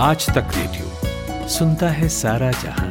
आज 0.00 0.26
तक 0.28 0.48
रेडियो 0.54 1.48
सुनता 1.48 1.88
है 1.88 2.08
सारा 2.08 2.50
जहाँ। 2.50 2.88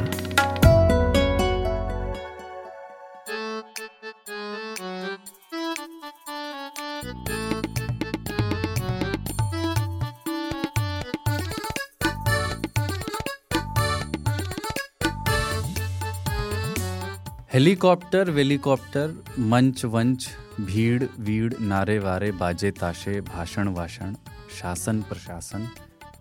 हेलीकॉप्टर, 17.52 18.30
वेलीकॉप्टर, 18.30 19.14
मंच, 19.38 19.84
वंच, 19.84 20.28
भीड़, 20.60 21.04
वीड़, 21.18 21.54
नारे 21.60 21.98
वारे, 21.98 22.32
बाजे, 22.32 22.70
ताशे, 22.70 23.20
भाषण 23.20 23.68
वाषण, 23.68 24.14
शासन, 24.60 25.02
प्रशासन 25.02 25.68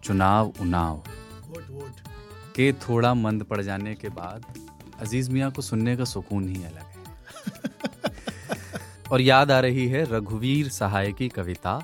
चुनाव 0.05 0.53
उनाव। 0.61 1.03
के 2.55 2.71
थोड़ा 2.73 3.13
मंद 3.13 3.43
पड़ 3.43 3.61
जाने 3.61 3.93
के 3.95 4.09
बाद 4.09 4.45
अज़ीज़ 5.01 5.31
मियाँ 5.31 5.51
को 5.51 5.61
सुनने 5.61 5.95
का 5.97 6.03
सुकून 6.03 6.47
ही 6.49 6.63
अलग 6.63 6.83
है। 6.85 6.93
और 9.11 9.21
याद 9.21 9.51
आ 9.51 9.59
रही 9.59 9.87
है 9.87 10.03
रघुवीर 10.11 10.69
सहाय 10.69 11.11
की 11.11 11.27
कविता 11.29 11.81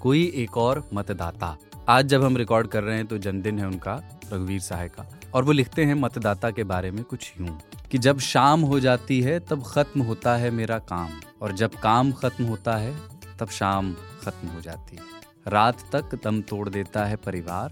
कोई 0.00 0.24
एक 0.36 0.56
और 0.56 0.88
मतदाता। 0.94 1.56
आज 1.88 2.06
जब 2.06 2.24
हम 2.24 2.36
रिकॉर्ड 2.36 2.66
कर 2.68 2.82
रहे 2.82 2.96
हैं 2.96 3.06
तो 3.06 3.18
जन्मदिन 3.18 3.58
है 3.58 3.66
उनका 3.66 3.94
रघुवीर 4.32 4.60
सहाय 4.60 4.88
का। 4.88 5.06
और 5.34 5.44
वो 5.44 5.52
लिखते 5.52 5.84
हैं 5.84 5.94
मतदाता 5.94 6.50
के 6.50 6.64
बारे 6.64 6.90
में 6.90 7.02
कुछ 7.04 7.32
यूँ 7.40 7.58
कि 7.90 7.98
जब 7.98 8.18
शाम 8.18 8.60
हो 8.60 8.80
जाती 8.80 9.20
है 9.22 9.38
तब 9.40 9.64
खत्म 9.66 10.02
होता 10.02 10.36
है 10.36 10.50
मेरा 10.50 10.78
काम 10.78 11.08
और 11.42 11.52
जब 11.52 11.74
काम 11.74 12.12
खत्म 12.12 12.44
होता 12.44 12.76
है 12.76 12.94
तब 13.40 13.48
शाम 13.48 13.92
खत्म 14.22 14.48
हो 14.48 14.60
जाती 14.60 14.96
है। 14.96 15.11
रात 15.46 15.80
तक 15.92 16.14
दम 16.24 16.40
तोड़ 16.42 16.68
देता 16.68 17.04
है 17.04 17.16
परिवार। 17.16 17.70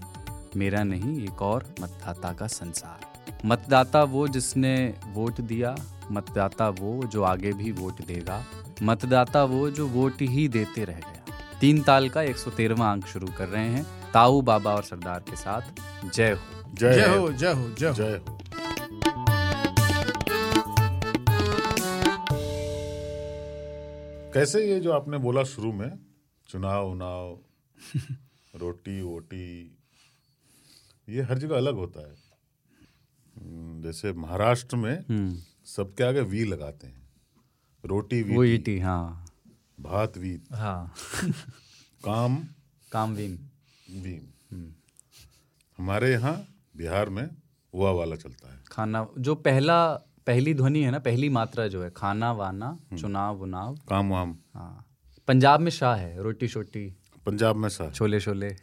मेरा 0.55 0.83
नहीं 0.83 1.23
एक 1.23 1.41
और 1.41 1.65
मतदाता 1.81 2.33
का 2.33 2.47
संसार। 2.47 2.99
मतदाता 3.45 4.03
वो 4.03 4.27
जिसने 4.27 4.93
वोट 5.07 5.41
दिया 5.41 5.75
मतदाता 6.11 6.69
वो 6.69 7.03
जो 7.03 7.23
आगे 7.23 7.53
भी 7.53 7.71
वोट 7.71 8.01
देगा 8.01 8.43
मतदाता 8.83 9.43
वो 9.43 9.69
जो 9.69 9.87
वोट 9.87 10.21
ही 10.21 10.47
देते 10.47 10.83
रह 10.83 10.99
गया। 10.99 11.23
तीन 11.59 11.81
ताल 11.81 12.09
का 12.09 12.21
एक 12.21 12.37
सौ 12.37 12.51
तेरहवा 12.51 12.91
अंक 12.91 13.05
शुरू 13.05 13.27
कर 13.37 13.47
रहे 13.47 13.67
हैं। 13.67 13.85
ताऊ 14.13 14.41
बाबा 14.41 14.73
और 14.75 14.83
सरदार 14.83 15.19
के 15.19 15.35
साथ 15.35 15.61
जय 16.13 16.31
हो। 16.31 16.73
जय 16.73 17.17
हो 17.17 17.31
जय 17.31 17.53
हो 17.53 17.69
जय 17.69 17.87
हो। 17.87 17.93
जय 17.93 18.17
हो। 18.17 18.37
कैसे 24.33 24.65
ये 24.65 24.79
जो 24.79 24.91
आपने 24.91 25.17
बोला 25.17 25.43
शुरू 25.43 25.71
में 25.73 25.89
चुनाव 26.49 26.89
उनाव 26.89 27.39
रोटी 28.55 29.01
वोटी 29.01 29.77
ये 31.09 31.21
हर 31.21 31.37
जगह 31.37 31.57
अलग 31.57 31.75
होता 31.75 32.01
है। 32.01 32.15
हम्म, 33.37 33.83
जैसे 33.83 34.13
महाराष्ट्र 34.13 34.75
में 34.75 35.35
सबके 35.65 36.03
आगे 36.03 36.21
वी 36.21 36.43
लगाते 36.43 36.87
हैं। 36.87 37.09
रोटी 37.85 38.21
वो 38.23 38.41
वी 38.41 38.53
ईटी 38.53 38.79
हाँ। 38.79 39.25
भात 39.79 40.17
वी 40.17 40.41
हाँ। 40.53 40.93
काम 42.05 42.43
कामवीन 42.91 43.49
वी। 43.91 44.21
हमारे 45.77 46.11
यहाँ 46.11 46.47
बिहार 46.77 47.09
में 47.09 47.29
हुआ 47.73 47.91
वाला 47.91 48.15
चलता 48.15 48.53
है। 48.53 48.63
खाना 48.71 49.07
जो 49.17 49.35
पहला 49.35 49.93
पहली 50.27 50.53
ध्वनि 50.53 50.83
है 50.83 50.91
ना 50.91 50.99
पहली 50.99 51.29
मात्रा 51.29 51.67
जो 51.67 51.83
है 51.83 51.89
खाना 51.91 52.31
वाना 52.31 52.77
चुनाव 52.99 53.41
उनाव। 53.41 53.75
काम 53.75 54.09
वाम। 54.09 54.37
हाँ। 54.53 54.85
पंजाब 55.27 55.59
में 55.59 55.71
शाह 55.71 55.95
है 55.95 56.23
रोटी 56.23 56.47
शोटी। 56.47 56.97
पंजाब 57.25 57.55
में 57.55 57.69
सा 57.69 57.89
छोले 57.91 58.19
शोले 58.19 58.55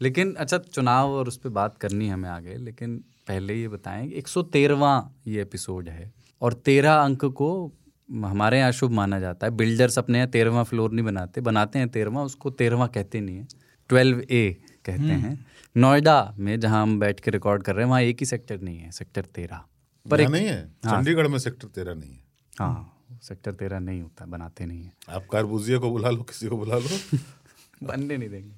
लेकिन 0.00 0.34
अच्छा 0.34 0.58
चुनाव 0.58 1.10
और 1.10 1.28
उस 1.28 1.36
पर 1.36 1.48
बात 1.50 1.78
करनी 1.78 2.06
है 2.06 2.12
हमें 2.12 2.28
आगे 2.30 2.56
लेकिन 2.56 2.96
पहले 3.28 3.54
ये 3.54 3.68
बताएँ 3.68 4.08
एक 4.10 4.28
सौ 4.28 4.42
तेरहवा 4.42 4.92
ये 5.26 5.42
एपिसोड 5.42 5.88
है 5.88 6.12
और 6.42 6.52
तेरह 6.64 6.94
अंक 6.94 7.24
को 7.24 7.50
हमारे 8.08 8.58
यहाँ 8.58 8.72
शुभ 8.72 8.90
माना 8.90 9.18
जाता 9.20 9.46
है। 9.46 9.52
बिल्डर्स 9.52 9.98
अपने 9.98 10.18
यहाँ 10.18 10.30
तेरहवा 10.30 10.62
फ्लोर 10.62 10.92
नहीं 10.92 11.04
बनाते 11.04 11.40
बनाते 11.40 11.78
हैं 11.78 11.88
तेरहवा 11.88 12.22
उसको 12.22 12.50
तेरहवा 12.50 12.86
कहते 12.86 13.20
नहीं 13.20 13.36
है। 13.36 13.46
ट्वेल्व 13.90 14.20
ए 14.20 14.56
कहते 14.84 15.12
हैं। 15.14 15.46
नोएडा 15.76 16.34
में 16.38 16.58
जहाँ 16.60 16.82
हम 16.82 16.98
बैठ 17.00 17.20
के 17.20 17.30
रिकॉर्ड 17.30 17.62
कर 17.62 17.74
रहे 17.74 17.84
हैं 17.84 17.90
वहाँ 17.90 18.00
एक 18.02 18.20
ही 18.20 18.26
सेक्टर 18.26 18.60
नहीं 18.60 18.78
है 18.78 18.90
सेक्टर 18.90 19.24
तेरह। 19.34 19.64
पर 20.06 20.20
एक 20.20 20.28
नहीं 20.28 20.46
है? 20.46 20.62
चंडीगढ़ 20.86 21.28
में 21.28 21.38
सेक्टर 21.38 21.68
तेरह 21.68 21.94
नहीं 21.94 22.10
है। 22.10 22.20
हाँ। 22.58 22.97
सेक्टर 23.22 23.52
तेरह 23.52 23.78
नहीं 23.78 24.02
होता 24.02 24.26
बनाते 24.26 24.66
नहीं 24.66 24.84
है। 24.84 24.92
आप 25.08 25.26
कारबूजिया 25.32 25.78
को 25.78 25.90
बुला 25.90 26.10
लो 26.10 26.22
किसी 26.22 26.48
को 26.48 26.56
बुला 26.56 26.78
लो। 26.78 27.18
बनने 27.82 28.16
नहीं 28.16 28.28
देंगे। 28.28 28.52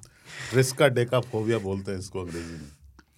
रिस्का 0.55 0.89
डेका 0.89 1.21
फोबिया 1.21 1.59
बोलते 1.59 1.93
हैं 1.93 1.99
इसको 1.99 2.21
अंग्रेज़ी 2.21 2.53
में। 2.53 2.69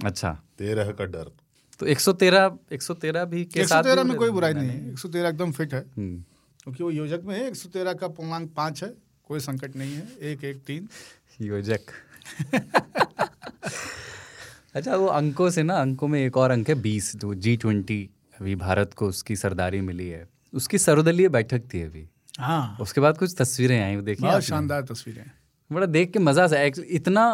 अच्छा। 0.04 0.42
तेरह 0.58 0.92
का 0.92 1.04
डर। 1.04 1.31
तो 1.78 1.86
113 1.86 2.58
113 2.72 3.25
भी 3.25 3.44
के 3.44 3.60
एक 3.60 3.69
सौ 3.69 3.75
साथ 3.75 3.82
तेरह 3.82 4.02
भी 4.02 4.08
में 4.08 4.19
कोई 4.19 4.31
बुराई 4.31 4.52
नहीं 4.52 4.69
है। 4.69 4.92
एक 4.92 4.98
सौ 4.98 5.08
तेरह 5.08 5.28
एकदम 5.28 5.52
फिट 5.52 5.75
है। 5.75 5.81
हम्म, 5.81 6.25
क्योंकि 6.62 6.84
वो 6.84 6.91
योजक 6.91 7.20
में 7.25 7.38
है 7.38 7.48
एक 7.48 7.56
सौ 7.56 7.69
तेरह 7.69 7.92
का 7.92 8.08
पूर्णांक 8.08 8.54
पाँच 8.56 8.84
है 8.84 8.94
कोई 9.25 9.41
संकट 9.41 9.76
नहीं 9.76 9.92
है। 9.94 10.16
एक 10.19 10.44
एक 10.44 10.64
तीन। 10.64 10.88
योजक। 11.41 11.81
अच्छा 14.75 14.97
वो 14.97 15.06
अंकों 15.06 15.50
से 15.50 15.62
ना 15.62 15.75
अंकों 15.75 16.08
में 16.08 16.26
एक 16.26 16.36
और 16.36 16.50
अंक 16.50 16.69
है 16.69 16.75
बीस। 16.75 17.16
जो 17.16 17.34
जी 17.34 17.56
ट्वेंटी 17.56 18.10
अभी 18.41 18.56
भारत 18.56 18.94
को 18.94 19.06
उसकी 19.06 19.36
सरदारी 19.36 19.81
मिली 19.81 20.08
है। 20.08 20.31
उसकी 20.54 20.78
सर्वदलीय 20.78 21.28
बैठक 21.30 21.62
थी 21.74 21.82
अभी। 21.82 22.08
हाँ। 22.40 22.76
उसके 22.80 23.00
बाद 23.00 23.18
कुछ 23.18 23.34
तस्वीरें 23.38 23.80
आई 23.80 23.96
वो 23.96 24.02
देखिए 24.02 24.28
बहुत 24.28 24.42
शानदार 24.42 24.82
तस्वीरें। 24.84 25.24
बड़ा 25.70 25.86
देख 25.88 26.12
के 26.12 26.18
मज़ा 26.20 26.46
सा 26.48 26.62
इतना 26.90 27.24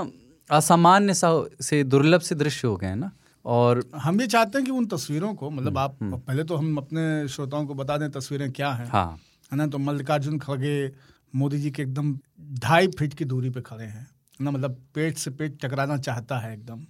असामान्य 0.50 1.14
सा 1.14 1.30
से 1.60 1.82
दुर्लभ 1.84 2.20
से 2.20 2.34
दृश्य 2.34 2.68
हो 2.68 2.76
गए 2.76 2.86
हैं 2.86 2.96
ना? 2.96 3.10
और 3.44 3.82
हम 3.96 4.20
ये 4.20 4.26
चाहते 4.26 4.58
हैं 4.58 4.64
कि 4.66 4.72
उन 4.72 4.86
तस्वीरों 4.86 5.34
को 5.34 5.50
मतलब 5.50 5.78
आप 5.78 5.96
पहले 6.02 6.44
तो 6.44 6.56
हम 6.56 6.76
अपने 6.76 7.28
श्रोताओं 7.28 7.66
को 7.66 7.74
बता 7.74 7.96
दें 7.98 8.10
तस्वीरें 8.10 8.50
क्या 8.52 8.72
हैं। 8.72 8.86
हाँ। 8.88 9.18
है 9.52 9.56
ना 9.58 9.66
तो 9.66 9.78
मल्लिकार्जुन 9.78 10.38
खड़गे 10.38 10.90
मोदी 11.34 11.58
जी 11.58 11.70
के 11.70 11.82
एकदम 11.82 12.18
ढाई 12.60 12.86
फीट 12.98 13.14
की 13.14 13.24
दूरी 13.24 13.50
पे 13.50 13.60
खड़े 13.60 13.84
हैं 13.84 14.06
ना 14.40 14.50
मतलब 14.50 14.76
पेट 14.94 15.16
से 15.18 15.30
पेट 15.30 15.58
टकराना 15.62 15.96
चाहता 15.98 16.38
है 16.38 16.52
एकदम 16.52 16.84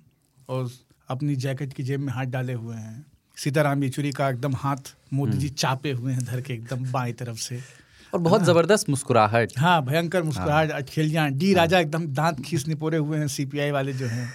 और 0.49 0.71
अपनी 1.09 1.37
जैकेट 1.37 1.73
की 1.73 1.83
जेब 1.83 2.01
में 2.01 2.13
हाथ 2.13 2.27
डाले 2.27 2.53
हुए 2.53 2.77
हैं। 2.77 3.05
सीताराम 3.39 3.83
येचुरी 3.83 4.11
का 4.13 4.29
एकदम 4.31 4.55
हाथ 4.57 4.95
मोदी 5.15 5.37
जी 5.39 5.49
चापे 5.57 5.91
हुए 5.93 6.13
हैं 6.13 6.25
धर 6.25 6.41
के 6.41 6.53
एकदम 6.55 6.91
बाएँ 6.93 7.13
तरफ़ 7.15 7.39
से। 7.39 7.61
और 8.13 8.21
बहुत 8.21 8.45
ज़बरदस्त 8.45 8.89
मुस्कुराहट। 8.91 9.53
हाँ 9.59 9.85
भयंकर 9.85 10.23
मुस्कुराहट 10.23 10.71
हाँ। 10.71 10.81
अटखेलियाँ 10.81 11.29
डी 11.33 11.53
राजा 11.55 11.79
एकदम 11.81 12.07
दांत 12.15 12.41
खींच 12.45 12.67
निपोरे 12.69 12.99
हुए 12.99 13.19
हैं 13.19 13.29
सीपीआई 13.29 13.71
वाले 13.71 13.93
जो 13.93 14.07
हैं 14.07 14.27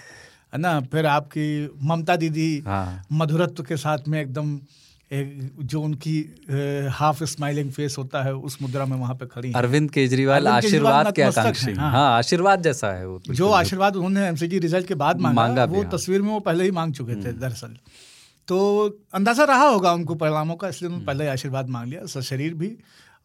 है 0.54 0.60
ना? 0.60 0.80
फिर 0.82 1.06
आपकी 1.08 1.48
ममता 1.84 2.16
दीदी 2.16 2.50
हाँ। 2.66 3.04
मधुरत्व 3.12 3.64
के 3.64 3.78
साथ 3.78 4.08
में 4.08 4.20
एकदम 4.22 4.60
एक 5.12 5.50
जो 5.62 5.82
उनकी 5.82 6.16
हाफ़ 6.94 7.24
स्माइलिंग 7.26 7.72
फेस 7.72 7.96
होता 7.98 8.22
है 8.24 8.34
उस 8.36 8.58
मुद्रा 8.62 8.86
में 8.86 8.96
वहाँ 8.98 9.16
पे 9.16 9.26
खड़ी 9.26 9.52
अरविंद 9.56 9.90
केजरीवाल 9.92 10.48
आशीर्वाद 10.48 11.12
के 11.12 11.22
नतमस्तक 11.22 11.40
आकांक्षी। 11.40 11.74
हाँ। 11.74 11.92
हाँ। 11.92 12.18
आशीर्वाद 12.18 12.64
जैसा 12.64 12.92
है 12.94 13.08
वो 13.08 13.20
जो 13.32 13.50
आशीर्वाद 13.52 13.96
उन्होंने 13.96 14.28
एमसीजी 14.28 14.60
रिज़ल्ट 14.60 14.88
के 14.88 14.96
बाद 14.96 15.20
मांगा, 15.20 15.42
मांगा 15.42 15.66
वो 15.66 15.82
हाँ। 15.82 15.92
तस्वीर 15.92 16.22
में 16.22 16.30
वो 16.30 16.40
पहले 16.42 16.64
ही 16.64 16.72
मांग 16.72 16.94
चुके 16.94 17.16
थे 17.16 17.34
दरअसल। 17.36 17.78
तो 18.48 18.58
अंदाज़ा 19.14 19.44
रहा 19.44 19.68
होगा 19.68 19.92
उनको 19.94 20.16
परिणामों 20.16 20.56
का 20.56 20.68
इसलिए 20.68 20.88
उन्होंने 20.88 21.06
पहले 21.06 21.28
आशीर्वाद 21.28 21.70
मांग 21.70 21.88
लिया 21.90 22.06
सशरीर 22.06 22.54
भी 22.54 22.76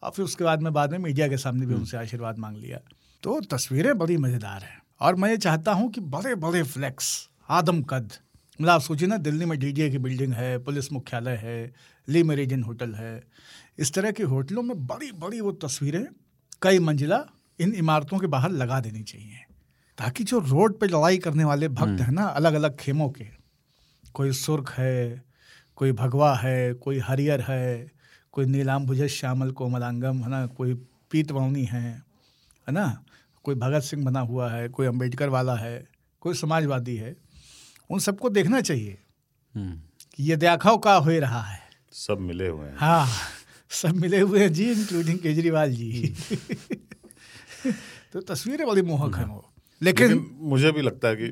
और 0.03 0.11
फिर 0.11 0.25
उसके 0.25 0.43
बाद 0.43 0.61
में 0.63 0.71
बाद 0.73 0.91
में 0.91 0.99
मीडिया 0.99 1.27
के 1.27 1.37
सामने 1.37 1.65
भी 1.65 1.73
उनसे 1.73 1.97
आशीर्वाद 1.97 2.37
मांग 2.37 2.57
लिया। 2.57 2.79
तो 3.23 3.39
तस्वीरें 3.51 3.97
बड़ी 3.97 4.17
मज़ेदार 4.17 4.61
हैं 4.63 4.81
और 5.01 5.15
मैं 5.15 5.29
ये 5.29 5.37
चाहता 5.37 5.71
हूँ 5.71 5.89
कि 5.91 6.01
बड़े 6.13 6.35
बड़े 6.35 6.63
फ्लैक्स 6.63 7.07
आदम 7.49 7.81
कद 7.83 8.11
मतलब 8.59 8.69
आप 8.69 8.81
सोचिए 8.81 9.07
ना 9.07 9.17
दिल्ली 9.17 9.45
में 9.45 9.57
डीडीए 9.59 9.89
की 9.89 9.97
बिल्डिंग 9.97 10.33
है 10.33 10.57
पुलिस 10.63 10.91
मुख्यालय 10.93 11.35
है 11.35 11.73
ली 12.07 12.23
मेरिडियन 12.23 12.63
होटल 12.63 12.93
है 12.93 13.11
इस 13.79 13.93
तरह 13.93 14.11
के 14.11 14.23
होटलों 14.23 14.61
में 14.61 14.85
बड़ी 14.87 15.11
बड़ी 15.11 15.41
वो 15.41 15.51
तस्वीरें 15.63 16.05
कई 16.61 16.79
मंजिला 16.79 17.23
इन 17.59 17.73
इमारतों 17.73 18.19
के 18.19 18.27
बाहर 18.27 18.51
लगा 18.51 18.79
देनी 18.79 19.03
चाहिए 19.03 19.45
ताकि 19.97 20.23
जो 20.23 20.39
रोड 20.39 20.79
पे 20.79 20.87
लड़ाई 20.87 21.17
करने 21.17 21.43
वाले 21.43 21.67
भक्त 21.75 22.01
हैं 22.01 22.11
ना 22.11 22.25
अलग 22.39 22.53
अलग 22.53 22.75
खेमों 22.77 23.09
के 23.09 23.38
कोई 24.13 24.31
सुर्ख 24.31 24.71
है 24.71 25.23
कोई 25.75 25.91
भगवा 25.91 26.35
है 26.35 26.73
कोई 26.73 26.99
हरियर 26.99 27.41
है 27.41 27.91
कोई 28.31 28.45
नीलाम 28.45 28.85
भुज 28.85 29.03
श्यामल 29.03 29.51
कोमलांगम 29.51 30.17
है 30.17 30.29
ना 30.29 30.45
कोई 30.45 30.73
पीतवनी 31.11 31.63
है 31.65 32.03
है 32.67 32.71
ना 32.71 33.03
कोई 33.43 33.55
भगत 33.55 33.81
सिंह 33.81 34.05
बना 34.05 34.19
हुआ 34.19 34.51
है 34.51 34.69
कोई 34.69 34.87
अंबेडकर 34.87 35.29
वाला 35.29 35.55
है 35.55 35.87
कोई 36.21 36.33
समाजवादी 36.33 36.95
है 36.95 37.17
उन 37.91 37.99
सबको 37.99 38.29
देखना 38.29 38.61
चाहिए 38.61 38.97
हम्म, 39.55 39.81
कि 40.15 40.23
ये 40.23 40.35
देखाव 40.35 40.77
का 40.77 40.95
हो 40.95 41.11
रहा 41.11 41.41
है। 41.41 41.59
सब 41.91 42.17
मिले 42.19 42.47
हुए 42.47 42.67
हैं। 42.67 42.75
हाँ 42.77 43.07
सब 43.69 43.95
मिले 43.95 44.19
हुए 44.19 44.39
हैं 44.39 44.53
जी 44.53 44.71
इंक्लूडिंग 44.71 45.19
केजरीवाल 45.19 45.71
जी। 45.71 46.15
तो 48.13 48.21
तस्वीरें 48.21 48.67
बड़ी 48.67 48.81
मोहक 48.81 49.15
हैं 49.15 49.25
वो। 49.25 49.53
लेकिन 49.81 50.07
लेकिन 50.07 50.37
मुझे 50.41 50.71
भी 50.71 50.81
लगता 50.81 51.07
है 51.07 51.15
कि 51.15 51.27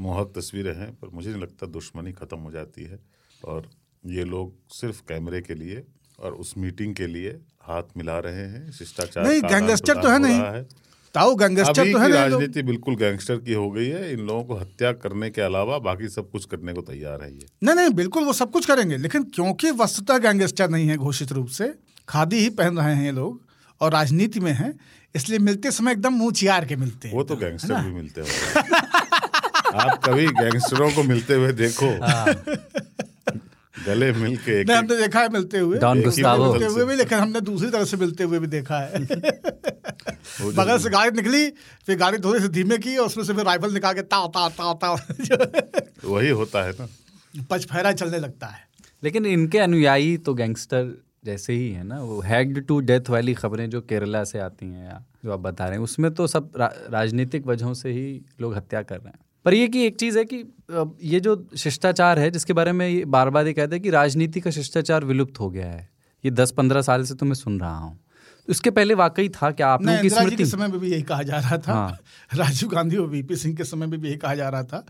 मोहक 0.00 0.32
तस्वीरें 0.36 0.74
हैं 0.76 0.92
पर 0.92 1.08
मुझे 1.08 1.30
नहीं 1.30 1.42
लगता 1.42 1.66
दुश्मनी 1.66 2.12
खत्म 2.12 2.38
हो 2.38 2.50
जाती 2.50 2.84
है। 2.84 2.98
और 3.44 3.70
ये 4.06 4.24
लोग 4.24 4.54
सिर्फ़ 4.70 5.00
कैमरे 5.08 5.40
के 5.40 5.54
लिए 5.54 5.82
और 6.20 6.32
उस 6.32 6.54
मीटिंग 6.58 6.94
के 6.94 7.06
लिए 7.06 7.30
हाथ 7.62 7.82
मिला 7.96 8.18
रहे 8.18 8.44
हैं। 8.44 8.70
शिष्टाचार 8.72 9.24
नहीं, 9.24 9.42
गैंगस्टर 9.42 10.02
तो 10.02 10.08
है 10.08 10.18
नहीं। 10.18 10.40
है। 10.40 10.62
ताऊ 11.14 11.34
गैंगस्टर 11.34 11.92
तो 11.92 11.98
है। 11.98 12.10
राजनीति 12.12 12.62
बिल्कुल 12.62 12.96
गैंगस्टर 12.96 13.36
की 13.36 13.52
हो 13.52 13.70
गई 13.70 13.86
है। 13.86 14.12
इन 14.12 14.20
लोगों 14.20 14.44
को 14.44 14.54
हत्या 14.54 14.92
करने 14.92 15.30
के 15.30 15.42
अलावा 15.42 15.78
बाकी 15.78 16.08
सब 16.08 16.30
कुछ 16.30 16.44
करने 16.44 16.72
को 16.72 16.80
तैयार 16.82 17.22
है 17.22 17.32
ये। 17.34 17.46
नहीं 17.62 17.74
नहीं 17.76 17.90
बिल्कुल 17.90 18.24
वो 18.24 18.32
सब 18.32 18.50
कुछ 18.50 18.66
करेंगे 18.66 18.96
लेकिन 18.96 19.24
क्योंकि 19.24 19.70
वस्तुता 19.70 20.18
गैंगस्टर 20.18 20.68
नहीं 20.70 20.88
है 20.88 20.96
घोषित 20.96 21.32
रूप 21.32 21.48
से 21.48 21.74
खादी 22.08 22.38
ही 22.38 22.50
पहन 22.50 22.78
रहे 22.78 22.94
हैं 22.94 23.04
ये 23.04 23.12
लोग 23.12 23.40
और 23.80 23.92
राजनीति 23.92 24.40
में 24.40 24.52
हैं 24.52 24.78
इसलिए 25.16 25.38
मिलते 25.38 25.70
समय 25.70 25.92
एकदम 25.92 26.12
मुँह 26.12 26.32
चियार 26.32 26.64
के 26.66 26.76
मिलते 26.76 27.08
हैं। 27.08 27.14
वो 27.14 27.22
तो 27.24 27.36
गैंगस्टर 27.36 27.84
भी 27.84 27.90
मिलते 27.90 28.20
हो। 28.20 28.26
आप 29.74 30.00
कभी 30.04 30.26
गैंगस्टरों 30.26 30.90
को 30.90 31.02
मिलते 31.02 31.34
हुए 31.34 31.52
देखो। 31.52 31.86
गले 33.86 34.12
मिल 34.12 34.36
के 34.36 34.64
नहीं 34.64 34.76
हमने 34.76 34.96
देखा 34.96 35.20
है 35.20 35.28
मिलते 35.28 35.58
हुए। 35.58 35.78
डॉन 35.78 36.02
गुस्तावो 36.02 36.52
मिलते 36.52 36.66
हुए 36.66 36.84
भी 36.84 36.94
लेकिन 36.96 37.18
हमने 37.18 37.40
दूसरी 37.40 37.70
तरह 37.70 37.84
से 37.84 37.96
मिलते 37.96 38.24
हुए 38.24 38.38
भी 38.38 38.46
देखा 38.46 38.78
है। 38.80 39.04
बगल 40.40 40.78
से 40.78 40.90
गाड़ी 40.90 41.10
निकली 41.16 41.50
फिर 41.86 41.96
गाड़ी 41.98 42.18
थोड़ी 42.18 42.40
सी 42.40 42.48
धीमे 42.48 42.78
की 42.78 42.96
और 42.96 43.06
उसमें 43.06 43.24
से 43.24 43.34
फिर 43.34 43.44
राइफल 43.44 43.72
निकाल 43.74 43.94
के 43.94 44.02
ताव 44.02 44.28
ताव 44.28 44.50
ताव 44.50 44.74
ताव 44.74 44.98
वही 46.04 46.28
होता 46.30 46.62
है 46.62 46.72
ना। 46.72 46.88
पचफेरा 47.50 47.92
चलने 47.92 48.18
लगता 48.18 48.46
है। 48.46 48.66
लेकिन 49.04 49.26
इनके 49.26 49.58
अनुयायी 49.58 50.16
तो 50.16 50.34
गैंगस्टर 50.34 51.04
जैसे 51.24 51.52
ही 51.52 51.70
है 51.72 51.84
ना 51.84 52.00
वो 52.02 52.20
हैग्ड 52.20 52.66
टू 52.66 52.80
डेथ 52.80 53.10
वाली 53.10 53.34
खबरें 53.34 53.70
जो 53.70 53.80
केरला 53.80 54.24
से 54.24 54.38
आती 54.38 54.66
हैं 54.66 54.84
या 54.84 55.04
जो 55.24 55.32
आप 55.32 55.40
बता 55.40 55.64
रहे 55.64 55.74
हैं 55.74 55.84
उसमें 55.84 56.14
तो 56.14 56.26
सब 56.26 56.50
रा, 56.56 56.72
राजनीतिक 56.90 57.46
वजहों 57.46 57.74
से 57.74 57.90
ही 57.90 58.20
लोग 58.40 58.56
हत्या 58.56 58.82
कर 58.82 58.96
रहे 58.96 59.08
हैं। 59.08 59.18
पर 59.48 59.54
ये 59.54 59.68
कि 59.68 59.84
एक 59.86 59.96
चीज़ 59.96 60.18
है 60.18 60.24
कि 60.24 60.36
ये 61.02 61.18
जो 61.20 61.32
शिष्टाचार 61.56 62.18
है 62.18 62.30
जिसके 62.30 62.52
बारे 62.52 62.72
में 62.72 62.88
ये 62.88 63.04
बार 63.04 63.30
बार 63.30 63.46
ये 63.46 63.52
कहते 63.52 63.76
हैं 63.76 63.82
कि 63.82 63.90
राजनीति 63.90 64.40
का 64.40 64.50
शिष्टाचार 64.50 65.04
विलुप्त 65.04 65.40
हो 65.40 65.48
गया 65.50 65.66
है। 65.66 65.88
ये 66.24 66.30
दस 66.30 66.50
पंद्रह 66.52 66.82
साल 66.82 67.04
से 67.04 67.14
तो 67.14 67.26
मैं 67.26 67.34
सुन 67.34 67.60
रहा 67.60 67.76
हूँ। 67.78 67.94
तो 68.48 68.52
इसके 68.52 68.70
पहले 68.70 68.94
वाकई 68.94 69.28
था 69.28 69.50
क्या 69.50 69.68
आप 69.68 69.82
नहीं 69.82 70.10
लोगों 70.10 70.24
की 70.24 70.30
जी 70.30 70.36
के 70.36 70.44
समय 70.44 70.68
में 70.68 70.78
भी 70.80 70.90
यही 70.90 71.02
कहा 71.02 71.22
जा 71.22 71.38
रहा 71.38 71.58
था। 71.58 71.72
हाँ। 71.72 71.98
राजीव 72.34 72.68
गांधी 72.68 72.96
और 72.96 73.06
वीपी 73.08 73.36
सिंह 73.36 73.56
के 73.56 73.64
समय 73.64 73.86
में 73.86 74.00
भी 74.00 74.08
यही 74.08 74.16
कहा 74.16 74.34
जा 74.34 74.48
रहा 74.48 74.62
था। 74.62 74.84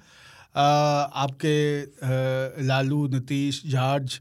आपके 1.16 2.66
लालू 2.66 3.06
नीतीश 3.08 3.62
जॉर्ज 3.66 4.20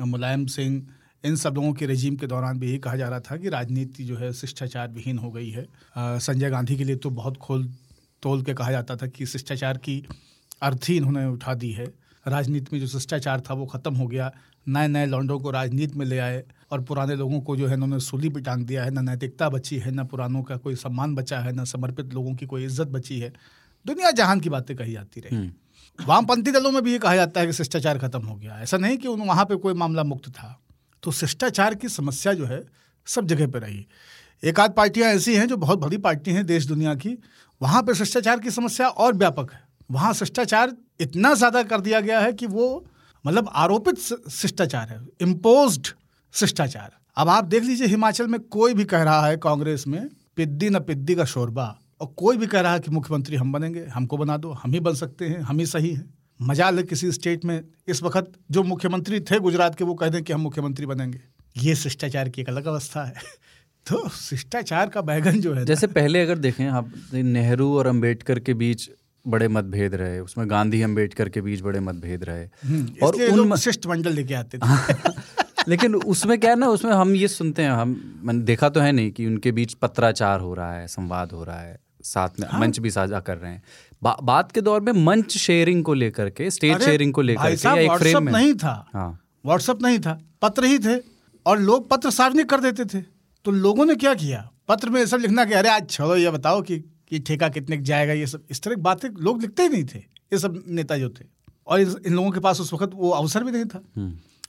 मुलायम 0.00 0.46
सिंह 0.46 0.82
इन 1.24 1.36
सब 1.36 1.54
लोगों 1.54 1.72
के 1.72 1.86
रजीम 1.86 2.16
के 2.16 2.26
दौरान 2.26 2.58
भी 2.58 2.68
यही 2.68 2.78
कहा 2.78 2.96
जा 2.96 3.08
रहा 3.08 3.20
था 3.20 3.36
कि 3.36 3.48
राजनीति 3.48 4.04
जो 4.04 4.16
है 4.16 4.32
शिष्टाचार 4.32 4.88
विहीन 4.88 5.18
हो 5.18 5.30
गई 5.30 5.50
है। 5.50 5.66
संजय 5.98 6.50
गांधी 6.50 6.76
के 6.76 6.84
लिए 6.84 6.96
तो 6.96 7.10
बहुत 7.10 7.36
खोल 7.36 7.68
तोल 8.22 8.42
के 8.42 8.54
कहा 8.54 8.70
जाता 8.70 8.96
था 8.96 9.06
कि 9.06 9.26
शिष्टाचार 9.26 9.78
की 9.78 10.06
अर्थी 10.62 10.96
इन्होंने 10.96 11.26
उठा 11.26 11.54
दी 11.54 11.72
है। 11.72 11.84
राजनीति 12.28 12.66
में 12.72 12.80
जो 12.80 12.86
शिष्टाचार 12.86 13.40
था 13.40 13.54
वो 13.54 13.66
खत्म 13.66 13.94
हो 13.94 14.06
गया। 14.06 14.32
नए 14.68 14.88
नए 14.88 15.06
लौंडों 15.06 15.40
को 15.40 15.50
राजनीति 15.50 15.98
में 15.98 16.06
ले 16.06 16.18
आए 16.18 16.44
और 16.70 16.82
पुराने 16.82 17.16
लोगों 17.16 17.40
को 17.40 17.56
जो 17.56 17.66
है 17.66 17.74
इन्होंने 17.74 18.00
सूली 18.00 18.28
पे 18.28 18.40
टांग 18.40 18.66
दिया 18.66 18.84
है। 18.84 18.90
न 18.90 19.04
नैतिकता 19.04 19.48
बची 19.48 19.78
है 19.78 19.90
न 19.90 20.04
पुरानों 20.04 20.42
का 20.42 20.56
कोई 20.56 20.74
सम्मान 20.74 21.14
बचा 21.14 21.40
है 21.40 21.52
न 21.52 21.64
समर्पित 21.64 22.14
लोगों 22.14 22.34
की 22.34 22.46
कोई 22.46 22.64
इज़्ज़त 22.64 22.86
बची 22.86 23.20
है। 23.20 23.32
दुनिया 23.86 24.10
जहान 24.10 24.40
की 24.40 24.48
बातें 24.48 24.76
कही 24.76 24.92
जाती 24.92 25.20
रही। 25.20 25.36
वामपंथी 26.06 26.50
दलों 26.50 26.70
में 26.70 26.82
भी 26.82 26.92
ये 26.92 26.98
कहा 26.98 27.16
जाता 27.16 27.40
है 27.40 27.46
कि 27.46 27.52
शिष्टाचार 27.52 27.98
खत्म 27.98 28.26
हो 28.26 28.34
गया। 28.34 28.58
ऐसा 28.60 28.76
नहीं 28.76 28.96
कि 28.96 29.08
उन- 29.08 29.26
वहाँ 29.26 29.44
पे 29.44 29.56
कोई 29.56 29.74
मामला 29.74 30.04
मुक्त 30.04 30.28
था। 30.28 30.60
तो 31.02 31.12
शिष्टाचार 31.12 31.74
की 31.74 31.88
समस्या 31.88 32.32
जो 32.32 32.46
है 32.46 32.64
सब 33.06 33.26
जगह 33.26 33.46
पर 33.46 33.60
रही। 33.60 33.86
एक 34.44 34.60
आध 34.60 34.72
पार्टियाँ 34.72 35.10
ऐसी 35.10 35.34
हैं 35.34 35.48
जो 35.48 35.56
बहुत 35.56 35.78
बड़ी 35.78 35.98
पार्टी 35.98 36.30
हैं 36.30 36.46
देश 36.46 36.66
दुनिया 36.66 36.94
की। 36.94 37.18
वहाँ 37.60 37.82
पर 37.82 37.94
शिष्टाचार 37.94 38.40
की 38.40 38.50
समस्या 38.50 38.88
और 38.88 39.14
व्यापक 39.14 39.52
है। 39.52 39.60
वहाँ 39.90 40.12
शिष्टाचार 40.14 40.72
इतना 41.00 41.32
ज़्यादा 41.34 41.62
कर 41.62 41.80
दिया 41.80 42.00
गया 42.00 42.20
है 42.20 42.32
कि 42.32 42.46
वो 42.46 42.86
मतलब 43.24 43.50
आरोपित 43.54 43.98
शिष्टाचार 44.30 44.88
है 44.88 45.00
इम्पोज्ड 45.20 45.86
शिष्टाचार। 46.34 46.92
अब 47.16 47.28
आप 47.28 47.44
देख 47.44 47.62
लीजिए, 47.62 47.86
हिमाचल 47.86 48.26
में 48.26 48.40
कोई 48.40 48.74
भी 48.74 48.84
कह 48.84 49.02
रहा 49.02 49.26
है 49.26 49.36
कांग्रेस 49.36 49.86
में, 49.86 50.08
पिद्दी 50.36 50.70
न 50.70 50.78
पिद्दी 50.80 51.14
का 51.14 51.24
शोरबा, 51.24 51.66
और 52.00 52.06
कोई 52.16 52.36
भी 52.36 52.46
कह 52.46 52.60
रहा 52.60 52.72
है 52.72 52.80
कि 52.80 52.90
मुख्यमंत्री 52.90 53.36
हम 53.36 53.52
बनेंगे, 53.52 53.84
हमको 53.86 54.16
बना 54.16 54.36
दो, 54.36 54.52
हम 54.52 54.72
ही 54.72 54.80
बन 54.80 54.94
सकते 54.94 55.28
हैं, 55.28 55.40
हम 55.40 55.58
ही 55.58 55.66
सही 55.66 55.92
हैं। 55.94 56.14
मजाल 56.40 56.76
है 56.76 56.82
किसी 56.82 57.12
स्टेट 57.12 57.44
में, 57.44 57.62
इस 57.88 58.02
वक्त 58.02 58.32
जो 58.50 58.62
मुख्यमंत्री 58.62 59.20
थे 59.20 59.38
गुजरात 59.40 59.74
के, 59.74 59.84
वो 59.84 59.94
कह 59.94 60.08
दें 60.08 60.22
कि 60.22 60.32
हम 60.32 60.40
मुख्यमंत्री 60.40 60.86
बनेंगे। 60.86 61.20
ये 61.56 61.74
शिष्टाचार 61.74 62.28
की 62.28 62.40
एक 62.40 62.48
अलग 62.48 62.66
अवस्था 62.66 63.04
है। 63.04 63.14
तो 63.86 64.08
शिष्टाचार 64.08 64.88
का 64.88 65.00
बैगन 65.00 65.40
जो 65.40 65.54
है 65.54 65.64
जैसे 65.64 65.86
पहले 65.86 66.22
अगर 66.22 66.38
देखें 66.38 66.66
आप 66.66 66.92
नेहरू 67.14 67.76
और 67.78 67.86
अंबेडकर 67.86 68.38
के 68.38 68.54
बीच 68.54 68.90
बड़े 69.26 69.48
मतभेद 69.48 69.94
रहे 69.94 70.20
उसमें 70.20 70.50
गांधी 70.50 70.82
अंबेडकर 70.82 71.28
के 71.28 71.40
बीच 71.40 71.60
बड़े 71.62 71.80
मतभेद 71.80 72.24
रहे। 72.24 72.44
और 73.02 73.14
इसलिए 73.14 73.28
उन 73.28 73.56
शिष्ट 73.56 73.86
मंडल 73.86 74.12
लेके 74.12 74.34
आते 74.34 74.58
थे। 74.58 74.94
लेकिन 75.68 75.94
उसमें 75.94 76.40
क्या 76.40 76.50
है 76.50 76.58
ना 76.58 76.68
उसमें 76.68 76.92
हम 76.92 77.14
ये 77.14 77.28
सुनते 77.28 77.62
हैं 77.62 77.70
हम 77.70 78.20
मैंने 78.22 78.42
देखा 78.42 78.68
तो 78.68 78.80
है 78.80 78.92
नहीं 78.92 79.10
कि 79.10 79.26
उनके 79.26 79.52
बीच 79.52 79.74
पत्राचार 79.74 80.40
हो 80.40 80.54
रहा 80.54 80.72
है 80.72 80.86
संवाद 80.86 81.32
हो 81.32 81.44
रहा 81.44 81.60
है 81.60 81.78
साथ 82.04 82.40
में 82.40 82.48
हाँ? 82.48 82.60
मंच 82.60 82.78
भी 82.78 82.90
साझा 82.90 83.20
कर 83.20 83.36
रहे 83.38 83.52
हैं। 83.52 83.62
बा, 84.02 84.16
बात 84.22 84.52
के 84.52 84.60
दौर 84.60 84.80
में 84.80 84.92
मंच 84.92 85.36
शेयरिंग 85.36 85.84
को 85.84 85.94
लेकर 85.94 86.30
के 86.30 86.50
स्टेज 86.50 86.82
शेयरिंग 86.82 87.12
को 87.12 87.22
लेकर 87.22 87.54
के 87.56 87.84
एक 87.84 87.98
फ्रेम 87.98 88.24
में। 88.24 88.32
नहीं 88.32 88.54
था। 88.54 88.86
हाँ। 88.94 89.20
व्हाट्सएप 89.46 89.82
नहीं 89.82 89.98
था 89.98 90.20
पत्र 90.42 90.64
ही 90.64 90.78
थे 90.78 90.96
और 91.46 91.58
लोग 91.58 91.88
पत्र 91.90 92.10
सार्वजनिक 92.10 92.48
कर 92.48 92.60
देते 92.60 92.84
थे। 92.84 93.15
तो 93.46 93.52
लोगों 93.52 93.84
ने 93.84 93.94
क्या 93.94 94.14
किया? 94.14 94.50
पत्र 94.68 94.90
में 94.90 95.06
सब 95.06 95.16
लिखना 95.16 95.44
कि 95.44 95.54
अरे 95.54 95.68
आज 95.68 95.90
छोड़ो 95.90 96.16
ये 96.16 96.30
बताओ 96.30 96.62
कि 96.62 96.74
ये 97.12 97.18
ठेका 97.18 97.48
कितने 97.48 97.76
का 97.76 97.82
जाएगा? 97.82 98.12
ये 98.12 98.26
सब 98.26 98.42
इस 98.50 98.60
तरह 98.60 98.74
की 98.74 98.80
बातें 98.80 99.08
लोग 99.08 99.40
लिखते 99.40 99.62
ही 99.62 99.68
नहीं 99.68 99.84
थे 99.84 99.98
ये 99.98 100.38
सब 100.38 100.64
नेता 100.68 100.98
जो 100.98 101.08
थे। 101.08 101.24
और 101.66 101.80
इन, 101.80 102.14
लोगों 102.14 102.30
के 102.30 102.40
पास 102.40 102.60
उस 102.60 102.72
वक्त 102.72 102.90
वो 102.94 103.10
अवसर 103.10 103.44
भी 103.44 103.50
नहीं 103.50 103.64
था। 103.64 103.82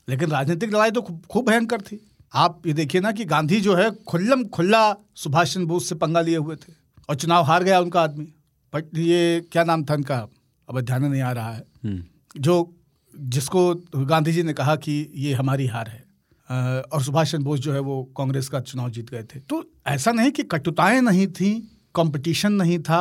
लेकिन 0.09 0.29
राजनीतिक 0.29 0.73
लड़ाई 0.73 0.91
तो 0.91 1.01
खूब 1.01 1.49
भयंकर 1.49 1.81
थी। 1.81 2.11
आप 2.33 2.67
ये 2.67 2.73
देखिए 2.73 3.01
ना 3.01 3.11
कि 3.11 3.25
गांधी 3.25 3.61
जो 3.61 3.75
है 3.75 3.91
खुल्लम 3.91 4.45
खुल्ला 4.45 4.95
सुभाष 5.15 5.53
चंद्र 5.53 5.67
बोस 5.67 5.89
से 5.89 5.95
पंगा 5.95 6.21
लिए 6.21 6.37
हुए 6.37 6.55
थे। 6.55 6.73
और 7.09 7.15
चुनाव 7.15 7.43
हार 7.43 7.63
गया 7.63 7.79
उनका 7.79 8.01
आदमी। 8.01 8.33
बट 8.73 8.97
ये 8.97 9.45
क्या 9.51 9.63
नाम 9.63 9.85
था 9.85 9.93
उनका 9.93 10.27
अब 10.69 10.81
ध्यान 10.81 11.05
नहीं 11.05 11.21
आ 11.21 11.31
रहा 11.31 11.53
है। 11.53 11.63
हम्म। 11.85 12.03
जो 12.41 12.75
जिसको 13.19 13.75
गांधी 13.95 14.31
जी 14.31 14.43
ने 14.43 14.53
कहा 14.53 14.75
कि 14.75 15.11
ये 15.15 15.33
हमारी 15.33 15.67
हार 15.67 15.87
है। 15.87 16.06
और 16.49 17.03
सुभाष 17.03 17.31
चंद्र 17.31 17.45
बोस 17.45 17.59
जो 17.59 17.73
है 17.73 17.79
वो 17.79 18.03
कांग्रेस 18.17 18.47
का 18.49 18.59
चुनाव 18.61 18.89
जीत 18.89 19.09
गए 19.09 19.23
थे। 19.25 19.39
तो 19.39 19.63
ऐसा 19.87 20.11
नहीं 20.11 20.31
कि 20.31 20.43
कटुताएँ 20.45 21.01
नहीं 21.01 21.27
थी 21.29 21.53
कंपटीशन 21.95 22.53
नहीं 22.53 22.79
था 22.79 22.99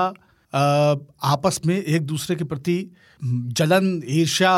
आपस 0.52 1.60
में 1.66 1.76
एक 1.76 2.02
दूसरे 2.02 2.36
के 2.36 2.44
प्रति 2.44 2.78
जलन 3.22 4.00
ईर्ष्या 4.10 4.52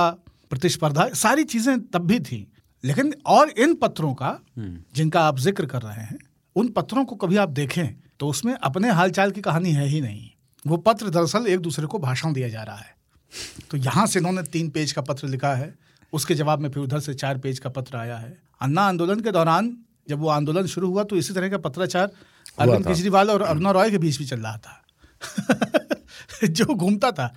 प्रतिस्पर्धा 0.50 1.08
सारी 1.14 1.44
चीज़ें 1.44 1.80
तब 1.82 2.06
भी 2.06 2.18
थी। 2.20 2.46
लेकिन 2.84 3.12
और 3.26 3.50
इन 3.50 3.74
पत्रों 3.74 4.12
का 4.14 4.38
जिनका 4.58 5.20
आप 5.20 5.38
ज़िक्र 5.38 5.66
कर 5.66 5.82
रहे 5.82 6.04
हैं 6.04 6.18
उन 6.56 6.68
पत्रों 6.68 7.04
को 7.04 7.16
कभी 7.16 7.36
आप 7.36 7.48
देखें 7.50 7.88
तो 8.20 8.28
उसमें 8.28 8.52
अपने 8.54 8.90
हालचाल 8.90 9.30
की 9.30 9.40
कहानी 9.40 9.72
है 9.72 9.86
ही 9.86 10.00
नहीं। 10.00 10.28
वो 10.64 10.76
पत्र 10.76 11.10
दरअसल 11.10 11.46
एक 11.46 11.60
दूसरे 11.60 11.86
को 11.86 11.98
भाषण 11.98 12.32
दिया 12.32 12.48
जा 12.48 12.62
रहा 12.62 12.76
है। 12.76 12.96
तो 13.70 13.76
यहाँ 13.76 14.06
से 14.06 14.18
इन्होंने 14.18 14.42
तीन 14.42 14.68
पेज 14.70 14.92
का 14.92 15.02
पत्र 15.02 15.28
लिखा 15.28 15.54
है 15.54 15.74
उसके 16.12 16.34
जवाब 16.34 16.58
में 16.58 16.70
फिर 16.70 16.82
उधर 16.82 17.00
से 17.00 17.14
चार 17.14 17.38
पेज 17.38 17.58
का 17.58 17.70
पत्र 17.70 17.96
आया 17.96 18.16
है। 18.16 18.38
अन्ना 18.60 18.82
आंदोलन 18.82 19.20
के 19.20 19.30
दौरान 19.30 19.76
जब 20.08 20.18
वो 20.18 20.28
आंदोलन 20.28 20.66
शुरू 20.66 20.88
हुआ 20.88 21.04
तो 21.04 21.16
इसी 21.16 21.34
तरह 21.34 21.48
का 21.48 21.58
पत्राचार 21.58 22.10
अरविंद 22.58 22.86
केजरीवाल 22.86 23.30
और 23.30 23.42
अरुणा 23.42 23.70
रॉय 23.70 23.90
के 23.90 23.98
बीच 23.98 24.18
भी 24.18 24.24
चल 24.24 24.40
रहा 24.40 24.56
था। 24.56 24.84
जो 26.44 26.64
घूमता 26.64 27.10
था। 27.12 27.34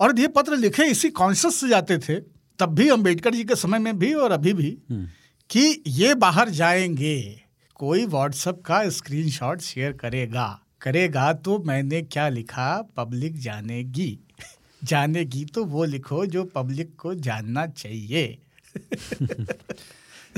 और 0.00 0.18
ये 0.20 0.28
पत्र 0.28 0.56
लिखे 0.56 0.84
इसी 0.84 1.10
कॉन्शियस 1.10 1.60
से 1.60 1.68
जाते 1.68 1.98
थे 1.98 2.14
तब 2.58 2.66
भी 2.66 2.88
अंबेडकर 2.88 3.34
जी 3.34 3.44
के 3.44 3.54
समय 3.54 3.78
में 3.78 3.98
भी 3.98 4.14
और 4.14 4.32
अभी 4.32 4.52
भी 4.52 4.78
कि 5.50 5.82
ये 5.86 6.14
बाहर 6.14 6.48
जाएँगे 6.48 7.42
कोई 7.74 8.06
व्हाट्सएप 8.06 8.62
का 8.66 8.88
स्क्रीनशॉट 8.88 9.60
शेयर 9.60 9.92
करेगा। 9.92 10.60
करेगा 10.80 11.32
तो 11.32 11.58
मैंने 11.58 12.02
क्या 12.02 12.28
लिखा? 12.28 12.88
पब्लिक 12.96 13.40
जानेगी। 13.40 14.21
जानेगी 14.84 15.44
तो 15.44 15.64
वो 15.64 15.84
लिखो 15.84 16.26
जो 16.26 16.44
पब्लिक 16.44 16.96
को 16.96 17.14
जानना 17.14 17.66
चाहिए। 17.66 18.38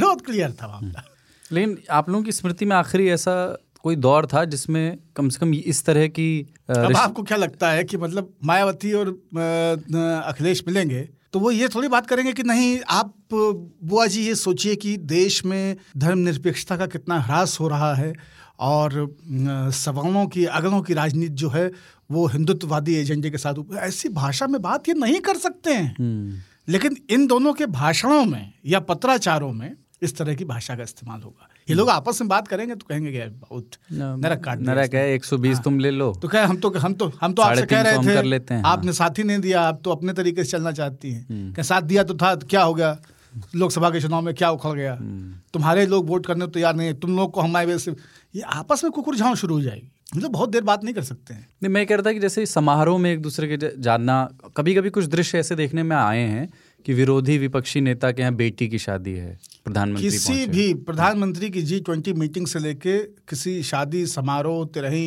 बहुत 0.00 0.26
क्लियर 0.26 0.52
था 0.52 0.68
मामला। 0.68 1.04
लेकिन 1.52 1.78
आप 1.90 2.08
लोगों 2.08 2.24
की 2.24 2.32
स्मृति 2.32 2.64
में 2.64 2.76
आखिरी 2.76 3.08
ऐसा 3.08 3.58
कोई 3.82 3.96
दौर 3.96 4.26
था 4.26 4.44
जिसमें 4.44 4.98
कम 5.16 5.28
से 5.28 5.38
कम 5.38 5.54
इस 5.54 5.84
तरह 5.84 6.06
की 6.06 6.54
अब 6.70 6.96
आपको 6.96 7.22
क्या 7.22 7.38
लगता 7.38 7.70
है 7.70 7.84
कि 7.84 7.96
मतलब 7.96 8.34
मायावती 8.44 8.92
और 8.92 9.08
अखिलेश 10.24 10.64
मिलेंगे 10.66 11.08
तो 11.32 11.40
वो 11.40 11.50
ये 11.50 11.68
थोड़ी 11.68 11.88
बात 11.88 12.06
करेंगे 12.06 12.32
कि 12.32 12.42
नहीं 12.42 12.80
आप 12.88 13.14
बुआ 13.82 14.06
जी 14.06 14.26
ये 14.26 14.34
सोचिए 14.34 14.76
कि 14.76 14.96
देश 14.96 15.44
में 15.44 15.76
धर्मनिरपेक्षता 15.96 16.76
का 16.76 16.86
कितना 16.86 17.20
ह्रास 17.20 17.60
हो 17.60 17.68
रहा 17.68 17.94
है 17.94 18.14
और 18.58 19.16
सवर्णों 19.72 20.26
की 20.26 20.44
अगलों 20.44 20.82
की 20.82 20.94
राजनीति 20.94 21.34
जो 21.34 21.48
है 21.48 21.72
वो 22.11 22.26
हिंदुत्ववादी 22.26 22.94
एजेंडे 22.94 23.30
के 23.30 23.38
साथ 23.38 23.54
ऐसी 23.78 24.08
भाषा 24.08 24.46
में 24.46 24.61
बात 24.62 24.88
ये 24.88 24.94
नहीं 24.94 25.20
कर 25.20 25.37
सकते 25.37 25.75
हैं। 25.75 26.44
लेकिन 26.68 26.96
इन 27.11 27.26
दोनों 27.26 27.52
के 27.52 27.66
भाषणों 27.68 28.25
में 28.25 28.52
या 28.66 28.80
पत्राचारों 28.82 29.52
में 29.52 29.75
इस 30.02 30.16
तरह 30.16 30.34
की 30.34 30.44
भाषा 30.44 30.75
का 30.76 30.82
इस्तेमाल 30.82 31.20
होगा। 31.20 31.49
ये 31.68 31.75
लोग 31.75 31.88
आपस 31.90 32.20
में 32.20 32.28
बात 32.28 32.49
करेंगे 32.49 32.75
तो 32.75 32.87
कहेंगे 32.88 33.12
कि 33.12 33.28
बहुत 33.40 33.76
नरक 33.92 34.42
काट 34.44 34.61
नरक 34.61 34.94
है 34.94 35.12
एक 35.12 35.25
सौ 35.25 35.37
बीस 35.38 35.58
तुम 35.58 35.78
ले 35.78 35.90
लो। 35.90 36.12
तो 36.23 36.28
क्या 36.28 36.44
हम 36.46 36.56
तो 36.56 36.70
हम 36.70 36.94
तो 36.94 37.11
हम 37.20 37.32
तो 37.32 37.42
आपसे 37.42 37.66
कह 37.66 37.80
रहे 37.80 37.99
थे 37.99 38.14
कर 38.14 38.25
लेते 38.25 38.54
हैं, 38.54 38.62
हाँ। 38.62 38.73
आपने 38.73 38.92
साथ 38.92 39.18
ही 39.18 39.25
नहीं 39.25 39.38
दिया 39.38 39.62
आप 39.62 39.80
तो 39.84 39.90
अपने 39.90 40.12
तरीके 40.12 40.44
से 40.44 40.50
चलना 40.50 40.73
चाहती 40.73 41.11
हैं। 41.11 41.52
क्या 41.54 41.62
साथ 41.64 41.82
दिया 41.84 42.02
तो 42.02 42.14
था 42.14 42.34
तो 42.34 42.46
क्या 42.46 42.62
हो 42.62 42.75
गया? 42.75 42.96
लोकसभा 43.56 43.90
के 43.90 44.00
चुनाव 44.00 44.23
में 44.23 44.34
क्या 44.34 44.50
उखड़ 44.50 44.76
गया? 44.76 44.94
तुम्हारे 45.54 45.87
लोग 45.87 46.08
वोट 46.08 46.26
करने 46.26 46.46
तैयार 46.49 46.75
नहीं 46.76 46.87
है 46.87 46.94
तुम 47.00 47.16
लोग 47.16 47.32
को 47.32 47.40
हमारे 47.40 47.66
वजह 47.66 47.78
से 47.78 47.90
ये 48.34 48.42
आपस 48.52 48.84
में 48.84 48.90
कुकुर 48.92 49.16
झाँव 49.16 49.34
शुरू 49.34 49.54
हो 49.54 49.62
जाएगी। 49.62 49.90
मतलब 50.06 50.30
बहुत 50.30 50.50
देर 50.50 50.62
बात 50.62 50.84
नहीं 50.84 50.94
कर 50.94 51.02
सकते 51.02 51.34
हैं। 51.34 51.46
नहीं 51.62 51.73
मैं 51.73 51.87
कह 51.87 51.94
रहा 51.94 52.04
था 52.04 52.12
कि 52.12 52.20
जैसे 52.20 52.44
समारोह 52.46 52.99
में 52.99 53.11
एक 53.12 53.20
दूसरे 53.23 53.49
के 53.49 53.70
जानना 53.78 54.16
कभी 54.56 54.75
कभी 54.75 54.90
कुछ 54.90 55.06
दृश्य 55.06 55.38
ऐसे 55.38 55.54
देखने 55.56 55.82
में 55.82 55.96
आए 55.96 56.20
हैं 56.20 56.49
कि 56.87 56.94
विरोधी 56.94 57.37
विपक्षी 57.38 57.80
नेता 57.80 58.11
के 58.12 58.23
यहाँ 58.23 58.34
बेटी 58.34 58.68
की 58.68 58.78
शादी 58.78 59.12
है 59.12 59.38
प्रधानमंत्री 59.64 60.11
किसी 60.11 60.46
भी 60.46 60.73
प्रधानमंत्री 60.84 61.50
की 61.50 61.62
जी 61.62 61.80
ट्वेंटी 61.80 62.12
मीटिंग 62.14 62.46
से 62.46 62.58
लेके 62.58 62.99
किसी 63.28 63.62
शादी 63.64 64.04
समारोह 64.06 64.64
तिरही 64.75 65.06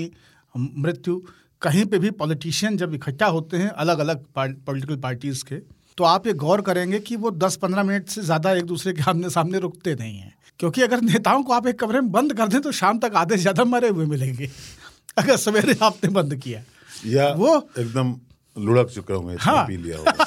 मृत्यु 0.56 1.22
कहीं 1.62 1.86
पे 1.86 2.00
भी 2.00 2.12
पॉलिटिशियन 2.14 2.78
जब 2.78 2.94
इकट्ठा 2.94 3.26
होते 3.28 3.58
हैं 3.58 3.70
अलग 3.78 4.00
अलग 4.00 4.26
पॉलिटिकल 4.36 4.96
पार्टीज़ 4.98 5.44
के 5.44 5.56
तो 5.98 6.04
आप 6.04 6.28
ये 6.28 6.34
गौर 6.36 6.62
करेंगे 6.62 7.00
कि 7.00 7.16
वो 7.16 7.32
10-15 7.34 7.84
मिनट 7.84 8.08
से 8.08 8.22
ज़्यादा 8.22 8.52
एक 8.54 8.66
दूसरे 8.66 8.94
के 8.94 9.02
आमने 9.10 9.30
सामने 9.30 9.60
रुकते 9.60 9.94
नहीं 9.96 10.18
हैं। 10.18 10.34
क्योंकि 10.60 10.82
अगर 10.82 11.02
नेताओं 11.02 11.44
को 11.44 11.54
आप 11.54 11.68
एक 11.68 11.80
कमरे 11.80 12.02
में 12.02 12.12
बंद 12.12 12.34
कर 12.34 12.48
दें 12.48 12.60
तो 12.62 12.72
शाम 12.72 13.00
तक 13.00 13.16
आधे 13.16 13.38
ज़्यादा 13.38 13.64
मरे 13.66 13.90
हुए 13.90 14.06
मिलेंगे। 14.06 14.50
अगर 15.18 15.38
सवेरे 15.38 15.76
आपने 15.84 16.10
बंद 16.12 16.36
किया 16.36 16.62
या 17.06 17.28
वो 17.34 17.56
एकदम 17.80 18.16
लुढ़क 18.56 18.90
चुके 18.90 19.14
होंगे 19.14 19.36
हाँ। 19.42 19.66
पी 19.68 19.78
लिया 19.78 19.98
होगा। 19.98 20.26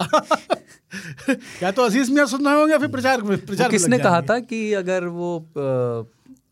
या 1.62 1.70
तो 1.70 1.82
अज़ीज़ 1.82 2.10
मियाँ 2.12 2.26
सुन 2.26 2.44
रहे 2.46 2.54
होंगे 2.54 2.72
या 2.72 2.78
फिर 2.78 2.88
प्रचार 2.88 3.20
प्रचार 3.22 3.70
किसने 3.70 3.98
कहा 3.98 4.20
था 4.22 4.38
कि 4.40 4.72
अगर 4.72 5.04
वो 5.04 5.30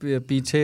पीछे 0.04 0.62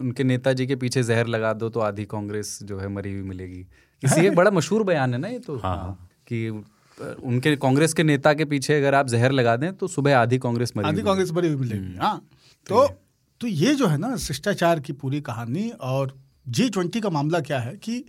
उनके 0.00 0.24
नेताजी 0.24 0.66
के 0.66 0.76
पीछे 0.76 1.02
जहर 1.02 1.26
लगा 1.26 1.52
दो 1.52 1.68
तो 1.68 1.80
आधी 1.80 2.04
कांग्रेस 2.04 2.58
जो 2.62 2.78
है 2.78 2.88
मरी 2.88 3.12
हुई 3.12 3.22
मिलेगी। 3.22 3.66
इसी 4.02 4.26
एक 4.26 4.34
बड़ा 4.34 4.50
मशहूर 4.50 4.82
बयान 4.82 5.14
है 5.14 5.20
ना 5.20 5.28
ये 5.28 5.38
तो। 5.38 5.56
हाँ। 5.56 6.08
कि 6.26 6.48
उनके 6.48 7.54
कांग्रेस 7.56 7.92
के 7.94 8.02
नेता 8.02 8.32
के 8.34 8.44
पीछे 8.44 8.76
अगर 8.76 8.94
आप 8.94 9.06
जहर 9.08 9.32
लगा 9.32 9.56
दें 9.56 9.72
तो 9.72 9.88
सुबह 9.88 10.16
आधी 10.18 10.38
कांग्रेस 10.38 10.72
मरी 10.76 10.88
आधी 10.88 11.02
कांग्रेस 11.02 11.32
मरी 11.32 11.48
हुई 11.48 11.56
मिलेगी 11.56 11.96
हाँ। 11.96 12.16
तो 12.66 12.86
तो 13.40 13.46
ये 13.46 13.74
जो 13.74 13.86
है 13.86 13.98
ना 13.98 14.16
शिष्टाचार 14.16 14.80
की 14.80 14.92
पूरी 14.92 15.20
कहानी 15.20 15.68
और 15.70 16.16
जी 16.48 16.70
ट्वेंटी 16.70 17.00
का 17.00 17.10
मामला 17.10 17.40
क्या 17.40 17.58
है 17.58 17.76
कि 17.76 18.04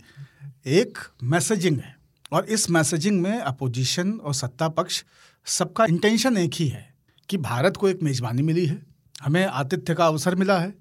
एक 0.66 0.98
मैसेजिंग 1.22 1.76
है 1.76 1.96
और 2.32 2.44
इस 2.44 2.70
मैसेजिंग 2.70 3.22
में 3.22 3.40
अपोजिशन 3.40 4.12
और 4.12 4.34
सत्ता 4.34 4.68
पक्ष 4.68 5.04
सबका 5.46 5.84
इंटेंशन 5.84 6.36
एक 6.36 6.50
ही 6.54 6.68
है 6.68 6.94
कि 7.28 7.36
भारत 7.36 7.76
को 7.76 7.88
एक 7.88 8.02
मेजबानी 8.02 8.42
मिली 8.42 8.66
है 8.66 8.82
हमें 9.22 9.46
आतिथ्य 9.46 9.94
का 9.94 10.06
अवसर 10.06 10.34
मिला 10.34 10.58
है 10.58 10.74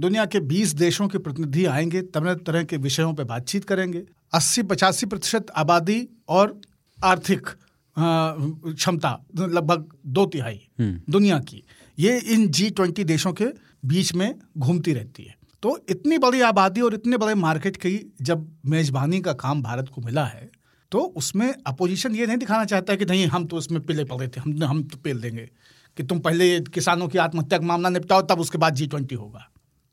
दुनिया 0.00 0.24
के 0.24 0.40
20 0.40 0.74
देशों 0.74 1.08
के 1.08 1.18
प्रतिनिधि 1.18 1.64
आएँगे 1.66 2.02
तरह 2.02 2.34
तरह 2.34 2.64
के 2.64 2.76
विषयों 2.76 3.14
पर 3.14 3.24
बातचीत 3.24 3.64
करेंगे 3.64 4.02
80 4.34 4.64
पचासी 4.64 5.06
प्रतिशत 5.06 5.46
आबादी 5.56 6.08
और 6.28 6.60
आर्थिक 7.04 7.48
क्षमता 7.98 9.24
लगभग 9.36 9.88
दो 10.06 10.26
तिहाई 10.26 10.68
दुनिया 10.80 11.38
की। 11.38 11.62
ये 11.98 12.18
इन 12.18 12.48
जी 12.48 12.70
ट्वेंटी 12.70 13.04
देशों 13.04 13.32
के 13.32 13.44
बीच 13.82 14.14
में 14.14 14.34
घूमती 14.58 14.92
रहती 14.92 15.22
है। 15.22 15.34
तो 15.62 15.78
इतनी 15.88 16.18
बड़ी 16.18 16.40
आबादी 16.40 16.80
और 16.80 16.94
इतने 16.94 17.16
बड़े 17.16 17.34
मार्केट 17.34 17.76
की 17.76 17.98
जब 18.22 18.46
मेजबानी 18.66 19.20
का 19.20 19.32
काम 19.32 19.62
भारत 19.62 19.88
को 19.88 20.00
मिला 20.00 20.24
है 20.24 20.48
तो 20.92 21.00
उसमें 21.16 21.54
अपोजिशन 21.66 22.14
ये 22.14 22.26
नहीं 22.26 22.36
दिखाना 22.36 22.64
चाहता 22.64 22.92
है 22.92 22.96
कि 22.96 23.04
नहीं, 23.04 23.26
हम 23.26 23.44
तो 23.44 23.56
उसमें 23.56 23.80
पिले 23.82 24.04
पड़े 24.04 24.26
थे, 24.28 24.40
हम 24.40 24.62
हम 24.62 24.82
तो 24.82 24.96
पेल 24.96 25.20
देंगे, 25.20 25.48
कि 25.96 26.02
तुम 26.02 26.18
पहले 26.18 26.60
किसानों 26.60 27.08
की 27.08 27.18
आत्महत्या 27.18 27.58
का 27.58 27.66
मामला 27.66 27.88
निपटाओ, 27.88 28.22
तब 28.22 28.40
उसके 28.40 28.58
बाद 28.58 28.74
जी 28.74 28.86
ट्वेंटी 28.86 29.14
होगा। 29.14 29.46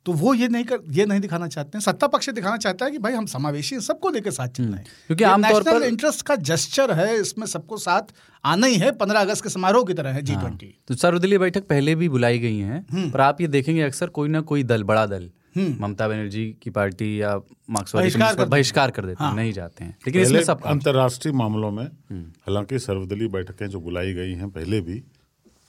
तो 0.07 0.13
वो 0.13 0.33
ये 0.33 0.47
नहीं 0.47 0.63
कर 0.63 0.77
ये 0.89 1.05
नहीं 1.05 1.19
दिखाना 1.19 1.47
चाहते 1.47 1.77
हैं। 1.77 1.81
सत्ता 1.81 2.07
पक्ष 2.07 2.29
दिखाना 2.29 2.57
चाहता 2.57 2.85
है 2.85 2.91
कि 2.91 2.97
भाई 2.97 3.13
हम 3.13 3.25
समावेशी 3.25 3.79
सबको 3.79 4.09
लेकर 4.09 4.31
साथ 4.31 4.47
चल 4.47 4.63
रहे 4.63 4.73
हैं। 4.73 4.85
क्योंकि 5.07 5.23
आमतौर 5.23 5.63
पर- 5.63 5.83
इंटरेस्ट 5.83 6.21
का 6.21 6.35
जेस्चर 6.35 6.91
है 6.91 7.21
इसमें 7.21 7.47
सबको 7.47 7.77
साथ 7.77 8.01
आना 8.45 8.67
ही 8.67 8.75
है 8.75 8.91
पंद्रह 8.91 9.19
अगस्त 9.19 9.43
के 9.43 9.49
समारोह 9.49 9.83
की 9.83 9.93
तरह 9.93 10.09
है 10.09 10.21
जी 10.21 10.35
ट्वेंटी 10.35 10.73
तो 10.87 10.95
सर्वदलीय 10.95 11.37
बैठक 11.37 11.67
पहले 11.67 11.95
भी 11.95 12.09
बुलाई 12.09 12.39
गई 12.39 12.57
है 12.57 12.85
पर 12.93 13.21
आप 13.21 13.41
ये 13.41 13.47
देखेंगे 13.47 13.81
अक्सर 13.81 14.07
कोई 14.07 14.29
ना 14.29 14.41
कोई 14.41 14.63
दल 14.63 14.83
बड़ा 14.83 15.05
दल 15.05 15.29
ममता 15.57 16.07
बनर्जी 16.07 16.55
की 16.61 16.69
पार्टी 16.69 17.21
या 17.21 17.35
मार्क्सवादी 17.69 18.03
बहिष्कार 18.03 18.31
कर 18.31 18.37
पार्टी 18.37 18.49
बहिष्कार 18.49 18.91
कर 18.91 19.05
देते 19.05 19.23
हैं 19.23 19.33
नहीं 19.35 19.53
जाते 19.53 19.83
हैं। 19.83 19.97
लेकिन 20.07 20.21
इसमें 20.21 20.43
सब 20.43 20.63
अंतर्राष्ट्रीय 20.65 21.33
मामलों 21.33 21.71
में 21.71 21.85
हालाँकि 22.21 22.79
सर्वदलीय 22.79 23.27
बैठकें 23.27 23.67
जो 23.67 23.79
बुलाई 23.79 24.13
गई 24.13 24.33
हैं 24.33 24.49
पहले 24.49 24.81
भी 24.81 25.03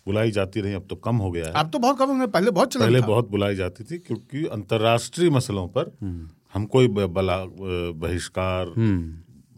बुलाई 0.09 0.31
जाती 0.31 0.61
रही 0.61 0.75
अब 0.75 0.87
तो 0.91 0.97
कम 0.99 1.17
हो 1.17 1.31
गया 1.31 1.47
है। 1.47 1.53
अब 1.55 1.71
तो 1.71 1.79
बहुत 1.79 1.99
कम 1.99 2.09
होंगे 2.09 2.27
पहले 2.29 2.50
बहुत 2.53 2.77
पहले 2.77 3.00
बहुत 3.03 3.31
बुलाई 3.31 3.55
जाती 3.57 3.85
थी 3.85 3.99
क्योंकि 4.00 4.45
अंतर्राष्ट्रीय 4.53 5.31
मसलों 5.31 5.67
पर 5.69 5.97
हम 6.55 6.65
कोई 6.67 6.88
बला 6.88 7.37
बहिष्कार 7.99 8.73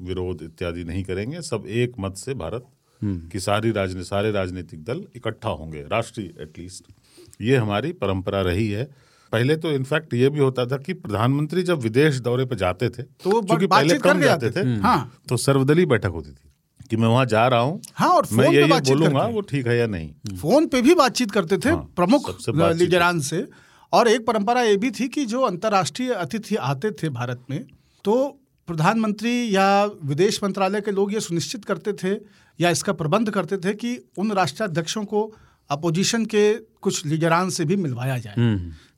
विरोध 0.03 0.43
इत्यादि 0.43 0.85
नहीं 0.85 1.03
करेंगे 1.05 1.43
सब 1.43 1.65
एक 1.69 1.93
मत 2.01 2.17
से 2.17 2.35
भारत 2.35 2.67
की 3.03 3.41
सारी 3.41 3.71
राजनीति 3.73 4.05
सारे 4.05 4.31
राजनीतिक 4.33 4.83
दल 4.85 5.05
इकट्ठा 5.17 5.51
होंगे 5.51 5.83
राष्ट्रीय 5.91 6.27
एटलीस्ट 6.43 6.93
ये 7.43 7.57
हमारी 7.57 7.93
परंपरा 7.95 8.41
रही 8.43 8.69
है। 8.71 8.85
पहले 9.33 9.57
तो 9.57 9.71
इनफैक्ट 9.73 10.15
ये 10.15 10.29
भी 10.29 10.39
होता 10.39 10.65
था 10.67 10.77
कि 10.77 10.95
प्रधानमंत्री 10.97 11.63
जब 11.63 11.79
विदेश 11.81 12.19
दौरे 12.21 12.45
पर 12.45 12.57
जाते 12.57 12.89
थे 12.89 13.03
तो 13.03 13.31
वो 13.31 13.41
क्योंकि 13.43 13.67
पहले 13.67 13.99
कम 13.99 14.21
जाते 14.21 14.51
थे 14.51 14.65
थे। 14.65 14.81
हाँ। 14.81 15.13
तो 15.29 15.37
सर्वदलीय 15.37 15.87
बैठक 15.87 16.11
होती 16.11 16.31
थी। 16.31 16.50
कि 16.91 16.97
मैं 16.97 17.09
वहाँ 17.09 17.25
जा 17.27 17.47
रहा 17.49 17.61
हूँ। 17.61 17.81
हाँ, 17.95 18.09
और 18.09 18.27
मैं 18.33 18.45
फ़ोन 18.45 18.55
ये 18.55 18.61
पे 18.61 18.65
ये 18.65 18.71
बातचीत 18.71 18.97
बोलूँगा 18.97 19.25
वो 19.27 19.41
ठीक 19.41 19.67
है 19.67 19.77
या 19.79 19.87
नहीं? 19.87 20.37
फ़ोन 20.37 20.67
पे 20.67 20.81
भी 20.83 20.95
बातचीत 20.95 21.31
करते 21.31 21.59
थे 21.59 21.69
हाँ, 21.69 21.93
प्रमुख 21.97 22.31
लीडरान 22.49 23.21
से। 23.21 23.47
और 23.93 24.09
एक 24.09 24.27
परंपरा 24.27 24.63
ये 24.63 24.77
भी 24.77 24.91
थी 24.91 25.09
कि 25.09 25.25
जो 25.27 25.41
अंतर्राष्ट्रीय 25.43 26.13
अतिथि 26.15 26.57
आते 26.57 26.91
थे 26.93 27.09
भारत 27.11 27.45
में 27.51 27.65
तो 28.05 28.15
प्रधानमंत्री 28.69 29.33
या 29.55 29.85
विदेश 30.05 30.43
मंत्रालय 30.45 30.81
के 30.81 30.91
लोग 30.91 31.13
ये 31.13 31.21
सुनिश्चित 31.21 31.65
करते 31.65 31.93
थे 31.93 32.15
या 32.59 32.71
इसका 32.71 32.93
प्रबंध 32.93 33.31
करते 33.31 33.57
थे 33.57 33.73
कि 33.75 33.97
उन 34.19 34.33
राष्ट्राध्यक्षों 34.33 35.05
को 35.05 35.23
अपोजिशन 35.71 36.25
के 36.27 36.53
कुछ 36.83 37.05
लीडरान 37.07 37.51
से 37.51 37.65
भी 37.65 37.77
मिलवाया 37.77 38.19
जाए। 38.19 38.35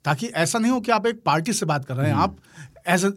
ताकि 0.04 0.26
ऐसा 0.26 0.58
नहीं 0.58 0.72
हो 0.72 0.80
कि 0.80 0.92
आप 0.92 1.06
एक 1.06 1.22
पार्टी 1.26 1.52
से 1.52 1.66
बात 1.66 1.84
कर 1.84 1.96
रहे 1.96 2.08
हैं। 2.08 2.16
आप 2.16 2.36
एज 2.88 3.12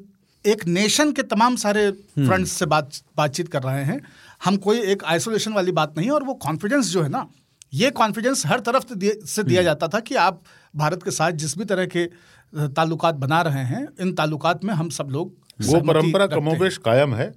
एक 0.46 0.66
नेशन 0.68 1.12
के 1.12 1.24
तमाम 1.24 1.56
सारे 1.56 1.90
फ्रंट्स 1.92 2.52
से 2.52 2.66
बात 2.66 2.90
बातचीत 3.18 3.48
कर 3.48 3.64
रहे 3.64 3.84
हैं। 3.84 4.00
हम 4.42 4.58
कोई 4.58 4.80
एक 4.92 5.04
आइसोलेशन 5.06 5.54
वाली 5.54 5.72
बात 5.74 5.98
नहीं 5.98 6.08
है 6.08 6.14
और 6.14 6.24
वो 6.24 6.34
कॉन्फिडेंस 6.44 6.86
जो 6.88 7.04
है 7.04 7.10
ना 7.10 7.28
ये 7.74 7.90
कॉन्फिडेंस 7.94 8.46
हर 8.46 8.60
तरफ़ 8.62 8.94
से 9.28 9.44
दिया 9.44 9.64
जाता 9.64 9.88
था 9.88 10.00
कि 10.00 10.16
आप 10.18 10.42
भारत 10.74 11.04
के 11.04 11.12
साथ 11.12 11.32
जिस 11.44 11.58
भी 11.58 11.66
तरह 11.66 11.86
के 11.88 12.06
ताल्लुकात 12.54 13.16
बना 13.18 13.42
रहे 13.42 13.64
हैं 13.66 13.88
इन 14.02 14.14
ताल्लुकात 14.14 14.64
में 14.64 14.74
हम 14.74 14.90
सब 14.98 15.10
लोग 15.12 15.34
वो 15.64 15.80
परंपरा 15.84 16.28
कमोबेश 16.30 16.78
कायम 16.86 17.16
है 17.16 17.34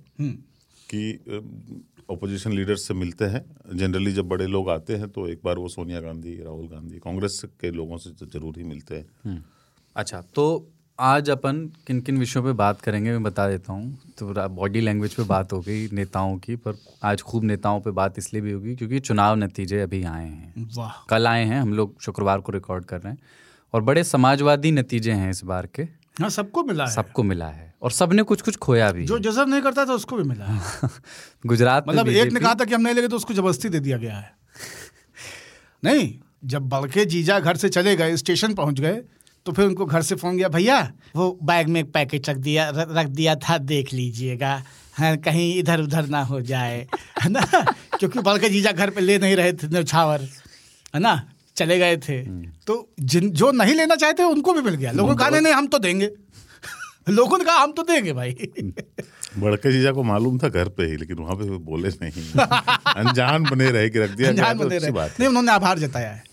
कि 0.88 1.02
ओपोजिशन 2.10 2.52
लीडर्स 2.52 2.86
से 2.88 2.94
मिलते 2.94 3.24
हैं। 3.24 3.44
जनरली 3.76 4.12
जब 4.12 4.28
बड़े 4.28 4.46
लोग 4.46 4.68
आते 4.70 4.96
हैं 4.96 5.08
तो 5.10 5.26
एक 5.28 5.40
बार 5.44 5.58
वो 5.58 5.68
सोनिया 5.68 6.00
गांधी 6.00 6.34
राहुल 6.36 6.66
गांधी 6.68 6.98
कांग्रेस 6.98 7.42
के 7.60 7.70
लोगों 7.70 7.98
से 7.98 8.10
तो 8.10 8.26
ज़रूर 8.28 8.58
ही 8.58 8.64
मिलते 8.64 8.96
हैं। 8.96 9.44
अच्छा 9.96 10.20
तो 10.34 10.44
आज 11.00 11.30
अपन 11.30 11.58
किन 11.86 12.00
किन 12.00 12.18
विषयों 12.18 12.42
पे 12.44 12.52
बात 12.52 12.80
करेंगे 12.80 13.10
मैं 13.10 13.22
बता 13.22 13.48
देता 13.48 13.72
हूँ। 13.72 13.98
तो 14.18 14.48
बॉडी 14.48 14.80
लैंग्वेज 14.80 15.14
पे 15.14 15.22
बात 15.22 15.52
हो 15.52 15.60
गई 15.60 15.88
नेताओं 15.92 16.36
की 16.38 16.56
पर 16.56 16.78
आज 17.02 17.22
खूब 17.22 17.44
नेताओं 17.44 17.80
पे 17.80 17.90
बात 17.90 18.18
इसलिए 18.18 18.42
भी 18.42 18.52
होगी 18.52 18.74
क्योंकि 18.76 18.98
चुनाव 19.00 19.36
नतीजे 19.36 19.80
अभी 19.80 20.02
आए 20.04 20.26
हैं। 20.26 20.68
वाह। 20.76 20.92
कल 21.08 21.26
आए 21.26 21.44
हैं 21.44 21.60
हम 21.60 21.74
लोग 21.74 22.00
शुक्रवार 22.02 22.40
को 22.40 22.52
रिकॉर्ड 22.52 22.84
कर 22.84 23.00
रहे 23.00 23.12
हैं। 23.12 23.18
और 23.74 23.82
बड़े 23.82 24.04
समाजवादी 24.04 24.70
नतीजे 24.70 25.12
हैं 25.12 25.30
इस 25.30 25.44
बार 25.44 25.66
के। 25.66 25.82
हाँ 26.20 26.30
सबको 26.30 26.64
मिला 26.64 26.84
है। 26.84 26.94
सबको 26.94 27.22
मिला 27.22 27.46
है। 27.46 27.74
और 27.82 27.90
सबने 27.90 28.22
कुछ 28.22 28.42
कुछ 28.42 28.56
खोया 28.56 28.90
भी 28.92 29.04
जो 29.04 29.18
जजब 29.18 29.48
नहीं 29.48 29.62
करता 29.62 29.84
था 29.84 29.92
उसको 29.92 30.16
भी 30.16 30.22
मिला 30.22 30.46
गुजरात 31.46 31.88
में 31.88 31.94
मतलब 31.94 32.08
एक 32.08 32.32
ने 32.32 32.40
कहा 32.40 32.54
था 32.54 32.64
कि 32.64 32.74
हम 32.74 32.80
नहीं 32.80 32.94
लेंगे 32.94 33.08
तो 33.08 33.16
उसको 33.16 33.34
ज़बरदस्ती 33.34 33.68
दे 33.68 33.80
दिया 33.80 33.96
गया 33.96 34.16
है। 34.16 34.32
नहीं 35.84 36.18
जब 36.44 36.68
बड़के 36.68 37.04
जीजा 37.04 37.40
घर 37.40 37.56
से 37.56 37.68
चले 37.68 37.96
गए 37.96 38.16
स्टेशन 38.16 38.54
पहुँच 38.54 38.80
गए 38.80 39.02
तो 39.48 39.52
फिर 39.52 39.64
उनको 39.64 39.84
घर 39.86 40.02
से 40.02 40.14
फ़ोन 40.14 40.36
गया 40.36 40.48
भैया 40.48 40.92
वो 41.16 41.38
बैग 41.42 41.68
में 41.68 41.80
एक 41.80 41.92
पैकेट 41.92 42.28
रख 42.28 42.36
दिया 42.36 42.70
रख 42.70 43.06
दिया 43.06 43.34
था 43.34 43.58
देख 43.58 43.92
लीजिएगा। 43.94 44.62
हाँ 44.92 45.16
कहीं 45.16 45.58
इधर 45.58 45.80
उधर 45.80 46.06
ना 46.06 46.22
हो 46.22 46.40
जाए। 46.40 46.88
है 47.22 47.28
ना? 47.28 47.40
क्योंकि 47.98 48.18
बड़के 48.18 48.48
जीजा 48.48 48.72
घर 48.72 48.90
पे 48.90 49.00
ले 49.00 49.18
नहीं 49.18 49.36
रहे 49.36 49.52
थे 49.52 49.68
न्यौछावर। 49.68 50.20
है 50.94 51.00
ना? 51.00 51.32
चले 51.56 51.78
गए 51.78 51.96
थे। 51.96 52.22
तो 52.66 52.92
जिन 53.00 53.30
जो 53.30 53.50
नहीं 53.52 53.74
लेना 53.74 53.96
चाहते 53.96 54.22
उनको 54.22 54.52
भी 54.52 54.60
मिल 54.60 54.74
गया। 54.74 54.92
लोगों 54.92 55.10
ने 55.10 55.16
कहा 55.16 55.28
नहीं 55.28 55.52
हम 55.52 55.66
तो 55.66 55.78
देंगे। 55.78 56.10
लोगों 57.08 57.38
ने 57.38 57.44
कहा 57.44 57.56
हम 57.56 57.72
तो 57.72 57.82
देंगे 57.82 58.12
भाई। 58.12 58.30
बड़के 59.38 59.72
जीजा 59.72 59.92
को 59.92 60.02
मालूम 60.02 60.38
था 60.38 60.48
घर 60.48 60.68
पे 60.68 60.82
ही 60.82 60.96
लेकिन 60.96 61.16
वहाँ 61.16 61.36
पे 61.36 61.44
बोले 61.44 61.88
नहीं। 61.88 62.30
अनजान 62.94 63.44
बने 63.44 63.70
रहे 63.70 63.90
कि 63.90 63.98
रख 63.98 64.10
दिया 64.10 64.28
अनजान 64.28 64.58
तो 64.58 64.64
अच्छी 64.64 64.78
रहे। 64.78 65.06
नहीं 65.06 65.28
उन्होंने 65.28 65.52
आभार 65.52 65.78
जताया 65.78 66.10
है। 66.10 66.24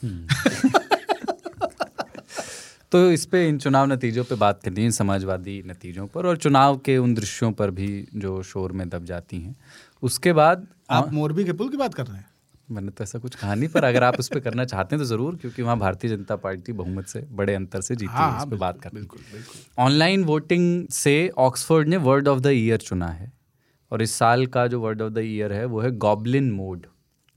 तो 2.95 3.11
इस 3.11 3.25
पे 3.25 3.49
इन 3.49 3.57
चुनाव 3.57 3.85
नतीजों 3.85 4.23
पे 4.23 4.35
बात 4.35 4.61
करनी 4.63 4.83
है 4.83 4.91
समाजवादी 4.91 5.63
नतीजों 5.67 6.07
पर 6.07 6.25
और 6.25 6.37
चुनाव 6.37 6.77
के 6.77 6.97
उन 6.97 7.13
दृश्यों 7.13 7.51
पर 7.51 7.71
भी 7.71 8.07
जो 8.15 8.43
शोर 8.43 8.71
में 8.71 8.89
दब 8.89 9.05
जाती 9.05 9.39
हैं। 9.41 9.55
उसके 10.03 10.33
बाद 10.33 10.67
आप 10.89 11.13
मोरबी 11.13 11.43
के 11.43 11.53
पुल 11.53 11.69
की 11.69 11.77
बात 11.77 11.93
कर 11.93 12.05
रहे 12.07 12.17
हैं? 12.17 12.25
मैंने 12.71 12.91
तो 12.91 13.03
ऐसा 13.03 13.19
कुछ 13.19 13.35
कहा 13.35 13.55
नहीं 13.55 13.69
पर 13.69 13.83
अगर 13.83 14.03
आप 14.03 14.19
उस 14.19 14.27
पर 14.27 14.39
करना 14.39 14.65
चाहते 14.65 14.95
हैं 14.95 15.03
तो 15.03 15.09
ज़रूर 15.09 15.35
क्योंकि 15.35 15.61
वहाँ 15.61 15.77
भारतीय 15.79 16.15
जनता 16.15 16.35
पार्टी 16.35 16.73
बहुमत 16.73 17.07
से 17.07 17.27
बड़े 17.31 17.53
अंतर 17.55 17.81
से 17.81 17.95
जीती 17.95 18.11
हाँ, 18.11 18.27
है 18.27 18.33
इस 18.33 18.37
हाँ, 18.37 18.45
पर 18.45 18.55
बात 18.55 18.93
बिल्कुल 18.93 19.19
बिल्कुल 19.33 19.83
ऑनलाइन 19.83 20.23
वोटिंग 20.23 20.87
से 20.87 21.29
ऑक्सफोर्ड 21.37 21.87
ने 21.87 21.97
वर्ड 21.97 22.27
ऑफ़ 22.27 22.39
द 22.39 22.47
ईयर 22.47 22.77
चुना 22.77 23.07
है 23.07 23.31
और 23.91 24.01
इस 24.01 24.11
साल 24.11 24.45
का 24.47 24.67
जो 24.67 24.81
वर्ड 24.81 25.01
ऑफ़ 25.01 25.13
द 25.13 25.17
ईयर 25.17 25.53
है 25.53 25.65
वो 25.65 25.81
है 25.81 25.91
गॉबलिन 25.91 26.51
मोड। 26.51 26.85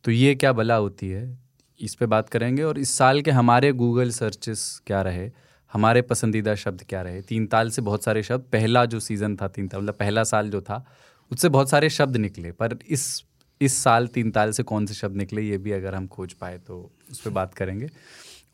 तो 0.04 0.10
ये 0.10 0.34
क्या 0.34 0.52
भला 0.52 0.74
होती 0.74 1.08
है? 1.08 1.38
इस 1.80 1.94
पे 1.94 2.06
बात 2.06 2.28
करेंगे 2.28 2.62
और 2.62 2.78
इस 2.78 2.90
साल 2.90 3.20
के 3.20 3.30
हमारे 3.30 3.72
गूगल 3.72 4.10
सर्चेस 4.10 4.82
क्या 4.86 5.02
रहे? 5.02 5.48
हमारे 5.72 6.02
पसंदीदा 6.02 6.54
शब्द 6.54 6.84
क्या 6.88 7.02
रहे? 7.02 7.22
तीन 7.22 7.46
ताल 7.46 7.70
से 7.70 7.82
बहुत 7.82 8.04
सारे 8.04 8.22
शब्द। 8.22 8.44
पहला 8.52 8.84
जो 8.84 9.00
सीज़न 9.00 9.37
था 9.37 9.48
तीन 9.48 9.68
ताल 9.68 9.80
मतलब 9.80 9.94
पहला 9.94 10.25
साल 10.25 10.50
जो 10.50 10.60
था 10.60 10.84
उससे 11.30 11.48
बहुत 11.48 11.70
सारे 11.70 11.90
शब्द 11.90 12.16
निकले 12.16 12.52
पर 12.52 12.78
इस 12.88 13.25
इस 13.60 13.76
साल 13.76 14.06
तीन 14.06 14.30
ताल 14.30 14.50
से 14.52 14.62
कौन 14.62 14.87
से 14.87 14.94
शब्द 14.94 15.16
निकले 15.16 15.42
ये 15.42 15.58
भी 15.58 15.72
अगर 15.72 15.94
हम 15.94 16.06
खोज 16.06 16.32
पाए 16.32 16.58
तो 16.58 16.78
उस 17.10 17.20
पर 17.20 17.30
बात 17.30 17.54
करेंगे। 17.54 17.88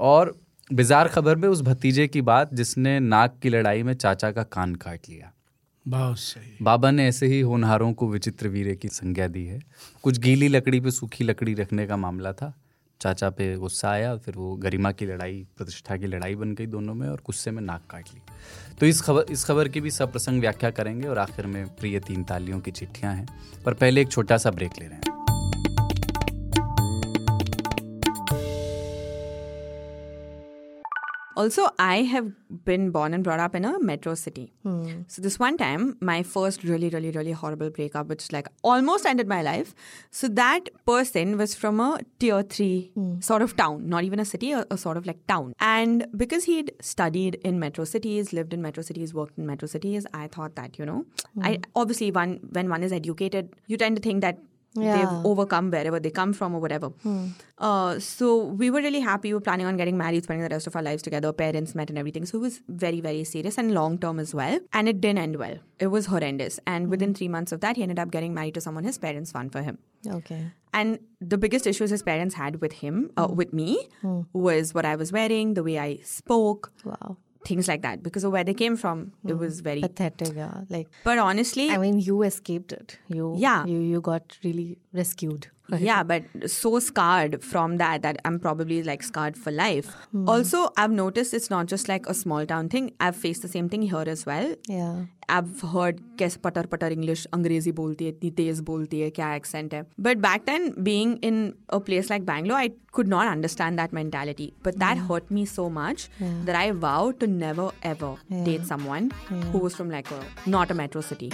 और 0.01 0.35
बिजार 0.71 1.09
खबर 1.09 1.37
में 1.37 1.49
उस 1.49 1.63
भतीजे 1.63 2.07
की 2.09 2.23
बात 2.23 2.55
जिसने 2.55 2.99
नाक 3.01 3.39
की 3.43 3.49
लड़ाई 3.49 3.83
में 3.83 3.95
चाचा 3.95 4.31
का 4.33 4.43
कान 4.43 4.75
काट 4.75 5.09
लिया। 5.09 5.33
बहुत 5.87 6.19
सही। 6.19 6.57
बाबा 6.63 6.91
ने 6.91 7.07
ऐसे 7.09 7.27
ही 7.27 7.41
होनहारों 7.41 7.93
को 7.93 8.09
विचित्र 8.09 8.49
वीरे 8.49 8.75
की 8.77 8.89
संज्ञा 8.89 9.27
दी 9.29 9.45
है। 9.45 9.61
कुछ 10.03 10.19
गीली 10.19 10.49
लकड़ी 10.49 10.81
पे 10.81 10.91
सूखी 10.91 11.25
लकड़ी 11.25 11.55
रखने 11.55 11.87
का 11.87 11.97
मामला 11.97 12.33
था। 12.33 12.53
चाचा 13.05 13.31
पे 13.31 13.55
गुस्सा 13.57 13.91
आया, 13.91 14.17
फिर 14.17 14.35
वो 14.37 14.55
गरिमा 14.57 14.93
की 14.93 15.07
लड़ाई, 15.07 15.45
प्रतिष्ठा 15.57 15.97
की 15.97 16.07
लड़ाई 16.07 16.35
बन 16.35 16.55
गई 16.55 16.67
दोनों 16.67 16.95
में 16.95 17.09
और 17.09 17.23
गुस्से 17.27 17.51
में 17.51 17.63
नाक 17.63 17.83
काट 17.91 18.09
ली। 18.15 18.21
तो 18.81 18.87
इस 18.87 19.01
खबर 19.01 19.25
इस 19.31 19.45
खबर 19.45 19.69
की 19.69 19.81
भी 19.81 19.91
सब 19.91 20.13
प्रसंग 20.13 20.41
व्याख्या 20.41 20.71
करेंगे 20.71 21.09
और 21.09 21.19
आखिर 21.19 21.47
में 21.47 21.67
प्रिय 21.77 22.01
तीन 22.01 22.25
तालियों 22.25 22.61
की 22.61 22.71
चिट्ठियाँ 22.71 23.15
हैं। 23.15 23.27
पर 23.65 23.75
पहले 23.75 24.01
एक 24.01 24.09
छोटा 24.09 24.37
सा 24.37 24.51
ब्रेक 24.51 24.73
ले 24.79 24.87
रहे 24.87 24.97
हैं। 24.97 25.14
Also, 31.37 31.69
I 31.79 32.03
have 32.03 32.33
been 32.65 32.91
born 32.91 33.13
and 33.15 33.25
brought 33.25 33.41
up 33.41 33.55
in 33.55 33.65
a 33.65 33.79
metro 33.81 34.15
city. 34.15 34.53
So 35.07 35.23
this 35.23 35.39
one 35.39 35.57
time, 35.57 35.97
my 36.01 36.23
first 36.23 36.63
really, 36.65 36.89
really, 36.89 37.11
really 37.11 37.33
horrible 37.33 37.71
breakup, 37.71 38.07
which 38.09 38.31
like 38.33 38.49
almost 38.63 39.05
ended 39.07 39.27
my 39.29 39.43
life. 39.43 39.75
So 40.11 40.29
that 40.29 40.69
person 40.87 41.37
was 41.37 41.55
from 41.55 41.81
a 41.81 42.01
tier 42.21 42.43
three 42.43 42.93
sort 43.21 43.43
of 43.43 43.57
town, 43.57 43.89
not 43.89 44.05
even 44.05 44.21
a 44.21 44.25
city, 44.25 44.53
a, 44.53 44.65
a 44.71 44.79
sort 44.79 44.97
of 44.97 45.07
like 45.07 45.27
town. 45.27 45.55
And 45.61 46.07
because 46.17 46.45
he'd 46.45 46.73
studied 46.81 47.37
in 47.45 47.59
metro 47.59 47.85
cities, 47.85 48.33
lived 48.33 48.55
in 48.55 48.63
metro 48.63 48.83
cities, 48.83 49.13
worked 49.13 49.37
in 49.39 49.47
metro 49.47 49.67
cities, 49.67 50.07
I 50.15 50.29
thought 50.29 50.55
that 50.57 50.79
you 50.79 50.87
know, 50.87 51.05
I 51.43 51.59
obviously 51.75 52.11
one 52.13 52.41
when 52.53 52.69
one 52.69 52.83
is 52.83 52.93
educated, 52.93 53.55
you 53.67 53.77
tend 53.77 53.97
to 53.97 54.03
think 54.03 54.21
that 54.21 54.39
Yeah. 54.77 54.97
they've 54.97 55.27
overcome 55.27 55.71
wherever 55.71 56.01
they 56.01 56.11
come 56.11 56.33
from 56.33 56.55
or 56.55 56.61
whatever. 56.61 56.91
Uh, 57.59 57.99
so 58.01 58.45
we 58.45 58.71
were 58.71 58.81
really 58.81 59.01
happy. 59.01 59.29
We 59.29 59.35
were 59.35 59.41
planning 59.41 59.67
on 59.67 59.77
getting 59.77 59.97
married, 59.97 60.25
spending 60.25 60.43
the 60.49 60.53
rest 60.55 60.67
of 60.67 60.75
our 60.75 60.83
lives 60.83 61.03
together. 61.03 61.33
Parents 61.33 61.75
met 61.75 61.91
and 61.91 61.99
everything. 61.99 62.27
So 62.27 62.39
it 62.39 62.41
was 62.41 62.61
very, 62.69 63.01
very 63.01 63.23
serious 63.25 63.57
and 63.59 63.73
long 63.73 63.99
term 63.99 64.19
as 64.19 64.35
well. 64.35 64.59
And 64.73 64.89
it 64.89 65.01
didn't 65.01 65.19
end 65.19 65.37
well. 65.37 65.57
It 65.79 65.89
was 65.89 66.07
horrendous. 66.07 66.59
And 66.67 66.89
within 66.89 67.15
three 67.15 67.29
months 67.29 67.53
of 67.53 67.61
that, 67.61 67.77
he 67.77 67.83
ended 67.85 67.99
up 67.99 68.11
getting 68.11 68.35
married 68.35 68.55
to 68.55 68.61
someone 68.61 68.85
his 68.85 68.99
parents 68.99 69.31
found 69.33 69.53
for 69.53 69.63
him. 69.63 69.79
Okay. 70.07 70.47
And 70.73 70.99
the 71.21 71.39
biggest 71.39 71.67
issues 71.69 71.91
his 71.91 72.03
parents 72.03 72.35
had 72.35 72.61
with 72.61 72.73
him, 72.73 73.11
uh, 73.17 73.29
with 73.31 73.53
me, 73.53 73.89
was 74.33 74.75
what 74.75 74.85
I 74.85 74.97
was 74.97 75.13
wearing, 75.13 75.55
the 75.55 75.63
way 75.63 75.79
I 75.79 75.99
spoke, 76.03 76.73
Wow. 76.85 77.17
Things 77.45 77.69
like 77.69 77.83
that. 77.83 78.03
Because 78.03 78.25
of 78.25 78.33
where 78.33 78.45
they 78.45 78.55
came 78.55 78.77
from, 78.77 79.13
it 79.25 79.33
hmm. 79.33 79.39
was 79.39 79.61
very. 79.61 79.81
Pathetic, 79.81 80.35
yeah. 80.35 80.63
Like, 80.69 80.89
But 81.05 81.19
honestly, 81.19 81.71
I 81.71 81.79
mean, 81.79 81.99
you 81.99 82.23
escaped 82.23 82.73
it. 82.73 82.99
You, 83.09 83.35
Yeah. 83.37 83.65
You, 83.67 83.79
you 83.79 84.01
got 84.01 84.39
really 84.43 84.79
rescued 84.93 85.49
Yeah, 85.78 86.04
but 86.04 86.24
so 86.48 86.80
scarred 86.80 87.44
from 87.44 87.78
that 87.78 88.02
that 88.02 88.18
I'm 88.26 88.40
probably 88.40 88.82
like 88.84 89.04
scarred 89.04 89.38
for 89.38 89.52
life. 89.52 89.96
Also, 90.28 90.70
I've 90.78 90.92
noticed 90.92 91.34
it's 91.34 91.50
not 91.50 91.68
just 91.68 91.88
like 91.88 92.08
a 92.08 92.14
small 92.14 92.46
town 92.46 92.70
thing. 92.70 92.92
I've 93.00 93.16
faced 93.16 93.44
the 93.44 93.48
same 93.48 93.70
thing 93.70 93.84
here 93.84 94.06
as 94.08 94.26
well. 94.26 94.56
Yeah. 94.68 95.06
I've 95.30 95.62
heard 95.74 96.00
कैसे 96.20 96.40
पटर 96.44 96.66
पटर 96.66 96.92
English 96.92 97.26
अंग्रेजी 97.34 97.72
बोलती 97.80 98.06
है 98.06 98.12
इतनी 98.12 98.30
तेज 98.38 98.60
बोलती 98.70 99.00
है 99.02 99.10
क्या 99.20 99.34
एक्सेंट 99.36 99.74
है 99.74 99.86
but 100.00 100.18
back 100.18 100.42
then 100.46 100.74
being 100.84 101.18
in 101.24 101.54
a 101.74 101.78
place 101.90 102.10
like 102.10 102.26
Bangalore 102.26 102.58
I 102.58 102.70
could 102.94 103.08
not 103.08 103.28
understand 103.28 103.80
that 103.80 103.94
mentality 103.94 104.52
but 104.66 104.76
that 104.86 105.06
hurt 105.12 105.32
me 105.32 105.46
so 105.46 105.70
much 105.80 106.10
that 106.22 106.56
I 106.56 106.72
vow 106.88 107.12
to 107.22 107.28
never 107.38 107.88
ever 107.90 108.44
date 108.44 108.66
someone 108.74 109.12
who 109.32 109.60
was 109.60 109.72
from 109.74 109.92
like 109.92 110.08
not 110.48 110.72
a 110.72 110.76
metro 110.76 111.02
city 111.02 111.32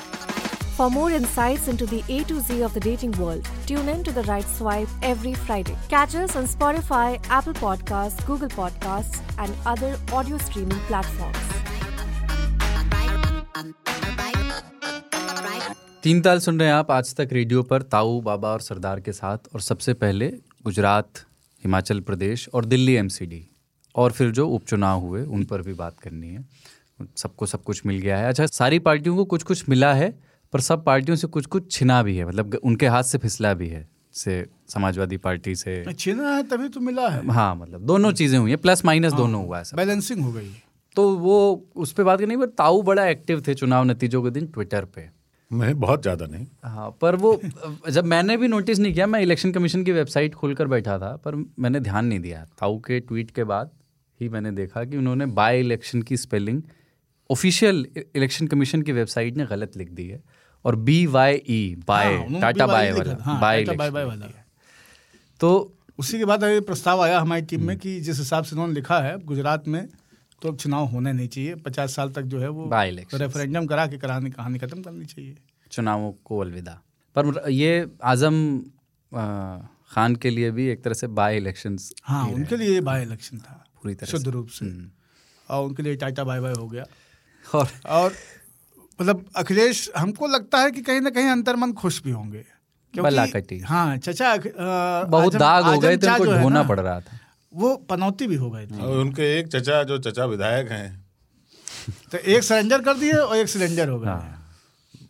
For 0.81 0.89
more 0.89 1.11
insights 1.11 1.69
into 1.69 1.85
the 1.85 2.03
A 2.09 2.25
to 2.25 2.41
Z 2.41 2.63
of 2.63 2.73
the 2.73 2.81
dating 2.81 3.11
world, 3.23 3.49
tune 3.67 3.89
in 3.95 4.03
to 4.03 4.13
The 4.13 4.23
Right 4.23 4.47
Swipe 4.51 4.93
every 5.03 5.33
Friday. 5.41 5.75
Catch 5.89 6.15
us 6.15 6.37
on 6.37 6.47
Spotify, 6.53 7.19
Apple 7.29 7.53
Podcasts, 7.53 8.23
Google 8.27 8.49
Podcasts, 8.49 9.19
and 9.37 9.53
other 9.73 9.91
audio 10.11 10.39
streaming 10.39 10.81
platforms. 10.87 11.43
तीन 16.03 16.21
ताल 16.23 16.39
सुन 16.39 16.61
रहे 16.61 16.69
हैं 16.69 16.75
आप 16.75 16.91
आज 16.91 17.15
तक 17.15 17.33
radio 17.33 17.63
पर 17.73 17.83
ताऊ 17.97 18.21
बाबा 18.31 18.53
और 18.53 18.61
सरदार 18.61 19.01
के 19.01 19.13
साथ 19.13 19.53
और 19.55 19.61
सबसे 19.61 19.95
पहले 20.05 20.31
गुजरात 20.65 21.25
हिमाचल 21.63 22.01
प्रदेश 22.09 22.49
और 22.55 22.65
दिल्ली 22.65 22.95
एमसीडी 23.03 23.45
और 23.95 24.13
फिर 24.13 24.31
जो 24.41 24.49
उपचुनाव 24.49 25.01
हुए 25.01 25.23
उन 25.25 25.45
पर 25.53 25.63
भी 25.69 25.75
बात 25.85 26.01
करनी 26.01 26.35
है 26.35 26.45
सबको 27.17 27.47
सब 27.47 27.63
कुछ 27.63 27.87
मिल 27.87 28.01
गया 28.01 28.19
है 28.19 28.29
अच्छा 28.29 28.47
सारी 28.47 28.79
पार्टियों 28.91 29.17
को 29.17 29.25
कुछ 29.37 29.43
कुछ 29.53 29.69
मिला 29.69 29.95
है 29.95 30.13
पर 30.53 30.61
सब 30.61 30.85
पार्टियों 30.85 31.17
से 31.17 31.27
कुछ 31.29 31.47
कुछ 31.47 31.71
छिना 31.73 32.03
भी 32.03 32.17
है 32.17 32.27
मतलब 32.27 32.59
उनके 32.65 32.87
हाथ 32.87 33.03
से 33.03 33.19
फिसला 33.19 33.53
भी 33.55 33.69
है 33.69 33.89
से 34.15 34.45
समाजवादी 34.69 35.17
पार्टी 35.19 35.55
से। 35.55 35.93
छिना 35.95 36.35
है 36.37 36.43
तभी 36.43 36.69
तो 36.69 36.81
मिला 36.81 37.09
है। 37.09 37.27
हाँ 37.29 37.55
मतलब 37.57 37.87
दोनों 37.87 38.13
चीज़ें 38.13 38.39
हुई 38.39 38.51
हैं 38.51 38.59
प्लस 38.59 38.85
माइनस 38.85 39.13
हाँ, 39.13 39.21
दोनों 39.21 39.45
हुआ 39.45 39.59
है 39.59 39.65
सब। 39.65 39.77
बैलेंसिंग 39.77 40.21
हो 40.21 40.33
गई। 40.33 40.51
तो 40.97 41.09
वो 41.17 41.69
उस 41.77 41.93
पर 41.93 42.05
बात 42.05 42.21
करनी 42.21 42.37
पर 42.37 42.47
ताऊ 42.59 42.83
बड़ा 42.83 43.07
एक्टिव 43.07 43.43
थे 43.47 43.55
चुनाव 43.55 43.85
नतीजों 43.85 44.23
के 44.23 44.31
दिन 44.31 44.47
ट्विटर 44.47 44.85
पे। 44.87 45.09
नहीं 45.51 45.75
बहुत 45.77 46.03
ज़्यादा 46.03 46.27
नहीं। 46.27 46.47
हाँ 46.65 46.91
पर 47.01 47.17
वो 47.17 47.41
जब 47.91 48.05
मैंने 48.05 48.37
भी 48.37 48.49
नोटिस 48.49 48.79
नहीं 48.79 48.93
किया 48.95 49.07
मैं 49.07 49.21
इलेक्शन 49.21 49.53
कमीशन 49.53 49.85
की 49.85 49.93
वेबसाइट 49.93 50.35
खोलकर 50.35 50.67
बैठा 50.67 50.99
था 50.99 51.15
पर 51.25 51.35
मैंने 51.59 51.81
ध्यान 51.81 52.07
नहीं 52.07 52.21
दिया। 52.21 52.45
ताऊ 52.61 52.79
के 52.81 53.01
ट्वीट 53.01 53.31
के 53.31 53.45
बाद 53.45 53.71
ही 54.21 54.29
मैंने 54.29 54.51
देखा 54.53 54.85
कि 54.85 54.97
उन्होंने 54.97 55.27
बाय 55.39 55.61
इलेक्शन 55.61 56.03
की 56.03 56.17
स्पेलिंग 56.17 56.63
ऑफिशियल 57.31 57.87
इलेक्शन 57.97 58.47
कमीशन 58.47 58.83
की 58.83 58.93
वेबसाइट 58.93 59.37
ने 59.37 59.47
गलत 59.47 59.77
लिख 59.77 59.91
दी 59.91 60.07
है। 60.09 60.23
और 60.65 60.77
बी 60.79 61.05
वाई 61.07 61.35
ई 61.49 61.77
बाय 61.89 62.15
हाँ, 62.15 62.41
टाटा 62.41 62.67
बाय 62.67 62.93
वाला 62.93 63.17
हाँ, 63.23 63.41
बाय 63.41 63.65
बाय 63.91 64.05
वाला। 64.05 64.27
तो 65.41 65.51
उसी 65.99 66.19
के 66.19 66.25
बाद 66.25 66.45
ये 66.45 66.61
प्रस्ताव 66.63 67.01
आया 67.03 67.21
हमारी 67.21 67.43
टीम 67.43 67.67
में 67.67 67.77
कि 67.79 68.01
जिस 68.01 68.19
हिसाब 68.19 68.45
से 68.45 68.55
उन्होंने 68.57 68.75
लिखा 68.75 69.01
है 69.01 69.19
गुजरात 69.25 69.69
में 69.69 69.87
तो 70.43 70.49
अब 70.49 70.57
चुनाव 70.57 70.85
होने 70.87 71.13
नहीं 71.13 71.29
चाहिए। 71.29 71.55
पचास 71.65 71.95
साल 71.95 72.11
तक 72.11 72.23
जो 72.25 72.39
है 72.41 72.49
वो. 72.49 72.69
रेफरेंडम 72.73 73.67
करा 73.67 73.87
के 73.87 73.99
कराने 73.99 74.31
कहानी 74.31 74.59
खत्म 74.59 74.83
करनी 74.83 75.05
चाहिए। 75.07 75.37
चुनावों 75.73 76.13
को 76.25 76.39
अलविदा। 76.39 76.73
पर 77.17 77.51
ये 77.51 77.87
आज़म 78.05 78.59
खान 79.93 80.17
के 80.17 80.31
लिए 80.31 80.51
भी 80.51 80.67
एक 80.69 80.83
तरह 80.85 80.95
से 80.95 81.07
बाय 81.11 81.37
इलेक्शंस 81.37 81.93
हाँ 82.05 82.27
उनके 82.29 82.57
लिए 82.57 82.81
बाय 82.81 83.03
इलेक्शन 83.03 83.39
था 83.39 83.65
पूरी 83.83 83.95
तरह 83.95 84.11
शुद्ध 84.11 84.29
रूप 84.29 84.49
से। 84.51 84.67
और 85.49 85.65
उनके 85.65 85.83
लिए 85.83 85.97
टाटा 85.97 86.25
बाय 86.25 86.41
बाय 86.41 86.53
हो 86.53 86.67
गया। 86.69 86.85
और 87.45 87.69
और 87.87 88.13
मतलब 89.01 89.25
अखिलेश 89.37 89.91
हमको 89.97 90.27
लगता 90.27 90.59
है 90.59 90.71
कि 90.71 90.83
कहीं 90.83 91.01
ना 91.01 91.11
कहीं 91.11 91.29
अंतर्मन 91.29 91.73
खुश 91.73 92.03
भी 92.03 92.11
होंगे 92.11 92.45
कटी। 92.95 93.59
हाँ 93.59 93.97
चचा 93.97 94.37
बहुत 95.05 95.35
दाग 95.35 95.65
हो 95.65 95.79
गए 95.79 95.97
थे 95.97 96.07
उनको 96.07 96.25
ढोना 96.25 96.63
पड़ 96.63 96.81
रहा 96.81 97.01
था। 97.01 97.19
वो 97.55 97.77
पनौती 97.77 98.27
भी 98.27 98.35
हो 98.35 98.51
गए 98.51 98.67
थे। 98.67 98.83
और 98.83 98.99
उनके 98.99 99.39
एक 99.39 99.49
चचा 99.49 99.83
जो 99.83 99.99
चचा 99.99 100.25
विधायक 100.25 100.71
हैं। 100.71 101.07
तो 102.13 102.19
एक 102.19 102.43
सरेंडर 102.43 102.83
कर 102.83 102.95
दिए 102.95 103.13
और 103.13 103.37
एक 103.37 103.49
सिलेंडर 103.49 103.89
हो 103.89 103.99
गए। 104.01 104.09
हाँ 104.09 104.57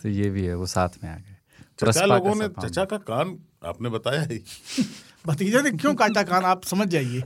तो 0.02 0.08
ये 0.08 0.30
भी 0.30 0.44
है 0.44 0.54
वो 0.54 0.66
साथ 0.66 0.88
में 1.04 1.10
आ 1.10 1.16
गए। 1.16 1.36
चचा 1.80 2.04
लोगों 2.04 2.34
ने 2.34 2.48
चचा 2.48 2.84
का 2.84 2.96
कान 2.96 3.38
आपने 3.64 3.88
बताया 3.88 4.22
ही। 4.22 4.44
भतीजे 5.26 5.62
ने 5.62 5.70
क्यों 5.70 5.94
काटा 5.94 6.22
कान? 6.22 6.44
आप 6.44 6.64
समझ 6.64 6.88
जाइए। 6.88 7.22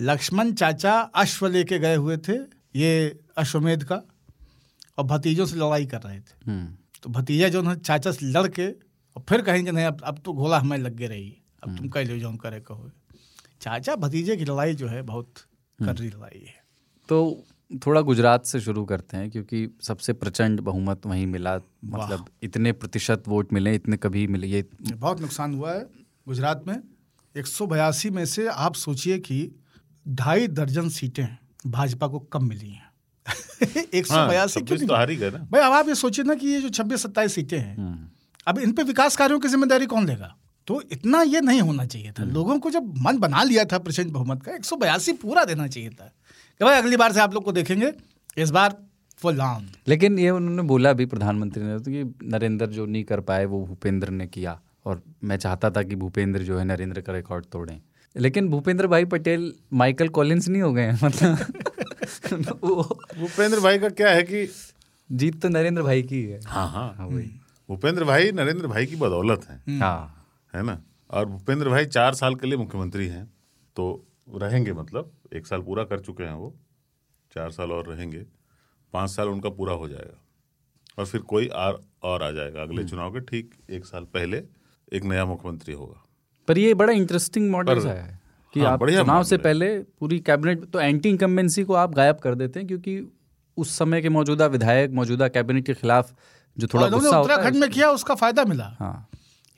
लक्ष्मण 0.00 0.52
चाचा 0.52 1.00
अश्व 1.14 1.46
लेके 1.46 1.78
गए 1.78 1.96
हुए 1.96 2.16
थे 2.16 2.36
ये 2.76 3.18
अश्वमेध 3.36 3.84
का। 3.84 4.02
और 5.00 5.06
भतीजों 5.06 5.46
से 5.46 5.56
लड़ाई 5.56 5.86
कर 5.86 6.00
रहे 6.02 6.20
थे। 6.20 6.34
हम्म, 6.46 6.66
तो 7.02 7.10
भतीजा 7.10 7.48
जो 7.48 7.62
है 7.62 7.76
चाचा 7.78 8.12
से 8.12 8.26
लड़ 8.28 8.46
के 8.48 8.66
और 9.16 9.24
फिर 9.28 9.42
कहेंगे 9.42 9.70
नहीं 9.70 9.84
अब 9.86 10.00
अब 10.04 10.18
तो 10.24 10.32
घोला 10.34 10.58
हमें 10.58 10.76
लग 10.78 10.96
गए 10.96 11.06
रही 11.08 11.36
अब 11.62 11.76
तुम 11.76 11.88
कह 11.88 12.02
लो 12.04 12.18
जो 12.18 12.28
हम 12.28 12.36
करे 12.38 12.60
कहो। 12.60 12.90
चाचा 13.60 13.94
भतीजे 13.96 14.36
की 14.36 14.44
लड़ाई 14.44 14.74
जो 14.74 14.88
है 14.88 15.02
बहुत 15.04 15.46
कर्री 15.78 16.08
लड़ाई 16.08 16.44
है। 16.46 16.58
तो 17.08 17.44
थोड़ा 17.86 18.00
गुजरात 18.00 18.46
से 18.46 18.60
शुरू 18.60 18.84
करते 18.84 19.16
हैं 19.16 19.30
क्योंकि 19.30 19.66
सबसे 19.82 20.12
प्रचंड 20.12 20.60
बहुमत 20.60 21.06
वहीं 21.06 21.26
मिला। 21.26 21.54
मतलब 21.84 22.26
इतने 22.42 22.72
प्रतिशत 22.74 23.28
वोट 23.28 23.52
मिले 23.52 23.74
इतने 23.74 23.96
कभी 23.96 24.26
मिले 24.26 24.46
ये 24.46 24.64
बहुत 24.82 25.20
नुकसान 25.20 25.54
हुआ 25.54 25.72
है 25.72 25.86
गुजरात 26.28 26.64
में। 26.66 26.76
एक 27.34 27.46
सौ 27.46 27.66
बयासी 27.66 28.10
में 28.10 28.24
से 28.26 28.46
आप 28.48 28.74
सोचिए 28.74 29.18
कि 29.18 29.38
ढाई 30.06 30.48
दर्जन 30.48 30.88
सीटें 30.88 31.26
भाजपा 31.66 32.06
को 32.06 32.18
कम 32.18 32.48
मिली 32.48 32.70
हैं। 32.70 32.89
एक 33.94 34.06
सौ 34.06 34.14
हाँ 34.14 34.28
बयासी 34.28 34.60
तो 34.60 34.94
हार 34.94 35.10
ही 35.10 35.16
गए 35.16 35.30
ना। 35.30 35.38
भाई 35.52 35.60
अब 35.60 35.72
आप 35.72 35.88
ये 35.88 35.94
सोचिए 35.94 36.24
ना 36.24 36.34
कि 36.34 36.46
ये 36.48 36.60
जो 36.60 36.68
छब्बीस 36.70 37.02
सत्ताईस 37.02 37.34
सीटें 37.34 37.58
हैं 37.58 38.10
अब 38.46 38.58
इन 38.58 38.72
पे 38.72 38.82
विकास 38.82 39.16
कार्यों 39.16 39.38
की 39.40 39.48
ज़िम्मेदारी 39.48 39.86
कौन 39.86 40.06
लेगा? 40.06 40.34
तो 40.68 40.80
इतना 40.92 41.22
ये 41.24 41.40
नहीं 41.40 41.60
होना 41.60 41.84
चाहिए 41.86 42.12
था। 42.12 42.24
लोगों 42.26 42.58
को 42.58 42.70
जब 42.70 42.92
मन 42.98 43.18
बना 43.18 43.42
लिया 43.42 43.64
था 43.64 43.78
प्रचंड 43.78 44.10
बहुमत 44.12 44.42
का 44.42 44.54
एक 44.54 44.64
सौ 44.64 44.76
बयासी 44.76 45.12
पूरा 45.18 45.44
देना 45.44 45.66
चाहिए 45.66 45.90
था। 45.90 46.12
कि 46.60 46.64
भाई 46.64 46.78
अगली 46.78 46.96
बार 46.96 47.12
से 47.12 47.20
आप 47.20 47.34
लोग 47.34 47.44
को 47.44 47.52
देखेंगे 47.52 47.92
इस 48.38 48.50
बार 48.50 48.76
फुल 49.22 49.40
ऑन 49.40 49.68
लेकिन 49.88 50.18
ये 50.18 50.30
उन्होंने 50.30 50.62
बोला 50.62 50.92
भी 50.92 51.06
प्रधानमंत्री 51.06 51.62
ने 51.62 51.78
तो 51.78 51.90
कि 51.90 52.28
नरेंद्र 52.28 52.66
जो 52.68 52.86
नहीं 52.86 53.04
कर 53.04 53.20
पाए 53.20 53.44
वो 53.44 53.64
भूपेंद्र 53.66 54.10
ने 54.10 54.26
किया। 54.26 54.58
और 54.86 55.02
मैं 55.24 55.36
चाहता 55.36 55.70
था 55.70 55.82
कि 55.82 55.96
भूपेंद्र 55.96 56.42
जो 56.42 56.58
है 56.58 56.64
नरेंद्र 56.64 57.00
का 57.00 57.12
रिकॉर्ड 57.12 57.44
तोड़ें। 57.52 57.80
लेकिन 58.16 58.48
भूपेंद्र 58.48 58.86
भाई 58.86 59.04
पटेल 59.04 59.52
माइकल 59.72 60.08
कॉलिंस 60.10 60.48
नहीं 60.48 60.62
हो 60.62 60.72
गए 60.72 60.92
मतलब। 60.92 61.69
वो 62.62 62.82
भूपेंद्र 63.18 63.60
भाई 63.60 63.78
का 63.78 63.88
क्या 63.88 64.10
है 64.10 64.22
कि 64.22 64.48
जीत 65.12 65.42
तो 65.42 65.48
नरेंद्र 65.48 65.82
भाई 65.82 66.02
की 66.02 66.22
है। 66.22 66.40
हाँ 66.46 66.68
हाँ। 66.68 67.08
भूपेंद्र 67.68 68.04
भाई 68.04 68.32
नरेंद्र 68.32 68.66
भाई 68.66 68.86
की 68.86 68.96
बदौलत 68.96 69.44
है। 69.44 69.78
हाँ। 69.78 70.26
है 70.54 70.62
ना? 70.62 70.82
और 71.10 71.26
भूपेंद्र 71.26 71.68
भाई 71.68 71.86
चार 71.86 72.14
साल 72.14 72.34
के 72.34 72.46
लिए 72.46 72.56
मुख्यमंत्री 72.56 73.06
हैं 73.06 73.34
तो 73.76 74.06
रहेंगे 74.34 74.72
मतलब 74.72 75.12
एक 75.32 75.46
साल 75.46 75.62
पूरा 75.62 75.84
कर 75.84 76.00
चुके 76.00 76.24
हैं 76.24 76.32
वो 76.32 76.56
चार 77.34 77.50
साल 77.50 77.72
और 77.72 77.86
रहेंगे 77.86 78.26
पाँच 78.92 79.10
साल 79.10 79.28
उनका 79.28 79.50
पूरा 79.50 79.72
हो 79.72 79.88
जाएगा। 79.88 80.22
और 80.98 81.06
फिर 81.06 81.20
कोई 81.20 81.46
और 81.46 81.84
और 82.02 82.22
आ 82.22 82.30
जाएगा 82.30 82.62
अगले 82.62 82.84
चुनाव 82.84 83.12
के 83.12 83.20
ठीक 83.20 83.54
एक 83.70 83.84
साल 83.84 84.04
पहले 84.04 84.42
एक 84.92 85.04
नया 85.04 85.24
मुख्यमंत्री 85.24 85.74
होगा। 85.74 86.04
पर 86.48 86.58
ये 86.58 86.74
बड़ा 86.74 86.92
इंटरेस्टिंग 86.92 87.50
मॉडल 87.50 87.86
है। 87.86 88.19
कि 88.54 88.60
हाँ, 88.60 88.72
आप 88.72 88.88
चुनाव 88.88 89.22
से 89.24 89.36
पहले 89.38 89.68
पूरी 90.00 90.18
कैबिनेट 90.20 90.64
तो 90.64 90.80
एंटी 90.80 91.08
इनकम्बेंसी 91.08 91.64
को 91.64 91.74
आप 91.76 91.94
गायब 91.94 92.16
कर 92.18 92.34
देते 92.34 92.60
हैं 92.60 92.66
क्योंकि 92.68 93.00
उस 93.56 93.76
समय 93.78 94.02
के 94.02 94.08
मौजूदा 94.08 94.46
विधायक 94.48 94.90
मौजूदा 94.92 95.28
कैबिनेट 95.28 95.66
के 95.66 95.74
खिलाफ 95.74 96.12
जो 96.56 96.66
थोड़ा 96.66 96.88
गुस्सा 96.88 97.18
उत्तराखंड 97.20 97.56
में 97.56 97.68
किया 97.70 97.90
उसका 97.90 98.14
फ़ायदा 98.14 98.44
मिला। 98.44 98.64
हाँ। 98.78 99.08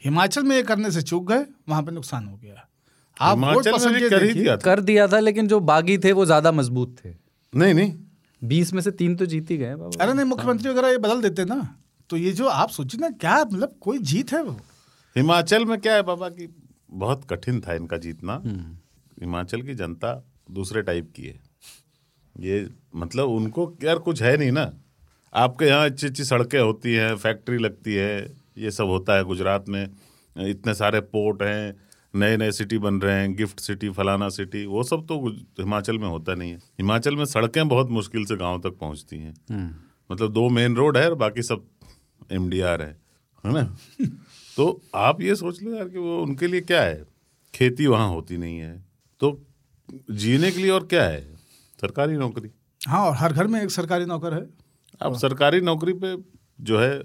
हिमाचल 0.02 0.42
में 0.42 0.54
ये 0.56 0.62
करने 0.62 0.90
से 0.90 1.02
चूक 1.02 1.28
गए 1.28 1.44
वहाँ 1.68 1.82
पे 1.82 1.92
नुकसान 1.92 2.26
हो 2.26 2.36
गया। 2.36 2.68
आप 3.16 3.38
वोट 3.38 3.66
हिमाचल 3.66 3.92
में 3.92 4.08
कर 4.10 4.22
ही 4.24 4.32
दिया 4.32 4.56
कर 4.58 4.80
दिया 4.82 5.06
था 5.08 5.18
लेकिन 5.20 5.48
जो 5.48 5.60
बागी 5.62 5.98
थे 5.98 6.12
वो 6.12 6.24
ज़्यादा 6.26 6.52
मज़बूत 6.52 6.96
थे। 6.98 7.14
नहीं 7.52 7.74
नहीं। 7.74 7.92
बीस 8.42 8.72
में 8.72 8.80
से 8.82 8.90
तीन 8.92 9.14
तो 9.16 9.26
जीत 9.26 9.50
ही 9.50 9.56
गए 9.56 9.72
अरे 9.72 10.12
नहीं 10.12 10.26
मुख्यमंत्री 10.26 10.70
वगैरह 10.70 10.88
ये 10.88 10.98
बदल 10.98 11.20
देते 11.22 11.44
ना। 11.44 11.60
तो 12.10 12.16
ये 12.16 12.32
जो 12.32 12.46
आप 12.48 12.70
सोचिए 12.70 13.00
ना 13.00 13.10
क्या 13.10 13.38
मतलब 13.44 13.76
कोई 13.80 13.98
जीत 14.00 14.32
है 14.32 14.42
वो? 14.42 14.56
हिमाचल 15.16 15.64
में 15.64 15.78
क्या 15.80 15.94
है 15.94 16.02
बाबा 16.02 16.28
कि 16.28 16.48
बहुत 16.92 17.24
कठिन 17.30 17.60
था 17.60 17.74
इनका 17.74 17.96
जीतना। 17.98 18.42
हिमाचल 19.22 19.62
की 19.62 19.74
जनता 19.74 20.28
दूसरे 20.50 20.82
टाइप 20.82 21.12
की 21.16 21.22
है। 21.22 21.40
ये 22.40 22.70
मतलब 22.96 23.28
उनको 23.28 23.74
यार 23.84 23.98
कुछ 23.98 24.22
है 24.22 24.36
नहीं 24.36 24.52
ना। 24.52 24.72
आपके 25.34 25.64
यहाँ 25.64 25.84
अच्छी 25.84 26.06
अच्छी 26.06 26.24
सड़कें 26.24 26.60
होती 26.60 26.94
हैं 26.94 27.16
फैक्ट्री 27.16 27.58
लगती 27.58 27.94
है 27.94 28.34
ये 28.58 28.70
सब 28.70 28.84
होता 28.84 29.16
है 29.16 29.24
गुजरात 29.24 29.68
में। 29.68 29.88
इतने 30.36 30.74
सारे 30.74 31.00
पोर्ट 31.00 31.42
हैं 31.42 31.76
नए 32.14 32.36
नए 32.36 32.52
सिटी 32.52 32.78
बन 32.78 33.00
रहे 33.00 33.20
हैं 33.20 33.36
गिफ्ट 33.36 33.60
सिटी 33.60 33.90
फलाना 33.90 34.28
सिटी 34.28 34.66
वो 34.66 34.82
सब 34.82 35.06
तो 35.06 35.28
हिमाचल 35.30 35.98
में 35.98 36.08
होता 36.08 36.34
नहीं 36.34 36.50
है। 36.50 36.56
हिमाचल 36.56 37.16
में 37.16 37.24
सड़कें 37.24 37.68
बहुत 37.68 37.90
मुश्किल 37.90 38.24
से 38.24 38.36
गाँव 38.36 38.60
तक 38.60 38.78
पहुँचती 38.80 39.16
हैं। 39.16 39.34
मतलब 40.10 40.32
दो 40.32 40.48
मेन 40.48 40.76
रोड 40.76 40.96
है 40.96 41.08
और 41.10 41.14
बाकी 41.14 41.42
सब 41.42 41.64
एम 42.32 42.50
डी 42.50 42.58
है 42.58 42.98
है 43.46 43.52
ना? 43.52 43.76
तो 44.56 44.82
आप 44.94 45.20
ये 45.20 45.34
सोच 45.34 45.62
लो 45.62 45.74
यार 45.74 45.88
कि 45.88 45.98
वो 45.98 46.22
उनके 46.22 46.46
लिए 46.46 46.60
क्या 46.60 46.82
है? 46.82 47.04
खेती 47.54 47.86
वहाँ 47.86 48.08
होती 48.08 48.36
नहीं 48.36 48.58
है। 48.58 48.91
तो 49.22 49.28
जीने 50.10 50.50
के 50.50 50.60
लिए 50.60 50.70
और 50.70 50.86
क्या 50.86 51.04
है? 51.04 51.20
सरकारी 51.80 52.16
नौकरी। 52.16 52.50
हाँ 52.80 53.00
और 53.00 53.14
हर 53.16 53.32
घर 53.32 53.46
में 53.46 53.62
एक 53.62 53.70
सरकारी 53.70 54.04
नौकर 54.04 54.34
है। 54.34 54.46
अब 55.00 55.16
सरकारी 55.18 55.60
नौकरी 55.60 55.92
पे 55.92 56.16
जो 56.60 56.78
है 56.80 57.02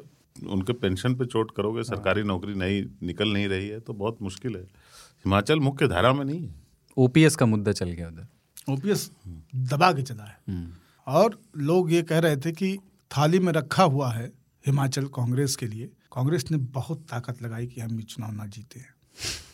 उनके 0.49 0.73
पेंशन 0.73 1.15
पे 1.15 1.25
चोट 1.25 1.51
करोगे 1.57 1.83
सरकारी 1.83 2.23
नौकरी 2.23 2.53
नहीं 2.53 2.83
निकल 3.03 3.33
नहीं 3.33 3.47
रही 3.47 3.67
है 3.67 3.79
तो 3.79 3.93
बहुत 3.93 4.21
मुश्किल 4.21 4.55
है। 4.55 4.61
हिमाचल 4.61 5.59
मुख्य 5.59 5.87
धारा 5.87 6.13
में 6.13 6.25
नहीं 6.25 6.41
है। 6.41 6.55
ओपीएस 6.97 7.35
का 7.35 7.45
मुद्दा 7.45 7.71
चल 7.71 7.91
गया 7.91 8.07
उधर। 8.07 8.27
ओपीएस 8.73 9.09
दबा 9.55 9.91
के 9.93 10.01
चला 10.01 10.23
है। 10.23 10.67
और 11.07 11.39
लोग 11.57 11.91
ये 11.91 12.01
कह 12.03 12.19
रहे 12.19 12.37
थे 12.37 12.51
कि 12.51 12.77
थाली 13.11 13.39
में 13.39 13.53
रखा 13.53 13.83
हुआ 13.83 14.11
है 14.13 14.31
हिमाचल 14.65 15.05
कांग्रेस 15.05 15.55
के 15.55 15.67
लिए। 15.67 15.85
कांग्रेस 16.11 16.45
ने 16.51 16.57
बहुत 16.57 17.05
ताकत 17.11 17.41
लगाई 17.41 17.67
कि 17.67 17.81
हम 17.81 17.97
ये 17.97 18.03
चुनाव 18.03 18.31
ना 18.31 18.45
जीते। 18.45 18.79
सिर्फ़ 18.79 19.46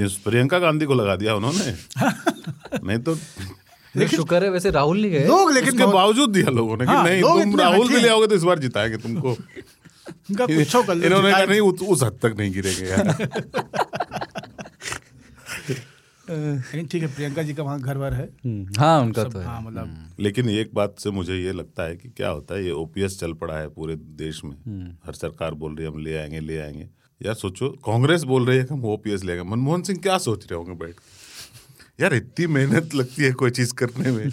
प्रियंका 0.00 0.58
गांधी 0.58 0.86
को 0.86 0.94
लगा 0.94 1.16
दिया 1.16 1.34
उन्होंने। 1.34 1.74
नहीं 2.86 2.98
तो 2.98 3.14
लेकिन 3.96 4.18
शुक्र 4.18 4.44
है 4.44 4.50
वैसे 4.50 4.70
राहुल 4.70 5.00
नहीं 5.00 5.10
गए। 5.10 5.26
लोग 5.26 5.52
लेकिन 5.52 5.68
उसके 5.68 5.82
बहुत- 5.82 5.94
बावजूद 5.94 6.30
दिया 6.30 6.50
लोगों 6.50 6.76
ने 6.76 6.84
कि 6.84 6.92
हाँ, 6.92 7.04
नहीं 7.04 7.22
तुम 7.22 7.60
राहुल 7.60 7.88
भी 7.88 8.00
ले 8.00 8.08
आओगे 8.08 8.26
तो 8.26 8.34
इस 8.34 8.42
बार 8.42 8.58
जिताएँगे 8.58 8.96
तुमको। 8.96 9.36
इनका 10.30 10.46
कर 10.46 11.06
इन्होंने 11.06 11.32
कहा 11.32 11.44
नहीं 11.44 11.60
उस, 11.60 11.80
उस 11.82 12.02
हद 12.02 12.18
तक 12.22 12.34
नहीं 12.38 12.52
गिरेंगे 12.52 12.84
यार. 12.84 13.28
ठीक 16.82 17.02
है 17.02 17.14
प्रियंका 17.14 17.42
जी 17.42 17.54
का 17.54 17.62
वहाँ 17.62 17.80
घर 17.80 17.96
वर 17.96 18.14
है। 18.14 18.24
हम्म, 18.24 18.68
हाँ 18.78 19.00
उनका 19.00 19.24
तो 19.24 19.38
है। 19.38 19.44
हाँ 19.44 19.62
मतलब 19.62 20.16
लेकिन 20.20 20.48
एक 20.50 20.70
बात 20.74 20.94
से 20.98 21.10
मुझे 21.10 21.36
ये 21.36 21.52
लगता 21.52 21.82
है 21.82 21.96
कि 21.96 22.08
क्या 22.08 22.28
होता 22.28 22.54
है 22.54 22.64
ये 22.64 22.70
ओपीएस 22.70 23.20
चल 23.20 23.32
पड़ा 23.32 23.54
है 23.54 23.68
पूरे 23.68 23.96
देश 23.96 24.44
में। 24.44 24.96
हर 25.06 25.12
सरकार 25.12 25.54
बोल 25.54 25.76
रही 25.76 25.86
है 25.86 25.92
हम 25.92 25.98
ले 25.98 26.16
आएँगे 26.16 26.40
ले 26.40 26.58
आएँगे। 26.58 26.88
यार 27.22 27.34
सोचो 27.34 27.68
कांग्रेस 27.68 28.22
बोल 28.22 28.46
रही 28.46 28.58
है 28.58 28.64
कि 28.64 28.74
हम 28.74 28.84
ओपीएस 28.84 29.24
ले 29.24 29.32
आएँगे 29.32 29.50
मनमोहन 29.50 29.82
सिंह 29.82 29.98
क्या 29.98 30.18
सोच 30.18 30.44
रहे 30.44 30.54
होंगे 30.54 30.72
बैठ 30.72 30.94
यार 32.00 32.14
इतनी 32.14 32.46
मेहनत 32.46 32.94
लगती 32.94 33.22
है 33.22 33.32
कोई 33.32 33.50
चीज़ 33.50 33.74
करने 33.74 34.12
में। 34.12 34.30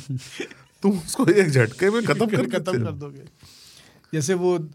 तुम 0.81 0.91
उसको 0.91 1.25
एक 1.25 1.49
झटके 1.49 1.89
में 1.89 2.03
खत्म 2.05 2.25
कर 2.25 2.49
खत्म 2.59 2.85
कर 2.85 2.91
दोगे। 2.91 3.21
जैसे 4.13 4.33
वो 4.33 4.69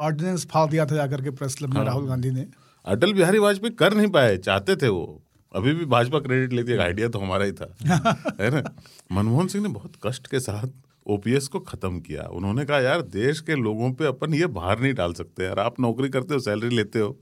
ऑर्डिनेंस 0.00 0.46
फाड़ 0.46 0.70
दिया 0.70 0.86
था 0.86 0.94
जाकर 0.94 1.22
के 1.22 1.30
प्रेस 1.30 1.54
क्लब 1.54 1.74
में 1.74 1.84
राहुल 1.84 2.08
गांधी 2.08 2.30
ने। 2.30 2.46
अटल 2.86 3.12
बिहारी 3.12 3.38
वाजपेयी 3.38 3.74
कर 3.74 3.94
नहीं 3.94 4.08
पाए 4.08 4.36
चाहते 4.36 4.76
थे 4.76 4.88
वो। 4.88 5.22
अभी 5.54 5.74
भी 5.74 5.84
भाजपा 5.84 6.18
क्रेडिट 6.18 6.52
लेती 6.52 6.72
है 6.72 6.78
आइडिया 6.78 7.08
तो 7.08 7.18
हमारा 7.18 7.44
ही 7.44 7.52
था। 7.52 7.76
है 8.40 8.50
ना? 8.50 8.76
मनमोहन 9.12 9.46
सिंह 9.46 9.62
ने 9.62 9.70
बहुत 9.70 9.92
कष्ट 10.06 10.26
के 10.26 10.40
साथ 10.40 10.66
ओपीएस 11.06 11.48
को 11.48 11.60
खत्म 11.60 12.00
किया। 12.00 12.22
उन्होंने 12.22 12.64
कहा 12.64 12.80
यार 12.80 13.02
देश 13.02 13.40
के 13.40 13.54
लोगों 13.54 13.92
पे 13.92 14.06
अपन 14.06 14.34
ये 14.34 14.46
भार 14.46 14.80
नहीं 14.80 14.94
डाल 14.94 15.12
सकते। 15.12 15.44
यार 15.44 15.58
आप 15.58 15.80
नौकरी 15.80 16.08
करते 16.08 16.34
हो 16.34 16.40
सैलरी 16.40 16.76
लेते 16.76 16.98
हो। 16.98 17.20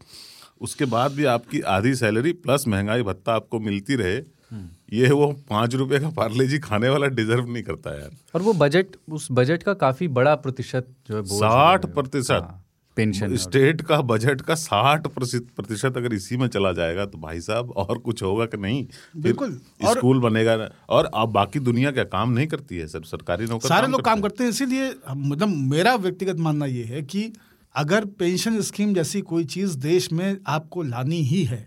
उसके 0.61 0.85
बाद 0.85 1.13
भी 1.13 1.25
आपकी 1.25 1.61
आधी 1.61 1.95
सैलरी 1.95 2.33
प्लस 2.33 2.69
महँगाई 2.69 3.03
भत्ता 3.03 3.35
आपको 3.35 3.61
मिलती 3.61 3.97
रहे 3.97 4.21
ये 4.93 5.11
वो 5.11 5.27
पाँच 5.51 5.75
रुपए 5.75 5.99
का 5.99 6.09
पार्ले 6.09 6.47
जी 6.47 6.59
खाने 6.59 6.89
वाला 6.89 7.07
डिजर्व 7.07 7.47
नहीं 7.53 7.63
करता 7.63 7.95
यार। 7.99 8.11
और 8.35 8.43
वो 8.43 8.53
बजट 8.53 8.87
उस 9.13 9.29
बजट 9.31 9.63
का 9.63 9.75
काफ़ी 9.75 10.09
बड़ा 10.09 10.35
प्रतिशत 10.35 10.87
जो 11.09 11.17
है 11.17 11.25
साठ 11.25 11.87
प्रतिशत। 11.87 12.31
हाँ, 12.31 12.63
पेंशन 12.97 13.37
स्टेट 13.37 13.83
का 13.83 14.01
बजट 14.01 14.41
का 14.41 14.55
साठ 14.55 15.07
प्रतिशत 15.07 15.97
अगर 15.97 16.13
इसी 16.13 16.37
में 16.37 16.47
चला 16.49 16.73
जाएगा 16.73 17.07
तो 17.07 17.19
भाई 17.19 17.41
साहब 17.41 17.71
और 17.71 17.99
कुछ 17.99 18.23
होगा 18.23 18.47
कि 18.47 18.57
नहीं? 18.57 18.87
बिल्कुल। 19.17 19.61
और- 19.85 19.97
स्कूल 19.99 20.21
बनेगा 20.21 20.71
और 20.89 21.11
अब 21.15 21.29
बाकी 21.29 21.61
दुनिया 21.61 21.91
क्या 21.91 22.05
काम 22.05 22.33
नहीं 22.33 22.47
करती 22.47 22.77
है? 22.77 22.87
सर 22.87 23.03
सरकारी 23.05 23.47
नौकर 23.47 23.69
सारे 23.69 23.89
लोग 23.89 24.03
काम 24.03 24.21
करते 24.21 24.29
करते 24.29 24.45
हैं 24.45 24.51
इसीलिए 24.51 24.95
मतलब 25.11 25.49
मेरा 25.49 25.95
व्यक्तिगत 25.95 26.37
मानना 26.39 26.67
ये 26.67 26.85
है 26.85 27.03
कि 27.03 27.33
अगर 27.77 28.05
पेंशन 28.19 28.61
स्कीम 28.63 28.95
जैसी 28.95 29.21
कोई 29.23 29.45
चीज़ 29.47 29.77
देश 29.79 30.11
में 30.13 30.37
आपको 30.49 30.83
लानी 30.85 31.21
ही 31.25 31.43
है 31.45 31.59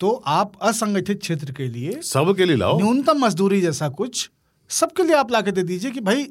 तो 0.00 0.10
आप 0.28 0.52
असंगठित 0.62 1.20
क्षेत्र 1.20 1.52
के 1.52 1.66
लिए 1.68 2.00
सबके 2.02 2.44
लिए 2.44 2.56
लाओ। 2.56 2.78
न्यूनतम 2.78 3.24
मजदूरी 3.24 3.60
जैसा 3.60 3.88
कुछ 3.90 4.28
सबके 4.70 5.02
लिए 5.02 5.16
आप 5.16 5.32
लाके 5.32 5.52
दे 5.52 5.62
दीजिए 5.62 5.90
कि 5.90 6.00
भाई 6.00 6.26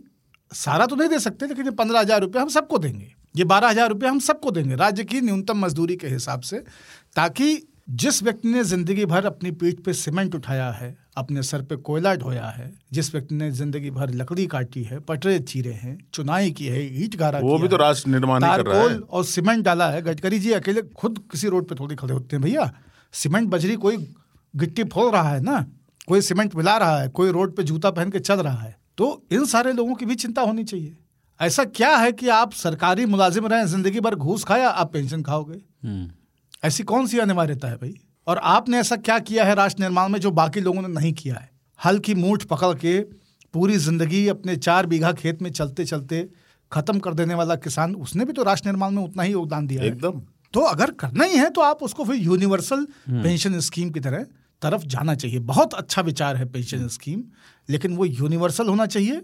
सारा 0.51 0.85
तो 0.85 0.95
नहीं 0.95 1.09
दे 1.09 1.19
सकते 1.19 1.47
लेकिन 1.47 1.65
ये 1.65 1.71
पंद्रह 1.73 1.99
हज़ार 1.99 2.21
रुपये 2.21 2.41
हम 2.41 2.49
सबको 2.49 2.77
देंगे। 2.77 3.13
ये 3.35 3.43
बारह 3.45 3.69
हज़ार 3.69 3.89
रुपये 3.89 4.09
हम 4.09 4.19
सबको 4.21 4.51
देंगे 4.51 4.75
राज्य 4.75 5.03
की 5.03 5.21
न्यूनतम 5.21 5.65
मजदूरी 5.65 5.95
के 5.95 6.07
हिसाब 6.07 6.41
से 6.41 6.63
ताकि 7.15 7.61
जिस 7.91 8.21
व्यक्ति 8.23 8.47
ने 8.47 8.63
ज़िंदगी 8.63 9.05
भर 9.05 9.25
अपनी 9.25 9.51
पीठ 9.53 9.79
पे 9.83 9.93
सीमेंट 9.95 10.35
उठाया 10.35 10.69
है 10.71 10.95
अपने 11.19 11.43
सर 11.43 11.61
पे 11.61 11.75
कोयला 11.77 12.13
ढोया 12.15 12.47
है 12.47 12.71
जिस 12.93 13.13
व्यक्ति 13.13 13.35
ने 13.35 13.49
ज़िंदगी 13.51 13.91
भर 13.91 14.13
लकड़ी 14.13 14.45
काटी 14.47 14.83
है 14.83 14.99
पटरे 15.01 15.39
चीरे 15.41 15.71
हैं 15.73 15.97
चुनाई 16.13 16.51
की 16.51 16.67
है 16.67 16.83
ईट 17.03 17.15
गारा 17.15 17.39
वो 17.39 17.57
भी 17.59 17.67
तो 17.67 17.77
राष्ट्र 17.77 18.09
निर्माण 18.09 18.41
कर 18.41 18.65
रहा 18.65 18.81
है। 18.81 18.99
और 18.99 19.23
सीमेंट 19.25 19.63
डाला 19.65 19.89
है। 19.91 20.01
गडकरी 20.01 20.39
जी 20.39 20.51
अकेले 20.51 20.81
खुद 20.95 21.19
किसी 21.31 21.47
रोड 21.47 21.67
पे 21.69 21.75
थोड़ी 21.75 21.95
खड़े 21.95 22.13
होते 22.13 22.35
हैं 22.35 22.43
भैया। 22.43 22.71
सीमेंट 23.13 23.49
बजरी 23.49 23.75
कोई 23.77 23.97
गिट्टी 24.53 24.83
फोड़ 24.85 25.11
रहा 25.13 25.29
है 25.29 25.41
ना? 25.41 25.65
कोई 26.07 26.21
सीमेंट 26.21 26.55
मिला 26.55 26.77
रहा 26.77 26.99
है 27.01 27.07
कोई 27.09 27.31
रोड 27.31 27.55
पे 27.55 27.63
जूता 27.63 27.91
पहन 27.91 28.09
के 28.09 28.19
चल 28.21 28.39
रहा 28.39 28.61
है। 28.61 28.75
तो 28.97 29.05
इन 29.31 29.45
सारे 29.45 29.73
लोगों 29.73 29.95
की 29.95 30.05
भी 30.05 30.15
चिंता 30.15 30.41
होनी 30.41 30.63
चाहिए। 30.63 30.97
ऐसा 31.39 31.63
क्या 31.65 31.95
है 31.97 32.11
कि 32.11 32.27
आप 32.29 32.53
सरकारी 32.53 33.05
मुलाजिम 33.05 33.47
रहे 33.47 33.65
ज़िंदगी 33.67 33.99
भर 33.99 34.15
घूस 34.15 34.43
खाया 34.43 34.69
आप 34.69 34.91
पेंशन 34.93 35.21
खाओगे? 35.23 35.59
हम्म, 35.83 36.09
ऐसी 36.63 36.83
कौन 36.83 37.07
सी 37.07 37.19
अनिवार्यता 37.19 37.67
है 37.67 37.75
भाई? 37.75 37.93
और 38.29 38.37
आपने 38.37 38.77
ऐसा 38.77 38.95
क्या 38.97 39.17
किया 39.21 39.45
है 39.45 39.53
राष्ट्र 39.55 39.81
निर्माण 39.81 40.09
में 40.09 40.19
जो 40.19 40.31
बाकी 40.31 40.61
लोगों 40.61 40.81
ने 40.81 40.87
नहीं 40.89 41.11
किया 41.13 41.35
है? 41.35 41.49
हल 41.79 41.99
की 41.99 42.13
मूठ 42.15 42.43
पकड़ 42.45 42.73
के 42.75 42.99
पूरी 43.53 43.77
ज़िंदगी 43.77 44.27
अपने 44.27 44.55
चार 44.57 44.85
बीघा 44.85 45.11
खेत 45.13 45.41
में 45.41 45.49
चलते 45.51 45.85
चलते 45.85 46.27
खत्म 46.71 46.99
कर 46.99 47.13
देने 47.13 47.33
वाला 47.33 47.55
किसान 47.57 47.95
उसने 47.97 48.25
भी 48.25 48.33
तो 48.33 48.43
राष्ट्र 48.43 48.69
निर्माण 48.69 48.91
में 48.91 49.01
उतना 49.03 49.23
ही 49.23 49.31
योगदान 49.31 49.67
दिया 49.67 49.83
एकदम। 49.83 50.21
तो 50.53 50.61
अगर 50.61 50.91
करना 50.99 51.25
ही 51.25 51.37
है 51.37 51.49
तो 51.49 51.61
आप 51.61 51.81
उसको 51.83 52.03
फिर 52.03 52.15
यूनिवर्सल 52.15 52.85
पेंशन 53.07 53.59
स्कीम 53.61 53.89
की 53.89 53.99
तरह 53.99 54.25
तरफ़ 54.61 54.85
जाना 54.87 55.15
चाहिए। 55.15 55.39
बहुत 55.41 55.73
अच्छा 55.73 56.01
विचार 56.01 56.37
है 56.37 56.45
पेंशन 56.47 56.87
स्कीम 56.89 57.23
लेकिन 57.69 57.95
वो 57.95 58.05
यूनिवर्सल 58.05 58.67
होना 58.67 58.85
चाहिए। 58.87 59.21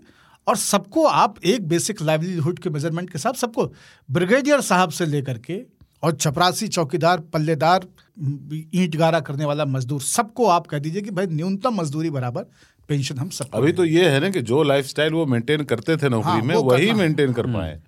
और 0.48 0.58
सबको 0.58 1.06
आप 1.06 1.36
एक 1.46 1.68
बेसिक 1.68 2.02
लाइवलीहुड 2.02 2.60
के 2.60 2.70
मेज़रमेंट 2.70 3.10
के 3.10 3.20
साथ 3.20 3.34
सबको 3.36 3.66
ब्रिगेडियर 4.10 4.62
साहब 4.64 4.90
से 4.92 5.06
लेकर 5.06 5.38
के 5.40 5.62
और 6.04 6.16
चपरासी 6.16 6.68
चौकीदार 6.70 7.20
पल्लेदार 7.34 7.88
ईंट 8.18 8.96
गारा 8.96 9.20
करने 9.20 9.46
वाला 9.46 9.66
मजदूर 9.66 10.02
सबको 10.02 10.46
आप 10.46 10.68
कह 10.68 10.80
दीजिए 10.80 11.02
कि 11.02 11.12
भाई 11.12 11.28
न्यूनतम 11.28 11.76
मजदूरी 11.76 12.10
बराबर 12.10 12.46
पेंशन 12.88 13.18
हम 13.18 13.30
सबको 13.30 13.58
अभी 13.58 13.72
तो 13.74 13.86
ये 13.86 14.10
है 14.10 14.20
ना 14.20 14.30
कि 14.30 14.42
जो 14.42 14.64
लाइफस्टाइल 14.64 15.14
वो 15.14 15.26
मेंटेन 15.26 15.64
करते 15.64 15.98
थे 15.98 16.10
नौकरी 16.10 16.32
हाँ, 16.32 16.42
में 16.42 16.56
वही। 16.56 16.94
मेंटेन 16.94 17.34
कर 17.34 17.48
पाए। 17.54 17.82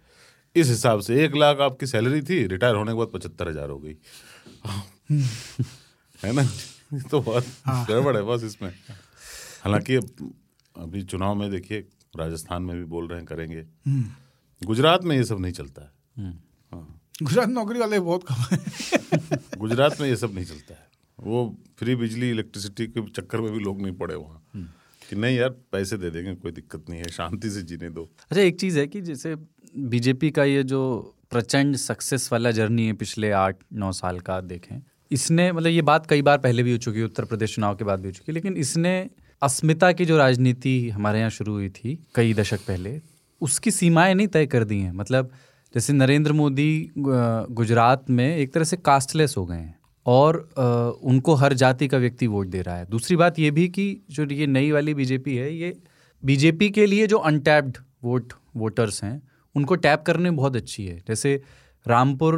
इस 0.56 0.68
हिसाब 0.68 1.00
से 1.00 1.24
एक 1.26 1.36
लाख 1.36 1.60
आपकी 1.60 1.86
सैलरी 1.86 2.22
थी 2.22 2.46
रिटायर 2.48 2.76
होने 2.76 2.92
के 2.92 2.98
बाद 2.98 3.08
पचहत्तर 3.14 3.50
हज़ार 3.50 3.70
हो 3.70 3.78
गई। 3.80 3.96
है 6.20 6.32
ना? 6.34 6.48
तो 7.12 7.22
बहुत 7.22 7.46
हाँ। 7.66 7.86
गड़बड़ 7.86 8.16
है 8.18 8.24
बस 8.24 8.44
इसमें। 8.44 8.70
हालाँकि 9.64 9.96
अभी 9.96 11.04
चुनाव 11.04 11.36
में 11.36 11.50
देखिए 11.52 11.80
राजस्थान 12.18 12.64
में 12.64 12.76
भी 12.78 12.84
बोल 12.84 13.08
रहे 13.08 13.20
हैं 13.20 13.28
करेंगे। 13.28 13.60
हम्म। 13.88 14.66
गुजरात 14.66 15.04
में 15.04 15.16
ये 15.16 15.24
सब 15.24 15.40
नहीं 15.40 15.54
चलता 15.54 15.82
है। 15.82 16.32
गुजरात 17.24 17.50
नौकरी 17.50 17.80
वाले 17.80 18.00
बहुत 18.00 18.24
कम 18.24 18.34
है। 18.34 19.38
गुजरात 19.58 20.02
में 20.02 20.08
ये 20.10 20.16
सब 20.16 20.34
नहीं 20.36 20.46
चलता 20.46 20.74
है। 20.74 20.88
वो 21.20 21.58
फ्री 21.80 21.96
बिजली 21.96 22.30
इलेक्ट्रिसिटी 22.30 22.88
के 22.88 23.02
चक्कर 23.10 23.42
में 23.42 23.52
भी 23.52 23.60
लोग 23.60 23.82
नहीं 23.82 23.94
पड़े 23.94 24.16
वहाँ। 24.16 24.44
कि 25.10 25.16
नहीं 25.16 25.38
यार 25.38 25.50
पैसे 25.50 25.98
दे 25.98 26.10
देंगे 26.10 26.34
कोई 26.36 26.52
दिक्कत 26.52 26.86
नहीं 26.90 27.00
है 27.00 27.10
शांति 27.10 27.50
से 27.50 27.62
जीने 27.62 27.90
दो। 27.90 28.10
अच्छा 28.32 28.42
एक 28.42 28.60
चीज़ 28.60 28.80
है 28.80 28.88
कि 28.88 29.02
जैसे 29.02 29.36
बीजेपी 29.78 30.32
का 30.32 30.44
ये 30.44 30.64
जो 30.64 30.82
प्रचंड 31.32 31.76
सक्सेस 31.76 32.30
वाला 32.32 32.52
जर्नी 32.52 32.86
है 32.88 32.94
पिछले 32.94 33.32
आठ 33.32 33.56
नौ 33.74 33.92
साल 33.92 34.20
का 34.20 34.42
देखें 34.42 34.82
इसने 35.12 35.52
मतलब 35.52 35.68
ये 35.68 35.82
बात 35.82 36.08
कई 36.08 36.22
बार 36.22 36.38
पहले 36.38 36.64
भी 36.64 36.72
हो 36.72 36.78
चुकी 36.78 37.00
है 37.00 37.06
उत्तर 37.06 37.26
प्रदेश 37.26 37.56
चुनाव 37.56 37.76
के 37.76 37.84
बाद 37.84 38.00
भी 38.00 38.08
हो 38.08 38.12
चुकी 38.12 38.32
है 38.32 38.34
लेकिन 38.34 38.58
इसने 38.58 39.10
अस्मिता 39.42 39.92
की 39.92 40.06
जो 40.06 40.18
राजनीति 40.18 40.90
हमारे 40.90 41.20
यहाँ 41.20 41.30
शुरू 41.30 41.54
हुई 41.54 41.70
थी 41.70 42.00
कई 42.16 42.34
दशक 42.34 42.60
पहले 42.68 43.02
उसकी 43.42 43.72
सीमाएँ 43.72 44.14
नहीं 44.14 44.28
तय 44.28 44.46
कर 44.46 44.64
दी 44.64 44.80
हैं। 44.80 44.92
मतलब 44.92 45.32
जैसे 45.76 45.94
नरेंद्र 45.94 46.34
मोदी 46.34 46.92
गुजरात 46.98 48.10
में 48.10 48.36
एक 48.38 48.54
तरह 48.54 48.64
से 48.64 48.78
कास्टलेस 48.78 49.34
हो 49.38 49.46
गए 49.46 49.56
हैं 49.56 49.80
और 50.06 50.38
उनको 51.04 51.34
हर 51.34 51.54
जाति 51.54 51.88
का 51.88 51.98
व्यक्ति 51.98 52.28
वोट 52.28 52.48
दे 52.48 52.62
रहा 52.62 52.76
है। 52.78 52.86
दूसरी 52.86 53.16
बात 53.16 53.40
ये 53.40 53.52
भी 53.52 53.68
कि 53.70 53.86
जो 54.10 54.26
ये 54.26 54.48
नई 54.48 54.72
वाली 54.72 54.94
बीजेपी 54.94 55.36
है, 55.36 55.54
ये 55.54 55.76
बीजेपी 56.24 56.70
के 56.70 56.86
लिए 56.86 57.08
जो 57.08 57.18
अनटैप्ड 57.18 57.78
वोट 58.04 58.34
वोटर्स 58.56 59.04
हैं, 59.04 59.22
उनको 59.56 59.76
टैप 59.76 60.04
करने 60.08 60.32
बहुत 60.32 60.56
अच्छी 60.56 60.86
है। 60.86 60.98
जैसे 61.08 61.42
रामपुर 61.86 62.36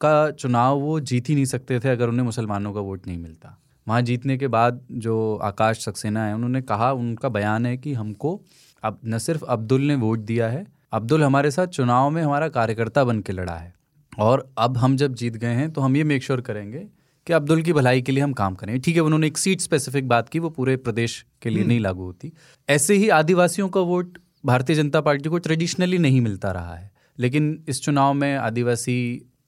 का 0.00 0.30
चुनाव 0.30 0.78
वो 0.78 0.98
जीत 1.00 1.28
ही 1.28 1.34
नहीं 1.34 1.44
सकते 1.44 1.80
थे 1.80 1.88
अगर 1.88 2.08
उन्हें 2.08 2.24
मुसलमानों 2.24 2.72
का 2.72 2.80
वोट 2.80 3.06
नहीं 3.06 3.18
मिलता। 3.18 3.58
वहाँ 3.86 4.02
जीतने 4.02 4.36
के 4.38 4.48
बाद 4.48 4.80
जो 4.92 5.36
आकाश 5.42 5.84
सक्सेना 5.84 6.26
है, 6.26 6.34
उन्होंने 6.34 6.62
कहा, 6.62 6.92
उनका 6.92 7.28
बयान 7.28 7.66
है 7.66 7.76
कि 7.76 7.92
हमको 7.92 8.40
अब 8.82 9.00
न 9.06 9.18
सिर्फ़ 9.18 9.44
अब्दुल 9.44 9.82
ने 9.82 9.94
वोट 9.94 10.18
दिया 10.18 10.48
है 10.48 10.66
अब्दुल 10.92 11.22
हमारे 11.24 11.50
साथ 11.50 11.66
चुनाव 11.66 12.10
में 12.10 12.22
हमारा 12.22 12.48
कार्यकर्ता 12.48 13.04
बन 13.04 13.20
के 13.20 13.32
लड़ा 13.32 13.54
है। 13.54 13.72
और 14.12 14.52
अब 14.58 14.76
हम 14.76 14.96
जब 14.96 15.14
जीत 15.14 15.36
गए 15.36 15.52
हैं 15.54 15.70
तो 15.72 15.80
हम 15.80 15.96
ये 15.96 16.04
मेक 16.04 16.22
श्योर 16.22 16.40
करेंगे 16.40 16.78
कि 17.26 17.32
अब्दुल 17.32 17.62
की 17.62 17.72
भलाई 17.72 18.02
के 18.02 18.12
लिए 18.12 18.22
हम 18.22 18.32
काम 18.32 18.54
करें। 18.54 18.80
ठीक 18.80 18.94
है 18.94 19.02
उन्होंने 19.02 19.26
एक 19.26 19.38
सीट 19.38 19.60
स्पेसिफिक 19.60 20.08
बात 20.08 20.28
की 20.28 20.38
वो 20.38 20.50
पूरे 20.50 20.76
प्रदेश 20.78 21.24
के 21.42 21.50
लिए 21.50 21.64
नहीं 21.64 21.80
लागू 21.80 22.04
होती। 22.04 22.32
ऐसे 22.68 22.94
ही 22.94 23.08
आदिवासियों 23.08 23.68
का 23.68 23.80
वोट 23.80 24.18
भारतीय 24.46 24.76
जनता 24.76 25.00
पार्टी 25.00 25.28
को 25.28 25.38
ट्रेडिशनली 25.38 25.98
नहीं 25.98 26.20
मिलता 26.20 26.52
रहा 26.52 26.74
है। 26.74 26.90
लेकिन 27.18 27.64
इस 27.68 27.82
चुनाव 27.82 28.14
में 28.14 28.36
आदिवासी 28.36 28.96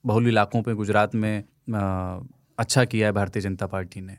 बहुल 0.05 0.27
इलाकों 0.27 0.61
पे 0.61 0.73
गुजरात 0.73 1.15
में 1.15 1.43
अ, 1.73 2.27
अच्छा 2.57 2.85
किया 2.85 3.07
है 3.07 3.11
भारतीय 3.13 3.41
जनता 3.41 3.67
पार्टी 3.67 4.01
ने। 4.01 4.17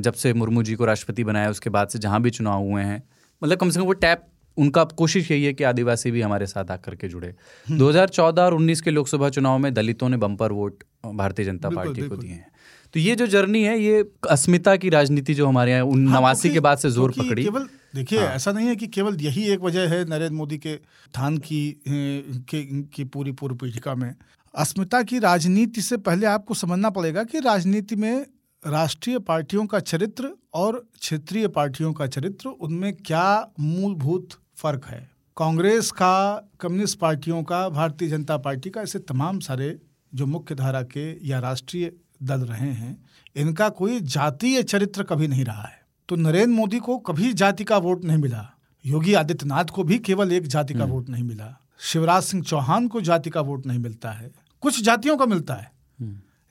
जब 0.00 0.12
से 0.12 0.32
मुर्मू 0.32 0.62
जी 0.62 0.74
को 0.74 0.84
राष्ट्रपति 0.84 1.24
बनाया 1.24 1.50
उसके 1.50 1.70
बाद 1.70 1.88
से 1.88 1.98
जहाँ 1.98 2.22
भी 2.22 2.30
चुनाव 2.30 2.62
हुए 2.62 2.82
हैं 2.82 3.02
मतलब 3.42 3.58
कम 3.58 3.70
से 3.70 3.80
कम 3.80 3.86
वो 3.86 3.92
टैप 3.92 4.26
उनका 4.56 4.84
कोशिश 4.84 5.30
यही 5.30 5.44
है 5.44 5.52
कि 5.52 5.64
आदिवासी 5.64 6.10
भी 6.10 6.20
हमारे 6.20 6.46
साथ 6.46 6.70
आकर 6.70 6.94
के 6.94 7.08
जुड़े। 7.08 7.34
2014 7.66 8.42
और 8.42 8.54
19 8.54 8.80
के 8.80 8.90
लोकसभा 8.90 9.28
चुनाव 9.28 9.58
में 9.58 9.72
दलितों 9.74 10.08
ने 10.08 10.16
bumper 10.16 10.52
vote 10.52 10.84
Bharatiya 11.06 11.44
Janata 11.44 11.70
party 11.70 12.02
को 12.02 12.16
दिए 12.16 12.30
हैं। 12.30 12.50
तो 12.94 13.00
ये 13.00 13.14
जो 13.16 13.26
जर्नी 13.26 13.62
है 13.62 13.78
ये 13.80 14.04
अस्मिता 14.30 14.76
की 14.76 14.88
राजनीति 14.88 15.34
जो 15.34 15.46
हमारे 15.46 15.72
यहाँ 15.72 15.84
उन 15.84 16.06
हाँ, 16.08 16.20
नवासी 16.20 16.50
के 16.50 16.60
बाद 16.60 16.78
से 16.78 16.90
ज़ोर 16.90 17.10
पकड़ी। 17.10 17.42
केवल 17.42 17.68
देखिए 17.94 18.18
ऐसा 18.18 18.52
नहीं 18.52 18.68
है 18.68 18.76
कि 18.76 18.86
केवल 18.86 19.16
यही 19.20 19.42
एक 19.44 19.60
वजह 19.60 19.88
है 19.88 20.04
नरेंद्र 20.04 20.34
मोदी 20.36 20.58
के 20.58 20.76
थान 21.14 21.38
की 21.38 21.82
के, 21.88 22.62
की 22.82 23.04
पूरी 23.04 23.32
पूर्व 23.32 23.56
पीठिका 23.56 23.94
में। 23.94 24.14
अस्मिता 24.54 25.02
की 25.02 25.18
राजनीति 25.18 25.82
से 25.82 25.96
पहले 25.96 26.26
आपको 26.26 26.54
समझना 26.54 26.90
पड़ेगा 26.90 27.24
कि 27.24 27.40
राजनीति 27.40 27.96
में 27.96 28.26
राष्ट्रीय 28.62 29.18
पार्टियों 29.18 29.66
का 29.66 29.80
चरित्र 29.80 30.30
और 30.54 30.84
क्षेत्रीय 31.00 31.48
पार्टियों 31.48 31.92
का 31.92 32.06
चरित्र 32.06 32.48
उनमें 32.48 32.92
क्या 32.96 33.52
मूलभूत 33.60 34.28
फ़र्क 34.64 34.84
है। 34.84 35.10
कांग्रेस 35.36 35.90
का 35.90 36.48
कम्युनिस्ट 36.60 36.98
पार्टियों 36.98 37.42
का 37.42 37.68
भारतीय 37.68 38.08
जनता 38.08 38.36
पार्टी 38.36 38.70
का 38.70 38.80
ऐसे 38.80 38.98
तमाम 38.98 39.38
सारे 39.38 39.78
जो 40.14 40.26
मुख्य 40.26 40.54
धारा 40.54 40.82
के 40.82 41.28
या 41.28 41.38
राष्ट्रीय 41.38 41.92
दल 42.22 42.40
रहे 42.40 42.72
हैं 42.72 43.04
इनका 43.36 43.68
कोई 43.68 44.00
जातीय 44.00 44.62
चरित्र 44.62 45.02
कभी 45.02 45.28
नहीं 45.28 45.44
रहा 45.44 45.62
है। 45.62 45.82
तो 46.08 46.16
नरेंद्र 46.16 46.56
मोदी 46.56 46.78
को 46.78 46.98
कभी 46.98 47.32
जाति 47.32 47.64
का 47.64 47.78
वोट 47.78 48.04
नहीं 48.04 48.18
मिला। 48.18 48.54
योगी 48.86 49.14
आदित्यनाथ 49.14 49.64
को 49.64 49.84
भी 49.84 49.98
केवल 49.98 50.32
एक 50.32 50.46
जाति 50.46 50.74
का 50.74 50.84
वोट 50.84 51.08
नहीं 51.08 51.24
मिला। 51.24 51.60
शिवराज 51.80 52.22
सिंह 52.22 52.42
चौहान 52.42 52.88
को 52.88 53.00
जाति 53.00 53.30
का 53.30 53.40
वोट 53.40 53.66
नहीं 53.66 53.78
मिलता 53.78 54.10
है। 54.10 54.30
कुछ 54.60 54.82
जातियों 54.82 55.16
का 55.16 55.26
मिलता 55.26 55.54
है। 55.54 55.72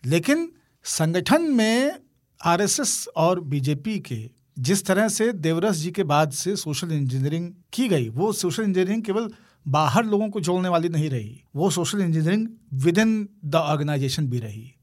लेकिन 0.06 0.52
संगठन 0.84 1.42
में 1.42 2.00
आरएसएस 2.46 3.08
और 3.16 3.40
बीजेपी 3.40 4.00
के 4.00 4.43
जिस 4.60 4.86
तरह 4.86 5.08
से 5.08 5.34
देवरस 5.34 5.76
जी 5.76 5.92
के 5.92 6.04
बाद 6.04 6.32
से 6.32 6.56
सोशल 6.56 6.92
इंजीनियरिंग 6.92 7.54
की 7.74 7.88
गई, 7.88 8.10
वो 8.10 8.34
सोशल 8.34 8.64
इंजीनियरिंग 8.64 9.04
केवल 9.04 9.30
बाहर 9.68 10.06
लोगों 10.06 10.30
को 10.30 10.40
जोड़ने 10.40 10.70
वाली 10.70 10.90
नहीं 10.90 11.10
रही, 11.10 11.44
वो 11.56 11.70
social 11.70 12.02
engineering 12.02 12.48
within 12.98 13.30
the 13.46 13.56
organisation 13.56 14.28
भी 14.28 14.40
रही। 14.40 14.74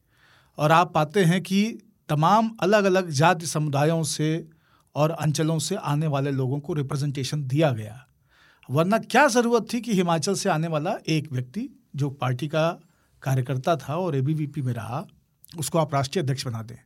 और 0.59 0.73
आप 0.73 0.95
पाते 0.95 1.25
हैं 1.25 1.43
कि 1.43 1.79
तमाम 2.09 2.57
अलग 2.61 2.85
अलग 2.85 3.11
जाति 3.11 3.47
समुदायों 3.47 4.03
से 4.03 4.49
और 4.95 5.11
अंचलों 5.11 5.59
से 5.59 5.75
आने 5.75 6.07
वाले 6.07 6.31
लोगों 6.31 6.61
को 6.61 6.73
रिप्रेजेंटेशन 6.73 7.45
दिया 7.45 7.73
गया। 7.73 8.07
वरना 8.71 8.99
क्या 8.99 9.27
ज़रूरत 9.27 9.67
थी 9.73 9.81
कि 9.81 9.95
हिमाचल 9.95 10.35
से 10.35 10.49
आने 10.49 10.69
वाला 10.69 10.95
एक 11.09 11.33
व्यक्ति, 11.33 11.69
जो 11.97 12.11
पार्टी 12.11 12.49
का 12.49 12.81
कार्यकर्ता 13.23 13.77
था 13.77 13.97
और 13.97 14.17
एबीवीपी 14.17 14.63
में 14.63 14.73
रहा, 14.73 15.07
उसको 15.59 15.79
आप 15.79 15.95
राष्ट्रीय 15.95 16.23
अध्यक्ष 16.23 16.47
बना 16.47 16.63
दें। 16.63 16.77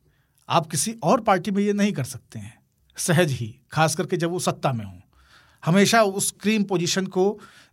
आप 0.49 0.67
किसी 0.67 0.93
और 1.03 1.21
पार्टी 1.21 1.51
में 1.51 1.63
ये 1.63 1.73
नहीं 1.73 1.93
कर 1.93 2.05
सकते 2.05 2.39
हैं। 2.39 2.64
सहज 2.97 3.33
ही 3.33 3.55
खास 3.73 3.95
करके 3.95 4.17
जब 4.17 4.31
वो 4.31 4.39
सत्ता 4.39 4.73
में 4.73 4.85
हों। 4.85 5.01
हमेशा 5.63 6.03
उस 6.03 6.31
क्रीम 6.41 6.65
पोजीशन 6.65 7.07
को 7.07 7.27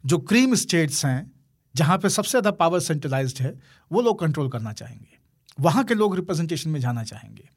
जो 0.03 0.17
क्रीम 0.19 0.55
स्टेट्स 0.55 1.05
हैं 1.05 1.31
जहाँ 1.75 1.97
पे 1.97 2.09
सबसे 2.09 2.29
ज़्यादा 2.29 2.51
पावर 2.51 2.79
सेंट्रलाइज्ड 2.79 3.41
है 3.41 3.53
वो 3.91 4.01
लोग 4.01 4.19
कंट्रोल 4.19 4.49
करना 4.49 4.73
चाहेंगे। 4.73 5.19
वहाँ 5.59 5.83
के 5.83 5.93
लोग 5.93 6.15
रिप्रेजेंटेशन 6.15 6.69
में 6.69 6.79
जाना 6.79 7.03
चाहेंगे। 7.03 7.49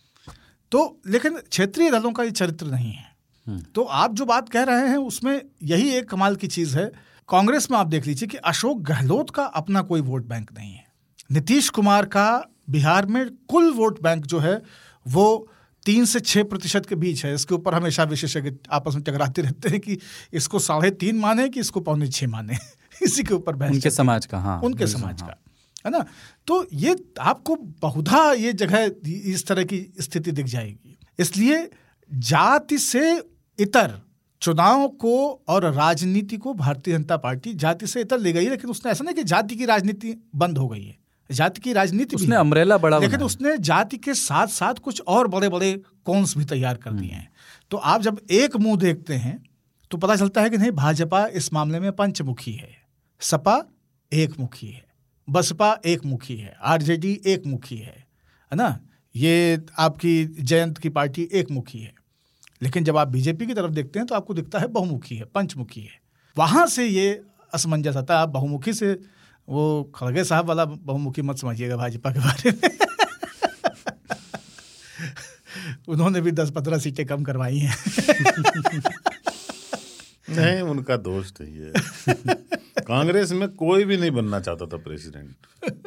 तो 0.72 1.00
लेकिन 1.06 1.38
क्षेत्रीय 1.40 1.90
दलों 1.90 2.12
का 2.12 2.22
ये 2.22 2.30
चरित्र 2.32 2.66
नहीं 2.66 2.92
है। 2.92 3.62
तो 3.74 3.82
आप 3.82 4.14
जो 4.14 4.24
बात 4.24 4.48
कह 4.48 4.62
रहे 4.62 4.88
हैं 4.88 4.96
उसमें 4.98 5.40
यही 5.62 5.90
एक 5.90 6.08
कमाल 6.08 6.36
की 6.36 6.46
चीज़ 6.48 6.76
है। 6.78 6.86
कांग्रेस 7.28 7.70
में 7.70 7.78
आप 7.78 7.86
देख 7.86 8.06
लीजिए 8.06 8.28
कि 8.28 8.36
अशोक 8.36 8.80
गहलोत 8.82 9.30
का 9.30 9.44
अपना 9.54 9.82
कोई 9.82 10.00
वोट 10.00 10.26
बैंक 10.26 10.52
नहीं 10.52 10.72
है। 10.72 10.84
नीतीश 11.32 11.68
कुमार 11.70 12.06
का 12.06 12.26
बिहार 12.70 13.06
में 13.06 13.26
कुल 13.48 13.72
वोट 13.72 14.00
बैंक 14.02 14.26
जो 14.26 14.38
है 14.38 14.60
वो 15.06 15.48
तीन 15.86 16.04
से 16.04 16.20
छः 16.20 16.44
प्रतिशत 16.44 16.86
के 16.86 16.94
बीच 16.94 17.24
है। 17.24 17.34
इसके 17.34 17.54
ऊपर 17.54 17.74
हमेशा 17.74 18.04
विशेषज्ञ 18.04 18.52
आपस 18.70 18.94
में 18.94 19.02
टकराते 19.02 19.42
रहते 19.42 19.68
हैं 19.68 19.80
कि 19.80 19.98
इसको 20.32 20.58
साढ़े 20.58 20.90
तीन 20.90 21.16
माने 21.16 21.48
कि 21.48 21.60
इसको 21.60 21.80
पौने 21.80 22.08
छः 22.08 22.28
माने। 22.28 22.58
इसी 23.02 23.22
के 23.22 23.34
ऊपर 23.34 23.56
बहस 23.56 23.70
उनके 23.70 23.90
समाज 23.90 24.26
का 24.26 24.38
हाँ 24.38 24.60
उनके 24.60 24.86
समाज 24.86 25.22
हाँ। 25.22 25.30
का 25.30 25.40
है 25.86 25.90
ना? 25.90 26.04
तो 26.46 26.66
ये 26.72 26.96
आपको 27.20 27.56
बहुधा 27.56 28.32
ये 28.32 28.52
जगह 28.52 28.90
इस 29.06 29.46
तरह 29.46 29.64
की 29.64 29.92
स्थिति 30.00 30.32
दिख 30.32 30.46
जाएगी। 30.46 30.98
इसलिए 31.18 31.70
जाति 32.10 32.78
से 32.78 33.22
इतर 33.58 34.00
चुनाव 34.40 34.88
को 34.88 35.44
और 35.48 35.72
राजनीति 35.72 36.36
को 36.36 36.54
भारतीय 36.54 36.94
जनता 36.94 37.16
पार्टी 37.16 37.54
जाति 37.54 37.86
से 37.86 38.00
इतर 38.00 38.18
ले 38.18 38.32
गई 38.32 38.48
लेकिन 38.48 38.70
उसने 38.70 38.92
ऐसा 38.92 39.04
नहीं 39.04 39.14
कि 39.14 39.24
जाति 39.24 39.56
की 39.56 39.64
राजनीति 39.64 40.14
बंद 40.34 40.58
हो 40.58 40.68
गई 40.68 40.84
है। 40.84 41.03
जाति 41.30 41.60
की 41.60 41.72
राजनीति 41.72 42.16
उसने। 42.16 42.36
अम्ब्रेला 42.36 42.78
बड़ा 42.78 42.98
लेकिन 42.98 43.22
उसने 43.22 43.56
जाति 43.58 43.96
के 43.96 44.14
साथ 44.14 44.46
साथ 44.46 44.74
कुछ 44.74 45.00
और 45.00 45.28
बड़े 45.28 45.48
बड़े 45.48 45.72
कौन्स 46.04 46.36
भी 46.38 46.44
तैयार 46.44 46.76
कर 46.76 46.92
दिए 46.92 47.10
हैं। 47.10 47.30
तो 47.70 47.76
आप 47.76 48.02
जब 48.02 48.20
एक 48.30 48.56
मुँह 48.56 48.76
देखते 48.76 49.14
हैं 49.14 49.42
तो 49.90 49.98
पता 49.98 50.16
चलता 50.16 50.42
है 50.42 50.50
कि 50.50 50.58
नहीं 50.58 50.70
भाजपा 50.70 51.26
इस 51.26 51.52
मामले 51.52 51.80
में 51.80 51.92
पंचमुखी 51.92 52.52
है। 52.52 52.70
सपा 53.20 53.62
एक 54.12 54.38
मुखी 54.40 54.66
है। 54.66 54.84
बसपा 55.30 55.78
एक 55.86 56.04
मुखी 56.04 56.36
है। 56.36 56.56
आरजेडी 56.62 57.20
एक 57.26 57.46
मुखी 57.46 57.76
है। 57.76 58.06
है 58.52 58.56
ना? 58.56 58.78
ये 59.16 59.60
आपकी 59.78 60.24
जयंत 60.24 60.78
की 60.78 60.88
पार्टी 60.88 61.28
एक 61.32 61.50
मुखी 61.50 61.78
है। 61.78 61.94
लेकिन 62.62 62.84
जब 62.84 62.96
आप 62.96 63.08
बीजेपी 63.08 63.46
की 63.46 63.54
तरफ़ 63.54 63.70
देखते 63.70 63.98
हैं 63.98 64.06
तो 64.06 64.14
आपको 64.14 64.34
दिखता 64.34 64.58
है 64.58 64.66
बहुमुखी 64.66 65.16
है 65.16 65.24
पंचमुखी 65.24 65.80
है। 65.80 66.00
वहाँ 66.36 66.66
से 66.66 66.86
ये 66.86 67.22
असमंजस 67.54 67.96
आता 67.96 68.14
है। 68.14 68.20
आप 68.20 68.28
बहुमुखी 68.28 68.72
से 68.72 68.98
वो 69.48 69.92
खड़गे 69.94 70.24
साहब 70.24 70.46
वाला 70.46 70.64
बहुमुखी 70.64 71.22
मत 71.22 71.38
समझिएगा 71.38 71.76
भाजपा 71.76 72.10
के 72.10 72.18
बारे 72.18 72.50
में। 72.50 72.70
उन्होंने 75.88 76.20
भी 76.20 76.30
दस 76.30 76.50
पंद्रह 76.50 76.78
सीटें 76.78 77.06
कम 77.06 77.22
करवाई 77.22 77.58
हैं। 77.58 77.76
नहीं 80.30 80.62
उनका 80.62 80.96
दोष 80.96 81.32
नहीं 81.40 81.54
है। 81.54 81.72
कांग्रेस 82.84 83.32
में 83.32 83.48
कोई 83.48 83.84
भी 83.84 83.96
नहीं 83.96 84.10
बनना 84.10 84.40
चाहता 84.40 84.66
था 84.66 84.76
प्रेसिडेंट। 84.76 85.36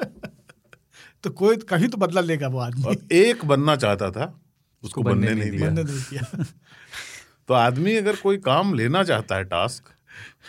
तो 1.24 1.30
कोई 1.30 1.58
कहीं 1.58 1.88
तो 1.88 1.98
बदला 1.98 2.22
लेगा 2.22 2.48
वो 2.48 2.60
आदमी। 2.60 2.84
और 2.84 2.98
एक 3.12 3.46
बनना 3.46 3.76
चाहता 3.76 4.12
था 4.12 4.41
उसको 4.84 5.02
बनने 5.02 5.28
बनने 5.28 5.41
नहीं 5.41 5.52
दिया। 5.52 5.70
बनने 5.70 5.84
नहीं 5.84 6.02
किया 6.02 6.46
तो 7.48 7.54
आदमी 7.54 7.96
अगर 7.96 8.15
कोई 8.15 8.38
काम 8.38 8.74
लेना 8.74 9.04
चाहता 9.04 9.36
है 9.36 9.43
टास्क 9.43 9.84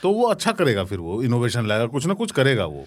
तो 0.03 0.13
वो 0.13 0.23
अच्छा 0.23 0.53
करेगा 0.53 0.85
फिर 0.85 0.99
वो 0.99 1.23
इनोवेशन 1.23 1.67
लाएगा 1.67 1.87
कुछ 1.87 2.07
ना 2.07 2.15
कुछ 2.15 2.33
करेगा 2.33 2.67
वो। 2.67 2.87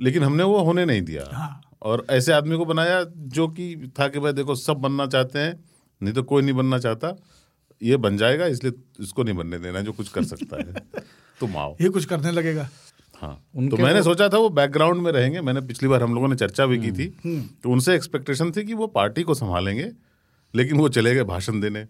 लेकिन 0.00 0.22
हमने 0.22 0.42
वो 0.42 0.58
होने 0.58 0.84
नहीं 0.84 1.02
दिया। 1.02 1.30
हाँ। 1.32 1.60
और 1.82 2.06
ऐसे 2.10 2.32
आदमी 2.32 2.56
को 2.56 2.64
बनाया 2.64 3.04
जो 3.16 3.48
कि 3.48 3.92
था 4.00 4.08
कि 4.08 4.20
भाई 4.20 4.32
देखो 4.32 4.54
सब 4.54 4.76
बनना 4.76 5.06
चाहते 5.06 5.38
हैं 5.38 5.64
नहीं 6.02 6.14
तो 6.14 6.22
कोई 6.22 6.42
नहीं 6.42 6.54
बनना 6.54 6.78
चाहता। 6.78 7.16
ये 7.82 7.96
बन 7.96 8.16
जाएगा 8.16 8.46
इसलिए 8.46 8.72
इसको 9.00 9.22
नहीं 9.22 9.34
बनने 9.34 9.58
देना 9.58 9.80
जो 9.80 9.92
कुछ 9.92 10.08
कर 10.08 10.24
सकता 10.24 10.56
है। 10.56 10.72
तुम 11.40 11.56
आओ। 11.56 11.76
ये 11.80 11.88
कुछ 11.88 12.04
करने 12.04 12.30
लगेगा। 12.30 12.68
हाँ। 13.14 13.44
तो 13.56 13.76
मैंने 13.76 14.02
सोचा 14.02 14.28
था 14.28 14.38
वो 14.38 14.48
बैकग्राउंड 14.48 15.02
में 15.02 15.12
रहेंगे। 15.12 15.40
मैंने 15.40 15.60
पिछली 15.60 15.88
बार 15.88 16.02
हम 16.02 16.14
लोगों 16.14 16.28
ने 16.28 16.36
चर्चा 16.36 16.66
भी 16.66 16.78
की 16.78 16.92
थी। 16.92 17.16
हम्म, 17.24 17.42
तो 17.62 17.70
उनसे 17.70 17.94
एक्सपेक्टेशन 17.94 18.50
थी 18.50 18.64
कि 18.64 18.74
वो 18.74 18.86
पार्टी 18.86 19.22
को 19.22 19.34
संभालेंगे 19.34 19.92
लेकिन 20.54 20.76
वो 20.76 20.88
चले 20.88 21.14
गए 21.14 21.22
भाषण 21.22 21.60
देने। 21.60 21.86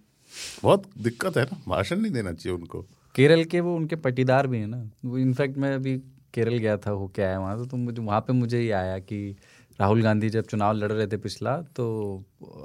बहुत 0.63 0.83
दिक्कत 0.99 1.37
है 1.37 1.45
ना 1.45 1.63
भाषण 1.69 2.01
नहीं 2.01 2.13
देना 2.13 2.33
चाहिए 2.33 2.59
उनको। 2.59 2.87
केरल 3.15 3.45
के 3.45 3.61
वो 3.61 3.77
उनके 3.77 3.97
पटीदार 3.97 4.47
भी 4.47 4.59
हैं 4.59 4.67
ना। 4.67 4.91
वो 5.05 5.19
इनफैक्ट 5.19 5.59
मैं 5.59 5.75
अभी 5.75 6.01
केरल 6.37 6.57
गया 6.59 6.77
था, 6.77 6.91
होके 6.91 7.23
आया 7.23 7.39
वहाँ 7.41 7.57
से 7.59 7.69
तो 7.71 7.77
मुझे, 7.77 8.03
वहाँ 8.03 8.21
पे 8.21 8.33
मुझे 8.33 8.61
ये 8.61 8.71
आया 8.73 8.99
कि 8.99 9.37
राहुल 9.81 10.03
गांधी 10.03 10.29
जब 10.31 10.47
चुनाव 10.47 10.73
लड़ 10.75 10.91
रहे 10.93 11.07
थे 11.07 11.17
पिछला 11.17 11.57
तो 11.77 11.87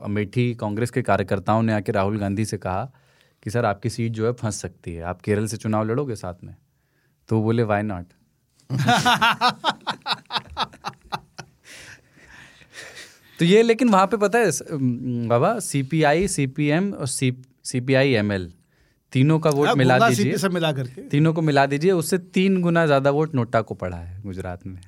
अमेठी 0.03 0.53
कांग्रेस 0.55 0.91
के 0.91 1.01
कार्यकर्ताओं 1.01 1.61
ने 1.63 1.73
आके 1.73 1.91
राहुल 1.91 2.17
गांधी 2.19 2.45
से 2.45 2.57
कहा 2.57 2.83
कि, 3.43 3.49
सर, 3.49 3.65
आपकी 3.65 3.89
सीट 3.89 4.11
जो 4.11 4.25
है, 4.25 4.31
फंस 4.33 4.61
सकती 4.61 4.93
है। 4.93 5.01
आप 5.03 5.21
केरल 5.21 5.47
से 5.47 5.57
चुनाव 5.57 5.85
लड़ोगे 5.87 6.15
साथ 6.15 6.43
में? 6.43 6.55
तो 7.29 7.41
बोले 7.43 7.63
वाई 7.63 7.81
नॉट 7.83 8.05
तो 13.39 13.45
ये, 13.45 13.61
लेकिन 13.61 13.89
वहाँ 13.89 14.07
पे 14.07 14.17
पता 14.17 14.39
है 14.39 14.49
बाबा 15.27 15.57
C 15.59 15.81
P 15.83 16.01
I 16.03 16.27
C 16.27 16.47
P 16.47 16.67
M 16.69 16.91
और 16.93 17.07
C 17.07 17.31
C 17.63 17.79
P 17.81 17.93
I 17.93 18.11
M 18.13 18.31
L 18.31 18.51
तीनों 19.13 19.39
का 19.39 19.49
वोट 19.49 19.67
हाँ, 19.67 19.75
मिला 19.75 19.97
दीजिए। 19.99 20.25
सीपी 20.25 20.37
से 20.37 20.49
मिला 20.49 20.71
करके। 20.71 21.01
तीनों 21.09 21.33
को 21.33 21.41
मिला 21.41 21.65
दीजिए। 21.65 21.91
उससे 21.93 22.17
तीन 22.17 22.61
गुना 22.61 22.85
ज़्यादा 22.85 23.09
वोट 23.09 23.35
नोटा 23.35 23.61
को 23.61 23.75
पड़ा 23.75 23.97
है 23.97 24.21
गुजरात 24.21 24.65
में। 24.67 24.79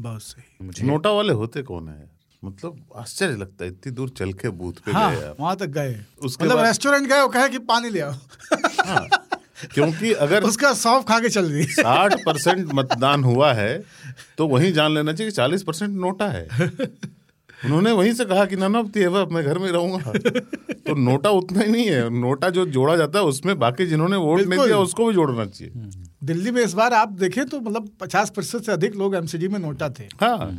बहुत 0.00 0.22
सही। 0.22 0.86
नोटा 0.86 1.10
वाले 1.10 1.32
होते 1.32 1.62
कौन 1.62 1.88
है? 1.88 2.08
मतलब 2.42 2.84
आश्चर्य 2.96 3.36
लगता 3.36 3.64
है 3.64 3.70
इतनी 3.70 3.92
दूर 3.92 4.08
चल 4.08 4.32
के 4.32 4.48
बूथ 4.50 4.72
पे 4.86 4.92
हाँ 4.92 5.14
गए 5.14 5.32
वहाँ 5.40 5.56
तक 5.56 5.68
गए। 5.68 5.96
उसके 6.20 6.44
मतलब 6.44 6.64
रेस्टोरेंट 6.64 7.08
गए 7.08 7.20
वो 7.20 7.28
कहे 7.28 7.48
कि 7.48 7.58
पानी 7.66 7.90
ले 7.90 8.00
आओ। 8.00 8.12
हाँ 8.86 9.08
क्योंकि 9.64 10.12
अगर 10.12 10.44
उसका 10.44 10.72
सौंफ 10.74 11.04
खा 11.08 11.18
के 11.20 11.28
चल 11.28 11.50
रही 11.52 11.64
साठ 11.66 12.14
परसेंट 12.24 12.72
मतदान 12.74 13.24
हुआ 13.24 13.52
है 13.54 13.82
तो 14.38 14.46
वहीं 14.48 14.72
जान 14.72 14.94
लेना 14.94 15.12
चाहिए 15.12 15.30
चालीस 15.30 15.62
परसेंट 15.62 15.90
नोटा 15.90 16.28
है। 16.28 16.46
उन्होंने 17.64 17.92
वहीं 17.92 18.12
से 18.12 18.24
कहा 18.24 18.44
कि 18.44 18.56
नाना 18.56 18.78
अब 18.78 19.32
मैं 19.32 19.44
घर 19.44 19.58
में 19.58 19.70
रहूँगा। 19.70 20.12
तो 20.86 20.94
नोटा 20.96 21.30
उतना 21.32 21.60
ही 21.60 21.70
नहीं 21.72 21.86
है। 21.86 22.08
नोटा 22.12 22.50
जो 22.50 22.66
जोड़ा 22.68 22.96
जाता 22.96 23.18
है 23.18 23.24
उसमें 23.24 23.58
बाकी 23.58 23.86
जिन्होंने 23.86 24.16
वोट 24.18 24.40
नहीं 24.40 24.60
दिया 24.60 24.78
उसको 24.78 25.06
भी 25.06 25.14
जोड़ना 25.14 25.46
चाहिए। 25.46 25.72
दिल्ली 26.24 26.50
में 26.50 26.62
इस 26.62 26.74
बार 26.74 26.94
आप 26.94 27.12
देखें 27.20 27.44
तो 27.46 27.60
मतलब 27.60 27.88
पचास 28.00 28.30
प्रतिशत 28.30 28.64
से 28.64 28.72
अधिक 28.72 28.96
लोग 28.96 29.14
एमसीडी 29.14 29.48
में 29.48 29.58
नोटा 29.58 29.88
थे। 29.90 30.08
हाँ। 30.22 30.50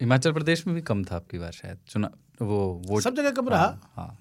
हिमाचल 0.00 0.32
प्रदेश 0.32 0.66
में 0.66 0.74
भी 0.76 0.82
कम 0.82 1.04
था 1.04 1.16
आपकी 1.16 1.38
बार 1.38 1.52
शायद 1.52 1.78
चुना 1.88 2.10
वो 2.42 2.58
वोट। 2.86 3.02
सब 3.02 3.14
जगह 3.16 3.30
कम 3.32 3.48
रहा। 3.48 3.66
हाँ 3.96 4.18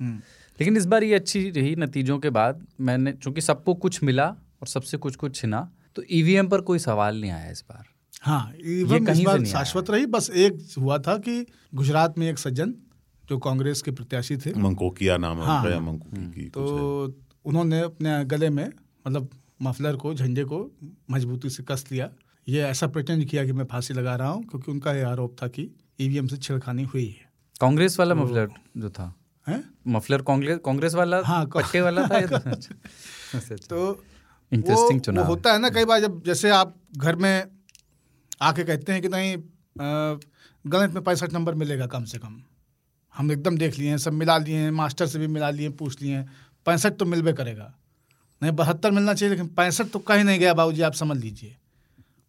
लेकिन 0.59 0.77
इस 0.77 0.85
बार 0.85 1.03
ये 1.03 1.15
अच्छी 1.15 1.49
रही 1.49 1.75
नतीजों 1.75 2.19
के 2.19 2.29
बाद 2.31 2.65
मैंने 2.81 3.11
चूँकि 3.13 3.41
सबको 3.41 3.73
कुछ 3.75 4.03
मिला 4.03 4.27
और 4.27 4.67
सबसे 4.67 4.97
कुछ 4.97 5.15
कुछ 5.15 5.35
छिना 5.35 5.69
तो 5.95 6.03
ईवीएम 6.11 6.47
पर 6.47 6.61
कोई 6.61 6.79
सवाल 6.81 7.21
नहीं 7.21 7.31
आया 7.31 7.51
इस 7.51 7.63
बार। 7.69 7.83
हाँ 8.25 8.53
इस 8.53 9.21
बार 9.21 9.45
शाश्वत 9.45 9.89
रही 9.89 10.05
बस 10.05 10.29
एक 10.29 10.67
हुआ 10.77 10.97
था 10.97 11.17
कि 11.17 11.45
गुजरात 11.75 12.17
में 12.17 12.29
एक 12.29 12.39
सज्जन 12.39 12.73
जो 13.29 13.37
कांग्रेस 13.37 13.81
के 13.81 13.91
प्रत्याशी 13.91 14.37
थे। 14.37 14.53
मंकोकिया 14.59 15.17
नाम 15.17 15.41
हाँ, 15.41 15.57
उनका 15.57 15.69
या 15.69 15.81
हाँ। 15.81 15.85
मंकोकी 15.85 16.31
की 16.31 16.49
तो 16.49 17.15
उन्होंने 17.45 17.79
अपने 17.81 18.25
गले 18.25 18.49
में 18.49 18.69
मतलब 19.07 19.29
मफलर 19.61 19.95
को 19.95 20.13
झंडे 20.13 20.43
को 20.43 20.71
मजबूती 21.11 21.49
से 21.49 21.63
कस 21.63 21.85
लिया। 21.91 22.09
ये 22.49 22.61
ऐसा 22.61 22.87
प्रिटेंड 22.87 23.25
किया 23.25 23.45
कि 23.45 23.51
मैं 23.51 23.65
फांसी 23.65 23.93
लगा 23.93 24.15
रहा 24.15 24.29
हूँ 24.29 24.43
क्योंकि 24.43 24.71
उनका 24.71 24.93
ये 24.93 25.01
आरोप 25.01 25.35
था 25.43 25.47
कि 25.47 25.71
ईवीएम 25.99 26.27
से 26.27 26.37
छेड़खानी 26.37 26.83
हुई 26.83 27.05
है। 27.05 27.29
कांग्रेस 27.61 27.99
वाला 27.99 28.15
मफलर 28.15 28.49
जो 28.77 28.89
था? 28.89 29.15
हैं? 29.47 29.63
मफलर 29.87 30.21
कांग्रेस 30.21 30.59
कांग्रेस 30.65 30.95
वाला 30.95 31.21
हाँ, 31.25 31.45
पट्टे 31.45 31.81
वाला 31.81 32.07
था 32.07 32.21
तो- 32.21 32.33
अच्छा, 32.47 32.75
अच्छा। 33.37 33.55
तो 33.55 34.03
Interesting 34.53 34.91
वो- 34.91 35.01
चुनाव 35.01 35.25
होता 35.25 35.53
है 35.53 35.59
ना 35.59 35.69
कई 35.69 35.85
बार 35.85 35.99
जब 35.99 36.23
जैसे 36.25 36.49
आप 36.49 36.75
घर 36.97 37.15
में 37.15 37.43
आके 38.41 38.63
कहते 38.63 38.91
हैं 38.91 39.01
कि 39.01 39.09
नहीं 39.09 39.37
गणित 40.65 40.91
में 40.91 41.03
पैंसठ 41.03 41.33
नंबर 41.33 41.55
मिलेगा 41.55 41.87
कम 41.87 42.03
से 42.03 42.17
कम। 42.17 42.41
हम 43.13 43.31
एकदम 43.31 43.57
देख 43.57 43.77
लिए 43.79 43.89
हैं, 43.89 43.97
सब 43.97 44.13
मिला 44.13 44.37
लिए 44.37 44.57
हैं, 44.57 44.71
मास्टर 44.71 45.07
से 45.07 45.19
भी 45.19 45.27
मिला 45.27 45.49
लिए 45.49 45.69
पूछ 45.69 46.01
लिए 46.01 46.15
हैं। 46.15 46.29
पैंसठ 46.65 46.93
तो 46.93 47.05
मिलबे 47.05 47.33
करेगा। 47.33 47.73
नहीं, 48.41 48.51
बहत्तर 48.51 48.91
मिलना 48.91 49.13
चाहिए, 49.13 49.35
लेकिन 49.35 49.47
पैंसठ 49.47 49.85
तो 49.85 49.99
कहीं 49.99 50.23
नहीं 50.23 50.39
गया 50.39 50.53
बाबूजी, 50.53 50.81
आप 50.81 50.93
समझ 50.93 51.17
लीजिए। 51.17 51.55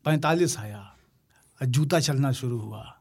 पैंतालीस 0.04 0.58
आया 0.58 0.96
जूता 1.60 2.00
चलना 2.00 2.32
शुरू 2.32 2.58
हुआ। 2.58 2.95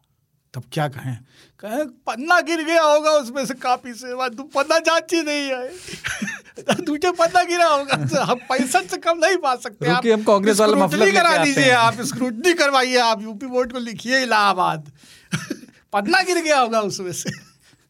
तब 0.55 0.63
क्या 0.71 0.87
कहें? 0.87 1.17
कहें 1.59 1.87
पन्ना 1.87 2.41
गिर 2.41 2.63
गया 2.63 2.81
होगा 2.81 3.11
उसमें 3.11 3.45
से 3.45 3.53
कापी 3.53 3.93
से। 3.93 4.29
तू 4.29 4.43
पन्ना 4.43 4.79
जांची 4.79 5.21
नहीं 5.21 5.49
है। 5.49 5.69
तुझे 6.85 7.11
पन्ना 7.11 7.43
गिरा 7.43 7.67
होगा। 7.67 7.95
तो 7.95 8.21
हम 8.21 8.35
पैंसठ 8.35 8.83
से 8.83 8.97
कम 8.97 9.17
नहीं 9.17 9.37
पा 9.37 9.55
सकते। 9.55 9.89
रुकिए, 9.89 10.13
हम 10.13 10.23
कांग्रेस 10.23 10.59
वाला 10.59 10.85
मफलर 10.85 11.11
करा 11.11 11.29
हैं। 11.29 11.71
आप 11.71 12.01
स्क्रूटनी 12.01 12.53
करवाइए। 12.53 12.97
आप 12.97 13.21
यूपी 13.21 13.45
बोर्ड 13.45 13.73
को 13.73 13.79
लिखिए 13.79 14.23
इलाहाबाद। 14.23 14.91
पन्ना 15.93 16.21
गिर 16.21 16.43
गया 16.43 16.59
होगा 16.59 16.79
उसमें 16.79 17.11
से। 17.11 17.29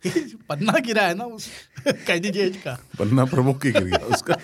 पन्ना 0.50 0.74
गिरा 0.80 1.04
है 1.04 1.16
ना 1.16 1.24
उस 1.24 1.48
कैंडिडेट 1.88 2.56
का 2.56 2.80
पन्ना 3.00 3.26
प्रमुख 3.26 3.62
की 3.62 3.72
गिर 3.72 3.84
गया 3.84 4.06
उसका। 4.06 4.36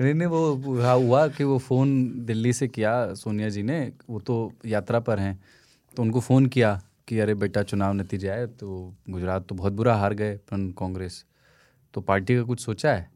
नहीं 0.00 0.14
नहीं 0.14 0.28
वो 0.28 0.54
हुआ 0.54 0.92
हुआ 0.92 1.28
कि 1.28 1.44
वो 1.44 1.58
फ़ोन 1.58 2.12
दिल्ली 2.16 2.52
से 2.52 2.68
किया 2.68 3.14
सोनिया 3.14 3.48
जी 3.48 3.62
ने। 3.62 3.92
वो 4.10 4.20
तो 4.20 4.52
यात्रा 4.66 5.00
पर 5.00 5.18
हैं। 5.18 5.44
तो 5.96 6.02
उनको 6.02 6.20
फ़ोन 6.20 6.46
किया। 6.46 6.82
कि 7.08 7.18
अरे 7.18 7.34
बेटा 7.34 7.62
चुनाव 7.62 7.92
नतीजे 7.92 8.28
आए 8.28 8.46
तो 8.46 8.96
गुजरात 9.10 9.46
तो 9.48 9.54
बहुत 9.54 9.72
बुरा 9.72 9.94
हार 9.96 10.14
गए 10.14 10.34
अपन 10.34 10.70
कांग्रेस। 10.70 11.24
तो 11.94 12.00
पार्टी 12.00 12.36
का 12.36 12.42
कुछ 12.42 12.60
सोचा 12.60 12.92
है? 12.92 13.10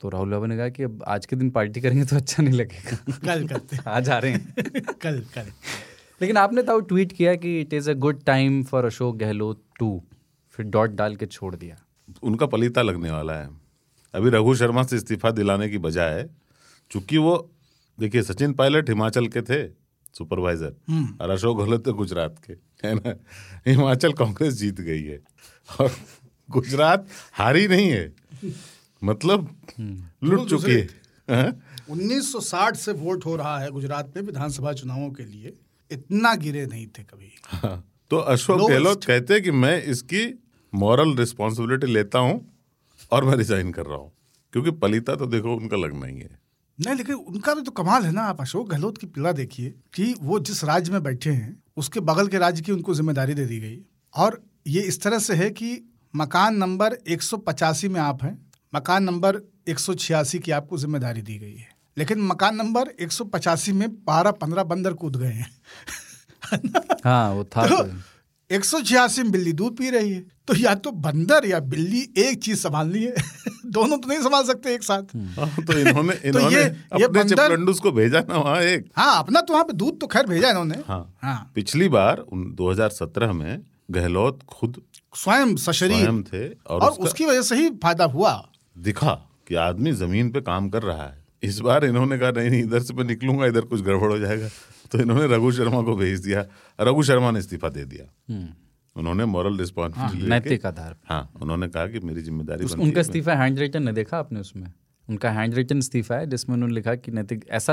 तो 0.00 0.08
राहुल 0.08 0.30
बाबा 0.30 0.46
ने 0.46 0.56
कहा 0.56 0.68
कि 0.68 0.82
अब 0.82 1.04
आज 1.08 1.26
के 1.26 1.36
दिन 1.36 1.50
पार्टी 1.50 1.80
करेंगे 1.80 2.04
तो 2.04 2.16
अच्छा 2.16 2.42
नहीं 2.42 2.54
लगेगा। 2.54 2.96
कल 3.24 3.48
करते 3.48 3.76
आज 3.86 4.10
आ 4.10 4.18
रहे 4.18 4.32
हैं। 4.32 4.54
कल 5.00 5.20
कल। 5.20 5.46
लेकिन 6.22 6.36
आपने 6.36 6.62
तो 6.62 6.80
ट्वीट 6.80 7.12
किया 7.12 7.34
कि 7.34 7.60
it 7.60 7.72
is 7.74 7.90
a 7.90 7.94
good 7.94 8.24
time 8.24 8.62
for 8.64 8.84
Ashok 8.84 9.16
Gehlot 9.16 9.64
to 9.78 10.02
फिर 10.50 10.66
डॉट 10.66 10.90
डाल 10.90 11.16
के 11.16 11.26
छोड़ 11.26 11.56
दिया। 11.56 11.76
उनका 12.22 12.46
पलीता 12.46 12.82
लगने 12.82 13.10
वाला 13.10 13.34
है। 13.34 13.50
अभी 14.14 14.30
रघु 14.30 14.54
शर्मा 14.54 14.82
से 14.82 14.96
इस्तीफा 14.96 15.30
दिलाने 15.30 15.68
की 15.68 15.78
बजाय 15.78 16.28
चूँकि 16.90 17.18
वो 17.18 17.50
देखिए 18.00 18.22
सचिन 18.22 18.52
पायलट 18.52 18.88
हिमाचल 18.88 19.26
के 19.26 19.42
थे 19.42 19.68
सुपरवाइजर 20.14 20.74
और 21.20 21.30
अशोक 21.30 21.58
गहलोत 21.58 21.84
तो 21.84 21.94
गुजरात 21.94 22.38
के। 22.46 22.69
है 22.84 22.94
ना? 22.94 23.14
हिमाचल 23.66 24.12
कांग्रेस 24.12 24.54
जीत 24.54 24.80
गई 24.80 25.02
है। 25.02 25.20
और 25.80 25.90
गुजरात 26.48 27.06
हारी 27.32 27.68
नहीं 27.68 27.90
है। 27.90 28.12
मतलब 29.04 29.56
लुट 30.22 30.48
चुकी 30.48 30.72
है। 30.72 30.88
हाँ? 31.30 31.52
1960 31.90 32.76
से 32.76 32.92
वोट 32.92 33.26
हो 33.26 33.36
रहा 33.36 33.58
है 33.58 33.70
गुजरात 33.70 34.12
में 34.16 34.22
विधानसभा 34.22 34.72
चुनावों 34.72 35.10
के 35.10 35.24
लिए। 35.24 35.52
इतना 35.90 36.34
गिरे 36.34 36.66
नहीं 36.66 36.86
थे 36.86 37.02
कभी। 37.02 37.32
हाँ। 37.44 37.84
तो 38.10 38.16
अशोक 38.16 38.70
गहलोत 38.70 39.04
कहते 39.04 39.34
हैं 39.34 39.42
कि 39.42 39.50
मैं 39.50 39.82
इसकी 39.82 40.22
मॉरल 40.74 41.16
रिस्पॉन्सिबिलिटी 41.16 41.86
लेता 41.86 42.18
हूँ 42.18 42.54
और 43.12 43.24
मैं 43.24 43.36
रिजाइन 43.36 43.72
कर 43.72 43.86
रहा 43.86 43.98
हूँ। 43.98 44.12
क्योंकि 44.52 44.70
पलीता 44.70 45.14
तो 45.16 45.26
देखो 45.26 45.54
उनका 45.56 45.76
लगना 45.76 46.06
ही 46.06 46.18
है। 46.18 46.38
नहीं 46.86 46.94
लेकिन 46.94 47.14
उनका 47.14 47.54
भी 47.54 47.62
तो 47.62 47.70
कमाल 47.70 48.02
है 48.02 48.12
ना। 48.12 48.22
आप 48.22 48.40
अशोक 48.40 48.70
गहलोत 48.70 48.98
की 48.98 49.06
पीड़ा 49.06 49.32
देखिए 49.32 49.74
कि 49.94 50.14
वो 50.20 50.40
जिस 50.40 50.64
राज्य 50.64 50.92
में 50.92 51.02
बैठे 51.02 51.30
हैं 51.30 51.62
उसके 51.76 52.00
बगल 52.00 52.28
के 52.28 52.38
राज्य 52.38 52.62
की 52.62 52.72
उनको 52.72 52.94
ज़िम्मेदारी 52.94 53.34
दे 53.34 53.46
दी 53.46 53.60
गई। 53.60 53.80
और 54.14 54.44
ये 54.66 54.80
इस 54.80 55.02
तरह 55.02 55.18
से 55.18 55.34
है 55.34 55.50
कि 55.50 55.94
मकान 56.16 56.56
नंबर 56.56 56.92
185 57.08 57.88
में 57.88 58.00
आप 58.00 58.24
हैं 58.24 58.46
मकान 58.74 59.04
नंबर 59.04 59.40
186 59.68 60.38
की 60.38 60.50
आपको 60.50 60.78
ज़िम्मेदारी 60.78 61.22
दी 61.22 61.38
गई 61.38 61.54
है। 61.54 61.68
लेकिन 61.98 62.20
मकान 62.20 62.56
नंबर 62.56 62.88
185 62.88 63.72
में 63.72 64.04
12 64.04 64.30
15 64.30 64.62
बंदर 64.62 64.92
कूद 64.92 65.16
गए 65.16 65.32
हैं। 65.32 65.50
हाँ 67.04 67.32
वो 67.32 67.44
था 67.44 67.66
तो- 67.66 67.90
एक 68.50 68.64
सौ 68.64 68.80
छियासी 68.80 69.22
में 69.22 69.32
बिल्ली 69.32 69.52
दूध 69.52 69.76
पी 69.76 69.90
रही 69.90 70.12
है। 70.12 70.26
तो 70.50 70.56
या 70.56 70.74
तो 70.74 70.90
बंदर 70.90 71.46
या 71.46 71.60
बिल्ली 71.60 72.08
एक 72.18 72.42
चीज़ 72.42 72.56
संभालनी 72.56 73.04
है। 73.04 73.14
दोनों 73.66 73.98
तो 73.98 74.08
नहीं 74.08 74.18
संभाल 74.18 74.44
सकते 74.44 74.74
एक 74.74 74.82
साथ। 74.82 75.02
हाँ, 75.16 75.64
तो 75.66 75.78
इन्होंने 75.78 76.12
इन्होंने 76.24 76.56
ये- 76.56 76.66
ये 76.66 77.04
अपने 77.04 77.08
बंदर- 77.08 77.28
चिपलंडूस 77.28 77.80
को 77.80 77.92
भेजा 77.92 78.20
ना 78.20 78.38
वहाँ 78.38 78.62
एक। 78.62 78.90
हाँ 78.96 79.18
अपना 79.18 79.40
तो 79.40 79.52
वहाँ 79.52 79.64
पे 79.64 79.72
दूध 79.72 80.00
तो 80.00 80.06
खैर 80.06 80.26
भेजा 80.26 80.50
इन्होंने। 80.50 80.74
हाँ। 80.88 81.18
हाँ। 81.22 81.52
पिछली 81.54 81.88
बार 81.88 82.18
उन 82.18 82.54
2017 82.54 83.32
में 83.32 83.62
गहलोत 83.90 84.40
खुद 84.48 84.82
स्वयं 85.14 85.56
सशरीर। 85.56 85.92
स्वयं 85.92 86.22
थे 86.22 86.48
और, 86.66 86.80
और 86.80 86.90
उसकी 86.90 87.26
वजह 87.26 87.42
से 87.42 87.56
ही 87.56 87.70
फ़ायदा 87.70 88.04
हुआ। 88.04 88.48
दिखा 88.78 89.30
कि 89.48 89.54
आदमी 89.54 89.92
ज़मीन 89.92 90.30
पे 90.30 90.40
काम 90.40 90.68
कर 90.68 90.82
रहा 90.82 91.04
है। 91.04 91.24
इस 91.42 91.60
बार 91.60 91.84
इन्होंने 91.84 92.18
कहा 92.18 92.30
नहीं 92.30 92.50
नहीं 92.50 92.62
इधर 92.62 92.80
से 92.80 92.94
मैं 92.94 93.04
निकलूँगा 93.04 93.46
इधर 93.46 93.60
कुछ 93.60 93.80
गड़बड़ 93.80 94.12
हो 94.12 94.18
जाएगा। 94.18 94.48
तो 94.92 94.98
इन्होंने 94.98 95.36
रघु 95.36 95.52
शर्मा 95.52 95.82
को 95.82 95.96
भेज 95.96 96.20
दिया। 96.20 96.46
रघु 96.80 97.02
शर्मा 97.02 97.30
ने 97.30 97.38
इस्तीफा 97.38 97.68
दे 97.68 97.84
दिया। 97.84 98.34
उन्होंने 98.96 99.24
मॉरल 99.24 99.58
रिस्पॉन्सिबिलिटी 99.58 100.18
हम्म। 100.18 100.28
नैतिक 100.28 100.66
आधार। 100.66 100.96
हाँ 101.04 101.32
उन्होंने 101.42 101.68
कहा 101.68 101.86
कि 101.86 102.00
मेरी 102.00 102.22
ज़िम्मेदारी 102.22 102.64
उनका 102.82 103.00
इस्तीफा 103.00 103.34
हैंड 103.34 103.58
रिटन 103.58 103.88
है 103.88 103.94
देखा 103.94 104.18
आपने 104.18 104.40
उसमें? 104.40 104.72
उनका 105.08 105.30
हैंड 105.30 105.54
रिटन 105.54 105.78
इस्तीफा 105.78 106.14
है 106.14 106.26
जिसमें 106.26 106.54
उन्होंने 106.54 106.74
लिखा 106.74 106.94
कि 106.94 107.12
नैतिक 107.12 107.44
ऐसा 107.50 107.72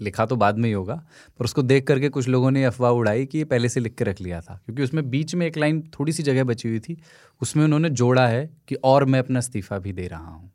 लिखा 0.00 0.26
तो 0.26 0.36
बाद 0.36 0.58
में 0.58 0.68
ही 0.68 0.72
होगा 0.72 0.94
पर 1.38 1.44
उसको 1.44 1.62
देख 1.62 1.86
करके 1.86 2.08
कुछ 2.08 2.28
लोगों 2.28 2.50
ने 2.50 2.64
अफवाह 2.64 2.90
उड़ाई 2.90 3.26
कि 3.26 3.38
ये 3.38 3.44
पहले 3.44 3.68
से 3.68 3.80
लिख 3.80 3.94
के 3.94 4.04
रख 4.04 4.20
लिया 4.20 4.40
था 4.40 4.60
क्योंकि 4.64 4.82
उसमें 4.82 5.10
बीच 5.10 5.34
में 5.34 5.46
एक 5.46 5.56
लाइन 5.56 5.82
थोड़ी 6.00 6.12
सी 6.12 6.22
जगह 6.22 6.44
बची 6.44 6.68
हुई 6.68 6.78
थी 6.78 6.96
उसमें 7.42 7.64
उन्होंने 7.64 7.90
जोड़ा 7.90 8.26
है 8.26 8.50
कि 8.68 8.74
और 8.74 9.04
मैं 9.04 9.18
अपना 9.18 9.38
इस्तीफा 9.38 9.78
भी 9.78 9.92
दे 9.92 10.08
रहा 10.08 10.26
हूँ। 10.26 10.50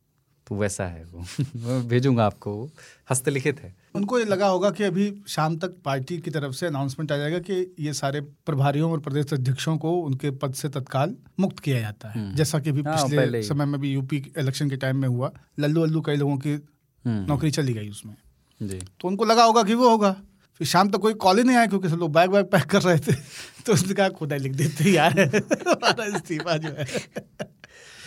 तो 0.48 0.56
वैसा 0.56 0.86
है 0.86 1.04
वो। 1.04 1.26
भेजूँगा 1.88 2.26
आपको 2.26 2.70
हस्तलिखित 3.10 3.60
है। 3.60 3.76
उनको 3.96 4.20
ये 4.20 4.26
लगा 4.26 4.48
होगा 4.48 4.72
कि 4.72 4.84
अभी 4.84 5.22
शाम 5.28 5.58
तक 5.58 5.68
पार्टी 5.86 6.18
की 6.18 6.32
तरफ़ 6.32 6.54
से 6.54 6.66
अनाउंसमेंट 6.66 7.12
आ 7.12 7.18
जाएगा 7.18 7.40
कि 7.40 7.76
ये 7.80 7.94
सारे 7.94 8.22
प्रभारियों 8.22 8.92
और 8.92 9.00
प्रदेश 9.00 9.34
अध्यक्षों 9.34 9.78
को 9.78 10.00
उनके 10.00 10.32
पद 10.32 10.54
से 10.54 10.70
तत्काल 10.70 11.16
मुक्त 11.40 11.60
किया 11.60 11.80
जाता 11.80 12.10
है। 12.10 12.36
जैसा 12.36 12.60
कि 12.60 12.70
अभी 12.70 12.82
हाँ, 12.82 13.08
पिछले 13.08 13.44
समय 13.44 13.66
में 13.66 13.82
भी 13.82 13.94
यूपी 13.94 14.34
इलेक्शन 14.38 14.70
के 14.70 14.78
टाइम 14.78 14.98
में 14.98 15.08
हुआ। 15.08 15.32
लल्लू 15.60 15.82
अल्लू 15.82 16.02
कई 16.02 16.16
लोगों 16.16 16.38
की 16.38 16.60
नौकरी 17.08 17.52
चली 17.52 17.74
गई 17.74 17.90
उसमें। 17.90 18.16
जी। 18.64 18.80
तो 18.80 19.08
उनको 19.08 19.26
लगा 19.26 19.44
होगा 19.44 19.64
कि 19.64 19.74
वो 19.74 19.90
होगा। 19.90 20.12
फिर 20.56 20.68
शाम 20.68 20.88
तक 20.88 20.94
तो 20.94 20.98
कोई 20.98 21.14
कॉल 21.14 21.38
ही 21.38 21.44
नहीं 21.44 21.58
आया 21.58 21.66
क्योंकि 21.66 21.90
सब 21.90 21.96
लोग 21.96 22.14
बैग 22.14 22.30
बैग 22.30 22.46
पैक 22.46 22.64
कर 22.64 22.82
रहे 22.82 23.00
थे। 23.00 23.14
तो 23.66 23.74
उसने 23.74 23.94
कहा 23.94 24.10
खुदा 24.10 24.36
लिख 24.36 24.52
देते 24.52 24.84
यार। 24.84 25.20
हमारा 25.68 26.06
इस्तीफा 26.06 26.58
जो 26.58 26.70
है। 26.70 26.86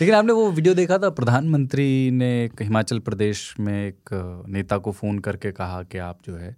लेकिन 0.01 0.15
आपने 0.15 0.33
वो 0.33 0.51
वीडियो 0.51 0.73
देखा 0.73 0.97
था 0.97 1.09
प्रधानमंत्री 1.09 2.11
ने 2.11 2.49
हिमाचल 2.61 2.99
प्रदेश 2.99 3.55
में 3.59 3.87
एक 3.87 4.09
नेता 4.49 4.77
को 4.77 4.91
फ़ोन 4.91 5.19
करके 5.19 5.51
कहा 5.51 5.81
कि 5.83 5.97
आप 5.97 6.19
जो 6.25 6.35
है 6.35 6.55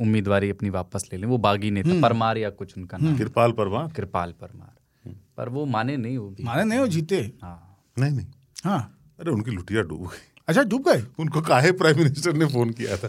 उम्मीदवारी 0.00 0.50
अपनी 0.50 0.70
वापस 0.70 1.08
ले 1.12 1.18
लें। 1.18 1.28
वो 1.28 1.38
बागी 1.38 1.70
नेता 1.70 2.00
परमार 2.02 2.38
या 2.38 2.50
कुछ 2.50 2.76
उनका 2.78 2.98
नाम। 2.98 3.18
कृपाल 3.18 3.52
परमार। 3.52 3.88
कृपाल 3.96 4.32
परमार। 4.40 5.12
पर 5.36 5.48
वो 5.48 5.64
माने 5.66 5.96
नहीं 5.96 6.18
वो 6.18 6.28
भी। 6.28 6.44
माने 6.44 6.64
नहीं 6.64 6.78
वो 6.78 6.86
जीते। 6.86 7.16
हाँ। 7.42 7.84
नहीं 7.98 8.10
नहीं। 8.10 8.26
हाँ। 8.64 8.80
अरे 9.20 9.30
उनकी 9.30 9.50
लुटिया 9.50 9.82
डूब 9.82 10.02
गई। 10.02 10.28
अच्छा 10.48 10.62
डूब 10.62 10.88
गए? 10.88 11.04
उनको 11.18 11.40
काहे 11.40 11.72
प्राइम 11.72 11.98
मिनिस्टर 11.98 12.32
ने 12.32 12.46
फ़ोन 12.46 12.70
किया 12.70 12.96
था? 12.96 13.08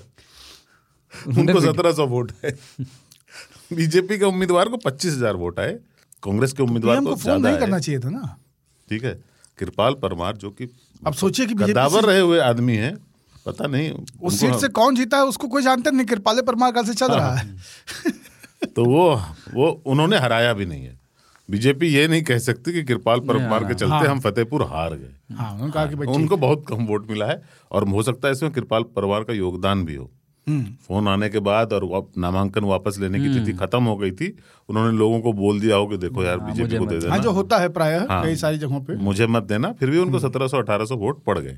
उनको 1.28 1.62
सत्रह 1.62 1.92
सौ 1.92 2.08
वोट 2.08 2.32
है 2.44 2.52
बीजेपी 3.74 4.18
के 4.18 4.26
उम्मीदवार 4.26 4.70
को 4.70 4.78
पच्चीस 4.78 5.14
हज़ार 5.14 5.36
वोट 5.36 5.60
आए। 5.60 5.74
कांग्रेस 6.24 6.54
के 6.54 6.64
उम्मीदवार 6.64 7.00
को 7.00 7.06
को 7.06 7.16
फ़ोन 7.16 7.42
नहीं 7.42 7.58
करना 7.58 7.80
चाहिए 7.80 8.00
था 8.00 8.10
ना। 8.10 8.38
ठीक 8.90 9.04
है? 9.06 9.22
कृपाल 9.60 9.94
परमार 9.94 10.38
जो 10.38 10.50
कि 10.52 10.68
अब 11.08 11.14
सोचिए 11.14 11.46
कि 11.46 11.54
बीजेपी 11.54 11.72
कदावर 11.72 12.06
रहे 12.06 12.20
हुए 12.20 12.40
आदमी 12.40 12.76
हैं 12.76 12.96
पता 13.46 13.68
नहीं 13.68 13.92
उस 14.24 14.40
सीट 14.40 14.54
से 14.56 14.68
कौन 14.68 14.96
जीता 14.96 15.18
है 15.18 15.24
उसको 15.24 15.48
कोई 15.48 15.64
जानते 15.64 15.92
नहीं 15.92 16.06
कृपाले 16.06 16.42
परमार 16.42 16.72
कल 16.72 16.84
से 16.86 16.94
चल 16.94 17.10
हाँ, 17.12 17.18
रहा 17.18 17.36
है। 17.36 17.56
तो 18.76 18.86
वो 18.86 19.22
वो 19.54 19.82
उन्होंने 19.86 20.18
हराया 20.18 20.54
भी 20.54 20.66
नहीं 20.66 20.86
है। 20.86 21.00
बीजेपी 21.50 21.88
ये 21.88 22.08
नहीं 22.08 22.24
कह 22.24 22.38
सकती 22.40 22.74
कि 22.74 22.84
कृपाल 22.84 23.20
परमार 23.20 23.64
के 23.64 23.74
चलते 23.74 23.96
हाँ। 23.96 24.06
हम 24.06 24.20
फतेहपुर 24.20 24.64
हार 24.64 24.94
गए। 24.96 25.36
हाँ 25.36 25.52
उन्होंने 25.54 25.72
कहा 25.74 25.86
कि 25.86 25.96
भाई 25.96 26.08
उनको 26.08 26.38
बहुत 26.38 26.66
कम 26.68 26.86
वोट 26.86 27.10
मिला 27.10 27.26
है 27.26 27.42
और 27.72 27.88
हो 27.90 28.04
सकता 28.04 28.28
है 28.28 28.32
इसमें 28.32 28.52
कृपाल 28.52 28.84
परमार 28.84 29.24
का 29.24 29.34
योगदान 29.34 29.86
भी 29.86 29.96
हो। 29.96 30.12
फ़ोन 30.48 31.08
आने 31.08 31.30
के 31.30 31.40
बाद 31.40 31.74
और 31.74 31.84
वाप- 31.84 32.18
नामांकन 32.18 32.64
वापस 32.64 32.98
लेने 33.00 33.20
की 33.20 33.30
तिथि 33.34 33.54
खत्म 33.58 33.84
हो 33.84 33.96
गई 33.98 34.12
थी। 34.12 34.28
उन्होंने 34.70 34.98
लोगों 34.98 35.20
को 35.22 35.34
बोल 35.34 35.60
दिया 35.60 35.76
हो 35.76 35.88
कि 35.88 35.98
देखो 35.98 36.24
यार 36.24 36.40
बीजेपी 36.40 36.78
को 36.78 36.86
दे 36.86 36.96
हाँ 36.96 37.02
देना 37.02 37.18
जो 37.18 37.32
होता 37.32 37.58
है 37.58 37.70
प्राय 37.70 37.98
हाँ। 38.00 38.24
कई 38.24 38.36
सारी 38.36 38.58
जगहों 38.58 38.82
पे। 38.82 38.96
मुझे 38.96 39.28
मत 39.28 39.44
देना 39.44 39.72
फिर 39.72 39.90
भी 39.90 39.98
उनको 39.98 40.20
सत्रह 40.20 40.48
सौ 40.48 40.58
अठारह 40.58 40.86
सौ 40.86 40.96
वोट 40.96 41.24
पड़ 41.24 41.40
गए। 41.40 41.58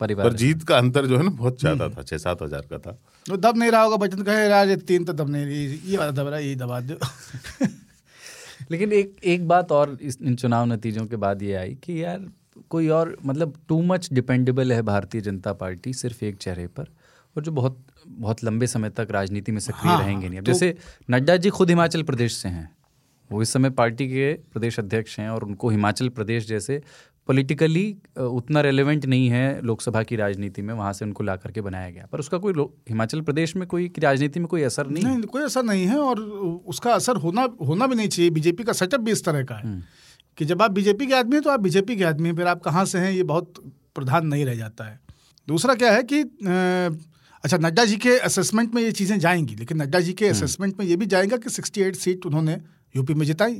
पर 0.00 0.32
जीत 0.32 0.62
का 0.62 0.78
अंतर 0.78 1.06
जो 1.06 1.16
है 1.16 1.22
ना 1.24 1.30
बहुत 1.30 1.60
ज़्यादा 1.60 1.88
था 1.88 2.02
छह 2.02 2.18
सात 2.18 2.42
हज़ार 2.42 2.66
का 2.70 2.78
था। 2.78 2.98
वो 3.26 3.36
दब 3.36 3.56
नहीं 3.56 3.70
रहा 3.70 3.82
होगा 3.82 3.96
बचन 3.96 4.22
कहे 4.22 4.48
यार 4.48 4.68
ये 4.68 4.76
तीन 4.76 5.04
तो 5.04 5.12
दब 5.12 5.30
नहीं 5.30 5.46
रही 5.46 5.80
ये 5.90 5.96
वाला 5.96 6.10
दब 6.10 6.26
रहा 6.28 6.36
है 6.36 6.48
ये 6.48 6.54
दबा 6.54 6.80
दो। 6.80 6.94
लेकिन 8.70 8.92
एक 8.92 9.16
एक 9.24 9.48
बात 9.48 9.72
और 9.72 9.96
इस 10.02 10.18
इन 10.22 10.34
चुनाव 10.36 10.66
नतीजों 10.66 11.06
के 11.06 11.16
बाद 11.16 11.42
ये 11.42 11.54
आई 11.54 11.74
कि 11.84 12.02
यार 12.04 12.26
कोई 12.70 12.88
और 12.88 13.16
मतलब 13.26 13.54
टू 13.68 13.82
मच 13.82 14.08
डिपेंडेबल 14.12 14.72
है 14.72 14.82
भारतीय 14.82 15.20
जनता 15.20 15.52
पार्टी 15.52 15.92
सिर्फ़ 15.94 16.24
एक 16.24 16.36
चेहरे 16.36 16.66
पर। 16.66 16.88
और 17.36 17.42
जो 17.42 17.52
बहुत 17.52 17.86
बहुत 18.08 18.44
लंबे 18.44 18.66
समय 18.66 18.90
तक 18.90 19.08
राजनीति 19.10 19.52
में 19.52 19.60
सक्रिय 19.60 19.92
हाँ, 19.92 20.02
रहेंगे 20.02 20.28
नहीं। 20.28 20.38
अब 20.38 20.44
तो- 20.44 20.54
जैसे 20.54 20.76
नड्डा 21.10 21.36
जी 21.36 21.50
खुद 21.50 21.68
हिमाचल 21.68 22.02
प्रदेश 22.02 22.32
से 22.32 22.48
हैं। 22.48 22.76
वो 23.32 23.42
इस 23.42 23.50
समय 23.50 23.70
पार्टी 23.70 24.06
के 24.08 24.32
प्रदेश 24.52 24.78
अध्यक्ष 24.78 25.18
हैं 25.20 25.28
और 25.30 25.44
उनको 25.44 25.68
हिमाचल 25.68 26.08
प्रदेश 26.08 26.46
जैसे 26.48 26.82
पॉलिटिकली 27.26 27.96
उतना 28.18 28.60
रेलेवेंट 28.60 29.06
नहीं 29.06 29.28
है 29.28 29.60
लोकसभा 29.62 30.02
की 30.02 30.16
राजनीति 30.16 30.62
में 30.62 30.74
वहाँ 30.74 30.92
से 30.92 31.04
उनको 31.04 31.24
ला 31.24 31.36
करके 31.36 31.60
बनाया 31.60 31.90
गया। 31.90 32.06
पर 32.12 32.18
उसका 32.18 32.38
कोई 32.38 32.52
हिमाचल 32.88 33.20
प्रदेश 33.20 33.56
में 33.56 33.66
कोई 33.68 33.92
राजनीति 33.98 34.40
में 34.40 34.48
कोई 34.48 34.62
असर 34.62 34.86
नहीं? 34.86 35.04
नहीं 35.04 35.22
कोई 35.22 35.42
असर 35.42 35.62
नहीं 35.62 35.86
है 35.86 35.98
और 35.98 36.20
उसका 36.66 36.92
असर 36.92 37.16
होना 37.16 37.48
होना 37.66 37.86
भी 37.86 37.94
नहीं 37.94 38.08
चाहिए। 38.08 38.30
बीजेपी 38.30 38.64
का 38.64 38.72
सेटअप 38.72 39.00
भी 39.00 39.12
इस 39.12 39.24
तरह 39.24 39.42
का 39.42 39.54
है 39.54 39.82
कि 40.38 40.44
जब 40.44 40.62
आप 40.62 40.70
बीजेपी 40.70 41.06
के 41.06 41.14
आदमी 41.14 41.34
हैं 41.36 41.42
तो 41.42 41.50
आप 41.50 41.60
बीजेपी 41.60 41.96
के 41.96 42.04
आदमी 42.04 42.28
हैं 42.28 42.36
फिर 42.36 42.46
आप 42.46 42.60
कहाँ 42.60 42.84
से 42.84 42.98
हैं 42.98 43.12
ये 43.12 43.22
बहुत 43.22 43.52
प्रधान 43.94 44.26
नहीं 44.26 44.44
रह 44.44 44.54
जाता 44.54 44.84
है। 44.84 45.00
दूसरा 45.48 45.74
क्या 45.74 45.92
है 45.92 46.02
कि 46.02 46.22
अच्छा 47.46 47.56
नड्डा 47.58 47.84
जी 47.84 47.96
के 47.96 48.16
असेसमेंट 48.18 48.74
में 48.74 48.80
ये 48.82 48.92
चीज़ें 48.92 49.18
जाएँगी 49.18 49.54
लेकिन 49.54 49.76
नड्डा 49.82 49.98
जी 50.00 50.12
के 50.12 50.28
असेसमेंट 50.28 50.78
में 50.78 50.86
ये 50.86 50.96
भी 50.96 51.06
जाएगा 51.06 51.36
कि 51.36 51.50
68 51.50 51.96
सीट 51.96 52.26
उन्होंने 52.26 52.56
यूपी 52.94 53.14
में 53.14 53.24
जिताई। 53.26 53.54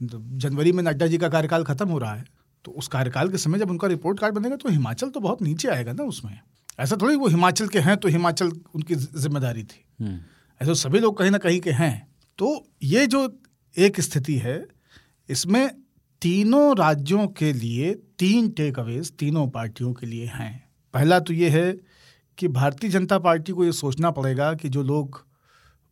तो 0.00 0.18
जनवरी 0.38 0.72
में 0.72 0.82
नड्डा 0.82 1.06
जी 1.06 1.18
का 1.18 1.28
कार्यकाल 1.28 1.64
खत्म 1.64 1.88
हो 1.88 1.98
रहा 1.98 2.14
है 2.14 2.24
तो 2.64 2.72
उस 2.72 2.88
कार्यकाल 2.88 3.28
के 3.28 3.38
समय 3.38 3.58
जब 3.58 3.70
उनका 3.70 3.88
रिपोर्ट 3.88 4.20
कार्ड 4.20 4.34
बनेगा 4.34 4.56
तो 4.56 4.68
हिमाचल 4.68 5.08
तो 5.08 5.20
बहुत 5.20 5.42
नीचे 5.42 5.68
आएगा 5.68 5.92
ना 5.92 6.04
उसमें। 6.04 6.38
ऐसा 6.80 6.96
थोड़ी 6.96 7.16
वो 7.16 7.28
हिमाचल 7.28 7.68
के 7.68 7.78
हैं 7.80 7.96
तो 7.96 8.08
हिमाचल 8.08 8.52
उनकी 8.74 8.94
ज़िम्मेदारी 8.94 9.62
थी। 9.64 9.84
ऐसे 10.04 10.66
तो 10.66 10.74
सभी 10.76 11.00
लोग 11.00 11.18
कहीं 11.18 11.30
ना 11.30 11.38
कहीं 11.38 11.60
के 11.60 11.70
हैं। 11.72 11.94
तो 12.38 12.66
ये 12.82 13.06
जो 13.06 13.28
एक 13.76 14.00
स्थिति 14.00 14.36
है 14.38 14.56
इसमें 15.28 15.68
तीनों 16.22 16.76
राज्यों 16.76 17.26
के 17.38 17.52
लिए 17.52 17.94
तीन 18.18 18.48
टेक 18.50 18.78
अवेज 18.78 19.12
तीनों 19.18 19.46
पार्टियों 19.50 19.92
के 19.92 20.06
लिए 20.06 20.26
हैं। 20.34 20.52
पहला 20.94 21.18
तो 21.20 21.32
ये 21.34 21.48
है 21.50 21.72
कि 22.42 22.48
भारतीय 22.48 22.90
जनता 22.90 23.18
पार्टी 23.18 23.52
को 23.52 23.64
ये 23.64 23.72
सोचना 23.72 24.10
पड़ेगा 24.10 24.54
कि 24.54 24.68
जो 24.68 24.82
लोग 24.82 25.26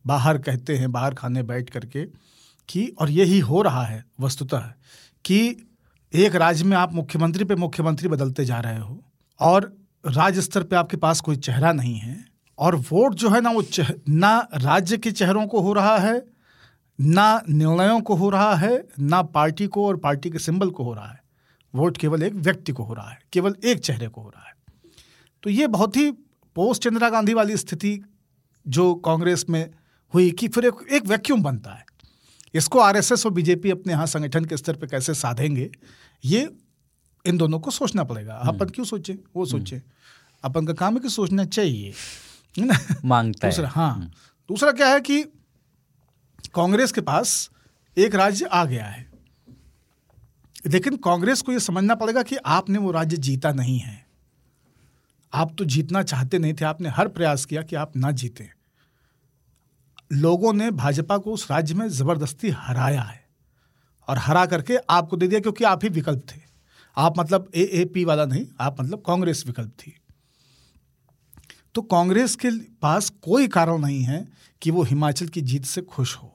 बाहर 0.07 0.37
कहते 0.37 0.77
हैं, 0.77 0.91
बाहर 0.91 1.13
खाने 1.13 1.43
बैठ 1.43 1.69
करके 1.69 2.05
कि, 2.69 2.95
और 2.99 3.09
यही 3.09 3.39
हो 3.39 3.61
रहा 3.61 3.83
है 3.83 4.05
वस्तुतः, 4.19 4.59
कि 5.25 5.69
एक 6.13 6.35
राज्य 6.35 6.65
में 6.65 6.77
आप 6.77 6.93
मुख्यमंत्री 6.93 7.43
पे 7.43 7.55
मुख्यमंत्री 7.55 8.07
बदलते 8.09 8.45
जा 8.45 8.59
रहे 8.59 8.79
हो 8.79 9.03
और 9.39 9.77
राज्य 10.07 10.41
स्तर 10.41 10.63
पे 10.63 10.75
आपके 10.75 10.97
पास 10.97 11.21
कोई 11.21 11.35
चेहरा 11.35 11.73
नहीं 11.73 11.95
है 11.95 12.25
और 12.59 12.75
वोट 12.75 13.13
जो 13.13 13.29
है 13.29 13.41
ना 13.41 13.51
वो 13.51 13.61
चेह- 13.61 13.99
ना 14.09 14.47
राज्य 14.55 14.97
के 14.97 15.11
चेहरों 15.11 15.47
को 15.47 15.61
हो 15.61 15.73
रहा 15.73 15.97
है, 15.97 16.25
ना 17.01 17.41
निर्णयों 17.49 18.01
को 18.01 18.15
हो 18.15 18.29
रहा 18.29 18.55
है, 18.55 18.87
ना 18.99 19.21
पार्टी 19.21 19.67
को 19.67 19.87
और 19.87 19.97
पार्टी 19.97 20.29
के 20.29 20.39
सिंबल 20.39 20.69
को 20.69 20.83
हो 20.83 20.93
रहा 20.93 21.07
है। 21.07 21.23
वोट 21.75 21.97
केवल 21.97 22.23
एक 22.23 22.33
व्यक्ति 22.33 22.71
को 22.71 22.83
हो 22.83 22.93
रहा 22.93 23.09
है, 23.09 23.19
केवल 23.33 23.55
एक 23.65 23.79
चेहरे 23.79 24.07
को 24.07 24.21
हो 24.21 24.29
रहा 24.29 24.43
है। 24.45 24.51
तो 25.43 25.49
ये 25.49 25.67
बहुत 25.67 25.95
ही 25.95 26.13
पोस्ट 26.55 26.85
इंदिरा 26.85 27.09
गांधी 27.09 27.33
वाली 27.33 27.57
स्थिति 27.57 28.01
जो 28.67 28.95
कांग्रेस 28.95 29.45
में 29.49 29.71
हुई 30.13 30.31
कि 30.31 30.47
फिर 30.47 30.65
एक, 30.65 30.73
एक 30.91 31.05
वैक्यूम 31.05 31.43
बनता 31.43 31.71
है। 31.71 31.85
इसको 32.53 32.79
आरएसएस 32.79 33.25
और 33.25 33.31
बीजेपी 33.31 33.71
अपने 33.71 33.93
यहाँ 33.93 34.07
संगठन 34.07 34.45
के 34.45 34.57
स्तर 34.57 34.75
पर 34.75 34.87
कैसे 34.87 35.13
साधेंगे 35.13 35.71
ये 36.25 36.49
इन 37.25 37.37
दोनों 37.37 37.59
को 37.59 37.71
सोचना 37.71 38.03
पड़ेगा। 38.03 38.33
अपन 38.33 38.69
क्यों 38.69 38.85
सोचें? 38.85 39.15
वो 39.35 39.45
सोचें। 39.45 39.79
अपन 40.43 40.65
का 40.65 40.73
काम 40.73 40.93
है 40.93 40.99
कि 40.99 41.09
सोचना 41.09 41.45
चाहिए। 41.45 41.93
है 42.57 42.65
ना? 42.65 42.95
माँगता 43.05 43.47
है। 43.47 43.53
दूसरा 43.53 43.69
हाँ। 43.69 44.11
दूसरा 44.49 44.71
क्या 44.71 44.87
है 44.87 45.01
कि 45.01 45.23
कांग्रेस 46.55 46.91
के 46.91 47.01
पास 47.01 47.49
एक 47.97 48.15
राज्य 48.15 48.45
आ 48.45 48.65
गया 48.65 48.85
है। 48.85 49.11
लेकिन 50.67 50.97
कांग्रेस 50.97 51.41
को 51.41 51.51
यह 51.51 51.59
समझना 51.59 51.95
पड़ेगा 51.95 52.23
कि 52.23 52.35
आपने 52.35 52.79
वो 52.79 52.91
राज्य 52.91 53.17
जीता 53.17 53.51
नहीं 53.51 53.79
है। 53.79 54.10
आप 55.33 55.55
तो 55.57 55.65
जीतना 55.65 56.03
चाहते 56.03 56.39
नहीं 56.39 56.53
थे, 56.53 56.65
आपने 56.65 56.89
हर 56.89 57.07
प्रयास 57.07 57.45
किया 57.45 57.61
कि 57.61 57.75
आप 57.75 57.95
ना 57.95 58.11
जीते। 58.11 58.49
लोगों 60.11 60.53
ने 60.53 60.69
भाजपा 60.71 61.17
को 61.17 61.33
उस 61.33 61.49
राज्य 61.51 61.73
में 61.73 61.87
ज़बरदस्ती 61.89 62.49
हराया 62.49 63.01
है 63.01 63.23
और 64.07 64.17
हरा 64.17 64.45
करके 64.45 64.77
आपको 64.89 65.17
दे 65.17 65.27
दिया 65.27 65.39
क्योंकि 65.39 65.63
आप 65.63 65.83
ही 65.83 65.89
विकल्प 65.89 66.23
थे। 66.31 66.39
आप 66.97 67.19
मतलब 67.19 67.49
ए 67.55 67.63
ए 67.63 67.85
पी 67.85 68.05
वाला 68.05 68.25
नहीं, 68.25 68.45
आप 68.59 68.81
मतलब 68.81 69.03
कांग्रेस 69.05 69.43
विकल्प 69.47 69.71
थी। 69.79 69.95
तो 71.75 71.81
कांग्रेस 71.81 72.35
के 72.35 72.49
पास 72.81 73.09
कोई 73.09 73.47
कारण 73.47 73.77
नहीं 73.77 74.01
है 74.03 74.27
कि 74.61 74.71
वो 74.71 74.83
हिमाचल 74.83 75.27
की 75.27 75.41
जीत 75.41 75.65
से 75.65 75.81
खुश 75.81 76.15
हो। 76.15 76.33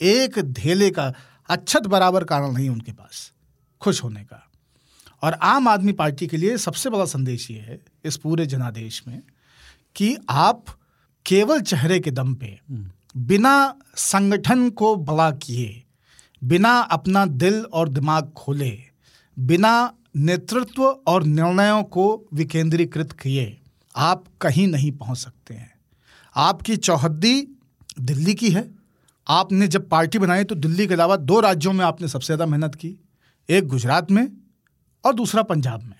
एक 0.00 0.38
धेले 0.38 0.90
का 0.90 1.12
अच्छत 1.48 1.86
बराबर 1.86 2.24
कारण 2.24 2.52
नहीं 2.52 2.68
उनके 2.68 2.92
पास, 2.92 3.32
खुश 3.80 4.02
होने 4.04 4.24
का। 4.24 4.44
और 5.22 5.32
आम 5.32 5.68
आदमी 5.68 5.92
पार्टी 5.92 6.26
के 6.26 6.36
लिए 6.36 6.56
सबसे 6.58 6.90
बड़ा 6.90 7.04
संदेश 7.04 7.50
ये 7.50 7.58
है 7.58 7.80
इस 8.04 8.16
पूरे 8.16 8.46
जनादेश 8.46 9.02
में 9.08 9.22
कि 9.96 10.16
आप 10.30 10.64
केवल 11.26 11.60
चेहरे 11.60 12.00
के 12.00 12.10
दम 12.10 12.34
पे 12.34 12.58
बिना 13.16 13.74
संगठन 13.96 14.70
को 14.70 14.96
बड़ा 14.96 15.30
किए 15.30 15.84
बिना 16.44 16.78
अपना 16.78 17.26
दिल 17.26 17.60
और 17.72 17.88
दिमाग 17.88 18.32
खोले 18.36 18.78
बिना 19.38 19.92
नेतृत्व 20.16 20.82
और 20.84 21.22
निर्णयों 21.22 21.82
को 21.82 22.28
विकेंद्रीकृत 22.34 23.12
किए 23.12 23.60
आप 23.96 24.24
कहीं 24.40 24.66
नहीं 24.68 24.92
पहुँच 24.92 25.18
सकते 25.18 25.54
हैं। 25.54 25.72
आपकी 26.36 26.76
चौहद्दी 26.76 27.48
दिल्ली 28.00 28.34
की 28.34 28.50
है। 28.50 28.70
आपने 29.26 29.68
जब 29.68 29.88
पार्टी 29.88 30.18
बनाई 30.18 30.44
तो 30.44 30.54
दिल्ली 30.54 30.86
के 30.86 30.94
अलावा 30.94 31.16
दो 31.16 31.40
राज्यों 31.40 31.72
में 31.72 31.84
आपने 31.84 32.08
सबसे 32.08 32.26
ज़्यादा 32.26 32.46
मेहनत 32.46 32.74
की 32.74 32.94
एक 33.48 33.66
गुजरात 33.66 34.10
में 34.10 34.28
और 35.04 35.14
दूसरा 35.14 35.42
पंजाब 35.42 35.82
में। 35.82 35.96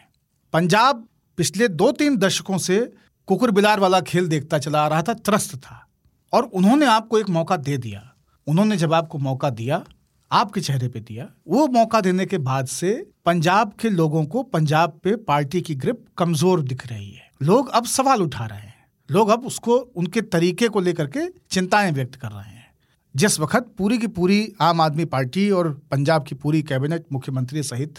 पंजाब 0.52 1.08
पिछले 1.36 1.68
दो 1.68 1.92
तीन 1.92 2.16
दशकों 2.16 2.58
से 2.58 2.92
कुकुर 3.26 3.50
बिलार 3.50 3.80
वाला 3.80 4.00
खेल 4.00 4.28
देखता 4.28 4.58
चला 4.58 4.84
आ 4.84 4.88
रहा 4.88 5.02
था, 5.02 5.14
त्रस्त 5.14 5.56
था। 5.56 5.86
और 6.32 6.42
उन्होंने 6.42 6.86
आपको 6.86 7.18
एक 7.18 7.28
मौका 7.28 7.56
दे 7.56 7.78
दिया। 7.78 8.14
उन्होंने 8.46 8.76
जब 8.76 8.94
आपको 8.94 9.18
मौका 9.18 9.50
दिया, 9.50 9.84
आपके 10.32 10.60
चेहरे 10.60 10.88
पे 10.88 11.00
दिया, 11.00 11.28
वो 11.48 11.66
मौका 11.66 12.00
देने 12.00 12.26
के 12.26 12.38
बाद 12.38 12.66
से 12.66 13.10
पंजाब 13.26 13.72
के 13.72 13.90
लोगों 13.90 14.24
को 14.24 14.42
पंजाब 14.42 15.00
पे 15.02 15.16
पार्टी 15.16 15.60
की 15.60 15.74
ग्रिप 15.74 16.04
कमज़ोर 16.18 16.62
दिख 16.62 16.86
रही 16.86 17.10
है। 17.10 17.30
लोग 17.42 17.68
अब 17.68 17.84
सवाल 17.84 18.22
उठा 18.22 18.46
रहे 18.46 18.58
हैं। 18.58 18.86
लोग 19.10 19.28
अब 19.28 19.46
उसको, 19.46 19.76
उनके 19.76 20.20
तरीके 20.20 20.68
को 20.68 20.80
लेकर 20.80 21.06
के 21.06 21.20
चिंताएँ 21.50 21.92
व्यक्त 21.92 22.14
कर 22.14 22.28
रहे 22.28 22.50
हैं। 22.50 22.74
जिस 23.16 23.40
वक्त 23.40 23.74
पूरी 23.78 23.98
की 23.98 24.06
पूरी 24.06 24.52
आम 24.60 24.80
आदमी 24.80 25.04
पार्टी 25.04 25.50
और 25.50 25.82
पंजाब 25.90 26.24
की 26.24 26.34
पूरी 26.34 26.62
कैबिनेट 26.62 27.06
मुख्यमंत्री 27.12 27.62
सहित 27.62 27.98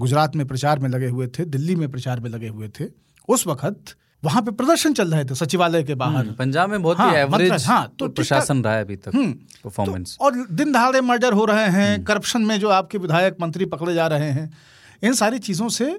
गुजरात 0.00 0.36
में 0.36 0.46
प्रचार 0.46 0.78
में 0.78 0.88
लगे 0.88 1.08
हुए 1.08 1.26
थे 1.28 1.44
दिल्ली 1.46 1.76
में 1.76 1.90
प्रचार 1.90 2.20
में 2.20 2.30
लगे 2.30 2.48
हुए 2.48 2.68
थे 2.80 2.84
उस 3.28 3.46
वक्त 3.46 3.96
वहाँ 4.22 4.42
पे 4.42 4.50
प्रदर्शन 4.52 4.94
चल 4.94 5.12
रहे 5.14 5.24
थे 5.24 5.34
सचिवालय 5.34 5.82
के 5.82 5.94
बाहर। 5.94 6.24
हम्म, 6.24 6.34
पंजाब 6.34 6.70
में 6.70 6.82
बहुत 6.82 6.98
हाँ, 6.98 7.10
ही 7.10 7.16
एवरेज 7.16 7.50
मतलब, 7.52 7.66
हाँ, 7.66 7.94
तो 7.98 8.08
प्रशासन 8.08 8.62
रहा 8.64 8.74
है 8.74 8.84
अभी 8.84 8.96
तक 8.96 9.14
हम्म, 9.14 9.32
परफॉर्मेंस 9.64 10.16
तो, 10.18 10.24
और 10.24 10.46
दिन 10.52 10.72
दहाड़े 10.72 11.00
मर्डर 11.00 11.32
हो 11.32 11.44
रहे 11.44 11.68
हैं 11.70 12.02
करप्शन 12.04 12.42
में 12.42 12.58
जो 12.60 12.68
आपके 12.70 12.98
विधायक 12.98 13.36
मंत्री 13.40 13.64
पकड़े 13.66 13.94
जा 13.94 14.06
रहे 14.06 14.30
हैं 14.30 14.50
इन 15.02 15.14
सारी 15.14 15.38
चीज़ों 15.38 15.68
से 15.68 15.98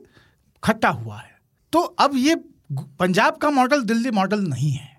खट्टा 0.63 0.89
हुआ 0.89 1.19
है। 1.19 1.35
तो 1.73 1.79
अब 1.79 2.11
ये 2.15 2.35
पंजाब 2.99 3.37
का 3.37 3.49
मॉडल 3.49 3.83
दिल्ली 3.83 4.11
मॉडल 4.11 4.39
नहीं 4.39 4.71
है। 4.71 4.89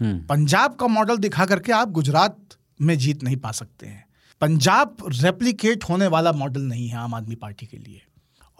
हम्म। 0.00 0.18
पंजाब 0.26 0.74
का 0.74 0.86
मॉडल 0.86 1.16
दिखा 1.18 1.46
करके 1.46 1.72
आप 1.72 1.90
गुजरात 1.90 2.36
में 2.80 2.98
जीत 2.98 3.22
नहीं 3.22 3.36
पा 3.36 3.50
सकते 3.52 3.86
हैं। 3.86 4.04
पंजाब 4.40 4.96
रेप्लीकेट 5.14 5.84
होने 5.84 6.06
वाला 6.06 6.32
मॉडल 6.32 6.62
नहीं 6.62 6.88
है 6.88 6.96
आम 6.96 7.14
आदमी 7.14 7.34
पार्टी 7.34 7.66
के 7.66 7.76
लिए। 7.76 8.02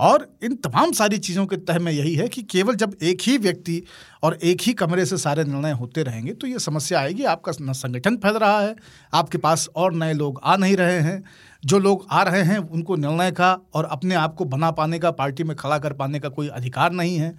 और 0.01 0.27
इन 0.45 0.55
तमाम 0.57 0.93
सारी 0.93 1.19
चीज़ों 1.19 1.45
के 1.47 1.57
तह 1.57 1.79
में 1.79 1.91
यही 1.93 2.15
है 2.15 2.29
कि 2.29 2.43
केवल 2.43 2.75
जब 2.75 2.95
एक 3.03 3.23
ही 3.23 3.37
व्यक्ति 3.39 3.83
और 4.23 4.39
एक 4.43 4.61
ही 4.61 4.73
कमरे 4.73 5.05
से 5.07 5.17
सारे 5.17 5.45
निर्णय 5.45 5.73
होते 5.73 6.03
रहेंगे 6.03 6.33
तो 6.33 6.47
ये 6.47 6.59
समस्या 6.59 7.01
आएगी 7.01 7.25
आपका 7.25 7.53
न 7.63 7.73
संगठन 7.73 8.17
फैल 8.17 8.35
रहा 8.35 8.61
है 8.61 8.75
आपके 9.13 9.39
पास 9.39 9.69
और 9.77 9.95
नए 9.95 10.13
लोग 10.13 10.41
आ 10.45 10.57
नहीं 10.57 10.77
रहे 10.77 11.01
हैं। 11.01 11.23
जो 11.63 11.79
लोग 11.79 12.07
आ 12.11 12.23
रहे 12.23 12.43
हैं 12.43 12.59
उनको 12.59 12.97
निर्णय 12.97 13.31
का 13.31 13.53
और 13.75 13.85
अपने 13.85 14.15
आप 14.15 14.35
को 14.35 14.45
बना 14.45 14.71
पाने 14.71 14.99
का 14.99 15.11
पार्टी 15.11 15.45
में 15.45 15.57
खड़ा 15.57 15.79
कर 15.79 15.93
पाने 15.93 16.21
का 16.21 16.29
कोई 16.29 16.49
अधिकार 16.49 16.93
नहीं 16.93 17.17
है। 17.17 17.31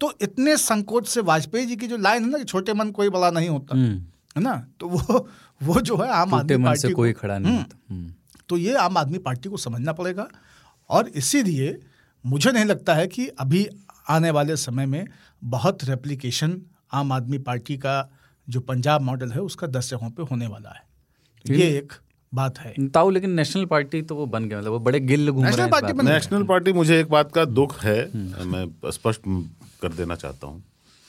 तो 0.00 0.12
इतने 0.22 0.56
संकोच 0.56 1.08
से 1.08 1.20
वाजपेयी 1.20 1.66
जी 1.66 1.76
की 1.76 1.86
जो 1.86 1.96
लाइन 1.96 2.24
है 2.24 2.30
ना 2.30 2.38
कि 2.38 2.44
छोटे 2.44 2.74
मन 2.74 2.90
कोई 2.90 3.10
बड़ा 3.10 3.30
नहीं 3.30 3.48
होता 3.48 3.76
है 3.76 4.42
ना? 4.42 4.54
तो 4.80 4.88
वो 4.88 5.28
वो 5.60 5.80
जो 5.80 5.96
है 5.96 6.08
आम 6.10 6.34
आदमी 6.34 6.64
पार्टी 6.64 6.80
से 6.80 6.92
कोई 6.94 7.12
खड़ा 7.12 7.38
नहीं 7.38 7.52
हम्म। 7.52 7.94
हम्म। 7.94 8.12
तो 8.48 8.56
ये 8.56 8.74
आम 8.76 8.96
आदमी 8.96 9.18
पार्टी 9.18 9.48
को 9.48 9.56
समझना 9.56 9.92
पड़ेगा 9.92 10.28
और 10.90 11.08
इसीलिए 11.08 11.78
मुझे 12.26 12.52
नहीं 12.52 12.64
लगता 12.64 12.94
है 12.94 13.06
कि 13.08 13.26
अभी 13.38 13.66
आने 14.08 14.30
वाले 14.30 14.56
समय 14.56 14.86
में 14.86 15.06
बहुत 15.42 15.84
रेप्लिकेशन 15.84 16.60
आम 16.92 17.12
आदमी 17.12 17.38
पार्टी 17.40 17.76
का 17.78 17.94
जो 18.48 18.60
पंजाब 18.62 19.02
मॉडल 19.02 19.30
है 19.30 19.40
उसका 19.42 19.66
दस 19.68 19.90
जगहों 19.90 20.10
पे 20.10 20.22
होने 20.22 20.46
वाला 20.46 20.70
है। 20.70 21.56
ये 21.56 21.68
एक 21.78 21.92
बात 22.32 22.58
है। 22.58 22.74
ताऊ 22.88 23.10
लेकिन 23.10 23.30
नेशनल 23.30 23.64
पार्टी 23.66 24.02
तो 24.02 24.14
वो 24.14 24.26
बन 24.26 24.44
गया 24.44 24.58
मतलब 24.58 24.72
वो 24.72 24.78
बड़े 24.80 25.00
गिल्ल 25.02 25.30
घूम 25.30 25.42
रहे 25.42 25.50
नेशनल 25.50 25.62
हैं 25.62 25.70
पार्टी 25.70 25.92
बन 25.92 26.08
नेशनल 26.08 26.42
पार्टी 26.44 26.72
मुझे 26.72 27.00
एक 27.00 27.08
बात 27.10 27.32
का 27.32 27.44
दुख 27.44 27.78
है 27.84 27.98
मैं 28.46 28.90
स्पष्ट 28.90 29.22
कर 29.82 29.92
देना 29.92 30.14
चाहता 30.16 30.46
हूँ। 30.46 30.62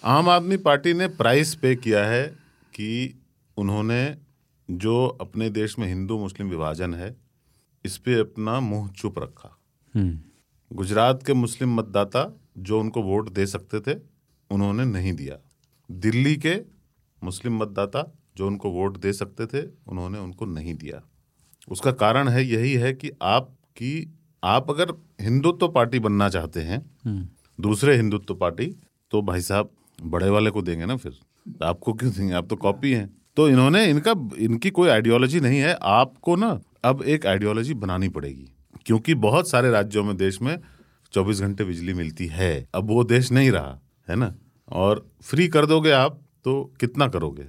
आम 0.04 0.30
आदमी 0.30 0.58
पार्टी 0.60 0.94
ने 0.94 1.08
प्राइस 1.16 1.56
पे 1.56 1.76
किया 1.78 2.06
है 2.06 2.24
कि 2.74 2.90
उन्होंने 3.58 4.02
जो 4.70 5.06
अपने 5.22 5.50
देश 5.50 5.78
में 5.80 5.88
हिंदू 5.88 6.18
मुस्लिम 6.20 6.50
विभाजन 6.50 6.94
है 6.94 7.16
इस 7.86 7.98
पे 7.98 8.20
अपना 8.20 8.60
मुँह 8.60 8.90
चुप 8.92 9.20
रखा। 9.20 9.58
हम्म, 9.94 10.20
गुजरात 10.72 11.24
के 11.24 11.34
मुस्लिम 11.34 11.74
मतदाता 11.76 12.22
जो 12.58 12.80
उनको 12.80 13.02
वोट 13.02 13.30
दे 13.30 13.46
सकते 13.46 13.80
थे 13.80 14.00
उन्होंने 14.52 14.86
नहीं 14.86 15.14
दिया। 15.14 15.38
दिल्ली 15.90 16.36
के 16.36 16.56
मुस्लिम 17.22 17.58
मतदाता 17.58 18.04
जो 18.38 18.48
उनको 18.48 18.70
वोट 18.70 18.98
दे 18.98 19.14
सकते 19.14 19.46
थे 19.46 19.66
उन्होंने 19.88 20.20
उनको 20.20 20.46
नहीं 20.46 20.74
दिया। 20.74 21.02
उसका 21.68 21.92
कारण 21.92 22.28
है 22.28 22.46
यही 22.46 22.74
है 22.74 22.94
कि 22.94 23.12
आपकी 23.22 24.14
आप 24.44 24.70
अगर 24.70 24.94
हिंदुत्व 25.22 25.58
तो 25.58 25.68
पार्टी 25.68 26.00
बनना 26.00 26.30
चाहते 26.30 26.62
हैं 26.62 26.82
दूसरे 27.60 27.96
हिंदुत्व 27.96 28.26
तो 28.26 28.36
पार्टी 28.36 28.66
तो 29.12 29.22
भाई 29.22 29.42
साहब 29.42 29.70
बड़े 30.04 30.30
वाले 30.30 30.50
को 30.52 30.62
देंगे 30.62 30.86
ना 30.86 30.96
फिर। 30.96 31.20
आपको 31.64 31.94
क्यों 31.94 32.12
देंगे? 32.14 32.34
आप 32.34 32.48
तो 32.48 32.56
कॉपी 32.56 32.92
हैं। 32.94 33.10
तो 33.38 33.48
इन्होंने 33.50 33.86
इनका 33.86 34.12
इनकी 34.38 34.70
कोई 34.70 34.90
आइडियोलॉजी 34.90 35.40
नहीं 35.40 35.60
है। 35.60 35.74
आपको 35.74 36.36
ना 36.36 36.60
अब 36.84 37.04
एक 37.04 37.26
आइडियोलॉजी 37.26 37.74
बनानी 37.74 38.10
पड़ेगी। 38.10 38.48
क्योंकि 38.88 39.16
बहुत 39.16 39.50
सारे 39.50 39.72
राज्यों 39.72 40.04
में 40.04 40.18
देश 40.18 40.42
में 40.42 40.60
24 41.14 41.42
घंटे 41.42 41.64
बिजली 41.64 41.94
मिलती 41.94 42.28
है। 42.28 42.68
अब 42.76 42.88
वो 42.88 43.04
देश 43.04 43.32
नहीं 43.32 43.52
रहा, 43.52 43.82
है 44.10 44.16
ना? 44.16 44.36
और 44.70 45.12
फ्री 45.22 45.48
कर 45.48 45.66
दोगे 45.66 45.92
आप 45.92 46.22
तो 46.44 46.74
कितना 46.80 47.08
करोगे? 47.08 47.46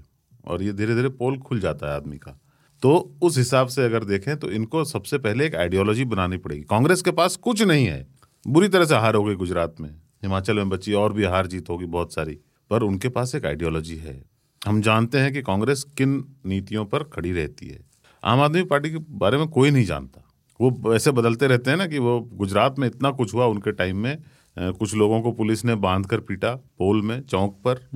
और 0.46 0.62
ये 0.62 0.72
धीरे 0.72 0.94
धीरे 0.94 1.08
पोल 1.08 1.38
खुल 1.38 1.60
जाता 1.60 1.90
है 1.90 1.96
आदमी 1.96 2.18
का। 2.18 2.40
तो 2.82 3.14
उस 3.22 3.38
हिसाब 3.38 3.68
से 3.68 3.84
अगर 3.84 4.04
देखें 4.04 4.36
तो 4.36 4.50
इनको 4.50 4.84
सबसे 4.84 5.18
पहले 5.18 5.46
एक 5.46 5.54
आइडियोलॉजी 5.54 6.04
बनानी 6.04 6.36
पड़ेगी। 6.36 6.62
कांग्रेस 6.62 7.02
के 7.02 7.10
पास 7.10 7.36
कुछ 7.36 7.62
नहीं 7.62 7.86
है। 7.86 8.06
बुरी 8.48 8.68
तरह 8.68 8.84
से 8.84 8.94
हार 8.94 9.14
हो 9.14 9.24
गई 9.24 9.34
गुजरात 9.34 9.74
में। 9.80 9.90
हिमाचल 9.90 10.56
में 10.56 10.68
बची, 10.68 10.92
और 10.92 11.12
भी 11.12 11.24
हार 11.24 11.46
जीत 11.46 11.70
होगी 11.70 11.86
बहुत 11.86 12.14
सारी। 12.14 12.38
पर 12.70 12.82
उनके 12.82 13.08
पास 13.08 13.34
एक 13.34 13.46
आइडियोलॉजी 13.46 13.96
है। 13.96 14.24
हम 14.66 14.80
जानते 14.80 15.18
हैं 15.18 15.32
कि 15.32 15.42
कांग्रेस 15.42 15.82
किन 15.82 16.36
नीतियों 16.46 16.84
पर 16.84 17.02
खड़ी 17.04 17.32
रहती 17.32 17.66
है। 17.66 17.80
आम 18.24 18.40
आदमी 18.40 18.62
पार्टी 18.62 18.90
के 18.90 18.96
बारे 18.96 19.38
में 19.38 19.48
कोई 19.48 19.70
नहीं 19.70 19.84
जानता। 19.84 20.27
वो 20.60 20.94
ऐसे 20.94 21.10
बदलते 21.10 21.46
रहते 21.46 21.70
हैं 21.70 21.78
ना 21.78 21.86
कि 21.86 21.98
वो 21.98 22.20
गुजरात 22.32 22.78
में 22.78 22.86
इतना 22.88 23.10
कुछ 23.10 23.34
हुआ 23.34 23.46
उनके 23.46 23.72
टाइम 23.72 23.96
में 23.96 24.18
कुछ 24.56 24.94
लोगों 24.94 25.20
को 25.22 25.32
पुलिस 25.32 25.64
ने 25.64 25.74
बाँध 25.76 26.06
कर 26.06 26.20
पीटा 26.20 26.54
पोल 26.78 27.02
में 27.02 27.20
चौक 27.20 27.60
पर। 27.66 27.88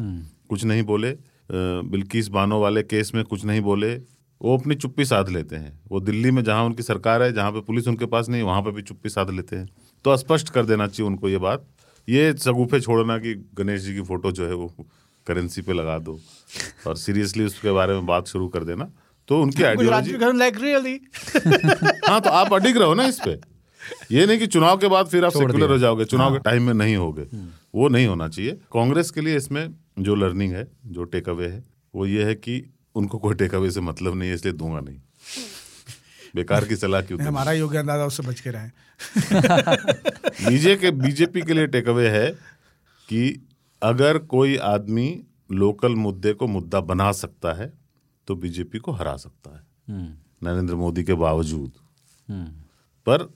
कुछ 0.49 0.65
नहीं 0.65 0.83
बोले। 0.83 1.17
बिल्किस 1.53 2.29
बानो 2.29 2.61
वाले 2.61 2.83
केस 2.83 3.11
में 3.15 3.25
कुछ 3.25 3.45
नहीं 3.45 3.61
बोले। 3.61 3.95
वो 4.41 4.57
अपनी 4.59 4.75
चुप्पी 4.75 5.05
साध 5.05 5.29
लेते 5.29 5.57
हैं। 5.57 5.81
वो 5.91 6.01
दिल्ली 6.01 6.31
में 6.31 6.43
जहाँ 6.45 6.65
उनकी 6.65 6.83
सरकार 6.83 7.23
है 7.23 7.33
जहाँ 7.33 7.51
पे 7.53 7.61
पुलिस 7.61 7.89
उनके 7.89 8.07
पास 8.07 8.29
नहीं 8.29 8.43
वहाँ 8.43 8.63
पे 8.63 8.71
भी 8.71 8.83
चुप्पी 8.83 9.09
साध 9.09 9.31
लेते 9.31 9.57
हैं। 9.57 9.69
तो 10.05 10.17
स्पष्ट 10.17 10.49
कर 10.49 10.67
देना 10.67 10.87
चाहिए 10.87 11.07
उनको 11.07 11.29
ये 11.29 11.39
बात। 11.39 11.67
ये 12.09 12.33
सगुफे 12.35 12.81
छोड़ना 12.81 13.19
कि 13.19 13.35
गणेश 13.55 13.81
जी 13.81 13.95
की 13.95 14.03
फ़ोटो 14.03 14.33
जो 14.33 14.47
है 14.47 14.55
वो 14.55 14.67
करेंसी 15.27 15.63
पे 15.63 15.73
लगा 15.73 15.99
दो। 15.99 16.19
और 16.87 16.97
सीरियसली 16.97 17.45
उसके 17.45 17.73
बारे 17.73 17.95
में 17.95 18.07
बात 18.07 18.27
शुरू 18.27 18.49
कर 18.49 18.65
देना। 18.65 18.91
तो 19.33 19.41
उनकी 19.43 19.63
आइडियोलॉजी 19.63 20.13
लाइक 20.39 20.57
रियली 20.61 21.01
हाँ 22.09 22.21
तो 22.21 22.31
आप 22.31 22.53
अडिग 22.55 22.77
रहो 22.77 22.95
ना 22.95 23.05
इस 23.07 23.19
पे। 23.25 23.31
ये 24.15 24.27
नहीं 24.27 24.39
कि 24.39 24.47
चुनाव 24.47 24.77
के 24.79 24.89
बाद 24.89 25.07
फिर 25.07 25.25
आप 25.25 25.33
सेक्युलर 25.33 25.71
हो 25.71 25.79
जाओगे 25.79 26.05
चुनाव 26.05 26.33
के 26.33 26.39
टाइम 26.39 26.63
में 26.63 26.73
नहीं 26.75 26.97
होगे। 26.97 27.23
वो 27.75 27.89
नहीं 27.89 28.07
होना 28.07 28.29
चाहिए। 28.29 28.53
कांग्रेस 28.73 29.11
के 29.11 29.21
लिए 29.21 29.37
इसमें 29.37 29.75
जो 29.99 30.15
लर्निंग 30.15 30.53
है 30.53 30.67
जो 30.87 31.05
टेक 31.05 31.29
अवे 31.29 31.49
है 31.49 31.65
वो 31.95 32.07
ये 32.07 32.25
है 32.25 32.35
कि 32.35 32.63
उनको 32.95 33.19
कोई 33.19 33.35
टेक 33.35 33.55
अवे 33.55 33.71
से 33.71 33.81
मतलब 33.81 34.19
नहीं 34.19 34.29
है 34.29 34.35
इसलिए 34.35 34.55
दूँगा 34.55 34.81
नहीं। 34.81 34.99
बेकार 36.37 36.65
की 36.65 36.77
सलाह 36.77 37.01
क्यों 37.01 37.21
हमारा 37.23 37.53
योग्य 37.53 37.79
अंदाज़ा 37.79 38.07
उससे 38.07 38.23
बच 38.23 38.41
के 38.41 38.51
रहें 38.51 38.71
बीजे 40.49 40.77
के 40.77 40.91
बीजेपी 40.91 41.43
के 41.43 41.55
लिए 41.55 41.67
टेक 41.67 41.89
अवे 41.89 42.09
है 42.09 42.31
कि 43.09 43.49
अगर 43.83 44.19
कोई 44.19 44.57
आदमी 44.57 45.09
लोकल 45.53 45.95
मुद्दे 45.95 46.33
को 46.33 46.47
मुद्दा 46.47 46.81
बना 46.81 47.13
सकता 47.13 47.53
है 47.53 47.82
तो 48.29 48.35
बीजेपी 48.37 48.79
को 48.79 48.93
हरा 48.93 49.17
सकता 49.19 49.51
है। 49.51 49.63
नरेंद्र 50.43 50.75
मोदी 50.77 51.05
के 51.05 51.15
बावजूद। 51.17 51.73
पर 53.07 53.29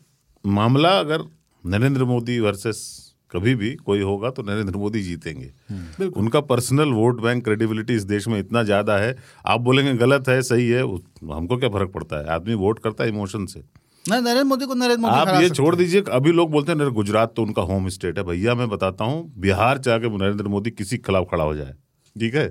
मामला 0.44 0.98
अगर 0.98 1.24
नरेंद्र 1.64 2.04
मोदी 2.04 2.38
वर्सेस 2.40 2.84
कभी 3.30 3.54
भी 3.54 3.74
कोई 3.76 4.00
होगा 4.02 4.30
तो 4.30 4.42
नरेंद्र 4.42 4.76
मोदी 4.76 5.02
जीतेंगे। 5.02 6.06
उनका 6.16 6.40
पर्सनल 6.42 6.92
वोट 6.92 7.20
बैंक 7.22 7.42
क्रेडिबिलिटी 7.44 7.94
इस 7.94 8.04
देश 8.04 8.28
में 8.28 8.38
इतना 8.38 8.62
ज़्यादा 8.62 8.96
है 8.98 9.16
आप 9.46 9.60
बोलेंगे 9.60 9.94
गलत 9.96 10.28
है 10.28 10.40
सही 10.44 10.68
है 10.68 10.82
हमको 10.82 11.56
क्या 11.56 11.68
फ़र्क 11.70 11.90
पड़ता 11.92 12.18
है? 12.18 12.26
आदमी 12.26 12.54
वोट 12.56 12.78
करता 12.78 13.04
है 13.04 13.10
इमोशन 13.10 13.46
से। 13.46 13.62
नहीं 14.04 14.20
नरेंद्र 14.22 14.44
मोदी 14.44 14.66
को 14.66 14.74
नरेंद्र 14.74 15.00
मोदी 15.00 15.14
आप 15.14 15.42
ये 15.42 15.48
छोड़ 15.50 15.74
दीजिए 15.76 16.02
अभी 16.12 16.32
लोग 16.32 16.50
बोलते 16.50 16.72
हैं 16.72 16.90
गुजरात 16.94 17.32
तो 17.36 17.42
उनका 17.42 17.62
होम 17.64 17.88
स्टेट 17.90 18.18
है। 18.18 18.24
भैया 18.24 18.54
मैं 18.54 18.68
बताता 18.68 19.04
हूँ 19.04 19.32
बिहार 19.38 19.78
चाह 19.78 19.98
के 19.98 20.16
नरेंद्र 20.16 20.48
मोदी 20.48 20.70
किसी 20.72 20.96
के 20.96 21.02
खिलाफ 21.02 21.26
खड़ा 21.30 21.44
हो 21.44 21.54
जाए। 21.54 21.74
ठीक 22.16 22.34
है? 22.34 22.46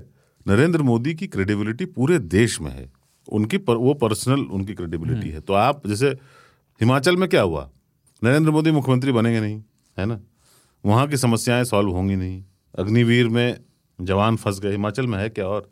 नरेंद्र 0.48 0.82
मोदी 0.82 1.14
की 1.14 1.26
क्रेडिबिलिटी 1.26 1.84
पूरे 1.84 2.18
देश 2.18 2.60
में 2.60 2.70
है। 2.70 2.92
उनकी 3.32 3.58
पर, 3.58 3.74
वो 3.76 3.94
पर्सनल 3.94 4.40
उनकी 4.40 4.74
क्रेडिबिलिटी 4.74 5.28
है। 5.30 5.40
तो 5.40 5.52
आप 5.52 5.86
जैसे 5.86 6.08
हिमाचल 6.80 7.16
में 7.16 7.28
क्या 7.28 7.42
हुआ? 7.42 7.70
नरेंद्र 8.24 8.50
मोदी 8.50 8.70
मुख्यमंत्री 8.70 9.12
बनेंगे 9.12 9.40
नहीं 9.40 9.62
है 9.98 10.06
ना? 10.06 10.20
वहाँ 10.84 11.06
की 11.06 11.16
समस्याएँ 11.16 11.64
सॉल्व 11.64 11.90
होंगी 11.90 12.16
नहीं। 12.16 12.44
अग्निवीर 12.78 13.28
में 13.28 13.60
जवान 14.00 14.36
फंस 14.36 14.60
गए। 14.60 14.70
हिमाचल 14.70 15.06
में 15.06 15.18
है 15.18 15.28
क्या 15.28 15.46
और? 15.46 15.68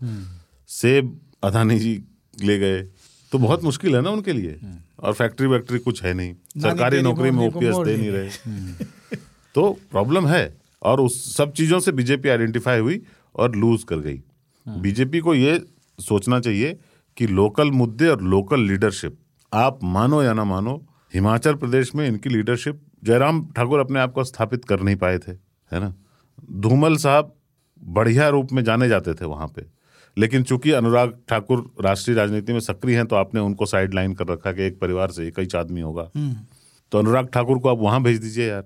सेब 0.68 1.20
अदानी 1.44 1.78
जी 1.78 2.04
ले 2.42 2.58
गए। 2.58 2.82
तो 3.32 3.38
बहुत 3.38 3.64
मुश्किल 3.64 3.96
है 3.96 4.02
ना 4.02 4.10
उनके 4.10 4.32
लिए। 4.32 4.60
और 5.00 5.12
फैक्ट्री 5.12 5.46
वैक्ट्री 5.46 5.78
कुछ 5.78 6.02
है 6.02 6.14
नहीं। 6.14 6.34
सरकारी 6.62 7.02
नौकरी 7.02 7.30
में 7.30 7.48
ओपीएस 7.48 7.74
दे 7.86 7.96
नहीं 7.96 8.10
रहे। 8.10 8.28
तो 9.54 9.78
प्रॉब्लम 9.90 10.26
है। 10.26 10.56
और 10.82 11.00
उस 11.00 11.36
सब 11.36 11.52
चीज़ों 11.52 11.80
से 11.80 11.92
बीजेपी 11.92 12.28
आइडेंटिफाई 12.28 12.78
हुई 12.78 13.02
और 13.36 13.56
लूज 13.56 13.84
कर 13.84 13.96
गई। 13.96 14.22
बीजेपी 14.68 15.20
को 15.20 15.34
ये 15.34 15.62
सोचना 15.98 16.40
चाहिए 16.40 16.78
कि 17.16 17.26
लोकल 17.26 17.70
मुद्दे 17.70 18.08
और 18.08 18.22
लोकल 18.22 18.60
लीडरशिप 18.60 19.18
आप 19.52 19.78
मानो 19.84 20.22
या 20.22 20.32
ना 20.32 20.44
मानो 20.44 20.86
हिमाचल 21.14 21.54
प्रदेश 21.54 21.94
में 21.94 22.08
इनकी 22.08 22.28
लीडरशिप 22.28 22.80
जयराम 23.04 23.46
ठाकुर 23.56 23.80
अपने 23.80 24.00
आप 24.00 24.12
को 24.12 24.24
स्थापित 24.24 24.64
कर 24.64 24.80
नहीं 24.80 24.96
पाए 24.96 25.18
थे 25.18 25.32
है 25.72 25.80
ना? 25.80 25.94
धूमल 26.50 26.96
साहब 26.96 27.34
बढ़िया 27.84 28.28
रूप 28.28 28.52
में 28.52 28.64
जाने 28.64 28.88
जाते 28.88 29.14
थे 29.14 29.24
वहाँ 29.24 29.48
पे 29.48 29.66
लेकिन 30.18 30.42
चूँकि 30.42 30.70
अनुराग 30.70 31.18
ठाकुर 31.28 31.74
राष्ट्रीय 31.80 32.16
राजनीति 32.16 32.52
में 32.52 32.60
सक्रिय 32.60 32.96
हैं 32.96 33.06
तो 33.06 33.16
आपने 33.16 33.40
उनको 33.40 33.66
साइड 33.66 33.94
लाइन 33.94 34.14
कर 34.14 34.26
रखा 34.26 34.52
कि 34.52 34.62
एक 34.62 34.80
परिवार 34.80 35.10
से 35.10 35.28
एक 35.28 35.40
ही 35.40 35.48
आदमी 35.56 35.80
होगा। 35.80 36.10
तो 36.92 36.98
अनुराग 36.98 37.26
ठाकुर 37.26 37.58
को 37.58 37.68
आप 37.68 37.78
वहाँ 37.78 38.02
भेज 38.02 38.18
दीजिए 38.18 38.48
यार। 38.48 38.64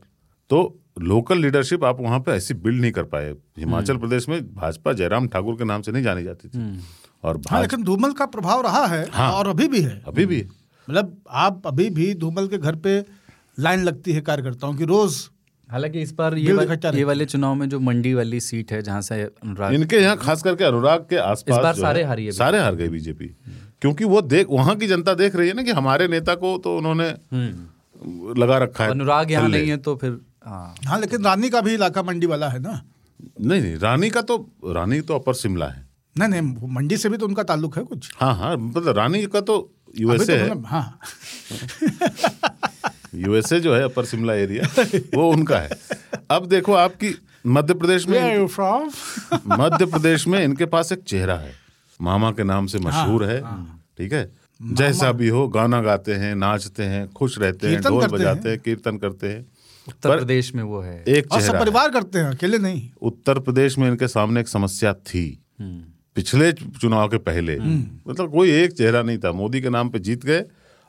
तो 0.51 0.81
लोकल 1.03 1.39
लीडरशिप 1.39 1.85
आप 1.85 2.01
वहाँ 2.01 2.19
पे 2.21 2.33
ऐसी 2.33 2.55
बिल्ड 2.57 2.81
नहीं 2.81 2.93
कर 2.93 3.03
पाए। 3.05 3.31
हिमाचल 3.59 3.97
प्रदेश 3.97 4.29
में 4.29 4.41
भाजपा 4.55 4.93
जयराम 4.93 5.29
ठाकुर 5.29 5.55
के 5.55 5.65
नाम 5.65 5.83
से 5.83 5.93
नहीं 5.93 6.03
जानी 6.03 6.23
जाती 6.25 6.49
थी। 6.49 6.81
और 7.25 7.41
हाँ 7.51 7.61
लेकिन 7.63 7.83
धूमल 7.85 8.13
का 8.13 8.27
प्रभाव 8.29 8.63
रहा 8.63 8.85
है 8.87 9.07
हाँ। 9.13 9.31
और 9.33 9.49
अभी 9.49 9.69
भी 9.69 9.81
है। 9.81 10.03
अभी 10.07 10.27
भी। 10.27 10.45
मतलब 10.89 11.17
आप 11.31 11.63
अभी 11.67 11.89
भी 11.91 12.13
धूमल 12.17 12.47
के 12.49 12.59
घर 12.59 12.77
पे 12.77 13.05
लाइन 13.59 13.83
लगती 13.85 14.13
है 14.13 14.21
कार्यकर्ताओं 14.21 14.75
की 14.75 14.85
रोज। 14.85 15.29
हालाँकि 15.71 16.03
इस 16.03 16.13
बार 16.15 16.37
ये 16.37 16.53
वा, 16.53 16.63
ये 16.91 17.05
वाले 17.05 17.25
चुनाव 17.25 17.55
में 17.55 17.69
जो 17.69 17.81
मंडी 17.81 18.13
वाली 18.15 18.41
सीट 18.41 18.73
है 18.73 18.81
जहाँ 18.83 19.01
से 19.03 19.23
अनुराग 19.23 19.75
इनके 19.75 19.97
यहाँ 19.97 20.17
खास 20.17 20.43
करके 20.43 20.65
अनुराग 20.65 21.07
के 21.11 21.17
आसपास 21.17 21.57
इस 21.57 21.63
बार 21.63 21.75
सारे 21.77 22.03
हारी 22.05 22.31
सारे 22.33 22.59
हार 22.59 22.75
गए 22.75 22.89
बीजेपी। 22.89 23.27
क्योंकि 23.81 24.05
वो 24.05 24.21
देख 24.23 24.47
वहाँ 24.51 24.77
की 24.77 24.87
जनता 24.87 25.15
देख 25.15 25.37
रही 25.37 25.49
है 25.49 25.55
ना 25.55 25.63
कि 25.63 25.71
हमारे 25.71 26.09
नेता 26.09 26.35
को 26.35 26.57
तो 26.59 26.77
उन्होंने 26.77 27.09
लगा 28.41 28.59
रखा 28.59 28.85
है 28.85 28.91
अनुराग 28.91 29.31
यहाँ 29.31 29.49
नहीं 29.49 29.69
है 29.69 29.77
तो 29.77 29.97
फिर 29.97 30.19
हाँ 30.49 30.75
हाँ 30.87 30.99
लेकिन 31.01 31.25
रानी 31.25 31.51
का 31.51 31.61
भी 31.61 31.75
इलाका 31.75 32.03
मंडी 32.03 32.27
वाला 32.27 32.49
है 32.49 32.59
ना? 32.59 32.83
नहीं 33.41 33.61
नहीं 33.63 33.77
रानी 33.79 34.11
का 34.11 34.21
तो 34.23 34.37
रानी 34.67 35.01
तो 35.01 35.15
अपर 35.15 35.35
शिमला 35.35 35.67
है। 35.67 35.87
नहीं 36.17 36.29
नहीं 36.31 36.69
मंडी 36.75 36.97
से 36.97 37.09
भी 37.09 37.17
तो 37.17 37.27
उनका 37.27 37.43
ताल्लुक 37.43 37.77
है 37.79 37.85
कुछ? 37.85 38.11
हाँ 38.21 38.35
हाँ 38.37 38.57
मतलब 38.57 38.97
रानी 38.97 39.25
का 39.27 39.41
तो 39.41 39.57
यूएसए 39.99 40.27
तो 40.27 40.33
है। 40.33 40.45
मतलब 40.45 40.67
हाँ। 40.67 40.99
यूएसए 43.17 43.61
जो 43.61 43.75
है 43.75 43.83
अपर 43.83 44.05
शिमला 44.05 44.35
एरिया 44.35 44.85
वो 45.15 45.31
उनका 45.33 45.59
है। 45.59 45.79
अब 46.31 46.47
देखो 46.47 46.73
आपकी 46.75 47.15
मध्य 47.47 47.75
प्रदेश 47.75 48.07
में 48.09 48.47
मध्य 49.49 49.87
प्रदेश 49.87 50.27
में 50.27 50.43
इनके 50.45 50.67
पास 50.67 50.93
एक 50.93 51.03
चेहरा 51.05 51.37
है। 51.37 51.53
मामा 52.01 52.31
के 52.31 52.45
नाम 52.45 52.67
से 52.67 52.79
मशहूर 52.79 53.25
है 53.25 53.41
ठीक 53.99 54.13
है? 54.13 54.31
जैसा 54.61 55.11
भी 55.13 55.29
हो 55.29 55.47
गाना 55.49 55.81
गाते 55.83 56.15
हैं 56.15 56.35
नाचते 56.35 56.85
हैं 56.85 57.07
खुश 57.13 57.39
रहते 57.39 57.69
हैं 57.69 57.81
ढोल 57.83 58.07
बजाते 58.07 58.49
हैं। 58.49 58.49
हैं 58.49 58.59
कीर्तन 58.59 58.97
करते 58.99 59.29
हैं। 59.29 59.47
उत्तर 59.89 60.17
प्रदेश 60.17 60.55
में 60.55 60.63
वो 60.63 60.81
है। 60.81 61.05
एक 61.09 61.33
और 61.33 61.41
सब 61.41 61.59
परिवार 61.59 61.91
करते 61.91 62.19
हैं 62.19 62.27
अकेले 62.27 62.59
नहीं। 62.59 62.89
उत्तर 63.03 63.39
प्रदेश 63.39 63.79
में 63.79 63.89
इनके 63.89 64.09
सामने 64.09 64.41
एक 64.41 64.49
समस्या 64.49 64.93
थी। 64.95 65.27
पिछले 65.61 66.53
चुनाव 66.53 67.09
के 67.09 67.19
पहले। 67.19 67.59
मतलब 67.59 68.33
कोई 68.33 68.51
एक 68.51 68.73
चेहरा 68.73 69.03
नहीं 69.03 69.19
था। 69.19 69.33
मोदी 69.33 69.61
के 69.61 69.71
नाम 69.71 69.89
पे 69.89 69.99
जीत 69.99 70.25
गए 70.25 70.43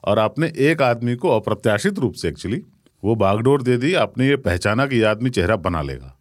और 0.03 0.19
आपने 0.19 0.51
एक 0.57 0.81
आदमी 0.81 1.15
को 1.15 1.29
अप्रत्याशित 1.29 1.99
रूप 1.99 2.13
से 2.13 2.27
एक्चुअली 2.27 2.61
वो 3.03 3.15
बागडोर 3.15 3.61
दे 3.63 3.77
दी 3.77 3.93
आपने 3.93 4.27
ये 4.27 4.35
पहचाना 4.37 4.85
कि 4.85 4.95
ये 4.95 5.03
आदमी 5.03 5.29
चेहरा 5.29 5.55
बना 5.55 5.81
लेगा। 5.81 6.17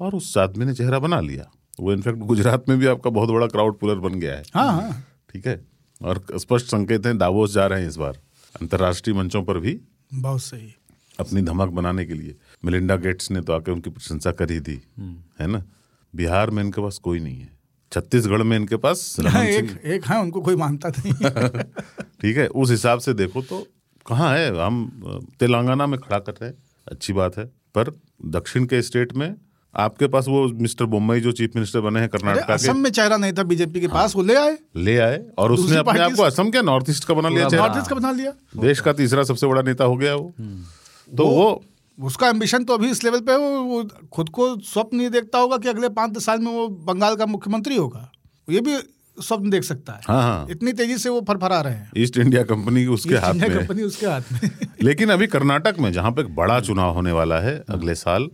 और 0.00 0.14
उस 0.14 0.38
आदमी 0.38 0.64
ने 0.64 0.74
चेहरा 0.74 0.98
बना 0.98 1.20
लिया। 1.20 1.50
वो 1.80 1.92
इनफैक्ट 1.92 2.18
गुजरात 2.18 2.68
में 2.68 2.78
भी 2.78 2.86
आपका 2.86 3.10
बहुत 3.10 3.30
बड़ा 3.30 3.46
क्राउड 3.46 3.78
पुलर 3.78 3.94
बन 3.94 4.14
गया 4.14 4.34
है। 4.34 4.42
हाँ 4.54 4.72
हाँ। 4.72 5.04
ठीक 5.32 5.46
है? 5.46 5.60
और 6.02 6.24
स्पष्ट 6.36 6.66
संकेत 6.66 7.06
हैं 7.06 7.18
दावोस 7.18 7.54
जा 7.54 7.66
रहे 7.66 7.80
हैं 7.80 7.88
इस 7.88 7.96
बार। 7.96 8.18
अंतर्राष्ट्रीय 8.62 9.16
मंचों 9.16 9.42
पर 9.42 9.58
भी। 9.58 9.80
बहुत 10.14 10.42
सही। 10.42 10.74
अपनी 11.20 11.42
धमक 11.42 11.68
बनाने 11.68 12.04
के 12.04 12.14
लिए। 12.14 12.34
मिलिंडा 12.64 12.96
गेट्स 12.96 13.30
ने 13.30 13.40
तो 13.40 13.52
आके 13.52 13.72
उनकी 13.72 13.90
प्रशंसा 13.90 14.32
करी 14.32 14.60
थी 14.60 14.80
है 15.40 15.46
ना? 15.46 15.62
बिहार 16.14 16.50
में 16.50 16.62
इनके 16.62 16.82
पास 16.82 16.98
कोई 16.98 17.20
नहीं 17.20 17.38
है। 17.40 17.56
छत्तीसगढ़ 17.92 18.42
में 18.42 18.56
इनके 18.56 18.76
पास 18.76 19.16
हाँ, 19.26 19.44
एक 19.44 19.80
एक 19.84 20.06
है 20.06 20.20
उनको 20.20 20.40
कोई 20.40 20.56
मानता 20.56 20.88
नहीं 20.88 21.12
ठीक 22.20 22.36
है 22.36 22.46
उस 22.46 22.70
हिसाब 22.70 22.98
से 22.98 23.14
देखो 23.14 23.42
तो 23.42 23.66
कहाँ 24.06 24.36
है? 24.38 24.48
हम 24.62 25.26
तेलंगाना 25.40 25.86
में 25.86 25.98
खड़ा 26.00 26.18
कर 26.18 26.32
रहे 26.32 26.50
हैं 26.50 26.56
अच्छी 26.86 27.12
बात 27.12 27.36
है। 27.38 27.44
पर 27.74 27.92
दक्षिण 28.26 28.64
के 28.66 28.82
स्टेट 28.82 29.12
में 29.16 29.34
आपके 29.74 30.06
पास 30.08 30.28
वो 30.28 30.46
मिस्टर 30.48 30.84
बोम्बई 30.84 31.20
जो 31.20 31.32
चीफ 31.32 31.50
मिनिस्टर 31.54 31.80
बने 31.80 32.00
हैं 32.00 32.08
कर्नाटका 32.08 32.54
असम 32.54 32.76
में 32.76 32.90
चेहरा 32.90 33.16
नहीं 33.16 33.32
था 33.32 33.42
बीजेपी 33.42 33.80
के 33.80 33.88
पास 33.88 34.14
वो 34.16 34.22
ले 34.22 34.34
आए। 34.34 34.56
ले 34.76 34.96
आए 34.98 35.22
और 35.38 35.52
उसने 35.52 35.76
अपने 35.76 36.00
आप 36.00 36.12
को 36.12 36.22
असम 36.22 36.50
क्या 36.50 36.62
नॉर्थ 36.62 36.90
ईस्ट 36.90 37.04
का 37.04 37.14
बना 37.14 37.28
लिया 37.28 37.48
नॉर्थ 37.52 37.78
ईस्ट 37.78 37.88
का 37.88 37.94
बना 37.96 38.10
लिया। 38.12 38.32
देश 38.56 38.80
का 38.80 38.92
तीसरा 38.92 39.22
सबसे 39.22 39.46
बड़ा 39.46 39.62
नेता 39.62 39.84
हो 39.84 39.96
गया 39.96 40.14
वो। 40.14 40.34
तो 41.16 41.26
वो 41.26 41.64
उसका 41.98 42.28
एम्बिशन 42.28 42.64
तो 42.64 42.74
अभी 42.74 42.90
इस 42.90 43.04
लेवल 43.04 43.20
पे 43.20 43.32
है 43.32 43.38
वो, 43.38 43.62
वो 43.62 43.88
खुद 44.12 44.28
को 44.28 44.60
स्वप्न 44.60 44.96
नहीं 44.96 45.10
देखता 45.10 45.38
होगा 45.38 45.56
कि 45.58 45.68
अगले 45.68 45.88
पाँच 45.88 46.10
दस 46.10 46.24
साल 46.24 46.38
में 46.38 46.52
वो 46.52 46.68
बंगाल 46.68 47.16
का 47.16 47.26
मुख्यमंत्री 47.26 47.76
होगा। 47.76 48.12
ये 48.50 48.60
भी 48.60 48.76
स्वप्न 49.22 49.50
देख 49.50 49.62
सकता 49.62 49.92
है। 49.92 50.00
हाँ 50.08 50.22
हाँ। 50.22 50.46
इतनी 50.50 50.72
तेज़ी 50.72 50.98
से 50.98 51.08
वो 51.08 51.20
फरफरा 51.20 51.60
रहे 51.60 51.74
हैं। 51.74 51.90
ईस्ट 51.96 52.18
इंडिया 52.18 52.42
कंपनी 52.42 52.86
उसके 52.86 53.14
हाथ 53.14 53.34
में। 53.34 53.58
कंपनी 53.58 53.82
उसके 53.82 54.06
हाथ 54.06 54.22
में। 54.32 54.40
लेकिन 54.82 55.10
अभी 55.10 55.26
कर्नाटक 55.26 55.76
में 55.80 55.92
जहाँ 55.92 56.10
पे 56.10 56.22
बड़ा 56.22 56.60
चुनाव 56.60 56.94
होने 56.94 57.12
वाला 57.12 57.38
है 57.38 57.64
अगले 57.68 57.94
साल 57.94 58.28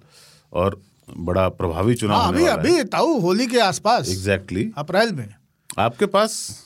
और 0.52 0.80
बड़ा 1.18 1.48
प्रभावी 1.48 1.94
चुनाव 1.94 2.20
हाँ 2.20 2.28
अभी 2.28 2.46
अभी 2.46 2.84
ताऊ 2.84 3.18
होली 3.18 3.46
के 3.46 3.60
आसपास 3.60 4.08
एग्जैक्टली 4.08 4.70
अप्रैल 4.78 5.12
में। 5.12 5.34
आपके 5.78 6.06
पास 6.06 6.60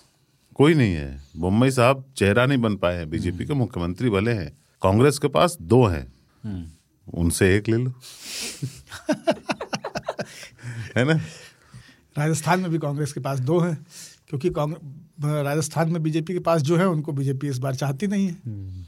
कोई 0.55 0.75
नहीं 0.75 0.95
है। 0.95 1.23
मुंबई 1.37 1.71
साहब 1.71 2.05
चेहरा 2.17 2.47
नहीं 2.47 2.59
बन 2.59 2.77
पाए 2.77 2.97
हैं। 2.97 3.11
बीजेपी 3.11 3.45
के 3.45 3.55
मुख्यमंत्री 3.55 4.11
भले 4.11 4.33
हैं। 4.33 4.59
कांग्रेस 4.83 5.19
के 5.19 5.29
पास 5.29 5.57
दो 5.61 5.85
हैं। 5.87 6.07
उनसे 7.07 7.55
एक 7.57 7.69
ले 7.69 7.77
लो। 7.77 7.93
है 10.97 11.05
ना? 11.05 11.21
राजस्थान 12.19 12.61
में 12.61 12.71
भी 12.71 12.79
कांग्रेस 12.79 13.13
के 13.13 13.21
पास 13.21 13.41
दो 13.41 13.59
हैं 13.61 13.77
क्योंकि 14.29 14.51
राजस्थान 15.21 15.91
में 15.93 16.03
बीजेपी 16.03 16.33
के 16.33 16.39
पास 16.49 16.63
जो 16.63 16.77
है 16.77 16.89
उनको 16.89 17.13
बीजेपी 17.13 17.49
इस 17.49 17.59
बार 17.59 17.75
चाहती 17.75 18.07
नहीं 18.07 18.27
है। 18.27 18.87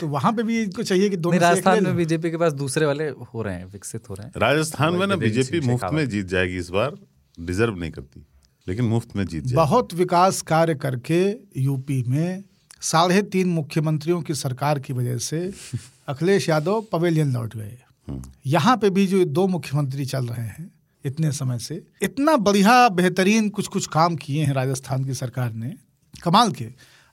तो 0.00 0.06
वहाँ 0.08 0.32
पे 0.32 0.42
भी 0.42 0.62
इनको 0.62 0.82
चाहिए 0.82 1.08
कि 1.10 1.16
दोनों 1.16 1.40
राजस्थान 1.40 1.84
में 1.84 1.96
बीजेपी 1.96 2.30
के 2.30 2.36
पास 2.36 2.52
दूसरे 2.52 2.86
वाले 2.86 3.08
हो 3.08 3.42
रहे 3.42 3.54
हैं 3.54 3.66
विकसित 3.66 4.08
हो 4.10 4.14
रहे 4.14 4.26
हैं। 4.26 4.32
राजस्थान 4.36 4.94
में 4.94 5.06
ना 5.06 5.16
बीजेपी 5.16 5.60
मुफ़्त 5.60 5.92
में 5.92 6.08
जीत 6.08 6.26
जाएगी 6.26 6.56
इस 6.56 6.70
बार 6.70 6.96
डिजर्व 7.38 7.76
नहीं 7.76 7.90
करती 7.90 8.24
लेकिन 8.66 8.84
मुफ़्त 8.84 9.16
में 9.16 9.24
जीत 9.26 9.52
बहुत 9.54 9.94
विकास 9.94 10.40
कार्य 10.42 10.74
करके 10.74 11.20
यूपी 11.60 12.02
में 12.08 12.44
साढ़े 12.80 13.22
तीन 13.22 13.48
मुख्यमंत्रियों 13.48 14.22
की 14.22 14.34
सरकार 14.34 14.78
की 14.78 14.92
वजह 14.92 15.18
से 15.18 15.52
अखिलेश 16.08 16.48
यादव 16.48 16.80
पवेलियन 16.92 17.32
लौट 17.32 17.56
गए। 17.56 17.78
यहाँ 18.46 18.76
पे 18.76 18.90
भी 18.90 19.06
जो 19.06 19.24
दो 19.24 19.46
मुख्यमंत्री 19.46 20.04
चल 20.04 20.26
रहे 20.26 20.46
हैं 20.46 20.70
इतने 21.04 21.32
समय 21.32 21.58
से 21.58 21.82
इतना 22.02 22.36
बढ़िया 22.36 22.88
बेहतरीन 22.88 23.48
कुछ 23.48 23.66
कुछ 23.66 23.86
काम 23.86 24.16
किए 24.16 24.44
हैं 24.44 24.54
राजस्थान 24.54 25.04
की 25.04 25.14
सरकार 25.14 25.52
ने। 25.52 25.72
कमाल 26.22 26.52
के। 26.52 26.66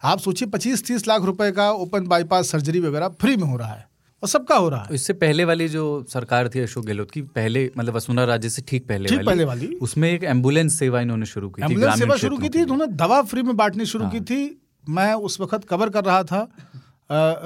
आप 0.03 0.19
सोचिए 0.19 0.47
पच्चीस 0.47 0.85
तीस 0.87 1.07
लाख 1.07 1.21
रुपए 1.21 1.51
का 1.51 1.71
ओपन 1.71 2.07
बाईपास 2.07 2.51
सर्जरी 2.51 2.79
वगैरह 2.79 3.07
फ्री 3.07 3.35
में 3.37 3.43
हो 3.43 3.57
रहा 3.57 3.73
है 3.73 3.87
और 4.23 4.29
सबका 4.29 4.55
हो 4.55 4.69
रहा 4.69 4.83
है। 4.83 4.95
इससे 4.95 5.13
पहले 5.13 5.45
वाली 5.45 5.67
जो 5.69 6.05
सरकार 6.09 6.49
थी 6.49 6.59
अशोक 6.59 6.85
गहलोत 6.85 7.11
की 7.11 7.21
पहले 7.21 7.71
मतलब 7.77 7.95
वसुंधरा 7.95 8.25
राज्य 8.25 8.49
से 8.49 8.61
ठीक 8.67 8.87
पहले 8.87 9.09
ठीक 9.09 9.17
वाली 9.17 9.27
पहले 9.27 9.43
वाली। 9.43 9.67
उसमें 9.67 10.11
एक 10.11 10.23
एंबुलेंस 10.23 10.79
सेवा 10.79 11.01
इन्होंने 11.01 11.25
शुरू 11.25 11.49
की 11.49 11.61
थी 11.61 11.65
एंबुलेंस 11.65 11.99
सेवा 11.99 12.15
शुरू 12.15 12.37
की 12.37 12.49
थी 12.49 12.61
उन्होंने 12.61 12.87
दवा 12.87 13.21
फ्री 13.21 13.41
में 13.41 13.55
बांटनी 13.57 13.85
शुरू 13.85 14.09
की 14.09 14.21
थी 14.21 14.59
मैं 14.89 15.13
उस 15.13 15.39
वक्त 15.41 15.63
कवर 15.63 15.89
कर 15.89 16.03
रहा 16.03 16.23
था 16.23 16.47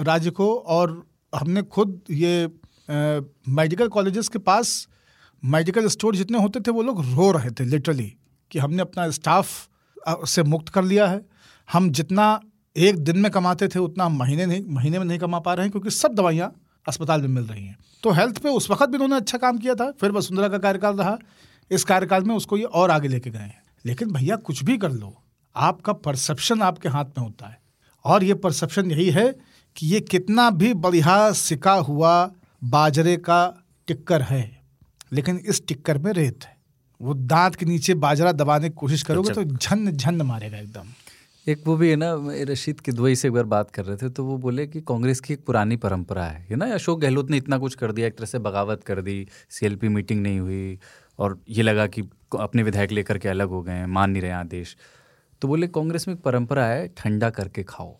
राज्य 0.04 0.30
को 0.30 0.56
और 0.56 1.06
हमने 1.34 1.62
खुद 1.62 2.02
ये 2.12 2.48
मेडिकल 2.90 3.88
कॉलेजेस 3.88 4.28
के 4.28 4.40
पास 4.40 4.88
मेडिकल 5.44 5.88
स्टोर 5.88 6.16
जितने 6.16 6.42
होते 6.42 6.60
थे 6.60 6.72
वो 6.72 6.82
लोग 6.82 7.02
रो 7.06 7.32
रहे 7.32 7.52
थे 7.52 7.64
लिटरली 7.64 8.14
कि 8.52 8.60
हमने 8.60 8.82
अपना 8.82 9.10
स्टाफ 9.12 9.48
से 10.28 10.44
मुक्त 10.44 10.70
कर 10.70 10.84
लिया 10.84 11.08
है। 11.08 11.22
हम 11.70 11.90
जितना 11.90 12.40
एक 12.76 12.98
दिन 12.98 13.18
में 13.18 13.32
कमाते 13.32 13.68
थे 13.68 13.80
उतना 13.80 14.08
महीने 14.10 14.46
नहीं, 14.46 14.64
महीने 14.68 15.00
में 15.00 15.06
नहीं 15.06 15.20
कमा 15.20 15.40
पा 15.40 15.54
रहे 15.54 15.66
हैं 15.66 15.72
क्योंकि 15.72 15.90
सब 15.90 16.14
दवाइयाँ 16.14 16.52
अस्पताल 16.86 17.22
में 17.22 17.28
मिल 17.28 17.44
रही 17.44 17.66
हैं। 17.66 17.78
तो 18.04 18.12
हेल्थ 18.12 18.38
पे 18.38 18.50
उस 18.50 18.70
वक्त 18.72 18.86
भी 18.86 18.94
उन्होंने 18.94 19.16
अच्छा 19.16 19.38
काम 19.38 19.58
किया 19.58 19.76
था, 19.76 19.92
फिर 19.92 20.12
वसुंधरा 20.12 20.48
का 20.48 20.58
कार्यकाल 20.58 20.96
रहा। 20.96 21.18
इस 21.72 21.84
कार्यकाल 21.84 22.24
में 22.24 22.36
उसको 22.36 22.58
ये 22.58 22.64
और 22.64 22.92
आगे 22.92 23.08
लेके 23.08 23.30
गए 23.30 23.40
हैं। 23.40 23.62
लेकिन 23.86 24.12
भैया 24.12 24.36
कुछ 24.36 24.64
भी 24.64 24.78
कर 24.78 24.92
लो। 24.92 25.14
आपका 25.58 25.94
परसेप्शन 25.94 26.62
आपके 26.62 26.90
हाथ 26.90 27.06
में 27.18 27.24
होता 27.24 27.48
है। 27.48 27.60
और 28.06 28.24
ये 28.24 28.34
परसेप्शन 28.36 28.92
यही 28.92 29.10
है 29.12 29.28
कि 29.76 29.88
ये 29.88 30.00
कितना 30.02 30.50
भी 30.52 30.74
बढ़िया 30.76 31.32
सिका 31.34 31.74
हुआ 31.74 32.14
बाजरे 32.62 33.16
का 33.20 33.42
टिक्कर 33.88 34.22
है 34.22 34.46
लेकिन 35.12 35.38
इस 35.40 35.66
टिक्कर 35.68 35.98
में 35.98 36.12
रेत 36.14 36.46
है। 36.46 36.56
वो 37.02 37.14
दांत 37.14 37.56
के 37.56 37.66
नीचे 37.66 37.94
बाजरा 37.96 38.32
दबाने 38.32 38.70
की 38.70 38.76
कोशिश 38.76 39.04
करोगे 39.04 39.34
तो 39.34 39.44
झन 39.44 39.92
झन 39.92 40.22
मारेगा 40.22 40.58
एकदम। 40.58 40.88
एक 41.48 41.62
वो 41.68 41.76
भी 41.78 41.90
है 41.90 41.96
ना 41.96 42.12
रशीद 42.50 42.80
किदवई 42.80 43.16
से 43.16 43.28
एक 43.28 43.34
बार 43.34 43.44
बात 43.46 43.70
कर 43.72 43.86
रहे 43.86 43.98
थे 43.98 44.10
तो 44.10 44.24
वो 44.24 44.38
बोले 44.38 44.66
कि 44.68 44.82
कांग्रेस 44.82 45.20
की 45.20 45.34
एक 45.34 45.46
पुरानी 45.46 45.76
परंपरा 45.78 46.24
है 46.24 46.56
ना? 46.56 46.66
अशोक 46.74 47.00
गहलोत 47.02 47.30
ने 47.32 47.38
इतना 47.38 47.58
कुछ 47.58 47.76
कर 47.76 47.92
दिया 47.92 48.08
एक 48.08 48.18
तरह 48.18 48.26
से 48.26 48.40
बगावत 48.40 48.84
कर 48.84 49.02
दी 49.02 49.28
सीएलपी 49.50 49.90
मीटिंग 49.90 50.22
नहीं 50.22 50.40
हुई 50.40 50.80
और 51.20 51.40
ये 51.50 51.64
लगा 51.64 51.88
कि 51.88 52.02
अपने 52.40 52.64
विधायक 52.64 52.92
लेकर 52.92 53.18
के 53.18 53.30
अलग 53.30 53.50
हो 53.50 53.62
गए 53.62 53.74
हैं 53.74 53.86
मान 53.88 54.12
नहीं 54.12 54.22
रहे 54.22 54.32
आदेश। 54.32 54.76
तो 55.42 55.48
बोले 55.48 55.68
कांग्रेस 55.68 56.08
में 56.08 56.16
एक 56.16 56.22
परंपरा 56.22 56.66
है 56.66 56.88
ठंडा 56.98 57.30
करके 57.30 57.64
खाओ। 57.64 57.92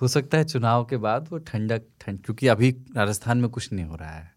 हो 0.00 0.08
सकता 0.08 0.38
है 0.38 0.44
चुनाव 0.44 0.84
के 0.84 0.96
बाद 0.96 1.28
वो 1.32 1.38
ठंडा 1.48 1.78
ठंड 2.00 2.24
क्योंकि 2.24 2.48
अभी 2.48 2.76
राजस्थान 2.96 3.38
में 3.38 3.50
कुछ 3.50 3.72
नहीं 3.72 3.84
हो 3.84 3.96
रहा 3.96 4.10
है। 4.10 4.34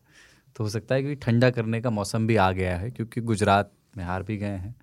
तो 0.56 0.64
हो 0.64 0.70
सकता 0.70 0.96
है 0.96 1.04
कि 1.04 1.16
ठंडा 1.16 1.50
करने 1.50 1.82
का 1.82 1.90
मौसम 1.90 2.28
भी 2.28 2.36
आ 2.36 2.52
गया 2.52 2.78
है 2.78 2.92
क्योंकि 2.92 3.22
गुजरात 3.22 3.72
में 3.98 4.06
हार 4.06 4.24
भी 4.24 4.38
गए 4.38 4.48
हैं 4.48 4.76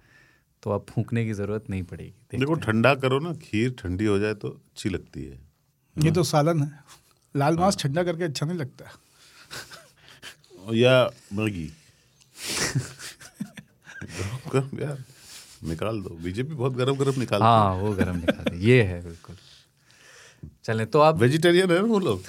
तो 0.63 0.71
अब 0.71 0.87
फूकने 0.91 1.25
की 1.25 1.33
ज़रूरत 1.33 1.65
नहीं 1.71 1.83
पड़ेगी। 1.83 2.39
देखो 2.39 2.55
ठंडा 2.55 2.95
करो 2.95 3.21
ना 3.21 3.35
खीर 3.43 3.75
ठंडी 3.79 4.05
हो 4.05 4.19
जाए 4.19 4.35
तो 4.35 4.49
अच्छी 4.49 4.89
लगती 4.89 5.25
है। 5.25 5.39
ये 5.97 6.13
तो 6.13 6.23
सालन 6.23 6.63
है। 6.63 6.85
लाल 7.35 7.57
मांस 7.57 7.77
ठंडा 7.77 8.05
करके 8.05 8.25
अच्छा 8.25 8.47
नहीं 8.47 8.59
लगता। 8.59 8.85
या 10.75 11.11
गरम 14.55 14.79
यार। 14.83 15.05
निकाल 15.63 16.01
दो। 16.03 16.17
बीजेपी 16.23 16.55
बहुत 16.55 16.73
गरम 16.75 16.97
गरम 16.97 17.21
निकाल 17.21 17.43
हाँ 17.43 17.75
वो 17.77 17.93
गर्म 17.95 18.17
निकाल 18.17 18.55
ये 18.61 18.83
है 18.83 19.03
बिल्कुल। 19.05 19.37
चलें 20.65 20.87
तो 20.87 21.01
आप 21.01 21.19
वेजिटेरियन 21.19 21.71
है 21.71 21.81
वो 21.83 21.99
लोग? 21.99 22.23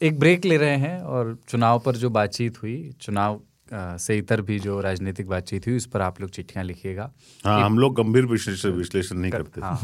एक 0.00 0.18
ब्रेक 0.18 0.44
ले 0.44 0.56
रहे 0.56 0.76
हैं 0.76 1.00
और 1.02 1.36
चुनाव 1.48 1.78
पर 1.80 1.96
जो 1.96 2.10
बातचीत 2.10 2.62
हुई 2.62 2.76
चुनाव 3.00 3.40
से 3.72 4.16
इतर 4.18 4.40
भी 4.40 4.58
जो 4.58 4.80
राजनीतिक 4.80 5.28
बातचीत 5.28 5.66
हुई 5.66 5.76
उस 5.76 5.86
पर 5.86 6.00
आप 6.00 6.20
लोग 6.20 6.30
चिट्ठियाँ 6.30 6.64
लिखिएगा। 6.64 7.10
हाँ 7.44 7.60
हम 7.64 7.78
लोग 7.78 7.94
गंभीर 7.96 8.26
विश्लेषण 8.26 8.70
विश्लेषण 8.72 9.16
नहीं 9.16 9.32
करते। 9.32 9.60
हाँ। 9.60 9.78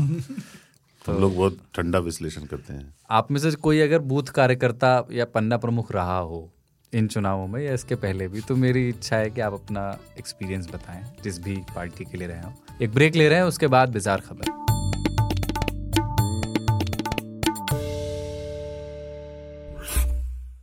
तो 1.03 1.12
हम 1.12 1.20
लोग 1.20 1.37
बहुत 1.37 1.59
ठंडा 1.75 1.99
विश्लेषण 1.99 2.45
करते 2.45 2.72
हैं। 2.72 2.95
आप 3.11 3.31
में 3.31 3.41
से 3.41 3.51
कोई 3.59 3.81
अगर 3.81 3.99
बूथ 4.03 4.31
कार्यकर्ता 4.35 5.07
या 5.12 5.25
पन्ना 5.25 5.57
प्रमुख 5.57 5.93
रहा 5.93 6.18
हो 6.18 6.51
इन 6.99 7.07
चुनावों 7.09 7.47
में 7.49 7.61
या 7.62 7.72
इसके 7.74 7.95
पहले 8.05 8.28
भी 8.28 8.40
तो 8.49 8.57
मेरी 8.57 8.88
इच्छा 8.88 9.16
है 9.16 9.30
कि 9.30 9.40
आप 9.40 9.53
अपना 9.53 9.88
एक्सपीरियंस 10.18 10.68
बताएँ 10.74 11.05
जिस 11.24 11.38
भी 11.45 11.57
पार्टी 11.74 12.05
के 12.05 12.18
लिए 12.18 12.28
रहे 12.28 12.42
हो 12.42 12.53
एक 12.82 12.95
ब्रेक 12.95 13.14
ले 13.16 13.28
रहे 13.28 13.38
हैं 13.38 13.47
उसके 13.47 13.66
बाद 13.76 13.92
बिजार 13.92 14.20
खबर 14.28 14.62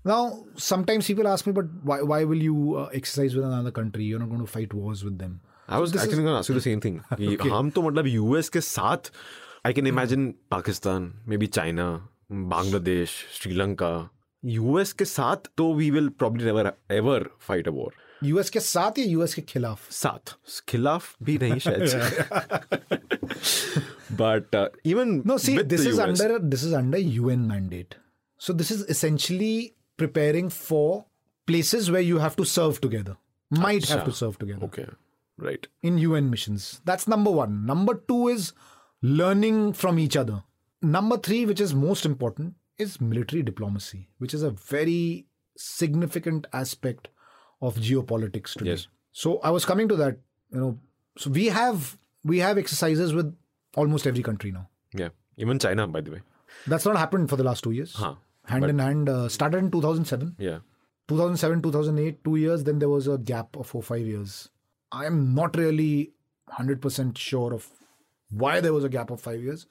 Now, 0.03 0.45
sometimes 0.57 1.05
people 1.05 1.27
ask 1.27 1.45
me, 1.45 1.53
but 1.53 1.65
why, 1.84 2.01
why 2.01 2.23
will 2.23 2.41
you 2.41 2.75
uh, 2.77 2.86
exercise 2.91 3.36
with 3.36 3.45
another 3.45 3.71
country? 3.71 4.03
You're 4.03 4.19
not 4.19 4.29
going 4.29 4.41
to 4.41 4.47
fight 4.47 4.73
wars 4.73 5.03
with 5.03 5.17
them. 5.19 5.41
I 5.69 5.77
was 5.77 5.91
This 5.91 6.03
is- 6.05 6.13
going 6.15 6.25
to 6.25 6.32
ask 6.34 6.49
you 6.49 6.55
the 6.55 6.61
same 6.61 6.82
thing. 6.82 6.99
कि 7.17 7.49
हम 7.49 7.69
तो 7.69 7.82
मतलब 7.82 8.07
US 8.07 8.49
के 8.49 8.61
साथ 8.61 9.11
I 9.65 9.73
can 9.73 9.88
imagine 9.88 10.34
Pakistan 10.51 11.11
maybe 11.38 11.47
China 11.57 11.86
Bangladesh 12.53 13.11
Sri Lanka 13.39 13.91
US 14.44 14.92
के 14.92 15.04
साथ 15.04 15.48
तो 15.57 15.72
we 15.74 15.90
will 15.90 16.09
probably 16.18 16.44
never 16.44 16.72
ever 16.96 17.30
fight 17.48 17.68
a 17.68 17.70
war 17.78 17.94
US 18.24 18.48
के 18.50 18.61
साथ 18.61 18.98
या 18.98 19.04
US 19.18 19.34
के 19.34 19.42
खिलाफ 19.48 19.90
साथ 19.92 20.34
खिलाफ 20.68 21.14
भी 21.22 21.36
नहीं 21.38 21.59
शायद 21.64 22.96
but 24.20 24.57
even 24.86 25.22
No, 25.30 25.36
see, 25.46 25.57
this 25.72 25.86
is 25.90 25.98
under 26.07 26.38
this 26.54 26.62
is 26.68 26.72
under 26.80 26.98
UN 26.98 27.46
mandate. 27.52 27.96
So 28.46 28.54
this 28.61 28.70
is 28.76 28.82
essentially 28.94 29.74
preparing 30.02 30.48
for 30.57 31.04
places 31.50 31.90
where 31.90 32.07
you 32.07 32.18
have 32.24 32.36
to 32.40 32.46
serve 32.52 32.80
together. 32.86 33.16
Might 33.50 33.88
have 33.94 34.04
to 34.09 34.14
serve 34.20 34.38
together 34.38 34.64
okay 34.66 34.82
right 35.46 35.66
in 35.90 35.98
UN 36.07 36.30
missions. 36.34 36.68
That's 36.90 37.09
number 37.14 37.32
one. 37.38 37.59
Number 37.72 37.94
two 38.12 38.20
is 38.36 38.48
learning 39.20 39.61
from 39.82 40.00
each 40.04 40.16
other. 40.22 40.38
Number 40.82 41.16
three, 41.28 41.44
which 41.50 41.61
is 41.66 41.74
most 41.82 42.07
important, 42.09 42.54
is 42.82 42.99
military 42.99 43.43
diplomacy, 43.43 44.09
which 44.17 44.34
is 44.34 44.43
a 44.43 44.51
very 44.51 45.27
significant 45.57 46.47
aspect 46.53 47.09
of 47.61 47.75
geopolitics 47.75 48.53
today. 48.53 48.71
Yes. 48.71 48.88
So 49.11 49.39
I 49.39 49.51
was 49.51 49.65
coming 49.65 49.88
to 49.89 49.95
that, 49.97 50.17
you 50.51 50.59
know. 50.59 50.79
So 51.17 51.29
we 51.29 51.47
have 51.47 51.97
we 52.23 52.39
have 52.39 52.57
exercises 52.57 53.13
with 53.13 53.36
almost 53.75 54.07
every 54.07 54.23
country 54.23 54.51
now. 54.51 54.67
Yeah, 54.93 55.09
even 55.38 55.59
China, 55.59 55.88
by 55.88 56.01
the 56.01 56.11
way. 56.11 56.21
That's 56.67 56.86
not 56.86 56.97
happened 56.97 57.29
for 57.29 57.36
the 57.36 57.43
last 57.43 57.63
two 57.63 57.71
years. 57.71 57.93
Huh. 57.95 58.15
Hand 58.45 58.61
but, 58.61 58.69
in 58.69 58.79
hand 58.79 59.09
uh, 59.09 59.29
started 59.29 59.59
in 59.59 59.71
2007. 59.71 60.36
Yeah. 60.39 60.59
2007, 61.07 61.61
2008, 61.61 62.23
two 62.23 62.36
years. 62.38 62.63
Then 62.63 62.79
there 62.79 62.89
was 62.89 63.07
a 63.07 63.17
gap 63.17 63.55
of 63.55 63.67
four 63.67 63.84
five 63.84 64.05
years. 64.05 64.49
I 64.91 65.05
am 65.05 65.34
not 65.34 65.55
really 65.55 66.13
100% 66.51 67.17
sure 67.17 67.53
of 67.53 67.69
why 68.29 68.59
there 68.59 68.73
was 68.73 68.84
a 68.84 68.89
gap 68.89 69.09
of 69.09 69.21
five 69.21 69.41
years 69.41 69.65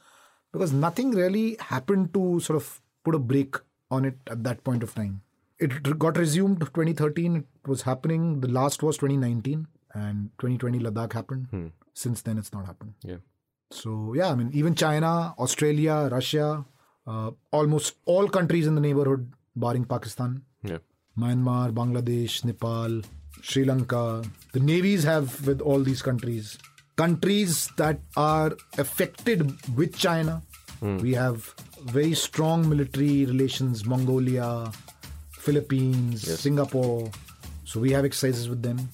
because 0.53 0.73
nothing 0.73 1.11
really 1.11 1.57
happened 1.61 2.13
to 2.15 2.41
sort 2.41 2.57
of 2.57 2.80
put 3.05 3.15
a 3.15 3.19
break 3.19 3.57
on 3.91 4.05
it 4.05 4.19
at 4.31 4.45
that 4.45 4.65
point 4.65 4.83
of 4.83 4.95
time. 4.95 5.23
It 5.59 5.99
got 5.99 6.17
resumed 6.17 6.61
2013. 6.61 7.37
It 7.37 7.69
was 7.69 7.83
happening. 7.83 8.41
The 8.41 8.49
last 8.49 8.83
was 8.83 8.97
2019 8.99 9.67
and 9.95 10.31
2020 10.39 10.79
Ladakh 10.79 11.13
happened. 11.13 11.73
Since 11.95 12.23
then, 12.23 12.39
it's 12.39 12.53
not 12.53 12.67
happened. 12.67 12.95
या 13.05 13.19
So 13.71 14.15
yeah, 14.15 14.31
I 14.31 14.35
mean, 14.35 14.51
even 14.61 14.75
China, 14.75 15.35
Australia, 15.39 16.09
Russia, 16.13 16.65
uh, 17.07 17.31
almost 17.53 17.95
all 18.05 18.29
countries 18.29 18.67
in 18.67 18.75
the 18.75 18.81
neighborhood, 18.81 19.33
barring 19.65 19.85
Pakistan, 19.85 20.43
या 20.71 20.79
Myanmar, 21.19 21.71
Bangladesh, 21.73 22.45
Nepal, 22.45 23.03
Sri 23.43 23.65
Lanka. 23.65 24.23
The 24.53 24.61
navies 24.61 25.05
have 25.05 25.47
with 25.47 25.61
all 25.61 25.81
these 25.91 26.03
countries. 26.03 26.59
Countries 26.97 27.71
that 27.77 28.01
are 28.17 28.57
affected 28.79 29.45
with 29.77 29.97
China. 29.97 30.43
We 30.81 31.13
have 31.15 31.55
very 31.85 32.15
strong 32.15 32.69
military 32.69 33.27
relations. 33.27 33.85
Mongolia, 33.85 34.71
Philippines, 35.33 36.23
Singapore. 36.41 37.11
So 37.65 37.81
we 37.81 37.93
have 37.93 38.05
exercises 38.05 38.49
with 38.49 38.63
them. 38.63 38.89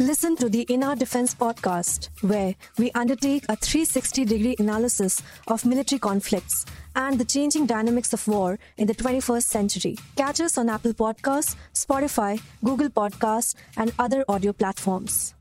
Listen 0.00 0.34
to 0.36 0.48
the 0.48 0.62
In 0.62 0.82
Our 0.82 0.96
Defense 0.96 1.36
podcast, 1.36 2.08
where 2.22 2.56
we 2.78 2.90
undertake 2.92 3.44
a 3.48 3.54
360 3.54 4.24
degree 4.24 4.56
analysis 4.58 5.22
of 5.46 5.64
military 5.64 6.00
conflicts 6.00 6.66
and 6.96 7.16
the 7.16 7.24
changing 7.24 7.66
dynamics 7.66 8.12
of 8.12 8.26
war 8.26 8.58
in 8.76 8.88
the 8.88 8.94
21st 8.94 9.44
century. 9.44 9.96
Catch 10.16 10.40
us 10.40 10.58
on 10.58 10.68
Apple 10.68 10.94
Podcasts, 10.94 11.54
Spotify, 11.74 12.40
Google 12.64 12.88
Podcasts, 12.88 13.54
and 13.76 13.92
other 13.98 14.24
audio 14.28 14.52
platforms. 14.52 15.34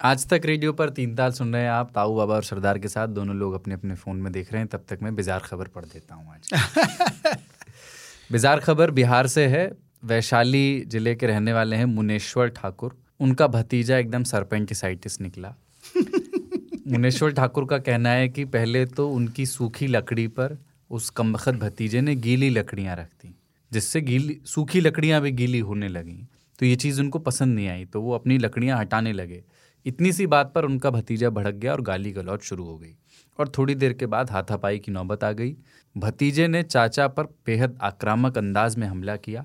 आज 0.00 0.26
तक 0.28 0.40
radio 0.44 0.72
पर 0.72 0.90
तीन 0.90 1.14
ताल 1.16 1.32
सुन 1.32 1.52
रहे 1.52 1.62
हैं 1.62 1.70
आप 1.70 1.90
ताऊ 1.94 2.14
बाबा 2.16 2.34
और 2.34 2.42
सरदार 2.42 2.78
के 2.78 2.88
साथ। 2.88 3.08
दोनों 3.08 3.34
लोग 3.36 3.54
अपने 3.54 3.74
अपने 3.74 3.94
फ़ोन 3.94 4.16
में 4.16 4.32
देख 4.32 4.52
रहे 4.52 4.60
हैं 4.62 4.68
तब 4.68 4.84
तक 4.88 4.98
मैं 5.02 5.14
बिजार 5.16 5.40
खबर 5.40 5.68
पढ़ 5.68 5.84
देता 5.84 6.14
हूँ 6.14 6.34
आज। 6.34 7.38
बिजार 8.32 8.60
खबर 8.60 8.90
बिहार 8.90 9.26
से 9.26 9.46
है। 9.46 9.72
वैशाली 10.04 10.84
ज़िले 10.86 11.14
के 11.14 11.26
रहने 11.26 11.52
वाले 11.52 11.76
हैं 11.76 11.84
मुनेश्वर 11.84 12.48
ठाकुर। 12.48 12.96
उनका 13.20 13.46
भतीजा 13.46 13.98
एकदम 13.98 14.24
सरपेंटिसाइटिस 14.24 15.20
निकला। 15.20 15.54
मुनेश्वर 16.88 17.32
ठाकुर 17.32 17.64
का 17.64 17.78
कहना 17.78 18.10
है 18.10 18.28
कि 18.28 18.44
पहले 18.44 18.86
तो 18.86 19.10
उनकी 19.10 19.46
सूखी 19.46 19.86
लकड़ी 19.86 20.28
पर 20.28 20.58
उस 20.90 21.10
कमबख्त 21.10 21.54
भतीजे 21.54 22.00
ने 22.00 22.14
गीली 22.16 22.50
लकड़ियाँ 22.50 22.96
रख 22.96 23.10
दी 23.22 23.34
जिससे 23.72 24.00
गीली 24.00 24.40
सूखी 24.46 24.80
लकड़ियाँ 24.80 25.20
भी 25.20 25.30
गीली 25.32 25.58
होने 25.58 25.88
लगीं। 25.88 26.24
तो 26.58 26.66
ये 26.66 26.76
चीज़ 26.76 27.00
उनको 27.00 27.18
पसंद 27.18 27.54
नहीं 27.54 27.68
आई 27.68 27.84
तो 27.84 28.00
वो 28.02 28.14
अपनी 28.14 28.38
लकड़ियाँ 28.38 28.78
हटाने 28.78 29.12
लगे। 29.12 29.44
इतनी 29.88 30.12
सी 30.12 30.26
बात 30.26 30.52
पर 30.54 30.64
उनका 30.64 30.90
भतीजा 30.90 31.30
भड़क 31.30 31.54
गया 31.54 31.72
और 31.72 31.80
गाली 31.80 32.12
गलौज 32.12 32.40
शुरू 32.40 32.64
हो 32.64 32.78
गई। 32.78 32.96
और 33.38 33.48
थोड़ी 33.48 33.74
देर 33.74 33.92
के 33.92 34.06
बाद 34.06 34.30
हाथापाई 34.30 34.78
की 34.78 34.92
नौबत 34.92 35.24
आ 35.24 35.32
गई। 35.32 35.56
भतीजे 35.96 36.48
ने 36.48 36.62
चाचा 36.62 37.08
पर 37.08 37.24
बेहद 37.24 37.78
आक्रामक 37.82 38.38
अंदाज 38.38 38.76
में 38.76 38.86
हमला 38.86 39.16
किया 39.16 39.44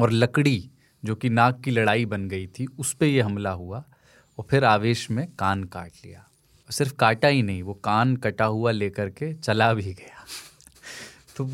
और 0.00 0.12
लकड़ी 0.12 0.70
जो 1.04 1.14
कि 1.14 1.28
नाक 1.28 1.60
की 1.60 1.70
लड़ाई 1.70 2.06
बन 2.06 2.28
गई 2.28 2.46
थी 2.46 2.66
उस 2.78 2.94
पर 2.94 3.06
यह 3.06 3.24
हमला 3.24 3.50
हुआ 3.50 3.84
और 4.38 4.44
फिर 4.50 4.64
आवेश 4.64 5.10
में 5.10 5.28
कान 5.38 5.64
काट 5.64 5.92
लिया। 6.04 6.28
सिर्फ़ 6.70 6.94
काटा 6.94 7.28
ही 7.28 7.42
नहीं 7.42 7.62
वो 7.62 7.74
कान 7.74 8.16
कटा 8.16 8.44
हुआ 8.44 8.70
लेकर 8.70 9.10
के 9.10 9.34
चला 9.34 9.74
भी 9.74 9.94
गया। 9.94 10.24
तो 11.36 11.44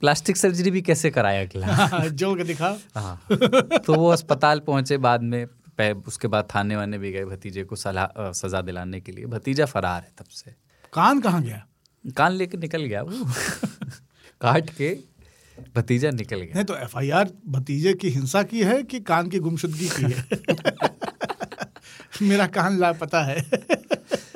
प्लास्टिक 0.00 0.36
सर्जरी 0.36 0.70
भी 0.70 0.82
कैसे 0.82 1.10
कराया 1.10 1.42
अगला? 1.42 2.08
जोड़ 2.08 2.38
के 2.38 2.44
दिखा। 2.44 2.76
हाँ। 2.94 3.26
तो 3.78 3.94
वो 3.94 4.08
अस्पताल 4.08 4.60
पहुँचे 4.60 4.96
बाद 4.96 5.22
में 5.22 5.46
उसके 5.80 6.28
बाद 6.28 6.48
थाने 6.54 6.76
वाने 6.76 6.98
भी 6.98 7.12
गए 7.12 7.24
भतीजे 7.24 7.64
को 7.64 7.76
सलाह 7.76 8.32
सजा 8.32 8.60
दिलाने 8.60 9.00
के 9.00 9.12
लिए। 9.12 9.26
भतीजा 9.26 9.66
फरार 9.66 10.02
है 10.02 10.12
तब 10.18 10.24
से। 10.24 10.54
कान 10.92 11.20
कहाँ 11.20 11.42
गया? 11.42 11.66
कान 12.16 12.32
लेके 12.32 12.58
निकल 12.58 12.82
गया 12.82 13.02
वो। 13.02 13.12
काट 14.40 14.70
के 14.70 14.98
भतीजा 15.76 16.10
निकल 16.10 16.40
गया। 16.40 16.54
नहीं 16.54 16.64
तो 16.64 16.76
एफआईआर 16.76 17.30
भतीजे 17.48 17.94
की 17.94 18.08
हिंसा 18.08 18.42
की 18.42 18.62
है 18.62 18.82
कि 18.82 19.00
कान 19.00 19.28
की 19.28 19.38
गुमशुदगी 19.38 19.88
की 19.88 20.02
है? 20.02 20.24
मेरा 22.28 22.46
कान 22.46 22.78
लापता 22.78 23.22
है। 23.22 23.40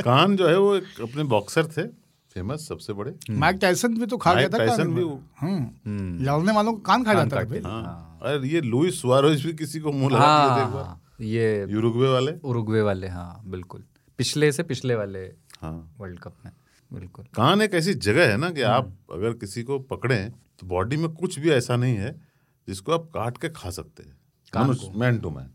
कान 0.04 0.36
जो 0.36 0.48
है 0.48 0.58
वो 0.58 0.76
एक 0.76 1.00
अपने 1.02 1.22
बॉक्सर 1.24 1.66
थे 1.66 1.82
फ़ेमस 2.34 2.68
सबसे 2.68 2.92
बड़े। 2.92 3.14
माइक 3.30 3.56
टाइसन 3.56 3.98
भी 3.98 4.06
तो 4.06 4.16
खा 4.16 4.34
गया 4.34 4.48
था 4.48 4.58
टायसन 4.58 4.76
कान 4.76 4.94
भी 4.94 5.02
हम्म। 5.40 6.24
लड़ने 6.24 6.52
वालों 6.52 6.72
को 6.72 6.78
कान 6.78 7.04
खा 7.04 7.14
जाता 7.14 7.36
था। 7.36 7.44
के। 7.44 7.58
हाँ। 7.58 8.18
अरे 8.22 8.48
ये 8.48 8.60
लुइस 8.60 9.00
सुआरोज 9.02 9.46
भी 9.46 9.52
किसी 9.52 9.80
को 9.80 9.92
मुँह 9.92 10.14
लगा 10.14 10.24
हाँ। 10.26 11.00
ये 11.18 11.66
यूरुग्वे 11.70 12.08
वाले? 12.08 12.32
उरुग्वे 12.44 12.80
वाले 12.82 13.08
हाँ 13.08 13.42
बिल्कुल। 13.46 13.84
पिछले 14.18 14.50
से 14.52 14.62
पिछले 14.62 14.94
वाले 14.94 15.20
हाँ। 15.60 15.94
वर्ल्ड 15.98 16.18
कप 16.20 16.34
में 16.44 16.52
बिल्कुल। 16.90 17.24
कान 17.34 17.62
एक 17.62 17.74
ऐसी 17.74 17.94
जगह 17.96 18.30
है 18.30 18.36
ना 18.36 18.50
कि 18.50 18.62
आप 18.64 18.92
अगर 19.12 19.32
किसी 19.34 19.62
को 19.62 19.78
पकड़े 19.90 20.16
तो 20.60 20.66
बॉडी 20.66 20.96
में 20.96 21.08
कुछ 21.10 21.38
भी 21.38 21.50
ऐसा 21.50 21.76
नहीं 21.76 21.96
है 21.96 22.12
जिसको 22.68 22.92
आप 22.92 23.10
काट 23.14 23.38
के 23.38 23.48
खा 23.48 23.70
सकते 23.70 24.02
हैं। 24.02 24.16
कान 24.52 24.76
मैन 24.96 25.18
टू 25.18 25.30
मैन 25.30 25.50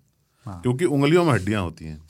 क्योंकि 0.46 0.86
उंगलियों 0.86 1.24
में 1.26 1.32
हड्डियाँ 1.34 1.62
होती 1.64 1.86
हैं। 1.86 2.02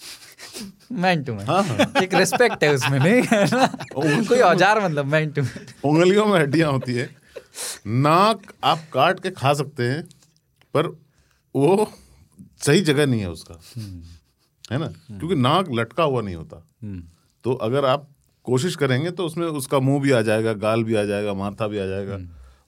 मैन 1.01 1.24
टू 1.24 1.34
मैन 1.34 2.01
एक 2.04 2.14
रिस्पेक्ट 2.14 2.64
है 2.64 2.74
उसमें 2.76 2.99
नहीं? 2.99 3.22
है 3.24 3.45
ना? 3.45 3.66
कोई 3.93 4.39
औज़ार 4.41 4.84
मतलब 4.86 5.06
मैन 5.06 5.32
टू 5.32 5.41
मैन 5.41 5.68
उंगलियों 5.86 6.26
में 6.26 6.39
हड्डियाँ 6.39 6.72
होती 6.72 6.93
है। 6.93 7.10
नाक 7.88 8.54
आप 8.64 8.86
काट 8.93 9.20
के 9.20 9.32
खा 9.32 9.54
सकते 9.54 9.84
हैं 9.84 10.01
पर 10.76 10.88
वो 11.56 11.91
सही 12.66 12.82
जगह 12.82 13.05
नहीं 13.05 13.22
है 13.22 13.30
उसका। 13.30 13.59
है 14.72 14.78
ना? 14.78 14.88
क्योंकि 14.88 15.36
नाक 15.36 15.68
लटका 15.72 16.03
हुआ 16.03 16.22
नहीं 16.22 16.36
होता। 16.36 16.66
तो 17.45 17.53
अगर 17.61 17.86
आप 17.86 18.07
कोशिश 18.45 18.76
करेंगे 18.76 19.11
तो 19.11 19.26
उसमें 19.26 19.45
उसका 19.47 19.80
मुँह 19.80 20.01
भी 20.01 20.11
आ 20.11 20.22
जाएगा 20.22 20.53
गाल 20.53 20.84
भी 20.84 20.95
आ 20.95 21.03
जाएगा 21.03 21.34
माथा 21.34 21.68
भी 21.68 21.78
आ 21.78 21.86
जाएगा। 21.86 22.20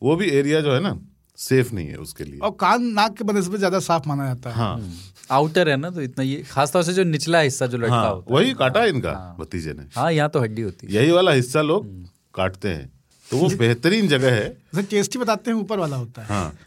वो 0.04 0.16
भी 0.16 0.30
एरिया 0.30 0.62
जो 0.62 0.74
है 0.74 0.80
ना 0.80 0.98
सेफ़ 1.38 1.74
नहीं 1.74 1.88
है 1.88 1.98
उसके 1.98 2.24
लिए। 2.24 2.40
और 2.40 2.52
कान 2.60 2.84
नाक 2.94 3.16
के 3.18 3.24
बनस्बत 3.24 3.58
ज़्यादा 3.58 3.80
साफ़ 3.80 4.08
माना 4.08 4.26
जाता 4.26 4.50
है। 4.50 4.56
हाँ। 4.56 4.92
आउटर 5.32 5.70
है 5.70 5.76
ना 5.78 5.90
तो 5.90 6.02
इतना 6.02 6.24
ये 6.24 6.42
खासतौर 6.50 6.84
से 6.84 6.94
जो 6.94 7.04
निचला 7.04 7.40
हिस्सा 7.40 7.66
जो 7.68 7.78
लटका 7.78 7.96
हाँ 7.96 8.12
होता 8.12 8.34
वही 8.36 8.48
है। 8.48 8.54
काटा 8.54 8.82
है 8.82 8.90
इनका 8.90 9.12
भतीजे 9.40 9.74
ने। 9.74 9.88
हाँ 9.96 10.12
यहाँ 10.12 10.30
तो 10.30 10.40
हड्डी 10.40 10.62
होती 10.62 10.88
है। 10.88 10.94
यही 10.94 11.12
वाला 11.12 11.32
हिस्सा 11.32 11.62
लोग 11.62 11.88
काटते 12.36 12.70
हैं। 12.70 12.92
तो 13.28 13.38
वो 13.38 13.50
बेहतरीन 13.58 14.08
जगह 14.08 14.34
है। 14.34 14.58
टेस्टी 14.90 15.20
बताते 15.20 15.52
हैं 15.52 15.58
ऊपर 15.58 15.80
वाला 15.80 15.96
होता 15.96 16.22
है। 16.22 16.28
हाँ। 16.28 16.58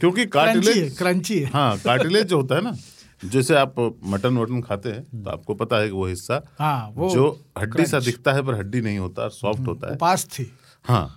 क्योंकि 0.00 0.26
कार्टिलेज 0.36 0.96
क्रंची 0.98 1.38
है 1.38 1.50
हाँ। 1.52 1.76
कार्टिलेज 1.78 2.26
जो 2.26 2.36
होता 2.36 2.54
है 2.54 2.60
ना 2.60 2.76
जैसे 3.24 3.54
आप 3.54 3.74
मटन 4.04 4.36
वटन 4.38 4.60
खाते 4.62 4.88
हैं 4.88 5.22
तो 5.22 5.30
आपको 5.30 5.54
पता 5.54 5.76
है 5.76 5.86
कि 5.86 5.92
वो 5.92 6.06
हिस्सा 6.06 6.40
हाँ, 6.58 6.90
वो 6.94 7.10
जो 7.10 7.28
हड्डी 7.58 7.86
सा 7.86 8.00
दिखता 8.00 8.32
है 8.32 8.42
पर 8.42 8.54
हड्डी 8.54 8.80
नहीं 8.80 8.98
होता 8.98 9.28
सॉफ्ट 9.28 9.66
होता 9.68 9.88
है। 9.88 9.94
उपास 9.94 10.24
थी। 10.24 10.50
हाँ 10.84 11.08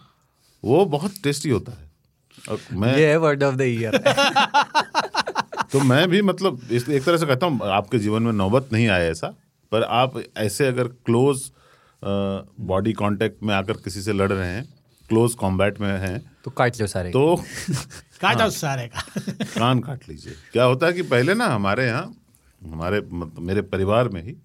वो 0.63 0.85
बहुत 0.85 1.13
टेस्टी 1.23 1.49
होता 1.49 1.71
है। 1.71 1.89
और 2.49 2.59
मैं 2.73 2.95
ये 2.97 3.15
वर्ड 3.15 3.43
ऑफ़ 3.43 3.55
द 3.55 3.61
ईयर 3.61 3.97
तो 5.71 5.79
मैं 5.79 6.07
भी 6.09 6.21
मतलब 6.21 6.61
इस 6.71 6.89
एक 6.89 7.03
तरह 7.03 7.17
से 7.17 7.25
कहता 7.25 7.45
हूँ 7.45 7.59
आपके 7.69 7.99
जीवन 7.99 8.23
में 8.23 8.31
नौबत 8.33 8.69
नहीं 8.73 8.87
आया 8.87 9.09
ऐसा 9.09 9.27
पर 9.71 9.83
आप 9.83 10.21
ऐसे 10.37 10.67
अगर 10.67 10.87
क्लोज 10.87 11.51
बॉडी 12.61 12.93
कांटेक्ट 12.93 13.43
में 13.43 13.53
आकर 13.55 13.73
किसी 13.73 14.01
से 14.01 14.13
लड़ 14.13 14.31
रहे 14.31 14.47
हैं 14.47 14.63
क्लोज 15.09 15.33
कॉम्बैट 15.35 15.79
में 15.81 15.91
हैं 15.99 16.19
तो 16.45 16.51
काट 16.51 16.81
लो 16.81 16.87
सारे। 16.87 17.11
तो 17.11 17.43
काटा 18.21 18.45
उस 18.45 18.61
सारे 18.61 18.87
का। 18.87 19.01
कान 19.43 19.79
काट 19.79 20.09
लीजिए। 20.09 20.33
क्या 20.51 20.63
होता 20.63 20.87
है 20.87 20.93
कि 20.93 21.01
पहले 21.01 21.33
ना 21.33 21.45
हमारे 21.45 21.85
यहाँ 21.87 22.15
हमारे 22.61 23.01
मतलब 23.01 23.39
मेरे 23.39 23.61
परिवार 23.61 24.09
में 24.09 24.23
ही 24.23 24.35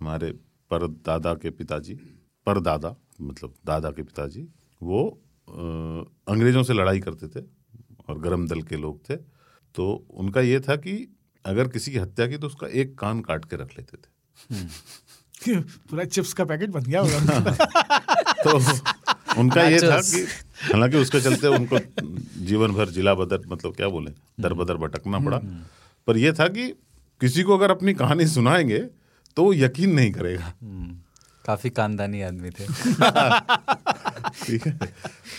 हमारे 0.00 0.30
पर 0.70 0.86
दादा 0.88 1.34
के 1.34 1.50
पिताजी 1.50 1.94
परदादा 2.46 2.94
मतलब 3.20 3.54
दादा 3.66 3.90
के 3.90 4.02
पिताजी 4.02 4.48
वो 4.82 5.02
अंग्रेज़ों 6.28 6.62
से 6.62 6.72
लड़ाई 6.72 7.00
करते 7.00 7.28
थे 7.28 7.44
और 8.08 8.18
गरम 8.18 8.46
दल 8.48 8.62
के 8.62 8.76
लोग 8.76 9.00
थे। 9.10 9.16
तो 9.74 10.06
उनका 10.10 10.40
ये 10.40 10.60
था 10.60 10.76
कि 10.76 11.16
अगर 11.46 11.68
किसी 11.68 11.92
की 11.92 11.98
हत्या 11.98 12.26
की 12.26 12.36
तो 12.36 12.46
उसका 12.46 12.66
एक 12.66 12.98
कान 12.98 13.20
काट 13.20 13.44
के 13.44 13.56
रख 13.56 13.70
लेते 13.78 13.96
थे। 13.96 14.08
पूरा 15.60 16.04
चिप्स 16.04 16.32
का 16.32 16.44
पैकेट 16.44 16.70
बन 16.70 16.80
गया 16.80 17.00
होगा। 17.00 17.40
तो 18.44 18.58
उनका 19.38 19.62
ये 19.62 19.78
था 19.80 20.00
कि 20.00 20.20
हालाँकि 20.62 20.96
उसके 20.96 21.20
चलते 21.20 21.48
उनको 21.48 21.78
जीवन 22.44 22.72
भर 22.72 22.88
जिला 22.88 23.14
बदर 23.14 23.46
मतलब 23.48 23.74
क्या 23.74 23.88
बोले 23.88 24.10
दर 24.40 24.54
बदर 24.54 24.76
भटकना 24.76 25.18
पड़ा। 25.18 25.38
पर 26.06 26.16
यह 26.16 26.32
था 26.32 26.48
कि 26.48 26.68
किसी 27.20 27.42
को 27.42 27.56
अगर 27.56 27.70
अपनी 27.70 27.94
कहानी 27.94 28.26
सुनाएँगे 28.26 28.78
तो 29.36 29.44
वो 29.44 29.52
यकीन 29.54 29.94
नहीं 29.94 30.12
करेगा। 30.12 30.52
काफ़ी 31.44 31.70
कानदानी 31.70 32.22
आदमी 32.22 32.50
थे। 32.50 32.66
ठीक 34.44 34.66
है। 34.66 34.78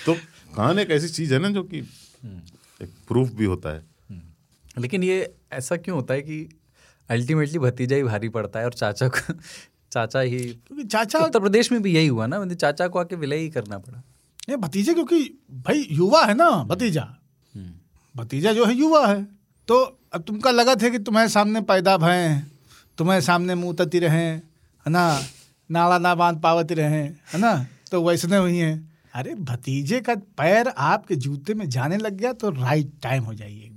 तो 0.05 0.13
कान 0.55 0.79
एक 0.79 0.91
ऐसी 0.91 1.09
चीज़ 1.09 1.33
है 1.33 1.39
ना 1.39 1.49
जो 1.49 1.63
कि 1.63 1.79
एक 2.81 2.89
प्रूफ 3.07 3.31
भी 3.31 3.45
होता 3.45 3.73
है। 3.75 3.85
लेकिन 4.77 5.03
ये 5.03 5.33
ऐसा 5.51 5.75
क्यों 5.77 5.95
होता 5.97 6.13
है 6.13 6.21
कि 6.21 6.49
अल्टीमेटली 7.09 7.59
भतीजा 7.59 7.95
ही 7.95 8.03
भारी 8.03 8.29
पड़ता 8.29 8.59
है 8.59 8.65
और 8.65 8.73
चाचा 8.73 9.07
को 9.07 9.33
चाचा 9.97 10.19
ही 10.19 10.39
चाचा 10.83 11.19
उत्तर 11.19 11.39
प्रदेश 11.39 11.71
में 11.71 11.81
भी 11.81 11.93
यही 11.93 12.07
हुआ 12.07 12.25
ना 12.27 12.39
मतलब 12.39 12.57
चाचा 12.57 12.87
को 12.87 12.99
आके 12.99 13.15
विलय 13.15 13.37
ही 13.37 13.49
करना 13.49 13.77
पड़ा। 13.77 14.01
ये 14.49 14.57
भतीजे 14.57 14.93
क्योंकि 14.93 15.19
भाई 15.57 15.87
युवा 15.91 16.23
है 16.25 16.33
ना 16.33 16.49
भतीजा। 16.63 17.01
भतीजा 18.15 18.53
जो 18.53 18.65
है 18.65 18.75
युवा 18.75 19.05
है। 19.07 19.23
तो 19.67 19.75
अब 20.13 20.21
तुमका 20.21 20.51
लगा 20.51 20.75
थे 20.75 20.89
कि 20.89 20.99
तुम्हारे 20.99 21.29
सामने 21.29 21.61
पैदा 21.61 21.97
भय 21.97 22.41
तुम्हारे 22.97 23.21
सामने 23.21 23.55
मुँह 23.55 23.75
तती 23.75 23.99
रहे 23.99 24.21
है 24.21 24.89
ना? 24.89 25.21
नाला 25.69 25.97
ना 25.97 26.13
बाँध 26.15 26.41
पावती 26.41 26.73
रहे 26.73 27.01
है 27.25 27.37
ना? 27.37 27.65
तो 27.91 28.01
वैसने 28.03 28.37
हुई 28.37 28.57
हैं। 28.57 28.75
अरे 29.15 29.35
भतीजे 29.35 29.99
का 30.01 30.15
पैर 30.37 30.67
आपके 30.67 31.15
जूते 31.17 31.53
में 31.53 31.67
जाने 31.69 31.97
लग 31.97 32.17
गया 32.17 32.33
तो 32.33 32.49
राइट 32.51 32.91
टाइम 33.03 33.23
हो 33.23 33.33
जाइए। 33.33 33.69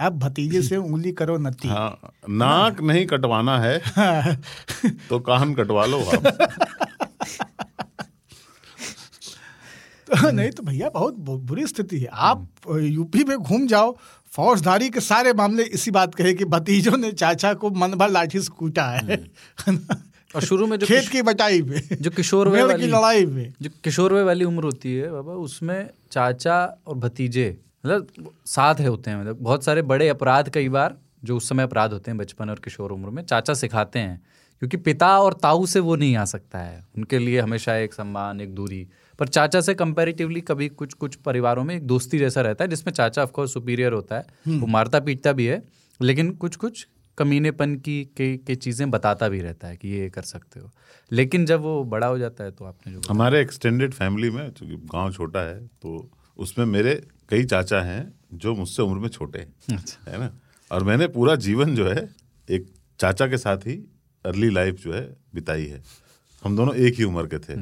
अब 0.00 0.18
भतीजे 0.18 0.62
से 0.62 0.76
उंगली 0.76 1.12
करो 1.12 1.36
नती 1.38 1.68
हाँ 1.68 2.12
नाक 2.28 2.80
नहीं 2.82 3.06
कटवाना 3.06 3.58
है 3.58 3.78
तो 5.08 5.18
कान 5.20 5.54
कटवा 5.54 5.84
लो 5.86 5.98
आप। 5.98 6.26
तो 10.08 10.30
नहीं 10.30 10.50
तो 10.50 10.62
भैया 10.62 10.88
बहुत 10.88 11.14
बुरी 11.14 11.66
स्थिति 11.66 11.98
है। 11.98 12.08
आप 12.12 12.48
यूपी 12.70 13.24
में 13.24 13.36
घूम 13.38 13.66
जाओ 13.66 13.96
फौजदारी 14.32 14.88
के 14.90 15.00
सारे 15.00 15.32
मामले 15.32 15.62
इसी 15.70 15.90
बात 15.90 16.14
कहे 16.14 16.34
कि 16.34 16.44
भतीजों 16.44 16.96
ने 16.96 17.12
चाचा 17.12 17.52
को 17.54 17.70
मन 17.70 17.94
भर 17.94 18.10
लाठी 18.10 18.40
से 18.40 18.52
कूटा 18.58 18.84
है 18.84 19.06
है 19.06 19.16
और 20.34 20.42
शुरू 20.42 20.66
में 20.66 20.76
जो 20.78 20.86
खेत 20.86 21.08
की 21.08 21.22
बटाई 21.22 21.62
में 21.62 21.80
जो 21.92 22.10
किशोर 22.10 22.48
वाली 22.48 22.86
लड़ाई 22.86 23.24
में। 23.26 23.52
जो 23.62 23.70
किशोरवे 23.84 24.22
वाली 24.22 24.44
उम्र 24.44 24.64
होती 24.64 24.94
है 24.94 25.10
बाबा 25.12 25.32
उसमें 25.44 25.90
चाचा 26.12 26.58
और 26.86 26.94
भतीजे 26.96 27.48
मतलब 27.84 28.32
साथ 28.46 28.74
है 28.74 28.86
होते 28.86 29.10
हैं 29.10 29.20
मतलब 29.20 29.38
बहुत 29.40 29.64
सारे 29.64 29.82
बड़े 29.82 30.08
अपराध 30.08 30.48
कई 30.48 30.68
बार 30.68 30.96
जो 31.24 31.36
उस 31.36 31.48
समय 31.48 31.62
अपराध 31.62 31.92
होते 31.92 32.10
हैं 32.10 32.18
बचपन 32.18 32.50
और 32.50 32.58
किशोर 32.58 32.92
उम्र 32.92 33.10
में 33.10 33.22
चाचा 33.22 33.54
सिखाते 33.54 33.98
हैं 33.98 34.20
क्योंकि 34.62 34.76
पिता 34.76 35.18
और 35.18 35.34
ताऊ 35.34 35.66
से 35.66 35.80
वो 35.80 35.96
नहीं 35.96 36.16
आ 36.16 36.24
सकता 36.24 36.58
है। 36.58 36.84
उनके 36.96 37.18
लिए 37.18 37.40
हमेशा 37.40 37.76
एक 37.76 37.94
सम्मान 37.94 38.40
एक 38.40 38.54
दूरी। 38.54 38.86
पर 39.18 39.28
चाचा 39.28 39.60
से 39.60 39.74
कंपैरेटिवली 39.74 40.40
कभी 40.40 40.68
कुछ 40.68 40.92
कुछ 40.94 41.14
परिवारों 41.16 41.64
में 41.64 41.74
एक 41.74 41.86
दोस्ती 41.86 42.18
जैसा 42.18 42.40
रहता 42.40 42.64
है 42.64 42.70
जिसमें 42.70 42.92
चाचा 42.92 43.22
ऑफकोर्स 43.22 43.52
सुपीरियर 43.52 43.92
होता 43.92 44.16
है। 44.16 44.58
वो 44.58 44.66
मारता 44.66 45.00
पीटता 45.00 45.32
भी 45.32 45.46
है 45.46 45.62
लेकिन 46.00 46.30
कुछ 46.32 46.56
कुछ 46.56 46.86
कमीनेपन 47.18 47.74
की 47.76 48.04
के, 48.16 48.36
के 48.36 48.54
चीज़ें 48.54 48.90
बताता 48.90 49.28
भी 49.28 49.40
रहता 49.40 49.68
है 49.68 49.76
कि 49.76 49.88
ये 49.88 50.08
कर 50.10 50.22
सकते 50.22 50.60
हो। 50.60 50.70
लेकिन 51.10 51.46
जब 51.46 51.60
वो 51.60 51.82
बड़ा 51.84 52.06
हो 52.06 52.18
जाता 52.18 52.44
है 52.44 52.50
तो 52.50 52.64
आपने 52.64 52.92
जो 52.92 53.00
हमारे 53.08 53.40
एक्सटेंडेड 53.40 53.94
फैमिली 53.94 54.30
में 54.30 54.48
चूँकि 54.50 54.76
गाँव 54.92 55.12
छोटा 55.12 55.40
है 55.40 55.66
तो 55.66 56.10
उसमें 56.38 56.64
मेरे 56.66 57.02
कई 57.30 57.44
चाचा 57.44 57.80
हैं 57.80 58.14
जो 58.34 58.54
मुझसे 58.54 58.82
उम्र 58.82 58.98
में 58.98 59.08
छोटे 59.08 59.38
हैं 59.38 59.76
अच्छा। 59.76 60.10
है 60.10 60.18
ना? 60.18 60.30
और 60.72 60.84
मैंने 60.84 61.08
पूरा 61.08 61.34
जीवन 61.34 61.74
जो 61.74 61.90
है 61.90 62.08
एक 62.50 62.72
चाचा 62.98 63.26
के 63.26 63.38
साथ 63.38 63.56
ही 63.56 63.92
अर्ली 64.26 64.50
लाइफ 64.50 64.74
जो 64.74 64.94
है 64.94 65.16
बिताई 65.34 65.66
है। 65.66 65.82
हम 66.44 66.56
दोनों 66.56 66.74
एक 66.74 66.94
ही 66.94 67.04
उम्र 67.04 67.26
के 67.26 67.38
थे। 67.38 67.54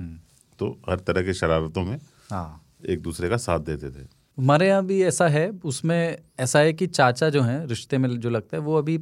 तो 0.58 0.82
हर 0.90 0.98
तरह 0.98 1.22
के 1.22 1.34
शरारतों 1.34 1.84
में 1.84 1.98
हाँ। 2.30 2.62
एक 2.88 3.02
दूसरे 3.02 3.28
का 3.28 3.36
साथ 3.36 3.60
देते 3.60 3.90
थे। 3.90 4.06
हमारे 4.38 4.68
यहाँ 4.68 4.86
भी 4.86 5.02
ऐसा 5.02 5.28
है 5.28 5.50
उसमें 5.64 6.18
ऐसा 6.40 6.58
है 6.58 6.72
कि 6.72 6.86
चाचा 6.86 7.30
जो 7.30 7.42
है 7.42 7.66
रिश्ते 7.66 7.98
में 7.98 8.20
जो 8.20 8.30
लगता 8.30 8.56
है 8.56 8.62
वो 8.62 8.76
अभी 8.76 9.00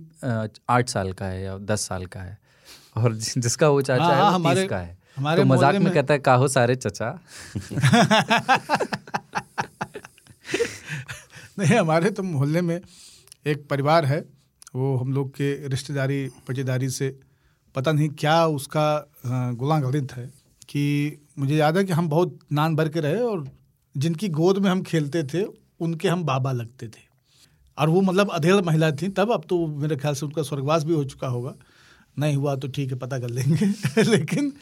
आठ 0.68 0.88
साल 0.88 1.12
का 1.12 1.26
है 1.26 1.42
या 1.42 1.58
दस 1.58 1.80
साल 1.80 2.06
का 2.06 2.20
है। 2.20 2.38
और 2.96 3.14
जिसका 3.14 3.68
वो 3.68 3.82
चाचा 3.82 4.02
हाँ, 4.02 4.12
है 4.12 4.20
हाँ, 4.20 4.30
वो 4.30 4.34
हमारे- 4.34 4.62
तीस 4.62 4.70
का 4.70 4.78
है। 4.78 4.98
हमारे 5.16 5.42
तो 5.42 5.46
मज़ाक 5.48 5.72
में 5.72 5.80
में- 5.80 5.94
कहता 5.94 6.14
है 6.14 6.20
काहो 6.20 6.48
सारे 6.48 6.76
चचा। 6.76 7.20
नहीं, 11.58 11.78
हमारे 11.78 12.10
तो 12.10 12.22
मोहल्ले 12.22 12.60
में 12.60 12.80
एक 13.46 13.68
परिवार 13.68 14.04
है, 14.04 14.24
वो 14.74 14.96
हम 14.96 15.12
लोग 15.12 15.30
के 15.30 15.68
रिश्तेदारी 15.68 16.28
पचेदारी 16.48 16.88
से 16.88 17.18
पता 17.74 17.92
नहीं 17.92 18.08
क्या 18.08 18.46
उसका 18.46 19.12
गुला 19.26 19.80
गलित 19.80 20.12
है 20.12 20.26
कि 20.68 21.16
मुझे 21.38 21.56
याद 21.56 21.76
है 21.76 21.84
कि 21.84 21.92
हम 21.92 22.08
बहुत 22.08 22.38
नान 22.52 22.76
भर 22.76 22.88
के 22.88 23.00
रहे 23.00 23.20
और 23.20 23.48
जिनकी 23.96 24.28
गोद 24.28 24.58
में 24.58 24.70
हम 24.70 24.82
खेलते 24.82 25.22
थे, 25.22 25.42
उनके 25.80 26.08
हम 26.08 26.24
बाबा 26.24 26.52
लगते 26.52 26.88
थे। 26.88 27.04
और 27.78 27.88
वो 27.88 28.00
मतलब 28.00 28.30
अधेड़ 28.30 28.54
महिला 28.54 28.90
थी 28.90 29.08
तब, 29.08 29.32
अब 29.32 29.44
तो 29.48 29.66
मेरे 29.66 29.96
ख्याल 29.96 30.14
से 30.14 30.26
उनका 30.26 30.42
स्वर्गवास 30.42 30.84
भी 30.84 30.92
हो 30.92 31.04
चुका 31.04 31.28
होगा। 31.28 31.54
नहीं 32.18 32.36
हुआ 32.36 32.56
तो 32.56 32.68
ठीक 32.68 32.92
है, 32.92 32.98
पता 32.98 33.18
कर 33.18 33.30
लेंगे। 33.30 33.66
लेकिन 34.02 34.52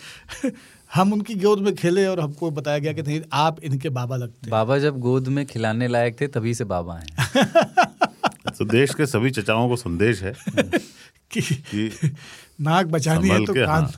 हम 0.94 1.12
उनकी 1.12 1.34
गोद 1.34 1.58
में 1.58 1.74
खेले 1.74 2.06
और 2.06 2.20
हमको 2.20 2.50
बताया 2.50 2.78
गया 2.78 2.92
कि 2.92 3.02
नहीं 3.02 3.20
आप 3.32 3.60
इनके 3.64 3.88
बाबा 3.88 4.16
लगते 4.16 4.40
हैं। 4.42 4.50
बाबा 4.50 4.78
जब 4.78 4.98
गोद 4.98 5.28
में 5.28 5.46
खिलाने 5.46 5.88
लायक 5.88 6.20
थे 6.20 6.26
तभी 6.26 6.54
से 6.54 6.64
बाबा 6.64 6.98
हैं। 6.98 7.06
तो 8.58 8.64
देश 8.64 8.94
के 8.94 9.06
सभी 9.06 9.30
चचाओं 9.30 9.68
को 9.68 9.76
संदेश 9.76 10.22
है 10.22 10.34
कि 11.30 11.40
कि 11.40 12.14
नाक 12.60 12.86
बचानी 12.86 13.28
है 13.28 13.44
तो 13.44 13.54
कान। 13.54 13.90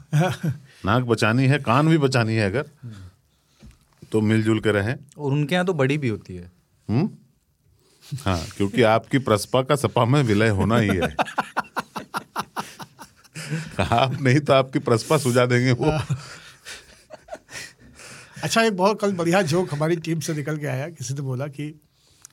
नाक 0.84 1.02
बचानी 1.02 1.46
है 1.46 1.58
कान 1.58 1.88
भी 1.88 1.98
बचानी 1.98 2.34
है 2.34 2.46
अगर 2.46 2.64
तो 4.12 4.20
मिलजुल 4.20 4.60
के 4.60 4.72
रहें। 4.72 4.96
और 5.18 5.32
उनके 5.32 5.54
यहाँ 5.54 5.66
तो 5.66 5.74
बड़ी 5.74 5.98
भी 5.98 6.08
होती 6.08 6.36
है। 6.36 6.52
हम्म? 6.88 7.10
हाँ 8.24 8.44
क्योंकि 8.56 8.82
आपकी 8.82 9.18
प्रसपा 9.18 9.62
का 9.62 9.76
सपा 9.76 10.04
में 10.04 10.22
विलय 10.22 10.48
होना 10.48 10.76
ही 10.78 10.88
है। 10.88 11.16
आप 13.80 14.20
नहीं 14.20 14.40
तो 14.40 14.52
आपकी 14.52 14.78
प्रसपा 14.78 15.18
सुझा 15.18 15.46
देंगे 15.46 15.72
वो। 15.72 15.98
अच्छा 18.42 18.62
एक 18.62 18.76
बहुत 18.76 19.00
कल 19.00 19.12
बढ़िया 19.12 19.42
जोक 19.42 19.74
हमारी 19.74 19.96
टीम 19.96 20.20
से 20.20 20.34
निकल 20.34 20.56
के 20.58 20.66
आया। 20.66 20.88
किसी 20.88 21.14
ने 21.14 21.20
बोला 21.20 21.46
कि 21.46 21.80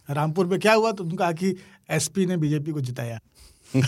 रामपुर 0.09 0.45
में 0.45 0.59
क्या 0.59 0.73
हुआ? 0.73 0.91
तो 0.91 1.03
उन्होंने 1.03 1.17
कहा 1.17 1.31
कि 1.31 1.55
एसपी 1.89 2.25
ने 2.25 2.37
बीजेपी 2.37 2.71
को 2.71 2.81
जिताया। 2.81 3.19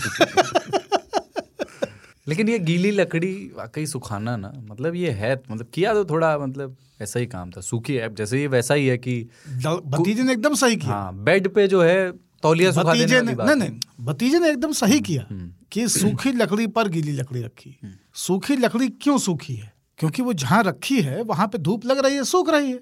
लेकिन 2.28 2.48
ये 2.48 2.58
गीली 2.58 2.90
लकड़ी 2.90 3.32
वाकई 3.56 3.86
सुखाना 3.86 4.36
ना 4.36 4.52
मतलब 4.56 4.94
ये 4.94 5.10
है 5.10 5.42
मतलब 5.50 5.66
किया 5.74 5.92
तो 5.94 6.04
थोड़ा 6.04 6.38
मतलब 6.38 6.76
ऐसा 7.02 7.20
ही 7.20 7.26
काम 7.26 7.50
था 7.50 7.60
सूखी 7.60 7.94
है। 7.94 8.14
जैसे 8.14 8.40
ये 8.40 8.46
वैसा 8.46 8.74
ही 8.74 8.86
है 8.86 8.98
कि 8.98 9.28
भतीजे 9.64 10.22
ने 10.22 10.32
एकदम 10.32 10.54
सही 10.54 10.76
किया। 10.76 10.92
हाँ 10.92 11.14
बेड 11.24 11.48
पे 11.48 11.66
जो 11.68 11.82
है 11.82 12.12
तौलिया 12.42 12.72
सुखा 12.72 12.92
देने 12.92 13.04
भतीजे 13.04 13.20
ने 13.20 13.34
नहीं 13.34 13.56
नहीं 13.56 13.80
भतीजे 14.00 14.38
ने 14.38 14.50
एकदम 14.50 14.72
सही 14.72 15.00
किया 15.00 15.26
कि 15.72 15.88
सूखी 15.88 16.32
लकड़ी 16.32 16.66
पर 16.66 16.88
गीली 16.88 17.12
लकड़ी 17.12 17.42
रखी। 17.42 17.76
सूखी 18.14 18.56
लकड़ी 18.56 18.88
क्यों 18.88 19.18
सूखी 19.18 19.54
है? 19.54 19.75
क्योंकि 19.98 20.22
वो 20.22 20.32
जहाँ 20.32 20.62
रखी 20.62 21.00
है 21.02 21.22
वहाँ 21.22 21.46
पे 21.48 21.58
धूप 21.58 21.84
लग 21.86 21.98
रही 21.98 22.16
है 22.16 22.24
सूख 22.24 22.50
रही 22.50 22.70
है। 22.70 22.80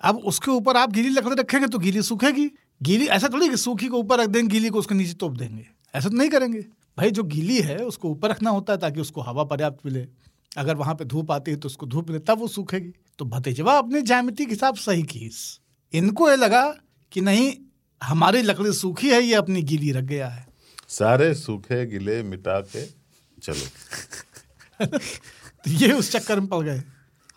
अब 0.00 0.16
उसके 0.16 0.50
ऊपर 0.50 0.76
आप 0.76 0.92
गीली 0.92 1.08
लकड़ी 1.08 1.36
रखेंगे 1.36 1.66
तो 1.66 1.78
गीली 1.78 2.02
सूखेगी। 2.02 2.50
गीली 2.82 3.06
ऐसा 3.06 3.28
थोड़ी 3.28 3.48
कि 3.48 3.56
सूखी 3.56 3.88
को 3.88 3.96
ऊपर 3.96 4.20
रख 4.20 4.28
देंगे 4.28 4.48
गीली 4.48 4.68
को 4.68 4.78
उसके 4.78 4.94
नीचे 4.94 5.12
तोप 5.12 5.32
देंगे। 5.32 5.66
ऐसा 5.94 6.08
तो 6.08 6.16
नहीं 6.16 6.30
करेंगे। 6.30 6.60
भाई 6.98 7.10
जो 7.10 7.22
गीली 7.22 7.60
है 7.60 7.76
उसको 7.78 8.10
ऊपर 8.10 8.30
रखना 8.30 8.50
होता 8.50 8.72
है 8.72 8.78
ताकि 8.78 9.00
उसको 9.00 9.20
हवा 9.20 9.44
पर्याप्त 9.44 9.86
मिले। 9.86 10.06
अगर 10.56 10.76
वहाँ 10.76 10.94
पे 10.94 11.04
धूप 11.04 11.30
आती 11.32 11.50
है 11.50 11.56
तो 11.56 11.66
उसको 11.66 11.86
धूप 11.86 12.08
मिले 12.08 12.18
तब 12.18 12.38
वो 12.38 12.48
सूखेगी। 12.48 12.92
तो 13.18 13.24
भतीजवा 13.24 13.78
अपने 13.78 14.02
ज्यामिति 14.02 14.44
के 14.44 14.52
हिसाब 14.52 14.76
सही 14.76 15.02
की। 15.02 15.30
इनको 15.92 16.30
ये 16.30 16.36
लगा 16.36 16.74
कि 17.12 17.20
नहीं 17.20 17.52
हमारी 18.02 18.42
लकड़ी 18.42 18.72
सूखी 18.72 19.10
है 19.10 19.22
ये 19.22 19.34
अपनी 19.34 19.62
गीली 19.62 19.92
रख 19.92 20.04
गया 20.04 20.28
है। 20.28 20.46
सारे 20.88 21.34
सूखे 21.34 21.86
गिले 21.86 22.22
मिटा 22.22 22.60
के 22.60 22.86
चलो। 23.42 23.66
ये 25.68 25.92
उस 25.92 26.12
चक्कर 26.12 26.40
में 26.40 26.48
पड़ 26.48 26.64
गए। 26.64 26.82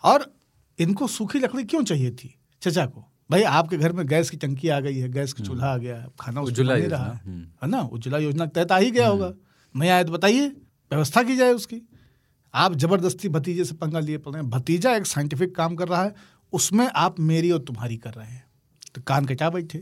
और 0.04 0.34
इनको 0.78 1.06
सूखी 1.06 1.38
लकड़ी 1.38 1.64
क्यों 1.64 1.84
चाहिए 1.84 2.10
थी? 2.10 2.34
चचा 2.62 2.86
को। 2.86 3.04
भाई 3.30 3.42
आपके 3.42 3.76
घर 3.76 3.92
में 3.92 4.06
गैस 4.06 4.30
की 4.30 4.36
टंकी 4.36 4.68
आ 4.68 4.80
गई 4.80 4.96
है 4.98 5.08
गैस 5.08 5.32
का 5.32 5.44
चूल्हा 5.44 5.72
आ 5.72 5.76
गया 5.76 5.96
है 5.96 6.06
खाना 6.20 6.40
उज्ज्वला 6.40 6.74
ही 6.74 6.82
योजना, 6.82 6.96
रहा। 6.96 7.12
है 7.12 7.40
है 7.62 7.68
ना? 7.68 7.80
उज्ज्वला 7.80 8.18
योजना 8.18 8.46
के 8.46 8.50
तहत 8.54 8.72
आ 8.72 8.78
ही 8.78 8.90
गया 8.90 9.08
होगा। 9.08 9.32
नहीं 9.76 9.90
आया 9.90 10.04
तो 10.04 10.12
बताइए 10.12 10.48
व्यवस्था 10.92 11.22
की 11.22 11.36
जाए 11.36 11.52
उसकी। 11.52 11.80
आप 12.54 12.74
ज़बरदस्ती 12.74 13.28
भतीजे 13.28 13.64
से 13.64 13.74
पंगा 13.74 14.00
लिए 14.00 14.18
पड़ 14.18 14.32
रहे 14.32 14.42
हैं। 14.42 14.50
भतीजा 14.50 14.96
एक 14.96 15.06
साइंटिफिक 15.06 15.56
काम 15.56 15.76
कर 15.76 15.88
रहा 15.88 16.02
है 16.04 16.14
उसमें 16.52 16.90
आप 16.94 17.20
मेरी 17.20 17.50
और 17.50 17.58
तुम्हारी 17.58 17.96
कर 17.96 18.14
रहे 18.14 18.28
हैं। 18.28 18.44
तो 18.94 19.02
कान 19.02 19.24
कटा 19.24 19.50
बैठे। 19.50 19.78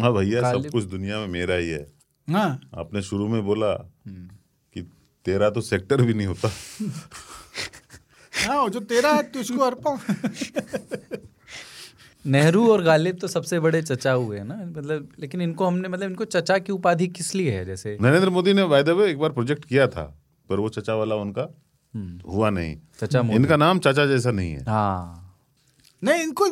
हाँ 0.00 0.12
भैया 0.12 0.52
सब 0.52 0.70
कुछ 0.70 0.84
दुनिया 0.84 1.18
में 1.18 1.26
मेरा 1.26 1.54
ही 1.54 1.68
है। 1.68 1.86
हाँ। 2.30 2.60
आपने 2.78 3.02
शुरू 3.02 3.28
में 3.28 3.44
बोला 3.44 3.72
कि 4.08 4.82
तेरा 5.24 5.50
तो 5.50 5.60
सेक्टर 5.60 6.02
भी 6.02 6.14
नहीं 6.14 6.26
होता। 6.26 6.50
हाँ 8.40 8.68
जो 8.68 8.80
तेरा 8.82 9.12
है 9.12 9.22
तो 9.24 9.62
अर्पण। 9.64 9.98
नेहरू 12.24 12.66
और 12.72 12.82
गालिब 12.82 13.18
तो 13.18 13.28
सबसे 13.28 13.58
बड़े 13.60 13.80
चचा 13.82 14.12
हुए 14.12 14.38
हैं 14.38 14.44
ना 14.44 14.54
मतलब 14.56 15.08
लेकिन 15.20 15.40
इनको 15.40 15.66
हमने 15.66 15.88
मतलब 15.88 16.08
इनको 16.08 16.24
चचा 16.26 16.58
की 16.58 16.72
उपाधि 16.72 17.06
किस 17.08 17.34
लिए 17.34 17.52
है 17.52 17.64
जैसे? 17.64 17.96
नरेंद्र 18.00 18.30
मोदी 18.30 18.52
ने 18.52 18.62
वायदे 18.64 18.92
एक 19.04 19.18
बार 19.18 19.30
प्रोजेक्ट 19.32 19.64
किया 19.64 19.86
था 19.88 20.04
पर 20.50 20.60
वो 20.60 20.68
चचा 20.68 20.94
वाला 20.94 21.14
उनका 21.16 21.48
हुआ 22.26 22.50
नहीं। 22.50 22.76
चचा 23.00 23.20
इनका 23.32 23.56
नाम 23.56 23.78
चाचा 23.78 24.06
जैसा 24.06 24.30
नहीं 24.30 24.52
है। 24.52 24.62
हाँ। 24.64 25.38
नहीं 26.02 26.22
इनको 26.22 26.46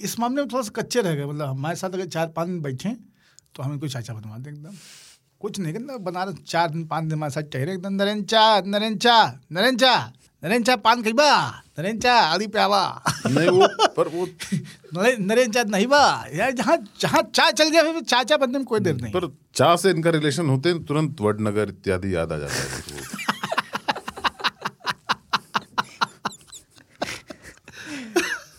इस 0.00 0.18
मामले 0.20 0.42
में 0.42 0.48
थोड़ा 0.52 0.62
सा 0.62 0.72
कच्चे 0.76 1.02
रह 1.02 1.14
गए 1.14 1.24
मतलब 1.24 1.48
हमारे 1.48 1.76
साथ 1.76 1.90
अगर 1.90 2.06
चार 2.08 2.28
पाँच 2.36 2.48
दिन 2.48 2.60
बैठे 2.62 2.96
तो 3.54 3.62
हम 3.62 3.72
इनको 3.72 3.88
चाचा 3.88 4.14
बनवा 4.14 4.38
दें 4.38 4.50
एकदम। 4.50 4.74
कुछ 5.40 5.58
नहीं 5.60 5.72
करना 5.72 5.96
बना 6.00 6.24
रहे 6.24 6.42
चार 6.46 6.70
दिन 6.70 6.84
पाँच 6.86 7.04
दिन 7.04 7.12
हमारे 7.12 7.32
साथ 7.32 7.50
ठहरे 7.52 7.72
एकदम 7.72 7.92
नरेंद्र 7.94 8.24
चा 8.26 8.62
नरेंद्र 9.50 9.78
चा 10.44 10.48
नरेंद्र 10.48 10.66
चा 10.66 10.66
नरेंद्र 10.66 10.66
चा 10.66 10.76
पान 10.84 11.02
खइबा 11.02 11.28
नरेंद्र 11.78 12.02
चा 12.02 12.14
आली 12.32 12.46
पे 12.54 12.58
आवा 12.60 12.82
नहीं 13.26 13.48
वो 13.48 13.66
पर 13.96 14.08
वो 14.14 14.26
नरे- 14.96 15.18
नरेंद्र 15.20 15.52
चा 15.52 15.62
नहीं 15.70 15.86
बा. 15.86 16.02
यार 16.34 16.50
जहाँ 16.60 16.76
जहाँ 17.00 17.22
चा 17.34 17.50
चल 17.50 17.68
गया 17.70 17.82
फिर 17.92 18.02
चाचा 18.02 18.36
बनने 18.36 18.58
में 18.58 18.66
कोई 18.66 18.80
देर 18.80 18.94
नहीं. 19.00 19.12
पर 19.12 19.30
चा 19.56 19.74
से 19.84 19.90
इनका 19.90 20.10
रिलेशन 20.18 20.48
होते 20.48 20.68
हैं 20.68 20.84
तुरंत 20.84 21.20
वडनगर 21.20 21.68
इत्यादि 21.68 22.14
याद 22.14 22.32
आ 22.32 22.36
जाता 22.38 22.54
है। 22.54 22.68
मुझको। 22.74 23.22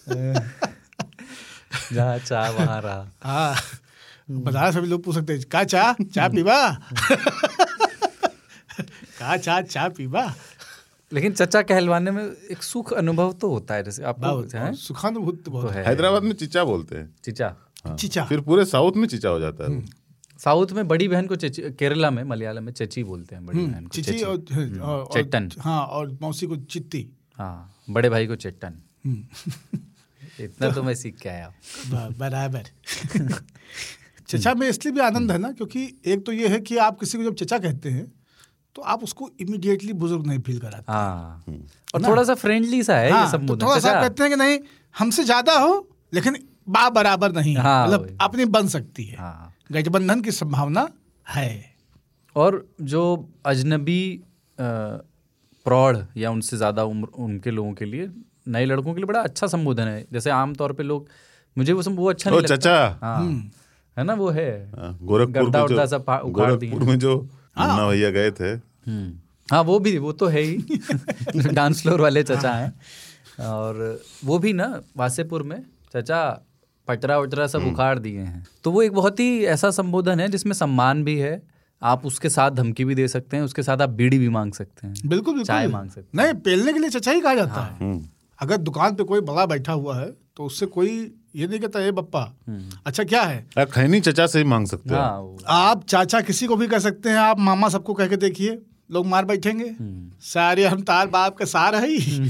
जहाँ 1.93 2.17
चाह 2.19 2.49
वहाँ 2.49 2.81
रहा। 2.81 3.11
हाँ। 3.23 3.55
बता 4.29 4.69
सभी 4.71 4.88
लोग 4.88 5.03
पूछ 5.03 5.15
सकते 5.15 5.33
हैं 5.33 5.43
का 5.51 5.63
चा? 5.63 5.93
चा 6.13 6.27
पीबा 6.29 6.57
का 9.19 9.36
चा 9.38 9.61
चा 9.61 9.88
पीबा 9.97 10.23
लेकिन 11.13 11.31
चचा 11.31 11.61
कहलवाने 11.61 12.11
में 12.11 12.23
एक 12.51 12.63
सुख 12.63 12.93
अनुभव 12.93 13.33
तो 13.33 13.49
होता 13.49 13.73
है 13.73 13.83
जैसे 13.83 14.03
आपको 14.03 14.57
है? 14.57 14.73
सुखानुभूत 14.73 15.43
तो 15.45 15.51
बहुत 15.51 15.71
है। 15.71 15.85
हैदराबाद 15.85 16.23
में 16.23 16.33
चिचा 16.33 16.63
बोलते 16.63 16.95
हैं। 16.95 17.15
चिचा। 17.23 17.55
हाँ। 17.85 17.97
चिचा। 17.97 18.25
फिर 18.25 18.39
पूरे 18.41 18.65
साउथ 18.65 18.91
में 18.95 19.07
चिचा 19.07 19.29
हो 19.29 19.39
जाता 19.39 19.71
है। 19.71 19.85
साउथ 20.39 20.67
में 20.71 20.87
बड़ी 20.87 21.07
बहन 21.07 21.27
को 21.27 21.35
चेची 21.35 21.61
केरला 21.61 22.11
में 22.11 22.23
मलयालम 22.23 22.63
में 22.63 22.73
चची 22.73 23.03
बोलते 23.03 23.35
हैं 23.35 23.45
बड़ी 23.45 23.65
बहन 23.65 23.83
को 23.83 23.89
चिची 23.89 24.21
और, 24.23 24.37
और, 24.81 24.81
और 24.81 25.09
चेट्टन। 25.13 25.51
हाँ 25.59 25.85
और 25.85 26.17
मौसी 26.21 26.47
को 26.47 26.55
चित्ती। 26.55 27.09
हाँ 27.37 27.75
बड़े 27.89 28.09
भाई 28.09 28.27
को 28.27 28.35
चेट्टन 28.35 28.73
इतना 30.39 30.71
तो 30.71 30.83
मैं 30.83 30.95
सीख 30.95 31.17
के 31.17 31.29
आया 31.29 31.53
बराबर। 32.17 32.63
चचा 34.27 34.53
में 34.53 34.69
इसलिए 34.69 34.93
भी 34.93 34.99
आनंद 34.99 35.31
है 35.31 35.37
ना 35.37 35.51
क्योंकि 35.51 36.01
एक 36.05 36.25
तो 36.25 36.31
ये 36.31 36.47
है 36.47 36.59
कि 36.59 36.77
आप 36.77 36.99
किसी 36.99 37.17
को 37.17 37.23
जब 37.23 37.35
चचा 37.35 37.57
कहते 37.57 37.89
हैं 37.89 38.13
तो 38.76 38.82
आप 38.84 39.03
उसको 39.03 39.30
इमीडिएटली 39.41 39.93
बुज़ुर्ग 39.95 40.26
नहीं 40.28 40.39
फील 40.39 40.59
कराते। 40.59 40.91
हाँ। 40.91 41.43
और 41.95 42.03
थोड़ा 42.03 42.23
सा 42.23 42.34
फ्रेंडली 42.36 42.82
सा 42.84 42.97
है 42.97 43.05
ये 43.05 43.11
हाँ, 43.11 43.30
सब 43.32 43.47
तो 43.47 43.57
थोड़ा 43.57 43.80
सा 43.80 43.93
कहते 44.01 44.23
हैं 44.23 44.32
कि 44.32 44.38
नहीं 44.38 44.59
हमसे 44.95 45.23
ज़्यादा 45.23 45.57
हो 45.59 45.88
लेकिन 46.13 46.38
बा 46.69 46.89
बराबर 46.89 47.32
नहीं। 47.32 47.55
है 47.55 47.61
हाँ, 47.61 47.88
मतलब 47.88 48.17
अपनी 48.21 48.45
बन 48.47 48.67
सकती 48.67 49.03
है। 49.03 49.17
हाँ। 49.17 49.53
गठबंधन 49.71 50.21
की 50.21 50.32
संभावना 50.32 50.88
है। 51.26 51.73
और 52.36 52.65
जो 52.84 53.03
अजनबी 53.45 54.01
प्रौढ़ 54.57 55.97
या 56.17 56.32
उनसे 56.32 56.57
ज़्यादा 56.57 56.84
उम्र 56.84 57.07
उनके 57.17 57.51
लोगों 57.51 57.73
के 57.73 57.86
लिए 57.86 58.09
नए 58.47 58.65
लड़कों 58.65 58.93
के 58.93 58.99
लिए 58.99 59.05
बड़ा 59.05 59.19
अच्छा 59.21 59.47
संबोधन 59.47 59.88
है। 59.88 60.05
जैसे 60.13 60.30
आमतौर 60.30 60.73
पे 60.73 60.84
लोग 60.84 61.07
मुझे 61.57 61.73
वो 61.73 61.82
वो 61.91 62.09
अच्छा 62.09 62.30
नहीं 62.30 62.39
लगता। 62.39 62.55
चचा। 62.55 62.99
हाँ। 63.01 63.51
है 63.97 64.03
ना 64.03 64.13
वो 64.13 64.30
है। 64.30 64.49
हाँ, 64.71 64.97
गोरखपुर 65.01 66.84
में 66.84 66.97
जो 66.99 67.17
जो 67.59 67.67
मुन्ना 67.67 67.89
भैया 67.89 68.09
गए 68.09 68.31
थे। 68.31 68.49
हम्म। 68.91 69.13
हाँ 69.51 69.63
वो 69.63 69.79
भी 69.79 69.97
वो 69.97 70.11
तो 70.11 70.25
है 70.27 70.41
ही। 70.41 70.57
डांस 71.35 71.81
फ्लोर 71.81 72.01
वाले 72.01 72.23
चचा 72.23 72.51
हैं। 72.51 72.73
और 73.45 74.01
वो 74.25 74.39
भी 74.39 74.53
ना 74.53 74.81
वासेपुर 74.97 75.43
में 75.43 75.63
चचा 75.95 76.45
पटरा 76.87 77.19
वटरा 77.19 77.47
सब 77.47 77.61
उखाड़ 77.67 77.99
दिए 77.99 78.19
हैं। 78.19 78.47
तो 78.63 78.71
वो 78.71 78.81
एक 78.81 78.93
बहुत 78.93 79.19
ही 79.19 79.45
ऐसा 79.45 79.71
संबोधन 79.71 80.19
है 80.19 80.27
जिसमें 80.27 80.53
सम्मान 80.53 81.03
भी 81.03 81.19
है। 81.19 81.43
आप 81.83 82.05
उसके 82.05 82.29
साथ 82.29 82.51
धमकी 82.51 82.85
भी 82.85 82.95
दे 82.95 83.07
सकते 83.07 83.37
हैं 83.37 83.43
उसके 83.43 83.63
साथ 83.63 83.77
आप 83.77 83.89
बीड़ी 83.89 84.19
भी 84.19 84.29
मांग 84.29 84.53
सकते 84.53 84.87
हैं। 84.87 84.95
बिल्कुल 85.05 85.33
बिल्कुल। 85.33 85.43
चाय 85.43 85.67
मांग 85.67 85.89
सकते 85.89 86.17
हैं। 86.17 86.25
नहीं 86.25 86.41
पेलने 86.41 86.73
के 86.73 86.79
लिए 86.79 86.89
चचा 86.89 87.11
ही 87.11 87.21
कहा 87.21 87.35
जाता 87.35 87.61
है। 87.61 87.77
हम्म। 87.79 88.05
अगर 88.39 88.57
दुकान 88.57 88.95
पे 88.95 89.03
कोई 89.03 89.21
बड़ा 89.21 89.45
बैठा 89.45 89.73
हुआ 89.73 89.99
है 89.99 90.13
तो 90.37 90.43
उससे 90.43 90.65
कोई 90.65 91.15
ये 91.36 91.47
नहीं 91.47 91.59
कहता 91.59 91.79
ये 91.79 91.91
बप्पा 91.91 92.36
अच्छा 92.86 93.03
क्या 93.03 93.21
है? 93.21 93.47
आप 93.57 93.71
खैनी 93.71 93.99
चचा 94.01 94.27
से 94.27 94.38
ही 94.38 94.43
मांग 94.43 94.67
सकते 94.67 94.89
हैं। 94.89 95.01
हैं 95.01 95.38
आप 95.47 95.83
चाचा 95.83 96.21
किसी 96.21 96.47
को 96.47 96.55
भी 96.55 96.67
कह 96.67 96.79
सकते 96.79 97.09
हैं 97.09 97.17
आप 97.17 97.39
मामा 97.39 97.69
सबको 97.69 97.93
कह 97.93 98.07
के 98.07 98.17
देखिए 98.17 98.61
लोग 98.91 99.05
मार 99.05 99.25
बैठेंगे। 99.25 99.75
सारे 100.21 100.65
हम 100.65 100.81
तार 100.81 101.07
बाप 101.07 101.38
के 101.38 101.45
सार 101.45 101.75
है 101.75 101.88
ही। 101.88 102.29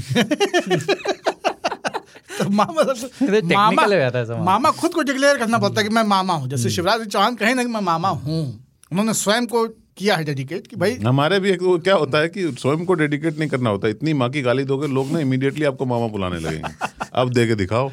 तो 2.38 2.50
मामा 2.50 2.82
सबसे 2.82 3.42
मामा 3.54 3.82
है 3.82 4.44
मामा। 4.44 4.70
खुद 4.70 4.94
को 4.94 5.02
डिक्लेयर 5.02 5.38
करना 5.38 5.58
पड़ता 5.58 5.80
है 5.80 5.88
कि 5.88 5.94
मैं 5.94 6.02
मामा 6.02 6.34
हूँ। 6.34 6.48
जैसे 6.48 6.70
शिवराज 6.70 6.98
सिंह 6.98 7.10
चौहान 7.10 7.34
कहे 7.34 7.54
ना 7.54 7.62
कि 7.62 7.70
मैं 7.70 7.80
मामा 7.80 8.08
हूँ। 8.08 8.66
उन्होंने 8.92 9.14
स्वयं 9.14 9.46
को 9.46 9.68
किया 9.96 10.16
है 10.16 10.24
डेडिकेट 10.24 10.66
कि 10.66 10.76
भाई 10.76 10.94
हमारे 10.94 11.40
भी 11.40 11.50
एक 11.50 11.62
वो 11.62 11.78
क्या 11.78 11.94
होता 11.94 12.18
है 12.18 12.28
कि 12.28 12.52
स्वयं 12.52 12.84
को 12.84 12.94
डेडिकेट 12.94 13.38
नहीं 13.38 13.48
करना 13.48 13.70
होता। 13.70 13.88
इतनी 13.88 14.12
माँ 14.12 14.30
की 14.30 14.42
गाली 14.42 14.64
दोगे 14.64 14.86
लोग 14.86 15.10
ना 15.10 15.20
इमीडिएटली 15.20 15.64
आपको 15.64 15.86
मामा 15.86 16.06
बुलाने 16.06 16.38
लगेंगे। 16.38 16.86
अब 17.14 17.30
दे 17.30 17.46
के 17.46 17.54
दिखाओ। 17.54 17.90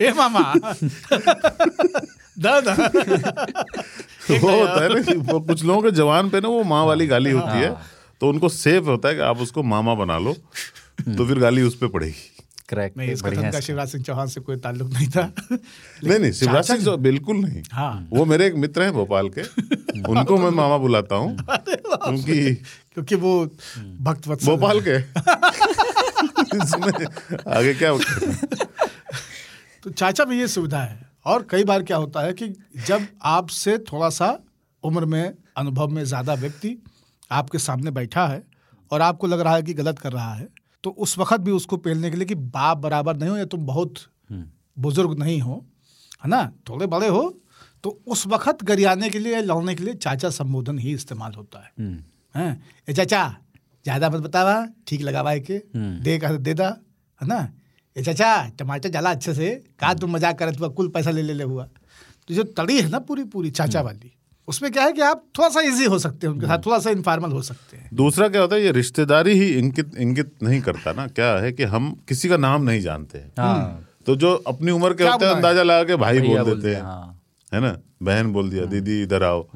ए 0.00 0.12
मामा 0.16 0.42
दादा। 2.38 2.72
वो 4.30 4.50
होता 4.50 4.82
है 4.82 4.88
ना 4.88 5.38
कुछ 5.38 5.64
लोगों 5.64 5.82
के 5.82 5.90
जवान 5.96 6.28
पे 6.30 6.40
ना 6.40 6.48
वो 6.48 6.62
माँ 6.64 6.84
वाली 6.86 7.06
गाली 7.06 7.30
होती 7.30 7.58
है 7.58 7.70
तो 8.20 8.28
उनको 8.28 8.48
सेफ़ 8.48 8.84
होता 8.84 9.08
है 9.08 9.14
कि 9.14 9.20
आप 9.22 9.38
उसको 9.40 9.62
मामा 9.62 9.94
बना 9.94 10.18
लो 10.18 10.32
तो 11.16 11.26
फिर 11.26 11.38
गाली 11.38 11.62
उस 11.62 11.74
पर 11.76 11.88
पड़ेगी। 11.88 12.46
करेक्ट 12.68 12.96
नहीं 12.96 13.10
इस 13.12 13.22
कथन 13.22 13.50
का 13.50 13.60
शिवराज 13.60 13.88
सिंह 13.88 14.04
चौहान 14.04 14.26
से 14.28 14.40
कोई 14.40 14.56
ताल्लुक 14.56 14.88
नहीं 14.92 15.08
था। 15.08 15.22
नहीं 15.52 16.18
नहीं 16.18 16.32
शिवराज 16.32 16.64
सिंह 16.64 16.84
चौहान 16.84 17.00
बिल्कुल 17.02 17.36
नहीं। 17.36 17.62
हाँ। 17.72 18.08
वो 18.12 18.24
मेरे 18.24 18.46
एक 18.46 18.54
मित्र 18.64 18.82
हैं 18.82 18.92
भोपाल 18.92 19.28
के 19.38 19.42
उनको 20.10 20.36
मैं 20.38 20.50
मामा 20.50 20.76
बुलाता 20.78 21.16
हूँ। 21.16 21.36
क्योंकि 21.40 22.54
क्योंकि 22.54 23.14
वो 23.14 23.32
भक्त 24.08 24.28
भोपाल 24.44 24.80
के। 24.88 24.96
इसमें 26.56 26.92
आगे 27.56 27.74
क्या 27.74 27.90
तो 29.84 29.90
चाचा 29.90 30.24
में 30.24 30.36
ये 30.36 30.46
सुविधा 30.48 30.82
है। 30.82 31.08
और 31.26 31.46
कई 31.50 31.64
बार 31.64 31.82
क्या 31.82 31.96
होता 31.96 32.20
है 32.20 32.32
कि 32.32 32.48
जब 32.86 33.06
आपसे 33.22 33.76
थोड़ा 33.92 34.08
सा 34.10 34.38
उम्र 34.82 35.04
में 35.04 35.32
अनुभव 35.56 35.88
में 35.88 36.02
ज़्यादा 36.04 36.34
व्यक्ति 36.34 36.76
आपके 37.30 37.58
सामने 37.58 37.90
बैठा 37.90 38.26
है 38.26 38.42
और 38.90 39.00
आपको 39.02 39.26
लग 39.26 39.40
रहा 39.40 39.54
है 39.54 39.62
कि 39.62 39.74
गलत 39.74 39.98
कर 39.98 40.12
रहा 40.12 40.32
है 40.34 40.48
तो 40.84 40.90
उस 40.98 41.18
वक्त 41.18 41.40
भी 41.40 41.50
उसको 41.50 41.76
पेलने 41.76 42.10
के 42.10 42.16
लिए 42.16 42.26
कि 42.26 42.34
बाप 42.34 42.78
बराबर 42.78 43.16
नहीं 43.16 43.30
हो 43.30 43.36
या 43.36 43.44
तुम 43.44 43.66
बहुत 43.66 43.94
बुज़ुर्ग 44.30 45.18
नहीं 45.18 45.40
हो 45.40 45.64
है 46.24 46.28
ना? 46.30 46.52
थोड़े 46.68 46.86
बड़े 46.86 47.08
हो 47.08 47.22
तो 47.84 47.90
उस 48.06 48.26
वक्त 48.26 48.62
गरियाने 48.64 49.10
के 49.10 49.18
लिए 49.18 49.40
लड़ने 49.42 49.74
के 49.74 49.84
लिए 49.84 49.94
चाचा 49.96 50.30
संबोधन 50.30 50.78
ही 50.78 50.92
इस्तेमाल 50.94 51.32
होता 51.34 51.58
है। 51.58 51.70
हम्म। 51.78 52.02
हैं? 52.34 52.62
ए 52.88 52.92
चाचा 52.92 53.22
ज़्यादा 53.84 54.10
मत 54.10 54.20
बतावा 54.22 54.66
ठीक 54.86 55.00
लगावा 55.02 55.36
के 55.40 55.62
दे 55.76 56.18
कर 56.18 56.36
दे 56.38 56.54
दा 56.54 56.68
है 57.20 57.26
ना? 57.28 57.40
ए 57.96 58.02
चाचा 58.02 58.30
टमाटर 58.58 58.88
डाला 58.90 59.10
अच्छे 59.10 59.34
से 59.34 59.50
कहा 59.80 59.92
तुम 59.94 60.10
मज़ाक 60.10 60.38
करत 60.38 60.60
हुआ 60.60 60.68
कुल 60.70 60.88
पैसा 60.88 61.10
ले 61.10 61.22
ले 61.22 61.34
ले 61.34 61.44
हुआ। 61.44 61.64
तो 62.28 62.34
जो 62.34 62.42
तड़ी 62.56 62.80
है 62.80 62.88
ना 62.90 62.98
पूरी 62.98 63.24
पूरी 63.26 63.50
चाचा 63.50 63.80
वाली 63.82 64.12
उसमें 64.48 64.70
क्या 64.72 64.84
है 64.84 64.92
कि 64.92 65.00
आप 65.00 65.24
थोड़ा 65.38 65.48
सा 65.48 65.60
इजी 65.60 65.84
हो 65.84 65.98
सकते 65.98 66.26
हैं 66.26 66.34
उनके 66.34 66.46
साथ 66.46 66.58
थोड़ा 66.66 66.78
सा 66.78 66.90
इनफॉर्मल 66.90 67.30
हो 67.30 67.42
सकते 67.42 67.76
हैं। 67.76 67.88
दूसरा 67.94 68.28
क्या 68.28 68.40
होता 68.40 68.56
है 68.56 68.62
ये 68.62 68.70
रिश्तेदारी 68.72 69.32
ही 69.32 69.48
इंगित 69.58 69.94
इंगित 69.98 70.32
नहीं 70.42 70.60
करता 70.60 70.92
ना। 70.92 71.06
क्या 71.08 71.28
है 71.38 71.52
कि 71.52 71.64
हम 71.64 71.90
किसी 72.08 72.28
का 72.28 72.36
नाम 72.36 72.62
नहीं 72.62 72.80
जानते 72.80 73.18
हैं। 73.18 73.32
हाँ। 73.38 73.86
तो 74.06 74.16
जो 74.16 74.34
अपनी 74.46 74.70
उम्र 74.70 74.94
के 74.94 75.04
होते 75.04 75.24
हैं 75.24 75.34
अंदाज़ा 75.34 75.62
लगा 75.62 75.84
के 75.84 75.96
भाई 75.96 76.20
बोल 76.20 76.44
देते 76.44 76.68
हैं, 76.68 76.76
हैं। 76.76 76.82
हाँ। 76.82 77.20
है 77.52 77.60
ना? 77.60 77.76
बहन 78.02 78.32
बोल 78.32 78.50
दिया 78.50 78.64
दीदी 78.64 79.02
इधर 79.02 79.22
आओ। 79.22 79.46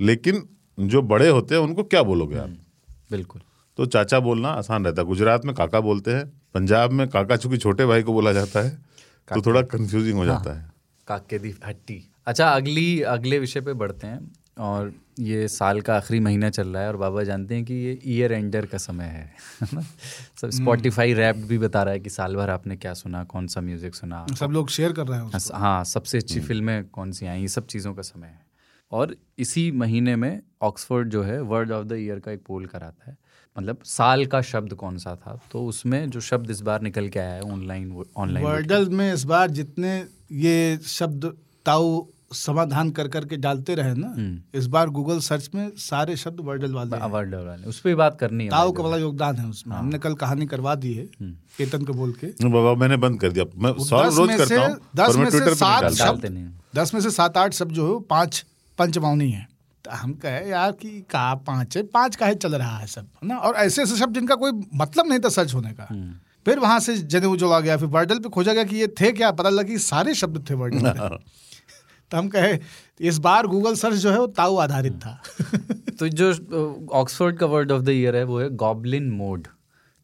लेकिन 0.00 0.42
जो 0.78 1.02
बड़े 1.02 1.28
होते 1.28 1.54
हैं 1.54 1.62
उनको 1.62 1.82
क्या 1.84 2.02
बोलोगे 2.02 2.38
आप? 2.38 2.56
बिल्कुल। 3.10 3.40
तो 3.78 3.86
चाचा 3.86 4.20
बोलना 4.20 4.48
आसान 4.50 4.84
रहता 4.84 5.02
है। 5.02 5.08
गुजरात 5.08 5.44
में 5.44 5.54
काका 5.54 5.80
बोलते 5.80 6.14
हैं 6.14 6.30
पंजाब 6.54 6.92
में 6.92 7.08
काका 7.08 7.36
चूँकि 7.36 7.56
छोटे 7.58 7.86
भाई 7.86 8.02
को 8.02 8.12
बोला 8.12 8.32
जाता 8.32 8.60
है 8.60 8.70
तो 9.28 9.40
थोड़ा 9.42 9.62
कंफ्यूजिंग 9.62 10.18
हो 10.18 10.24
जाता 10.24 10.58
है। 10.58 10.70
काके 11.08 11.38
दी 11.38 11.54
हट्टी। 11.66 12.02
अच्छा 12.26 12.48
अगली 12.48 13.00
अगले 13.00 13.38
विषय 13.38 13.60
पे 13.60 13.72
बढ़ते 13.72 14.06
हैं 14.06 14.30
और 14.58 14.92
ये 15.20 15.48
साल 15.48 15.80
का 15.80 15.96
आखिरी 15.96 16.20
महीना 16.20 16.50
चल 16.50 16.68
रहा 16.68 16.82
है 16.82 16.88
और 16.88 16.96
बाबा 16.96 17.22
जानते 17.22 17.54
हैं 17.54 17.64
कि 17.64 17.74
ये 17.74 17.98
ईयर 18.06 18.32
एंडर 18.32 18.66
का 18.66 18.78
समय 18.78 19.04
है 19.04 19.32
है 19.62 19.82
सब 20.40 20.50
स्पॉटिफाई 20.50 21.14
रैप 21.14 21.36
भी 21.36 21.58
बता 21.58 21.82
रहा 21.82 21.94
है 21.94 22.00
कि 22.00 22.10
साल 22.10 22.36
भर 22.36 22.50
आपने 22.50 22.76
क्या 22.76 22.94
सुना 22.94 23.24
कौन 23.24 23.46
सा 23.46 23.60
म्यूज़िक 23.60 23.94
सुना। 23.94 24.26
सब 24.38 24.50
लोग 24.50 24.68
शेयर 24.68 24.92
कर 24.92 25.06
रहे 25.06 25.18
हैं 25.18 25.26
उसको। 25.26 25.54
हाँ, 25.54 25.60
हाँ 25.60 25.84
सबसे 25.84 26.18
अच्छी 26.18 26.40
फ़िल्में 26.40 26.84
कौन 26.84 27.12
सी 27.12 27.26
आई 27.26 27.40
ये 27.40 27.48
सब 27.48 27.66
चीज़ों 27.66 27.94
का 27.94 28.02
समय 28.02 28.26
है। 28.26 28.46
और 28.92 29.16
इसी 29.38 29.70
महीने 29.70 30.16
में 30.16 30.42
ऑक्सफोर्ड 30.62 31.08
जो 31.08 31.22
है 31.22 31.40
वर्ड 31.42 31.72
ऑफ़ 31.72 31.86
द 31.86 31.92
ईयर 31.92 32.18
का 32.18 32.32
एक 32.32 32.42
पोल 32.46 32.66
कराता 32.66 33.10
है 33.10 33.16
मतलब 33.58 33.78
साल 33.86 34.26
का 34.26 34.40
शब्द 34.42 34.74
कौन 34.74 34.98
सा 34.98 35.14
था? 35.16 35.38
तो 35.52 35.64
उसमें 35.66 36.10
जो 36.10 36.20
शब्द 36.22 36.50
इस 36.50 36.60
बार 36.60 36.82
निकल 36.82 37.08
के 37.08 37.18
आया 37.20 37.32
है 37.32 37.40
ऑनलाइन 37.42 38.04
ऑनलाइन 38.16 38.46
वर्डल 38.46 38.88
में 38.90 39.12
इस 39.12 39.24
बार 39.24 39.50
जितने 39.52 39.96
ये 40.38 40.78
शब्द 40.88 41.24
ताऊ 41.66 42.06
समाधान 42.34 42.90
कर 42.90 43.08
करके 43.08 43.36
डालते 43.38 43.74
रहे 43.74 43.94
ना 43.96 44.14
इस 44.54 44.66
बार 44.66 44.88
गूगल 44.90 45.18
सर्च 45.20 45.50
में 45.54 45.70
सारे 45.78 46.16
शब्द 46.16 46.40
वर्डल 46.44 46.72
वाले 46.72 46.96
हैं। 46.96 47.10
वर्ड 47.10 47.34
वाले। 47.34 47.68
उस 47.68 47.80
पर 47.80 47.94
बात 47.94 48.18
करनी 48.20 48.44
है 48.44 48.50
ताऊ 48.50 48.72
का 48.72 48.82
बड़ा 48.82 48.96
योगदान 48.96 49.36
है 49.36 49.46
उसमें। 49.46 49.74
हाँ। 49.74 49.82
हमने 49.82 49.98
कल 49.98 50.14
कहानी 50.14 50.46
करवा 50.46 50.74
दी 50.76 50.92
है 50.94 51.06
केतन 51.58 51.84
को 51.84 51.92
बोल 51.94 52.12
के। 52.14 52.26
बाबा 52.48 52.74
मैंने 52.74 52.96
बंद 52.98 53.20
कर 53.20 53.32
दिया। 53.32 53.44
मैं 53.56 53.70
रोज 53.72 54.18
में 54.20 54.36
करता 54.36 54.46
से 54.46 54.56
हूँ 54.56 54.76
दस 54.96 55.16
में 55.16 55.30
से 55.30 55.54
सात 55.56 55.92
शब्द 55.94 56.26
दस 56.76 56.94
में 56.94 57.00
से 57.00 57.10
सात 57.10 57.36
आठ 57.36 57.52
शब्द 57.54 57.72
जो 57.72 57.94
है 57.94 58.00
पाँच 58.10 58.44
पंचमावनी 58.78 59.30
है। 59.30 59.46
हम 59.90 60.12
कहे 60.14 60.48
यार 60.50 60.72
कि 60.72 60.88
कहा 61.10 61.34
पाँच 61.46 61.76
है 61.76 61.82
पाँच 61.88 62.16
का 62.16 62.26
है 62.26 62.34
चल 62.34 62.54
रहा 62.54 62.76
है 62.78 62.86
सब 62.86 63.06
है 63.14 63.28
ना? 63.28 63.36
और 63.36 63.54
ऐसे 63.56 63.82
ऐसे 63.82 63.96
शब्द 63.96 64.14
जिनका 64.14 64.34
कोई 64.34 64.52
मतलब 64.74 65.08
नहीं 65.08 65.18
था 65.18 65.28
सर्च 65.30 65.54
होने 65.54 65.72
का। 65.72 65.88
फिर 66.46 66.58
वहाँ 66.58 66.78
से 66.80 66.96
जनेऊ 66.98 67.36
जोड़ा 67.36 67.60
गया 67.60 67.76
फिर 67.76 67.88
वर्डल 67.88 68.18
पे 68.18 68.28
खोजा 68.28 68.52
गया 68.52 68.64
कि 68.64 68.76
ये 68.76 68.86
थे 69.00 69.12
क्या? 69.12 69.30
पता 69.32 69.48
लगा 69.48 69.62
कि 69.62 69.78
सारे 69.78 70.14
शब्द 70.14 70.44
थे 70.50 70.54
वर्डल 70.54 70.78
में 70.78 71.18
तो 72.10 72.16
हम 72.16 72.28
कहे 72.28 72.58
इस 73.00 73.18
बार 73.18 73.46
गूगल 73.46 73.74
सर्च 73.74 73.96
जो 73.96 74.10
है 74.10 74.18
वो 74.18 74.26
ताऊ 74.26 74.56
आधारित 74.56 74.94
था। 74.96 75.20
तो 75.98 76.08
जो 76.10 76.30
ऑक्सफोर्ड 76.92 77.36
का 77.38 77.46
वर्ड 77.46 77.72
ऑफ़ 77.72 77.82
द 77.82 77.88
ईयर 77.88 78.16
है 78.16 78.24
वो 78.24 78.40
है 78.40 78.48
goblin 78.56 79.10
mode. 79.10 79.46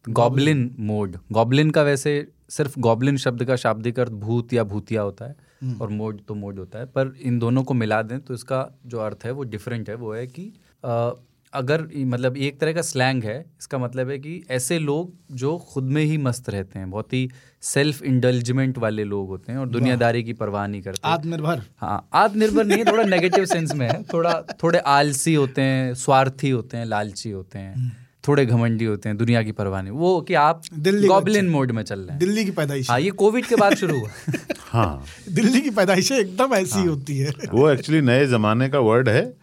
Goblin. 0.05 0.69
Mode. 0.79 1.17
Goblin 1.31 1.69
का 1.69 1.81
वैसे 1.81 2.27
सिर्फ़ 2.49 2.79
गॉबलिन 2.79 3.17
शब्द 3.17 3.43
का 3.43 3.55
शाब्दिक 3.55 3.99
अर्थ 3.99 4.11
भूत 4.11 4.53
या 4.53 4.63
भूतिया 4.63 5.01
होता 5.01 5.25
है। 5.25 5.35
और 5.81 5.89
मोड 5.89 6.21
तो 6.27 6.35
मोड 6.35 6.59
होता 6.59 6.79
है 6.79 6.85
पर 6.85 7.13
इन 7.21 7.39
दोनों 7.39 7.63
को 7.63 7.73
मिला 7.73 8.01
दें 8.01 8.19
तो 8.19 8.33
इसका 8.33 8.79
जो 8.85 8.99
अर्थ 8.99 9.25
है 9.25 9.31
वो 9.31 9.43
डिफरेंट 9.43 9.89
है 9.89 9.95
वो 9.95 10.13
है 10.13 10.27
कि 10.27 10.53
अ, 10.83 11.11
अगर 11.53 11.87
मतलब 11.95 12.37
एक 12.37 12.59
तरह 12.59 12.73
का 12.73 12.81
स्लैंग 12.81 13.23
है 13.23 13.45
इसका 13.59 13.77
मतलब 13.77 14.09
है 14.09 14.19
कि 14.19 14.43
ऐसे 14.49 14.79
लोग 14.79 15.13
जो 15.31 15.57
खुद 15.57 15.83
में 15.83 16.03
ही 16.03 16.17
मस्त 16.17 16.49
रहते 16.49 16.79
हैं 16.79 16.89
बहुत 16.91 17.13
ही 17.13 17.29
सेल्फ 17.61 18.01
इंडल्जमेंट 18.03 18.77
वाले 18.77 19.03
लोग 19.03 19.27
होते 19.27 19.51
हैं 19.51 19.59
और 19.59 19.69
दुनियादारी 19.69 20.23
की 20.23 20.33
परवाह 20.33 20.67
नहीं 20.67 20.81
करते। 20.81 21.01
आत्मनिर्भर। 21.03 21.61
हाँ 21.77 22.09
आत्मनिर्भर 22.13 22.65
नहीं 22.65 22.79
है 22.79 22.85
थोड़ा 22.85 23.03
नेगेटिव 23.03 23.45
सेंस 23.45 23.73
में 23.73 23.87
है 23.87 24.03
थोड़ा 24.03 24.41
थोड़े 24.63 24.79
आलसी 24.79 25.33
होते 25.33 25.61
हैं 25.61 25.93
स्वार्थी 25.93 26.49
होते 26.49 26.77
हैं 26.77 26.85
लालची 26.85 27.31
होते 27.31 27.59
हैं। 27.59 28.04
थोड़े 28.27 28.45
घमंडी 28.45 28.85
होते 28.85 29.09
हैं 29.09 29.17
दुनिया 29.17 29.43
की 29.43 29.51
परवाह 29.51 29.81
नहीं। 29.81 29.93
वो 29.93 30.21
कि 30.21 30.33
आप 30.33 30.61
दिल्ली 30.73 31.07
गॉबलिन 31.07 31.49
मोड 31.49 31.71
में 31.71 31.83
चल 31.83 31.99
रहे 31.99 32.09
हैं। 32.09 32.19
दिल्ली 32.19 32.45
की 32.45 32.51
पैदाइश। 32.51 32.89
हाँ 32.89 32.99
ये 32.99 33.09
कोविड 33.09 33.45
के 33.45 33.55
बाद 33.55 33.75
शुरू 33.75 33.99
हुआ। 33.99 34.09
हाँ। 34.59 35.05
दिल्ली 35.31 35.61
की 35.61 35.69
पैदाइशें 35.69 36.17
एकदम 36.17 36.53
ऐसी 36.53 36.79
हाँ। 36.79 36.85
होती 36.87 37.17
है। 37.17 37.33
वो 37.53 37.69
एक्चुअली 37.69 38.01
नए 38.01 38.27
जमाने 38.27 38.69
का 38.69 38.79
वर्ड 38.79 39.09
है 39.09 39.33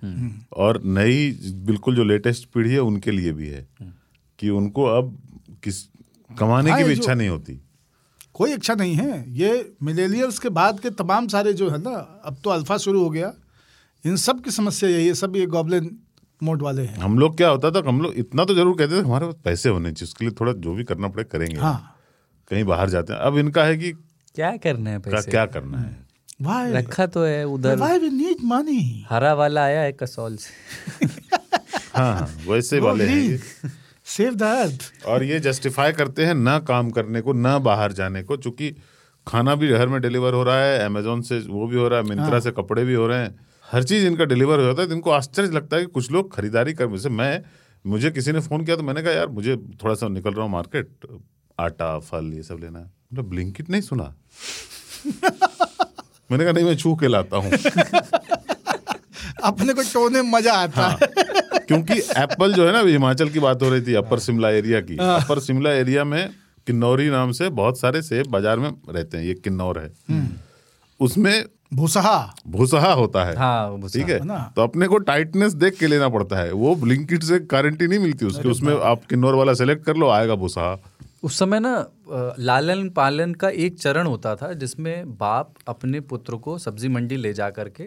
और 0.52 0.82
नई 0.84 1.30
बिल्कुल 1.54 1.96
जो 1.96 2.04
लेटेस्ट 2.04 2.44
पीढ़ी 2.44 2.72
है 2.72 2.80
उनके 2.80 3.10
लिए 3.10 3.32
भी 3.32 3.48
है। 3.48 3.68
कि 4.38 4.48
उनको 4.48 4.84
अब 4.84 5.18
किस 5.64 5.82
कमाने 6.38 6.70
हाँ, 6.70 6.78
की 6.78 6.84
भी 6.84 6.92
इच्छा 6.92 7.14
नहीं 7.14 7.28
होती। 7.28 7.60
कोई 8.34 8.52
इच्छा 8.52 8.74
नहीं 8.74 8.94
है। 8.94 9.24
ये 9.28 9.72
मिलेनियल्स 9.82 10.38
के 10.38 10.48
बाद 10.48 10.80
के 10.80 10.90
तमाम 10.90 11.28
सारे 11.28 11.52
जो 11.52 11.70
है 11.70 11.78
ना 11.78 12.22
अब 12.24 12.36
तो 12.44 12.50
अल्फ़ा 12.50 12.76
शुरू 12.76 13.02
हो 13.02 13.10
गया। 13.10 13.32
इन 14.06 14.16
सब 14.16 14.40
की 14.40 14.50
समस्या 14.50 14.90
यही 14.90 15.06
है 15.06 15.14
सब 15.14 15.36
ये 15.36 15.46
गॉबलिन 15.46 15.98
मोड 16.42 16.62
वाले 16.62 16.82
हैं। 16.82 16.96
हम 16.98 17.18
लोग 17.18 17.36
क्या 17.36 17.48
होता 17.48 17.70
था 17.70 17.82
हम 17.88 18.00
लोग 18.02 18.14
इतना 18.18 18.44
तो 18.44 18.54
ज़रूर 18.54 18.76
कहते 18.78 18.96
थे 18.96 19.00
हमारे 19.00 19.26
पास 19.26 19.34
पैसे 19.44 19.68
होने 19.68 19.92
चाहिए 19.92 20.06
उसके 20.06 20.24
लिए 20.24 20.34
थोड़ा 20.40 20.52
जो 20.52 20.74
भी 20.74 20.84
करना 20.84 21.08
पड़े 21.08 21.24
करेंगे। 21.24 21.60
हाँ। 21.60 21.96
कहीं 22.50 22.64
बाहर 22.64 22.90
जाते 22.90 23.12
हैं। 23.12 23.20
अब 23.20 23.38
इनका 23.38 23.64
है 23.64 23.76
कि 23.76 23.92
क्या 24.34 24.56
करना 24.56 24.90
है 24.90 24.98
पैसे? 24.98 25.30
क्या 25.30 25.44
करना 25.46 25.78
है? 25.78 25.96
वाई 26.42 26.72
रखा 26.72 27.06
तो 27.06 27.24
है 27.24 27.44
उधर। 27.46 27.76
नीड 28.02 28.44
मनी 28.44 29.04
हरा 29.10 29.32
वाला 29.34 29.64
आया 29.64 29.80
है 29.80 29.92
कसौल 29.92 30.36
से। 30.36 31.06
हाँ 31.96 32.14
हाँ 32.14 32.28
वैसे 32.48 32.78
वाले 32.80 33.04
हैं। 33.04 33.72
सेव 34.06 34.34
द 34.34 34.42
अर्थ 34.42 35.06
और 35.06 35.24
ये 35.24 35.38
जस्टिफाई 35.40 35.92
करते 35.92 36.24
हैं 36.24 36.34
ना 36.34 36.58
काम 36.58 36.90
करने 36.90 37.20
को 37.20 37.32
ना 37.32 37.58
बाहर 37.58 37.92
जाने 37.92 38.22
को 38.22 38.36
चूँकि 38.36 38.70
खाना 39.26 39.54
भी 39.54 39.68
घर 39.68 39.88
में 39.88 40.00
डिलीवर 40.00 40.34
हो 40.34 40.42
रहा 40.42 40.64
है 40.64 40.78
अमेजोन 40.84 41.20
से 41.22 41.38
वो 41.38 41.66
भी 41.66 41.76
हो 41.76 41.88
रहा 41.88 41.98
है 42.00 42.04
मिंत्रा 42.04 42.28
हाँ। 42.28 42.40
से 42.40 42.50
कपड़े 42.50 42.84
भी 42.84 42.94
हो 42.94 43.06
रहे 43.06 43.18
हैं। 43.18 43.51
हर 43.72 43.82
चीज़ 43.82 44.06
इनका 44.06 44.24
डिलीवर 44.24 44.58
हो 44.58 44.64
जाता 44.64 44.82
है 44.82 44.88
तो 44.88 44.94
इनको 44.94 45.10
आश्चर्य 45.10 45.48
लगता 45.48 45.76
है 45.76 45.82
कि 45.82 45.88
कुछ 45.92 46.10
लोग 46.10 46.34
खरीदारी 46.34 46.72
कर 46.74 46.86
जैसे 46.86 47.08
मैं 47.08 47.42
मुझे 47.84 48.10
किसी 48.10 48.32
ने 48.32 48.40
फ़ोन 48.40 48.64
किया 48.64 48.76
तो 48.76 48.82
मैंने 48.82 49.02
कहा 49.02 49.12
यार 49.12 49.28
मुझे 49.28 49.56
थोड़ा 49.82 49.94
सा 49.94 50.08
निकल 50.08 50.32
रहा 50.32 50.42
हूँ 50.42 50.50
मार्केट 50.52 51.06
आटा 51.58 51.98
फल 51.98 52.32
ये 52.34 52.42
सब 52.42 52.58
लेना 52.60 52.78
है। 52.78 52.84
मतलब 52.84 53.24
ब्लिंकिट 53.28 53.70
नहीं 53.70 53.80
सुना। 53.80 54.04
मैंने 56.30 56.44
कहा 56.44 56.52
नहीं 56.52 56.64
मैं 56.64 56.76
छू 56.76 56.94
के 56.96 57.08
लाता 57.08 57.36
हूँ। 57.36 57.50
अपने 59.44 59.72
को 59.72 59.82
टोने 59.82 60.22
में 60.22 60.30
मज़ा 60.30 60.52
आता 60.52 60.86
है 60.86 60.96
क्योंकि 61.66 61.98
एप्पल 62.16 62.52
जो 62.52 62.66
है 62.66 62.72
ना 62.72 62.78
अभी 62.80 62.92
हिमाचल 62.92 63.28
की 63.28 63.38
बात 63.40 63.62
हो 63.62 63.68
रही 63.70 63.80
थी 63.80 63.94
अपर 63.94 64.18
शिमला 64.18 64.50
एरिया 64.50 64.80
की। 64.80 64.96
अपर 64.96 65.40
शिमला 65.40 65.70
एरिया 65.72 66.04
में 66.04 66.28
किन्नौरी 66.66 67.08
नाम 67.10 67.32
से 67.32 67.48
बहुत 67.50 67.80
सारे 67.80 68.02
सेब 68.02 68.26
बाज़ार 68.26 68.58
में 68.58 68.70
रहते 68.88 69.16
हैं 69.16 69.24
ये 69.24 69.34
किन्नौर 69.34 69.78
है। 69.78 69.90
उसमें 71.00 71.44
भूसहा। 71.72 72.34
भूसहा 72.48 72.92
होता 72.92 73.24
है। 73.24 73.36
हाँ 73.36 73.80
ठीक 73.88 74.08
है? 74.08 74.24
ना। 74.24 74.52
तो 74.56 74.62
अपने 74.62 74.86
को 74.86 74.98
टाइटनेस 74.98 75.52
देख 75.52 75.78
के 75.78 75.86
लेना 75.86 76.08
पड़ता 76.08 76.36
है। 76.36 76.52
वो 76.52 76.74
ब्लिंकिट 76.74 77.22
से 77.22 77.38
गारंटी 77.38 77.86
नहीं 77.86 77.98
मिलती 77.98 78.26
उसकी। 78.26 78.48
उसमें 78.48 78.80
आप 78.80 79.04
किन्नौर 79.10 79.34
वाला 79.34 79.54
सेलेक्ट 79.54 79.84
कर 79.84 79.96
लो 79.96 80.08
आएगा 80.08 80.34
भूसहा। 80.34 80.78
उस 81.22 81.38
समय 81.38 81.60
ना 81.60 81.86
लालन 82.38 82.88
पालन 82.88 83.34
का 83.34 83.48
एक 83.48 83.78
चरण 83.78 84.06
होता 84.06 84.36
था 84.36 84.52
जिसमें 84.52 85.16
बाप 85.16 85.54
अपने 85.68 86.00
पुत्र 86.00 86.36
को 86.36 86.58
सब्ज़ी 86.58 86.88
मंडी 86.88 87.16
ले 87.16 87.32
जा 87.32 87.50
करके 87.50 87.84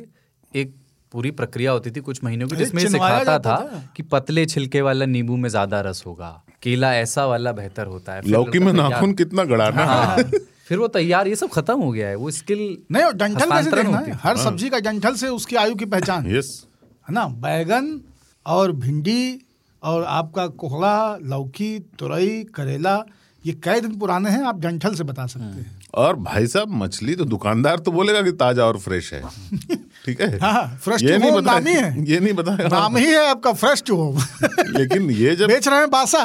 एक 0.60 0.76
पूरी 1.12 1.32
प्रक्रिया 1.32 1.72
होती 1.72 1.92
थी 1.92 2.00
कुछ 2.00 2.24
महीनों 2.24 2.48
की 2.48 2.56
जिसमें 2.56 2.88
सिखाता 2.88 3.40
था 3.40 3.40
था। 3.40 3.92
कि 3.96 4.04
पतले 4.04 4.46
छिलके 4.46 4.82
वाला 4.82 5.06
नींबू 5.06 5.36
में 5.36 5.50
ज़्यादा 5.50 5.82
रस 5.82 6.04
होगा 6.06 6.44
केला 6.64 6.96
ऐसा 6.96 7.26
वाला 7.26 7.52
बेहतर 7.52 7.88
होता 7.88 8.14
है। 8.14 8.22
लौकी 8.30 8.60
में 8.60 8.74
नाखून 8.74 9.14
कितना 9.14 9.44
गड़ाना। 9.44 9.86
हाँ। 9.86 10.18
फिर 10.68 10.78
वो 10.78 10.88
तैयार 10.88 11.28
ये 11.28 11.36
सब 11.36 11.50
खत्म 11.50 11.80
हो 11.80 11.92
गया 11.92 12.08
है 12.08 12.16
वो 12.16 12.32
स्किल 12.32 12.78
नहीं 12.92 13.12
डंठल 13.16 13.52
कैसे 13.52 13.72
देखना 13.72 13.98
है? 13.98 14.20
हर 14.24 14.38
सब्ज़ी 14.38 14.70
का 14.70 14.80
डंठल 14.80 15.16
से 15.16 15.28
उसकी 15.28 15.56
आयु 15.56 15.76
की 15.76 15.86
पहचान। 15.86 16.28
यस 16.36 16.66
है 17.10 17.14
ना? 17.14 17.26
बैगन 17.26 18.00
और 18.46 18.72
भिंडी 18.72 19.42
और 19.84 20.04
आपका 20.04 20.48
कोहड़ा 20.48 21.18
लौकी 21.22 21.80
तुरई 22.00 22.44
करेला 22.56 23.04
ये 23.46 23.54
कई 23.64 23.82
दिन 23.82 23.98
पुराने 24.00 24.30
हैं 24.30 24.44
आप 24.44 24.60
डंठल 24.60 24.96
से 24.96 25.04
बता 25.04 25.26
सकते 25.26 25.62
हैं। 25.62 25.82
और 25.94 26.16
भाई 26.16 26.48
साहब 26.48 26.70
मछली 26.70 27.16
तो 27.16 27.26
दुकानदार 27.26 27.80
तो 27.80 27.92
बोलेगा 27.92 28.22
कि 28.22 28.32
ताज़ा 28.32 28.66
और 28.66 28.78
फ्रेश 28.78 29.14
है। 29.14 29.22
ठीक 30.06 30.22
है? 30.22 30.38
हाँ, 30.40 30.80
fresh 30.82 31.04
ये 31.04 31.18
नहीं 31.18 31.32
बता 31.32 31.58
ही 31.58 31.74
है। 31.76 32.06
ये 32.06 32.20
नहीं 32.20 32.34
बताया। 32.34 32.68
नाम 32.68 32.98
ही 32.98 33.06
है 33.06 33.26
आपका 33.30 33.54
फ्रेश 33.54 33.84
टू 33.88 33.96
होम 33.96 34.18
लेकिन 34.78 35.10
ये 35.12 35.36
जब 35.36 35.48
बेच 35.48 35.68
रहे 35.68 35.80
हैं 35.80 35.90
बासा। 35.90 36.24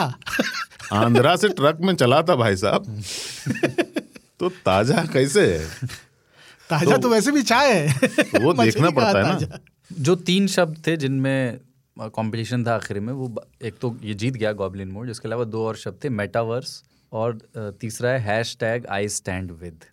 आंध्रा 0.93 1.37
से 1.37 1.49
ट्रक 1.49 1.79
में 1.81 1.95
चला 1.95 2.23
था 2.23 2.37
भाई 2.37 2.57
साहब। 2.57 3.03
तो 4.41 4.49
ताज़ा 4.65 5.05
कैसे 5.13 5.47
है? 5.47 5.65
ताज़ा 6.71 6.91
तो 6.91 6.99
तो 6.99 7.09
वैसे 7.09 7.33
भी 7.33 7.43
चाय 7.45 7.73
है। 7.73 8.43
वो 8.43 8.53
देखना 8.63 8.91
पड़ता 8.91 9.19
है 9.19 9.41
ना। 9.41 9.59
जो 9.91 10.15
तीन 10.29 10.47
शब्द 10.49 10.83
थे 10.87 10.97
जिनमें 10.97 11.59
कंपटीशन 11.97 12.65
था 12.67 12.75
आखिर 12.75 13.01
में 13.01 13.13
वो 13.13 13.35
एक 13.63 13.75
तो 13.81 13.97
ये 14.03 14.15
जीत 14.15 14.35
गया 14.35 14.53
गॉबलिन 14.61 14.89
मोड 14.91 15.11
इसके 15.11 15.29
अलावा 15.29 15.45
दो 15.47 15.67
और 15.67 15.77
शब्द 15.77 15.99
थे 16.05 16.09
मेटावर्स 16.11 16.83
और 17.13 17.39
तीसरा 17.81 18.11
है 18.11 18.19
hash 18.23 18.57
tag 18.61 18.87
I 18.89 19.09
stand 19.11 19.51
with 19.63 19.85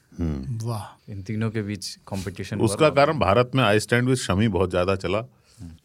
वाह। 0.64 1.12
इन 1.12 1.22
तीनों 1.24 1.50
के 1.52 1.62
बीच 1.62 1.88
कंपटीशन 2.08 2.60
उसका 2.62 2.90
कारण 2.92 3.20
भारत 3.20 3.52
में 3.56 3.64
आई 3.64 3.80
स्टैंड 3.80 4.08
विद 4.10 4.18
शमी 4.18 4.48
बहुत 4.50 4.70
ज़्यादा 4.70 4.96
चला। 4.98 5.20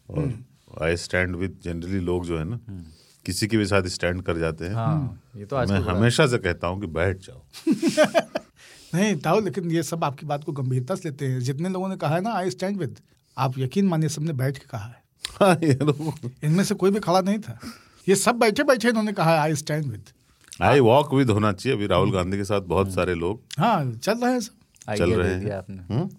और 0.09 0.33
आई 0.81 0.95
स्टैंड 0.97 1.35
विद 1.35 1.59
जनरली 1.63 1.99
लोग 2.01 2.25
जो 2.25 2.37
है 2.37 2.43
ना 2.45 2.59
किसी 3.25 3.47
के 3.47 3.57
भी 3.57 3.65
साथ 3.65 3.87
स्टैंड 3.89 4.21
कर 4.21 4.37
जाते 4.39 4.65
हैं। 4.65 4.73
हाँ 4.75 5.21
ये 5.37 5.45
तो 5.45 5.55
आज 5.55 5.71
मैं 5.71 5.79
हमेशा 5.81 6.27
से 6.27 6.37
कहता 6.39 6.67
हूँ 6.67 6.79
कि 6.81 6.87
बैठ 6.89 7.17
जाओ। 7.25 7.41
नहीं 8.93 9.15
ताऊ 9.15 9.39
लेकिन 9.41 9.71
ये 9.71 9.83
सब 9.83 10.03
आपकी 10.03 10.25
बात 10.25 10.43
को 10.43 10.51
गंभीरता 10.51 10.95
से 10.95 11.09
लेते 11.09 11.27
हैं। 11.27 11.39
जितने 11.39 11.69
लोगों 11.69 11.89
ने 11.89 11.97
कहा 11.97 12.15
है 12.15 12.21
ना 12.21 12.33
आई 12.33 12.49
स्टैंड 12.49 12.77
विद 12.77 12.99
आप 13.37 13.57
यकीन 13.57 13.87
मानिए 13.87 14.09
सबने 14.09 14.33
बैठ 14.33 14.57
के 14.57 14.65
कहा 14.69 14.85
है। 14.85 15.01
हाँ 15.39 15.55
इनमें 16.43 16.63
से 16.63 16.75
कोई 16.75 16.91
भी 16.91 16.99
खड़ा 16.99 17.21
नहीं 17.21 17.39
था। 17.39 17.59
ये 18.07 18.15
सब 18.15 18.35
बैठे 18.35 18.63
बैठे 18.63 18.89
इन्होंने 18.89 19.13
कहा 19.13 19.37
I 19.41 19.55
stand 19.55 19.85
with 19.85 20.09
I 20.61 20.79
walk 20.79 21.13
with 21.13 21.29
होना 21.29 21.51
चाहिए। 21.51 21.77
अभी 21.77 21.87
राहुल 21.87 22.11
गांधी 22.11 22.37
के 22.37 22.43
साथ 22.43 22.61
बहुत 22.61 22.93
सारे 22.93 23.15
लोग। 23.15 23.41
हाँ 23.59 23.91
चल 23.93 24.17
रहे 24.17 24.31
हैं 24.31 24.39
सब। 24.39 24.51
चल 24.51 24.91
आइडिया 24.91 25.17
रहे 25.17 25.27
दे 25.27 25.33
हैं। 25.33 25.43
दिया 25.43 25.57
आपने। 25.57 25.95
हम्म? 25.95 26.09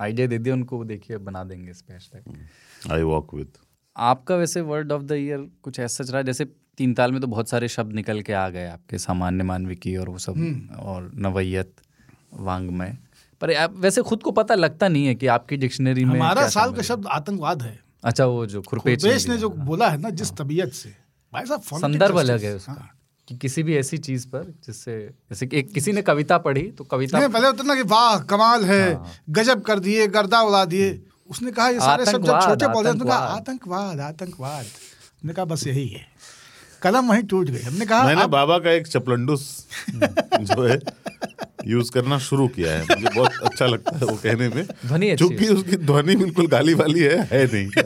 आइडिया 0.00 0.26
दे 0.26 0.38
दिया 0.38 0.54
उनको 0.54 0.84
देखिए 0.84 1.16
बना 1.18 1.44
देंगे 1.44 1.70
इस 1.70 1.82
पे 1.82 1.98
hashtag। 1.98 2.92
आई 2.92 3.02
वॉक 3.02 3.34
विद 3.34 3.52
आपका 3.96 4.36
वैसे 4.36 4.60
वर्ड 4.60 4.92
ऑफ़ 4.92 5.02
द 5.02 5.12
ईयर 5.12 5.46
कुछ 5.62 5.80
ऐसा 5.80 6.04
चल 6.04 6.12
रहा 6.12 6.22
जैसे 6.22 6.44
तीन 6.78 6.94
ताल 6.94 7.12
में 7.12 7.20
तो 7.20 7.26
बहुत 7.26 7.48
सारे 7.48 7.68
शब्द 7.68 7.92
निकल 7.92 8.20
के 8.20 8.32
आ 8.32 8.48
गए 8.48 8.66
आपके 8.66 8.98
सामान्य 8.98 9.44
मानविकी 9.44 9.96
और 9.96 10.08
वो 10.08 10.18
सब 10.18 10.34
और 10.78 11.10
नवैयत 11.14 11.74
वांग्मय 12.36 12.96
पर 13.40 13.52
आप 13.54 13.74
वैसे 13.76 14.02
खुद 14.02 14.22
को 14.22 14.30
पता 14.30 14.54
लगता 14.54 14.88
नहीं 14.88 15.06
है 15.06 15.14
कि 15.14 15.26
आपकी 15.26 15.56
डिक्शनरी 15.56 16.04
में 16.04 16.14
हमारा 16.14 16.48
साल 16.48 16.72
का 16.72 16.82
शब्द 16.82 17.06
आतंकवाद 17.06 17.62
है। 17.62 17.78
अच्छा 18.04 18.24
वो 18.24 18.46
जो 18.46 18.62
खुरपेच 18.62 19.02
खुरपेश 19.02 19.28
ने 19.28 19.36
जो 19.36 19.48
बोला 19.50 19.88
है 19.88 19.98
ना 20.00 20.10
जिस 20.10 20.32
तबीयत 20.32 20.72
से। 20.72 20.88
भाई 21.32 21.46
साहब 21.46 21.60
संदर्भ 21.60 22.18
अलग 22.18 22.44
है 22.44 22.54
उसका 22.54 22.72
हाँ। 22.72 22.90
कि 23.28 23.36
किसी 23.36 23.62
भी 23.62 23.76
ऐसी 23.76 23.98
चीज़ 23.98 24.26
पर 24.26 24.54
जिससे 24.66 24.98
जैसे 25.30 25.46
कि 25.46 25.58
एक 25.58 25.72
किसी 25.72 25.92
ने 25.92 26.02
कविता 26.02 26.38
पढ़ी 26.38 26.62
तो 26.62 26.84
कविता 26.84 27.18
नहीं 27.18 27.28
पहले 27.28 27.46
होता 27.46 27.62
ना 27.62 27.74
कि 27.74 27.82
वाह 27.82 28.18
कमाल 28.24 28.64
है 28.64 28.98
गजब 29.30 29.62
कर 29.62 29.78
दिए 29.78 30.06
गर्दा 30.06 30.40
उड़ा 30.42 30.64
दिए। 30.64 31.02
उसने 31.30 31.50
कहा 31.50 31.68
ये 31.68 31.80
सारे 31.80 32.02
आतंकवाद, 32.02 32.42
छोटे 32.42 32.66
पौधे 32.66 32.88
आतंकवाद। 32.88 33.22
आतंकवाद 33.22 34.00
आतंकवाद। 34.00 34.66
कहा 35.26 35.44
बस 35.44 35.66
यही 35.66 35.86
है। 35.88 36.06
कलम 36.82 37.08
वहीं 37.08 37.22
टूट 37.22 37.46
गई। 37.46 37.60
हमने 37.60 37.86
कहा 37.86 38.06
मैंने 38.06 38.22
अब- 38.22 38.32
बाबा 38.32 38.58
का 38.58 38.70
एक 38.70 38.86
चपलंडुस 38.86 39.66
जो 40.40 40.62
है 40.62 40.80
यूज़ 41.66 41.92
करना 41.92 42.18
शुरू 42.18 42.48
किया 42.48 42.72
है। 42.72 42.80
मुझे 42.82 43.14
बहुत 43.16 43.32
अच्छा 43.44 43.66
लगता 43.66 43.96
है 43.96 44.04
वो 44.06 44.16
कहने 44.16 44.48
में। 44.48 44.66
ध्वनि 44.86 45.10
अच्छी 45.10 45.28
क्योंकि 45.28 45.48
उसकी 45.48 45.76
ध्वनि 45.76 46.16
बिल्कुल 46.16 46.46
गाली 46.46 46.74
वाली 46.74 47.00
है 47.00 47.22
है 47.32 47.46
नहीं। 47.46 47.82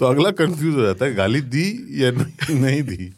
तो 0.00 0.06
अगला 0.06 0.30
कंफ्यूज 0.30 0.76
हो 0.76 0.82
जाता 0.82 1.04
है 1.04 1.14
गाली 1.14 1.40
दी 1.40 1.86
या 2.04 2.10
नहीं 2.10 2.60
नहीं 2.60 2.82
दी? 2.82 3.14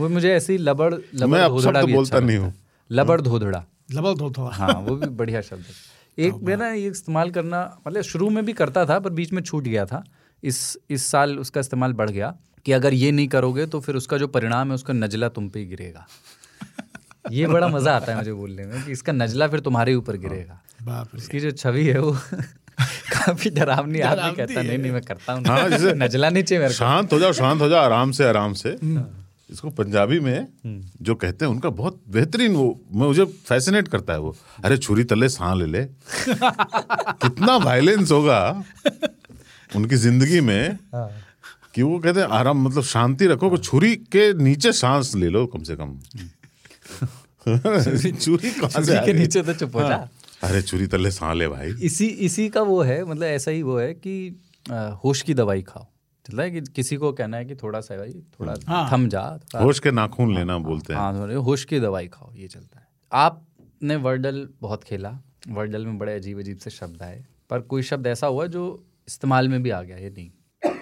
वो 0.00 0.08
मुझे 0.08 0.34
ऐसी 0.34 0.58
लबड़ 0.58 0.94
लबड़ 0.94 1.26
मैं 1.26 1.48
धोधड़ा 1.48 1.82
भी 1.82 1.92
बोलता 1.92 2.16
अच्छा 2.16 2.26
नहीं 2.28 2.38
हूँ। 2.38 2.54
लबड़ 2.90 3.20
धोधड़ा। 3.20 3.64
लबल 3.92 4.14
धो 4.14 4.46
हाँ 4.46 4.72
वो 4.72 4.96
भी 4.96 5.06
बढ़िया 5.06 5.40
शब्द 5.40 5.60
है। 5.60 5.94
एक 6.26 6.34
मेरा 6.42 6.68
ये 6.68 6.88
इस्तेमाल 6.88 7.30
करना 7.30 7.78
मतलब 7.86 8.02
शुरू 8.02 8.30
में 8.30 8.44
भी 8.44 8.52
करता 8.52 8.86
था 8.86 8.98
पर 8.98 9.10
बीच 9.10 9.32
में 9.32 9.42
छूट 9.42 9.64
गया 9.64 9.86
था। 9.86 10.04
इस 10.44 10.78
इस 10.90 11.06
साल 11.06 11.38
उसका 11.38 11.60
इस्तेमाल 11.60 11.92
बढ़ 11.92 12.10
गया। 12.10 12.34
कि 12.66 12.72
अगर 12.72 12.94
ये 12.94 13.10
नहीं 13.12 13.28
करोगे 13.28 13.66
तो 13.66 13.80
फिर 13.80 13.96
उसका 13.96 14.18
जो 14.18 14.28
परिणाम 14.28 14.68
है 14.68 14.74
उसका 14.74 14.92
नजला 14.94 15.28
तुम 15.28 15.48
पे 15.48 15.64
गिरेगा। 15.64 16.06
ये 17.32 17.46
बड़ा 17.46 17.68
मज़ा 17.68 17.94
आता 17.96 18.12
है 18.12 18.18
मुझे 18.18 18.32
बोलने 18.32 18.66
में 18.66 18.84
कि 18.84 18.92
इसका 18.92 19.12
नजला 19.12 19.48
फिर 19.48 19.60
तुम्हारे 19.60 19.94
ऊपर 19.94 20.16
गिरेगा। 20.16 20.60
बाप 20.82 21.14
उसकी 21.14 21.40
जो 21.40 21.50
छवि 21.52 21.84
है 21.86 21.98
वो 22.00 22.12
काफ़ी 23.14 23.50
डरावनी 23.50 24.00
आदमी 24.02 24.32
कहता 24.36 24.62
नहीं 24.62 24.78
नहीं 24.78 24.92
मैं 24.92 25.02
करता 25.02 25.32
हूँ। 25.32 25.44
हाँ, 25.46 25.68
नजला 26.04 26.30
नहीं 26.30 26.42
चाहिए 26.44 26.62
मेरे 26.62 26.74
शांत 26.74 27.12
हो 27.12 27.18
जाओ 27.18 27.32
शांत 27.32 27.60
हो 27.60 27.68
जाओ 27.68 27.80
आराम 27.80 28.10
से 28.12 28.24
आराम 28.28 28.52
से। 28.54 28.76
इसको 29.50 29.70
पंजाबी 29.70 30.18
में 30.20 30.46
जो 31.02 31.14
कहते 31.14 31.44
हैं 31.44 31.52
उनका 31.52 31.70
बहुत 31.70 32.00
बेहतरीन 32.10 32.54
वो 32.56 32.66
मुझे 32.92 33.24
फैसिनेट 33.48 33.88
करता 33.88 34.12
है 34.12 34.18
वो। 34.20 34.34
अरे 34.64 34.76
छुरी 34.78 35.04
तले 35.04 35.28
सांस 35.28 35.58
ले 35.58 35.66
ले। 35.66 35.84
कितना 36.28 37.56
वायलेंस 37.64 38.10
होगा 38.12 38.40
उनकी 39.70 39.96
ज़िंदगी 39.96 40.40
में। 40.40 40.78
कि 41.74 41.82
वो 41.82 41.98
कहते 41.98 42.20
हैं 42.20 42.26
आराम 42.26 42.68
मतलब 42.68 42.82
शांति 42.82 43.26
रखो 43.26 43.50
कि 43.50 43.58
छुरी 43.58 43.96
के 43.96 44.32
नीचे 44.34 44.72
सांस 44.72 45.14
ले 45.14 45.28
लो 45.28 45.46
कम 45.46 45.62
से 45.62 45.76
कम। 45.76 45.98
छुरी 48.12 48.50
के 49.06 49.12
नीचे 49.12 49.42
तो 49.42 49.54
चुप 49.54 49.76
हो 49.76 49.80
जा। 49.80 49.86
हाँ। 49.86 50.10
अरे 50.42 50.62
छुरी 50.62 50.86
तले 50.86 51.10
सांस 51.10 51.36
ले 51.36 51.48
भाई। 51.48 51.72
इसी 51.82 52.06
इसी 52.06 52.48
का 52.48 52.62
वो 52.62 52.82
है 52.82 53.04
मतलब 53.04 53.22
ऐसा 53.22 53.50
ही 53.50 53.62
वो 53.62 53.78
है 53.78 53.94
कि 53.94 54.36
होश 55.04 55.22
की 55.22 55.34
दवाई 55.34 55.62
खाओ। 55.62 55.86
चलता 56.28 56.42
है 56.42 56.50
कि 56.50 56.60
किसी 56.60 56.96
को 56.96 57.12
कहना 57.12 57.36
है 57.36 57.44
कि 57.44 57.54
थोड़ा 57.54 57.80
सा 57.80 57.96
भाई 57.96 58.12
थोड़ा 58.40 58.54
हाँ। 58.68 58.90
थम 58.92 59.08
जा 59.08 59.22
थोड़ा- 59.22 59.64
होश 59.64 59.78
के 59.78 59.90
नाखून 59.90 60.34
लेना 60.34 60.58
बोलते 60.58 60.92
हैं। 60.92 61.00
हाँ 61.00 61.34
होश 61.34 61.64
की 61.64 61.80
दवाई 61.80 62.08
खाओ 62.08 62.32
ये 62.34 62.48
चलता 62.48 62.78
है। 62.78 62.86
आपने 63.12 63.96
वर्डल 63.96 64.48
बहुत 64.60 64.84
खेला 64.84 65.18
वर्डल 65.48 65.86
में 65.86 65.98
बड़े 65.98 66.14
अजीब 66.14 66.38
अजीब 66.38 66.58
से 66.58 66.70
शब्द 66.70 67.02
आए 67.02 67.24
पर 67.50 67.60
कोई 67.60 67.82
शब्द 67.82 68.06
ऐसा 68.06 68.26
हुआ 68.26 68.46
जो 68.46 68.84
इस्तेमाल 69.08 69.48
में 69.48 69.62
भी 69.62 69.70
आ 69.70 69.82
गया 69.82 69.96
ये 69.96 70.10
नहीं? 70.10 70.30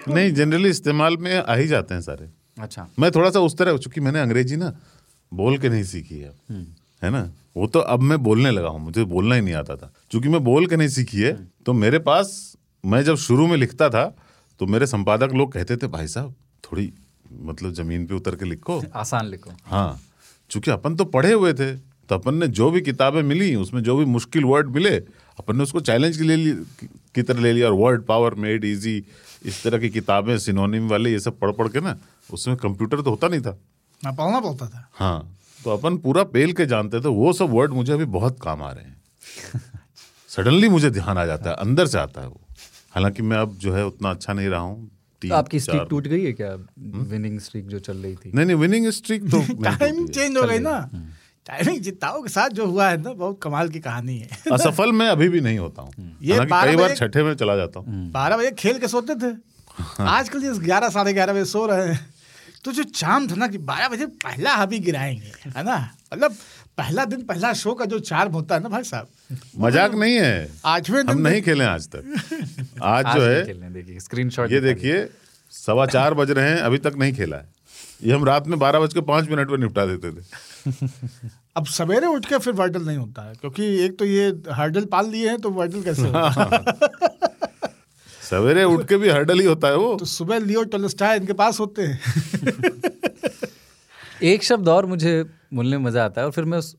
नहीं 0.09 0.33
जनरली 0.35 0.69
इस्तेमाल 0.69 1.17
में 1.17 1.35
आ 1.37 1.55
ही 1.55 1.67
जाते 1.69 1.95
हैं 1.95 2.01
सारे। 2.01 2.29
अच्छा। 2.61 2.87
मैं 2.99 3.11
थोड़ा 3.11 3.31
सा 3.31 3.41
उस 3.41 3.57
तरह 3.59 3.77
चूँकि 3.77 4.01
मैंने 4.01 4.21
अंग्रेज़ी 4.21 4.57
ना 4.57 4.73
बोल 5.33 5.59
के 5.59 5.69
नहीं 5.69 5.85
सीखी 5.85 6.19
है। 6.19 6.33
है 7.03 7.11
ना? 7.11 7.31
वो 7.57 7.67
तो 7.67 7.79
अब 7.81 8.01
मैं 8.01 8.19
बोलने 8.23 8.51
लगा 8.51 8.69
हूँ 8.69 8.81
मुझे 8.81 9.05
बोलना 9.05 9.35
ही 9.35 9.41
नहीं 9.41 9.55
आता 9.55 9.77
था। 9.77 9.93
चूँकि 10.11 10.29
मैं 10.29 10.43
बोल 10.45 10.67
के 10.67 10.77
नहीं 10.77 10.89
सीखी 10.89 11.21
है 11.21 11.33
तो 11.67 11.73
मेरे 11.73 11.99
पास 11.99 12.57
मैं 12.85 13.03
जब 13.05 13.17
शुरू 13.17 13.47
में 13.47 13.57
लिखता 13.57 13.89
था 13.91 14.05
तो 14.61 14.67
मेरे 14.67 14.87
संपादक 14.87 15.33
लोग 15.35 15.53
कहते 15.53 15.77
थे 15.77 15.87
भाई 15.87 16.07
साहब 16.09 16.35
थोड़ी 16.65 16.93
मतलब 17.43 17.73
ज़मीन 17.73 18.07
पे 18.07 18.15
उतर 18.15 18.37
के 18.37 18.45
लिखो। 18.45 18.83
आसान 18.95 19.27
लिखो। 19.27 19.51
हाँ। 19.65 20.01
चूँकि 20.51 20.71
अपन 20.71 20.97
तो 20.97 21.05
पढ़े 21.05 21.33
हुए 21.33 21.53
थे 21.55 21.75
तो 22.09 22.15
अपन 22.15 22.35
ने 22.35 22.47
जो 22.49 22.71
भी 22.71 22.81
किताबें 22.81 23.23
मिली 23.23 23.55
उसमें 23.55 23.83
जो 23.83 23.97
भी 23.97 24.05
मुश्किल 24.05 24.45
वर्ड 24.45 24.71
मिले 24.71 24.97
अपन 25.39 25.57
ने 25.57 25.63
उसको 25.63 25.81
चैलेंज 25.81 26.17
के 26.17 26.23
लिए 26.25 26.55
की 27.15 27.23
तरह 27.23 27.41
ले 27.41 27.53
लिया 27.53 27.67
और 27.67 27.73
वर्ड 27.73 28.03
पावर 28.05 28.35
मेड 28.35 28.65
इजी 28.65 29.05
इस 29.45 29.63
तरह 29.63 29.79
की 29.79 29.89
किताबें 29.91 30.37
सिनोनिम 30.39 30.89
वाले 30.89 31.11
ये 31.13 31.21
सब 31.21 31.39
पढ़ 31.39 31.53
पढ़ 31.53 31.69
के 31.69 31.81
ना 31.81 31.97
उसमें 32.31 32.57
कंप्यूटर 32.57 33.01
तो 33.03 33.11
होता 33.11 33.29
नहीं 33.29 33.41
था। 33.41 33.57
ना 34.05 34.11
पढ़ना 34.11 34.41
पड़ता 34.41 34.67
था। 34.69 34.89
हाँ 34.95 35.37
तो 35.65 35.71
अपन 35.71 35.97
पूरा 35.99 36.23
पेल 36.35 36.53
के 36.53 36.67
जानते 36.67 37.01
थे 37.01 37.09
वो 37.09 37.33
सब 37.33 37.51
वर्ड 37.51 37.73
मुझे 37.73 37.93
अभी 37.93 38.05
बहुत 38.15 38.39
काम 38.43 38.63
आ 38.63 38.71
रहे 38.73 38.85
हैं। 38.85 39.01
सडनली 40.29 40.69
मुझे 40.69 40.91
ध्यान 40.91 41.19
आ 41.19 41.25
जाता 41.27 41.51
है 41.51 41.57
अंदर 41.57 41.87
से 41.87 41.99
आता 41.99 42.21
है 42.21 42.27
वो। 42.29 42.41
हालाँकि 42.95 43.23
मैं 43.23 43.37
अब 43.37 43.55
जो 43.57 43.75
है 43.75 43.85
उतना 43.87 44.11
अच्छा 44.11 44.33
नहीं 44.33 44.49
रहा 44.49 44.61
हूँ 44.61 44.91
तो 45.23 45.35
आपकी 45.35 45.61
स्ट्रीक 45.61 45.83
टूट 45.91 46.07
गई 46.07 46.25
है 46.25 46.33
क्या? 46.33 46.49
विनिंग 47.11 47.39
स्ट्रीक 47.41 47.67
जो 47.69 47.79
चल 47.79 47.97
रही 47.97 48.15
थी। 48.17 48.31
नहीं 48.35 48.47
नहीं 48.47 48.57
विनिंग 48.57 48.89
स्ट्रीक 48.91 49.25
तो 49.31 49.43
टाइम 49.65 50.07
चेंज 50.09 50.37
हो। 50.37 50.43
गई 50.43 50.59
ना। 50.59 50.77
टाइमिंग 51.47 51.81
जिताओ 51.83 52.23
के 52.23 52.29
साथ 52.29 52.51
जो 52.51 52.67
हुआ 52.67 52.89
है 52.89 53.03
ना 53.03 53.13
बहुत 53.13 53.39
कमाल 53.43 53.69
की 53.69 53.81
कहानी 53.81 54.19
है। 54.19 54.29
असफल 54.53 54.93
मैं 54.93 55.09
अभी 55.09 55.29
भी 55.29 55.41
नहीं 55.41 55.59
होता 55.59 55.83
हूँ। 55.83 56.17
ये 56.23 56.39
कई 56.53 56.77
बार 56.77 56.95
छठे 56.95 57.23
में 57.23 57.35
चला 57.35 57.57
जाता 57.57 57.81
हूँ। 57.81 58.11
बारह 58.13 58.37
बजे 58.37 58.51
खेल 58.59 58.79
के 58.79 58.89
सोते 58.89 59.15
थे। 59.15 59.35
आजकल 60.05 60.45
ये 60.45 60.53
ग्यारह 60.59 60.89
साढ़े 60.89 61.13
ग्यारह 61.13 61.33
बजे 61.33 61.45
सो 61.45 61.67
रहे 61.67 61.89
हैं। 61.89 62.01
तो 62.65 62.73
जो 62.73 62.83
चाम 62.83 63.27
था 63.29 63.35
ना 63.35 63.47
कि 63.49 63.59
बारह 63.59 63.89
बजे 63.89 64.07
पहला 64.23 64.55
हावी 64.55 64.79
गिराएँगे 64.79 65.33
है 65.57 65.63
ना? 65.65 65.77
मतलब 66.15 66.37
पहला 66.79 67.05
दिन 67.05 67.23
पहला 67.23 67.53
शो 67.53 67.75
का 67.75 67.85
जो 67.85 67.99
चार्म 67.99 68.33
होता 68.33 68.55
है 68.55 68.63
ना 68.63 68.69
भाई 68.69 68.85
साहब। 68.85 69.09
मज़ाक 69.59 69.95
नहीं 69.95 70.15
है। 70.15 70.51
आठवें 70.65 71.03
हम 71.03 71.19
नहीं 71.19 71.43
खेले 71.43 71.65
आज 71.65 71.89
तक। 71.89 72.05
आज 72.83 73.07
आज 73.07 73.17
जो 73.17 73.23
है 73.23 73.45
खेलने 73.47 73.71
देखिए 73.71 74.01
स्क्रीनशॉट 74.01 74.53
ये 74.53 74.61
देखिए 74.61 75.09
सवा 75.53 75.87
चार 75.87 76.15
बज 76.15 76.31
रहे 76.31 76.51
हैं 76.51 76.61
अभी 76.61 76.79
तक 76.79 76.95
नहीं 76.99 77.13
खेला 77.13 77.37
है। 77.37 77.49
ये 78.03 78.13
हम 78.13 78.25
रात 78.25 78.47
में 78.47 78.59
बारह 78.59 78.81
बज 78.81 78.95
के 78.95 79.01
पाँच 79.01 79.29
मिनट 79.31 79.51
में 79.51 79.59
निपटा 79.59 79.85
देते 79.87 80.11
थे। 80.13 80.71
अब 81.57 81.67
सवेरे 81.67 82.07
उठ 82.07 82.27
के 82.27 82.39
फिर 82.39 82.53
वर्डल 82.55 82.83
नहीं 82.87 82.97
होता 82.97 83.23
है 83.23 83.35
क्योंकि 83.35 83.65
एक 83.85 83.99
तो 83.99 84.05
ये 84.05 84.27
हर्डल 84.53 84.85
पाल 84.93 85.09
लिए 85.11 85.29
हैं 85.29 85.39
तो 85.41 85.51
वर्डल 85.51 85.83
कैसे 85.83 86.03
होगा? 86.03 86.65
सवेरे 88.31 88.65
उठ 88.65 88.87
के 88.89 88.97
भी 88.97 89.09
हर्डल 89.09 89.41
ही 89.41 89.47
होता 89.47 89.69
है 89.69 89.77
वो। 89.77 89.95
तो 89.97 90.05
सुबह 90.05 90.39
लियो 90.39 90.63
टोलस्टाय 90.75 91.17
इनके 91.17 91.33
पास 91.33 91.61
होते 91.61 91.83
हैं। 91.83 92.01
एक 94.23 94.43
शब्द 94.45 94.69
और 94.69 94.87
मुझे 94.87 95.23
बोलने 95.55 95.79
में 95.79 95.85
मज़ा 95.85 96.05
आता 96.05 96.21
है 96.21 96.27
और 96.27 96.33
फिर 96.33 96.45
मैं 96.45 96.59
उस 96.59 96.77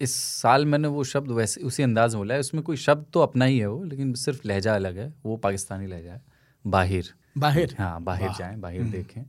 इस 0.00 0.14
साल 0.14 0.66
मैंने 0.66 0.88
वो 0.88 1.04
शब्द 1.04 1.30
वैसे 1.30 1.60
उसी 1.60 1.82
अंदाज 1.82 2.14
में 2.14 2.20
बोला 2.20 2.34
है। 2.34 2.40
उसमें 2.40 2.62
कोई 2.62 2.76
शब्द 2.76 3.04
तो 3.12 3.20
अपना 3.20 3.44
ही 3.44 3.58
है 3.58 3.66
वो 3.66 3.84
लेकिन 3.84 4.14
सिर्फ़ 4.14 4.40
लहजा 4.46 4.74
अलग 4.74 4.98
है 4.98 5.12
वो 5.26 5.36
पाकिस्तानी 5.36 5.86
लहजा 5.86 6.12
है 6.12 6.22
बाहिर। 6.64 7.12
बाहर? 7.38 7.74
हाँ 7.78 8.02
बाहर 8.02 8.32
जाएँ 8.38 8.56
बाहर 8.56 8.82
देखें। 8.90 9.22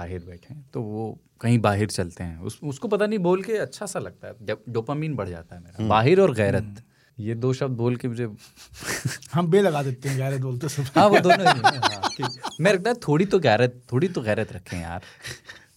बाहर 0.00 0.24
बैठें 0.26 0.54
तो 0.74 0.82
वो 0.82 1.06
कहीं 1.40 1.58
बाहर 1.58 1.86
चलते 1.86 2.24
हैं। 2.24 2.38
उस, 2.40 2.58
उसको 2.64 2.88
पता 2.88 3.06
नहीं 3.06 3.18
बोल 3.18 3.42
के 3.42 3.56
अच्छा 3.58 3.86
सा 3.86 3.98
लगता 3.98 4.28
है। 4.28 4.34
जब 4.46 4.62
डोपामीन 4.68 5.14
बढ़ 5.16 5.28
जाता 5.28 5.56
है 5.56 5.62
मेरा 5.62 5.86
बाहिर 5.88 6.20
और 6.20 6.34
गैरत। 6.34 6.82
ये 7.18 7.34
दो 7.34 7.52
शब्द 7.52 7.76
बोल 7.76 7.96
के 8.02 8.08
मुझे 8.08 8.26
हम 9.32 9.46
बे 9.50 9.60
लगा 9.62 9.82
देते 9.82 10.08
हैं 10.08 10.16
गैरत 10.18 10.40
बोलते 10.40 10.68
सब। 10.68 10.84
हाँ 10.96 11.06
वो 11.08 11.18
दोनों 11.20 11.54
ही 11.54 11.60
हाँ, 11.76 12.28
मैं 12.60 12.72
रखता 12.72 12.90
है 12.90 12.96
थोड़ी 13.08 13.24
तो 13.34 13.38
गैरत 13.38 13.80
थोड़ी 13.92 14.08
तो 14.08 14.20
गैरत 14.22 14.52
रखें 14.52 14.78
यार। 14.80 15.02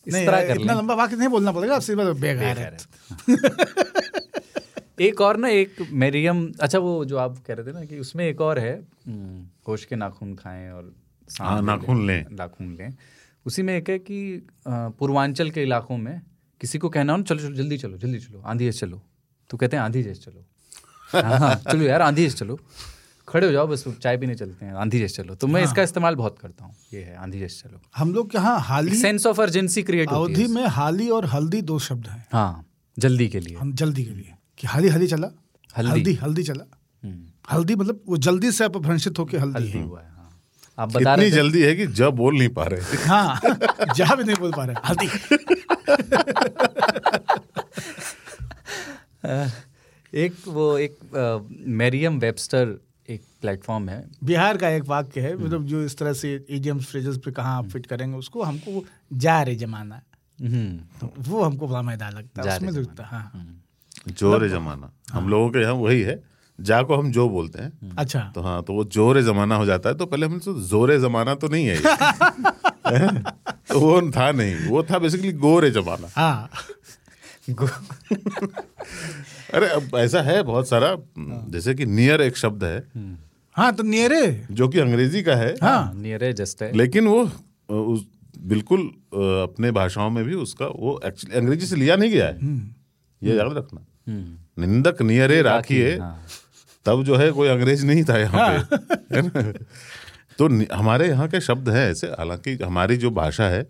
इस 0.08 0.14
तरह 0.14 0.48
कर 0.48 0.60
इतना 0.60 0.74
लंबा 0.74 0.94
वाक्य 0.94 1.16
नहीं 1.16 1.30
बोलना 1.30 1.52
पड़ेगा 1.52 1.76
आपसे 1.76 1.96
बेगैरत। 1.96 2.86
एक 5.02 5.22
और 5.22 5.38
ना 5.38 5.48
एक 5.50 5.76
मेरियम 6.04 6.42
अच्छा 6.62 6.80
वो 6.80 6.94
जो 7.06 7.18
आप 7.18 7.38
कह 7.48 7.54
रहे 7.54 7.68
थे 7.68 7.72
ना 7.74 7.84
कि 7.86 8.00
उसमें 8.00 8.26
एक 8.26 8.42
और 8.42 8.60
है 8.60 8.74
हम्म, 9.08 9.46
होश 9.68 9.86
के 9.86 9.96
नाखून 9.96 10.36
खाएँ 10.36 10.70
और 10.72 10.94
हाँ, 11.40 11.60
ले 11.62 11.66
नाखून 11.68 12.06
लें। 12.08 12.26
नाखून 12.32 12.76
लें। 12.76 12.92
उसी 13.46 13.62
में 13.64 13.76
एक 13.78 13.90
है 13.90 13.98
कि 14.00 14.18
पूर्वांचल 14.68 15.50
के 15.52 15.64
इलाकों 15.64 15.98
में 15.98 16.22
किसी 16.62 16.78
को 16.78 16.90
कहना 16.90 17.14
हो 17.14 17.18
ना 17.18 17.24
चलो 17.24 17.40
चलो 17.40 17.56
जल्दी 17.56 17.78
चलो 17.78 17.98
जल्दी 17.98 18.20
चलो 18.20 18.42
आंधी 18.46 18.66
जैसे 18.66 18.86
चलो। 18.86 19.02
तो 19.50 19.58
कहते 19.58 19.78
हैं 19.78 19.84
आंधी 19.84 20.04
जैसे 20.04 20.22
चलो। 20.22 20.46
हाँ 21.22 21.40
हाँ, 21.40 21.56
चलो 21.72 21.84
यार 21.84 22.02
आंधी 22.02 22.24
जैसे 22.24 22.38
चलो। 22.38 22.60
खड़े 23.28 23.46
हो 23.48 23.52
जाओ 23.54 23.68
बस 23.68 23.84
चाय 24.02 24.18
पीने 24.18 24.36
चलते 24.36 24.66
हैं 24.66 24.74
आंधी 24.74 25.00
जैसे 25.00 25.24
चलो। 25.24 25.36
तो 25.36 25.48
मैं 25.48 25.62
हाँ। 25.62 25.70
इसका 25.70 25.84
इस्तेमाल 25.84 26.16
बहुत 26.16 26.38
करता 26.40 26.66
हूँ 26.66 26.76
ये 26.94 27.02
है 27.04 27.16
आंधी 27.16 27.40
जैसे 27.40 27.68
चलो। 27.70 27.82
हम 27.98 28.14
लोग 28.14 28.36
यहाँ 28.36 28.60
हाली 28.60 28.96
सेंस 28.96 29.26
ऑफ़ 29.28 29.42
अर्जेंसी 29.42 29.84
क्रिएट 29.84 30.10
अवधि 30.10 30.48
में 30.48 30.66
हाली 30.78 31.10
और 31.10 31.26
हल्दी 31.26 31.62
दो 31.62 31.80
शब्द 31.80 32.08
हैं। 32.08 32.26
हाँ 32.34 32.66
जल्दी 32.98 33.28
के 33.28 33.40
लिए। 33.40 33.56
हम 33.58 33.74
जल्दी 33.74 34.06
के 34.06 34.14
लिए। 34.14 34.34
कि 34.58 34.68
हाली 34.68 34.90
हाली 34.90 35.08
चला 35.08 35.28
हल्दी। 35.78 35.92
हल्दी 35.92 36.14
हल्दी 36.14 36.44
चला। 36.44 36.66
हल्दी 37.52 37.76
मतलब 37.76 38.02
वो 38.08 38.18
जल्दी 38.18 38.52
से 38.52 38.64
अपभ्रंशित 38.64 39.20
होके 39.20 39.38
हल्दी 39.38 39.72
हुआ 39.80 40.02
हाँ। 40.02 40.10
आप 40.78 40.90
बता 40.90 41.00
इतनी 41.00 41.16
रहे 41.16 41.26
थे? 41.32 41.36
जल्दी 41.36 41.62
है 41.62 41.76
कि 41.76 41.86
जब 42.00 42.14
बोल 42.16 42.38
नहीं 42.38 42.50
पा 42.50 42.64
रहे। 42.64 42.82
हाँ 43.08 43.40
जहाँ 43.96 44.18
भी 44.18 44.24
नहीं 44.24 44.36
बोल 44.40 44.52
पा 44.52 44.66
रहे 44.66 44.76
हल्दी। 44.86 45.08
एक 50.14 50.34
वो 50.48 50.78
एक 50.78 50.98
मेरियम 51.82 52.20
वेबस्टर 52.20 52.80
एक 53.10 53.22
प्लेटफॉर्म 53.42 53.90
है। 53.90 54.04
बिहार 54.24 54.58
का 54.58 54.70
एक 54.70 54.84
वाक्य 54.88 55.22
है 55.22 55.36
मतलब 55.36 55.66
जो 55.68 55.84
इस 55.84 55.98
तरह 55.98 56.14
से 56.14 56.46
इडियम्स 56.50 56.86
फ्रेजेस 56.86 57.18
पे 57.26 57.32
कहाँ 57.32 57.58
आप 57.58 57.68
फिट 57.70 57.86
करेंगे 57.86 58.18
उसको 58.18 58.44
हमको 58.44 58.84
जा 59.14 59.42
रे 59.44 59.56
जमाना। 59.56 60.02
हम्म, 60.40 60.78
तो 61.00 61.14
वो 61.30 61.44
हमको 61.44 61.68
बड़ा 61.68 61.82
मैदान 61.82 62.14
लगता 62.14 62.42
है 62.42 62.58
उसमें 62.58 62.72
लगता 62.72 63.04
है 63.04 63.10
हाँ। 63.10 63.62
ज़ोर 64.10 64.48
जमाना। 64.50 64.92
हम 65.12 65.30
लोगों 65.30 65.50
के 65.50 65.60
यहाँ 65.60 65.74
वही 65.76 66.02
है। 66.02 66.33
जा 66.64 66.82
को 66.82 66.96
हम 66.96 67.12
जो 67.12 67.30
बोलते 67.30 67.62
हैं 67.62 67.96
अच्छा। 67.96 68.32
तो 68.36 68.42
हाँ 68.42 68.64
तो 68.64 68.74
वो 68.74 68.84
जोरे 68.84 69.24
जमाना 69.24 69.56
हो 69.56 69.66
जाता 69.66 69.90
है 69.90 69.96
तो 69.96 70.06
पहले 70.06 70.26
हम 70.26 70.40
तो 70.40 70.62
जोरे 70.62 71.00
जमाना 71.00 71.36
तो 71.36 71.48
नहीं 71.48 71.66
है 71.66 71.82
तो 73.70 73.80
वो 73.80 74.12
था 74.12 74.32
नहीं 74.32 74.70
वो 74.70 74.84
था 74.84 75.00
बेसिकली 75.00 75.32
गोरे 75.34 75.72
जमाना। 75.72 76.08
हाँ। 76.16 76.50
अरे 79.54 79.68
अब 79.68 79.92
ऐसा 79.96 80.22
है 80.22 80.44
बहुत 80.44 80.70
सारा 80.70 80.98
जैसे 81.20 81.76
कि 81.76 81.86
नियर 81.86 82.22
एक 82.22 82.38
शब्द 82.38 82.64
है। 82.64 82.88
हाँ 83.54 83.76
तो 83.76 83.84
नियरे 83.84 84.46
जो 84.52 84.68
कि 84.68 84.80
अंग्रेज़ी 84.80 85.24
का 85.24 85.36
है। 85.36 85.56
हाँ। 85.62 85.94
नियर 85.96 86.32
जस्ट 86.32 86.64
है। 86.64 86.78
लेकिन 86.78 87.08
वो 87.08 87.32
उस 87.70 88.06
बिल्कुल 88.40 88.80
अपने 89.14 89.72
भाषाओं 89.72 90.10
में 90.10 90.24
भी 90.26 90.34
उसका 90.34 90.66
वो 90.66 91.02
एक्चुअली 91.06 91.38
अंग्रेज़ी 91.38 91.66
से 91.66 91.76
लिया 91.76 91.96
नहीं 91.96 92.12
गया 92.12 92.28
है। 92.28 92.38
ये 93.24 93.36
याद 93.38 93.54
रखना। 93.54 93.86
निंदक 94.60 95.02
नियरे 95.02 95.42
राखिए 95.42 95.98
हाँ। 95.98 96.26
तब 96.86 97.04
जो 97.04 97.16
है 97.16 97.32
कोई 97.32 97.48
अंग्रेज़ 97.48 97.86
नहीं 97.86 98.04
था 98.04 98.18
यहाँ 98.18 98.50
पे 98.50 99.16
है। 99.16 99.22
ना? 99.22 99.52
तो 100.40 100.48
हमारे 100.76 101.08
यहाँ 101.08 101.28
के 101.28 101.42
शब्द 101.42 101.70
हैं 101.70 101.90
ऐसे 101.92 102.08
हालाँकि 102.08 102.54
हमारी 102.56 102.98
जो 102.98 103.12
भाषा 103.12 103.50
है 103.50 103.68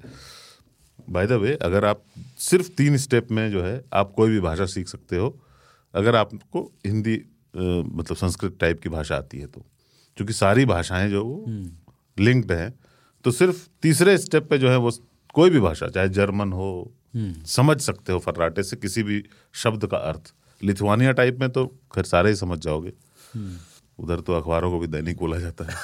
बाय 1.10 1.28
द 1.28 1.32
वे 1.32 1.54
अगर 1.62 1.86
आप 1.86 2.04
सिर्फ़ 2.40 2.70
तीन 2.70 2.98
स्टेप 2.98 3.32
में 3.32 3.50
जो 3.52 3.64
है 3.64 3.82
आप 3.94 4.14
कोई 4.18 4.30
भी 4.30 4.40
भाषा 4.40 4.66
सीख 4.66 4.88
सकते 4.88 5.18
हो 5.18 5.38
अगर 5.94 6.16
आपको 6.16 6.72
हिंदी 6.86 7.16
मतलब 7.56 8.16
संस्कृत 8.16 8.58
टाइप 8.60 8.82
की 8.82 8.90
भाषा 8.90 9.16
आती 9.16 9.40
है 9.40 9.48
तो 9.48 9.66
क्योंकि 10.18 10.34
सारी 10.34 10.66
भाषाएँ 10.66 11.10
जो 11.10 11.24
वो 11.26 11.46
लिंक्ड 12.18 12.52
हैं 12.52 12.74
तो 13.26 13.32
सिर्फ़ 13.32 13.68
तीसरे 13.82 14.18
स्टेप 14.18 14.50
पे 14.50 14.58
जो 14.58 14.70
है 14.70 14.78
वो 14.78 14.92
कोई 15.36 15.50
भी 15.50 15.60
भाषा 15.60 15.88
चाहे 15.88 16.10
जर्मन 16.10 16.52
हो 16.54 16.70
समझ 17.48 17.80
सकते 17.82 18.14
हो 18.14 18.20
फर्राटे 18.20 18.64
से 18.64 18.76
किसी 18.76 19.04
भी 19.04 19.24
शब्द 19.54 19.86
का 19.86 19.98
अर्थ। 19.98 20.34
लिथुआनिया 20.62 21.12
टाइप 21.12 21.38
में 21.40 21.50
तो 21.50 21.66
खैर 21.96 22.04
सारे 22.04 22.30
ही 22.30 22.36
समझ 22.36 22.60
जाओगे। 22.60 22.94
उधर 24.00 24.20
तो 24.20 24.34
अखबारों 24.34 24.72
को 24.72 24.80
भी 24.80 24.88
दैनिक 24.88 25.18
बोला 25.18 25.40
जाता 25.40 25.66
है। 25.66 25.76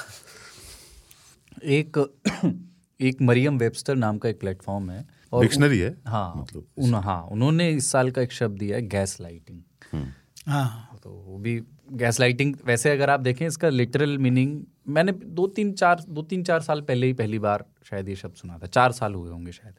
एक 1.64 1.98
एक 3.00 3.22
मरियम 3.22 3.58
वेबस्टर 3.58 3.96
नाम 3.96 4.18
का 4.18 4.28
एक 4.28 4.40
प्लेटफॉर्म 4.40 4.90
है 4.90 5.06
और 5.32 5.42
डिक्शनरी 5.42 5.78
है? 5.78 5.96
हाँ 6.06 6.34
मतलब 6.36 6.66
उन, 6.78 6.94
हाँ 6.94 7.22
उन्होंने 7.22 7.70
इस 7.70 7.90
साल 7.92 8.10
का 8.10 8.22
एक 8.22 8.32
शब्द 8.32 8.58
दिया 8.58 8.76
है 8.76 8.86
गैस 8.88 9.20
लाइटिंग। 9.20 10.06
हाँ। 10.46 10.98
तो 11.02 11.10
वो 11.10 11.38
भी 11.38 11.60
गैस 11.92 12.20
लाइटिंग 12.20 12.54
वैसे 12.66 12.90
अगर 12.90 13.10
आप 13.10 13.20
देखें 13.20 13.46
इसका 13.46 13.68
लिटरल 13.68 14.16
मीनिंग 14.18 14.60
मैंने 14.88 15.12
दो 15.12 15.46
तीन 15.46 15.72
चार 15.72 16.04
दो 16.08 16.22
तीन 16.22 16.42
चार 16.44 16.60
साल 16.60 16.80
पहले 16.80 17.06
ही 17.06 17.12
पहली 17.12 17.38
बार 17.38 17.64
शायद 17.90 18.08
ये 18.08 18.16
शब्द 18.16 18.34
सुना 18.34 18.58
था 18.58 18.66
चार 18.66 18.92
साल 18.92 19.14
हुए 19.14 19.30
होंगे 19.30 19.52
शायद। 19.52 19.74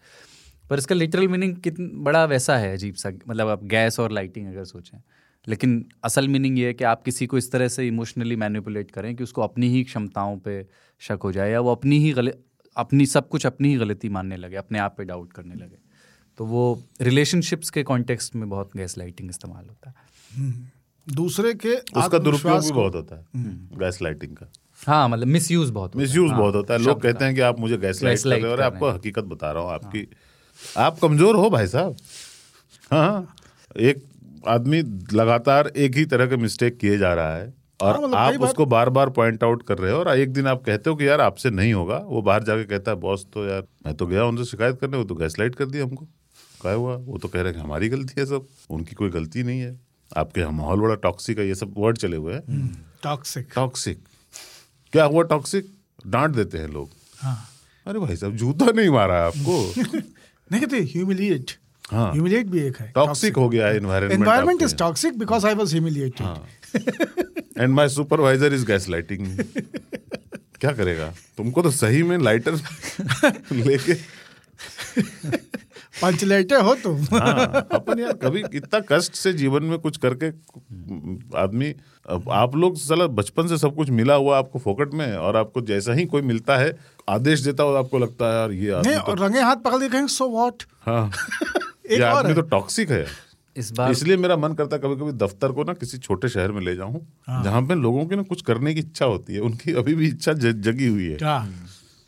पर 0.69 0.77
इसका 0.77 0.95
लिटरल 0.95 1.27
मीनिंग 1.27 1.56
कितना 1.56 1.89
बड़ा 2.03 2.26
वैसा 2.26 2.57
है 2.57 2.73
अजीब 2.73 2.95
सा 2.95 3.10
मतलब 3.10 3.48
आप 3.48 3.64
गैस 3.64 3.99
और 3.99 4.11
लाइटिंग 4.11 4.48
अगर 4.48 4.65
सोचें 4.65 4.98
लेकिन 5.48 5.86
असल 6.04 6.28
मीनिंग 6.28 6.60
ये 6.60 6.68
है 6.68 6.74
कि 6.74 6.84
आप 6.84 7.04
किसी 7.04 7.26
को 7.26 7.38
इस 7.38 7.52
तरह 7.52 7.68
से 7.68 7.88
इमोशनली 7.88 8.36
मैनिपुलेट 8.36 8.92
करें 8.92 9.16
कि 9.16 9.24
उसको 9.24 9.42
अपनी 9.42 9.70
ही 9.70 9.84
क्षमताओं 9.84 10.38
पे 10.38 10.66
शक 11.00 11.20
हो 11.24 11.32
जाए 11.32 11.52
या 11.52 11.60
वो 11.60 11.72
अपनी 11.72 11.98
ही 12.00 12.12
गलत 12.14 12.44
अपनी 12.76 13.06
सब 13.06 13.28
कुछ 13.30 13.46
अपनी 13.46 13.70
ही 13.70 13.76
गलती 13.76 14.10
मानने 14.10 14.38
लगे 14.38 14.56
अपने 14.56 14.80
आप 14.80 14.96
पे 14.98 15.04
डाउट 15.04 15.34
करने 15.34 15.56
लगे। 15.56 15.78
तो 16.38 16.46
वो 16.46 16.84
रिलेशनशिप्स 17.02 17.70
के 17.70 17.84
कॉन्टेक्स्ट 17.84 18.36
में 18.36 18.50
बहुत 18.50 18.78
गैस 18.78 18.98
लाइटिंग 18.98 19.30
इस्तेमाल 19.30 19.66
होता 19.66 19.90
है। 19.90 20.70
दूसरे 21.08 21.54
के 21.54 21.76
उसका 21.76 22.18
दुरुपयोग 22.18 22.64
भी 22.64 22.72
बहुत 22.72 22.96
होता 22.96 23.16
है 23.16 23.26
गैस 23.80 24.02
लाइटिंग 24.02 24.36
का। 24.38 24.52
हाँ 24.88 25.10
मतलब 25.10 25.28
मिस 25.28 25.52
यूज़ 25.52 25.72
बहुत 25.72 25.96
होता 25.96 26.02
मिस 26.02 26.16
यूज़ 26.16 26.32
हाँ, 26.32 26.40
बहुत 26.40 26.56
होता 26.56 26.74
है। 26.74 26.80
लोग 26.80 27.02
कहते 27.02 27.26
हैं 27.26 27.36
कि 27.36 27.42
आप 27.42 27.60
मुझे 27.60 27.78
गैस 27.78 28.04
लाइट 28.04 28.20
कर 28.20 28.30
रहे 28.30 28.42
हो 28.42 28.52
और 28.52 28.62
आपको 28.62 28.90
हकीकत 28.90 29.24
बता 29.24 29.52
रहा 29.52 29.64
हूँ 29.64 29.72
आपकी 29.72 30.08
आप 30.78 31.00
कमज़ोर 31.00 31.36
हो 31.36 31.50
भाई 31.50 31.68
साहब। 31.68 31.96
हाँ 32.92 33.36
एक 33.80 34.04
आदमी 34.48 34.82
लगातार 35.14 35.68
एक 35.68 35.96
ही 35.96 36.06
तरह 36.06 36.26
के 36.26 36.38
मिस्टेक 36.38 36.78
किए 36.78 36.98
जा 36.98 37.14
रहा 37.14 37.36
है 37.36 37.54
और 37.82 37.94
हाँ, 37.94 38.02
मतलब 38.02 38.16
आप 38.16 38.42
उसको 38.42 38.66
बार 38.66 38.90
बार 38.90 39.10
पॉइंट 39.10 39.44
आउट 39.44 39.64
कर 39.68 39.78
रहे 39.78 39.92
हो 39.92 40.00
और 40.00 40.18
एक 40.18 40.34
दिन 40.34 40.48
आप 40.48 40.64
कहते 40.66 40.90
हो 40.90 40.96
कि 40.96 41.08
यार 41.08 41.22
आपसे 41.22 41.50
नहीं 41.50 41.74
होगा 41.74 41.98
वो 41.98 42.22
बाहर 42.22 42.44
जाके 42.44 42.64
कहता 42.64 42.92
है 42.92 42.98
बॉस 42.98 43.26
तो 43.34 43.46
यार 43.48 43.64
मैं 43.86 43.94
तो 43.96 44.08
गया 44.08 44.26
उनसे 44.26 44.46
शिकायत 44.46 44.80
करने 44.82 44.98
वो 44.98 45.04
तो 45.04 45.16
गैस 45.16 45.40
लाइट 45.40 45.56
कर 45.56 45.66
दिया 45.66 45.84
हमको। 45.84 46.06
क्या 46.62 46.72
हुआ? 46.72 46.96
वो 46.96 47.18
तो 47.18 47.28
कह 47.28 47.42
रहे 47.42 47.54
हैं 47.54 47.60
हमारी 47.60 47.90
गलती 47.90 48.20
है 48.20 48.26
सब 48.26 48.48
उनकी 48.70 48.96
कोई 48.96 49.10
गलती 49.10 49.44
नहीं 49.44 49.60
है। 49.60 49.80
आपके 50.12 50.42
यहाँ 50.42 50.52
माहौल 50.52 50.80
बड़ा 50.80 50.96
टॉक्सिक 51.04 51.40
है 51.40 51.48
ये 51.48 51.56
सब 51.56 51.74
वर्ड 51.78 51.98
चले 51.98 52.18
हुए 52.18 52.34
हैं। 52.34 52.70
टॉक्सिक 53.04 53.48
टॉक्सिक 53.56 54.04
क्या 54.94 55.04
हुआ 55.06 55.24
टॉक्सिक 55.24 55.72
डांट 56.08 56.36
देते 56.36 56.58
हैं 56.58 56.68
लोग। 56.68 56.90
हाँ। 57.20 57.38
अरे 57.88 58.00
भाई 58.00 58.16
साहब 58.16 58.36
जूता 58.36 58.66
नहीं 58.72 58.90
मारा 58.90 59.16
है 59.16 59.28
आपको। 59.28 59.58
नहीं 59.78 60.60
कहते 60.62 60.78
ह्यूमिलिएट 60.94 61.52
हाँ। 61.92 62.12
ह्यूमिलिएट 62.14 62.48
भी 62.48 62.60
एक 62.60 62.78
है। 62.78 62.92
टॉक्सिक 62.96 63.38
हो 63.38 63.48
गया 63.50 63.68
है 63.68 63.76
environment 63.78 64.20
environment 64.22 64.62
is 64.62 64.76
toxic 64.76 65.18
because 65.20 65.48
I 65.48 65.54
was 65.54 65.74
humiliated 65.74 66.82
and 67.58 67.74
my 67.74 67.90
supervisor 67.90 68.54
is 68.54 68.66
gaslighting 68.90 69.28
क्या 70.60 70.72
करेगा? 70.72 71.14
तुमको 71.38 71.62
तो 71.62 71.72
सही 71.72 72.04
में 72.04 72.18
लाइटर 72.18 72.56
लेके 73.52 73.94
पंच 76.02 76.24
लाइटे 76.24 76.56
हो 76.56 76.74
तुम। 76.76 76.98
हाँ 77.12 77.68
अपन 77.72 78.00
यार 78.00 78.14
कभी 78.14 78.44
इतना 78.54 78.80
कष्ट 78.92 79.14
से 79.14 79.34
जीवन 79.34 79.64
में 79.64 79.78
कुछ 79.80 79.98
करके 80.06 80.28
आदमी 81.38 81.74
आप 82.32 82.56
लोग 82.56 82.78
साला 82.78 83.08
बचपन 83.20 83.48
से 83.48 83.58
सब 83.58 83.76
कुछ 83.76 83.90
मिला 83.90 84.14
हुआ 84.14 84.38
आपको 84.38 84.60
फोकट 84.60 84.94
में 84.94 85.16
और 85.16 85.36
आपको 85.38 85.62
जैसा 85.62 85.94
ही 85.94 86.06
कोई 86.06 86.22
मिलता 86.22 86.58
है 86.58 86.78
आदेश 87.10 87.40
देता 87.40 87.64
हो 87.64 87.74
आपको 87.74 88.00
लगता 88.00 88.26
है 88.28 88.40
यार 88.40 88.52
ये 88.52 88.82
नहीं 88.90 88.96
तो 88.96 89.12
और 89.12 89.20
रंगे 89.20 89.42
हाथ 89.42 89.56
पकड़ 89.56 89.80
के 89.80 89.90
कहेंगे 89.90 90.14
सो 90.14 90.30
व्हाट 90.30 90.64
हाँ। 90.82 91.12
एक 91.90 92.02
और 92.02 92.28
है। 92.28 92.34
तो 92.36 92.41
टॉक्सिक 92.41 92.91
है 92.91 93.06
इस 93.58 93.72
बार 93.72 93.91
इसलिए 93.91 94.18
मेरा 94.18 94.38
मन 94.38 94.53
करता 94.53 94.76
है 94.76 94.82
कभी 94.82 94.95
कभी 94.95 95.12
दफ्तर 95.12 95.52
को 95.52 95.64
ना 95.64 95.74
किसी 95.74 95.98
छोटे 95.98 96.30
शहर 96.30 96.52
में 96.52 96.62
ले 96.62 96.76
जाऊँ 96.76 97.08
जहाँ 97.30 97.62
पे 97.62 97.76
लोगों 97.76 98.06
की 98.06 98.16
ना 98.16 98.22
कुछ 98.24 98.41
करने 98.41 98.74
की 98.74 98.80
इच्छा 98.80 99.06
होती 99.06 99.34
है 99.34 99.40
उनकी 99.40 99.74
अभी 99.74 99.95
भी 99.95 100.08
इच्छा 100.08 100.34
ज- 100.34 100.62
जगी 100.62 100.88
हुई 100.88 101.06
है। 101.06 101.16
क्या? 101.16 101.49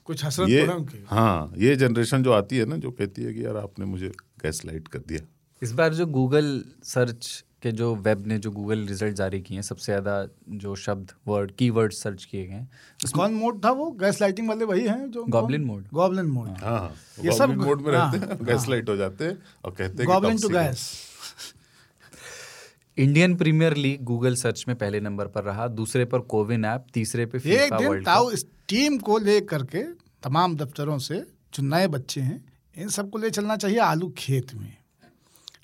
कुछ 0.06 0.26
हसरत 0.26 0.50
ये 0.50 0.68
उनकी? 0.68 1.06
हाँ 1.08 1.54
ये 1.58 1.76
जनरेशन 1.76 2.24
जो 2.24 2.32
आती 2.32 2.58
है 2.58 2.66
ना 2.66 2.78
जो 2.78 2.91
कहती 2.91 3.24
है 3.24 3.34
कि 3.34 3.45
यार 3.45 3.58
आपने 3.58 3.86
मुझे 3.86 4.10
गैस 4.44 4.66
लाइट 4.66 4.88
कर 4.88 5.00
दिया। 5.00 5.20
इस 5.64 5.72
बार 5.72 5.94
जो 5.94 6.06
गूगल 6.06 6.64
सर्च 6.84 7.44
के 7.64 7.72
जो 7.72 7.94
वेब 8.06 8.26
ने 8.27 8.38
जो 8.40 8.52
गूगल 8.52 8.85
रिज़ल्ट 8.88 9.15
जारी 9.15 9.40
किए 9.41 9.57
हैं 9.57 9.61
सबसे 9.64 9.91
ज़्यादा 9.91 10.15
जो 10.64 10.76
शब्द 10.76 11.11
वर्ड 11.27 11.52
कीवर्ड 11.60 11.94
सर्च 11.94 12.26
किए 12.26 12.45
गए 12.48 12.53
हैं 12.53 13.11
कौन 13.15 13.34
मोड 13.34 13.64
था 13.65 13.72
वो? 13.72 13.90
गैस 14.02 14.22
लाइटिंग 14.22 14.48
वाले 14.49 14.65
वही 14.65 14.88
हैं 14.88 15.10
जो 15.11 15.26
Goblin 15.35 15.65
mode। 15.69 15.94
गॉबलिन 15.94 16.26
मोड 16.26 16.48
हाँ। 16.49 16.77
हाँ 16.80 17.26
ये 17.26 17.38
सब 17.38 17.56
मोड 17.57 17.81
में 17.81 17.94
हाँ, 17.94 18.11
रहते 18.11 18.26
हैं 18.26 18.45
गैस 18.45 18.68
लाइट 18.69 18.90
हो। 18.90 18.95
जाते 18.98 19.26
हैं 19.26 19.38
और 19.65 19.72
कहते 19.72 20.03
हैं 20.03 20.07
goblin 20.07 20.40
to 20.41 20.49
gas 20.49 20.91
Indian 22.98 23.35
premier 23.35 23.76
league 23.77 24.03
Google 24.03 24.35
search 24.35 24.65
में 24.68 24.76
पहले 24.77 24.99
नंबर 24.99 25.27
पर 25.35 25.44
रहा 25.44 25.68
दूसरे 25.77 26.06
पर 26.06 26.19
कोविन 26.34 26.65
ऐप 26.65 26.85
तीसरे 26.94 27.26
पे 27.26 27.38
एक 27.56 27.73
दिन 27.73 28.03
ताऊ 28.03 28.30
इस 28.31 28.45
टीम 28.69 28.98
को 29.07 29.18
ले 29.18 29.40
करके 29.53 29.84
तमाम 30.23 30.56
दफ्तरों 30.57 30.98
से 30.99 31.19
जो 31.53 31.64
नए 31.64 31.88
बच्चे 31.95 32.22
हैं 32.22 32.44
इन 32.77 32.90
सबको 32.90 33.18
ले 33.18 33.30
चलना 33.30 33.57
चाहिए 33.57 33.80
आलू 33.80 34.14
खेत 34.18 34.53
में। 34.56 34.76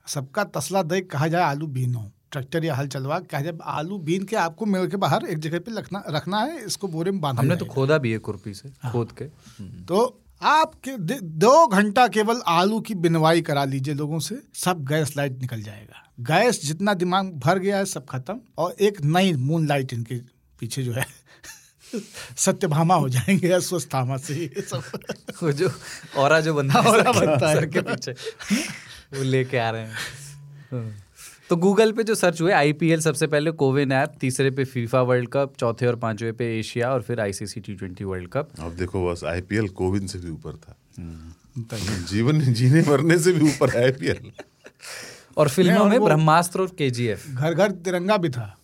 सबका 0.09 0.43
तसला 0.43 0.83
दे 0.83 1.01
कहा 1.01 1.27
जाए 1.27 1.41
आलू 1.41 1.67
बीनो। 1.67 2.11
ट्रैक्टर 2.31 2.65
या 2.65 2.75
हल 2.75 2.87
चलवा 2.87 3.19
कहा 3.19 3.41
जाए 3.41 3.53
आलू 3.63 3.97
बीन 3.97 4.23
के 4.23 4.35
आपको 4.35 4.65
मिल 4.65 4.87
के 4.87 4.97
बाहर 4.97 5.25
एक 5.25 5.39
जगह 5.39 5.59
पे 5.59 5.79
रखना 5.79 6.03
रखना 6.09 6.39
है 6.39 6.65
इसको 6.65 6.87
बोरे 6.87 7.11
में 7.11 7.21
बांधना 7.21 7.41
हमने 7.41 7.55
तो 7.55 7.65
खोदा 7.65 7.97
भी 7.97 8.11
है 8.11 8.17
कुर्पी 8.17 8.53
से 8.53 8.69
हाँ। 8.83 8.91
खोद 8.91 9.11
के। 9.11 9.25
तो 9.85 10.21
आपके 10.41 10.97
दे- 10.97 11.69
घंटा 11.71 12.07
केवल 12.07 12.41
आलू 12.47 12.79
की 12.79 12.95
बिनवाई 12.95 13.41
करा 13.41 13.65
लीजिए 13.65 13.93
लोगों 13.93 14.19
से 14.19 14.41
सब 14.53 14.85
गैस 14.85 15.17
लाइट 15.17 15.39
निकल 15.39 15.61
जाएगा। 15.61 16.11
गैस 16.19 16.65
जितना 16.65 16.93
दिमाग 16.93 17.31
भर 17.33 17.59
गया 17.59 17.77
है 17.77 17.85
सब 17.85 18.05
खत्म 18.05 18.39
और 18.57 18.75
एक 18.81 19.01
नई 19.01 19.33
मून 19.33 19.67
लाइट 19.67 19.93
इनके 19.93 20.15
पीछे 20.59 20.83
जो 20.83 20.91
है 20.93 21.05
सत्यभामा 22.37 22.95
हो 22.95 23.09
जाएँगे 23.09 23.49
अस्वस्थामा 23.51 24.17
से 24.17 24.35
ये 24.35 24.61
सब। 24.61 25.51
जो 25.51 25.71
और 26.17 26.41
जो 26.41 26.53
बनता 26.53 26.79
है 26.79 27.03
बनता 27.03 27.49
है। 27.49 27.55
सर 27.55 27.65
के 27.65 27.81
पीछे। 27.81 28.11
वो 29.13 29.23
लेके 29.23 29.57
आ 29.57 29.69
रहे 29.69 29.81
हैं। 29.81 29.95
हाँ। 30.71 30.93
तो 31.49 31.55
गूगल 31.55 31.91
पे 31.91 32.03
जो 32.03 32.15
सर्च 32.15 32.41
हुए 32.41 32.51
आईपीएल 32.51 33.01
सबसे 33.01 33.27
पहले 33.27 33.51
कोविन 33.51 33.91
ऐप 33.91 34.11
तीसरे 34.21 34.51
पे 34.51 34.65
फीफा 34.65 35.01
वर्ल्ड 35.01 35.29
कप 35.29 35.53
चौथे 35.59 35.87
और 35.87 35.95
पांचवे 35.95 36.31
पे 36.31 36.59
एशिया 36.59 36.91
और 36.91 37.01
फिर 37.01 37.19
ICC 37.19 37.59
T 37.59 37.75
twenty 37.75 38.03
world 38.03 38.29
cup 38.29 38.49
अब 38.59 38.75
देखो 38.75 39.11
बस 39.11 39.23
आईपीएल 39.23 39.67
कोविन 39.67 40.07
से 40.07 40.19
भी 40.19 40.29
ऊपर 40.29 40.55
था। 40.55 40.77
जीवन 42.09 42.39
जीने 42.39 42.81
मरने 42.81 43.19
से 43.19 43.31
भी 43.33 43.49
ऊपर 43.49 43.69
है 43.69 43.83
आईपीएल 43.83 44.31
और 45.37 45.49
फ़िल्मों 45.49 45.85
में 45.85 46.03
ब्रह्मास्त्र 46.03 46.61
और 46.61 46.75
केजीएफ 46.77 47.29
घर 47.29 47.53
घर 47.53 47.71
तिरंगा 47.71 48.17
भी 48.17 48.29
था। 48.29 48.57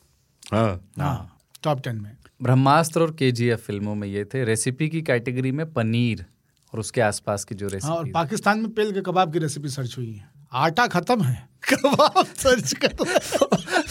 हाँ। 0.53 0.89
हाँ 0.99 1.39
टॉप 1.63 1.81
टेन 1.81 1.95
में। 1.95 2.17
ब्रह्मास्त्र 2.41 3.01
और 3.01 3.11
के 3.11 3.55
फ़िल्मों 3.55 3.95
में 3.95 4.07
ये 4.07 4.25
थे। 4.25 4.43
रेसिपी 4.43 4.89
की 4.89 5.01
कैटेगरी 5.01 5.51
में 5.51 5.73
पनीर 5.73 6.25
और 6.73 6.79
उसके 6.79 7.01
आसपास 7.01 7.43
की 7.43 7.55
जो 7.55 7.67
रेसिपी 7.67 7.87
हाँ 7.87 7.97
और 7.97 8.11
पाकिस्तान 8.13 8.59
में 8.59 8.69
पेल 8.69 8.91
के 8.91 9.01
कबाब 9.01 9.33
की 9.33 9.39
रेसिपी 9.39 9.69
सर्च 9.69 9.97
हुई 9.97 10.13
है। 10.13 10.34
आटा 10.55 10.87
खत्म 10.87 11.23
है। 11.23 11.47
कबाब 11.69 12.25
सर्च 12.37 12.73
कर। 12.83 12.93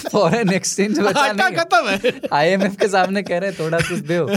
फॉरेन 0.09 0.53
एक्सचेंज 0.53 0.99
आटा 0.99 1.49
खत्म 1.51 1.89
है। 1.89 2.21
आईएमएफ 2.33 2.77
के 2.81 2.89
सामने 2.89 3.23
कह 3.23 3.39
रहे 3.39 3.53
थोड़ा 3.53 3.79
कुछ 3.81 3.99
दो। 4.11 4.29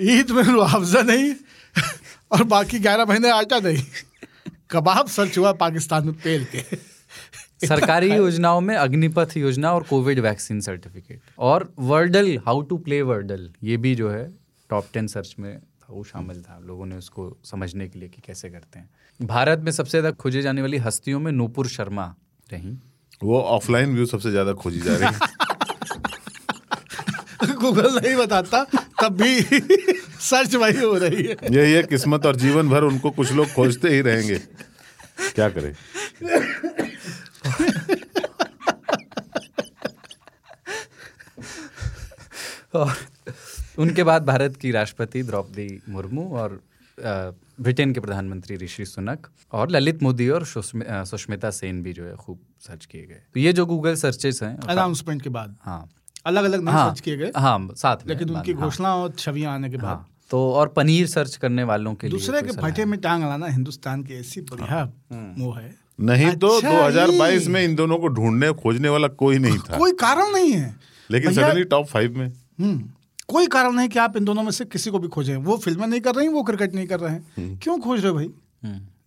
ईद 0.00 0.30
में 0.30 0.42
मुआवजा 0.42 1.02
नहीं 1.02 1.34
और 2.32 2.42
बाकी 2.44 2.78
ग्यारह 2.78 3.04
महीने 3.04 3.30
आटा 3.30 3.58
नहीं। 3.58 3.82
कबाब 4.70 5.08
सर्च 5.08 5.38
हुआ 5.38 5.52
पाकिस्तान 5.52 6.06
में 6.06 6.14
पेल 6.14 6.44
के। 6.54 6.62
सरकारी 7.66 8.10
योजनाओं 8.12 8.60
में 8.60 8.74
अग्निपथ 8.76 9.36
योजना 9.36 9.72
और 9.74 9.82
कोविड 9.82 10.18
वैक्सीन 10.20 10.60
सर्टिफिकेट। 10.60 11.20
और 11.38 11.72
wordle 11.78 12.36
how 12.46 12.60
to 12.62 12.76
play 12.78 13.00
wordle 13.02 13.50
ये 13.62 13.76
भी 13.76 13.94
जो 13.94 14.10
है 14.10 14.24
टॉप 14.70 14.88
टेन 14.94 15.06
सर्च 15.06 15.34
में 15.38 15.58
था 15.58 15.86
वो 15.90 16.04
शामिल 16.04 16.42
था। 16.42 16.58
लोगों 16.64 16.86
ने 16.86 16.96
उसको 16.96 17.36
समझने 17.44 17.88
के 17.88 17.98
लिए 17.98 18.08
कि 18.08 18.22
कैसे 18.26 18.50
करते 18.50 18.78
हैं। 18.78 18.88
भारत 19.20 19.58
में 19.58 19.70
सबसे 19.72 19.90
ज़्यादा 19.90 20.10
खोजे 20.16 20.42
जाने 20.42 20.62
वाली 20.62 20.76
हस्तियों 20.78 21.20
में 21.20 21.30
नूपुर 21.32 21.66
शर्मा 21.68 22.14
रही। 22.50 22.76
वो 23.22 23.40
ऑफलाइन 23.40 23.94
व्यू 23.94 24.06
सबसे 24.06 24.30
ज़्यादा 24.30 24.52
खोजी 24.52 24.80
जा 24.80 24.96
रही 24.96 25.14
है। 25.14 25.18
गूगल 27.54 27.94
नहीं 28.02 28.16
बताता 28.16 28.64
तब 29.02 29.16
भी 29.22 29.42
सर्च 30.20 30.54
वही 30.54 30.80
हो 30.80 30.94
रही 30.98 31.22
है। 31.22 31.36
यही 31.52 31.72
है 31.72 31.82
किस्मत 31.82 32.26
और 32.26 32.36
जीवन 32.36 32.68
भर 32.68 32.82
उनको 32.84 33.10
कुछ 33.10 33.32
लोग 33.32 33.52
खोजते 33.52 33.88
ही 33.88 34.00
रहेंगे। 34.00 34.38
क्या 35.34 35.48
करें? 35.48 35.72
और 42.74 42.94
उनके 43.78 44.02
बाद 44.04 44.24
भारत 44.26 44.56
की 44.56 44.70
राष्ट्रपति 44.70 45.22
द्रौपदी 45.22 45.68
मुर्मू 45.88 46.28
और 46.36 46.60
ब्रिटेन 47.60 47.92
के 47.92 48.00
प्रधानमंत्री 48.00 48.56
ऋषि 48.56 48.84
सुनक 48.84 49.26
और 49.52 49.70
ललित 49.70 50.02
मोदी 50.02 50.28
और 50.28 50.46
सुष्मि- 50.46 51.04
सुष्मिता 51.04 51.50
सेन 51.50 51.82
भी 51.82 51.92
जो 51.92 52.04
है 52.04 52.16
खूब 52.16 52.38
सर्च 52.60 52.84
किए 52.84 53.06
गए। 53.06 53.22
तो 53.34 53.40
ये 53.40 53.52
जो 53.52 53.66
गूगल 53.66 53.94
सर्चेस 53.94 54.42
हैं 54.42 54.58
अनाउंसमेंट 54.58 55.22
के 55.22 55.30
बाद। 55.30 55.56
हाँ। 55.60 55.88
अलग 56.26 56.44
अलग 56.44 56.62
नहीं 56.62 56.74
हाँ, 56.74 56.88
सर्च 56.90 57.00
किए 57.00 57.16
गए 57.16 57.32
हाँ 57.36 57.70
साथ 57.76 57.96
में 57.96 58.14
लेकिन 58.14 58.30
उनकी 58.30 58.54
में, 58.54 58.60
हाँ, 58.60 58.68
घोषणा 58.68 58.96
और 58.96 59.10
छवियाँ 59.10 59.54
आने 59.54 59.70
के 59.70 59.76
बाद। 59.76 59.86
हाँ 59.86 60.08
तो 60.30 60.52
और 60.52 60.68
पनीर 60.68 61.06
सर्च 61.06 61.36
करने 61.36 61.64
वालों 61.64 61.94
के 61.94 62.08
दूसरे 62.08 62.42
के 62.42 62.48
फटे 62.48 62.84
में 62.84 63.00
टांग 63.00 63.24
लाना 63.24 63.46
हिंदुस्तान 63.46 64.02
की 64.02 64.14
ऐसी 64.14 64.40
बढ़िया 64.40 64.84
वो 65.38 65.52
है। 65.52 65.74
नहीं 66.00 66.36
तो 66.36 66.48
अच्छा 66.48 66.70
2022 66.70 67.42
ही। 67.42 67.48
में 67.48 67.64
इन 67.64 67.74
दोनों 67.74 67.98
को 67.98 68.08
ढूँढने 68.08 68.52
खोजने 68.52 68.88
वाला 68.88 69.08
कोई 69.08 69.38
नहीं 69.38 69.58
था। 69.58 69.78
कोई 69.78 69.92
कारण 69.92 70.32
नहीं 70.32 70.52
है। 70.52 70.76
लेकिन 71.10 71.32
सडनली 71.32 71.64
टॉप 71.64 71.86
फाइव 71.86 72.18
में। 72.18 72.28
हम्म, 72.60 72.90
कोई 73.28 73.46
कारण 73.46 73.72
नहीं 73.72 73.88
कि 73.88 73.98
आप 73.98 74.16
इन 74.16 74.24
दोनों 74.24 74.42
में 74.42 74.50
से 74.52 74.64
किसी 74.64 74.90
को 74.90 74.98
भी 74.98 75.08
खोजें। 75.08 75.36
वो 75.36 75.56
फ़िल्में 75.58 75.86
नहीं 75.86 76.00
कर 76.00 76.14
रही 76.14 76.28
वो 76.28 76.42
क्रिकेट 76.42 76.74
नहीं 76.74 76.86
कर 76.86 77.00
रहे 77.00 77.12
हैं। 77.12 77.58
क्यों 77.58 77.78
खोज 77.80 78.00
रहे 78.00 78.08
हो 78.08 78.14
भाई? 78.14 78.30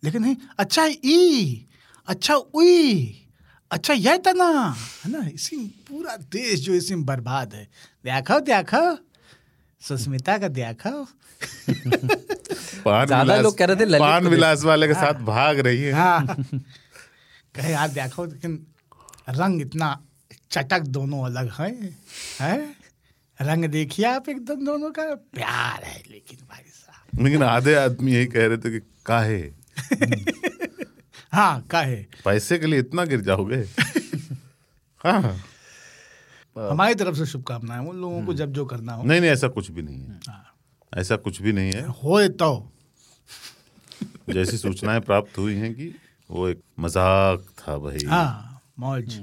लेकिन 0.03 0.21
नहीं 0.21 0.35
अच्छा 0.59 0.85
ई 0.85 1.65
अच्छा 2.07 2.35
उई 2.35 3.15
अच्छा 3.71 3.93
यह 3.93 4.17
तना 4.17 4.45
है 5.03 5.11
ना? 5.11 5.27
इसी 5.27 5.57
पूरा 5.89 6.15
देश 6.31 6.59
जो 6.59 6.73
इसी 6.73 6.95
में 6.95 7.05
बर्बाद 7.05 7.53
है। 7.53 7.63
देखो 8.05 8.39
देखो 8.41 8.97
सुस्मिता 9.81 10.37
का 10.37 10.47
देखो। 10.49 11.05
ज़्यादा 12.83 13.35
लोग 13.37 13.57
कह 13.57 13.65
रहे 13.65 13.75
थे 13.75 13.99
पान 13.99 14.27
विलास 14.27 14.63
वाले 14.63 14.87
के 14.87 14.93
साथ 14.95 15.21
भाग 15.25 15.59
रही 15.59 15.81
है। 15.81 15.91
हाँ। 15.93 16.35
कहे 17.55 17.71
यार 17.71 17.89
देखो 17.89 18.25
लेकिन 18.25 18.65
रंग 19.31 19.61
इतना 19.61 19.97
चटक 20.51 20.81
दोनों 20.89 21.23
अलग 21.25 21.51
है 21.53 21.69
हैं? 22.41 22.75
रंग 23.41 23.65
देखिए 23.65 24.05
आप 24.05 24.29
एकदम 24.29 24.65
दोनों 24.65 24.91
का 24.91 25.03
प्यार 25.15 25.83
है 25.83 26.01
लेकिन 26.11 26.37
भाई 26.49 26.63
साहब। 26.67 27.23
लेकिन 27.23 27.43
आधे 27.43 27.75
आदमी 27.75 28.13
यही 28.13 28.25
कह 28.25 28.47
रहे 28.47 28.57
थे 28.57 28.79
कि 28.79 28.79
काहे? 29.05 29.39
हाँ 31.33 31.61
काहे। 31.71 31.95
पैसे 32.25 32.57
के 32.59 32.67
लिए 32.67 32.79
इतना 32.79 33.05
गिर 33.05 33.21
जाओगे? 33.21 33.55
हाँ। 35.05 35.21
हमारी 36.69 36.95
तरफ़ 36.95 37.15
से 37.15 37.25
शुभकामनाएँ 37.25 37.85
उन 37.87 37.97
लोगों 37.97 38.25
को 38.25 38.33
जब 38.33 38.53
जो 38.53 38.65
करना 38.65 38.93
हो। 38.93 39.03
नहीं 39.03 39.21
नहीं 39.21 39.31
ऐसा 39.31 39.47
कुछ 39.47 39.71
भी 39.71 39.81
नहीं 39.81 39.99
है। 39.99 40.19
ऐसा 40.97 41.15
कुछ 41.15 41.41
भी 41.41 41.53
नहीं 41.53 41.71
है। 41.71 41.85
हो 41.87 42.27
तो। 42.27 42.71
जैसी 44.29 44.57
सूचनाएँ 44.57 44.99
प्राप्त 44.99 45.37
हुई 45.37 45.55
हैं 45.55 45.73
कि 45.73 45.95
वो 46.29 46.47
एक 46.47 46.61
मज़ाक 46.79 47.45
था 47.59 47.77
भाई। 47.77 48.05
हाँ 48.07 48.61
मौज। 48.79 49.19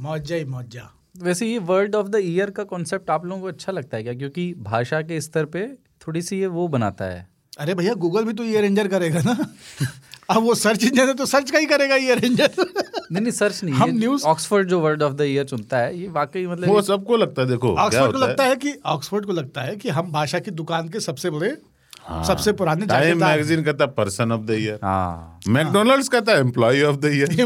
मौजा 0.00 0.36
ही 0.36 0.44
मौजा। 0.44 0.90
वैसे 1.22 1.46
ये 1.46 1.58
वर्ड 1.58 1.94
ऑफ़ 1.94 2.08
द 2.08 2.16
ईयर 2.16 2.50
का 2.50 2.64
कॉन्सेप्ट 2.64 3.10
आप 3.10 3.26
लोगों 3.26 3.42
को 3.42 3.48
अच्छा 3.48 3.72
लगता 3.72 3.96
है 3.96 4.02
क्या? 4.02 4.14
क्योंकि 4.14 4.54
भाषा 4.58 5.00
के 5.02 5.20
स्तर 5.20 5.44
पे 5.44 5.66
थोड़ी 6.06 6.22
सी 6.22 6.40
ये 6.40 6.46
वो 6.46 6.68
बनाता 6.68 7.04
है। 7.04 7.28
अरे 7.58 7.74
भैया 7.74 7.94
गूगल 7.94 8.24
भी 8.24 8.32
तो 8.32 8.44
ये 8.44 8.60
रेंजर 8.60 8.88
करेगा 8.88 9.20
ना। 9.20 9.36
अब 10.30 10.42
वो 10.42 10.54
सर्च 10.54 10.84
इंजन 10.84 11.06
है 11.08 11.14
तो 11.14 11.26
सर्च 11.26 11.50
का 11.50 11.58
ही 11.58 11.66
करेगा 11.66 11.94
ये 11.96 12.14
रेंजर 12.14 12.50
नहीं 13.12 13.20
नहीं 13.22 13.32
सर्च 13.32 13.64
नहीं 13.64 13.74
हम 13.74 13.90
न्यूज़- 13.90 14.24
ऑक्सफोर्ड 14.24 14.68
जो 14.68 14.80
वर्ड 14.80 15.02
ऑफ़ 15.02 15.12
द 15.12 15.20
ईयर 15.20 15.44
चुनता 15.44 15.78
है 15.78 15.98
ये 15.98 16.08
वाकई 16.08 16.46
मतलब 16.46 16.68
वो 16.68 16.82
सबको 16.82 17.16
लगता 17.16 17.42
है 17.42 17.48
देखो 17.48 17.74
ऑक्सफोर्ड 17.76 18.12
को 18.12 18.18
लगता 18.18 18.44
है 18.44 18.56
कि 18.56 18.74
ऑक्सफोर्ड 18.86 19.26
को 19.26 19.32
लगता 19.32 19.60
है 19.60 19.76
कि 19.76 19.88
हम 19.88 20.12
भाषा 20.12 20.38
की 20.38 20.50
दुकान 20.50 20.88
के 20.88 21.00
सबसे 21.00 21.30
बड़े 21.30 21.56
हाँ, 22.02 22.24
सबसे 22.24 22.52
पुराने 22.52 22.86
टाइम 22.86 23.18
मैगजीन 23.20 23.62
कहता 23.62 23.84
है 23.84 23.90
पर्सन 23.90 24.32
ऑफ़ 24.32 24.40
द 24.40 24.50
ईयर 24.50 24.78
हाँ। 24.82 25.40
मैकडोनल्ड्स 25.48 26.08
कहता 26.08 26.32
है 26.32 26.40
एम्प्लॉय 26.40 26.82
ऑफ़ 26.82 26.96
द 26.96 27.04
ईयर 27.04 27.44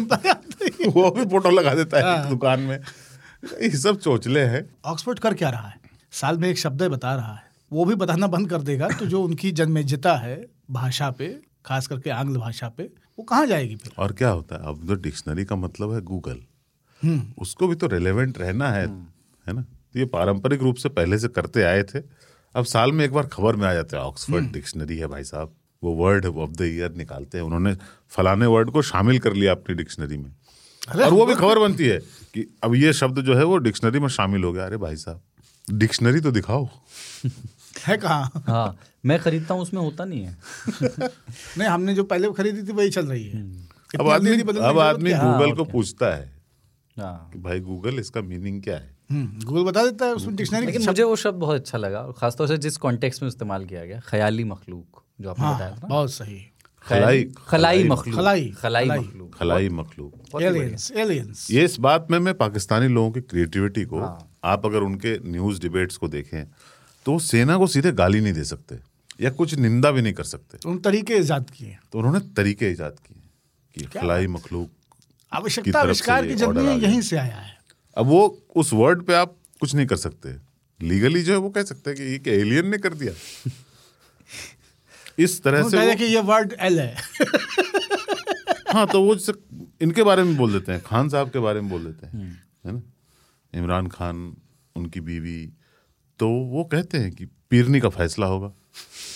वो 0.89 1.11
भी 1.11 1.25
फ़ोटो 1.25 1.51
लगा 1.51 1.75
देता 1.75 2.05
हाँ। 2.07 2.17
है। 2.19 2.29
दुकान 2.31 2.61
में। 2.61 2.79
ये 3.63 3.71
सब 3.71 3.99
चोचले 4.01 4.41
हैं। 4.41 4.65
ऑक्सफोर्ड 4.85 5.19
कर 5.19 5.35
क्या 5.35 5.51
रहा 5.51 5.69
है? 5.69 5.81
साल 6.13 6.39
में 6.39 6.49
एक 6.49 6.59
शब्द 6.59 6.83
बता 6.83 7.15
रहा 7.15 7.35
है। 7.35 7.43
वो 7.71 7.85
भी 7.85 7.95
बताना 7.95 8.27
बंद 8.27 8.51
कर 8.51 8.63
देगा 8.63 8.89
तो 8.91 9.07
जो 9.07 9.23
उनकी 9.23 9.51
जन्मेजता 9.53 10.15
है 10.17 10.37
भाषा 10.71 11.11
पे 11.11 11.29
खास 11.67 11.87
करके 11.87 12.11
आंग्ल 12.11 12.39
भाषा 12.39 12.69
पे 12.69 12.83
वो 13.19 13.23
कहाँ 13.25 13.47
जाएगी 13.47 13.77
फिर? 13.77 13.93
और 13.99 14.13
क्या 14.13 14.29
होता 14.29 14.57
है? 14.57 14.69
अब 14.69 14.87
तो 14.89 14.95
डिक्शनरी 14.95 15.45
का 15.45 15.57
मतलब 15.57 15.93
है 15.93 16.01
गूगल 16.03 16.39
हम्म। 17.03 17.23
उसको 17.39 17.69
भी 17.69 17.75
तो 17.75 17.87
रेलेवेंट 17.87 18.39
रहना 18.39 18.71
है 18.71 18.87
है 18.87 19.53
ना? 19.53 19.63
तो 19.63 19.99
ये 19.99 20.05
पारंपरिक 20.07 20.63
रूप 20.63 20.77
से 20.77 20.89
पहले 20.89 21.19
से 21.19 21.29
करते 21.29 21.63
आए 21.63 21.83
थे। 21.83 21.99
अब 22.55 22.65
साल 22.65 22.93
में 22.93 23.05
एक 23.05 23.13
बार 23.13 23.27
खबर 23.27 23.57
में 23.57 23.67
आ 23.67 23.73
जाता 23.75 23.97
है 23.97 24.03
हम्म। 24.03 24.11
ऑक्सफोर्ड 24.11 24.53
डिक्शनरी 24.53 24.97
है 24.99 25.07
भाई 25.07 25.25
साहब। 25.25 25.55
वो 25.83 25.93
वर्ड 25.95 26.27
ऑफ़ 26.27 26.51
द 26.51 26.63
ईयर 26.63 26.93
निकालते 26.93 27.39
हैं। 27.39 27.45
उन्होंने 27.45 27.75
फलाने 28.11 28.47
वर्ड 28.47 28.71
को 28.71 28.83
शामिल 28.83 29.19
कर 29.19 29.33
लिया 29.33 29.53
अपनी 29.53 29.75
डिक्शनरी 29.75 30.17
में। 30.17 30.31
और 30.97 31.11
वो 31.11 31.27
भी 31.27 31.35
खबर 31.35 31.59
बनती 31.59 31.87
है। 31.87 31.99
कि 32.35 32.47
अब 32.65 32.75
ये 32.75 32.93
शब्द 32.93 33.21
जो 33.21 33.35
है 33.35 33.45
वो 33.45 33.57
डिक्शनरी 33.59 33.99
में 34.01 34.09
शामिल 34.09 34.45
हो 34.45 34.53
गया। 34.53 34.67
अरे 34.67 34.77
भाई 34.77 34.97
साहब 34.97 35.21
डिक्शनरी 35.73 36.21
तो 36.21 36.31
दिखाओ। 36.31 36.69
है 37.87 37.97
कहाँ? 37.97 38.31
हाँ 38.49 38.77
मैं 39.07 39.19
खरीदता 39.19 39.55
हूँ 39.55 39.63
उसमें 39.63 39.81
होता 39.83 40.05
नहीं 40.05 40.25
है। 40.25 40.37
नहीं 41.59 41.69
हमने 41.69 41.95
जो 41.95 42.05
पहले 42.05 42.33
खरीदी 42.33 42.63
थी 42.63 42.73
वही 42.73 42.91
चल 42.91 43.07
रही 43.07 43.29
है। 43.29 43.43
अब 44.01 44.09
आदमी 44.09 44.41
अब 44.41 44.79
आदमी 44.79 45.13
गूगल 45.13 45.53
को 45.53 45.65
पूछता 45.65 46.15
है 46.15 46.33
हाँ। 46.99 47.31
कि 47.33 47.39
भाई 47.39 47.61
गूगल 47.61 47.99
इसका 47.99 48.21
मीनिंग 48.21 48.63
क्या 48.63 48.77
है? 48.77 48.97
हम्म, 49.11 49.45
गूगल 49.45 49.65
बता 49.65 49.85
देता 49.85 50.07
है 50.07 50.15
उसमें 50.15 50.37
डिक्शनरी 50.37 50.67
लेकिन 50.67 50.85
मुझे 50.87 51.03
वो 51.03 51.17
शब्द 51.17 51.39
बहुत 51.39 51.57
अच्छा 51.57 51.79
लगा 51.79 52.01
और 52.01 52.13
खासतौर 52.13 52.49
से 52.49 52.57
जिस 52.59 52.77
कॉन्टेक्स्ट 52.77 53.23
में 53.23 53.29
इस्तेमाल 53.29 53.65
किया 53.65 53.85
गया 53.85 54.01
ख्याली 54.01 54.45
मखलूक 54.45 55.03
जो 55.21 55.31
आपने 55.31 55.45
हाँ 55.45 55.55
बताया 55.55 55.77
था 55.77 55.87
बहुत 55.87 56.13
सही। 56.13 56.41
खलाई 56.87 57.23
खलाई 57.25 57.33
खलाई 57.49 57.85
मखलूक। 57.85 58.17
खलाई, 58.17 58.49
खलाई 58.59 58.85
खलाई। 58.85 58.99
मखलूक। 58.99 59.35
खलाई 59.35 59.69
मखलूक। 59.69 60.15
बहुत 60.15 60.43
ही 60.43 60.49
बढ़िया। 60.49 60.63
एलियंस 60.63 60.91
एलियंस 60.93 61.47
ये 61.51 61.65
इस 61.65 61.79
बात 61.81 62.07
में 62.11 62.19
मैं 62.19 62.35
पाकिस्तानी 62.35 62.89
लोगों 62.89 63.11
की 63.11 63.21
क्रिएटिविटी 63.21 63.85
को 63.85 64.01
आप 64.45 64.67
अगर 64.67 64.79
उनके 64.79 65.19
न्यूज़ 65.31 65.61
डिबेट्स 65.61 65.97
को 65.97 66.09
देखें 66.09 66.45
तो 67.07 67.19
सेना 67.19 67.57
को 67.57 67.67
सीधे 67.67 67.93
गाली 67.93 68.21
नहीं 68.21 68.33
दे 68.33 68.45
सकते 68.45 68.79
या 69.21 69.31
कुछ 69.31 69.55
निंदा 69.55 69.91
भी 69.91 70.03
नहीं 70.03 70.13
कर 70.13 70.25
सकते। 70.25 70.59
उन 70.69 70.79
तरीके 70.79 71.15
ईजाद 71.15 71.51
किए 71.51 71.77
तो 71.93 71.99
उन्होंने 71.99 72.21
तरीके 72.37 72.71
ईजाद 72.71 72.97
किए 73.07 73.23
कि 73.75 73.99
खलाई 73.99 74.27
मखलूक 74.27 74.71
आवश्यकता 75.33 75.81
आविष्कार 75.81 76.27
की 76.27 76.35
गया। 76.35 76.73
यहीं 76.73 77.01
से 77.01 77.17
आया 77.17 77.37
है। 77.37 77.57
अब 77.97 78.07
वो 78.07 78.23
उस 78.57 78.73
वर्ड 78.73 79.03
पे 79.03 79.15
आप 79.15 79.37
कुछ 79.61 79.75
नहीं 79.75 79.87
कर 79.87 79.97
सकते। 79.97 80.37
लीगली 80.81 81.23
जो 81.23 81.33
है 81.33 81.39
वो 81.39 81.51
कह 81.51 81.63
सकते 81.63 81.91
हैं 81.91 81.99
कि 81.99 82.31
ये 82.31 82.41
एलियन 82.41 82.69
ने 82.69 82.79
कर 82.79 82.95
दिया। 82.95 83.13
इस 85.19 85.43
तरह 85.43 85.69
से 85.69 85.95
कि 85.97 86.05
ये 86.05 86.21
वर्ड 86.21 86.55
एल 86.61 86.81
है। 86.81 86.97
हाँ 88.73 88.87
तो 88.87 89.03
वो 89.03 89.15
जैसे 89.15 89.33
इनके 89.81 90.03
बारे 90.03 90.23
में 90.23 90.37
बोल 90.37 90.53
देते 90.53 90.73
हैं 90.73 90.83
खान 90.83 91.09
साहब 91.09 91.31
के 91.31 91.39
बारे 91.39 91.61
में 91.61 91.71
बोल 91.71 91.85
देते 91.85 92.07
हैं 92.07 92.43
है 92.67 92.73
ना? 92.73 92.83
इमरान 93.55 93.87
खान 93.87 94.37
उनकी 94.77 95.01
बीवी 95.01 95.53
तो 96.19 96.29
वो 96.29 96.65
कहते 96.65 96.99
हैं 96.99 97.13
कि 97.13 97.27
पीरनी 97.51 97.81
का 97.81 97.89
फैसला 97.89 98.27
होगा 98.27 98.53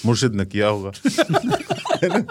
मुर्शिद 0.06 0.34
ने 0.34 0.46
किया 0.46 0.68
होगा 0.68 0.92
है 2.02 2.22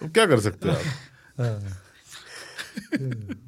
तो 0.00 0.08
क्या 0.08 0.26
कर 0.26 0.40
सकते 0.40 0.68
हैं 0.68 0.76
आप? 0.76 0.84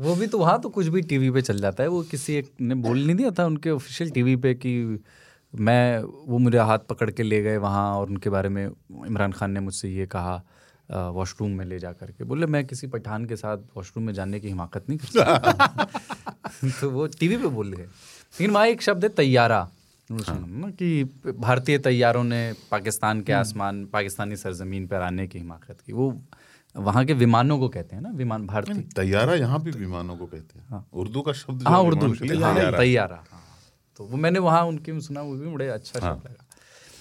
वो 0.00 0.14
भी 0.16 0.26
तो 0.26 0.38
वहाँ 0.38 0.60
तो 0.60 0.68
कुछ 0.68 0.86
भी 0.86 1.02
टीवी 1.02 1.30
पे 1.30 1.42
चल 1.42 1.60
जाता 1.60 1.82
है 1.82 1.88
वो 1.88 2.02
किसी 2.02 2.34
एक 2.34 2.52
ने 2.60 2.74
बोल 2.74 2.98
नहीं 3.06 3.16
दिया 3.16 3.30
था 3.30 3.46
उनके 3.46 3.70
ऑफिशियल 3.70 4.10
टीवी 4.10 4.36
पे 4.36 4.54
कि 4.54 5.00
मैं 5.54 6.00
वो 6.00 6.38
मुझे 6.38 6.58
हाथ 6.58 6.78
पकड़ 6.78 7.10
के 7.10 7.22
ले 7.22 7.42
गए 7.42 7.56
वहाँ 7.56 7.98
और 7.98 8.06
उनके 8.06 8.30
बारे 8.30 8.48
में 8.48 8.66
इमरान 9.06 9.32
खान 9.32 9.50
ने 9.50 9.60
मुझसे 9.60 9.88
ये 9.88 10.06
कहा 10.06 10.42
वॉशरूम 10.90 11.50
में 11.50 11.64
ले 11.64 11.78
जा 11.78 11.92
करके। 11.92 12.24
बोले 12.24 12.46
मैं 12.46 12.66
किसी 12.66 12.86
पठान 12.86 13.24
के 13.24 13.36
साथ 13.36 13.58
वॉशरूम 13.76 14.06
में 14.06 14.12
जाने 14.12 14.40
की 14.40 14.48
हिमाकत 14.48 14.84
नहीं 14.88 14.98
कर 14.98 15.06
सकता। 15.06 15.88
तो 16.80 16.90
वो 16.90 17.06
टीवी 17.06 17.36
पे 17.36 17.46
बोल 17.46 17.72
गए 17.72 17.82
लेकिन 17.82 18.50
वहाँ 18.50 18.66
एक 18.66 18.82
शब्द 18.82 19.04
है 19.04 19.08
तैयारा। 19.08 19.70
ना 20.10 20.70
कि 20.70 21.04
भारतीय 21.38 21.78
तैयारों 21.78 22.24
ने 22.24 22.54
पाकिस्तान 22.70 23.20
के 23.20 23.32
आसमान 23.32 23.86
पाकिस्तानी 23.86 24.36
सरजमीन 24.36 24.86
पर 24.86 24.96
आने 24.96 25.26
की 25.26 25.38
हिमाकत 25.38 25.80
की। 25.80 25.92
वो 25.92 26.22
वहाँ 26.76 27.04
के 27.04 27.12
विमानों 27.12 27.58
को 27.58 27.68
कहते 27.68 27.96
हैं 27.96 28.02
ना 28.02 28.10
विमान 28.10 28.46
भारतीय 28.46 28.74
तैयारा 28.74 29.34
यहाँ 29.34 29.62
भी 29.62 29.70
विमानों 29.70 30.16
को 30.16 30.26
कहते 30.26 30.58
हैं। 30.58 30.86
उर्दू 30.92 31.20
का 31.20 31.32
शब्द 31.32 31.68
हाँ 31.68 31.80
उर्दू 31.80 32.06
लिए 32.06 32.42
हाँ, 32.42 32.72
तैयारा। 32.72 33.24
हाँ 33.98 34.08
तो 34.08 34.12
वो 34.12 34.16
मैंने 34.16 34.38
वहाँ 34.38 34.64
उनके 34.64 34.92
में 34.92 35.00
सुना 35.00 35.22
वो 35.22 35.34
भी 35.36 35.48
बड़े 35.48 35.68
अच्छा 35.68 36.00
शब्द 36.00 36.26
लगा। 36.26 36.46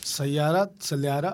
सैयारा 0.03 0.67
सल्यारा 0.81 1.29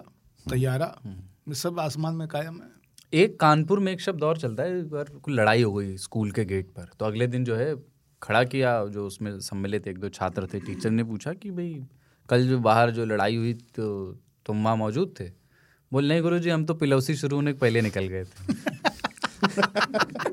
तैयारा 0.49 0.95
ये 1.07 1.53
सब 1.53 1.79
आसमान 1.79 2.15
में 2.15 2.27
कायम 2.27 2.53
है। 2.53 2.69
एक 3.13 3.39
कानपुर 3.39 3.79
में 3.79 3.91
एक 3.91 4.01
शब्द 4.01 4.23
और 4.23 4.37
चलता 4.37 4.63
है 4.63 4.79
एक 4.79 4.89
बार 4.89 5.03
कोई 5.03 5.33
लड़ाई 5.33 5.63
हो 5.63 5.73
गई 5.73 5.97
स्कूल 5.97 6.31
के 6.31 6.45
गेट 6.45 6.67
पर 6.67 6.89
तो 6.99 7.05
अगले 7.05 7.27
दिन 7.27 7.45
जो 7.45 7.55
है 7.55 7.75
खड़ा 8.21 8.43
किया 8.43 8.85
जो 8.85 9.07
उसमें 9.07 9.39
सम्मिलित 9.39 9.87
एक 9.87 9.97
दो 9.97 10.09
छात्र 10.09 10.47
थे 10.53 10.59
टीचर 10.59 10.89
ने 10.89 11.03
पूछा 11.03 11.33
कि 11.33 11.51
भाई 11.51 11.83
कल 12.29 12.47
जो 12.47 12.59
बाहर 12.59 12.91
जो 12.91 13.05
लड़ाई 13.05 13.35
हुई 13.35 13.53
तो 13.53 14.19
तुम 14.45 14.63
वहाँ 14.63 14.75
मौजूद 14.77 15.13
थे? 15.19 15.31
बोल 15.93 16.07
नहीं 16.07 16.21
गुरु 16.21 16.39
जी 16.39 16.49
हम 16.49 16.65
तो 16.65 16.73
पिलौसी 16.73 17.15
शुरू 17.15 17.35
होने 17.35 17.53
के 17.53 17.59
पहले 17.59 17.81
निकल 17.81 18.07
गए 18.07 18.23
थे। 18.23 18.53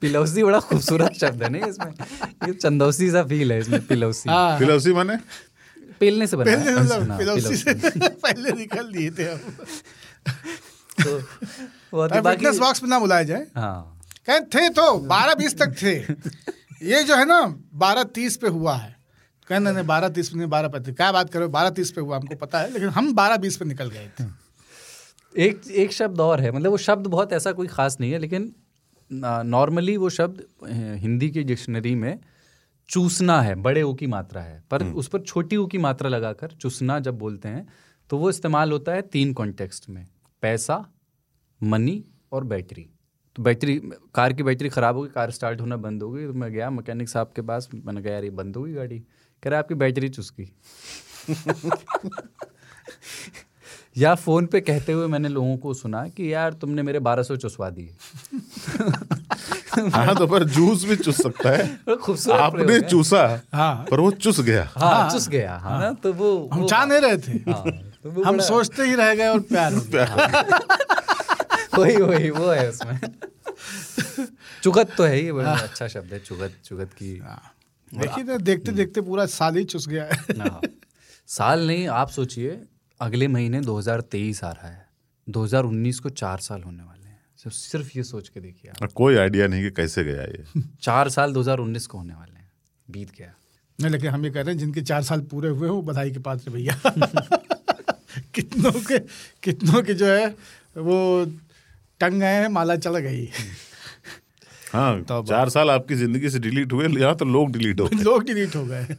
पिलौसी 0.00 0.42
बड़ा 0.42 0.60
खूबसूरत 0.60 1.12
शब्द 1.12 1.42
है 1.42 1.48
नहीं 1.48 1.62
इसमें। 1.62 1.92
ये 2.48 2.52
चंदौसी 2.52 3.10
सा 3.10 3.22
फील 3.22 3.52
है 3.52 3.58
इसमें 3.58 3.86
पिलौसी। 3.86 4.30
हाँ। 4.30 4.58
फिलोसी 4.58 4.92
माने? 4.92 5.16
पेलने 6.00 6.26
से 6.26 6.36
बना 6.36 6.56
पहले। 6.56 6.74
मतलब 6.74 7.10
हाँ, 7.10 7.18
से 7.40 8.08
पहले 8.08 8.52
निकल 8.52 8.92
दिए 8.92 9.10
थे 9.10 9.24
हम। 9.24 9.38
तो 11.04 11.18
वो 11.94 12.08
बाकी 12.08 12.36
फिटनेस 12.36 12.58
बॉक्स 12.58 12.82
में 12.82 12.90
ना 12.90 12.98
बुलाया 12.98 13.22
जाए। 13.22 13.46
हाँ। 13.56 14.00
कहे 14.26 14.40
थे 14.40 14.68
तो 14.68 14.98
बारह 14.98 15.34
बीस 15.34 15.58
तक 15.58 15.74
थे। 15.82 15.94
ये 16.88 17.02
जो 17.02 17.16
है 17.16 17.24
ना 17.24 17.58
बारह 17.74 18.02
तीस 18.02 18.36
पे 18.36 18.48
हुआ 18.48 18.76
है। 18.76 18.96
कहे 19.48 19.58
नहीं 19.58 19.86
बारह 19.86 20.08
तीस 20.08 20.28
पे 20.28 20.38
नहीं 20.38 20.48
बारह 20.48 20.68
पे। 20.68 20.92
क्या 20.92 21.12
बात 21.12 21.30
करो 21.30 21.48
बारह 21.48 21.70
तीस 21.70 21.90
पे 21.90 22.00
हुआ 22.00 22.16
हमको 22.16 22.34
पता 22.34 22.58
है 22.58 22.72
लेकिन 22.72 22.88
हम 22.88 23.14
बारह 23.14 23.36
बीस 23.36 23.56
पे 23.56 23.64
निकल 23.64 23.90
गए 23.90 24.10
थे। 24.20 24.24
एक 25.36 25.60
एक 25.70 25.92
शब्द 25.92 26.20
और 26.20 26.40
है 26.40 26.50
मतलब 26.50 26.70
वो 26.70 26.76
शब्द 26.76 27.06
बहुत 27.06 27.32
ऐसा 27.32 27.52
कोई 27.52 27.66
खास 27.66 27.96
नहीं 28.00 28.12
है 28.12 28.18
लेकिन 28.18 28.52
नॉर्मली 29.12 29.96
वो 29.96 30.10
शब्द 30.10 30.46
हिंदी 30.98 31.30
की 31.30 31.42
डिक्शनरी 31.42 31.94
में 31.94 32.18
चूसना 32.88 33.42
है 33.42 33.54
बड़े 33.54 33.82
ओ 33.82 33.94
की 33.94 34.06
मात्रा 34.06 34.42
है। 34.42 34.64
पर 34.70 34.84
उस 34.84 35.08
पर 35.08 35.20
छोटी 35.20 35.56
ओ 35.56 35.66
की 35.66 35.78
मात्रा 35.78 36.08
लगाकर 36.08 36.52
चूसना 36.52 37.00
जब 37.00 37.18
बोलते 37.18 37.48
हैं 37.48 37.68
तो 38.10 38.18
वो 38.18 38.30
इस्तेमाल 38.30 38.72
होता 38.72 38.92
है 38.92 39.02
तीन 39.02 39.32
कॉन्टेक्स्ट 39.32 39.88
में 39.88 40.08
पैसा 40.42 40.86
मनी 41.60 42.04
और 42.32 42.44
बैटरी। 42.44 42.90
तो 43.36 43.42
बैटरी 43.42 43.82
कार 44.14 44.32
की 44.32 44.42
बैटरी 44.42 44.68
ख़राब 44.68 44.96
हो 44.96 45.02
गई 45.02 45.08
कार 45.08 45.30
स्टार्ट 45.30 45.60
होना 45.60 45.76
बंद 45.76 46.02
हो 46.02 46.10
गई 46.10 46.26
तो 46.26 46.32
मैं 46.32 46.52
गया 46.52 46.70
मैकेनिक 46.70 47.08
साहब 47.08 47.32
के 47.36 47.42
पास 47.42 47.68
मैंने 47.74 48.02
कहा 48.02 48.12
यार 48.12 48.24
ये 48.24 48.30
बंद 48.30 48.56
हो 48.56 48.62
गई 48.62 48.72
गाड़ी। 48.72 49.02
कह 49.42 49.50
रहा 49.50 49.58
आपकी 49.58 49.74
बैटरी 49.74 50.08
चुस 50.08 50.32
गई। 50.40 50.52
या 53.96 54.14
फ़ोन 54.14 54.46
पे 54.46 54.60
कहते 54.60 54.92
हुए 54.92 55.06
मैंने 55.06 55.28
लोगों 55.28 55.56
को 55.56 55.74
सुना 55.74 56.08
कि 56.08 56.34
यार 56.34 56.52
तुमने 56.52 56.82
मेरे 56.82 56.98
1200 57.00 57.36
चुसवा 57.36 57.70
दिए। 57.70 57.94
हाँ 59.90 60.14
तो 60.16 60.26
पर 60.26 60.44
जूस 60.44 60.84
भी 60.84 60.96
चुस 60.96 61.22
सकता 61.22 61.50
है। 61.50 61.96
खूबसूरत 61.96 62.40
आपने 62.40 62.80
चूसा 62.80 63.42
हाँ। 63.54 63.86
पर 63.90 64.00
वो 64.00 64.10
चुस 64.10 64.40
गया। 64.40 64.70
हाँ 64.76 65.10
चुस 65.10 65.28
गया 65.28 65.56
हाँ 65.56 65.80
ना 65.80 65.92
तो 65.92 66.12
वो 66.12 66.48
हम 66.52 66.66
चाह 66.66 66.84
नहीं 66.86 67.00
रहे 67.00 67.16
थे। 67.16 67.32
हाँ, 67.50 67.72
तो 68.02 68.10
वो 68.10 68.22
हम 68.22 68.40
सोचते 68.40 68.82
ही 68.82 68.94
रह 68.94 69.14
गए 69.14 69.28
और 69.28 69.40
प्यार 69.40 69.74
हो 69.74 69.80
गया। 69.80 70.58
वही 71.78 71.96
वही 71.96 72.30
वो 72.30 72.48
है 72.48 72.68
उसमें। 72.68 73.00
चुगत 74.62 74.94
तो 74.96 75.04
है 75.04 75.16
ही 75.16 75.32
बड़ा 75.32 75.52
अच्छा 75.52 75.88
शब्द 75.88 76.12
है 76.12 76.18
चुगत 76.18 76.52
चुगत 76.64 76.90
की 77.02 77.12
देखिए 77.94 78.38
देखते 78.38 78.72
देखते 78.72 79.00
पूरा 79.00 79.26
साल 79.26 79.56
ही 79.56 79.64
चुस 79.64 79.88
गया 79.88 80.04
है। 80.04 80.38
हाँ। 80.38 80.60
साल 81.26 81.66
नहीं 81.66 81.88
आप 81.88 82.08
सोचिए 82.10 82.62
अगले 83.02 83.28
महीने 83.28 83.60
2023 83.60 84.42
आ 84.44 84.50
रहा 84.52 84.68
है। 84.68 84.86
2019 85.26 85.98
को 86.00 86.08
चार 86.10 86.38
साल 86.38 86.62
होने 86.62 86.82
वाले 86.82 87.08
हैं। 87.08 87.20
सिर्फ़ 87.38 87.56
सिर्फ़ 87.56 87.90
ये 87.96 88.02
सोच 88.02 88.28
के 88.28 88.40
देखिए 88.40 88.70
आप। 88.70 88.92
कोई 88.94 89.16
आइडिया 89.16 89.46
नहीं 89.46 89.62
कि 89.62 89.70
कैसे 89.70 90.04
गया 90.04 90.22
ये। 90.22 90.44
चार 90.82 91.08
साल 91.08 91.32
2019 91.32 91.86
को 91.86 91.98
होने 91.98 92.14
वाले 92.14 92.38
हैं। 92.38 92.50
बीत 92.88 93.10
गया। 93.18 93.32
नहीं 93.78 93.90
लेकिन 93.90 94.10
हम 94.10 94.24
ये 94.24 94.30
कह 94.30 94.40
रहे 94.40 94.54
हैं 94.54 94.58
जिनके 94.58 94.82
चार 94.82 95.02
साल 95.02 95.20
पूरे 95.30 95.48
हुए 95.48 95.68
हैं 95.68 95.74
वो 95.74 95.82
बधाई 95.82 96.10
के 96.10 96.18
पात्र 96.18 96.50
भैया। 96.50 96.80
कितनों 98.34 98.72
के 98.72 98.98
कितनों 99.42 99.82
के 99.82 99.94
जो 99.94 100.06
है 100.06 100.26
वो 100.78 100.98
टंग 102.00 102.20
गए 102.20 102.34
हैं 102.40 102.48
माला 102.48 102.76
चढ़ 102.76 102.96
गई। 102.96 103.28
हाँ 104.72 105.02
तो 105.02 105.22
चार 105.22 105.48
साल 105.48 105.70
आपकी 105.70 105.94
ज़िंदगी 105.94 106.30
से 106.30 106.38
डिलीट 106.38 106.72
हुए 106.72 106.88
यहाँ 107.00 107.14
तो 107.16 107.24
लोग 107.24 107.50
डिलीट 107.52 107.80
हो 107.80 107.86
गए। 107.92 108.02
लोग 108.02 108.24
डिलीट 108.24 108.56
हो 108.56 108.64
गए। 108.66 108.96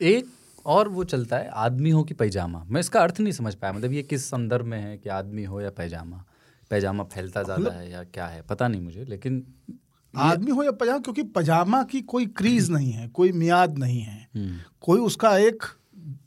एक 0.00 0.26
और 0.66 0.88
वो 0.88 1.04
चलता 1.04 1.36
है 1.36 1.48
आदमी 1.56 1.90
हो 1.90 2.02
कि 2.04 2.14
पैजामा। 2.14 2.62
मैं 2.66 2.80
इसका 2.80 3.00
अर्थ 3.00 3.20
नहीं 3.20 3.32
समझ 3.32 3.54
पाया 3.54 3.72
मतलब 3.72 3.92
ये 3.92 4.02
किस 4.02 4.24
संदर्भ 4.26 4.66
में 4.66 4.78
है 4.80 4.96
कि 4.98 5.08
आदमी 5.10 5.44
हो 5.44 5.60
या 5.60 5.70
पैजामा? 5.72 6.24
पैजामा 6.70 7.04
फैलता 7.06 7.42
ज़्यादा 7.42 7.70
है 7.70 7.90
या 7.90 8.02
क्या 8.04 8.26
है? 8.26 8.42
पता 8.42 8.68
नहीं 8.68 8.80
मुझे 8.80 9.04
लेकिन 9.04 9.44
आदमी 10.14 10.50
हो 10.50 10.62
या 10.62 10.70
पजामा 10.72 10.98
क्योंकि 10.98 11.22
पजामा 11.32 11.82
की 11.84 12.00
कोई 12.04 12.26
क्रीज 12.36 12.70
नहीं 12.70 12.90
है 12.92 13.08
कोई 13.08 13.32
मियाद 13.34 13.78
नहीं 13.78 14.00
है 14.00 14.28
कोई 14.80 15.00
उसका 15.00 15.36
एक 15.38 15.64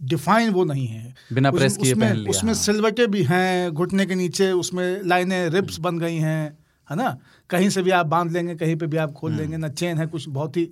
डिफाइन 0.03 0.49
वो 0.49 0.63
नहीं 0.65 0.87
है। 0.87 1.13
बिना 1.33 1.51
प्रेस 1.51 1.77
किए 1.77 1.91
उसमें 1.91 2.07
पहन 2.07 2.17
लिया, 2.17 2.29
उसमें 2.29 2.53
हाँ। 2.53 2.61
सिलवटे 2.61 3.07
भी 3.07 3.23
हैं 3.23 3.71
घुटने 3.71 4.05
के 4.05 4.15
नीचे 4.15 4.51
उसमें 4.53 5.01
लाइनें 5.03 5.49
रिप्स 5.49 5.79
बन 5.79 5.99
गई 5.99 6.15
हैं 6.17 6.57
है 6.89 6.95
ना? 6.95 7.17
कहीं 7.49 7.69
से 7.69 7.81
भी 7.81 7.91
आप 7.91 8.05
बाँध 8.05 8.31
लेंगे 8.31 8.55
कहीं 8.55 8.75
पे 8.75 8.87
भी 8.87 8.97
आप 8.97 9.11
खोल 9.13 9.33
लेंगे 9.33 9.57
ना 9.57 9.69
चेन 9.71 9.97
है 9.97 10.05
कुछ 10.07 10.27
बहुत 10.29 10.57
ही 10.57 10.63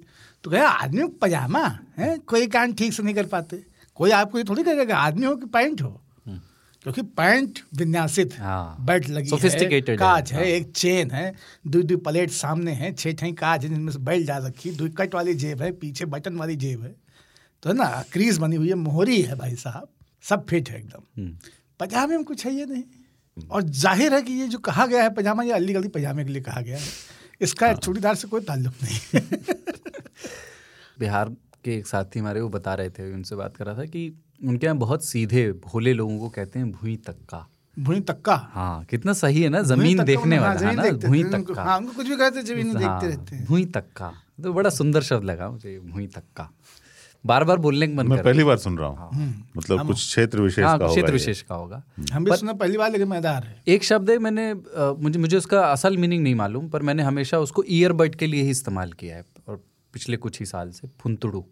तो 0.47 0.51
कहे 0.51 0.61
आदमी 0.61 1.01
हो 1.01 1.07
पजामा 1.21 1.61
है? 1.97 2.17
कोई 2.23 2.47
काम 2.47 2.73
ठीक 2.73 2.93
से 2.93 3.03
नहीं 3.03 3.15
कर 3.15 3.25
पाते। 3.27 3.57
कोई 3.97 4.11
आपको 4.11 4.37
ये 4.37 4.43
थोड़ी 4.43 4.63
कहेगा 4.63 4.97
आदमी 4.97 5.25
हो 5.25 5.35
कि 5.35 5.45
पैंट 5.45 5.81
हो? 5.81 5.89
क्योंकि 6.85 7.01
पैंट 7.19 7.59
विन्यासित 7.75 8.33
है। 8.33 8.39
हाँ। 8.39 8.77
बेल्ट 8.79 9.09
लगी 9.09 9.29
है 9.33 9.49
है, 9.61 9.95
काज 9.97 10.31
है 10.31 10.37
हाँ। 10.37 10.45
एक 10.45 10.71
चेन 10.71 11.11
है 11.11 11.33
दो 11.67 11.81
दो 11.83 11.97
प्लेट 11.97 12.29
सामने 12.31 12.71
है 12.73 12.93
छह 12.93 13.11
छह 13.13 13.31
काज 13.33 13.63
है 13.63 13.69
जिनमें 13.69 13.91
से 13.91 13.99
बेल्ट 13.99 14.27
डाल 14.27 14.45
रखी 14.45 14.71
दो 14.71 14.87
कट 14.97 15.15
वाली 15.15 15.33
जेब 15.35 15.61
है 15.61 15.71
पीछे 15.73 16.05
बटन 16.05 16.37
वाली 16.37 16.55
जेब 16.55 16.83
है। 16.83 16.95
तो 17.63 17.69
है 17.69 17.75
ना 17.75 17.89
क्रीज 18.13 18.37
बनी 18.37 18.55
हुई 18.55 18.69
है 18.69 18.75
मोहरी 18.77 19.21
है 19.21 19.35
भाई 19.35 19.55
साहब 19.57 19.87
सब 20.23 20.45
फिट 20.47 20.69
है 20.69 20.79
एकदम। 20.79 21.29
पजामे 21.79 22.15
में 22.15 22.23
कुछ 22.25 22.45
है 22.45 22.53
ये 22.55 22.65
नहीं। 22.65 22.83
और 23.51 23.63
ज़ाहिर 23.63 24.13
है 24.13 24.21
कि 24.21 24.33
ये 24.33 24.47
जो 24.47 24.59
कहा 24.59 24.85
गया 24.85 25.03
है 25.03 25.13
पजामा 25.13 25.43
ये 25.43 25.51
अली 25.53 25.73
गली 25.73 25.87
पजामे 25.89 26.25
के 26.25 26.31
लिए 26.31 26.41
कहा 26.41 26.61
गया 26.61 26.77
है। 26.77 26.87
इसका 27.41 27.73
चूड़ीदार 27.75 28.15
से 28.15 28.27
कोई 28.27 28.41
ताल्लुक 28.41 28.73
नहीं 28.83 29.21
बिहार 30.99 31.29
के 31.63 31.75
एक 31.77 31.87
साथी 31.87 32.19
हमारे 32.19 32.41
वो 32.41 32.49
बता 32.49 32.73
रहे 32.73 32.89
थे 32.89 33.11
उनसे 33.13 33.35
बात 33.35 33.57
कर 33.57 33.65
रहा 33.65 33.77
था 33.77 33.85
कि 33.85 34.11
उनके 34.45 34.65
यहाँ 34.65 34.77
बहुत 34.77 35.05
सीधे 35.05 35.51
भोले 35.65 35.93
लोगों 35.93 36.17
को 36.19 36.29
कहते 36.29 36.59
हैं 36.59 36.71
भूई 36.71 36.95
तक्का। 37.07 37.45
भूई 37.77 37.99
तक्का? 38.01 38.35
हाँ 38.53 38.83
कितना 38.89 39.13
सही 39.13 39.41
है 39.41 39.49
ना 39.49 39.61
ज़मीन 39.63 40.03
देखने 40.03 40.39
मतलब 40.39 40.43
हाँ, 40.43 40.55
वाला 40.55 40.69
है 40.69 40.91
ना? 40.91 41.07
भूई 41.07 41.23
तक्का। 41.23 41.63
हाँ 41.63 41.77
उनको 41.77 41.93
कुछ 41.93 42.07
भी 42.07 42.15
कहते 42.15 42.41
ज़मीन 42.43 42.75
हाँ, 42.75 42.99
देखते 42.99 43.15
रहते 43.15 43.35
हैं। 43.35 43.45
भूई 43.45 43.65
तक्का। 43.75 44.11
तो 44.43 44.53
बड़ा 44.53 44.69
सुंदर 44.69 45.01
शब्द 45.01 45.23
लगा 45.23 45.49
मुझे 45.51 45.79
भूई 45.79 46.07
तक्का। 46.07 46.49
बार 47.25 47.43
बार 47.43 47.57
बोलने 47.57 47.87
का 47.87 47.93
मन 47.93 48.07
मैं 48.07 48.21
पहली 48.23 48.43
बार 48.43 48.57
सुन 48.57 48.77
रहा 48.77 48.87
हूँ। 48.89 49.33
मतलब 49.57 49.87
कुछ 49.87 49.95
क्षेत्र 49.97 50.41
विशेष 50.41 50.65
हाँ 50.65 50.77
का 50.79 50.85
होगा 50.85 50.93
क्षेत्र 50.93 51.13
विशेष 51.13 51.41
का 51.41 51.55
होगा। 51.55 51.81
हम 52.13 52.25
भी 52.25 52.35
सुना 52.37 52.53
पहली 52.53 52.77
बार 52.77 52.91
लेकिन 52.91 53.07
मैदार 53.07 53.43
है। 53.43 53.61
एक 53.67 53.83
शब्द 53.83 54.09
है 54.09 54.17
मैंने 54.19 54.53
मुझे 55.03 55.19
मुझे 55.19 55.37
उसका 55.37 55.61
असल 55.71 55.97
मीनिंग 55.97 56.23
नहीं 56.23 56.35
मालूम 56.35 56.69
पर 56.69 56.81
मैंने 56.81 57.03
हमेशा 57.03 57.39
उसको 57.39 57.63
ईयरबड 57.69 58.15
के 58.15 58.27
लिए 58.27 58.43
ही 58.43 58.49
इस्तेमाल 58.49 58.91
किया 58.93 59.15
है। 59.15 59.23
पिछले 59.93 60.17
कुछ 60.17 60.39
ही 60.39 60.45
साल 60.45 60.71
से 60.71 60.87
फुंतुड़ू। 61.01 61.45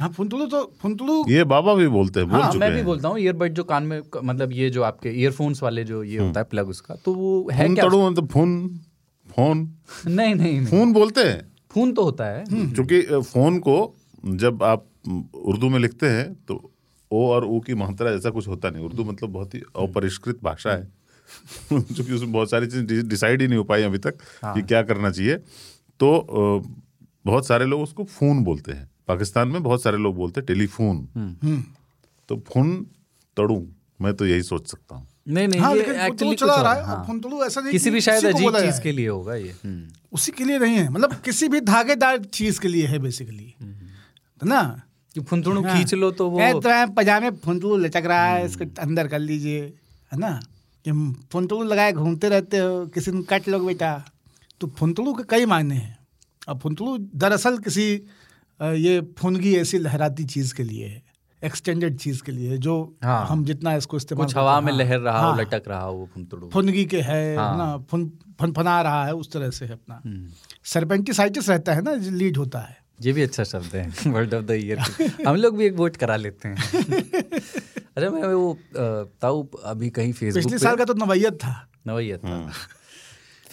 हाँ 0.00 0.08
फुंतुड़ू 0.08 0.46
तो 0.46 0.62
फुंतुड़ू 0.82 1.24
ये 1.28 1.44
बाबा 1.44 1.74
भी 1.74 1.88
बोलते 1.88 2.20
हैं 2.20 2.28
बोल 2.28 2.40
हाँ 2.40 2.50
चुके 2.52 2.58
मैं 2.58 2.70
भी 2.70 2.76
हैं। 2.76 2.84
बोलता 2.84 3.08
हूँ 3.08 3.18
ईयरबड 3.18 3.52
जो 3.54 3.64
कान 3.64 3.82
में 3.82 4.00
मतलब 4.24 4.52
ये 4.52 4.70
जो 4.70 4.82
आपके 4.82 5.08
ईयरफोन्स 5.10 5.62
वाले 5.62 5.84
जो 5.84 6.02
ये 6.04 6.18
होता 6.18 6.40
है 6.40 6.44
प्लग 6.44 6.68
उसका 6.68 6.94
तो 7.04 7.14
वो 7.14 7.48
है 7.52 7.66
फ़ोन 7.66 7.74
क्या 7.74 7.86
मतलब 7.86 8.28
फ़ोन 8.28 8.80
फ़ोन। 9.26 9.58
नहीं 10.06 10.34
नहीं 10.34 10.60
नहीं। 10.60 10.66
फ़ोन 10.66 10.92
बोलते 10.92 11.20
हैं? 11.20 11.52
फ़ोन 11.70 11.92
तो 11.92 12.04
होता 12.04 12.24
है। 12.24 12.44
क्योंकि 12.50 13.00
फ़ोन 13.02 13.58
को 13.58 13.94
जब 14.26 14.62
आप 14.62 14.86
उर्दू 15.34 15.68
में 15.68 15.78
लिखते 15.78 16.06
हैं 16.08 16.34
तो 16.34 16.72
ओ 17.10 17.26
और 17.28 17.44
ऊ 17.44 17.60
की 17.60 17.74
मात्रा 17.74 18.10
ऐसा 18.10 18.30
कुछ 18.30 18.48
होता 18.48 18.70
नहीं। 18.70 18.84
उर्दू 18.84 19.04
मतलब 19.04 19.30
बहुत 19.30 19.54
ही 19.54 19.60
अपरिष्कृत 19.76 20.38
भाषा 20.44 20.70
है। 20.72 20.88
क्योंकि 21.72 22.12
उसमें 22.12 22.32
बहुत 22.32 22.50
सारी 22.50 22.66
चीज़ 22.66 23.06
डिसाइड 23.06 23.42
ही 23.42 23.48
नहीं 23.48 23.58
हो 23.58 23.64
पाई 23.64 23.82
अभी 23.82 23.98
तक 23.98 24.18
कि 24.44 24.62
क्या 24.62 24.82
करना 24.82 25.10
चाहिए। 25.10 25.36
तो 26.00 26.62
बहुत 27.26 27.46
सारे 27.46 27.64
लोग 27.64 27.82
उसको 27.82 28.04
फ़ोन 28.04 28.44
बोलते 28.44 28.72
हैं। 28.72 28.90
पाकिस्तान 29.08 29.48
में 29.48 29.62
बहुत 29.62 29.82
सारे 29.82 29.98
लोग 29.98 30.16
बोलते 30.16 30.40
हैं 30.40 30.46
टेलीफोन। 30.46 31.08
तो 32.28 32.36
फ़ोन 32.36 32.86
तड़ू 33.36 33.66
मैं 34.00 34.14
तो 34.14 34.26
यही 34.26 34.42
सोच 34.42 34.70
सकता 34.70 34.94
हूँ। 34.94 35.06
नहीं 35.28 35.48
नहीं 35.48 35.60
हाँ 35.60 35.70
ये 35.70 35.78
लेकिन 35.78 35.94
फुंतुड़ू 35.94 36.12
एक्चुअली 36.12 36.36
चला 36.36 36.62
रहा 36.62 36.72
है 36.72 36.80
है, 36.80 36.86
हाँ। 36.86 37.04
फुंतुड़ू 37.06 37.44
ऐसा 37.44 37.60
नहीं 37.60 37.72
किसी 37.72 37.90
भी 37.90 38.00
शायद 38.00 38.24
उसी 38.24 38.46
अजीब 38.46 38.58
चीज़ 38.60 38.80
के 38.80 38.92
लिए 38.92 39.08
होगा 39.08 39.34
ये। 39.34 39.54
हम्म। 39.64 39.88
उसी 40.12 40.32
के 40.32 40.44
लिए 40.44 40.58
नहीं 40.58 40.76
है 40.76 40.88
मतलब 40.88 41.14
किसी 41.24 41.48
भी 41.48 41.60
धागेदार 41.60 42.18
चीज़ 42.18 42.60
के 42.60 42.68
लिए 42.68 42.86
है 42.86 42.98
बेसिकली 42.98 43.54
है 43.62 44.44
ना? 44.44 44.82
कि 45.14 45.20
फुंतुड़ू 45.20 45.62
खींच 45.62 45.94
लो 45.94 46.10
तो 46.10 46.30
वो 46.30 46.60
तो 46.60 46.68
है, 46.68 46.94
पजामे 46.94 47.30
फुंतुड़ू 47.30 47.76
लचक 47.76 48.02
रहा 48.06 48.26
है 48.26 48.46
इसको 48.46 48.64
अंदर 48.82 49.08
कर 49.08 49.18
लीजिए 49.18 49.62
है 50.12 50.18
ना? 50.18 50.40
कि 50.88 50.92
फुंतलू 51.32 51.62
लगाए 51.62 51.92
घूमते 51.92 52.28
रहते 52.28 52.58
हो 52.58 52.86
किसी 52.86 53.10
दिन 53.10 53.22
कट 53.22 53.48
लोग 53.48 53.66
बेटा। 53.66 54.04
तो 54.60 54.66
फुंतलू 54.66 55.14
के 55.14 55.22
कई 55.22 55.46
मायने 55.46 55.74
हैं। 55.74 55.95
अब 56.48 56.58
फुंतलू 56.60 56.96
दरअसल 56.98 57.58
किसी 57.58 57.90
ये 58.60 59.00
फुनगी 59.18 59.56
ऐसी 59.56 59.78
लहराती 59.78 60.24
चीज़ 60.24 60.54
के 60.54 60.62
लिए 60.62 60.86
है 60.86 61.02
एक्सटेंडेड 61.44 61.96
चीज़ 61.96 62.22
के 62.22 62.32
लिए 62.32 62.56
जो 62.58 62.74
हाँ। 63.04 63.26
हम 63.26 63.44
जितना 63.44 63.74
इसको 63.74 63.96
इस्तेमाल 63.96 64.26
कुछ 64.26 64.36
हवा 64.36 64.60
में 64.60 64.72
हाँ, 64.72 64.78
लहर 64.78 64.98
रहा 64.98 65.20
हो 65.20 65.30
हाँ, 65.30 65.40
लटक 65.40 65.62
रहा 65.68 65.80
हो 65.80 65.92
वो 65.92 66.08
फुंतड़ू 66.14 66.48
फुनगी 66.52 66.84
के 66.84 67.00
है 67.00 67.36
हाँ। 67.36 67.56
ना 67.58 67.76
फुन 67.90 68.10
फनफना 68.40 68.80
रहा 68.82 69.04
है 69.06 69.14
उस 69.14 69.32
तरह 69.32 69.50
से 69.50 69.64
है 69.66 69.72
अपना। 69.72 70.00
सरपेंटिसाइटिस 70.64 71.48
रहता 71.48 71.74
है 71.74 71.82
ना 71.82 71.92
लीड 71.92 72.36
होता 72.36 72.58
है। 72.58 72.76
ये 73.02 73.12
भी 73.12 73.22
अच्छा 73.22 73.44
शब्द 73.44 73.76
है 73.76 74.12
वर्ड 74.12 74.34
ऑफ़ 74.34 74.44
द 74.44 74.50
ईयर 74.50 74.78
हम 75.26 75.36
लोग 75.36 75.56
भी 75.56 75.66
एक 75.66 75.74
वोट 75.74 75.96
करा 75.96 76.16
लेते 76.16 76.48
हैं। 76.48 76.56
अरे 77.96 78.08
मैं 78.10 78.22
वो 78.34 78.58
ताऊ 79.20 79.46
अभी 79.64 79.90
कहीं 79.90 80.12
फेसबुक 80.12 80.42
पिछले 80.42 80.58
साल 80.58 80.76
का 80.76 80.84
तो 80.84 80.94
नवैयत 80.94 81.34
था। 81.34 81.54
नवैयत 81.86 82.20
था। 82.20 82.52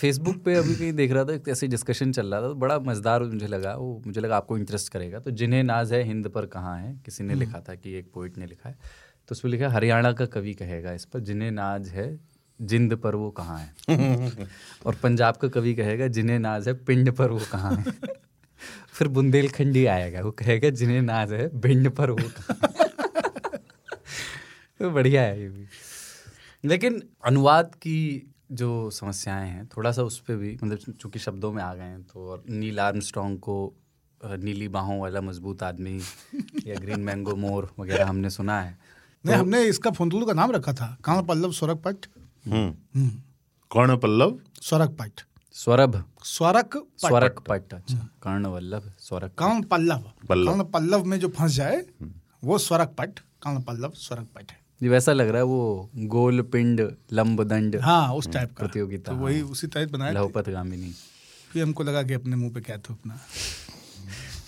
फेसबुक 0.04 0.38
पे 0.44 0.54
अभी 0.56 0.74
कहीं 0.76 0.94
देख 0.94 1.12
रहा 1.12 1.24
था 1.26 1.34
एक 1.34 1.48
ऐसे 1.50 1.68
डिस्कशन 1.68 2.12
चल 2.12 2.28
रहा 2.28 2.42
था 2.42 2.48
तो 2.48 2.56
बड़ा 2.56 2.78
मज़ेदार 2.80 3.24
मुझे 3.24 3.48
लगा 3.48 3.74
वो 3.76 4.02
मुझे 4.06 4.22
लगा 4.22 4.38
आपको 4.38 4.58
इंटरेस्ट 4.58 4.92
करेगा। 4.94 5.20
तो 5.20 5.32
जिन्हें 5.32 5.64
नाज 5.64 5.94
है 5.94 6.02
हिंद 6.04 6.28
पर 6.30 6.46
कहाँ 6.46 6.78
है 6.80 6.94
किसी 7.06 7.24
ने 7.24 7.36
लिखा 7.36 7.60
था 7.60 7.76
कि 7.76 7.94
एक 7.98 8.10
पोइट 8.14 8.38
ने 8.38 8.46
लिखा 8.46 8.70
है 8.70 8.76
तो 9.30 9.34
उसमें 9.34 9.52
लिखा 9.52 9.70
हरियाणा 9.70 10.12
का 10.12 10.26
कवि 10.26 10.54
कहेगा 10.54 10.94
इस 10.94 11.06
पर 11.06 11.20
जिन्हें 11.20 11.52
नाज 11.52 11.88
है 11.90 12.08
जिंद 12.60 12.96
पर 12.96 13.16
वो 13.16 13.30
कहाँ 13.32 13.58
है। 13.60 14.48
और 14.86 14.96
पंजाब 15.04 15.38
का 15.38 15.48
कवि 15.48 15.74
कहेगा 15.74 16.08
जिन्हें 16.10 16.40
नाज 16.40 16.68
है 16.68 16.74
पिंड 16.84 17.12
पर 17.12 17.30
वो 17.30 17.40
कहाँ 17.52 17.76
है। 17.76 17.84
फिर 18.94 19.08
बुंदेलखंडी 19.10 19.86
आएगा 19.86 20.22
वो 20.22 20.32
कहेगा 20.34 20.70
जिन्हें 20.72 21.02
नाज 21.02 21.34
है 21.34 21.48
भिंड 21.62 21.90
पर 21.92 22.12
वो 22.12 22.30
कहाँ 22.40 22.64
तो 24.80 24.90
बढ़िया 24.90 25.22
है 25.22 25.42
ये 25.42 25.50
भी। 25.50 25.66
लेकिन 26.64 27.02
अनुवाद 27.26 27.76
की 27.76 27.98
जो 28.52 28.90
समस्याएँ 28.90 29.50
हैं 29.50 29.66
थोड़ा 29.68 29.92
सा 29.92 30.04
उस 30.04 30.20
पर 30.20 30.36
भी 30.36 30.58
मतलब 30.64 30.94
चूँकि 30.94 31.20
शब्दों 31.20 31.52
में 31.54 31.64
आ 31.64 31.74
गए 31.74 31.84
हैं 31.84 32.04
तो 32.04 32.30
और 32.32 32.44
नील 32.50 32.80
आर्मस्ट्रॉन्ग 32.80 33.40
को 33.40 33.74
नीली 34.22 34.68
बाहों 34.68 35.00
वाला 35.00 35.22
मज़बूत 35.22 35.64
आदमी 35.64 35.98
या 36.68 36.76
ग्रीन 36.76 37.00
मैंगो 37.00 37.36
मोर 37.36 37.72
वगैरह 37.80 38.08
हमने 38.10 38.30
सुना 38.30 38.62
है। 38.62 38.78
नहीं 39.26 39.36
हमने 39.38 39.64
इसका 39.64 39.92
फुंतलू 39.92 40.26
का 40.26 40.34
नाम 40.34 40.52
रखा 40.52 40.74
था 40.74 40.98
कान 41.04 41.26
पल्लव 41.26 41.52
स्वरक 41.52 41.78
पट? 41.78 42.06
हम्म। 42.48 43.10
कर्ण 43.72 43.98
पल्लव? 43.98 44.40
स्वरक 44.62 44.90
पट। 44.90 45.22
स्वरभ। 45.54 46.04
स्वरक 46.24 46.78
स्वरक 46.98 47.40
पट 47.40 47.74
अच्छा। 47.74 47.98
कर्ण 48.24 48.46
वल्लभ 48.46 48.92
स्वरक 49.00 49.34
कर्ण 49.34 49.62
पल्लव। 49.64 50.12
पल्लव। 50.30 50.52
कर्ण 50.52 50.64
पल्लव 50.64 51.04
में 51.04 51.20
जो 51.20 51.30
फंस 51.30 51.52
जाए 51.52 51.84
वो 52.44 52.58
स्वरक 52.58 52.96
पट 52.98 53.20
कर्ण 53.20 53.62
पल्लव 53.62 53.92
स्वरक 53.96 54.28
पट 54.36 54.52
है। 54.52 54.63
ये 54.84 54.90
वैसा 54.90 55.14
लग 55.14 55.28
रहा 55.28 55.38
है 55.38 55.44
वो 55.44 55.90
गोल 55.96 56.42
पिंड 56.42 56.92
लंब 57.14 57.44
दंड 57.44 57.80
हाँ 57.82 58.14
उस 58.14 58.32
टाइप 58.32 58.50
का। 58.50 58.66
प्रतियोगिता, 58.66 59.12
तो 59.12 59.18
वही 59.18 59.40
हाँ। 59.40 59.50
उसी 59.50 59.68
तहत 59.68 59.92
बनाया। 59.92 60.12
लहपत 60.12 60.50
गामिनी 60.50 60.94
फिर 61.52 61.64
हमको 61.64 61.84
लगा 61.84 62.04
कि 62.04 62.14
अपने 62.14 62.36
मुँह 62.36 62.54
पे 62.54 62.62
क्या 62.62 62.78
थूकना। 62.78 63.20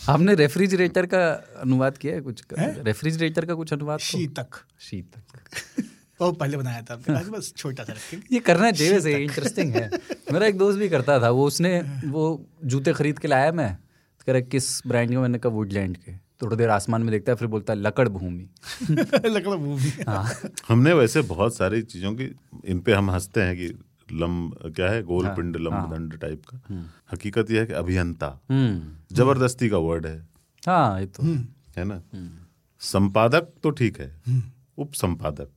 आपने 0.09 0.35
रेफ्रिजरेटर 0.35 1.05
का 1.05 1.31
अनुवाद 1.61 1.97
किया 1.97 2.13
है 2.13 2.21
कुछ 2.21 2.43
रेफ्रिजरेटर 2.59 3.45
का 3.45 3.53
कुछ 3.53 3.73
अनुवाद 3.73 3.99
तो? 3.99 4.05
शीतक। 4.05 4.47
शीतक। 4.79 5.39
बहुत 6.19 6.39
पहले 6.39 6.57
बनाया 6.57 6.81
था 6.81 6.95
कहा, 6.95 7.21
बस 7.21 7.53
छोटा 7.57 7.83
सा 7.83 7.93
ये 8.31 8.39
करना 8.39 8.71
चाहिए 8.71 8.93
वैसे 8.93 9.13
इंटरेस्टिंग 9.13 9.73
है। 9.73 9.89
मेरा 10.33 10.47
एक 10.47 10.57
दोस्त 10.57 10.79
भी 10.79 10.89
करता 10.89 11.21
था 11.21 11.29
वो 11.29 11.47
उसने 11.47 11.81
वो 12.05 12.45
जूते 12.65 12.93
खरीद 12.93 13.19
के 13.19 13.27
लाया 13.27 13.51
मैं। 13.51 13.75
तो 13.75 14.23
कह 14.27 14.31
रहा 14.31 14.41
किस 14.41 14.87
ब्रांड 14.87 15.09
के 15.09 15.17
मैंने 15.17 15.37
कहा 15.37 15.53
वुडलैंड 15.53 15.97
के। 15.97 16.24
थोड़ी 16.41 16.55
देर 16.55 16.69
आसमान 16.69 17.01
में 17.01 17.11
देखता 17.11 17.31
है 17.31 17.35
फिर 17.35 17.47
बोलता 17.47 17.73
है 17.73 17.79
लकड़ 17.79 18.09
भूमि। 18.09 18.47
लकड़ 19.25 19.55
भूमि। 19.55 19.91
हाँ। 20.07 20.33
हमने 20.67 20.93
वैसे 20.93 21.21
बहुत 21.21 21.55
सारी 21.55 21.81
चीज़ों 21.81 22.13
की 22.15 22.35
इन 22.65 22.79
पे 22.79 22.93
हम 22.93 23.11
हँसते 23.11 23.41
हैं 23.41 23.55
कि 23.57 23.67
लंब 24.11 24.73
क्या 24.75 24.89
है 24.89 25.03
गोल 25.03 25.25
हाँ, 25.25 25.35
पिंड 25.35 25.57
लंब 25.57 25.93
दंड 25.93 26.17
टाइप 26.19 26.41
का। 26.53 26.59
हकीकत 27.13 27.51
यह 27.51 27.59
है 27.59 27.65
कि 27.65 27.73
अभियंता। 27.73 28.39
हम्म। 28.49 29.15
ज़बरदस्ती 29.15 29.69
का 29.69 29.77
वर्ड 29.77 30.05
है। 30.05 30.17
हाँ 30.67 30.99
ये 30.99 31.05
तो 31.05 31.23
है 31.77 31.83
ना? 31.85 32.01
संपादक 32.79 33.47
तो 33.63 33.69
ठीक 33.69 33.99
है। 33.99 34.11
उप 34.77 34.93
संपादक 34.93 35.49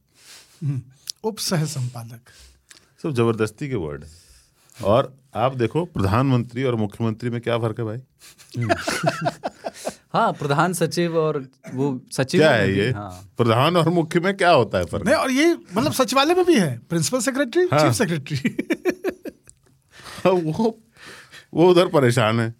हम्म, 0.64 0.80
उप 1.24 1.38
सह 1.38 1.64
संपादक 1.64 2.20
सब 3.02 3.12
ज़बरदस्ती 3.14 3.68
के 3.68 3.74
वर्ड 3.74 4.04
है। 4.04 4.10
और 4.84 5.14
आप 5.34 5.54
देखो 5.56 5.84
प्रधानमंत्री 5.84 6.64
और 6.64 6.74
मुख्यमंत्री 6.74 7.30
में 7.30 7.40
क्या 7.40 7.58
फ़र्क 7.58 7.78
है 7.78 7.84
भाई? 7.84 7.98
हाँ 10.14 10.32
प्रधान 10.32 10.72
सचिव 10.72 11.16
और 11.18 11.38
वो 11.74 11.86
सचिव 12.12 12.40
क्या 12.40 12.50
है 12.50 12.72
ये? 12.72 12.90
हाँ। 12.90 13.10
प्रधान 13.38 13.76
और 13.76 13.88
मुख्य 13.90 14.20
में 14.20 14.36
क्या 14.36 14.50
होता 14.50 14.78
है 14.78 14.84
फ़र्क? 14.84 15.04
नहीं 15.06 15.14
और 15.16 15.30
ये 15.30 15.54
मतलब 15.54 15.92
सचिवालय 15.92 16.34
में 16.34 16.44
भी 16.44 16.54
है। 16.56 16.78
प्रिंसिपल 16.88 17.20
सेक्रेटरी 17.20 17.66
हाँ। 17.72 17.80
चीफ 17.82 17.92
सेक्रेटरी 17.92 18.56
वो 20.24 20.78
वो 21.54 21.68
उधर 21.70 21.86
परेशान 21.88 22.40
है। 22.40 22.54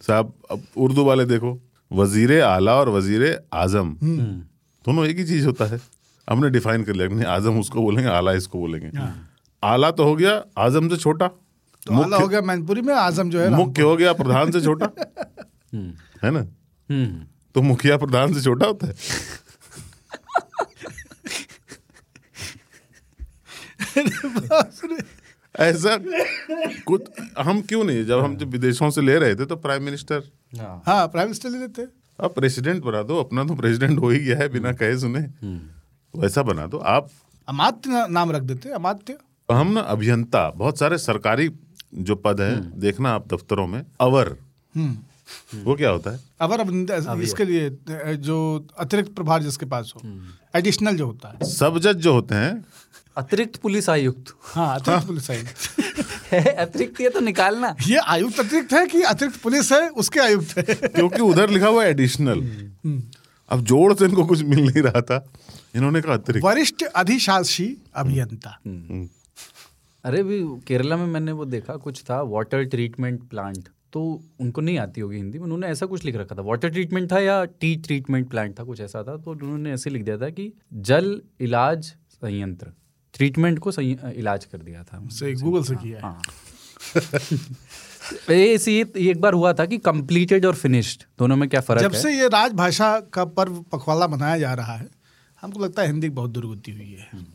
साहब 0.00 0.32
अब 0.50 0.62
उर्दू 0.76 1.04
वाले 1.04 1.24
देखो 1.24 1.58
वज़ीर 1.90 2.40
आला 2.42 2.74
और 2.74 2.88
वज़ीर 2.90 3.24
आज़म। 3.54 3.96
दोनों 4.02 5.06
एक 5.06 5.16
ही 5.18 5.24
चीज़ 5.24 5.46
होता 5.46 5.64
है। 5.64 5.80
हमने 6.28 6.50
डिफाइन 6.50 6.84
कर 6.84 6.94
लिया 6.94 7.08
नहीं 7.08 7.26
आज़म 7.28 7.58
उसको 7.60 7.82
बोलेंगे 7.82 8.10
आला 8.10 8.32
इसको 8.32 8.58
बोलेंगे। 8.58 8.90
आला 9.62 9.90
तो 9.90 10.04
हो 10.04 10.14
गया 10.16 10.42
आज़म 10.58 10.88
से 10.88 10.96
छोटा। 10.96 11.26
तो 11.26 12.02
आला 12.02 12.16
हो 12.16 12.28
गया 12.28 12.40
मैनपुरी 12.42 12.82
में 12.82 12.94
आज़म 12.94 13.30
जो 13.30 13.40
है 13.40 13.48
मुख्य 13.50 13.82
हो 13.82 13.96
गया 13.96 14.12
प्रधान 14.12 14.50
से 14.52 14.60
छोटा। 14.60 14.86
है 15.74 16.30
ना? 16.30 16.38
हम्म 16.38 16.46
तो 16.90 17.62
मुखिया 17.62 17.96
प्रधान 17.96 18.34
से 18.34 18.42
छोटा 18.42 18.66
होता 18.66 18.86
है। 18.86 18.94
ऐसा 25.54 25.96
कुछ 26.86 27.02
हम 27.38 27.60
क्यों 27.62 27.84
नहीं? 27.84 28.04
जब 28.06 28.20
हम 28.20 28.36
जब 28.36 28.50
विदेशों 28.50 28.90
से 28.90 29.00
ले 29.00 29.18
रहे 29.18 29.34
थे 29.34 29.44
तो 29.46 29.56
प्राइम 29.56 29.82
मिनिस्टर 29.82 30.22
हाँ। 30.58 30.82
हाँ 30.86 31.06
प्राइम 31.08 31.28
मिनिस्टर 31.28 31.50
ले 31.50 31.58
लेते। 31.58 31.82
अब 32.18 32.34
प्रेसिडेंट 32.34 32.82
बना 32.84 33.02
दो 33.02 33.18
अपना 33.20 33.44
तो 33.44 33.54
प्रेसिडेंट 33.54 33.98
हो 34.00 34.08
ही 34.10 34.18
गया 34.20 34.36
है 34.38 34.48
बिना 34.48 34.72
कहे 34.72 34.98
सुने। 34.98 35.20
वैसा 36.14 36.42
बना 36.42 36.66
दो। 36.66 36.78
आप 36.78 37.08
अमात्य 37.48 38.06
नाम 38.10 38.30
रख 38.32 38.42
देते 38.42 38.70
अमात्य। 38.72 39.16
हम 39.48 39.72
ना 39.72 39.80
अभियंता 39.80 40.48
बहुत 40.50 40.78
सारे 40.78 40.98
सरकारी 40.98 41.50
जो 41.94 42.14
पद 42.16 42.40
है 42.40 42.80
देखना 42.80 43.10
आप 43.10 43.26
दफ्तरों 43.34 43.66
में 43.66 43.84
अवर। 44.00 44.36
वो 45.64 45.74
क्या 45.74 45.90
होता 45.90 46.10
है? 46.10 46.20
अवर 46.40 46.60
अब 46.60 47.20
इसके 47.22 47.44
लिए 47.44 47.70
जो 48.28 48.36
अतिरिक्त 48.78 49.12
प्रभार 49.12 49.42
जिसके 49.42 49.66
पास 49.66 49.92
हो 49.96 50.00
एडिशनल 50.56 50.96
जो 50.96 51.06
होता 51.06 51.28
है। 51.28 51.50
सब 51.50 51.78
जज 51.78 51.96
जो 51.96 52.12
होते 52.12 52.34
हैं। 52.34 52.64
अतिरिक्त 53.16 53.56
पुलिस 53.56 53.88
आयुक्त। 53.90 54.32
हाँ 54.42 54.74
अतिरिक्त 54.80 55.06
पुलिस 55.06 55.30
आयुक्त। 55.30 56.34
अतिरिक्त 56.58 57.00
ये 57.00 57.08
तो 57.10 57.20
निकालना। 57.20 57.74
ये 57.86 57.96
आयुक्त 57.96 58.40
अतिरिक्त 58.40 58.72
है 58.72 58.86
कि 58.86 59.02
अतिरिक्त 59.02 59.40
पुलिस 59.42 59.72
है 59.72 59.88
उसके 59.88 60.20
आयुक्त 60.20 60.56
है। 60.58 60.74
क्योंकि 60.74 61.20
उधर 61.22 61.50
लिखा 61.50 61.68
हुआ 61.68 61.84
एडिशनल 61.84 62.40
अब 63.50 63.60
जोड़ 63.60 63.94
से 63.94 64.04
इनको 64.04 64.24
कुछ 64.24 64.42
मिल 64.42 64.60
नहीं 64.60 64.82
रहा 64.82 65.00
था। 65.00 65.24
इन्होंने 65.76 66.00
कहा 66.00 66.14
अतिरिक्त। 66.14 66.46
वरिष्ठ 66.46 66.82
अधिशासी 66.82 67.76
अभियंता। 67.94 68.58
अरे 70.04 70.22
भी 70.22 70.40
केरला 70.66 70.96
में 70.96 71.06
मैंने 71.06 71.32
वो 71.32 71.44
देखा 71.44 71.76
कुछ 71.76 72.02
था 72.02 72.20
वाटर 72.22 72.64
ट्रीटमेंट 72.64 73.22
प्लांट 73.28 73.68
तो 73.94 74.22
उनको 74.40 74.60
नहीं 74.60 74.78
आती 74.78 75.00
होगी 75.00 75.16
हिंदी। 75.16 75.38
में 75.38 75.44
उन्होंने 75.44 75.66
ऐसा 75.66 75.86
कुछ 75.86 76.04
लिख 76.04 76.16
रखा 76.16 76.34
था। 76.34 76.42
वाटर 76.42 76.68
ट्रीटमेंट 76.68 77.12
था 77.12 77.18
या 77.18 77.44
टी 77.44 77.76
ट्रीटमेंट 77.76 78.30
प्लांट 78.30 78.58
था 78.58 78.64
कुछ 78.64 78.80
ऐसा 78.80 79.02
था 79.02 79.16
तो 79.16 79.30
उन्होंने 79.30 79.72
ऐसे 79.72 79.90
लिख 79.90 80.02
दिया 80.02 80.18
था 80.18 80.30
कि 80.30 80.52
जल 80.72 81.22
इलाज 81.40 81.84
संयंत्र। 82.10 82.66
ट्रीटमेंट 83.14 83.58
को 83.58 83.70
संय- 83.70 84.10
इलाज 84.10 84.44
कर 84.44 84.58
दिया 84.58 84.82
था। 84.82 85.08
से 85.08 85.32
गूगल 85.32 85.62
से 85.62 85.74
किया 85.74 86.00
हाँ। 86.00 86.22
ये 88.30 88.92
एक 88.96 89.20
बार 89.20 89.32
हुआ 89.32 89.52
था 89.52 89.66
कि 89.66 89.78
कंप्लीटेड 89.78 90.46
और 90.46 90.54
फिनिश्ड 90.54 91.02
दोनों 91.18 91.36
में 91.36 91.48
क्या 91.48 91.60
फ़र्क 91.60 91.80
जब 91.80 91.92
है? 91.92 92.00
से 92.00 92.18
ये 92.18 92.28
राजभाषा 92.28 93.00
का 93.00 93.24
पर्व 93.24 93.64
पखवाला 93.72 94.08
मनाया 94.08 94.38
जा 94.38 94.54
रहा 94.54 94.74
है 94.74 94.88
हमको 95.42 95.60
लगता 95.60 95.82
है 95.82 95.88
हिंदी 95.88 96.08
बहुत 96.08 96.30
दुर्गति 96.30 96.72
हुई 96.72 96.96
है। 97.00 97.26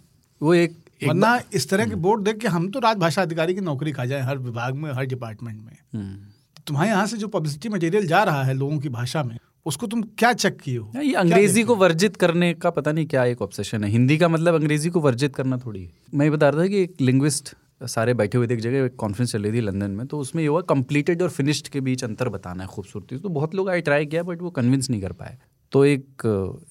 वो 0.41 0.53
एक, 0.53 0.77
वरना 1.07 1.41
इस 1.53 1.69
तरह 1.69 1.85
के 1.85 1.95
बोर्ड 1.95 2.23
देख 2.23 2.37
के 2.37 2.47
हम 2.47 2.71
तो 2.71 2.79
राजभाषा 2.79 3.21
अधिकारी 3.21 3.55
की 3.55 3.61
नौकरी 3.61 3.91
खा 3.91 4.05
जाए 4.05 4.21
हर 4.21 4.37
विभाग 4.37 4.75
में 4.75 4.91
हर 4.91 5.05
डिपार्टमेंट 5.05 5.61
में। 5.61 5.77
हम्म। 5.93 6.28
तुम्हारे 6.69 6.89
यहाँ 6.89 7.05
से 7.07 7.17
जो 7.17 7.27
पब्लिसिटी 7.27 7.69
मटेरियल 7.69 8.07
जा 8.07 8.23
रहा 8.23 8.43
है 8.43 8.53
लोगों 8.53 8.77
की 8.79 8.89
भाषा 8.89 9.23
में 9.23 9.37
उसको 9.65 9.87
तुम 9.87 10.01
क्या 10.17 10.31
चेक 10.33 10.57
किए 10.57 10.77
हो? 10.77 10.91
ये 10.97 11.13
अंग्रेज़ी 11.15 11.63
को 11.63 11.75
वर्जित 11.75 12.15
करने 12.17 12.53
का 12.55 12.69
पता 12.69 12.91
नहीं 12.91 13.05
क्या 13.05 13.23
एक 13.25 13.41
ऑब्सेशन 13.41 13.83
है। 13.83 13.89
हिंदी 13.89 14.17
का 14.17 14.27
मतलब 14.27 14.55
अंग्रेज़ी 14.55 14.89
को 14.89 14.99
वर्जित 14.99 15.35
करना 15.35 15.57
थोड़ी 15.57 15.83
है। 15.83 15.91
मैं 16.13 16.25
ये 16.25 16.31
बता 16.31 16.49
रहा 16.49 16.63
था 16.63 16.67
कि 16.67 16.81
एक 16.83 17.01
लिंग्विस्ट 17.01 17.53
सारे 17.83 18.13
बैठे 18.13 18.37
हुए 18.37 18.47
थे 18.47 18.53
एक 18.53 18.61
जगह 18.61 18.85
एक 18.85 18.95
कॉन्फ्रेंस 18.95 19.31
चल 19.31 19.43
रही 19.43 19.53
थी 19.53 19.61
लंदन 19.61 19.91
में 19.91 20.05
तो 20.07 20.19
उसमें 20.19 20.41
ये 20.43 20.47
हुआ 20.49 20.61
कंप्लीटेड 20.69 21.21
और 21.21 21.29
फिनिश्ड 21.29 21.67
के 21.67 21.81
बीच 21.81 22.03
अंतर 22.03 22.29
बताना 22.29 22.63
है 22.63 22.69
खूबसूरती 22.69 23.17
तो 23.17 23.29
बहुत 23.29 23.55
लोग 23.55 23.69
आए 23.69 23.81
ट्राई 23.81 24.05
किया 24.05 24.23
बट 24.23 24.41
वो 24.41 24.49
कन्विंस 24.49 24.89
नहीं 24.89 25.01
कर 25.01 25.11
पाए। 25.11 25.37
तो 25.71 25.85
एक 25.85 26.23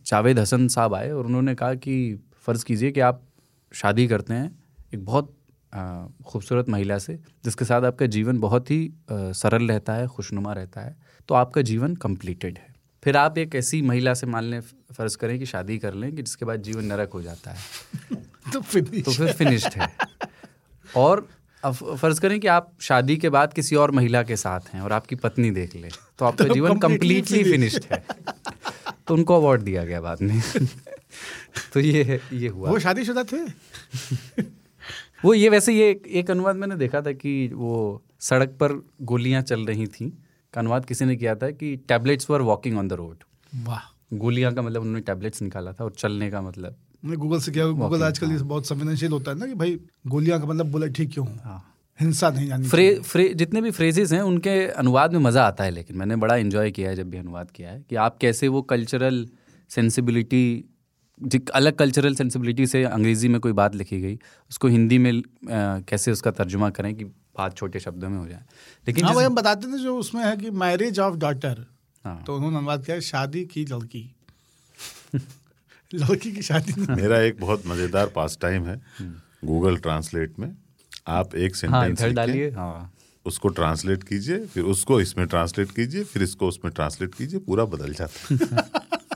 जावेद 0.07 0.39
हसन 0.39 0.69
साहब 0.69 0.95
आए 0.95 1.11
और 1.11 1.27
उन्होंने 1.27 1.55
कहा 1.55 1.75
कि 1.75 1.97
फ़र्ज़ 2.47 2.65
कीजिए 2.65 2.91
कि 2.91 3.01
आप 3.01 3.23
शादी 3.73 4.07
करते 4.07 4.35
हैं 4.35 4.51
एक 4.95 5.05
बहुत 5.05 5.35
खूबसूरत 5.73 6.69
महिला 6.69 6.99
से 6.99 7.15
जिसके 7.45 7.65
साथ 7.65 7.82
आपका 7.82 8.07
जीवन 8.07 8.39
बहुत 8.39 8.70
ही 8.70 8.90
सरल 9.12 9.69
रहता 9.69 9.93
है 9.93 10.07
खुशनुमा 10.07 10.53
रहता 10.53 10.81
है 10.81 10.97
तो 11.28 11.35
आपका 11.35 11.62
जीवन 11.62 11.95
कंप्लीटेड 11.97 12.59
है। 12.59 12.74
फिर 13.05 13.16
आप 13.16 13.39
एक 13.39 13.55
ऐसी 13.55 13.82
महिला 13.82 14.15
से 14.15 14.27
मान 14.27 14.45
लें 14.45 14.61
फ़र्ज़ 14.93 15.16
करें 15.16 15.39
कि 15.39 15.47
शादी 15.47 15.78
कर 15.78 15.95
लें 15.95 16.15
कि 16.16 16.23
जिसके 16.23 16.45
बाद 16.45 16.62
जीवन 16.62 16.85
नरक 16.85 17.11
हो 17.15 17.23
जाता 17.23 17.51
है। 17.51 17.59
तो 18.53 18.61
फिनिश 18.61 19.05
तो 19.05 19.12
फिर 19.12 19.32
फिनिश्ड 19.32 19.73
है। 19.77 19.89
और 20.97 21.28
फ़र्ज़ 21.65 22.20
करें 22.20 22.40
कि 22.40 22.47
आप 22.47 22.73
शादी 22.81 23.16
के 23.16 23.28
बाद 23.28 23.53
किसी 23.53 23.77
और 23.77 23.90
महिला 23.90 24.23
के 24.23 24.36
साथ 24.36 24.61
हैं 24.74 24.81
और 24.81 24.93
आपकी 24.93 25.15
पत्नी 25.15 25.51
देख 25.51 25.77
ले 25.77 25.89
तो 26.19 26.24
आपका 26.24 26.45
तो 26.45 26.55
जीवन 26.55 26.78
कंप्लीटली 26.78 27.45
फिनिश्ड 27.45 27.85
है। 27.93 28.05
तो 29.09 29.15
उनको 29.15 29.36
अवार्ड 29.36 29.62
दिया 29.62 29.85
गया 29.85 30.01
बाद 30.01 30.23
में। 30.23 30.43
तो 31.73 31.81
ये 31.81 32.03
है 32.03 32.20
ये 32.32 32.49
हुआ। 32.49 32.70
वो 32.70 32.78
शादीशुदा 32.78 33.24
थे? 33.24 33.45
वो 35.23 35.35
ये 35.35 35.49
वैसे 35.49 35.73
ये 35.73 35.90
एक, 36.07 36.31
अनुवाद 36.31 36.57
मैंने 36.57 36.77
देखा 36.77 37.01
था 37.01 37.12
कि 37.12 37.51
वो 37.55 38.03
सड़क 38.20 38.57
पर 38.61 38.73
गोलियाँ 39.03 39.43
चल 39.43 39.65
रही 39.66 39.86
थी। 39.86 40.09
का 40.55 40.61
अनुवाद 40.61 40.85
किसी 40.85 41.05
ने 41.05 41.16
किया 41.16 41.35
था 41.35 41.51
कि 41.51 41.74
tablets 41.89 42.31
were 42.31 42.43
walking 42.43 42.78
on 42.78 42.89
the 42.89 42.93
road 42.93 43.24
वाह। 43.53 43.81
गोलियाँ 44.16 44.53
का 44.55 44.62
मतलब 44.62 44.82
उन्होंने 44.82 45.01
टैबलेट्स 45.01 45.43
निकाला 45.43 45.73
था 45.73 45.85
और 45.85 45.93
चलने 45.99 46.31
का 46.31 46.43
मतलब। 46.43 46.77
गूगल 47.07 47.40
से 47.40 47.53
किया 47.53 47.66
गूगल 47.66 48.03
आजकल 48.03 48.31
ये 48.31 48.39
बहुत 48.45 48.66
संवेदनशील 48.66 49.12
होता 49.12 49.31
है 49.31 49.39
ना 49.39 49.47
कि 49.47 49.55
भाई 49.55 49.78
गोलियाँ 50.07 50.40
का 50.40 50.47
मतलब 50.47 50.70
बुलेट 50.73 50.95
ठीक 50.97 51.12
क्यों? 51.12 51.27
हाँ। 51.45 51.65
हिंसा 52.01 52.31
नहीं 52.31 52.47
जानी 52.49 52.69
फ्रे, 52.69 52.95
फ्रे 52.95 53.28
जितने 53.35 53.61
भी 53.61 53.70
फ्रेजेस 53.70 54.12
हैं 54.12 54.20
उनके 54.23 54.51
अनुवाद 54.73 55.12
में 55.12 55.20
मज़ा 55.20 55.47
आता 55.47 55.65
है 55.65 55.70
लेकिन 55.70 55.97
मैंने 55.97 56.16
बड़ा 56.16 56.36
इन्जॉय 56.36 56.70
किया 56.70 56.90
है 56.90 56.97
जब 56.97 57.11
भी 57.11 57.19
अनुवाद 57.19 57.51
किया 57.51 57.70
है 57.70 57.82
कि 57.90 57.97
आप 57.97 58.19
कैसे 58.20 58.49
वो 58.49 58.62
कल्चरल 58.62 59.27
सेंसिबिलिटी 59.70 60.45
अलग 61.55 61.77
कल्चरल 61.77 62.15
सेंसिबिलिटी 62.15 62.66
से 62.66 62.82
अंग्रेज़ी 62.85 63.28
में 63.28 63.40
कोई 63.40 63.53
बात 63.53 63.74
लिखी 63.74 64.01
गई 64.01 64.19
उसको 64.51 64.69
हिंदी 64.69 64.99
में 64.99 65.12
अ, 65.12 65.23
कैसे 65.89 66.12
उसका 66.12 66.31
तर्जुमा 66.31 66.70
करें 66.70 66.95
कि 66.95 67.05
बात 67.39 67.57
छोटे 67.57 67.81
शब्दों 67.81 68.09
में 68.09 68.19
हो 68.19 68.27
जाए। 68.28 68.43
लेकिन 68.86 69.05
हाँ 69.05 69.15
भाई 69.15 69.24
हम 69.24 69.35
बताते 69.35 69.66
थे 69.66 69.78
जो 69.78 69.97
उसमें 69.99 70.24
है 70.24 70.36
कि 70.36 70.51
मैरिज 70.51 70.99
ऑफ़ 70.99 71.16
डॉटर 71.16 71.66
हाँ। 72.05 72.23
तो 72.27 72.36
उन्होंने 72.36 72.57
अनुवाद 72.59 72.85
किया 72.85 73.01
शादी 73.01 73.45
की 73.45 73.65
लड़की। 73.65 74.15
लड़की 75.95 76.32
की 76.32 76.43
शादी 76.43 76.86
मेरा 76.95 77.19
एक 77.20 77.40
बहुत 77.40 77.62
मज़ेदार 77.66 78.07
पास 78.07 78.39
टाइम 78.40 78.66
है 78.66 78.81
गूगल 79.45 79.77
ट्रांसलेट 79.77 80.39
में। 80.39 80.55
आप 81.09 81.35
एक 81.35 81.57
हाँ 81.57 81.82
सेंटेंस 81.82 82.01
इधर 82.01 82.12
डालिए 82.12 82.51
हाँ। 82.51 82.93
उसको 83.27 83.49
ट्रांसलेट 83.49 84.03
कीजिए 84.03 84.39
फिर 84.47 84.65
उसको 84.65 85.01
इसमें 85.01 85.27
ट्रांसलेट 85.27 85.70
कीजिए 85.70 86.05
फिर 86.05 86.23
इसको 86.23 86.49
उसमें 86.49 86.73
ट्रांसलेट 86.74 87.15
कीजिए 87.15 87.40
पूरा 87.40 87.65
बदल 87.65 87.93
जाता 87.93 88.35
है। 88.35 88.99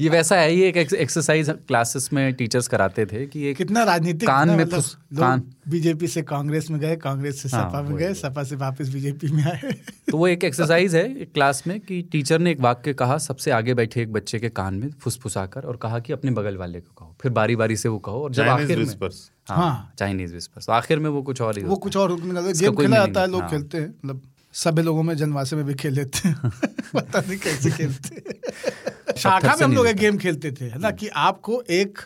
ये 0.00 0.08
वैसा 0.08 0.36
है 0.36 0.54
ये 0.54 0.68
एक 0.68 0.76
एक्सरसाइज 0.76 1.50
क्लासेस 1.50 2.08
में 2.12 2.32
टीचर्स 2.34 2.68
कराते 2.68 3.06
थे 3.06 3.26
कि 3.26 3.46
एक 3.46 3.56
कितना 3.56 3.82
राजनीतिक 3.82 4.28
कान 4.28 4.48
में 4.48 4.64
मतलब 4.64 4.82
कान। 5.20 5.42
बीजेपी 5.68 6.06
से 6.06 6.22
कांग्रेस 6.22 6.70
में 6.70 6.80
गए 6.80 6.96
कांग्रेस 6.96 7.42
से 7.42 7.48
हाँ, 7.48 7.70
सपा 7.70 7.82
में 7.82 7.96
गए 7.96 8.14
सपा 8.14 8.42
से 8.42 8.56
वापस 8.56 8.88
बीजेपी 8.88 9.26
में 9.26 9.44
आए। 9.44 9.72
तो 10.10 10.16
वो 10.18 10.28
एक 10.28 10.44
एक्सरसाइज 10.44 10.94
है 10.94 11.04
एक 11.18 11.32
क्लास 11.32 11.62
में 11.66 11.80
कि 11.80 12.02
टीचर 12.02 12.38
ने 12.38 12.50
एक 12.50 12.60
वाक्य 12.60 12.92
कहा 12.92 13.18
सबसे 13.18 13.50
आगे 13.50 13.74
बैठे 13.74 14.02
एक 14.02 14.12
बच्चे 14.12 14.38
के 14.38 14.48
कान 14.48 14.74
में 14.74 14.90
फुसफुसाकर 15.00 15.60
और 15.60 15.76
कहा 15.76 15.98
कि 15.98 16.12
अपने 16.12 16.30
बगल 16.30 16.56
वाले 16.56 16.80
को 16.80 16.94
कहो 16.98 17.16
फिर 17.20 17.32
बारी 17.32 17.56
बारी 17.56 17.76
से 17.76 17.88
वो 17.88 17.98
कहो 17.98 18.22
और 18.22 18.32
जब 18.32 18.42
आखिर 18.42 18.78
में 18.78 19.08
हाँ 19.48 19.56
हाँ। 19.56 19.94
चाइनीज़ 19.98 20.34
विस्पर्स 20.34 20.66
तो 20.66 20.72
आखिर 20.72 20.98
में 20.98 21.10
वो 21.10 21.22
कुछ 21.22 21.40
और 21.40 21.58
ही 21.58 21.64
वो 21.64 21.76
कुछ 21.76 21.96
और 21.96 22.12
गेम 22.14 22.74
खेला 22.74 22.96
जाता 22.96 23.20
है 23.20 23.30
लोग 23.30 23.40
हाँ। 23.40 23.50
खेलते 23.50 23.78
हैं 23.78 23.94
मतलब 24.04 24.22
सभी 24.52 24.82
लोगों 24.82 25.02
में 25.02 25.16
जनवासे 25.16 25.56
में 25.56 25.64
भी 25.64 25.74
खेल 25.74 25.92
लेते 25.92 26.28
हैं। 26.28 26.50
पता 26.94 27.20
नहीं 27.20 27.38
कैसे 27.38 27.70
खेलते 27.70 28.40
शाखा 29.18 29.56
में 29.56 29.64
हम 29.64 29.72
लोग 29.72 29.86
एक 29.86 29.96
गेम 29.96 30.18
खेलते 30.18 30.52
थे 30.52 30.64
है 30.64 30.78
ना? 30.78 30.90
कि 30.90 31.08
आपको 31.08 31.64
एक 31.70 31.98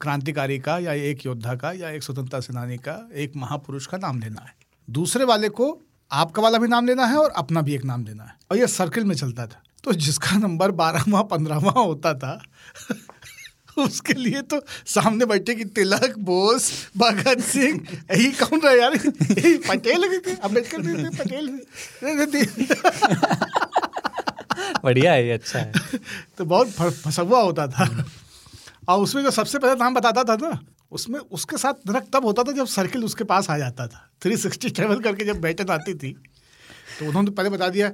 क्रांतिकारी 0.00 0.58
का 0.58 0.78
या 0.78 0.92
एक 0.92 1.26
योद्धा 1.26 1.54
का 1.54 1.72
या 1.72 1.90
एक 1.90 2.02
स्वतंत्रता 2.02 2.40
सेनानी 2.40 2.76
का 2.76 3.10
एक 3.14 3.32
महापुरुष 3.36 3.86
का 3.86 3.98
नाम 3.98 4.20
लेना 4.20 4.40
है। 4.40 4.54
दूसरे 4.90 5.24
वाले 5.24 5.48
को 5.48 5.80
आपका 6.12 6.42
वाला 6.42 6.58
भी 6.58 6.68
नाम 6.68 6.86
लेना 6.86 7.06
है 7.06 7.16
और 7.16 7.30
अपना 7.30 7.60
भी 7.60 7.74
एक 7.74 7.84
नाम 7.84 8.04
लेना 8.04 8.24
है। 8.24 8.34
और 8.50 8.56
यह 8.56 8.66
सर्किल 8.66 9.04
में 9.04 9.14
चलता 9.14 9.46
था। 9.46 9.62
तो 9.84 9.92
जिसका 9.92 10.38
नंबर 10.38 10.70
बारहवा 10.70 11.22
पंद्रहवा 11.22 11.80
होता 11.80 12.14
था 12.14 12.42
उसके 13.78 14.12
लिए 14.12 14.42
तो 14.42 14.64
सामने 14.86 15.26
बैठे 15.26 15.54
कि 15.54 15.64
तिलक 15.64 16.14
बोस 16.18 16.88
भगत 16.96 17.40
सिंह 17.40 17.86
यही 17.92 18.32
कौन 18.32 18.60
रहा 18.60 18.72
यार? 18.72 18.92
यही 19.30 19.58
पटेल 19.58 20.02
अंबेडकर 20.42 21.10
पटेल 21.18 21.60
बढ़िया 24.84 25.12
है 25.12 25.26
ये 25.26 25.32
अच्छा 25.32 25.58
है। 25.58 25.72
तो 26.38 26.44
बहुत 26.44 26.70
फ- 26.70 26.82
फंसा 26.82 27.22
हुआ 27.22 27.40
होता 27.40 27.66
था। 27.66 28.04
और 28.88 29.00
उसमें 29.00 29.22
जो 29.22 29.30
सबसे 29.30 29.58
पहले 29.58 29.74
नाम 29.74 29.94
बताता 29.94 30.24
था 30.24 30.36
ना 30.36 30.60
उसमें 30.92 31.20
उसके 31.20 31.56
साथ 31.56 31.90
नरक 31.90 32.06
तब 32.12 32.24
होता 32.24 32.42
था 32.42 32.52
जब 32.52 32.66
सर्किल 32.66 33.04
उसके 33.04 33.24
पास 33.24 33.50
आ 33.50 33.58
जाता 33.58 33.86
था। 33.86 34.10
थ्री 34.22 34.36
सिक्सटी 34.36 34.70
ट्रेवल 34.70 35.00
करके 35.00 35.24
जब 35.24 35.40
बैठक 35.40 35.70
आती 35.70 35.94
थी 35.94 36.16
तो 36.98 37.06
उन्होंने 37.06 37.30
पहले 37.30 37.48
बता 37.48 37.68
दिया 37.68 37.92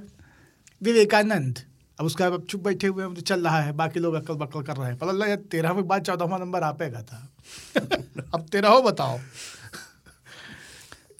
विवेकानंद 0.82 1.58
अब 2.00 2.06
उसका 2.06 2.26
अब 2.26 2.44
चुप 2.44 2.60
बैठे 2.60 2.86
हुए 2.86 3.04
हैं 3.04 3.14
तो 3.14 3.20
चल 3.20 3.44
रहा 3.44 3.60
है 3.60 3.72
बाकी 3.72 4.00
लोग 4.00 4.14
अक्ल 4.14 4.34
बक्ल 4.34 4.62
कर 4.62 4.76
रहे 4.76 4.86
हैं। 4.88 4.98
पता 4.98 5.12
लगा 5.12 5.26
तेरह 5.26 5.48
तेरहवें 5.50 5.88
बाद 5.88 6.02
चौदहवा 6.02 6.38
नंबर 6.38 6.62
आपेगा 6.62 7.02
था। 7.02 7.32
अब 8.34 8.46
तेरह 8.52 8.68
हो 8.68 8.82
बताओ। 8.82 9.18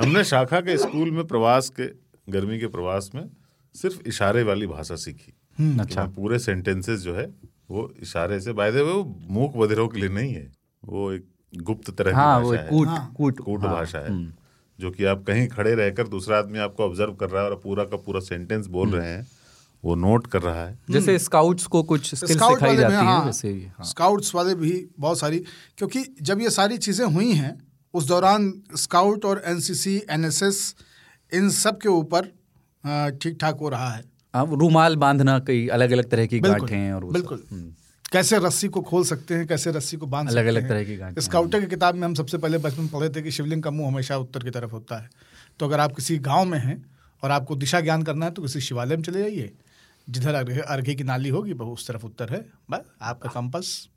हमने 0.03 0.25
शाखा 0.25 0.61
के 0.61 0.79
स्कूल 0.79 1.11
में 1.11 1.27
प्रवास 1.27 1.71
के 1.81 1.87
गर्मी 2.33 2.59
के 2.59 2.67
प्रवास 2.67 3.11
में 3.15 3.31
सिर्फ़ 3.75 4.01
इशारे 4.07 4.43
वाली 4.43 4.67
भाषा 4.67 4.97
सीखी। 4.97 5.33
अच्छा। 5.61 5.83
अच्छा 5.83 6.05
पूरे 6.05 6.39
सेंटेंसेस 6.39 7.01
जो 7.01 7.15
है 7.15 7.35
वो 7.71 7.95
इशारे 8.03 8.41
से 8.41 8.53
बाय 8.53 8.73
द 8.73 8.75
वे 8.75 8.83
वो 8.83 9.19
मूक 9.31 9.57
बधिरों 9.57 9.89
के 9.89 10.01
लिए 10.01 10.09
नहीं 10.09 10.35
है। 10.35 10.53
वो 10.85 11.13
एक 11.13 11.27
गुप्त 11.57 11.91
तरह 11.91 12.17
हाँ 12.17 12.41
वो 12.41 12.51
भाषा 12.51 12.63
है। 12.63 12.69
कूट 12.69 12.87
हाँ। 12.87 13.15
कूट। 13.17 13.41
कूट 13.41 13.61
हाँ, 13.61 13.75
भाषा 13.75 13.99
है। 13.99 14.35
जो 14.81 14.91
कि 14.91 15.05
आप 15.05 15.25
कहीं 15.27 15.49
खड़े 15.49 15.75
रहकर 15.75 16.09
दूसरा 16.09 16.39
आदमी 16.39 16.59
आपको 16.59 16.85
ऑब्ज़र्व 16.85 17.13
कर 17.15 17.31
रहा 17.31 17.43
है 17.43 17.51
और 17.51 17.61
पूरा 17.65 17.85
का 17.85 17.97
पूरा 17.97 18.21
सेंटेंस 18.21 18.67
बोल 18.67 18.91
रहे 18.91 19.09
हैं। 19.09 19.27
वो 19.85 19.95
नोट 19.95 20.27
कर 20.27 20.43
रहा 20.43 20.65
है। 20.67 20.79
जैसे 20.91 21.19
स्काउट्स 21.19 21.67
को 21.67 21.83
कुछ 21.83 22.15
स्किल 22.15 22.37
स्काउट 22.37 22.55
सिखाई 22.55 22.69
वाले 22.69 22.81
जाती 22.81 22.95
है 22.95 23.05
हाँ। 23.05 23.25
वैसे 23.25 23.49
ही 23.49 23.65
हाँ। 23.65 23.85
स्काउट्स 23.85 24.35
वाले 24.35 24.55
भी 24.55 24.89
बहुत 24.99 25.19
सारी 25.19 25.45
क्योंकि 25.79 26.05
जब 26.23 26.41
ये 26.41 26.51
सारी 26.51 26.79
चीज़ें 26.79 27.07
हुई 27.07 27.33
हैं 27.33 27.59
उस 27.95 28.07
दौरान 28.09 28.63
स्काउट 28.77 29.25
और 29.25 29.43
एनसीसी 29.47 30.03
एनएसएस 30.11 30.75
इन 31.35 31.51
सब 31.51 31.79
के 31.79 31.89
ऊपर 31.89 32.23
ठीक 33.23 33.39
ठाक 33.41 33.57
हो 33.61 33.69
रहा 33.69 33.91
है। 33.91 34.05
हाँ, 34.35 34.45
वो 34.45 34.57
रूमाल 34.57 34.97
बांधना 34.97 35.39
कई 35.39 35.69
अलग 35.69 35.91
अलग 35.91 36.11
तरह 36.11 36.27
की 36.27 36.41
गांठें 36.41 36.93
और 36.93 37.05
बिल्कुल। 37.05 37.45
हम्म। 37.51 37.75
कैसे 38.13 38.39
रस्सी 38.39 38.69
को 38.69 38.81
खोल 38.81 39.05
सकते 39.05 39.35
हैं 39.35 39.47
कैसे 39.47 39.71
रस्सी 39.71 39.97
को 39.97 40.07
बाँध 40.07 40.29
अलग- 40.29 40.49
अलग 40.49 40.69
तरह 40.69 40.85
की 40.85 40.97
गांठें, 40.97 41.23
स्काउटर 41.23 41.61
की 41.61 41.67
किताब 41.67 41.95
में 41.95 42.03
हम 42.03 42.15
सबसे 42.15 42.39
पहले 42.39 42.59
बचपन 42.59 42.87
पढ़े 42.87 43.09
थे 43.09 43.23
कि 43.23 43.31
शिवलिंग 43.31 43.63
का 43.63 43.71
मुँह 43.71 43.89
हमेशा 43.89 44.17
उत्तर 44.17 44.41
की 44.41 44.51
तरफ़ 44.51 44.71
होता 44.71 45.03
है। 45.03 45.11
तो 45.59 45.67
अगर 45.67 45.81
आप 45.81 45.93
किसी 45.97 46.19
गाँव 46.19 46.45
में 46.45 46.59
हैं 46.59 46.85
और 47.23 47.31
आपको 47.31 47.57
दिशा 47.57 47.81
ज्ञान 47.81 48.03
करना 48.03 48.27
है 48.27 48.33
तो 48.33 48.43
किसी 48.43 48.61
शिवालय 48.61 48.97
में 48.97 49.03
चले 49.03 49.19
जाइए। 49.19 49.53
जिधर 50.09 50.35
अर्घे 50.61 50.95
की 50.95 51.05
नाली 51.05 51.29
होगी 51.29 51.53
वो 51.53 51.73
उस 51.73 51.87
तरफ़ 51.89 52.07
उत्तर 52.07 52.29
है। 52.31 52.47
बस, 52.71 52.81
आपका 53.03 53.29
कंपस। 53.29 53.89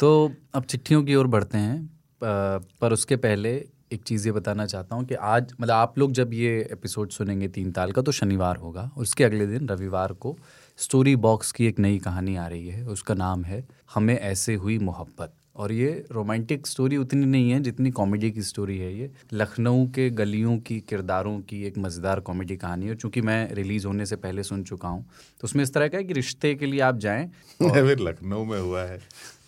तो 0.00 0.32
अब 0.54 0.64
चिट्ठियों 0.64 1.02
की 1.04 1.14
ओर 1.14 1.26
बढ़ते 1.26 1.58
हैं। 1.58 2.00
पर 2.22 2.92
उसके 2.92 3.16
पहले 3.16 3.68
एक 3.92 4.02
चीज़ 4.02 4.26
ये 4.26 4.32
बताना 4.32 4.66
चाहता 4.66 4.96
हूँ 4.96 5.04
कि 5.04 5.14
आज 5.14 5.52
मतलब 5.60 5.74
आप 5.74 5.98
लोग 5.98 6.12
जब 6.12 6.32
ये 6.32 6.68
एपिसोड 6.72 7.10
सुनेंगे 7.10 7.48
तीन 7.48 7.70
ताल 7.72 7.92
का 7.92 8.02
तो 8.02 8.12
शनिवार 8.12 8.56
होगा। 8.56 8.90
उसके 8.96 9.24
अगले 9.24 9.46
दिन, 9.46 9.68
रविवार 9.68 10.12
को, 10.12 10.36
स्टोरी 10.78 11.16
बॉक्स 11.16 11.52
की 11.52 11.66
एक 11.66 11.78
नई 11.78 11.98
कहानी 11.98 12.36
आ 12.36 12.46
रही 12.46 12.68
है। 12.68 12.86
उसका 12.86 13.14
नाम 13.14 13.44
है, 13.44 13.64
हमें 13.94 14.18
ऐसे 14.18 14.54
हुई 14.54 14.78
मोहब्बत। 14.78 15.32
और 15.56 15.72
ये 15.72 15.88
रोमांटिक 16.12 16.66
स्टोरी 16.66 16.96
उतनी 16.96 17.26
नहीं 17.26 17.50
है 17.50 17.58
जितनी 17.60 17.90
कॉमेडी 17.90 18.30
की 18.30 18.42
स्टोरी 18.42 18.76
है 18.78 18.92
ये। 18.94 19.10
लखनऊ 19.32 19.86
के 19.86 20.08
गलियों 20.12 20.56
की 20.58 20.78
किरदारों 20.80 21.38
की 21.40 21.62
एक 21.64 21.78
मज़ेदार 21.78 22.20
कॉमेडी 22.20 22.56
कहानी 22.56 22.84
है। 22.84 22.90
और 22.90 22.96
चूँकि 22.96 23.20
मैं 23.20 23.52
रिलीज़ 23.54 23.86
होने 23.86 24.06
से 24.06 24.16
पहले 24.18 24.42
सुन 24.42 24.62
चुका 24.64 24.88
हूँ 24.88 25.04
तो 25.40 25.44
उसमें 25.44 25.62
इस 25.64 25.72
तरह 25.74 25.88
का 25.88 25.98
है 25.98 26.04
कि 26.04 26.12
रिश्ते 26.12 26.54
के 26.54 26.66
लिए 26.66 26.80
आप 26.80 26.98
जाएँ 26.98 27.26
फिर 27.62 27.98
लखनऊ 28.00 28.44
में 28.44 28.58
हुआ 28.60 28.84
है 28.84 29.00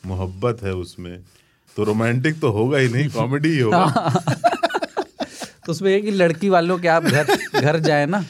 मोहब्बत 0.06 0.62
है 0.62 0.74
उसमें। 0.76 1.18
तो 1.76 1.84
रोमांटिक 1.84 2.40
तो 2.40 2.50
होगा 2.50 2.78
ही 2.78 2.88
नहीं 2.88 3.08
कॉमेडी 3.10 3.48
ही 3.48 3.58
होगा। 3.58 4.12
तो 5.66 5.72
उसमें 5.72 5.90
ये 5.90 6.00
कि 6.00 6.10
लड़की 6.10 6.48
वालों 6.48 6.78
के 6.78 6.88
आप 6.88 7.04
घर 7.04 7.36
घर 7.60 7.78
जाए 7.80 8.06
ना 8.06 8.24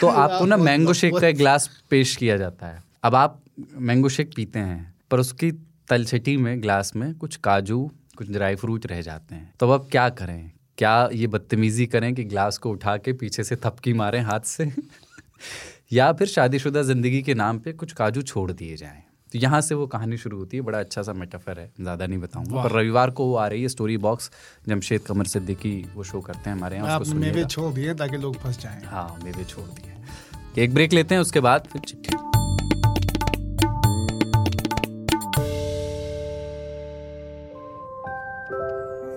तो 0.00 0.06
आपको 0.06 0.44
ना 0.46 0.56
मैंगो 0.56 0.92
शेक 0.94 1.18
का 1.18 1.26
एक 1.28 1.36
ग्लास 1.36 1.68
पेश 1.90 2.14
किया 2.16 2.36
जाता 2.36 2.66
है। 2.66 2.82
अब 3.04 3.14
आप 3.14 3.40
मैंगो 3.78 4.08
शेक 4.08 4.30
पीते 4.36 4.58
हैं 4.58 4.94
पर 5.10 5.20
उसकी 5.20 5.50
तलछटी 5.90 6.36
में 6.36 6.62
ग्लास 6.62 6.92
में 6.96 7.14
कुछ 7.14 7.36
काजू 7.36 7.90
कुछ 8.16 8.30
ड्राई 8.30 8.54
फ्रूट 8.54 8.86
रह 8.86 9.00
जाते 9.02 9.34
हैं। 9.34 9.52
तो 9.60 9.70
अब 9.70 9.88
क्या 9.92 10.08
करें? 10.08 10.50
क्या 10.78 11.08
ये 11.12 11.26
बदतमीजी 11.26 11.86
करें 11.86 12.14
कि 12.14 12.24
ग्लास 12.24 12.58
को 12.58 12.70
उठा 12.70 12.96
के 12.96 13.12
पीछे 13.12 13.44
से 13.44 13.56
थपकी 13.56 13.92
मारें 13.92 14.20
हाथ 14.20 14.40
से? 14.40 14.72
या 15.92 16.12
फिर 16.12 16.28
शादीशुदा 16.28 16.82
ज़िंदगी 16.82 17.22
के 17.22 17.34
नाम 17.34 17.58
पे 17.58 17.72
कुछ 17.72 17.92
काजू 17.92 18.22
छोड़ 18.22 18.50
दिए 18.52 18.76
जाएँ? 18.76 19.02
तो 19.32 19.38
यहाँ 19.38 19.60
से 19.60 19.74
वो 19.74 19.86
कहानी 19.86 20.16
शुरू 20.16 20.38
होती 20.38 20.56
है। 20.56 20.62
बड़ा 20.62 20.78
अच्छा 20.78 21.02
सा 21.02 21.12
मेटाफर 21.12 21.58
है। 21.58 21.70
ज़्यादा 21.80 22.06
नहीं 22.06 22.18
बताऊँगा। 22.18 22.62
पर 22.62 22.72
रविवार 22.72 23.10
को 23.10 23.26
वो 23.26 23.34
आ 23.34 23.46
रही 23.46 23.62
है 23.62 23.68
स्टोरी 23.68 23.96
बॉक्स। 23.96 24.30
जमशेद 24.68 25.00
कमर 25.00 25.26
सिद्दीकी 25.26 25.76
वो 25.94 26.04
शो 26.04 26.20
करते 26.20 26.50
हैं 26.50 26.56
हमारे 26.56 26.76
यहाँ 26.76 27.00
मेवे 27.14 27.44
छोड़ 27.44 27.72
दिए 27.74 27.94
ताकि 27.94 28.16
लोग 28.16 28.36
फंस 28.36 28.58
जाएँ। 28.58 28.82
हाँ 28.84 29.20
मेवे 29.24 29.44
छोड़ 29.44 29.66
दिए। 29.66 30.62
एक 30.64 30.74
ब्रेक 30.74 30.92
लेते 30.92 31.14
हैं 31.14 31.22
उसके 31.22 31.40
बाद 31.40 31.68
फिर 31.72 31.82
चिट्ठी। 31.82 32.29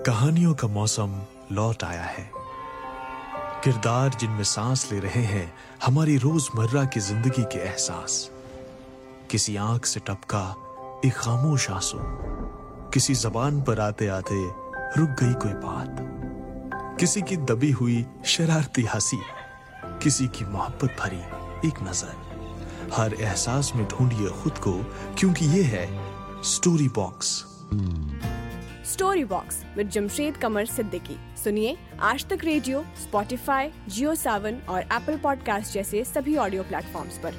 कहानियों 0.06 0.54
का 0.54 0.68
मौसम 0.68 1.12
लौट 1.52 1.84
आया 1.84 2.02
है। 2.02 2.30
किरदार 3.64 4.14
जिनमें 4.20 4.42
सांस 4.44 4.92
ले 4.92 4.98
रहे 4.98 5.22
हैं, 5.22 5.54
हमारी 5.84 6.16
रोज़मर्रा 6.16 6.84
की 6.84 7.00
ज़िंदगी 7.00 7.42
के 7.42 7.58
एहसास। 7.58 8.30
किसी 9.30 9.56
आँख 9.56 9.86
से 9.86 10.00
टपका 10.00 10.44
एक 11.04 11.12
खामोश 11.12 11.70
आँसू। 11.70 11.98
किसी 12.90 13.14
जबान 13.14 13.62
पर 13.62 13.80
आते 13.80 14.08
आते 14.08 14.44
रुक 15.00 15.16
गई 15.22 15.32
कोई 15.32 15.52
बात। 15.52 15.96
किसी 17.00 17.22
की 17.22 17.36
दबी 17.36 17.70
हुई 17.70 18.06
शरारती 18.24 18.82
हँसी। 18.82 19.20
किसी 20.02 20.28
की 20.28 20.44
मोहब्बत 20.44 20.96
भरी 21.00 21.68
एक 21.68 21.82
नज़र। 21.82 22.92
हर 22.94 23.14
एहसास 23.14 23.72
में 23.76 23.88
ढूंढिए 23.88 24.28
खुद 24.28 24.58
को, 24.58 24.72
क्योंकि 25.18 25.46
ये 25.46 25.62
है 25.62 25.88
story 26.42 26.88
box. 26.88 27.44
Story 28.84 29.24
box 29.24 29.62
with 29.76 29.88
Jamshed 29.88 30.36
Qamar 30.36 30.64
Siddiqui 30.66 31.16
सुनिए 31.44 31.76
आज 32.00 32.24
तक 32.26 32.44
रेडियो 32.44 32.84
स्पॉटिफाई 33.02 33.70
जियो 33.88 34.14
सावन 34.14 34.58
और 34.68 34.80
एप्पल 34.80 35.16
पॉडकास्ट 35.16 35.72
जैसे 35.74 36.04
सभी 36.04 36.36
ऑडियो 36.36 36.62
प्लेटफॉर्म्स 36.62 37.18
पर। 37.18 37.34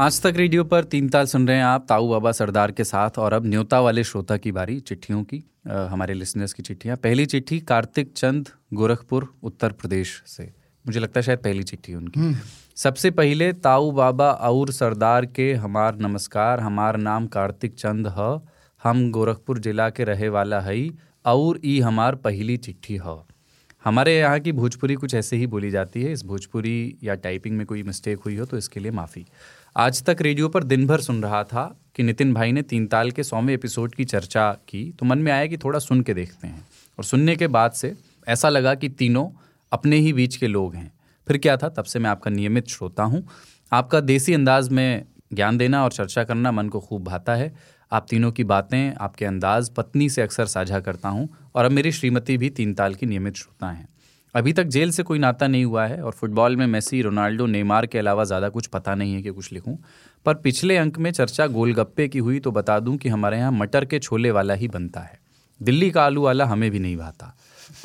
आज 0.00 0.22
तक 0.22 0.34
रेडियो 0.36 0.64
पर 0.64 0.84
तीन 0.84 1.08
ताल 1.08 1.26
सुन 1.26 1.48
रहे 1.48 1.56
हैं 1.56 1.64
आप 1.64 1.86
ताऊ 1.88 2.08
बाबा 2.08 2.32
सरदार 2.32 2.72
के 2.72 2.84
साथ 2.84 3.18
और 3.18 3.32
अब 3.32 3.46
न्योता 3.46 3.80
वाले 3.80 4.04
श्रोता 4.04 4.36
की 4.36 4.52
बारी 4.52 4.78
चिट्ठियों 4.80 5.22
की 5.24 5.42
आ, 5.70 5.84
हमारे 5.86 6.14
लिसनर्स 6.14 6.52
की 6.52 6.62
चिट्ठियाँ। 6.62 6.96
पहली 6.96 7.26
चिट्ठी 7.26 7.60
कार्तिक 7.60 8.12
चंद 8.16 8.48
गोरखपुर 8.74 9.28
उत्तर 9.42 9.72
प्रदेश 9.72 10.22
से। 10.26 10.52
मुझे 10.84 11.00
लगता 11.00 11.20
है 11.20 11.22
शायद 11.22 11.38
पहली 11.38 11.62
चिट्ठी 11.62 11.94
उनकी। 11.94 12.34
सबसे 12.76 13.10
पहले 13.10 13.52
ताऊ 13.52 13.90
बाबा 13.90 14.30
और 14.30 14.72
सरदार 14.72 15.26
के 15.26 15.52
हमार 15.54 15.98
नमस्कार 15.98 16.60
हमार 16.60 16.96
नाम 16.96 17.26
कार्तिक 17.26 17.74
चंद 17.74 18.12
ह 18.18 18.40
हम 18.84 19.10
गोरखपुर 19.10 19.58
जिला 19.58 19.88
के 19.90 20.04
रहे 20.04 20.28
वाला 20.28 20.60
हई, 20.60 20.90
और 21.26 21.60
ई 21.64 21.78
हमार 21.80 22.14
पहली 22.14 22.56
चिट्ठी 22.56 22.96
ह। 22.96 23.22
हमारे 23.84 24.16
यहाँ 24.18 24.40
की 24.40 24.52
भोजपुरी 24.52 24.94
कुछ 24.94 25.14
ऐसे 25.14 25.36
ही 25.36 25.46
बोली 25.46 25.70
जाती 25.70 26.02
है। 26.02 26.12
इस 26.12 26.24
भोजपुरी 26.24 26.96
या 27.04 27.14
टाइपिंग 27.14 27.56
में 27.56 27.64
कोई 27.66 27.82
मिस्टेक 27.82 28.18
हुई 28.18 28.36
हो 28.36 28.44
तो 28.44 28.58
इसके 28.58 28.80
लिए 28.80 28.90
माफ़ी। 28.90 29.24
आज 29.76 30.02
तक 30.04 30.16
रेडियो 30.20 30.48
पर 30.48 30.64
दिन 30.64 30.86
भर 30.86 31.00
सुन 31.00 31.22
रहा 31.22 31.42
था 31.44 31.64
कि 31.96 32.02
नितिन 32.02 32.32
भाई 32.34 32.52
ने 32.52 32.62
तीन 32.62 32.86
ताल 32.86 33.10
के 33.10 33.22
सौवें 33.22 33.52
एपिसोड 33.54 33.94
की 33.94 34.04
चर्चा 34.04 34.50
की 34.68 34.84
तो 34.98 35.06
मन 35.06 35.18
में 35.18 35.30
आया 35.32 35.46
कि 35.46 35.56
थोड़ा 35.56 35.78
सुन 35.78 36.00
के 36.00 36.14
देखते 36.14 36.46
हैं। 36.46 36.66
और 36.98 37.04
सुनने 37.04 37.36
के 37.36 37.46
बाद 37.46 37.72
से 37.72 37.94
ऐसा 38.28 38.48
लगा 38.48 38.74
कि 38.74 38.88
तीनों 38.88 39.28
अपने 39.72 39.96
ही 39.96 40.12
बीच 40.12 40.36
के 40.36 40.46
लोग 40.46 40.74
हैं। 40.74 40.90
फिर 41.26 41.38
क्या 41.38 41.56
था? 41.56 41.68
तब 41.68 41.84
से 41.84 41.98
मैं 41.98 42.10
आपका 42.10 42.30
नियमित 42.30 42.68
श्रोता 42.68 43.02
हूँ। 43.02 43.26
आपका 43.72 44.00
देसी 44.00 44.34
अंदाज 44.34 44.68
में 44.68 45.04
ज्ञान 45.32 45.56
देना 45.58 45.84
और 45.84 45.92
चर्चा 45.92 46.24
करना 46.24 46.52
मन 46.52 46.68
को 46.68 46.80
खूब 46.80 47.04
भाता 47.04 47.34
है। 47.34 47.52
आप 47.92 48.06
तीनों 48.10 48.30
की 48.32 48.44
बातें 48.44 48.94
आपके 48.94 49.24
अंदाज 49.24 49.68
पत्नी 49.70 50.08
से 50.08 50.22
अक्सर 50.22 50.46
साझा 50.46 50.80
करता 50.80 51.08
हूँ 51.08 51.28
और 51.54 51.64
अब 51.64 51.70
मेरी 51.70 51.92
श्रीमती 51.92 52.36
भी 52.38 52.50
तीन 52.50 52.74
ताल 52.74 52.94
की 52.94 53.06
नियमित 53.06 53.36
श्रोता 53.36 53.70
हैं। 53.70 53.88
अभी 54.34 54.52
तक 54.52 54.64
जेल 54.66 54.90
से 54.90 55.02
कोई 55.02 55.18
नाता 55.18 55.46
नहीं 55.46 55.64
हुआ 55.64 55.86
है 55.86 56.00
और 56.02 56.12
फुटबॉल 56.12 56.56
में 56.56 56.66
मेसी, 56.66 57.02
रोनाल्डो, 57.02 57.46
नेमार 57.46 57.86
के 57.86 57.98
अलावा 57.98 58.24
ज़्यादा 58.24 58.48
कुछ 58.48 58.66
पता 58.66 58.94
नहीं 58.94 59.14
है 59.14 59.22
कि 59.22 59.30
कुछ 59.30 59.52
लिखूं। 59.52 59.76
पर 60.26 60.34
पिछले 60.34 60.76
अंक 60.76 60.98
में 60.98 61.10
चर्चा 61.10 61.46
गोलगप्पे 61.46 62.08
की 62.08 62.18
हुई 62.18 62.40
तो 62.40 62.50
बता 62.50 62.78
दूँ 62.80 62.96
कि 62.96 63.08
हमारे 63.08 63.38
यहाँ 63.38 63.52
मटर 63.52 63.84
के 63.84 63.98
छोले 63.98 64.30
वाला 64.30 64.54
ही 64.54 64.68
बनता 64.68 65.00
है। 65.00 65.18
दिल्ली 65.60 65.90
का 65.90 66.04
आलू 66.04 66.22
वाला 66.22 66.44
हमें 66.44 66.70
भी 66.70 66.78
नहीं 66.78 66.96
भाता। 66.96 67.34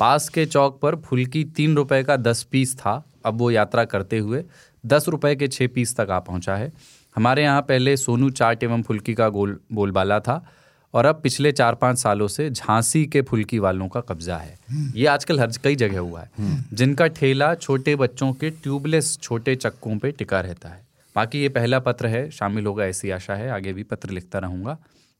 पास 0.00 0.28
के 0.28 0.46
चौक 0.46 0.80
पर 0.80 0.96
फुल्की 0.96 1.44
तीन 1.56 1.76
रुपए 1.76 2.02
का 2.02 2.16
दस 2.16 2.42
पीस 2.42 2.76
था। 2.78 3.02
अब 3.24 3.38
वो 3.38 3.50
यात्रा 3.50 3.84
करते 3.84 4.18
हुए 4.18 4.44
दस 4.84 5.08
रुपये 5.08 5.34
के 5.36 5.48
छः 5.48 5.68
पीस 5.68 5.96
तक 5.96 6.10
आ 6.10 6.18
पहुँचा 6.20 6.56
है। 6.56 6.72
हमारे 7.16 7.42
यहाँ 7.42 7.62
पहले 7.62 7.96
सोनू 7.96 8.30
चाट 8.30 8.62
एवं 8.62 8.82
फुल्की 8.82 9.14
का 9.14 9.28
गोल, 9.28 9.60
बोलबाला 9.72 10.20
था 10.20 10.44
और 10.94 11.06
अब 11.06 11.20
पिछले 11.22 11.52
चार 11.52 11.74
पाँच 11.74 11.98
सालों 11.98 12.28
से 12.28 12.50
झांसी 12.50 13.06
के 13.06 13.22
फुल्की 13.22 13.58
वालों 13.58 13.88
का 13.88 14.00
कब्जा 14.00 14.36
है। 14.36 14.58
ये 14.96 15.06
आजकल 15.06 15.40
हर 15.40 15.52
कई 15.64 15.76
जगह 15.76 15.98
हुआ 15.98 16.20
है। 16.20 16.30
जिनका 16.72 17.06
ठेला 17.06 17.54
छोटे 17.54 17.96
बच्चों 17.96 18.32
के 18.32 18.50
ट्यूबलेस 18.50 19.18
छोटे 19.22 19.56
चक्कों 19.56 19.98
पे 19.98 20.10
टिका 20.10 20.40
रहता 20.40 20.68
है। 20.68 20.86
बाकी 21.16 21.38
ये 21.38 21.48
पहला 21.48 21.78
पत्र 21.78 22.06
है, 22.06 22.30
शामिल 22.30 22.66
होगा 22.66 22.84
ऐसी 22.84 23.10
आशा 23.10 23.34
है, 23.34 23.50
आगे 23.50 23.72
भी 23.72 23.82
पत्र 23.82 24.10
लिखता 24.10 24.38
रहूँगा। 24.38 24.78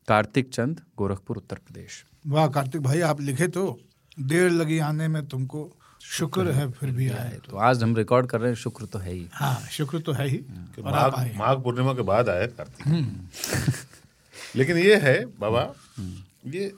कार्तिक 0.09 0.51
चंद, 0.51 0.81
गोरखपुर, 0.99 1.37
उत्तर 1.37 1.57
प्रदेश। 1.57 2.05
वाह, 2.27 2.49
कार्तिक 2.49 2.83
भाई, 2.83 3.01
आप 3.01 3.21
लिखे 3.21 3.47
तो 3.47 3.79
देर 4.21 4.51
लगी 4.51 4.79
आने 4.79 5.09
में 5.09 5.27
तुमको। 5.27 5.80
शुक्र 6.11 6.51
है 6.51 6.71
फिर 6.71 6.91
भी 6.91 7.09
आए। 7.09 7.39
तो 7.51 7.57
आज 7.57 7.83
हम 7.83 7.97
रिकॉर्ड 7.97 8.27
कर 8.27 8.41
रहे 8.41 8.49
हैं 8.49 8.57
शुक्र 8.57 8.85
तो 8.85 8.99
है 8.99 9.13
ही। 9.13 9.29
हाँ 9.33 9.61
शुक्र 9.71 9.99
तो 9.99 10.13
है 10.13 10.29
ही 10.29 10.37
और 10.85 10.93
आप 10.93 11.13
माघ 11.13 11.21
आए। 11.21 11.35
माघ 11.37 11.59
पूर्णिमा 11.59 11.93
के 11.93 12.03
बाद 12.03 12.29
आए 12.29 12.47
कार्तिक। 12.47 13.75
लेकिन 14.57 14.77
ये 14.77 14.97
है 14.97 15.25
बाबा 15.41 15.75
ये 16.47 16.73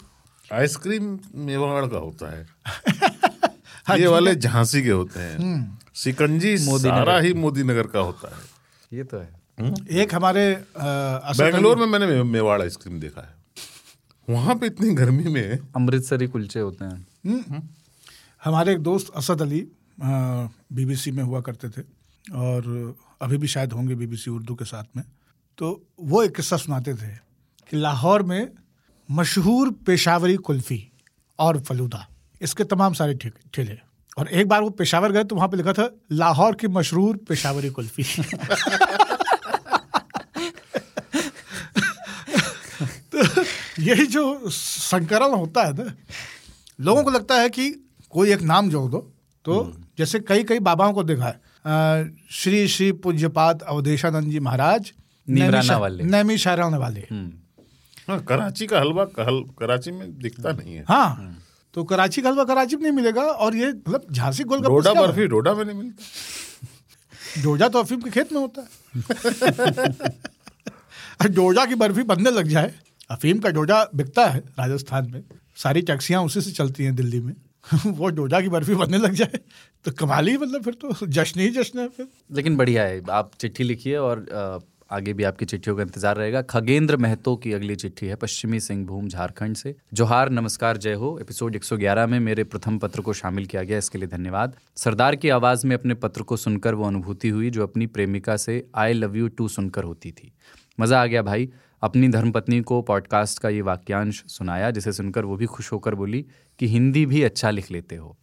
आइसक्रीम 0.53 1.19
मेवाड़ 1.35 1.87
का 1.87 1.99
होता 1.99 2.33
है। 2.33 2.47
ये 4.01 4.07
वाले 4.07 4.35
झांसी 4.35 4.83
के 4.83 4.91
होते 4.91 5.21
हैं। 5.21 5.79
सिकंजी 5.95 6.59
सारा 6.59 7.19
ही 7.19 7.35
मोदी 7.35 7.63
नगर 7.63 7.87
का 7.87 8.01
होता 8.01 8.37
है। 8.37 8.43
ये 8.93 9.05
तो 9.05 9.19
है। 9.19 9.43
एक 9.91 10.15
हमारे 10.15 10.65
बेंगलोर 10.79 11.77
में 11.77 11.87
मैंने 11.87 12.23
मेवाड़ 12.23 12.63
आइसक्रीम 12.63 13.01
देखा 13.01 13.21
है। 13.21 13.35
वहाँ 14.31 14.55
पे 14.55 14.67
इतनी 14.67 14.95
गर्मी 14.95 15.25
में 15.25 15.59
अमृतसरी 15.77 16.27
कुलचे 16.27 16.61
होते 16.61 16.85
हैं। 16.85 17.07
हमारे 18.43 18.73
एक 18.73 18.79
दोस्त 18.79 19.13
असद 19.17 19.43
अली 19.43 19.61
बीबीसी 20.01 21.11
में 21.11 21.23
हुआ 21.23 21.41
करते 21.41 21.69
थे 21.69 21.83
और 22.37 22.97
अभी 23.23 23.37
भी 23.37 23.49
शायद 23.49 23.73
होंगे 23.73 23.95
बीबीसी 23.95 24.31
उर्दू 24.31 24.55
के 24.55 24.65
साथ 24.65 24.85
में। 24.97 25.05
तो 25.59 25.69
वो 26.01 26.23
एक 26.23 26.35
किस्सा 26.37 26.57
सुनाते 26.57 26.95
थे 26.95 27.09
कि 27.73 27.77
लाहौर 27.77 28.23
में 28.23 28.49
मशहूर 29.09 29.71
पेशावरी 29.87 30.37
कुल्फी 30.39 30.81
और 31.39 31.61
फलूदा, 31.61 32.07
इसके 32.41 32.65
तमाम 32.65 32.93
सारे 32.95 33.15
ठेले। 33.55 33.79
और 34.19 34.29
एक 34.29 34.49
बार 34.49 34.63
वो 34.63 34.71
पेशावर 34.73 35.13
गए 35.13 35.25
तो 35.25 35.37
वहाँ 35.37 35.49
पे 35.49 35.57
लिखा 35.57 35.73
था, 35.73 35.89
लाहौर 36.13 36.55
की 36.55 36.69
मशहूर 36.69 37.17
पेशावरी 37.29 37.71
कुल्फी। 37.71 38.03
तो 43.13 43.19
यही 43.83 44.07
जो 44.07 44.51
संकरण 44.51 45.35
होता 45.35 45.65
है 45.65 45.73
ना, 45.75 45.95
लोगों 46.79 47.03
को 47.05 47.11
लगता 47.11 47.35
है 47.35 47.49
कि 47.49 47.71
कोई 48.13 48.33
एक 48.33 48.43
नाम 48.43 48.71
जोड़ 48.71 48.91
दो। 48.91 49.13
तो 49.45 49.63
जैसे 49.99 50.21
कई 50.21 50.45
कई 50.45 50.59
बाबाओं 50.59 50.93
को 50.93 51.05
देखा 51.05 51.25
है। 51.25 51.41
श्री 52.31 52.69
श्री 52.69 52.93
पूज्यपाद 52.93 53.63
अवधेशानंद 53.63 54.31
जी 54.31 54.41
महाराज 54.41 54.93
नैमी 55.29 55.53
नैमिषा- 55.53 55.81
वाले। 55.81 56.05
हाँ 58.09 58.25
कराची 58.25 58.67
का 58.67 58.81
हलवा 58.81 59.05
कहल 59.05 59.45
कराची 59.59 59.91
में 59.91 60.19
दिखता 60.19 60.53
नहीं 60.53 60.75
है। 60.75 60.85
हाँ 60.89 61.39
तो 61.75 61.85
कराची 61.85 62.23
का 62.23 62.29
हलवा 62.29 62.45
कराची 62.45 62.77
में 62.77 62.83
नहीं 62.83 62.93
मिलेगा 62.93 63.23
और 63.23 63.57
ये 63.57 63.69
मतलब 63.69 64.07
झांसी 64.13 64.45
गोल 64.45 64.61
डोडा 64.61 64.91
बर्फ़ी 65.07 65.27
डोडा 65.27 65.55
में 65.55 65.65
नहीं 65.65 65.79
मिलता। 65.79 67.43
डोजा 67.43 67.69
तो 67.69 67.79
अफीम 67.79 68.01
के 68.01 68.11
खेत 68.11 68.33
में 68.33 68.41
होता 68.41 68.63
है। 68.63 68.69
और 71.21 71.29
डोजा 71.29 71.67
की 71.67 71.75
बर्फ़ी 71.75 72.03
बनने 72.03 72.31
लग 72.31 72.49
जाए 72.49 72.75
अफीम 73.11 73.39
का 73.39 73.49
डोजा 73.49 73.91
बिकता 73.95 74.27
है 74.27 74.39
राजस्थान 74.39 75.11
में। 75.11 75.23
सारी 75.57 75.83
टैक्सियाँ 75.83 76.23
उसी 76.23 76.41
से 76.41 76.51
चलती 76.51 76.85
हैं 76.85 76.95
दिल्ली 76.95 77.21
में। 77.21 77.35
वो 77.87 78.09
डोजा 78.09 78.41
की 78.41 78.49
बर्फ़ी 78.49 78.75
बनने 78.75 78.99
लग 78.99 79.13
जाए। 79.13 79.41
तो 79.85 79.91
कमाल 79.91 80.29
ही 80.29 80.37
मतलब 80.37 80.63
फिर 80.63 80.75
तो 80.75 81.07
जश्न 81.07 81.41
ही 81.41 81.49
जश्न 81.49 81.79
है 81.79 81.89
फिर। 81.89 82.09
लेकिन 82.33 82.57
बढ़िया 82.57 82.85
है, 82.85 83.03
आप 83.11 83.31
चिट्ठी 83.41 83.65
लिखिए 83.65 83.97
और 83.97 84.27
आगे 84.91 85.13
भी 85.13 85.25
आपकी 85.25 85.45
चिट्ठियों 85.45 85.77
का 85.77 85.83
इंतज़ार 85.83 86.17
रहेगा। 86.17 86.43
खगेंद्र 86.43 86.97
महतो 86.97 87.37
की 87.37 87.53
अगली 87.53 87.77
चिट्ठी 87.77 88.07
है, 88.07 88.15
पश्चिमी 88.15 88.61
सिंहभूम, 88.61 89.09
झारखंड 89.09 89.57
से। 89.57 89.75
जोहार, 89.95 90.31
नमस्कार, 90.31 90.77
जय 90.77 90.93
हो। 90.93 91.19
एपिसोड 91.19 91.57
111 91.57 92.07
में 92.07 92.21
मेरे 92.21 92.45
प्रथम 92.45 92.79
पत्र 92.79 93.01
को 93.01 93.13
शामिल 93.13 93.47
किया 93.47 93.63
गया, 93.63 93.79
इसके 93.79 93.99
लिए 93.99 94.09
धन्यवाद। 94.09 94.57
सरदार 94.77 95.17
की 95.17 95.29
आवाज़ 95.29 95.67
में 95.67 95.77
अपने 95.77 95.95
पत्र 95.95 96.23
को 96.23 96.37
सुनकर 96.37 96.75
वो 96.75 96.85
अनुभूति 96.85 97.29
हुई, 97.29 97.51
जो 97.51 97.63
अपनी 97.63 97.87
प्रेमिका 97.87 98.37
से 98.37 98.69
आई 98.75 98.93
लव 98.93 99.17
यू 99.17 99.29
टू 99.29 99.49
सुनकर 99.49 99.85
होती 99.85 100.11
थी। 100.11 100.33
मज़ा 100.81 101.03
आ 101.03 101.07
गया 101.07 101.23
भाई। 101.23 101.49
अपनी 101.83 102.09
धर्मपत्नी 102.09 102.61
को 102.61 102.83
पॉडकास्ट 102.83 103.39
का 103.39 103.49
ये 103.49 103.61
वाक्यांश 103.61 104.25
सुनाया 104.27 104.71
जिसे 104.71 104.93
सुनकर 104.93 105.25
वो 105.25 105.37
भी 105.37 105.47
खुश 105.47 105.73
होकर 105.73 105.95
बोली 105.95 106.27
कि 106.59 106.69
हिंदी 106.69 107.07
भी 107.07 107.23
अच्छा 107.23 107.51
लिख 107.51 107.71
लेते 107.71 107.97
हो। 107.97 108.17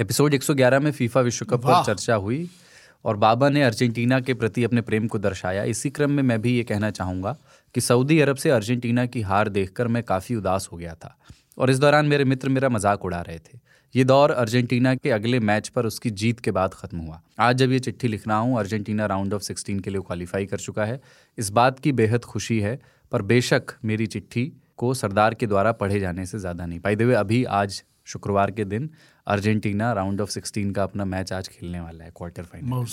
एपिसोड 0.00 0.34
111 0.34 0.80
में 0.80 0.90
फीफा 0.92 1.20
विश्व 1.20 1.44
कप 1.44 1.60
पर 1.60 1.84
चर्चा 1.84 2.14
हुई 2.14 2.48
और 3.04 3.16
बाबा 3.16 3.48
ने 3.48 3.62
अर्जेंटीना 3.62 4.20
के 4.20 4.34
प्रति 4.34 4.64
अपने 4.64 4.80
प्रेम 4.80 5.06
को 5.06 5.18
दर्शाया। 5.18 5.64
इसी 5.64 5.90
क्रम 5.90 6.10
में 6.10 6.22
मैं 6.22 6.42
भी 6.42 6.56
ये 6.56 6.62
कहना 6.62 6.90
चाहूँगा 6.90 7.36
कि 7.74 7.80
सऊदी 7.80 8.20
अरब 8.20 8.36
से 8.36 8.50
अर्जेंटीना 8.50 9.06
की 9.06 9.20
हार 9.20 9.48
देखकर 9.48 9.88
मैं 9.88 10.02
काफ़ी 10.02 10.34
उदास 10.34 10.68
हो 10.72 10.76
गया 10.76 10.94
था 10.94 11.18
और 11.58 11.70
इस 11.70 11.78
दौरान 11.78 12.06
मेरे 12.06 12.24
मित्र 12.24 12.48
मेरा 12.48 12.68
मज़ाक 12.68 13.04
उड़ा 13.04 13.20
रहे 13.20 13.38
थे। 13.38 13.58
ये 13.94 14.04
दौर 14.04 14.30
अर्जेंटीना 14.30 14.94
के 14.94 15.10
अगले 15.10 15.38
मैच 15.40 15.68
पर 15.68 15.86
उसकी 15.86 16.10
जीत 16.12 16.38
के 16.40 16.50
बाद 16.50 16.74
खत्म 16.74 16.98
हुआ। 16.98 17.20
आज 17.40 17.56
जब 17.56 17.72
ये 17.72 17.78
चिट्ठी 17.78 18.08
लिख 18.08 18.26
रहा 18.28 18.36
हूँ 18.36 18.58
अर्जेंटीना 18.58 19.06
राउंड 19.06 19.34
ऑफ़ 19.34 19.42
16 19.42 19.80
के 19.80 19.90
लिए 19.90 20.00
क्वालिफाई 20.00 20.46
कर 20.46 20.58
चुका 20.58 20.84
है। 20.84 21.00
इस 21.38 21.50
बात 21.50 21.78
की 21.78 21.92
बेहद 21.92 22.24
खुशी 22.24 22.58
है 22.60 22.78
पर 23.12 23.22
बेशक 23.24 23.72
मेरी 23.84 24.06
चिट्ठी 24.06 24.52
को 24.76 24.92
सरदार 24.94 25.34
के 25.34 25.46
द्वारा 25.46 25.72
पढ़े 25.74 26.00
जाने 26.00 26.26
से 26.26 26.38
ज़्यादा 26.38 26.66
नहीं। 26.66 26.80
पाई 26.80 26.96
देवे 26.96 27.14
अभी 27.14 27.42
आज 27.44 27.82
शुक्रवार 28.06 28.50
के 28.50 28.64
दिन 28.64 28.88
अर्जेंटीना 29.26 29.92
राउंड 29.92 30.20
ऑफ़ 30.20 30.30
16 30.30 30.72
का 30.74 30.82
अपना 30.82 31.04
मैच 31.04 31.32
आज 31.32 31.48
खेलने 31.48 31.80
वाला 31.80 32.04
है 32.04 32.10
क्वार्टर 32.16 32.42
फाइनल। 32.44 32.86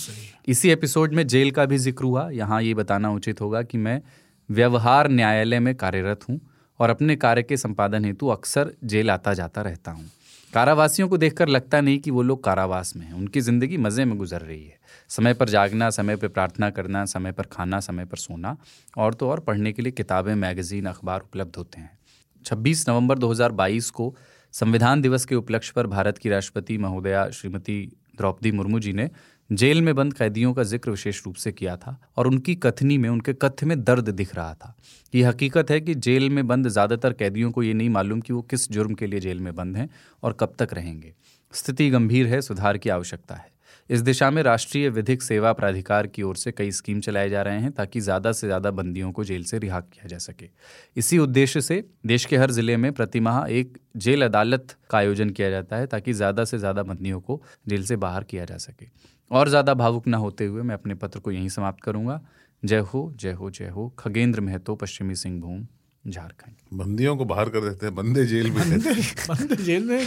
इसी 0.47 0.69
एपिसोड 0.69 1.13
में 1.13 1.25
जेल 1.27 1.51
का 1.51 1.65
भी 1.65 1.77
ज़िक्र 1.77 2.05
हुआ। 2.05 2.29
यहाँ 2.31 2.61
ये 2.61 2.73
बताना 2.73 3.11
उचित 3.11 3.41
होगा 3.41 3.61
कि 3.63 3.77
मैं 3.77 4.01
व्यवहार 4.49 5.09
न्यायालय 5.09 5.59
में 5.59 5.75
कार्यरत 5.75 6.29
हूँ 6.29 6.39
और 6.79 6.89
अपने 6.89 7.15
कार्य 7.15 7.43
के 7.43 7.57
संपादन 7.57 8.05
हेतु 8.05 8.27
अक्सर 8.29 8.73
जेल 8.85 9.11
आता 9.11 9.33
जाता 9.33 9.61
रहता 9.61 9.91
हूँ। 9.91 10.09
कारावासियों 10.53 11.09
को 11.09 11.17
देखकर 11.17 11.47
लगता 11.47 11.81
नहीं 11.81 11.99
कि 11.99 12.11
वो 12.11 12.21
लोग 12.21 12.43
कारावास 12.43 12.95
में 12.95 13.05
हैं। 13.05 13.13
उनकी 13.13 13.41
ज़िंदगी 13.41 13.77
मज़े 13.77 14.05
में 14.05 14.17
गुजर 14.17 14.41
रही 14.41 14.63
है। 14.65 14.79
समय 15.09 15.33
पर 15.33 15.49
जागना, 15.49 15.89
समय 15.89 16.15
पर 16.15 16.27
प्रार्थना 16.27 16.69
करना, 16.69 17.05
समय 17.05 17.31
पर 17.31 17.43
खाना, 17.43 17.79
समय 17.79 18.05
पर 18.05 18.17
सोना, 18.17 18.57
और 18.97 19.13
तो 19.13 19.29
और 19.29 19.39
पढ़ने 19.39 19.71
के 19.71 19.81
लिए 19.81 19.91
किताबें, 19.91 20.35
मैगज़ीन, 20.35 20.85
अखबार 20.85 21.21
उपलब्ध 21.21 21.55
होते 21.55 21.81
हैं। 21.81 21.99
26 22.45 22.89
नवंबर 22.89 23.17
2022 23.17 23.89
को 23.89 24.15
संविधान 24.53 25.01
दिवस 25.01 25.25
के 25.25 25.35
उपलक्ष्य 25.35 25.73
पर 25.75 25.87
भारत 25.87 26.17
की 26.17 26.29
राष्ट्रपति 26.29 26.77
महोदया 26.77 27.29
श्रीमती 27.29 27.91
द्रौपदी 28.17 28.51
मुर्मू 28.51 28.79
जी 28.79 28.93
ने 28.93 29.09
जेल 29.49 29.81
में 29.81 29.93
बंद 29.95 30.13
कैदियों 30.13 30.53
का 30.53 30.63
ज़िक्र 30.63 30.91
विशेष 30.91 31.21
रूप 31.25 31.35
से 31.35 31.51
किया 31.51 31.75
था 31.77 31.97
और 32.17 32.27
उनकी 32.27 32.55
कथनी 32.55 32.97
में, 32.97 33.07
उनके 33.09 33.33
कथ्य 33.33 33.65
में 33.65 33.83
दर्द 33.83 34.09
दिख 34.09 34.35
रहा 34.35 34.53
था। 34.53 34.75
ये 35.13 35.23
हकीकत 35.23 35.71
है 35.71 35.79
कि 35.81 35.95
जेल 35.97 36.29
में 36.29 36.45
बंद 36.47 36.67
ज़्यादातर 36.67 37.13
कैदियों 37.13 37.51
को 37.51 37.63
ये 37.63 37.73
नहीं 37.73 37.89
मालूम 37.89 38.21
कि 38.21 38.33
वो 38.33 38.41
किस 38.41 38.71
जुर्म 38.71 38.93
के 38.93 39.07
लिए 39.07 39.19
जेल 39.19 39.39
में 39.39 39.53
बंद 39.55 39.77
हैं 39.77 39.89
और 40.23 40.37
कब 40.39 40.53
तक 40.59 40.73
रहेंगे। 40.73 41.13
स्थिति 41.53 41.89
गंभीर 41.89 42.27
है, 42.27 42.41
सुधार 42.41 42.77
की 42.77 42.89
आवश्यकता 42.89 43.35
है। 43.35 43.51
इस 43.89 44.01
दिशा 44.01 44.29
में 44.31 44.41
राष्ट्रीय 44.43 44.89
विधिक 44.89 45.21
सेवा 45.21 45.51
प्राधिकार 45.53 46.07
की 46.07 46.23
ओर 46.23 46.35
से 46.35 46.51
कई 46.51 46.71
स्कीम 46.71 46.99
चलाए 47.01 47.29
जा 47.29 47.41
रहे 47.41 47.59
हैं 47.59 47.71
ताकि 47.71 47.99
ज़्यादा 48.01 48.31
से 48.31 48.47
ज़्यादा 48.47 48.71
बंदियों 48.71 49.11
को 49.11 49.23
जेल 49.23 49.43
से 49.43 49.59
रिहा 49.59 49.79
किया 49.81 50.07
जा 50.07 50.17
सके। 50.17 50.49
इसी 50.97 51.17
उद्देश्य 51.17 51.61
से 51.61 51.83
देश 52.05 52.25
के 52.25 52.37
हर 52.37 52.51
ज़िले 52.51 52.77
में 52.77 52.91
प्रतिमाह 52.93 53.45
एक 53.49 53.77
जेल 53.97 54.25
अदालत 54.25 54.75
का 54.89 54.97
आयोजन 54.97 55.29
किया 55.29 55.49
जाता 55.49 55.75
है 55.75 55.87
ताकि 55.87 56.13
ज़्यादा 56.13 56.45
से 56.45 56.57
ज़्यादा 56.57 56.83
बंदियों 56.83 57.19
को 57.21 57.41
जेल 57.67 57.83
से 57.83 57.95
बाहर 57.97 58.23
किया 58.23 58.45
जा 58.45 58.57
सके। 58.57 58.85
और 59.31 59.49
ज़्यादा 59.49 59.73
भावुक 59.73 60.07
न 60.07 60.13
होते 60.15 60.45
हुए 60.45 60.61
मैं 60.61 60.75
अपने 60.75 60.95
पत्र 60.95 61.19
को 61.19 61.31
यहीं 61.31 61.49
समाप्त 61.49 61.83
करूँगा। 61.83 62.19
जय 62.63 62.79
हो 62.83 63.11
जय 63.15 63.31
हो 63.31 63.49
जय 63.51 63.67
हो। 63.67 63.87
खगेंद्र 63.99 64.41
महतो 64.41 64.75
पश्चिमी 64.75 65.15
सिंहभूम 65.15 65.65
झारखंड। 66.05 66.77
बंदियों 66.79 67.15
को 67.17 67.25
बाहर 67.25 67.49
कर 67.49 67.61
देते 67.61 67.85
हैं 67.85 67.95
बंदे 67.95 68.25
जेल 68.25 68.51
में 68.51 68.59
बंदे 68.61 68.93
बंदे 69.29 69.55
जेल 69.63 69.83
में 69.83 70.05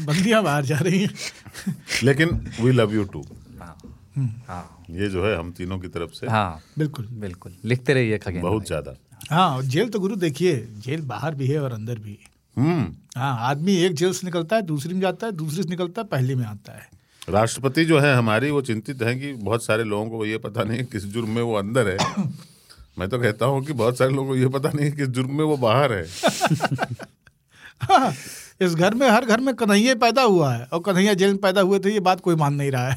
बंदियाँ 0.00 0.42
बाहर 0.42 0.64
जा 0.64 0.78
रही 0.78 1.02
हैं। 1.02 1.74
लेकिन 2.04 2.28
वी 2.60 2.72
लव 2.72 2.94
यू 2.94 3.04
टू 3.04 3.24
हाँ। 4.48 4.86
ये 4.90 5.08
जो 5.08 5.24
है 5.26 5.36
हम 5.38 5.50
तीनों 5.52 5.78
की 5.78 5.88
तरफ़ 5.88 6.12
से 6.12 6.26
हाँ। 6.26 6.60
बिल्कुल। 6.78 7.06
बिल्कुल। 7.20 7.52
लिखते 7.64 7.94
रहिए 7.94 8.18
खगेंद्र 8.18 8.48
बहुत 8.48 8.66
ज़्यादा। 8.66 8.94
हाँ 9.30 9.62
जेल 9.64 9.88
तो 9.88 10.00
गुरु 10.00 10.16
देखिए 10.16 10.56
जेल 10.78 11.00
बाहर 11.06 11.34
भी 11.34 11.46
है 11.46 11.60
और 11.60 11.72
अंदर 11.72 11.98
भी 11.98 12.18
है। 12.22 12.28
हाँ 13.16 13.36
आदमी 13.48 13.76
एक 13.76 13.94
जेल 13.94 14.12
से 14.12 14.26
निकलता 14.26 14.56
है 14.56 14.62
दूसरी 14.62 14.94
में 14.94 15.00
जाता 15.00 15.26
है 15.26 15.32
दूसरी 15.32 15.62
से 15.62 15.68
निकलता 15.68 16.02
है 16.02 16.08
पहली 16.08 16.34
में 16.34 16.44
आता 16.46 16.72
है। 16.72 16.88
राष्ट्रपति 17.30 17.84
जो 17.84 17.98
है 17.98 18.14
हमारी 18.16 18.50
वो 18.50 18.62
चिंतित 18.62 19.02
है 19.02 19.18
कि 19.18 19.32
बहुत 19.32 19.64
सारे 19.64 19.84
लोगों 19.84 20.18
को 20.18 20.26
ये 20.26 20.38
पता 20.38 20.62
नहीं 20.64 20.78
है 20.78 20.84
किस 20.84 21.04
जुर्म 21.04 21.30
में 21.30 21.42
वो 21.42 21.54
अंदर 21.54 21.88
है। 21.88 21.96
मैं 22.98 23.08
तो 23.08 23.18
कहता 23.18 23.46
हूँ 23.46 23.64
कि 23.64 23.72
बहुत 23.72 23.98
सारे 23.98 24.10
लोगों 24.10 24.28
को 24.28 24.36
ये 24.36 24.48
पता 24.48 24.70
नहीं 24.74 24.86
है 24.86 24.92
किस 24.92 25.08
जुर्म 25.08 25.36
में 25.36 25.44
वो 25.44 25.56
बाहर 25.56 25.92
है। 25.92 26.06
हाँ, 27.82 28.14
इस 28.60 28.74
घर 28.74 28.94
में 28.94 29.08
हर 29.10 29.24
घर 29.24 29.40
में 29.40 29.54
कन्हैया 29.54 29.94
पैदा 29.94 30.22
हुआ 30.22 30.54
है 30.54 30.64
और 30.64 30.80
कन्हैया 30.80 31.14
जेल 31.14 31.28
में 31.28 31.38
पैदा 31.38 31.60
हुए 31.60 31.78
थे 31.78 31.92
ये 31.92 32.00
बात 32.00 32.20
कोई 32.20 32.34
मान 32.34 32.54
नहीं 32.54 32.70
रहा 32.70 32.90
है। 32.90 32.96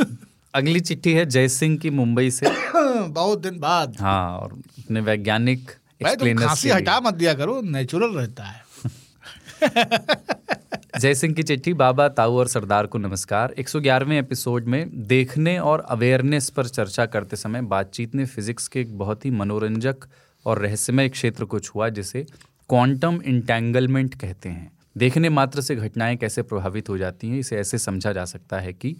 अगली 0.54 0.80
चिट्ठी 0.80 1.12
है 1.12 1.26
जय 1.26 1.48
सिंह 1.48 1.78
की 1.78 1.90
मुंबई 1.90 2.30
से। 2.30 2.46
बहुत 3.08 3.40
दिन 3.40 3.58
बाद। 3.60 3.96
हाँ 4.00 4.38
और 4.38 4.52
अपने 4.52 5.00
वैज्ञानिक 5.00 5.70
भाई 6.02 6.16
तुम 6.16 6.34
खांसी 6.34 6.68
हटा 6.68 7.00
मत 7.00 7.14
दिया 7.14 7.34
करो 7.34 7.60
नेचुरल 7.60 8.10
रहता 8.10 8.44
है। 8.44 8.63
जय 11.00 11.14
सिंह 11.14 11.34
की 11.34 11.42
चिट्ठी, 11.42 11.72
बाबा 11.74 12.08
ताऊ 12.08 12.36
और 12.36 12.48
सरदार 12.48 12.86
को 12.86 12.98
नमस्कार। 12.98 13.52
111वें 13.52 14.18
एपिसोड 14.18 14.64
में 14.64 15.06
देखने 15.06 15.58
और 15.58 15.80
अवेयरनेस 15.80 16.50
पर 16.50 16.66
चर्चा 16.66 17.06
करते 17.06 17.36
समय 17.36 17.62
बातचीत 17.62 18.14
ने 18.14 18.26
फिजिक्स 18.26 18.68
के 18.68 18.80
एक 18.80 18.98
बहुत 18.98 19.24
ही 19.24 19.30
मनोरंजक 19.30 19.96
और 20.46 20.58
रहस्यमय 20.58 21.08
क्षेत्र 21.08 21.44
को 21.44 21.60
छुआ, 21.60 21.88
जिसे 21.88 22.26
क्वांटम 22.68 23.22
इंटेंगलमेंट 23.24 24.14
कहते 24.14 24.48
हैं। 24.48 24.72
देखने 24.96 25.28
मात्र 25.28 25.60
से 25.60 25.76
घटनाएँ 25.76 26.16
कैसे 26.16 26.42
प्रभावित 26.42 26.88
हो 26.88 26.98
जाती 26.98 27.28
हैं, 27.28 27.38
इसे 27.38 27.56
ऐसे 27.56 27.78
समझा 27.78 28.12
जा 28.12 28.24
सकता 28.24 28.58
है 28.58 28.72
कि 28.72 28.96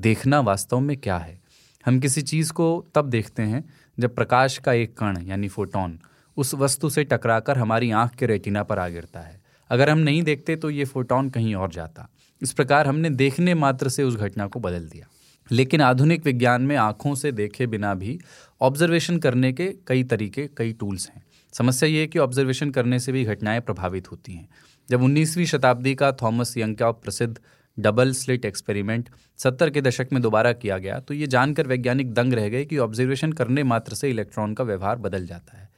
देखना 0.00 0.40
वास्तव 0.40 0.80
में 0.80 0.96
क्या 0.96 1.18
है। 1.18 1.40
हम 1.86 2.00
किसी 2.00 2.22
चीज़ 2.22 2.52
को 2.52 2.86
तब 2.94 3.10
देखते 3.10 3.42
हैं 3.42 3.64
जब 4.00 4.14
प्रकाश 4.14 4.58
का 4.58 4.72
एक 4.72 4.98
कण, 4.98 5.18
यानी 5.22 5.48
फोटोन 5.48 5.98
उस 6.36 6.54
वस्तु 6.54 6.90
से 6.90 7.04
टकराकर 7.04 7.58
हमारी 7.58 7.90
आँख 7.90 8.10
के 8.10 8.26
रेटिना 8.26 8.62
पर 8.62 8.78
आ 8.78 8.88
गिरता 8.88 9.20
है। 9.20 9.37
अगर 9.70 9.90
हम 9.90 9.98
नहीं 9.98 10.22
देखते 10.22 10.56
तो 10.56 10.70
ये 10.70 10.84
फोटोन 10.84 11.30
कहीं 11.30 11.54
और 11.54 11.70
जाता। 11.70 12.08
इस 12.42 12.52
प्रकार 12.52 12.86
हमने 12.86 13.10
देखने 13.10 13.54
मात्र 13.54 13.88
से 13.88 14.02
उस 14.02 14.16
घटना 14.16 14.46
को 14.46 14.60
बदल 14.60 14.88
दिया। 14.88 15.06
लेकिन 15.50 15.80
आधुनिक 15.80 16.24
विज्ञान 16.24 16.62
में 16.62 16.76
आँखों 16.76 17.14
से 17.14 17.32
देखे 17.32 17.66
बिना 17.66 17.94
भी 17.94 18.18
ऑब्जर्वेशन 18.60 19.18
करने 19.18 19.52
के 19.52 19.66
कई 19.86 20.02
तरीके, 20.04 20.46
कई 20.56 20.72
टूल्स 20.72 21.08
हैं। 21.08 21.22
समस्या 21.52 21.88
ये 21.88 22.00
है 22.00 22.06
कि 22.06 22.18
ऑब्जर्वेशन 22.18 22.70
करने 22.70 22.98
से 22.98 23.12
भी 23.12 23.24
घटनाएँ 23.24 23.60
प्रभावित 23.60 24.10
होती 24.12 24.32
हैं। 24.32 24.48
जब 24.88 25.02
19वीं 25.02 25.46
शताब्दी 25.46 25.94
का 25.94 26.12
थॉमस 26.12 26.56
यंग 26.56 26.76
का 26.76 26.90
प्रसिद्ध 26.90 27.38
डबल 27.78 28.12
स्लिट 28.12 28.44
एक्सपेरिमेंट 28.44 29.08
सत्तर 29.38 29.70
के 29.70 29.80
दशक 29.80 30.08
में 30.12 30.20
दोबारा 30.22 30.52
किया 30.52 30.78
गया 30.78 30.98
तो 31.00 31.14
ये 31.14 31.26
जानकर 31.26 31.66
वैज्ञानिक 31.66 32.12
दंग 32.14 32.32
रह 32.32 32.48
गए 32.48 32.64
कि 32.64 32.78
ऑब्जर्वेशन 32.78 33.32
करने 33.32 33.62
मात्र 33.62 33.94
से 33.94 34.10
इलेक्ट्रॉन 34.10 34.54
का 34.54 34.64
व्यवहार 34.64 34.96
बदल 34.96 35.26
जाता 35.26 35.58
है। 35.58 35.68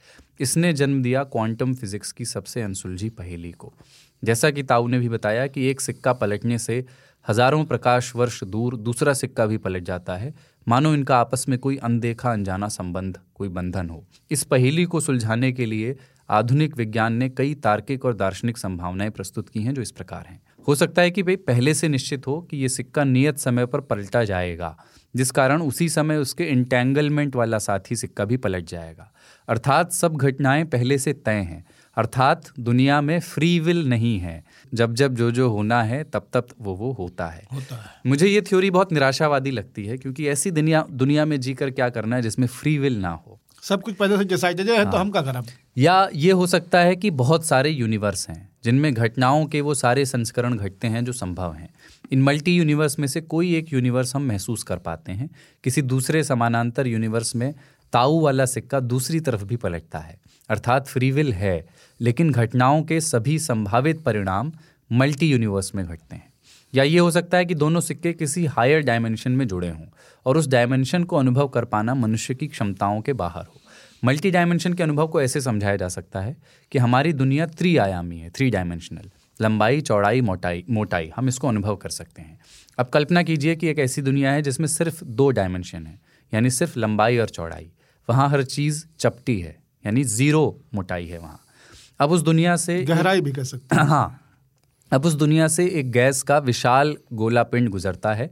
इसने 0.41 0.73
जन्म 0.73 1.03
दिया 1.03 1.23
क्वांटम 1.25 1.75
फिजिक्स 1.75 2.13
की 2.13 2.25
सबसे 2.25 2.63
अनसुलझी 2.63 3.09
पहेली 3.09 3.53
को? 3.53 3.73
जैसा 4.23 4.51
कि 4.51 4.63
ताऊ 4.63 4.87
ने 4.87 4.99
भी 4.99 5.09
बताया 5.09 5.47
कि 5.47 5.67
एक 5.67 5.81
सिक्का 5.81 6.13
पलटने 6.13 6.59
से 6.59 6.85
हज़ारों 7.29 7.65
प्रकाश 7.65 8.15
वर्ष 8.17 8.43
दूर 8.45 8.77
दूसरा 8.77 9.13
सिक्का 9.13 9.47
भी 9.47 9.57
पलट 9.59 9.85
जाता 9.85 10.17
है। 10.17 10.33
मानो 10.67 10.95
इनका 10.95 11.19
आपस 11.19 11.45
में 11.49 11.59
कोई 11.59 11.77
अनदेखा 11.77 12.33
अनजाना 12.33 12.69
संबंध, 12.69 13.19
कोई 13.35 13.49
बंधन 13.49 13.89
हो। 13.89 14.05
इस 14.31 14.45
पहेली 14.45 14.85
को 14.85 15.01
सुलझाने 15.01 15.53
के 15.53 15.67
लिए 15.67 15.97
आधुनिक 16.29 16.77
विज्ञान 16.77 17.13
ने 17.13 17.29
कई 17.29 17.55
तार्किक 17.55 18.05
और 18.05 18.15
दार्शनिक 18.15 18.59
संभावनाएँ 18.59 19.11
प्रस्तुत 19.11 19.49
की 19.49 19.63
हैं 19.63 19.75
जो 19.75 19.83
इस 19.83 19.91
प्रकार 19.91 20.27
हैं। 20.27 20.41
हो 20.69 20.75
सकता 20.75 21.03
है 21.03 21.11
कि 21.11 21.23
भाई 21.23 21.37
पहले 21.37 21.75
से 21.75 21.89
निश्चित 21.89 22.27
हो 22.27 22.41
कि 22.41 22.57
ये 22.57 22.69
सिक्का 22.69 23.05
नियत 23.05 23.39
समय 23.39 23.67
पर 23.67 23.81
पलटा 23.81 24.25
जाएगा, 24.25 24.77
जिस 25.15 25.31
कारण 25.31 25.63
उसी 25.63 25.89
समय 25.89 26.17
उसके 26.17 26.45
इंटेंगलमेंट 26.45 27.37
वाला 27.37 27.59
साथी 27.59 27.97
सिक्का 27.97 28.25
भी 28.25 28.37
पलट 28.37 28.65
जाएगा। 28.65 29.13
अर्थात 29.51 29.93
सब 29.93 30.17
घटनाएँ 30.17 30.65
पहले 30.65 30.99
से 30.99 31.13
तय 31.13 31.33
हैं। 31.33 31.65
अर्थात 31.97 32.51
दुनिया 32.61 33.01
में 33.01 33.21
फ्री 33.21 33.59
विल 33.61 33.89
नहीं 33.89 34.19
है। 34.19 34.45
जब 34.75 34.95
जब 34.95 35.15
जो 35.15 35.31
जो 35.31 35.49
होना 35.51 35.83
है 35.83 36.03
तब 36.05 36.27
तब 36.33 36.47
वो 36.61 36.75
वो 36.75 36.93
होता 36.93 37.27
है। 37.27 37.43
होता 37.53 37.77
है। 37.77 37.91
मुझे 38.07 38.27
ये 38.27 38.43
थ्योरी 38.43 38.71
बहुत 38.71 38.93
निराशावादी 38.93 39.51
लगती 39.51 39.87
है 39.87 39.97
क्योंकि 39.99 40.29
ऐसी 40.29 40.51
दुनिया 40.51 40.87
दुनिया 40.91 41.25
में 41.25 41.41
जीकर 41.41 41.71
क्या 41.71 41.89
करना 41.89 42.17
है 42.17 42.23
जिसमें 42.23 42.47
फ्री 42.47 42.79
विल 42.79 42.99
ना 43.01 43.11
हो? 43.11 43.41
सब 43.63 43.83
कुछ 43.83 43.95
पहले 43.95 44.17
से 44.17 44.25
डिसाइडेड 44.25 44.71
है 44.71 44.91
तो 44.91 44.97
हम 44.97 45.11
क्या 45.11 45.23
करें? 45.23 45.43
या 45.79 46.09
ये 46.15 46.33
हो 46.33 46.47
सकता 46.47 46.79
है 46.81 46.97
कि 46.97 47.11
बहुत 47.11 47.45
सारे 47.45 47.71
यूनिवर्स 47.71 48.29
हैं 48.29 48.49
जिनमें 48.65 48.95
घटनाओं 48.95 49.45
के 49.47 49.61
वो 49.61 49.75
सारे 49.75 50.05
संस्करण 50.07 50.57
घटते 50.57 50.87
हैं 50.87 51.05
जो 51.05 51.13
संभव 51.13 51.53
हैं। 51.55 51.69
इन 52.13 52.23
मल्टी 52.23 52.57
यूनिवर्स 52.57 52.99
में 52.99 53.07
से 53.09 53.21
कोई 53.21 53.55
एक 53.57 53.73
यूनिवर्स 53.73 54.17
हम 54.17 54.23
महसूस 54.23 54.63
कर 54.63 54.77
पाते 54.77 55.13
हैं। 55.13 55.31
किसी 55.65 55.83
दूसरे 55.83 56.25
समानांतर 56.25 56.87
यूनिवर्स 56.87 57.37
में 57.37 57.55
ताऊ 57.93 58.21
वाला 58.21 58.47
सिक्का 58.47 58.81
दूसरी 58.81 59.21
तरफ़ 59.21 59.45
भी 59.45 59.57
पलटता 59.57 59.99
है। 59.99 60.19
अर्थात 60.49 60.87
फ्रीविल 60.87 61.33
है, 61.33 61.67
लेकिन 62.01 62.31
घटनाओं 62.31 62.83
के 62.83 63.01
सभी 63.01 63.39
संभावित 63.39 64.01
परिणाम 64.01 64.53
मल्टी 64.93 65.31
यूनिवर्स 65.31 65.75
में 65.75 65.87
घटते 65.87 66.17
हैं। 66.17 66.33
या 66.75 66.85
ये 66.85 66.99
हो 66.99 67.11
सकता 67.11 67.39
है 67.39 67.45
कि 67.45 67.55
दोनों 67.55 67.81
सिक्के 67.81 68.13
किसी 68.13 68.47
हायर 68.47 68.83
डायमेंशन 68.83 69.33
में 69.33 69.49
जुड़े 69.49 69.69
हों 69.69 69.87
और 70.27 70.37
उस 70.37 70.49
डायमेंशन 70.49 71.05
को 71.05 71.17
अनुभव 71.17 71.49
कर 71.49 71.65
पाना 71.65 71.95
मनुष्य 71.95 72.35
की 72.35 72.47
क्षमताओं 72.47 73.01
के 73.01 73.13
बाहर 73.13 73.45
हो। 73.45 73.61
मल्टी 74.05 74.31
डायमेंशन 74.31 74.73
के 74.73 74.83
अनुभव 74.83 75.09
को 75.09 75.23
ऐसे 75.23 75.41
समझाया 75.41 75.77
जा 75.77 75.89
सकता 75.89 76.21
है 76.21 76.37
कि 76.73 76.79
हमारी 76.79 77.13
दुनिया 77.13 77.47
त्रिआयामी 77.47 78.19
है 78.19 78.31
थ्री 78.31 78.51
डायमेंशनल 78.51 79.11
लंबाई, 79.41 79.81
चौड़ाई, 79.81 80.21
मोटाई 80.21 80.65
मोटाई, 80.71 81.11
हम 81.17 81.29
इसको 81.29 81.49
अनुभव 81.49 81.77
कर 81.77 81.89
सकते 81.89 82.23
हैं। 82.23 82.39
अब 82.79 82.87
कल्पना 82.87 83.23
कीजिए 83.23 83.57
कि 83.57 83.69
एक 83.69 83.79
ऐसी 83.79 84.03
दुनिया 84.03 84.33
है 84.33 84.43
जिसमें 84.43 84.67
सिर्फ़ 84.67 85.05
दो 85.05 85.31
डायमेंशन 85.31 85.87
है, 85.87 86.01
यानी 86.35 86.51
सिर्फ़ 86.51 86.79
लंबाई 86.79 87.19
और 87.19 87.29
चौड़ाई। 87.29 87.71
वहाँ 88.11 88.29
हर 88.31 88.43
चीज़ 88.45 88.85
चपटी 88.99 89.41
है 89.41 89.57
यानी 89.85 90.05
ज़ीरो 90.05 90.43
मोटाई 90.75 91.07
है 91.07 91.19
वहाँ। 91.19 91.41
अब 92.01 92.11
उस 92.11 92.21
दुनिया 92.21 92.57
से 92.57 92.83
गहराई 92.85 93.21
भी 93.21 93.33
कर 93.33 93.45
सकते 93.45 93.77
हैं। 93.77 93.83
हाँ 93.83 94.21
अब 94.93 95.05
उस 95.05 95.15
दुनिया 95.15 95.49
से 95.49 95.67
एक 95.71 95.91
गैस 95.93 96.23
का 96.23 96.39
विशाल 96.39 96.97
गोला 97.13 97.43
पिंड 97.43 97.69
गुजरता 97.69 98.15
है। 98.15 98.31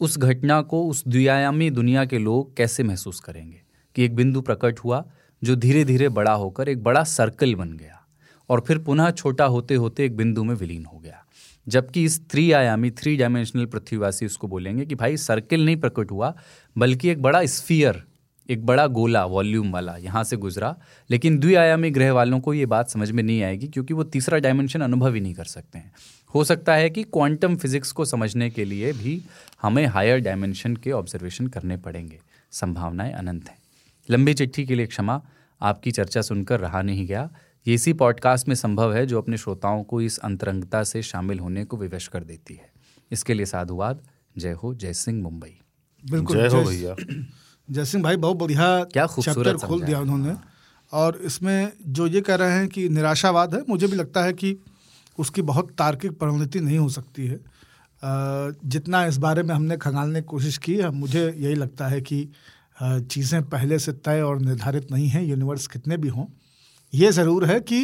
उस 0.00 0.18
घटना 0.18 0.60
को 0.62 0.86
उस 0.88 1.02
द्विआयामी 1.08 1.70
दुनिया 1.70 2.04
के 2.04 2.18
लोग 2.18 2.56
कैसे 2.56 2.82
महसूस 2.82 3.20
करेंगे? 3.20 3.60
कि 3.96 4.04
एक 4.04 4.14
बिंदु 4.16 4.40
प्रकट 4.40 4.78
हुआ 4.78 5.04
जो 5.42 5.56
धीरे 5.56 5.84
धीरे 5.84 6.08
बड़ा 6.08 6.32
होकर 6.32 6.68
एक 6.68 6.82
बड़ा 6.82 7.04
सर्कल 7.04 7.54
बन 7.54 7.72
गया 7.72 8.00
और 8.48 8.64
फिर 8.66 8.78
पुनः 8.78 9.10
छोटा 9.10 9.44
होते 9.44 9.74
होते 9.74 10.04
एक 10.04 10.16
बिंदु 10.16 10.44
में 10.44 10.54
विलीन 10.54 10.84
हो 10.84 10.98
गया। 10.98 11.24
जबकि 11.68 12.04
इस 12.04 12.20
त्रिआयामी 12.28 12.90
थ्री 12.90 13.16
डायमेंशनल 13.16 13.66
पृथ्वीवासी 13.66 14.26
उसको 14.26 14.48
बोलेंगे 14.48 14.86
कि 14.86 14.94
भाई 14.94 15.16
सर्किल 15.16 15.64
नहीं 15.64 15.76
प्रकट 15.76 16.10
हुआ 16.10 16.34
बल्कि 16.78 17.08
एक 17.08 17.22
बड़ा 17.22 17.44
स्फीयर 17.46 18.02
एक 18.50 18.66
बड़ा 18.66 18.86
गोला 18.86 19.24
वॉल्यूम 19.24 19.72
वाला 19.72 19.96
यहाँ 19.96 20.24
से 20.24 20.36
गुजरा। 20.36 20.76
लेकिन 21.10 21.38
द्विआयामी 21.38 21.90
ग्रह 21.90 22.12
वालों 22.12 22.40
को 22.40 22.54
ये 22.54 22.66
बात 22.66 22.90
समझ 22.90 23.10
में 23.10 23.22
नहीं 23.22 23.42
आएगी 23.42 23.68
क्योंकि 23.68 23.94
वो 23.94 24.04
तीसरा 24.04 24.38
डायमेंशन 24.38 24.80
अनुभव 24.80 25.14
ही 25.14 25.20
नहीं 25.20 25.34
कर 25.34 25.44
सकते 25.44 25.78
हैं। 25.78 25.92
हो 26.34 26.44
सकता 26.44 26.74
है 26.74 26.90
कि 26.90 27.02
क्वांटम 27.02 27.56
फिजिक्स 27.56 27.92
को 27.92 28.04
समझने 28.04 28.50
के 28.50 28.64
लिए 28.64 28.92
भी 28.92 29.22
हमें 29.62 29.86
हायर 29.86 30.18
डायमेंशन 30.18 30.76
के 30.76 30.92
ऑब्जर्वेशन 30.92 31.46
करने 31.46 31.76
पड़ेंगे। 31.76 32.20
संभावनाएँ 32.50 33.12
अनंत 33.12 33.48
हैं। 33.48 33.58
लंबी 34.10 34.34
चिट्ठी 34.34 34.66
के 34.66 34.74
लिए 34.74 34.86
क्षमा 34.86 35.22
आपकी 35.62 35.90
चर्चा 35.90 36.22
सुनकर 36.22 36.60
रहा 36.60 36.82
नहीं 36.82 37.06
गया। 37.06 37.30
ये 37.66 37.74
इसी 37.74 37.92
पॉडकास्ट 37.92 38.48
में 38.48 38.54
संभव 38.54 38.94
है 38.94 39.06
जो 39.06 39.18
अपने 39.18 39.36
श्रोताओं 39.36 39.84
को 39.84 40.00
इस 40.00 40.18
अंतरंगता 40.18 40.84
से 40.84 41.02
शामिल 41.02 41.38
होने 41.38 41.64
को 41.64 41.76
विवश 41.76 42.08
कर 42.08 42.24
देती 42.24 42.54
है। 42.54 42.70
इसके 43.12 43.34
लिए 43.34 43.46
साधुवाद। 43.46 44.02
जय 44.38 44.52
हो 44.52 44.74
जय 44.74 44.92
सिंह 44.92 45.22
मुंबई। 45.22 45.60
बिल्कुल 46.10 46.36
जय 46.36 46.48
हो 46.48 46.64
भैया। 46.64 46.96
जय 47.72 47.84
सिंह 47.84 48.02
भाई 48.04 48.16
बहुत 48.18 48.36
बढ़िया 48.36 48.66
क्या 48.86 49.06
चैप्टर 49.08 49.56
खोल 49.58 49.82
दिया 49.82 50.00
उन्होंने। 50.00 50.34
और 50.92 51.16
इसमें 51.24 51.72
जो 51.88 52.06
ये 52.06 52.20
कह 52.20 52.34
रहे 52.34 52.52
हैं 52.52 52.68
कि 52.68 52.88
निराशावाद 52.90 53.54
है 53.54 53.62
मुझे 53.68 53.86
भी 53.86 53.96
लगता 53.96 54.24
है 54.24 54.32
कि 54.34 54.56
उसकी 55.18 55.42
बहुत 55.42 55.70
तार्किक 55.78 56.12
परिणति 56.18 56.60
नहीं 56.60 56.78
हो 56.78 56.88
सकती 56.90 57.26
है। 57.26 57.40
जितना 58.66 59.04
इस 59.06 59.16
बारे 59.18 59.42
में 59.42 59.54
हमने 59.54 59.76
खंगालने 59.76 60.20
की 60.20 60.26
कोशिश 60.26 60.58
की 60.58 60.76
है 60.76 60.90
मुझे 60.92 61.24
यही 61.28 61.54
लगता 61.54 61.86
है 61.88 62.00
कि 62.02 62.28
चीज़ें 62.82 63.42
पहले 63.48 63.78
से 63.78 63.92
तय 63.94 64.20
और 64.20 64.40
निर्धारित 64.40 64.90
नहीं 64.92 65.08
हैं 65.08 65.22
यूनिवर्स 65.22 65.66
कितने 65.66 65.96
भी 65.96 66.08
हों। 66.08 66.26
ये 66.92 67.10
ज़रूर 67.12 67.44
है 67.44 67.60
कि 67.62 67.80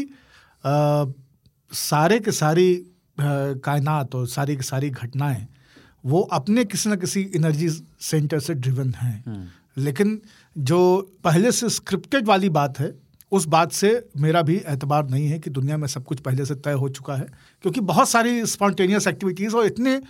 सारे 1.73 2.19
के 2.19 2.33
सारी 2.33 2.75
कायनात 3.19 4.15
और 4.15 4.27
सारी 4.29 4.57
की 4.57 4.63
सारी 4.63 4.91
घटनाएँ 4.91 5.47
वो 6.05 6.21
अपने 6.33 6.65
किसी 6.65 6.91
न 6.91 6.97
किसी 6.97 7.21
एनर्जी 7.37 7.69
सेंटर 8.01 8.41
से 8.41 8.55
ड्रिवन 8.57 8.93
हैं। 8.95 9.25
लेकिन 9.79 10.21
जो 10.59 10.79
पहले 11.25 11.53
से 11.53 11.69
स्क्रिप्टेड 11.69 12.27
वाली 12.27 12.49
बात 12.49 12.79
है 12.79 12.95
उस 13.33 13.47
बात 13.47 13.73
से 13.73 14.09
मेरा 14.17 14.43
भी 14.43 14.57
एतबार 14.69 15.09
नहीं 15.09 15.29
है 15.29 15.39
कि 15.39 15.51
दुनिया 15.51 15.77
में 15.77 15.87
सब 15.89 16.05
कुछ 16.05 16.21
पहले 16.21 16.45
से 16.45 16.55
तय 16.55 16.73
हो 16.73 16.89
चुका 16.89 17.15
है 17.15 17.27
क्योंकि 17.63 17.81
बहुत 17.81 18.09
सारी 18.09 18.47
स्पॉन्टेनियस 18.47 19.07
एक्टिविटीज़ 19.07 19.57
और 19.57 19.67
इतने 19.67 20.01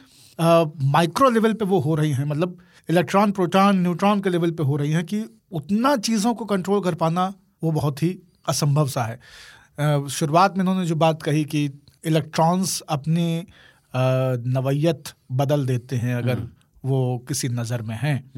माइक्रो 0.85 1.31
लेवल 1.31 1.53
पे 1.53 1.65
वो 1.65 1.79
हो 1.79 1.95
रही 1.95 2.11
हैं। 2.13 2.25
मतलब 2.25 2.59
इलेक्ट्रॉन 2.91 3.33
प्रोटॉन 3.33 3.79
न्यूट्रॉन 3.79 4.21
के 4.21 4.31
लेवल 4.31 4.51
पे 4.51 4.63
हो 4.63 4.77
रही 4.77 4.93
हैं 4.93 5.05
कि 5.05 5.25
उतना 5.53 5.97
चीज़ों 5.97 6.35
को 6.35 6.45
कंट्रोल 6.45 6.81
कर 6.81 6.95
पाना 6.95 7.35
वो 7.63 7.71
बहुत 7.71 8.03
ही 8.03 8.19
असंभव 8.49 8.89
सा 8.89 9.03
है। 9.03 9.21
अ, 9.79 10.07
शुरुआत 10.07 10.57
में 10.57 10.65
इन्होंने 10.65 10.87
जो 10.87 10.95
बात 10.95 11.23
कही 11.23 11.45
कि 11.45 11.65
इलेक्ट्रॉन्स 12.05 12.81
अपनी 12.81 13.47
नवैयत 14.47 15.05
बदल 15.33 15.67
देते 15.67 15.97
हैं 15.97 16.15
अगर 16.15 16.35
वो 16.85 17.25
किसी 17.29 17.49
नज़र 17.49 17.83
में 17.83 17.99
हैं। 18.03 18.31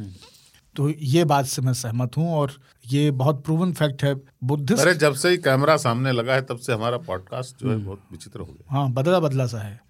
तो 0.76 0.88
ये 0.88 1.24
बात 1.24 1.46
से 1.46 1.62
मैं 1.62 1.72
सहमत 1.72 2.16
हूँ 2.16 2.32
और 2.34 2.52
ये 2.88 3.10
बहुत 3.12 3.42
प्रूवन 3.44 3.72
फैक्ट 3.72 4.02
है। 4.04 4.14
बुद्धिस्ट 4.44 4.82
अरे 4.82 4.94
जब 4.94 5.14
से 5.14 5.30
ही 5.30 5.36
कैमरा 5.38 5.76
सामने 5.76 6.12
लगा 6.12 6.34
है 6.34 6.42
तब 6.42 6.58
से 6.58 6.72
हमारा 6.72 6.98
पॉडकास्ट 6.98 7.62
जो 7.62 7.70
है 7.70 7.76
बहुत 7.76 8.02
विचित्र 8.10 8.40
हो 8.40 8.46
गया। 8.46 8.74
हाँ 8.74 8.90
बदला 8.92 9.20
बदला 9.20 9.46
सा 9.46 9.58
है। 9.58 9.80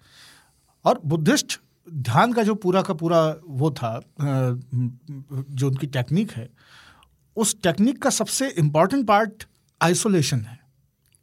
और 0.85 1.01
बुद्धिस्ट 1.05 1.59
ध्यान 1.87 2.33
का 2.33 2.43
जो 2.43 2.55
पूरा 2.55 2.81
का 2.81 2.93
पूरा 2.93 3.23
वो 3.47 3.71
था 3.71 3.99
जो 4.21 5.67
उनकी 5.67 5.87
टेक्निक 5.87 6.31
है 6.31 6.49
उस 7.37 7.55
टेक्निक 7.63 8.01
का 8.01 8.09
सबसे 8.09 8.49
इंपॉर्टेंट 8.49 9.07
पार्ट 9.07 9.43
आइसोलेशन 9.81 10.41
है। 10.41 10.59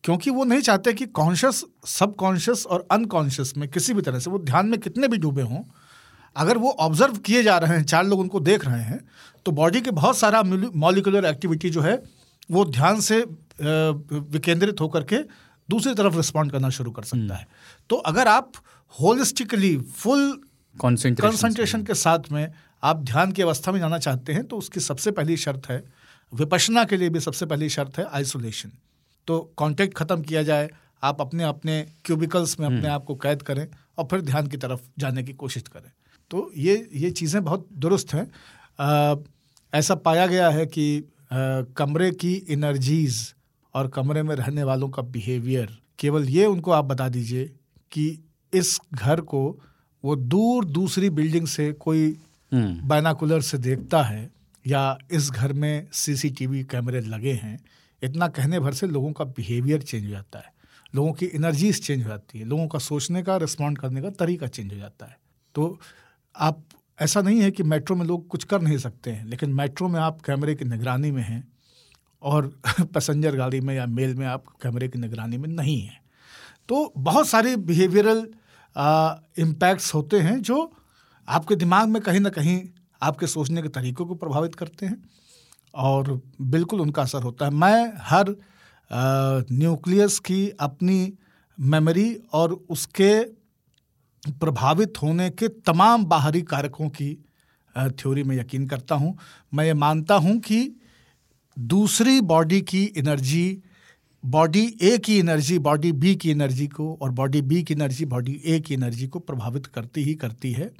क्योंकि 0.04 0.30
वो 0.30 0.44
नहीं 0.44 0.60
चाहते 0.60 0.92
कि 0.92 1.06
कॉन्शियस 1.06 1.64
सब 1.86 2.14
कॉन्शियस 2.16 2.64
और 2.66 2.86
अनकॉन्शियस 2.90 3.56
में 3.56 3.68
किसी 3.68 3.94
भी 3.94 4.02
तरह 4.02 4.18
से 4.18 4.30
वो 4.30 4.38
ध्यान 4.38 4.66
में 4.66 4.78
कितने 4.80 5.08
भी 5.08 5.18
डूबे 5.18 5.42
हों 5.42 5.62
अगर 6.38 6.58
वो 6.58 6.70
ऑब्ज़र्व 6.70 7.16
किए 7.16 7.42
जा 7.42 7.56
रहे 7.58 7.76
हैं 7.76 7.84
चार 7.84 8.06
लोग 8.06 8.20
उनको 8.20 8.40
देख 8.40 8.64
रहे 8.64 8.82
हैं 8.82 9.00
तो 9.46 9.52
बॉडी 9.52 9.80
के 9.80 9.90
बहुत 9.90 10.18
सारा 10.18 10.42
मॉलिकुलर 10.42 11.24
एक्टिविटी 11.24 11.70
जो 11.70 11.80
है 11.80 12.02
वो 12.50 12.64
ध्यान 12.64 13.00
से 13.00 13.20
विकेंद्रित 13.60 14.80
होकर 14.80 15.04
के 15.04 15.16
दूसरी 15.68 15.94
तरफ़ 15.94 16.16
रिस्पॉन्ड 16.16 16.52
करना 16.52 16.70
शुरू 16.70 16.90
कर 16.90 17.02
सकता 17.02 17.34
है। 17.34 17.46
तो 17.90 17.96
अगर 17.96 18.28
आप 18.28 18.52
होलिस्टिकली 18.94 19.76
फुल 19.78 20.30
कंसंट्रेशन 20.76 21.82
के 21.82 21.94
साथ 21.94 22.32
में 22.32 22.52
आप 22.82 23.02
ध्यान 23.02 23.32
की 23.32 23.42
अवस्था 23.42 23.72
में 23.72 23.78
जाना 23.80 23.98
चाहते 23.98 24.32
हैं 24.32 24.44
तो 24.44 24.56
उसकी 24.56 24.80
सबसे 24.80 25.10
पहली 25.10 25.36
शर्त 25.36 25.70
है 25.70 25.82
विपशना 26.32 26.84
के 26.84 26.96
लिए 26.96 27.08
भी 27.08 27.20
सबसे 27.20 27.46
पहली 27.46 27.68
शर्त 27.68 27.98
है 27.98 28.04
आइसोलेशन 28.12 28.72
तो 29.28 29.38
कांटेक्ट 29.58 29.96
खत्म 29.96 30.22
किया 30.22 30.42
जाए 30.42 30.68
आप 31.02 31.20
अपने 31.20 31.44
अपने 31.44 31.82
क्यूबिकल्स 32.04 32.58
में 32.60 32.66
अपने 32.66 32.88
आप 32.88 33.04
को 33.04 33.14
कैद 33.14 33.42
करें 33.42 33.66
और 33.98 34.04
फिर 34.04 34.20
ध्यान 34.20 34.46
की 34.46 34.56
तरफ़ 34.56 34.80
जाने 34.98 35.22
की 35.22 35.32
कोशिश 35.32 35.62
करें। 35.62 35.90
तो 36.30 36.50
ये 36.56 36.88
ये 36.94 37.10
चीज़ें 37.10 37.42
बहुत 37.44 37.68
दुरुस्त 37.72 38.14
हैं। 38.14 38.26
ऐसा 39.72 39.94
पाया 39.94 40.26
गया 40.26 40.48
है 40.50 40.66
कि 40.66 40.98
अ, 40.98 41.36
कमरे 41.76 42.10
की 42.10 42.34
इनर्जीज 42.48 43.16
और 43.74 43.88
कमरे 43.88 44.22
में 44.22 44.34
रहने 44.36 44.62
वालों 44.64 44.88
का 44.88 45.02
बिहेवियर 45.02 45.76
केवल 45.98 46.28
ये 46.28 46.44
उनको 46.46 46.70
आप 46.70 46.84
बता 46.84 47.08
दीजिए 47.08 47.44
कि 47.92 48.06
इस 48.52 48.78
घर 48.94 49.20
को 49.20 49.40
वो 50.04 50.16
दूर 50.16 50.64
दूसरी 50.64 51.10
बिल्डिंग 51.10 51.46
से 51.46 51.72
कोई 51.72 52.16
बैनाकुलर 52.52 53.40
से 53.40 53.58
देखता 53.58 54.02
है 54.02 54.30
या 54.64 54.98
इस 55.12 55.30
घर 55.30 55.52
में 55.52 55.86
सीसीटीवी 55.92 56.62
कैमरे 56.64 57.00
लगे 57.00 57.32
हैं 57.32 57.58
इतना 58.02 58.28
कहने 58.28 58.60
भर 58.60 58.72
से 58.72 58.86
लोगों 58.86 59.12
का 59.12 59.24
बिहेवियर 59.26 59.82
चेंज 59.82 60.04
हो 60.04 60.10
जाता 60.10 60.38
है। 60.38 60.52
लोगों 60.94 61.12
की 61.12 61.26
एनर्जीज 61.26 61.82
चेंज 61.86 62.02
हो 62.02 62.08
जाती 62.08 62.38
है 62.38 62.44
लोगों 62.44 62.66
का 62.68 62.78
सोचने 62.78 63.22
का 63.22 63.36
रिस्पॉन्ड 63.36 63.78
करने 63.78 64.02
का 64.02 64.10
तरीका 64.10 64.46
चेंज 64.46 64.72
हो 64.72 64.78
जाता 64.78 65.06
है। 65.06 65.16
तो 65.54 65.78
आप, 66.38 66.62
ऐसा 66.98 67.20
नहीं 67.22 67.40
है 67.40 67.50
कि 67.50 67.62
मेट्रो 67.62 67.96
में 67.96 68.04
लोग 68.06 68.26
कुछ 68.28 68.44
कर 68.44 68.60
नहीं 68.62 68.78
सकते 68.78 69.10
हैं, 69.10 69.24
लेकिन 69.26 69.52
मेट्रो 69.54 69.88
में 69.88 70.00
आप 70.00 70.20
कैमरे 70.20 70.54
की 70.54 70.64
निगरानी 70.64 71.10
में 71.10 71.22
हैं 71.22 71.46
और 72.22 72.46
पैसेंजर 72.94 73.36
गाड़ी 73.36 73.60
में 73.60 73.74
या 73.74 73.86
मेल 73.86 74.14
में 74.14 74.26
आप 74.26 74.44
कैमरे 74.62 74.88
की 74.88 74.98
निगरानी 74.98 75.36
में 75.38 75.48
नहीं 75.48 75.80
हैं। 75.82 76.00
तो 76.68 76.92
बहुत 76.98 77.28
सारे 77.28 77.56
बिहेवियरल 77.56 78.26
इम्पैक्ट्स 79.38 79.94
होते 79.94 80.20
हैं 80.20 80.40
जो 80.42 80.72
आपके 81.28 81.56
दिमाग 81.56 81.88
में 81.88 82.02
कहीं 82.02 82.20
ना 82.20 82.28
कहीं 82.28 82.60
आपके 83.02 83.26
सोचने 83.26 83.62
के 83.62 83.68
तरीकों 83.68 84.06
को 84.06 84.14
प्रभावित 84.14 84.54
करते 84.54 84.86
हैं 84.86 85.02
और 85.74 86.20
बिल्कुल 86.40 86.80
उनका 86.80 87.02
असर 87.02 87.22
होता 87.22 87.44
है। 87.44 87.50
मैं 87.52 87.92
हर 88.00 88.34
न्यूक्लियस 89.52 90.18
की 90.18 90.48
अपनी 90.60 91.12
मेमोरी 91.58 92.14
और 92.32 92.52
उसके 92.70 93.37
प्रभावित 94.30 95.02
होने 95.02 95.28
के 95.30 95.48
तमाम 95.48 96.04
बाहरी 96.04 96.42
कारकों 96.42 96.88
की 96.90 97.14
थ्योरी 97.74 98.22
में 98.22 98.36
यकीन 98.36 98.66
करता 98.66 98.94
हूँ। 98.94 99.16
मैं 99.52 99.64
ये 99.64 99.74
मानता 99.76 100.14
हूँ 100.16 100.38
कि 100.40 100.60
दूसरी 101.56 102.20
बॉडी 102.22 102.60
की 102.62 102.82
एनर्जी 102.96 103.62
बॉडी 104.24 104.64
ए 104.82 104.96
की 104.98 105.18
एनर्जी 105.18 105.58
बॉडी 105.58 105.92
बी 105.94 106.14
की 106.16 106.30
एनर्जी 106.30 106.66
को 106.68 106.92
और 107.02 107.10
बॉडी 107.10 107.42
बी 107.42 107.62
की 107.62 107.74
एनर्जी 107.74 108.04
बॉडी 108.04 108.40
ए 108.44 108.58
की 108.60 108.74
एनर्जी 108.74 109.06
को 109.06 109.18
प्रभावित 109.18 109.66
करती 109.66 110.04
ही 110.04 110.14
करती 110.14 110.52
है। 110.52 110.70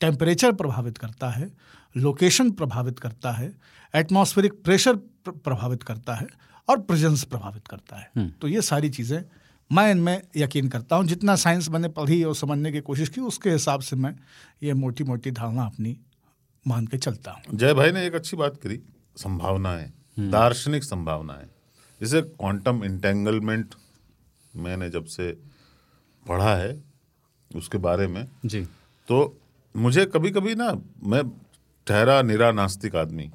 टेम्परेचर 0.00 0.52
प्रभावित 0.52 0.98
करता 0.98 1.28
है 1.30 1.50
लोकेशन 1.94 2.50
प्रभावित 2.50 2.98
करता 2.98 3.32
है 3.32 3.52
एटमॉस्फेरिक 3.94 4.52
प्रेशर 4.64 4.96
प्रभावित 5.28 5.82
करता 5.82 6.14
है 6.14 6.26
और 6.68 6.80
प्रेजेंस 6.80 7.24
प्रभावित 7.24 7.68
करता 7.68 7.96
है। 7.96 8.28
तो 8.30 8.48
ये 8.48 8.62
सारी 8.62 8.90
चीज़ें 8.90 9.22
मैं 9.74 9.90
इनमें 9.90 10.22
यकीन 10.36 10.68
करता 10.68 10.96
हूँ 10.96 11.04
जितना 11.06 11.34
साइंस 11.36 11.68
मैंने 11.68 11.88
पढ़ी 11.88 12.22
और 12.24 12.34
समझने 12.34 12.72
की 12.72 12.80
कोशिश 12.80 13.08
की 13.08 13.20
उसके 13.20 13.50
हिसाब 13.50 13.80
से 13.80 13.96
मैं 13.96 14.14
ये 14.62 14.74
मोटी 14.74 15.04
मोटी 15.04 15.30
धारणा 15.30 15.64
अपनी 15.64 15.96
मान 16.66 16.86
के 16.86 16.98
चलता 16.98 17.30
हूँ। 17.30 17.56
जय 17.58 17.74
भाई 17.74 17.92
ने 17.92 18.06
एक 18.06 18.14
अच्छी 18.14 18.36
बात 18.36 18.56
करी 18.56 18.80
संभावनाएँ 19.16 19.90
दार्शनिक 20.30 20.84
संभावनाएँ। 20.84 21.46
जैसे 22.00 22.22
क्वांटम 22.22 22.84
इंटेंगलमेंट 22.84 23.74
मैंने 24.56 24.90
जब 24.90 25.04
से 25.06 25.30
पढ़ा 26.26 26.54
है 26.56 26.76
उसके 27.50 27.78
बारे 27.78 28.06
में 28.06 28.26
जी। 28.44 28.60
तो 29.08 29.40
मुझे 29.74 30.04
कभी 30.06 30.30
कभी 30.30 30.54
ना 30.54 30.72
मैं 31.04 31.22
ठहरा 31.86 32.20
निरा 32.22 32.50
नास्तिक 32.52 32.96
आदमी 32.96 33.30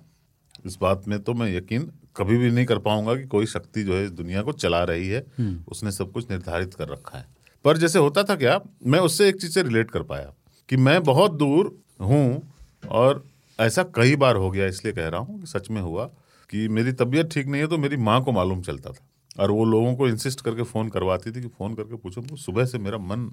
इस 0.66 0.78
बात 0.82 1.08
में 1.08 1.20
तो 1.24 1.34
मैं 1.34 1.56
यकीन 1.56 1.92
कभी 2.16 2.38
भी 2.38 2.52
नहीं 2.52 2.66
कर 2.66 2.80
पाऊँगा 2.80 3.16
कि 3.16 3.24
कोई 3.24 3.46
शक्ति 3.46 3.84
जो 3.84 3.96
है 3.96 4.04
इस 4.06 4.12
दुनिया 4.12 4.42
को 4.42 4.52
चला 4.52 4.84
रही 4.84 5.08
है। 5.08 5.26
उसने 5.68 5.92
सब 5.92 6.12
कुछ 6.12 6.30
निर्धारित 6.32 6.74
कर 6.74 6.88
रखा 6.88 7.18
है। 7.18 7.26
पर 7.66 7.78
जैसे 7.78 8.00
होता 8.00 8.24
था 8.24 8.36
क्या 8.36 8.60
मैं 8.88 9.00
उससे 9.00 9.30
एक 9.30 9.42
चीज़ 9.42 9.52
से 9.52 9.64
रिलेट 9.64 9.92
कर 9.92 10.04
पाया 10.04 10.34
कि 10.70 10.78
मैं 10.78 11.04
बहुत 11.04 11.32
दूर 11.32 11.78
हूँ 12.02 12.54
और 12.90 13.24
ऐसा 13.60 13.84
कई 13.84 14.16
बार 14.16 14.36
हो 14.36 14.52
गया 14.52 14.66
इसलिए 14.66 14.94
कह 14.94 15.08
रहा 15.08 15.22
हूँ 15.22 15.40
कि 15.42 15.48
सच 15.48 15.70
में 15.70 15.82
हुआ 15.82 16.06
कि 16.50 16.68
मेरी 16.68 16.92
तबीयत 16.92 17.30
ठीक 17.32 17.48
नहीं 17.48 17.62
है 17.62 17.68
तो 17.68 17.78
मेरी 17.78 17.98
माँ 17.98 18.24
को 18.24 18.32
मालूम 18.32 18.62
चलता 18.62 18.90
था। 18.90 19.44
और 19.44 19.52
वो 19.52 19.66
लोगों 19.66 19.96
को 19.96 20.08
इंसिस्ट 20.08 20.42
करके 20.42 20.64
फ़ोन 20.64 20.90
करवाती 20.90 21.32
थी 21.32 21.42
कि 21.42 21.48
फ़ोन 21.48 21.76
करके 21.76 21.96
पूछो 21.96 22.22
"वो 22.22 22.36
सुबह 22.38 22.66
से 22.66 22.78
मेरा 22.78 22.98
मन 22.98 23.32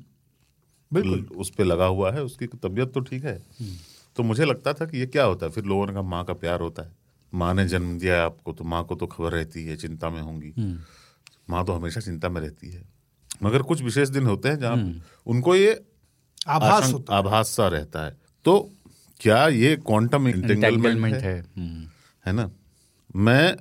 बिल्कुल। 0.93 1.27
उस 1.37 1.51
पर 1.51 1.65
लगा 1.65 1.85
हुआ 1.85 2.13
है 2.13 2.23
उसकी 2.23 2.47
तबीयत 2.47 2.93
तो 2.93 3.01
ठीक 3.01 3.25
है। 3.25 3.43
तो 4.17 4.23
मुझे 4.23 4.45
लगता 4.45 4.73
था 4.73 4.87
कि 4.87 4.99
ये 4.99 5.07
क्या 5.07 5.25
होता 5.25 5.47
है? 5.47 5.53
फिर 5.53 5.65
लोगों 5.65 5.87
ने 5.87 5.93
कहा 5.93 6.03
माँ 6.03 6.25
का 6.25 6.33
प्यार 6.33 6.61
होता 6.61 6.83
है। 6.83 7.06
माँ 7.37 7.53
ने 7.55 7.67
जन्म 7.69 7.99
दिया 7.99 8.25
आपको 8.25 8.53
तो 8.53 8.65
माँ 8.65 8.85
को 8.85 8.95
तो 8.95 9.07
खबर 9.07 9.33
रहती 9.33 9.65
है 9.65 9.77
चिंता 9.77 10.11
में 10.11 10.21
होंगी। 10.23 10.53
माँ 11.51 11.65
तो 11.65 11.73
हमेशा 11.73 12.01
चिंता 12.01 12.29
में 12.29 12.41
रहती 12.41 12.71
है। 12.71 12.83
मगर 13.43 13.63
कुछ 13.63 13.83
विशेष 13.83 14.09
दिन 14.09 14.27
होते 14.27 14.49
हैं 14.49 14.59
जहाँ 14.59 15.03
उनको 15.27 15.55
ये 15.55 15.81
आभास 16.49 16.93
होता 16.93 17.17
आभास 17.17 17.49
सा 17.49 17.69
रहता 17.69 18.05
है। 18.07 18.17
तो 18.45 18.59
क्या 19.21 19.47
ये 19.49 19.77
क्वांटम 19.77 20.29
इंटेंगलमेंट 20.29 21.15
है? 21.15 21.21
है? 21.23 21.41
हम्म, 21.41 21.87
है 22.25 22.33
ना? 22.33 22.51
मैं 23.17 23.57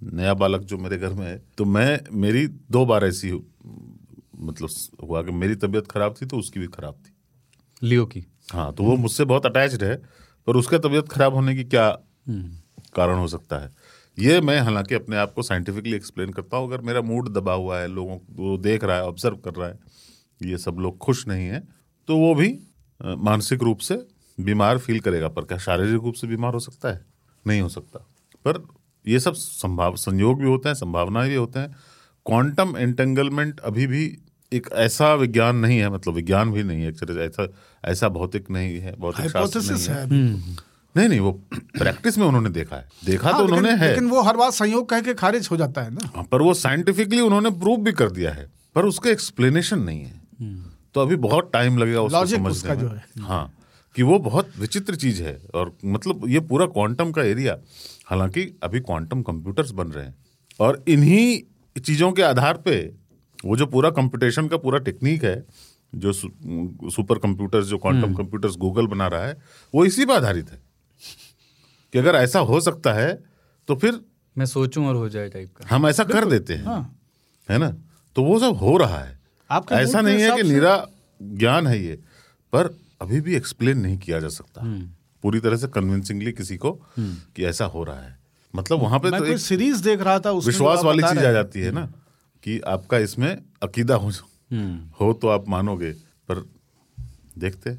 नया 0.00 0.34
बालक 0.34 0.60
जो 0.60 0.78
मेरे 0.78 0.98
घर 0.98 1.12
में 1.12 1.26
है 1.26 1.36
तो 1.58 1.64
मैं 1.64 2.00
मेरी 2.12 2.46
दो 2.46 2.84
बार 2.86 3.04
ऐसी 3.04 3.32
मतलब 3.32 4.68
हुआ 5.02 5.22
कि 5.22 5.32
मेरी 5.32 5.54
तबीयत 5.56 5.86
खराब 5.86 6.14
थी 6.22 6.26
तो 6.26 6.38
उसकी 6.38 6.60
भी 6.60 6.66
खराब 6.66 6.94
थी। 6.94 7.12
लियो 7.82 8.06
की। 8.06 8.24
हाँ 8.52 8.72
तो 8.72 8.84
वो 8.84 8.96
मुझसे 8.96 9.24
बहुत 9.24 9.46
अटैच्ड 9.46 9.84
है 9.84 9.94
पर 10.46 10.56
उसके 10.56 10.78
तबीयत 10.78 11.08
खराब 11.08 11.34
होने 11.34 11.54
की 11.56 11.64
क्या 11.64 11.86
कारण 12.26 13.14
हो 13.14 13.26
सकता 13.28 13.58
है। 13.58 13.70
ये 14.18 14.40
मैं 14.40 14.58
हालाँकि 14.60 14.94
अपने 14.94 15.16
आप 15.16 15.32
को 15.32 15.42
साइंटिफिकली 15.42 15.94
एक्सप्लेन 15.94 16.30
करता 16.32 16.56
हूँ। 16.56 16.66
अगर 16.68 16.80
मेरा 16.80 17.00
मूड 17.02 17.28
दबा 17.34 17.52
हुआ 17.52 17.78
है 17.78 17.88
लोगों 17.88 18.16
को 18.16 18.56
देख 18.58 18.84
रहा 18.84 18.96
है 18.96 19.04
ऑब्ज़र्व 19.04 19.36
कर 19.36 19.54
रहा 19.54 19.68
है 19.68 19.78
ये 20.40 20.58
सब 20.58 20.76
लोग 20.80 20.98
खुश 20.98 21.26
नहीं 21.28 21.46
है 21.46 21.60
तो 22.08 22.16
वो 22.18 22.34
भी 22.34 22.48
मानसिक 23.00 23.62
रूप 23.62 23.78
से 23.78 23.94
बीमार 24.38 24.78
फील 24.78 25.00
करेगा। 25.00 25.28
पर 25.28 25.44
क्या 25.44 25.58
शारीरिक 25.58 26.02
रूप 26.02 26.14
से 26.14 26.26
बीमार 26.26 26.54
हो 26.54 26.60
सकता 26.60 26.88
है? 26.88 27.04
नहीं 27.44 27.60
हो 27.60 27.68
सकता। 27.68 27.98
पर 28.44 28.62
ये 29.04 29.20
सब 29.20 29.34
संभाव 29.34 29.96
संयोग 29.96 30.40
भी 30.40 30.46
होते 30.46 30.68
हैं 30.68 30.74
संभावनाएँ 30.74 31.28
भी 31.30 31.36
होते 31.36 31.58
हैं। 31.58 31.74
क्वांटम 32.26 32.76
एंटेंगलमेंट 32.76 33.60
अभी 33.60 33.86
भी 33.86 34.04
एक 34.52 34.68
ऐसा 34.72 35.12
विज्ञान 35.14 35.56
नहीं 35.56 35.78
है 35.78 35.88
मतलब 35.90 36.14
विज्ञान 36.14 36.52
भी 36.52 36.62
नहीं 36.62 36.82
है 36.82 36.90
ऐसा 37.20 37.48
ऐसा 37.84 38.08
भौतिक 38.10 38.50
नहीं 38.50 38.78
है 38.80 38.94
भौतिक 38.96 39.30
शास्त्र 39.30 39.60
नहीं 39.62 39.88
है। 39.88 40.04
है। 40.04 40.56
नहीं 40.94 41.08
नहीं 41.08 41.20
वो 41.20 41.32
प्रैक्टिस 41.52 42.18
में 42.18 42.26
उन्होंने 42.26 42.50
देखा 42.50 42.76
है। 42.76 42.88
देखा 43.04 43.28
हाँ, 43.30 43.38
तो 43.38 43.44
उन्होंने 43.44 43.70
है। 43.70 43.88
लेकिन 43.88 44.08
वो 44.08 44.22
हर 44.22 44.36
बात 44.36 44.52
संयोग 44.52 44.88
कह 44.88 45.00
के 45.00 45.14
खारिज 45.14 45.48
हो 45.50 45.56
जाता 45.56 45.82
है 45.82 45.90
ना। 45.90 46.10
हाँ, 46.16 46.24
पर 46.24 46.42
वो 46.42 46.54
साइंटिफिकली 46.54 47.20
उन्होंने 47.20 47.50
प्रूव 47.50 47.80
भी 47.80 47.92
कर 47.92 48.10
दिया 48.10 48.32
है 48.32 48.50
पर 48.76 48.84
उसका 48.84 49.10
एक्सप्लेनेशन 49.10 49.78
नहीं 49.78 50.04
है। 50.04 50.22
तो 50.94 51.00
अभी 51.00 51.16
बहुत 51.16 51.50
टाइम 51.52 51.78
लगेगा 51.78 52.00
उसको 52.00 52.26
समझने 52.26 52.50
उसका 52.50 52.74
में। 52.74 52.80
जो 52.80 52.88
है। 52.88 53.04
हाँ 53.20 53.52
कि 53.96 54.02
वो 54.02 54.18
बहुत 54.18 54.52
विचित्र 54.58 54.94
चीज़ 54.96 55.22
है 55.22 55.40
और 55.54 55.76
मतलब 55.84 56.22
ये 56.28 56.40
पूरा 56.40 56.66
क्वांटम 56.66 57.10
का 57.10 57.22
एरिया 57.22 57.56
हालाँकि 58.06 58.42
अभी 58.62 58.80
क्वांटम 58.80 59.22
कंप्यूटर्स 59.22 59.70
बन 59.70 59.88
रहे 59.88 60.04
हैं 60.04 60.14
और 60.60 60.84
इन्हीं 60.88 61.80
चीज़ों 61.80 62.12
के 62.12 62.22
आधार 62.22 62.56
पे 62.56 62.80
वो 63.44 63.56
जो 63.56 63.66
पूरा 63.66 63.90
कंप्यूटेशन 63.90 64.48
का 64.48 64.56
पूरा 64.56 64.78
टेक्निक 64.78 65.24
है 65.24 65.46
जो 65.94 66.12
सुपर 66.12 67.18
कंप्यूटर्स 67.18 67.66
जो 67.66 67.78
क्वांटम 67.78 68.14
कंप्यूटर्स 68.14 68.56
गूगल 68.56 68.86
बना 68.86 69.06
रहा 69.06 69.26
है 69.26 69.36
वो 69.74 69.84
इसी 69.84 70.04
पर 70.04 70.14
आधारित 70.14 70.50
है। 70.50 70.62
कि 71.94 71.98
अगर 71.98 72.14
ऐसा 72.14 72.38
हो 72.38 72.60
सकता 72.60 72.92
है 72.92 73.24
तो 73.68 73.74
फिर 73.76 74.00
मैं 74.38 74.46
सोचूं 74.46 74.86
और 74.86 74.96
हो 74.96 75.08
जाए 75.08 75.28
टाइप 75.28 75.50
का। 75.56 75.76
हम 75.76 75.86
ऐसा 75.86 76.04
कर 76.04 76.24
देते 76.24 76.54
हैं। 76.54 76.96
है। 77.50 77.58
ना? 77.58 77.76
तो 78.16 78.22
वो 78.22 78.38
सब 78.38 78.56
हो 78.56 78.76
रहा 78.76 78.98
है। 78.98 79.20
आपके 79.50 79.74
ऐसा 79.74 80.00
नहीं 80.00 80.22
है 80.22 80.36
कि 80.36 80.42
निरा 80.42 80.86
ज्ञान 81.22 81.66
है 81.66 81.84
ये 81.84 81.94
पर 82.52 82.78
अभी 83.02 83.20
भी 83.20 83.34
एक्सप्लेन 83.34 83.78
नहीं 83.78 83.98
किया 83.98 84.20
जा 84.20 84.28
सकता। 84.28 84.60
पूरी 85.22 85.40
तरह 85.40 85.56
से 85.56 85.68
कन्विंसिंगली 85.68 86.32
किसी 86.32 86.56
को 86.56 86.72
कि 86.98 87.44
ऐसा 87.44 87.64
हो 87.64 87.84
रहा 87.84 88.00
है। 88.00 88.18
मतलब 88.56 88.78
वहाँ 88.78 88.98
पे 88.98 89.10
तो 89.10 89.24
एक 89.24 89.38
सीरीज़ 89.38 89.82
देख 89.82 90.00
रहा 90.00 90.18
था 90.20 90.30
विश्वास 90.30 90.84
वाली 90.84 91.02
चीज़ 91.02 91.26
आ 91.26 91.32
जाती 91.32 91.60
है 91.60 91.70
ना 91.70 91.86
कि 92.42 92.60
आपका 92.60 92.98
इसमें 92.98 93.42
अकीदा 93.62 93.94
हो 93.94 94.10
हो 95.00 95.12
तो 95.12 95.28
आप 95.28 95.48
मानोगे 95.48 95.92
पर 96.30 96.46
देखते 97.38 97.70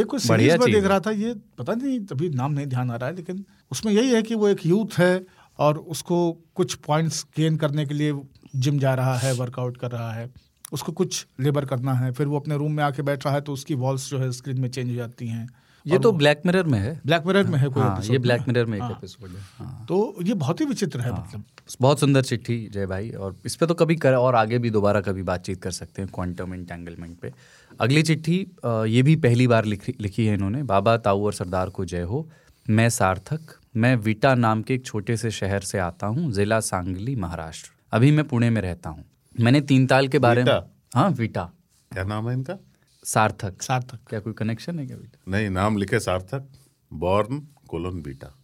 एक 0.00 0.06
बढ़िया 0.28 0.56
सीरीज़ 0.56 0.58
में 0.58 0.72
देख 0.72 0.90
रहा 0.90 1.00
था 1.00 1.10
ये 1.10 1.36
पता 1.58 1.74
नहीं 1.74 2.00
अभी 2.00 2.28
नाम 2.28 2.52
नहीं 2.52 2.66
ध्यान 2.66 2.90
आ 2.90 2.96
रहा 2.96 3.08
है 3.10 3.16
लेकिन 3.16 3.44
उसमें 3.70 3.92
यही 3.92 4.10
है 4.10 4.22
कि 4.22 4.34
वो 4.34 4.48
एक 4.48 4.66
यूथ 4.66 4.98
है 4.98 5.26
और 5.58 5.78
उसको 5.78 6.32
कुछ 6.54 6.74
पॉइंट्स 6.86 7.24
गेन 7.36 7.56
करने 7.56 7.86
के 7.86 7.94
लिए 7.94 8.14
जिम 8.56 8.78
जा 8.78 8.94
रहा 8.94 9.16
है 9.18 9.32
वर्कआउट 9.34 9.76
कर 9.76 9.90
रहा 9.90 10.12
है। 10.12 10.30
उसको 10.72 10.92
कुछ 10.92 11.26
लेबर 11.40 11.64
करना 11.64 11.94
है 11.94 12.10
फिर 12.12 12.26
वो 12.26 12.38
अपने 12.38 12.56
रूम 12.56 12.72
में 12.72 12.82
आके 12.84 13.02
बैठ 13.02 13.26
रहा 13.26 13.34
है 13.34 13.40
तो 13.40 13.52
उसकी 13.52 13.74
वॉल्स 13.74 14.08
जो 14.10 14.18
है 14.18 14.30
स्क्रीन 14.32 14.60
में 14.60 14.68
चेंज 14.68 14.90
हो 14.90 14.96
जाती 14.96 15.28
हैं। 15.28 15.48
ये 15.86 15.98
तो 15.98 16.10
ब्लैक 16.12 16.40
मिरर 16.46 16.66
में 16.66 16.78
है। 16.78 17.00
ब्लैक 17.06 17.26
मिरर 17.26 17.44
में 17.44 17.58
है 17.58 17.68
कोई 17.68 17.82
हाँ 17.82 18.00
ये 18.04 18.18
ब्लैक 18.18 18.48
मिरर 18.48 18.66
में 18.66 18.76
एक 18.76 18.82
हाँ। 18.82 18.90
एपिसोड 18.90 19.28
है 19.28 19.42
हाँ। 19.58 19.84
तो 19.88 20.14
ये 20.22 20.34
बहुत 20.34 20.60
ही 20.60 20.64
विचित्र 20.66 21.00
है 21.00 21.10
हाँ, 21.10 21.26
मतलब। 21.26 21.44
बहुत 21.80 22.00
सुंदर 22.00 22.22
चिट्ठी 22.22 22.56
जय 22.72 22.86
भाई। 22.86 23.10
और 23.10 23.36
इस 23.46 23.56
पे 23.56 23.66
तो 23.66 23.74
कभी 23.74 23.96
कर 23.96 24.14
और 24.14 24.34
आगे 24.34 24.58
भी 24.58 24.70
दोबारा 24.70 25.00
कभी 25.00 25.22
बातचीत 25.22 25.62
कर 25.62 25.70
सकते 25.70 26.02
हैं 26.02 26.10
क्वांटम 26.14 26.54
इंटेंगलमेंट 26.54 27.18
पे। 27.18 27.32
अगली 27.80 28.02
चिट्ठी 28.02 28.38
ये 28.64 29.02
भी 29.02 29.16
पहली 29.18 29.46
बार 29.46 29.64
लिखी 29.64 29.94
लिखी 30.00 30.26
है 30.26 30.34
इन्होंने। 30.34 30.62
बाबा 30.64 30.96
ताऊ 30.98 31.24
और 31.26 31.32
सरदार 31.32 31.70
को 31.70 31.84
जय 31.84 32.02
हो। 32.02 32.28
मैं 32.68 32.88
सार्थक 32.90 33.52
मैं 33.76 33.94
विटा 33.96 34.34
नाम 34.34 34.62
के 34.62 34.74
एक 34.74 34.84
छोटे 34.86 35.16
से 35.16 35.30
शहर 35.30 35.60
से 35.60 35.78
आता 35.78 36.06
हूँ 36.06 36.30
जिला 36.32 36.58
सांगली 36.60 37.14
महाराष्ट्र। 37.16 37.70
अभी 37.92 38.10
मैं 38.10 38.24
पुणे 38.28 38.48
में 38.50 38.60
रहता 38.62 38.90
हूँ। 38.90 39.04
मैंने 39.34 39.60
तीन 39.60 39.86
ताल 39.86 40.08
के 40.08 40.18
बारे 40.18 40.44
में 40.44 40.52
हाँ 40.94 41.08
विटा। 41.10 41.42
क्या 41.90 42.04
नाम 42.04 42.28
है 42.28 42.34
इनका? 42.34 42.58
सार्थक। 43.04 43.62
सार्थक। 43.62 43.98
क्या 44.10 44.20
कोई 44.20 44.32
कनेक्शन 44.32 44.78
है 44.78 44.86
क्या 44.86 44.96
विटा? 44.96 45.18
नहीं 45.28 45.50
नाम 45.50 45.76
लिखे 45.78 46.00
सार्थक। 46.00 46.48
बॉर्न 46.92 47.40
कोलोन 47.68 48.02
बीटा 48.02 48.34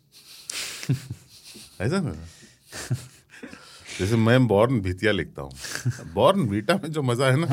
ऐसा 1.81 2.01
ना? 2.01 2.12
जैसे 3.99 4.16
मैं 4.16 4.47
बॉर्न 4.47 4.81
भीतिया 4.81 5.12
लिखता 5.12 5.43
हूँ। 5.43 5.53
बॉर्न 6.15 6.47
बीटा 6.49 6.74
में 6.74 6.90
जो 6.93 7.03
मज़ा 7.03 7.31
है 7.31 7.36
ना। 7.36 7.47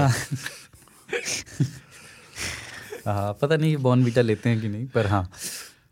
हाँ। 3.06 3.34
पता 3.42 3.56
नहीं 3.56 3.72
ये 3.72 3.78
बॉर्न 3.78 4.04
बीटा 4.04 4.22
लेते 4.22 4.50
हैं 4.50 4.62
कि 4.62 4.68
नहीं 4.68 4.88
पर 4.88 5.08
हाँ। 5.08 5.30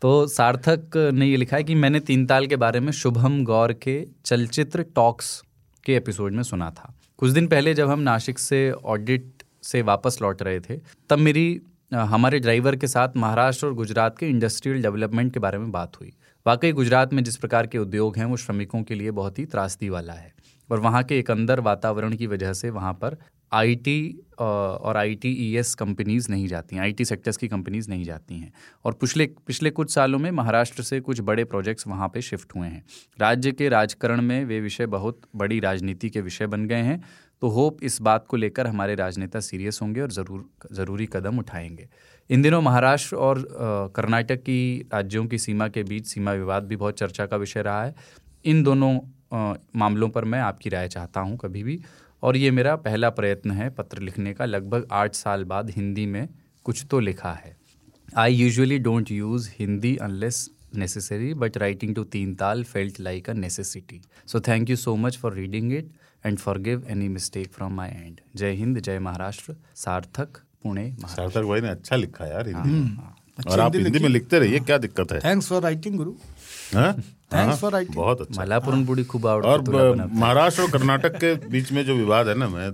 तो 0.02 0.26
सार्थक 0.26 0.96
ने 1.14 1.26
ये 1.26 1.36
लिखा 1.36 1.56
है 1.56 1.64
कि 1.64 1.74
मैंने 1.74 2.00
तीन 2.00 2.26
ताल 2.26 2.46
के 2.46 2.56
बारे 2.56 2.80
में 2.80 2.90
शुभम 2.92 3.42
गौर 3.44 3.72
के 3.72 4.04
चलचित्र 4.24 4.82
टॉक्स 4.94 5.42
के 5.84 5.94
एपिसोड 5.96 6.32
में 6.32 6.42
सुना 6.42 6.70
था। 6.70 6.92
कुछ 7.18 7.30
दिन 7.30 7.46
पहले 7.46 7.72
जब 7.74 7.90
हम 7.90 8.00
नासिक 8.00 8.38
से 8.38 8.70
ऑडिट 8.72 9.42
से 9.62 9.82
वापस 9.82 10.18
लौट 10.22 10.42
रहे 10.42 10.60
थे, 10.60 10.78
तब 11.10 11.18
मेरी 11.18 11.60
हमारे 11.92 12.38
ड्राइवर 12.38 12.76
के 12.76 12.86
साथ 12.86 13.16
महाराष्ट्र 13.16 13.66
और 13.66 13.74
गुजरात 13.74 14.18
के 14.18 14.28
इंडस्ट्रियल 14.28 14.82
डेवलपमेंट 14.82 15.32
के 15.34 15.40
बारे 15.40 15.58
में 15.58 15.70
बात 15.72 16.00
हुई। 16.00 16.12
वाकई 16.46 16.72
गुजरात 16.72 17.12
में 17.12 17.22
जिस 17.24 17.36
प्रकार 17.36 17.66
के 17.66 17.78
उद्योग 17.78 18.16
हैं, 18.16 18.24
वो 18.24 18.36
श्रमिकों 18.36 18.82
के 18.82 18.94
लिए 18.94 19.10
बहुत 19.10 19.38
ही 19.38 19.44
त्रासदी 19.46 19.88
वाला 19.88 20.12
है 20.12 20.32
और 20.70 20.80
वहाँ 20.80 21.02
के 21.02 21.18
एक 21.18 21.30
अंदर 21.30 21.60
वातावरण 21.60 22.16
की 22.16 22.26
वजह 22.26 22.52
से 22.52 22.70
वहाँ 22.70 22.92
पर 22.92 23.16
आईटी 23.52 24.20
और 24.38 24.96
आईटीईएस 24.96 25.74
कंपनीज़ 25.74 26.30
नहीं 26.30 26.46
जाती 26.48 26.76
हैं। 26.76 26.82
आईटी 26.82 27.04
सेक्टर्स 27.04 27.36
की 27.36 27.48
कंपनीज़ 27.48 27.88
नहीं 27.90 28.04
जाती 28.04 28.38
हैं। 28.38 28.52
और 28.84 28.92
पिछले 28.92 29.26
पिछले 29.46 29.70
कुछ 29.70 29.94
सालों 29.94 30.18
में 30.18 30.30
महाराष्ट्र 30.30 30.82
से 30.82 31.00
कुछ 31.00 31.20
बड़े 31.20 31.44
प्रोजेक्ट्स 31.44 31.86
वहाँ 31.86 32.08
पे 32.08 32.22
शिफ्ट 32.22 32.56
हुए 32.56 32.68
हैं। 32.68 32.84
राज्य 33.20 33.52
के 33.52 33.68
राजकरण 33.68 34.22
में 34.22 34.44
वे 34.44 34.60
विषय 34.60 34.86
बहुत 34.86 35.20
बड़ी 35.36 35.60
राजनीति 35.60 36.10
के 36.10 36.20
विषय 36.20 36.46
बन 36.46 36.66
गए 36.66 36.82
हैं। 36.82 37.02
तो 37.42 37.48
होप 37.48 37.82
इस 37.82 38.00
बात 38.00 38.26
को 38.26 38.36
लेकर 38.36 38.66
हमारे 38.66 38.94
राजनेता 38.94 39.40
सीरियस 39.40 39.78
होंगे 39.82 40.00
और 40.00 40.10
ज़रूर, 40.10 40.44
ज़रूरी 40.72 41.06
कदम 41.06 41.38
उठाएँगे। 41.38 41.88
इन 42.30 42.42
दिनों 42.42 42.60
महाराष्ट्र 42.62 43.16
और 43.16 43.46
कर्नाटक 43.96 44.36
की 44.36 44.88
राज्यों 44.92 45.26
की 45.26 45.38
सीमा 45.38 45.68
के 45.68 45.82
बीच 45.82 46.06
सीमा 46.06 46.32
विवाद 46.32 46.64
भी 46.64 46.76
बहुत 46.76 46.98
चर्चा 46.98 47.26
का 47.26 47.36
विषय 47.36 47.62
रहा 47.62 47.84
है। 47.84 47.94
इन 48.44 48.62
दोनों 48.62 48.98
मामलों 49.76 50.08
पर 50.08 50.24
मैं 50.24 50.40
आपकी 50.40 50.70
राय 50.70 50.88
चाहता 50.88 51.20
हूँ 51.20 51.36
कभी 51.36 51.62
भी। 51.62 51.80
और 52.22 52.36
ये 52.36 52.50
मेरा 52.50 52.76
पहला 52.76 53.10
प्रयत्न 53.10 53.50
है 53.50 53.70
पत्र 53.70 54.02
लिखने 54.02 54.34
का। 54.34 54.44
लगभग 54.44 54.86
आठ 54.92 55.14
साल 55.14 55.44
बाद 55.44 55.70
हिंदी 55.70 56.06
में 56.06 56.28
कुछ 56.64 56.84
तो 56.90 57.00
लिखा 57.00 57.32
है। 57.34 57.56
I 58.16 58.34
usually 58.34 58.78
don't 58.78 59.10
use 59.10 59.50
Hindi 59.58 59.96
unless 59.96 60.48
necessary 60.76 61.28
but 61.40 61.54
writing 61.60 61.92
to 61.96 62.02
तीन 62.12 62.34
ताल 62.34 62.64
felt 62.64 62.98
like 63.04 63.28
a 63.32 63.34
necessity. 63.36 64.00
So 64.32 64.40
thank 64.48 64.72
you 64.72 64.76
so 64.80 64.92
much 65.04 65.16
for 65.22 65.30
reading 65.36 65.70
it 65.76 65.86
and 66.24 66.40
forgive 66.40 66.82
any 66.94 67.08
mistake 67.12 67.54
from 67.54 67.78
my 67.78 67.86
end. 67.90 68.20
जय 68.36 68.52
हिंद 68.54 68.80
जय 68.80 68.98
महाराष्ट्र 68.98 69.54
सार्थक 69.74 70.40
पुणे 70.62 70.84
सार्थक 71.06 71.42
भाई 71.42 71.60
ने 71.60 71.68
अच्छा 71.68 71.96
लिखा 71.96 72.26
यार 72.26 72.48
हिंदी 72.48 72.70
में। 72.70 72.98
अच्छी 73.38 73.50
और 73.50 73.60
आप 73.60 73.74
हिंदी 73.74 73.88
हिंदी 73.88 74.04
में 74.04 74.08
लिखते 74.08 74.38
रहिए 74.38 74.60
क्या 74.60 74.78
दिक्कत 74.78 75.12
है? 75.12 75.20
थैंक्स 75.20 75.48
फॉर 75.48 75.62
राइटिंग 75.62 75.96
गुरु। 75.96 76.12
हाँ? 76.74 76.92
Thanks 77.32 77.62
हाँ, 77.64 77.84
बहुत 77.86 78.20
अच्छा। 78.20 78.40
मला 78.40 78.58
पुरणपोळी 78.58 79.04
खूप 79.04 79.26
आवडते 79.26 79.48
और 79.48 79.60
बनवता. 79.62 80.06
महाराष्ट्र 80.12 80.62
और 80.62 80.70
कर्नाटक 80.70 81.16
के 81.16 81.34
बीच 81.48 81.72
में 81.72 81.84
जो 81.84 81.94
विवाद 81.94 82.28
है 82.28 82.34
ना 82.38 82.48
मैं 82.48 82.70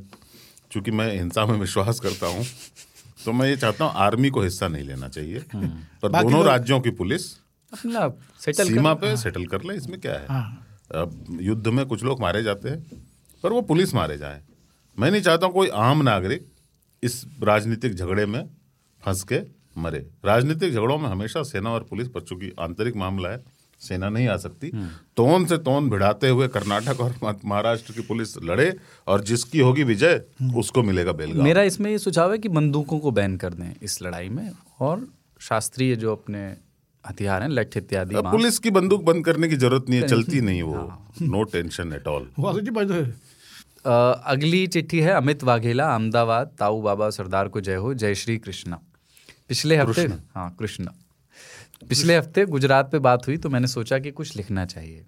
चूँकि 0.73 0.91
मैं 0.91 1.11
हिंसा 1.13 1.47
में 1.47 1.59
विश्वास 1.59 2.01
करता 2.01 2.27
हूँ 2.27 2.45
तो 3.25 3.33
मैं 3.33 3.49
ये 3.49 3.57
चाहता 3.57 3.85
हूँ 3.85 3.93
आर्मी 4.05 4.31
को 4.31 4.41
हिस्सा 4.43 4.69
नहीं 4.69 4.85
लेना 4.85 5.09
चाहिए 5.09 5.45
पर 6.03 6.09
दोनों 6.13 6.45
राज्यों 6.45 6.81
की 6.81 6.91
पुलिस 6.93 7.33
अपना 7.73 8.09
सेटल 8.41 8.69
सीमा 8.69 8.95
पे 8.95 9.17
सेटल 9.17 9.47
कर 9.47 9.63
ले 9.63 9.75
इसमें 9.75 10.01
क्या 10.01 10.13
है। 10.15 10.43
अब 10.95 11.39
युद्ध 11.43 11.67
में 11.69 11.85
कुछ 11.87 12.05
लोग 12.05 12.21
मारे 12.21 12.43
जाते 12.43 12.69
हैं 12.69 13.03
पर 13.45 13.53
वो 13.53 13.61
पुलिस 13.65 13.95
मारे 13.95 14.17
जाए। 14.19 14.41
मैं 14.99 15.11
नहीं 15.11 15.23
चाहता 15.23 15.49
कोई 15.51 15.69
आम 15.69 16.03
नागरिक 16.03 16.47
इस 17.03 17.25
राजनीतिक 17.43 17.95
झगड़े 17.95 18.27
में 18.27 18.45
फंस 19.03 19.23
के 19.33 19.41
मरे। 19.77 20.07
राजनीतिक 20.25 20.73
झगड़ों 20.73 20.99
में 20.99 21.09
हमेशा 21.09 21.43
सेना 21.45 21.71
और 21.71 21.87
पुलिस 21.91 22.09
पर 22.09 22.21
चूँकि 22.23 22.53
आंतरिक 22.61 22.97
मामला 22.97 23.29
है 23.29 23.43
सेना 23.81 24.09
नहीं 24.09 24.29
आ 24.29 24.37
सकती। 24.39 24.71
तोन 25.17 25.45
से 25.47 25.59
तोन 25.61 25.89
भिड़ाते 25.91 26.29
हुए 26.29 26.49
कर्नाटक 26.51 27.01
और 27.01 27.15
महाराष्ट्र 27.23 27.93
की 27.93 28.03
पुलिस 28.05 28.37
लड़े 28.45 28.73
और 29.07 29.25
जिसकी 29.25 29.61
होगी 29.61 29.83
विजय 29.85 30.21
उसको 30.57 30.83
मिलेगा 30.83 31.13
बेलगाम। 31.15 31.45
मेरा 31.45 31.63
इसमें 31.65 31.91
ये 31.91 31.99
सुझाव 32.01 32.33
है 32.33 32.39
कि 32.39 32.49
बंदूकों 32.51 32.99
को 32.99 33.11
बैन 33.13 33.37
कर 33.37 33.55
दें 33.55 33.73
इस 33.83 34.03
लड़ाई 34.03 34.29
में 34.31 34.51
और 34.81 35.07
शास्त्रीय 35.41 35.97
जो 35.97 36.13
अपने 36.13 36.45
हथियार 37.05 37.43
हैं 37.43 37.49
लठ 37.51 37.77
इत्यादि 37.77 38.15
पुलिस 38.17 38.59
की 38.59 38.71
बंदूक 38.73 39.03
बंद 39.05 39.25
करने 39.25 39.49
की 39.49 39.57
ज़रूरत 39.59 39.89
नहीं 39.89 40.01
है 40.01 40.09
चलती 40.09 40.41
नहीं 40.41 40.63
वो। 40.63 40.75
नो 41.23 41.43
टेंशन 41.53 41.93
एट 41.93 42.07
ऑल 42.09 43.13
अगली 43.85 44.67
चिट्ठी 44.67 45.01
है 45.01 45.13
अमित 45.13 45.43
वाघेला 45.45 45.89
अहमदाबाद 45.93 46.55
ताऊ 46.59 46.81
बाबा 46.83 47.09
सरदार 47.13 47.49
को 47.49 47.61
जय 47.61 47.75
हो 47.77 47.93
जय 47.95 48.15
श्री 48.17 48.37
कृष्णा। 48.39 48.79
पिछले 49.49 49.77
हफ़्ते 49.77 50.03
हाँ 50.35 50.49
कृष्णा। 50.59 50.95
पिछले 51.85 52.17
हफ़्ते 52.17 52.45
गुजरात 52.47 52.91
पे 52.93 52.99
बात 52.99 53.27
हुई 53.27 53.37
तो 53.37 53.49
मैंने 53.51 53.67
सोचा 53.67 53.99
कि 53.99 54.11
कुछ 54.11 54.37
लिखना 54.37 54.65
चाहिए। 54.65 55.05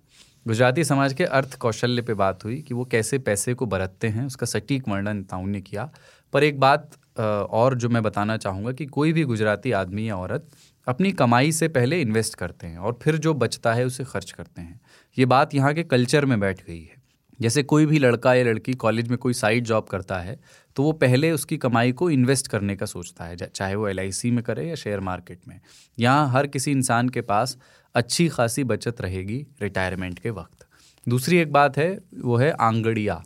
गुजराती 0.47 0.85
समाज 0.85 1.13
के 1.15 1.25
अर्थ 1.25 1.57
कौशल्य 1.59 2.03
पे 2.03 2.15
बात 2.15 2.45
हुई 2.45 2.61
कि 2.63 2.75
वो 2.75 2.85
कैसे 2.85 3.19
पैसे 3.19 3.55
को 3.55 3.67
बरतते 3.67 4.09
हैं, 4.09 4.27
उसका 4.27 4.47
सटीक 4.47 4.89
वर्णन 4.89 5.23
ताऊ 5.23 5.47
ने 5.47 5.61
किया। 5.61 5.91
पर 6.33 6.45
एक 6.45 6.61
बात 6.61 6.91
और 7.19 7.75
जो 7.75 7.89
मैं 7.89 8.03
बताना 8.03 8.37
चाहूँगा 8.37 8.73
कि 8.73 8.87
कोई 8.87 9.13
भी 9.13 9.25
गुजराती 9.25 9.73
आदमी 9.73 10.09
या 10.09 10.17
औरत 10.17 10.49
अपनी 10.87 11.13
कमाई 11.13 11.53
से 11.53 11.69
पहले 11.69 12.01
इन्वेस्ट 12.01 12.35
करते 12.35 12.67
हैं 12.67 12.79
और 12.79 12.99
फिर 13.03 13.17
जो 13.19 13.35
बचता 13.35 13.73
है 13.75 13.85
उसे 13.85 14.05
खर्च 14.05 14.31
करते 14.31 14.61
हैं। 14.61 14.81
ये 15.17 15.27
बात 15.27 15.55
यहाँ 15.55 15.73
के 15.75 15.83
कल्चर 15.85 16.25
में 16.25 16.39
बैठ 16.41 16.65
गई 16.67 16.81
है। 16.81 16.95
जैसे 17.41 17.63
कोई 17.63 17.87
भी 17.87 17.99
लड़का 17.99 18.35
या 18.35 18.45
लड़की 18.45 18.75
कॉलेज 18.75 19.09
में 19.09 19.17
कोई 19.19 19.33
साइड 19.35 19.65
जॉब 19.65 19.85
करता 19.85 20.19
है 20.19 20.39
तो 20.77 20.83
वो 20.83 20.93
पहले 20.95 21.31
उसकी 21.33 21.57
कमाई 21.59 21.93
को 21.93 22.09
इन्वेस्ट 22.11 22.49
करने 22.49 22.77
का 22.77 22.87
सोचता 22.87 23.25
है 23.25 23.37
चाहे 23.37 23.75
वो 23.75 23.89
एलआईसी 23.89 24.31
में 24.31 24.43
करे 24.45 24.69
या 24.69 24.75
शेयर 24.77 25.01
मार्केट 25.03 25.39
में। 25.49 25.61
यहाँ 25.99 26.29
हर 26.31 26.47
किसी 26.49 26.71
इंसान 26.73 27.09
के 27.09 27.21
पास 27.23 27.57
अच्छी 27.95 28.29
खासी 28.29 28.65
बचत 28.67 29.01
रहेगी 29.01 29.45
रिटायरमेंट 29.63 30.19
के 30.19 30.31
वक्त। 30.33 30.67
दूसरी 31.07 31.39
एक 31.39 31.53
बात 31.53 31.79
है, 31.79 31.99
वो 32.17 32.37
है 32.37 32.51
आंगड़िया। 32.53 33.23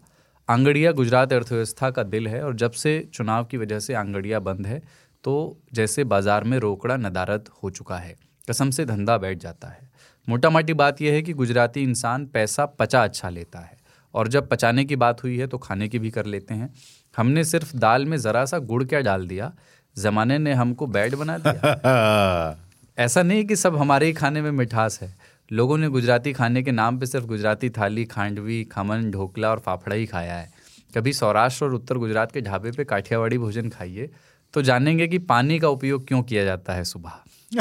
आंगड़िया 0.49 0.93
गुजरात 0.93 1.33
अर्थव्यवस्था 1.33 1.91
का 1.91 2.03
दिल 2.05 2.29
है 2.29 2.43
और 2.45 2.55
जब 2.57 2.71
से 2.73 2.99
चुनाव 3.15 3.45
की 3.45 3.57
वजह 3.57 3.79
से 3.81 3.95
आंगड़िया 3.97 4.41
बंद 4.41 4.67
है 4.67 4.83
तो 5.25 5.35
जैसे 5.73 6.05
बाज़ार 6.07 6.45
में 6.45 6.59
रोकड़ा 6.59 6.97
नदारद 6.99 7.49
हो 7.63 7.71
चुका 7.71 7.97
है, 7.97 8.15
कसम 8.49 8.71
से 8.71 8.85
धंधा 8.85 9.17
बैठ 9.19 9.39
जाता 9.39 9.69
है। 9.69 9.89
मोटा 10.29 10.51
माटी 10.51 10.75
बात 10.75 11.01
यह 11.03 11.13
है 11.13 11.23
कि 11.23 11.33
गुजराती 11.35 11.83
इंसान 11.83 12.27
पैसा 12.29 12.67
पचा 12.69 13.03
अच्छा 13.05 13.29
लेता 13.31 13.59
है 13.61 13.79
और 14.15 14.29
जब 14.29 14.49
पचाने 14.49 14.85
की 14.85 14.97
बात 14.97 15.23
हुई 15.25 15.37
है 15.39 15.47
तो 15.47 15.59
खाने 15.59 15.89
की 15.89 15.99
भी 15.99 16.11
कर 16.11 16.27
लेते 16.27 16.55
हैं। 16.55 16.73
हमने 17.17 17.45
सिर्फ़ 17.45 17.77
दाल 17.77 18.07
में 18.07 18.17
ज़रा 18.17 18.45
सा 18.45 18.59
गुड़ 18.59 18.85
क्या 18.85 19.01
डाल 19.01 19.27
दिया? 19.27 19.53
ज़माने 19.99 20.39
ने 20.39 20.53
हमको 20.53 20.87
बैड 20.87 21.15
बना 21.15 21.39
दिया। 21.39 22.57
ऐसा 22.99 23.23
नहीं 23.23 23.45
कि 23.45 23.57
सब 23.57 23.77
हमारे 23.77 24.07
ही 24.07 24.13
खाने 24.13 24.43
में 24.43 24.51
मिठास 24.51 25.03
है। 25.03 25.19
लोगों 25.53 25.79
ने 25.79 25.89
गुजराती 25.89 26.33
खाने 26.33 26.63
के 26.63 26.71
नाम 26.71 26.99
पे 26.99 27.07
सिर्फ़ 27.07 27.27
गुजराती 27.27 27.71
थाली 27.71 28.05
खांडवी 28.05 28.65
खमन 28.65 29.11
ढोकला 29.11 29.51
और 29.51 29.59
फाफड़ा 29.59 29.97
ही 29.97 30.07
खाया 30.07 30.35
है। 30.35 30.51
कभी 30.95 31.13
सौराष्ट्र 31.13 31.65
और 31.65 31.75
उत्तर 31.75 31.95
गुजरात 31.95 32.33
के 32.33 32.41
ढाबे 32.41 32.73
पे 32.73 32.85
काठियावाड़ी 32.85 33.39
भोजन 33.39 33.69
खाइए 33.69 34.11
तो 34.55 34.63
जानेंगे 34.63 35.09
कि 35.09 35.19
पानी 35.19 35.59
का 35.59 35.69
उपयोग 35.69 36.07
क्यों 36.09 36.23
किया 36.23 36.45
जाता 36.45 36.73
है 36.73 36.85
सुबह। 36.85 37.13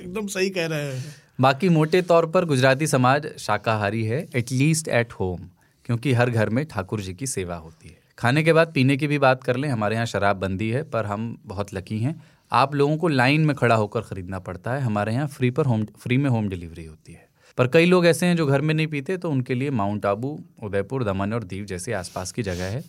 एकदम 0.00 0.26
सही 0.26 0.50
कह 0.50 0.66
रहे 0.66 0.94
हैं। 0.94 1.04
बाकी 1.40 1.68
मोटे 1.68 2.02
तौर 2.02 2.26
पर 2.26 2.44
गुजराती 2.44 2.86
समाज 2.86 3.26
शाकाहारी 3.38 4.04
है 4.04 4.28
एटलीस्ट 4.34 4.88
एट 4.88 5.12
होम 5.12 5.50
क्योंकि 5.84 6.12
हर 6.12 6.30
घर 6.30 6.48
में 6.48 6.64
ठाकुर 6.66 7.00
जी 7.00 7.14
की 7.14 7.26
सेवा 7.26 7.56
होती 7.56 7.88
है। 7.88 8.03
खाने 8.18 8.42
के 8.42 8.52
बाद 8.52 8.72
पीने 8.74 8.96
की 8.96 9.06
भी 9.06 9.18
बात 9.18 9.42
कर 9.44 9.56
लें, 9.56 9.68
हमारे 9.68 9.94
यहाँ 9.94 10.06
शराब 10.06 10.36
बंदी 10.36 10.70
है, 10.70 10.82
पर 10.82 11.06
हम 11.06 11.36
बहुत 11.46 11.74
लकी 11.74 11.98
हैं। 11.98 12.20
आप 12.52 12.74
लोगों 12.74 12.96
को 12.96 13.08
लाइन 13.08 13.40
में 13.40 13.54
खड़ा 13.56 13.74
होकर 13.74 14.00
ख़रीदना 14.00 14.38
पड़ता 14.38 14.74
है। 14.74 14.80
हमारे 14.80 15.12
यहाँ 15.12 15.26
फ्री 15.28 15.50
पर 15.50 15.66
होम, 15.66 15.84
फ्री 15.84 16.16
में 16.16 16.28
होम 16.30 16.48
डिलीवरी 16.48 16.84
होती 16.84 17.12
है। 17.12 17.28
पर 17.58 17.68
कई 17.68 17.86
लोग 17.86 18.06
ऐसे 18.06 18.26
हैं 18.26 18.36
जो 18.36 18.46
घर 18.46 18.60
में 18.60 18.74
नहीं 18.74 18.86
पीते 18.86 19.16
तो 19.16 19.30
उनके 19.30 19.54
लिए 19.54 19.70
माउंट 19.72 20.06
आबू, 20.06 20.38
उदयपुर, 20.62 21.04
दमन 21.04 21.32
और 21.32 21.44
दीव 21.44 21.64
जैसे 21.64 21.92
आसपास 21.92 22.32
की 22.32 22.42
जगह 22.42 22.64
है, 22.66 22.82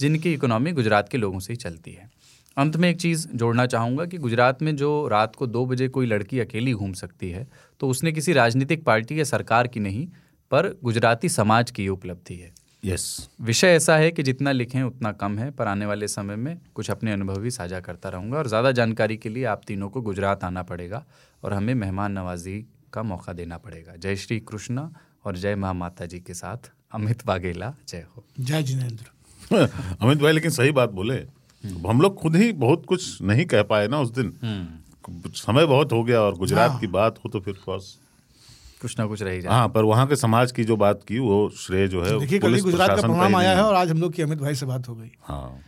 जिनकी 0.00 0.32
इकोनॉमी 0.34 0.72
गुजरात 0.72 1.08
के 1.08 1.18
लोगों 1.18 1.38
से 1.38 1.52
ही 1.52 1.56
चलती 1.56 1.92
है। 1.92 2.10
अंत 2.56 2.76
में 2.76 2.88
एक 2.88 3.00
चीज़ 3.00 3.26
जोड़ना 3.34 3.66
चाहूँगा 3.66 4.04
कि 4.04 4.18
गुजरात 4.18 4.62
में 4.62 4.74
जो 4.76 4.90
रात 5.08 5.36
को 5.36 5.46
दो 5.48 5.64
बजे 5.66 5.88
कोई 5.88 6.06
लड़की 6.06 6.40
अकेली 6.40 6.72
घूम 6.72 6.92
सकती 6.94 7.30
है 7.30 7.46
तो 7.80 7.88
उसने 7.88 8.12
किसी 8.12 8.32
राजनीतिक 8.32 8.84
पार्टी 8.84 9.18
या 9.18 9.24
सरकार 9.26 9.66
की 9.66 9.80
नहीं, 9.80 10.06
पर 10.50 10.68
गुजराती 10.84 11.28
समाज 11.28 11.70
की 11.70 11.88
उपलब्धि 11.88 12.34
है। 12.34 12.52
यस 12.84 13.28
विषय 13.40 13.66
ऐसा 13.66 13.96
है 13.96 14.10
कि 14.10 14.22
जितना 14.22 14.52
लिखें 14.52 14.82
उतना 14.82 15.12
कम 15.12 15.38
है 15.38 15.50
पर 15.50 15.66
आने 15.66 15.86
वाले 15.86 16.08
समय 16.08 16.36
में 16.36 16.60
कुछ 16.74 16.90
अपने 16.90 17.12
अनुभव 17.12 17.36
भी 17.38 17.50
साझा 17.50 17.80
करता 17.80 18.08
रहूँगा 18.08 18.38
और 18.38 18.48
ज़्यादा 18.48 18.72
जानकारी 18.72 19.16
के 19.16 19.28
लिए 19.28 19.44
आप 19.44 19.62
तीनों 19.66 19.88
को 19.88 20.00
गुजरात 20.00 20.44
आना 20.44 20.62
पड़ेगा 20.62 21.04
और 21.44 21.52
हमें 21.52 21.74
मेहमान 21.74 22.12
नवाजी 22.12 22.66
का 22.92 23.02
मौका 23.02 23.32
देना 23.32 23.58
पड़ेगा। 23.58 23.96
जय 23.96 24.16
श्री 24.16 24.40
कृष्णा 24.40 24.92
और 25.24 25.36
जय 25.36 25.54
महा 25.54 25.72
माता 25.72 26.06
जी 26.06 26.20
के 26.20 26.34
साथ। 26.34 26.70
अमित 26.92 27.26
वाघेला 27.26 27.74
जय 27.88 28.06
हो। 28.16 28.24
जय 28.40 28.62
जिनेन्द्र। 28.62 29.06
अमित 30.00 30.18
भाई 30.18 30.32
लेकिन 30.32 30.50
सही 30.50 30.70
बात 30.70 30.90
बोले। 30.90 31.14
हम 31.88 32.00
लोग 32.00 32.20
खुद 32.20 32.36
ही 32.36 32.52
बहुत 32.52 32.86
कुछ 32.86 33.22
नहीं 33.22 33.46
कह 33.46 33.62
पाए 33.62 33.88
ना 33.88 34.00
उस 34.00 34.10
दिन। 34.10 34.32
समय 35.34 35.66
बहुत 35.66 35.92
हो 35.92 36.04
गया 36.04 36.20
और 36.20 36.34
गुजरात 36.34 36.80
की 36.80 36.86
बात 36.86 37.18
हो 37.24 37.30
तो 37.30 37.40
फिर 37.40 37.54
कुछ 38.82 38.98
ना 38.98 39.06
कुछ 39.06 39.22
रह 39.22 39.40
जाए। 39.40 39.52
हाँ 39.52 39.68
पर 39.68 39.84
वहाँ 39.84 40.06
के 40.06 40.16
समाज 40.16 40.52
की 40.52 40.64
जो 40.64 40.76
बात 40.76 41.02
की 41.08 41.18
वो 41.18 41.48
श्रेय 41.58 41.88
जो 41.88 42.02
है 42.04 42.18
देखिए 42.20 42.38
कल 42.38 42.60
गुजरात 42.60 42.88
का 42.88 42.94
प्रशासन 42.94 43.08
का 43.08 43.14
परिणाम 43.14 43.36
आया 43.36 43.56
है 43.56 43.62
और 43.62 43.74
आज 43.74 43.90
हम 43.90 44.00
लोग 44.00 44.12
की 44.12 44.22
अमित 44.22 44.38
भाई 44.38 44.54
से 44.54 44.66
बात 44.66 44.88
हो 44.88 44.94
गई। 44.94 45.10
हाँ। 45.22 45.60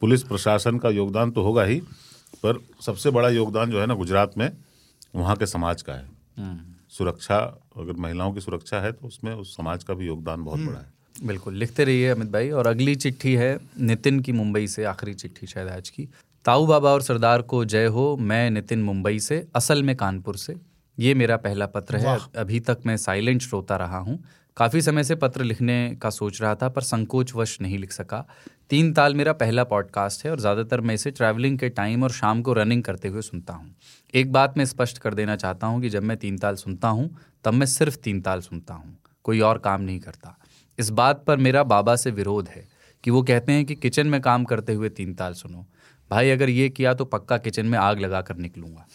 पुलिस 0.00 0.22
प्रशासन 0.22 0.78
का 0.78 0.88
योगदान 0.90 1.30
तो 1.30 1.42
होगा 1.42 1.64
ही 1.64 1.80
पर 2.36 2.58
सबसे 2.80 3.10
बड़ा 3.10 3.28
योगदान 3.28 3.70
जो 3.70 3.80
है 3.80 3.86
ना 3.86 3.94
गुजरात 3.94 4.38
में 4.38 4.50
वहाँ 5.16 5.36
के 5.36 5.46
समाज 5.46 5.82
का 5.82 5.92
है। 5.92 6.08
सुरक्षा 6.90 7.36
अगर 7.78 7.96
महिलाओं 7.98 8.32
की 8.32 8.40
सुरक्षा 8.40 8.80
है 8.80 8.92
तो 8.92 9.06
उसमें 9.06 9.32
उस 9.34 9.56
समाज 9.56 9.84
का 9.84 9.94
भी 9.94 10.06
योगदान 10.06 10.44
बहुत 10.44 10.60
बड़ा 10.60 10.78
है। 10.78 11.26
बिल्कुल 11.26 11.54
लिखते 11.54 11.84
रहिए 11.84 12.08
अमित 12.08 12.28
भाई 12.28 12.50
और 12.50 12.66
अगली 12.66 12.94
चिट्ठी 12.96 13.34
है 13.34 13.56
नितिन 13.80 14.20
की 14.20 14.32
मुंबई 14.32 14.66
से 14.66 14.84
आखिरी 14.84 15.14
चिट्ठी 15.14 15.46
शायद 15.46 15.68
आज 15.68 15.88
की। 15.90 16.08
ताऊ 16.44 16.66
बाबा 16.66 16.90
और 16.90 17.02
सरदार 17.02 17.42
को 17.42 17.64
जय 17.64 17.86
हो 17.86 18.16
मैं 18.20 18.50
नितिन 18.50 18.82
मुंबई 18.82 19.18
से 19.20 19.44
असल 19.54 19.82
में 19.82 19.94
कानपुर 19.96 20.36
से। 20.36 20.54
ये 20.98 21.14
मेरा 21.14 21.36
पहला 21.36 21.66
पत्र 21.66 21.96
है। 21.96 22.18
अभी 22.36 22.60
तक 22.60 22.78
मैं 22.86 22.96
साइलेंट 22.96 23.42
श्रोता 23.42 23.76
रहा 23.76 23.98
हूँ। 23.98 24.22
काफ़ी 24.56 24.80
समय 24.82 25.04
से 25.04 25.14
पत्र 25.14 25.44
लिखने 25.44 25.96
का 26.02 26.10
सोच 26.10 26.40
रहा 26.42 26.54
था 26.54 26.68
पर 26.68 26.82
संकोचवश 26.82 27.56
नहीं 27.60 27.78
लिख 27.78 27.92
सका। 27.92 28.24
तीन 28.70 28.92
ताल 28.92 29.14
मेरा 29.14 29.32
पहला 29.32 29.64
पॉडकास्ट 29.64 30.24
है 30.24 30.30
और 30.30 30.40
ज़्यादातर 30.40 30.80
मैं 30.80 30.94
इसे 30.94 31.10
ट्रैवलिंग 31.10 31.58
के 31.58 31.68
टाइम 31.68 32.02
और 32.02 32.10
शाम 32.10 32.42
को 32.42 32.52
रनिंग 32.52 32.82
करते 32.82 33.08
हुए 33.08 33.22
सुनता 33.22 33.52
हूँ। 33.52 33.74
एक 34.14 34.32
बात 34.32 34.58
मैं 34.58 34.64
स्पष्ट 34.64 34.98
कर 34.98 35.14
देना 35.14 35.36
चाहता 35.36 35.66
हूँ 35.66 35.80
कि 35.82 35.88
जब 35.88 36.02
मैं 36.02 36.16
तीन 36.16 36.38
ताल 36.38 36.56
सुनता 36.56 36.88
हूँ 36.88 37.10
तब 37.44 37.54
मैं 37.54 37.66
सिर्फ़ 37.66 37.96
तीन 37.96 38.20
ताल 38.20 38.40
सुनता 38.40 38.74
हूँ। 38.74 38.96
कोई 39.24 39.40
और 39.40 39.58
काम 39.58 39.80
नहीं 39.80 40.00
करता। 40.00 40.36
इस 40.78 40.90
बात 40.90 41.24
पर 41.24 41.36
मेरा 41.36 41.62
बाबा 41.64 41.96
से 41.96 42.10
विरोध 42.10 42.48
है 42.48 42.68
कि 43.04 43.10
वो 43.10 43.22
कहते 43.22 43.52
हैं 43.52 43.64
कि 43.64 43.74
किचन 43.74 44.06
में 44.06 44.20
काम 44.20 44.44
करते 44.44 44.74
हुए 44.74 44.88
तीन 44.88 45.14
ताल 45.14 45.32
सुनो। 45.32 45.66
भाई 46.12 46.30
अगर 46.30 46.50
ये 46.50 46.68
किया 46.68 46.94
तो 46.94 47.04
पक्का 47.04 47.36
किचन 47.38 47.66
में 47.66 47.78
आग 47.78 48.00
लगा 48.00 48.20
कर 48.20 48.36
निकलूँगा। 48.36 48.86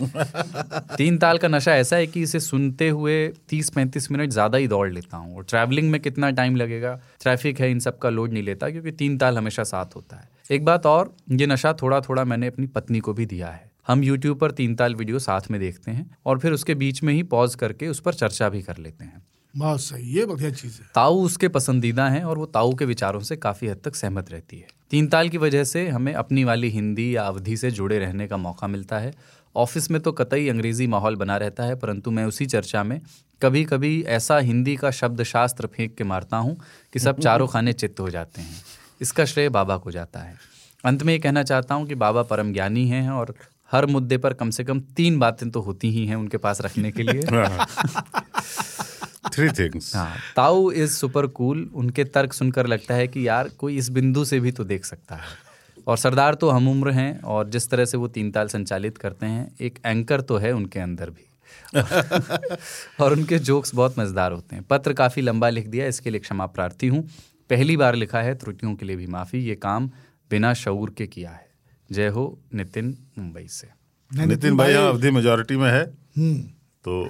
तीन 0.96 1.18
ताल 1.18 1.38
का 1.38 1.48
नशा 1.48 1.74
ऐसा 1.76 1.96
है 1.96 2.06
कि 2.06 2.22
इसे 2.22 2.40
सुनते 2.40 2.88
हुए 2.88 3.16
तीस 3.48 3.70
पैंतीस 3.70 4.10
मिनट 4.10 4.30
ज़्यादा 4.30 4.58
ही 4.58 4.68
दौड़ 4.68 4.88
लेता 4.92 5.16
हूँ। 5.16 5.36
और 5.36 5.44
ट्रैवलिंग 5.44 5.90
में 5.90 6.00
कितना 6.00 6.30
टाइम 6.30 6.56
लगेगा? 6.56 6.94
ट्रैफ़िक 7.22 7.60
है 7.60 7.70
इन 7.70 7.80
सब 7.80 7.98
का 7.98 8.10
लोड 8.10 8.32
नहीं 8.32 8.42
लेता 8.42 8.70
क्योंकि 8.70 8.92
तीन 8.92 9.18
ताल 9.18 9.38
हमेशा 9.38 9.64
साथ 9.64 9.96
होता 9.96 10.16
है। 10.16 10.28
एक 10.50 10.64
बात 10.64 10.86
और 10.86 11.14
ये 11.32 11.46
नशा 11.46 11.72
थोड़ा 11.72 12.00
थोड़ा 12.00 12.24
मैंने 12.24 12.46
अपनी 12.46 12.66
पत्नी 12.66 13.00
को 13.00 13.12
भी 13.12 13.26
दिया 13.26 13.48
है। 13.48 13.70
हम 13.86 14.02
यूट्यूब 14.04 14.38
पर 14.38 14.50
तीन 14.50 14.74
ताल 14.74 14.94
वीडियो 14.94 15.18
साथ 15.18 15.50
में 15.50 15.60
देखते 15.60 15.90
हैं 15.90 16.10
और 16.26 16.38
फिर 16.38 16.52
उसके 16.52 16.74
बीच 16.74 17.02
में 17.02 17.12
ही 17.14 17.22
पॉज 17.22 17.54
करके 17.54 17.88
उस 17.88 18.00
पर 18.00 18.14
चर्चा 18.14 18.48
भी 18.48 18.62
कर 18.62 18.76
लेते 18.76 19.04
हैं। 19.04 19.22
बहुत 19.54 19.80
सही 19.80 20.16
ये 20.16 20.24
बढ़िया 20.26 20.50
चीज़ 20.50 20.80
है। 20.80 20.86
ताऊ 20.94 21.24
उसके 21.24 21.48
पसंदीदा 21.48 22.08
हैं 22.08 22.22
और 22.24 22.38
वो 22.38 22.46
ताऊ 22.46 22.74
के 22.74 22.84
विचारों 22.84 23.20
से 23.20 23.36
काफ़ी 23.36 23.68
हद 23.68 23.80
तक 23.84 23.94
सहमत 23.94 24.30
रहती 24.30 24.58
है। 24.58 24.66
तीन 24.94 25.06
ताल 25.06 25.28
की 25.28 25.38
वजह 25.38 25.64
से 25.64 25.88
हमें 25.88 26.14
अपनी 26.14 26.44
वाली 26.44 26.68
हिंदी 26.68 27.16
या 27.16 27.22
अवधि 27.22 27.56
से 27.56 27.70
जुड़े 27.70 27.98
रहने 27.98 28.26
का 28.26 28.36
मौका 28.36 28.66
मिलता 28.66 28.98
है। 28.98 29.14
ऑफ़िस 29.56 29.90
में 29.90 30.02
तो 30.02 30.12
कतई 30.12 30.48
अंग्रेज़ी 30.48 30.86
माहौल 30.86 31.16
बना 31.16 31.36
रहता 31.36 31.64
है 31.64 31.76
परंतु 31.76 32.10
मैं 32.10 32.24
उसी 32.24 32.46
चर्चा 32.46 32.84
में 32.84 33.00
कभी 33.42 33.64
कभी 33.64 34.02
ऐसा 34.02 34.38
हिंदी 34.38 34.76
का 34.76 34.90
शब्द 34.90 35.22
शास्त्र 35.22 35.66
फेंक 35.66 35.94
के 35.94 36.04
मारता 36.04 36.36
हूँ 36.36 36.56
कि 36.92 36.98
सब 36.98 37.18
चारों 37.22 37.46
खाने 37.46 37.72
चित्त 37.72 38.00
हो 38.00 38.10
जाते 38.10 38.40
हैं। 38.40 38.62
इसका 39.00 39.24
श्रेय 39.24 39.48
बाबा 39.48 39.76
को 39.76 39.90
जाता 39.90 40.20
है। 40.20 40.36
अंत 40.84 41.02
में 41.02 41.12
ये 41.12 41.18
कहना 41.18 41.42
चाहता 41.42 41.74
हूँ 41.74 41.86
कि 41.86 41.94
बाबा 41.94 42.22
परम 42.22 42.52
ज्ञानी 42.52 42.88
हैं 42.88 43.10
और 43.10 43.34
हर 43.72 43.86
मुद्दे 43.86 44.18
पर 44.18 44.32
कम 44.32 44.50
से 44.50 44.64
कम 44.64 44.80
तीन 44.80 45.18
बातें 45.18 45.50
तो 45.50 45.60
होती 45.60 45.90
ही 45.90 46.06
हैं 46.06 46.16
उनके 46.16 46.36
पास 46.36 46.60
रखने 46.60 46.92
के 46.92 47.02
लिए। 47.02 47.22
थ्री 49.32 49.48
थिंग्स 49.48 49.94
हाँ 49.96 50.16
ताऊ 50.36 50.70
इज़ 50.72 50.92
सुपर 50.92 51.26
कूल 51.26 51.68
उनके 51.74 52.04
तर्क 52.04 52.32
सुनकर 52.32 52.66
लगता 52.66 52.94
है 52.94 53.08
कि 53.08 53.26
यार 53.28 53.48
कोई 53.58 53.76
इस 53.76 53.88
बिंदु 53.88 54.24
से 54.24 54.40
भी 54.40 54.52
तो 54.52 54.64
देख 54.64 54.84
सकता 54.84 55.16
है। 55.16 55.42
और 55.86 55.96
सरदार 55.96 56.34
तो 56.34 56.50
हम 56.50 56.68
उम्र 56.68 56.90
हैं 56.90 57.20
और 57.22 57.48
जिस 57.48 57.68
तरह 57.70 57.84
से 57.84 57.96
वो 57.96 58.08
तीन 58.08 58.30
ताल 58.30 58.48
संचालित 58.48 58.98
करते 58.98 59.26
हैं 59.26 59.54
एक 59.60 59.78
एंकर 59.86 60.20
तो 60.20 60.36
है 60.36 60.52
उनके 60.52 60.80
अंदर 60.80 61.10
भी। 61.10 61.26
और 63.00 63.12
उनके 63.12 63.38
जोक्स 63.38 63.74
बहुत 63.74 63.98
मज़ेदार 63.98 64.32
होते 64.32 64.56
हैं। 64.56 64.64
पत्र 64.70 64.92
काफ़ी 64.92 65.22
लंबा 65.22 65.48
लिख 65.48 65.66
दिया 65.66 65.86
इसके 65.86 66.10
लिए 66.10 66.20
क्षमा 66.20 66.46
प्रार्थी 66.46 66.86
हूँ। 66.86 67.02
पहली 67.50 67.76
बार 67.76 67.94
लिखा 67.94 68.20
है 68.22 68.34
त्रुटियों 68.34 68.74
के 68.74 68.86
लिए 68.86 68.96
भी 68.96 69.06
माफ़ी। 69.06 69.38
ये 69.38 69.54
काम 69.54 69.90
बिना 70.30 70.52
शऊर 70.54 70.94
के 70.98 71.06
किया 71.06 71.30
है। 71.30 71.46
जय 71.90 72.08
हो 72.08 72.26
नितिन 72.54 72.96
मुंबई 73.18 73.46
से। 73.48 73.68
नितिन 74.10 74.56
भाई 74.56 74.72
यहाँ 74.72 74.88
अवधि 74.88 75.10
मेजोरिटी 75.10 75.56
में 75.56 75.70
है। 75.70 75.84
हम्म। 76.16 76.38
तो 76.84 77.04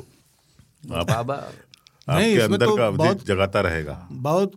बाबा 0.87 1.37
आपके 2.09 2.33
इसमें 2.33 2.45
अंदर 2.45 2.67
तो 2.67 2.77
का 2.77 2.87
अवधि 2.87 2.99
बहुत- 2.99 3.27
जगाता 3.27 3.61
रहेगा। 3.61 4.09
बहुत 4.13 4.53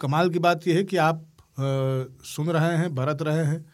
कमाल 0.00 0.30
की 0.30 0.38
बात 0.38 0.68
यह 0.68 0.76
है 0.76 0.84
कि 0.84 0.96
आप 0.96 1.24
अ, 1.54 2.04
सुन 2.24 2.50
रहे 2.50 2.76
हैं 2.76 2.94
बरत 2.94 3.22
रहे 3.22 3.44
हैं 3.44 3.64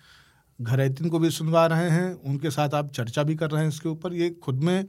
घरैतिन 0.62 1.09
को 1.09 1.18
भी 1.18 1.31
सुनवा 1.31 1.66
रहे 1.66 1.90
हैं 1.90 2.12
उनके 2.12 2.51
साथ 2.51 2.74
आप 2.74 2.93
चर्चा 2.93 3.22
भी 3.22 3.35
कर 3.35 3.51
रहे 3.51 3.62
हैं 3.62 3.68
इसके 3.68 3.89
ऊपर। 3.89 4.14
ये 4.14 4.31
खुद 4.31 4.55
में 4.55 4.85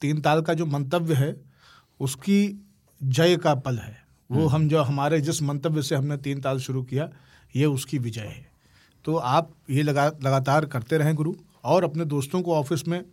तीन 0.00 0.20
ताल 0.20 0.40
का 0.42 0.54
जो 0.54 0.66
मंतव्य 0.66 1.14
है 1.14 1.40
उसकी 2.00 2.66
जय 3.02 3.36
का 3.36 3.54
पल 3.54 3.78
है। 3.78 3.96
वो 4.30 4.46
हम 4.46 4.68
जो 4.68 4.82
हमारे 4.82 5.20
जिस 5.20 5.42
मंतव्य 5.42 5.82
से 5.82 5.94
हमने 5.96 6.16
तीन 6.16 6.40
ताल 6.40 6.58
शुरू 6.58 6.82
किया 6.82 7.08
ये 7.56 7.64
उसकी 7.64 7.98
विजय 7.98 8.20
है। 8.20 8.50
तो 9.04 9.16
आप 9.16 9.50
ये 9.70 9.82
लगा 9.82 10.06
लगातार 10.06 10.64
करते 10.64 10.98
रहें 10.98 11.14
गुरु 11.14 11.34
और 11.64 11.84
अपने 11.84 12.04
दोस्तों 12.04 12.42
को 12.42 12.54
ऑफ़िस 12.54 12.88
में 12.88 13.04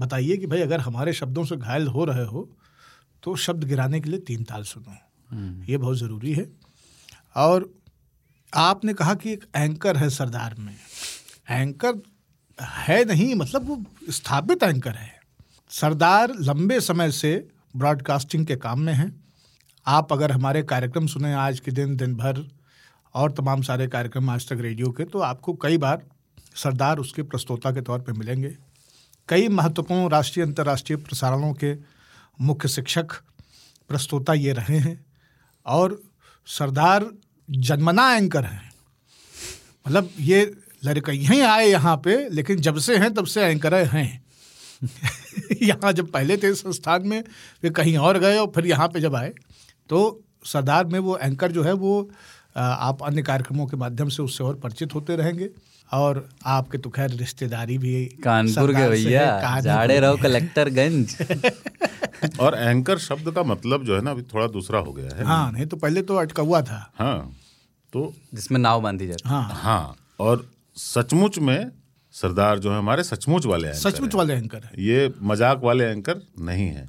बताइए 0.00 0.36
कि 0.36 0.46
भाई 0.46 0.60
अगर 0.60 0.80
हमारे 0.80 1.12
शब्दों 1.12 1.44
से 1.44 1.56
घायल 1.56 1.86
हो 1.86 2.04
रहे 2.04 2.24
हो 2.24 2.48
तो 3.24 3.36
शब्द 3.36 3.64
गिराने 3.64 4.00
के 4.00 4.10
लिए 4.10 4.18
तीन 4.18 4.44
ताल 4.44 4.62
सुनो। 4.62 5.64
ये 5.64 5.76
बहुत 5.76 5.96
ज़रूरी 5.96 6.32
है। 6.32 6.46
और 7.36 7.74
आपने 8.54 8.94
कहा 8.94 9.14
कि 9.14 9.32
एक 9.32 9.44
एंकर 9.56 9.96
है 9.96 10.10
सरदार 10.10 10.54
में। 10.58 10.74
एंकर 11.50 12.02
है 12.58 13.04
नहीं 13.04 13.34
मतलब 13.34 13.68
वो 13.68 13.84
स्थापित 14.10 14.62
एंकर 14.62 14.94
है। 14.94 15.12
सरदार 15.70 16.32
लंबे 16.40 16.80
समय 16.80 17.10
से 17.10 17.48
ब्रॉडकास्टिंग 17.76 18.46
के 18.46 18.56
काम 18.56 18.80
में 18.80 18.92
हैं। 18.94 19.24
आप 19.86 20.12
अगर 20.12 20.32
हमारे 20.32 20.62
कार्यक्रम 20.62 21.06
सुने 21.06 21.32
आज 21.34 21.60
के 21.60 21.70
दिन 21.70 21.96
दिन 21.96 22.14
भर 22.14 22.44
और 23.14 23.32
तमाम 23.32 23.62
सारे 23.62 23.86
कार्यक्रम 23.86 24.30
आज 24.30 24.48
तक 24.48 24.60
रेडियो 24.60 24.90
के 24.90 25.04
तो 25.04 25.18
आपको 25.20 25.54
कई 25.54 25.78
बार 25.78 26.06
सरदार 26.54 26.98
उसके 26.98 27.22
प्रस्तोता 27.22 27.70
के 27.70 27.80
तौर 27.80 28.00
पर 28.00 28.12
मिलेंगे। 28.12 28.56
कई 29.28 29.48
महत्वपूर्ण 29.48 30.08
राष्ट्रीय 30.08 30.46
अंतर्राष्ट्रीय 30.46 30.96
प्रसारणों 30.98 31.52
के 31.54 31.74
मुख्य 32.40 32.68
शिक्षक 32.68 33.12
प्रस्तोता 33.88 34.32
ये 34.32 34.52
रहे 34.52 34.78
हैं 34.78 35.04
और 35.66 36.02
सरदार 36.46 37.10
जन्मना 37.50 38.14
एंकर 38.14 38.44
हैं। 38.44 38.72
मतलब 39.86 40.10
ये 40.18 40.44
लड़के 40.84 41.12
यहीं 41.12 41.40
आए 41.42 41.66
यहाँ 41.66 41.96
पे, 41.96 42.28
लेकिन 42.28 42.60
जब 42.60 42.78
से 42.78 42.96
हैं 42.96 43.14
तब 43.14 43.26
से 43.26 43.42
एंकर 43.42 43.74
हैं। 43.74 44.24
यहाँ 45.62 45.92
जब 45.92 46.10
पहले 46.10 46.36
थे 46.36 46.54
संस्थान 46.54 47.06
में, 47.06 47.22
फिर 47.62 47.72
कहीं 47.72 47.96
और 47.96 48.18
गए 48.18 48.36
और 48.36 48.52
फिर 48.54 48.66
यहाँ 48.66 48.88
पे 48.88 49.00
जब 49.00 49.14
आए 49.14 49.32
तो 49.90 50.22
सरदार 50.44 50.84
में 50.84 50.98
वो 50.98 51.16
एंकर 51.16 51.52
जो 51.52 51.62
है 51.62 51.72
वो 51.72 52.10
आप 52.56 53.02
अन्य 53.02 53.22
कार्यक्रमों 53.22 53.66
के 53.66 53.76
माध्यम 53.76 54.08
से 54.08 54.22
उससे 54.22 54.44
और 54.44 54.56
परिचित 54.56 54.94
होते 54.94 55.16
रहेंगे। 55.16 55.50
और 55.94 56.28
आपके 56.46 56.78
तो 56.78 56.90
खैर 56.90 57.10
रिश्तेदारी 57.10 57.78
भी 57.78 58.04
कानपुर 58.24 58.72
के 58.74 58.80
है, 58.80 58.88
भैया 58.90 59.60
जाड़े 59.60 59.98
रहो। 60.00 60.16
कलेक्टरगंज। 60.16 61.16
और 62.40 62.54
एंकर 62.58 62.98
शब्द 62.98 63.30
का 63.34 63.42
मतलब 63.42 63.84
जो 63.84 63.96
है 63.96 64.02
ना 64.02 64.10
अभी 64.10 64.22
थोड़ा 64.34 64.46
दूसरा 64.46 64.78
हो 64.78 64.92
गया 64.92 65.16
है। 65.16 65.24
हाँ 65.24 65.50
नहीं 65.52 65.66
तो 65.66 65.76
पहले 65.76 66.02
तो 66.02 66.16
अटका 66.16 66.42
हुआ 66.42 66.60
था। 66.62 66.78
हाँ 66.98 67.18
तो 67.92 68.12
जिसमें 68.34 68.58
नाव 68.60 68.80
बांधी 68.82 69.06
जाती। 69.06 69.28
हाँ। 69.28 69.48
हाँ 69.52 69.96
और 70.20 70.46
सचमुच 70.76 71.38
में 71.38 71.70
सरदार 72.14 72.58
जो 72.58 72.72
है 72.72 72.78
हमारे 72.78 73.02
सचमुच 73.02 73.46
वाले 73.46 73.68
एंकर 73.68 73.78
सचमुच 73.80 74.14
वाले 74.14 74.34
एंकर 74.34 74.68
ये 74.78 75.12
मज़ाक 75.22 75.60
वाले 75.64 75.84
एंकर 75.84 76.20
नहीं 76.40 76.68
है। 76.68 76.88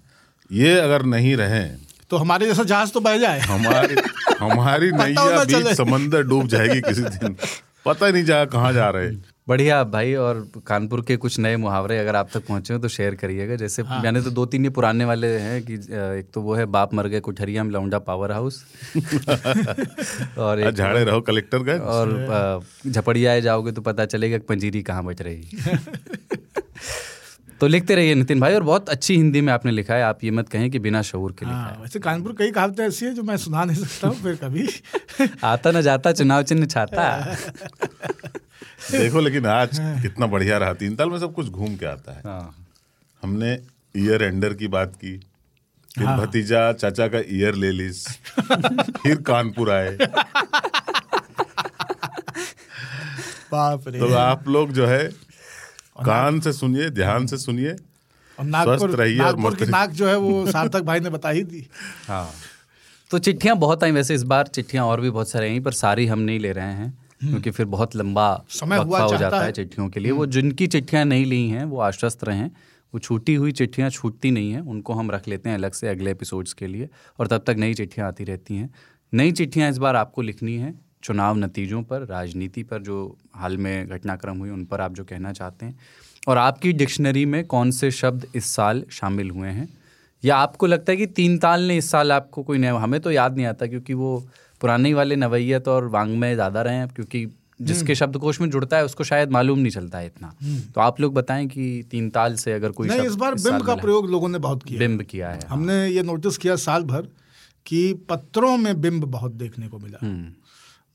ये 0.49 0.77
अगर 0.79 1.05
नहीं 1.05 1.35
रहे 1.37 1.63
तो 2.09 2.17
हमारे 2.17 2.45
जैसा 2.45 2.63
जहाज़ 2.63 2.91
तो 2.91 2.99
बह 2.99 3.17
जाए। 3.17 3.39
हमारी 3.41 3.95
हमारी 4.39 4.91
नैया 5.01 5.43
बीच 5.43 5.67
समंदर 5.77 6.23
डूब 6.23 6.47
जाएगी 6.47 6.81
किसी 6.81 7.01
दिन। 7.01 7.35
पता 7.85 8.05
ही 8.05 8.11
नहीं 8.11 8.23
जा 8.25 8.43
कहाँ 8.45 8.71
जा 8.73 8.89
रहे। 8.89 9.09
बढ़िया 9.47 9.83
भाई 9.85 10.13
और 10.15 10.39
कानपुर 10.67 11.01
के 11.07 11.15
कुछ 11.17 11.37
नए 11.39 11.55
मुहावरे 11.57 11.97
अगर 11.99 12.15
आप 12.15 12.29
तक 12.33 12.45
पहुँचे 12.47 12.73
हो 12.73 12.79
तो 12.79 12.87
शेयर 12.87 13.15
करिएगा। 13.15 13.55
जैसे 13.55 13.81
हाँ। 13.81 14.01
मैंने 14.03 14.21
तो 14.21 14.29
दो 14.31 14.45
तीन 14.45 14.63
ही 14.63 14.69
पुराने 14.69 15.05
वाले 15.05 15.27
हैं 15.39 15.61
कि 15.65 15.73
एक 15.73 16.29
तो 16.33 16.41
वो 16.41 16.55
है 16.55 16.65
बाप 16.75 16.93
मर 16.93 17.07
गए 17.07 17.19
कुठरिया 17.19 17.63
में 17.63 17.71
लौंडा 17.71 17.99
पावर 18.07 18.31
हाउस 18.31 18.63
और 20.37 20.59
एक 20.59 20.73
झाड़े 20.73 21.03
रहो 21.03 21.21
कलेक्टर 21.21 21.63
गए। 21.63 21.77
और 21.79 22.63
झपड़िया 22.87 23.39
जाओगे 23.39 23.71
तो 23.71 23.81
पता 23.81 24.05
चलेगा 24.05 24.37
पंजीरी 24.49 24.81
कहाँ 24.83 25.03
बच 25.05 25.21
रही। 25.21 25.41
तो 27.59 27.67
लिखते 27.67 27.95
रहिए 27.95 28.15
नितिन 28.15 28.39
भाई 28.39 28.53
और 28.53 28.63
बहुत 28.63 28.89
अच्छी 28.89 29.15
हिंदी 29.15 29.41
में 29.41 29.51
आपने 29.53 29.71
लिखा 29.71 29.93
है। 29.95 30.01
आप 30.03 30.23
ये 30.23 30.31
मत 30.31 30.49
कहें 30.49 30.69
कि 30.71 30.79
बिना 30.79 31.01
शऊर 31.01 31.31
के 31.39 31.45
लिखा 31.45 31.57
हाँ। 31.57 31.77
वैसे 31.81 31.99
कानपुर 31.99 32.35
कई 32.39 32.51
कहावतें 32.51 32.83
ऐसी 32.87 33.05
है 33.05 33.13
जो 33.13 33.23
मैं 33.23 33.37
सुना 33.37 33.63
नहीं 33.65 33.83
सकता 33.85 34.07
हूँ 34.07 34.15
फिर 34.23 34.35
कभी। 34.35 34.67
आता 35.43 35.71
न 35.71 35.81
जाता 35.81 36.11
चुनाव 36.11 36.43
चिन्ह 36.43 36.65
छाता। 36.65 37.07
देखो 38.91 39.19
लेकिन 39.19 39.45
आज 39.45 39.79
कितना 40.01 40.27
बढ़िया 40.27 40.57
रहा। 40.57 40.73
तीन 40.73 40.95
ताल 40.95 41.09
में 41.09 41.19
सब 41.19 41.33
कुछ 41.33 41.49
घूम 41.49 41.75
के 41.75 41.85
आता 41.85 42.11
है। 42.11 42.21
हाँ। 42.25 42.55
हमने 43.23 43.53
ईयर 43.97 44.23
एंडर 44.23 44.53
की 44.53 44.67
बात 44.67 44.95
की 44.95 45.17
फिर 45.97 46.05
हाँ। 46.05 46.17
भतीजा 46.19 46.71
चाचा 46.73 47.07
का 47.07 47.19
ईयर 47.31 47.55
ले 47.55 47.71
लिस 47.71 48.07
फिर 49.01 49.15
कानपुर 49.27 49.71
आए। 49.71 49.97
बाप 53.51 53.87
रे। 53.87 53.99
तो 53.99 54.13
आप 54.13 54.47
लोग 54.47 54.71
जो 54.73 54.85
है 54.87 55.07
कान 56.03 56.39
से 56.39 56.53
सुनिए 56.53 56.89
ध्यान 56.89 57.25
से 57.25 57.37
सुनिए 57.37 57.75
और 58.39 58.45
नागपुर 58.45 59.55
की 59.55 59.65
नाक 59.65 59.89
जो 59.89 60.07
है 60.07 60.17
वो 60.17 60.51
सार्थक 60.51 60.81
भाई 60.81 60.99
ने 60.99 61.09
बता 61.09 61.29
ही 61.29 61.43
दी 61.43 61.67
हाँ। 62.07 62.31
तो 63.11 63.19
चिट्ठियाँ 63.19 63.55
बहुत 63.57 63.83
आई 63.83 63.91
वैसे 63.91 64.15
इस 64.15 64.23
बार 64.23 64.47
चिट्ठियाँ 64.47 64.85
और 64.85 65.01
भी 65.01 65.09
बहुत 65.09 65.29
सारी 65.29 65.47
आई 65.47 65.59
पर 65.59 65.71
सारी 65.71 66.05
हम 66.05 66.19
नहीं 66.19 66.39
ले 66.39 66.51
रहे 66.51 66.73
हैं 66.73 66.97
क्योंकि 67.19 67.51
फिर 67.51 67.65
बहुत 67.65 67.95
लंबा 67.95 68.45
समय 68.49 68.77
हुआ 68.77 68.99
हो 68.99 69.17
जाता 69.17 69.39
है। 69.39 69.45
है। 69.45 69.51
चिट्ठियों 69.51 69.89
के 69.89 69.99
लिए। 69.99 70.11
वो 70.11 70.25
जिनकी 70.25 70.67
चिट्ठियाँ 70.67 71.05
नहीं 71.05 71.25
ली 71.25 71.49
हैं 71.49 71.65
वो 71.65 71.79
आश्वस्त 71.79 72.23
रहें। 72.23 72.51
वो 72.93 72.99
छूटी 72.99 73.35
हुई 73.35 73.51
चिट्ठियाँ 73.51 73.89
छूटती 73.89 74.31
नहीं 74.31 74.51
हैं 74.51 74.61
उनको 74.61 74.93
हम 74.93 75.11
रख 75.11 75.27
लेते 75.27 75.49
हैं 75.49 75.57
अलग 75.57 75.71
से 75.71 75.87
अगले 75.87 76.11
एपिसोड्स 76.11 76.53
के 76.53 76.67
लिए 76.67 76.89
और 77.19 77.27
तब 77.27 77.43
तक 77.47 77.55
नई 77.57 77.73
चिट्ठियाँ 77.73 78.07
आती 78.07 78.23
रहती 78.23 78.55
हैं। 78.55 78.73
नई 79.13 79.31
चिट्ठियाँ 79.31 79.69
इस 79.69 79.77
बार 79.77 79.95
आपको 79.95 80.21
लिखनी 80.21 80.55
है। 80.55 80.84
चुनाव 81.05 81.37
नतीजों 81.37 81.81
पर 81.83 82.05
राजनीति 82.05 82.63
पर 82.63 82.81
जो 82.81 82.97
हाल 83.35 83.57
में 83.57 83.87
घटनाक्रम 83.87 84.37
हुई 84.37 84.49
उन 84.49 84.65
पर 84.65 84.81
आप 84.81 84.93
जो 84.93 85.03
कहना 85.03 85.33
चाहते 85.33 85.65
हैं। 85.65 85.79
और 86.27 86.37
आपकी 86.37 86.73
डिक्शनरी 86.73 87.25
में 87.25 87.43
कौन 87.45 87.71
से 87.71 87.91
शब्द 87.91 88.25
इस 88.35 88.45
साल 88.45 88.83
शामिल 88.91 89.29
हुए 89.29 89.49
हैं? 89.49 89.67
या 90.23 90.35
आपको 90.37 90.67
लगता 90.67 90.91
है 90.91 90.97
कि 90.97 91.05
तीन 91.07 91.37
ताल 91.37 91.61
ने 91.61 91.77
इस 91.77 91.89
साल 91.91 92.11
आपको 92.11 92.43
कोई 92.43 92.57
नया 92.57 92.75
हमें 92.77 92.99
तो 92.99 93.11
याद 93.11 93.35
नहीं 93.35 93.45
आता 93.45 93.65
क्योंकि 93.67 93.93
वो 93.93 94.11
पुराने 94.61 94.93
वाले 94.93 95.15
नवैयत 95.15 95.67
और 95.67 95.87
वांग्मय 95.87 96.33
ज़्यादा 96.35 96.61
रहे 96.61 96.75
हैं 96.75 96.87
क्योंकि 96.87 97.25
जिसके 97.61 97.95
शब्दकोश 97.95 98.39
में 98.41 98.49
जुड़ता 98.49 98.77
है 98.77 98.85
उसको 98.85 99.03
शायद 99.03 99.31
मालूम 99.31 99.59
नहीं 99.59 99.71
चलता 99.71 99.97
है 99.97 100.05
इतना। 100.05 100.33
तो 100.75 100.81
आप 100.81 100.99
लोग 101.01 101.13
बताएँ 101.13 101.45
कि 101.47 101.67
तीन 101.91 102.09
ताल 102.09 102.35
से 102.35 102.53
अगर 102.53 102.71
कोई 102.71 102.87
नहीं 102.87 103.01
इस 103.01 103.15
बार 103.15 103.35
बिंब 103.35 103.61
का 103.61 103.75
प्रयोग 103.75 104.09
लोगों 104.09 104.29
ने 104.29 104.39
बहुत 104.39 104.63
किया। 104.63 104.79
बिंब 104.79 105.01
किया 105.01 105.29
है 105.29 105.45
हमने 105.47 105.87
ये 105.87 106.03
नोटिस 106.03 106.37
किया 106.37 106.55
साल 106.55 106.83
भर 106.83 107.07
कि 107.65 107.93
पत्रों 108.09 108.57
में 108.57 108.81
बिंब 108.81 109.03
बहुत 109.03 109.31
देखने 109.33 109.67
को 109.67 109.79
मिला। 109.79 109.99
हम्म। 110.01 110.33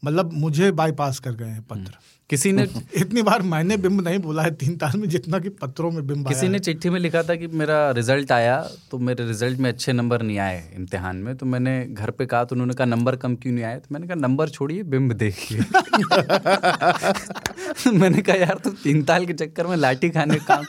मतलब 0.04 0.32
मुझे 0.32 0.72
बाईपास 0.72 1.18
कर 1.18 1.32
गए 1.32 1.44
हैं 1.44 1.62
पत्र। 1.62 1.92
किसी 2.30 2.52
ने 2.52 2.62
इतनी 2.96 3.22
बार 3.22 3.42
मैंने 3.42 3.76
बिंब 3.76 4.00
नहीं 4.00 4.18
बोला 4.18 4.42
है 4.42 4.54
तीन 4.54 4.76
ताल 4.76 4.96
में 4.96 5.08
जितना 5.08 5.38
कि 5.38 5.48
पत्रों 5.48 5.90
में 5.90 6.06
बिंब 6.06 6.28
किसी 6.28 6.48
ने 6.48 6.58
चिट्ठी 6.58 6.90
में 6.90 7.00
लिखा 7.00 7.22
था 7.22 7.34
कि 7.34 7.46
मेरा 7.46 7.90
रिज़ल्ट 7.90 8.32
आया 8.32 8.68
तो 8.90 8.98
मेरे 8.98 9.26
रिज़ल्ट 9.26 9.58
में 9.58 9.70
अच्छे 9.70 9.92
नंबर 9.92 10.22
नहीं 10.22 10.38
आए 10.38 10.72
इम्तिहान 10.76 11.16
में। 11.16 11.36
तो 11.36 11.46
मैंने 11.46 11.86
घर 11.90 12.10
पे 12.10 12.26
कहा 12.26 12.44
तो 12.44 12.54
उन्होंने 12.54 12.74
कहा 12.74 12.84
नंबर 12.84 13.16
कम 13.16 13.34
क्यों 13.34 13.54
नहीं 13.54 13.64
आए? 13.64 13.76
तो 13.76 13.86
मैंने 13.92 14.06
कहा 14.06 14.16
नंबर 14.16 14.48
छोड़िए 14.48 14.82
बिंब 14.82 15.12
देखिए। 15.12 15.60
मैंने 17.92 18.22
कहा 18.22 18.36
यार 18.36 18.60
तुम 18.64 18.74
तीन 18.84 19.02
ताल 19.02 19.26
के 19.26 19.32
चक्कर 19.32 19.66
में 19.66 19.76
लाठी 19.76 20.10
खाने 20.10 20.36
का 20.36 20.54
काम 20.54 20.64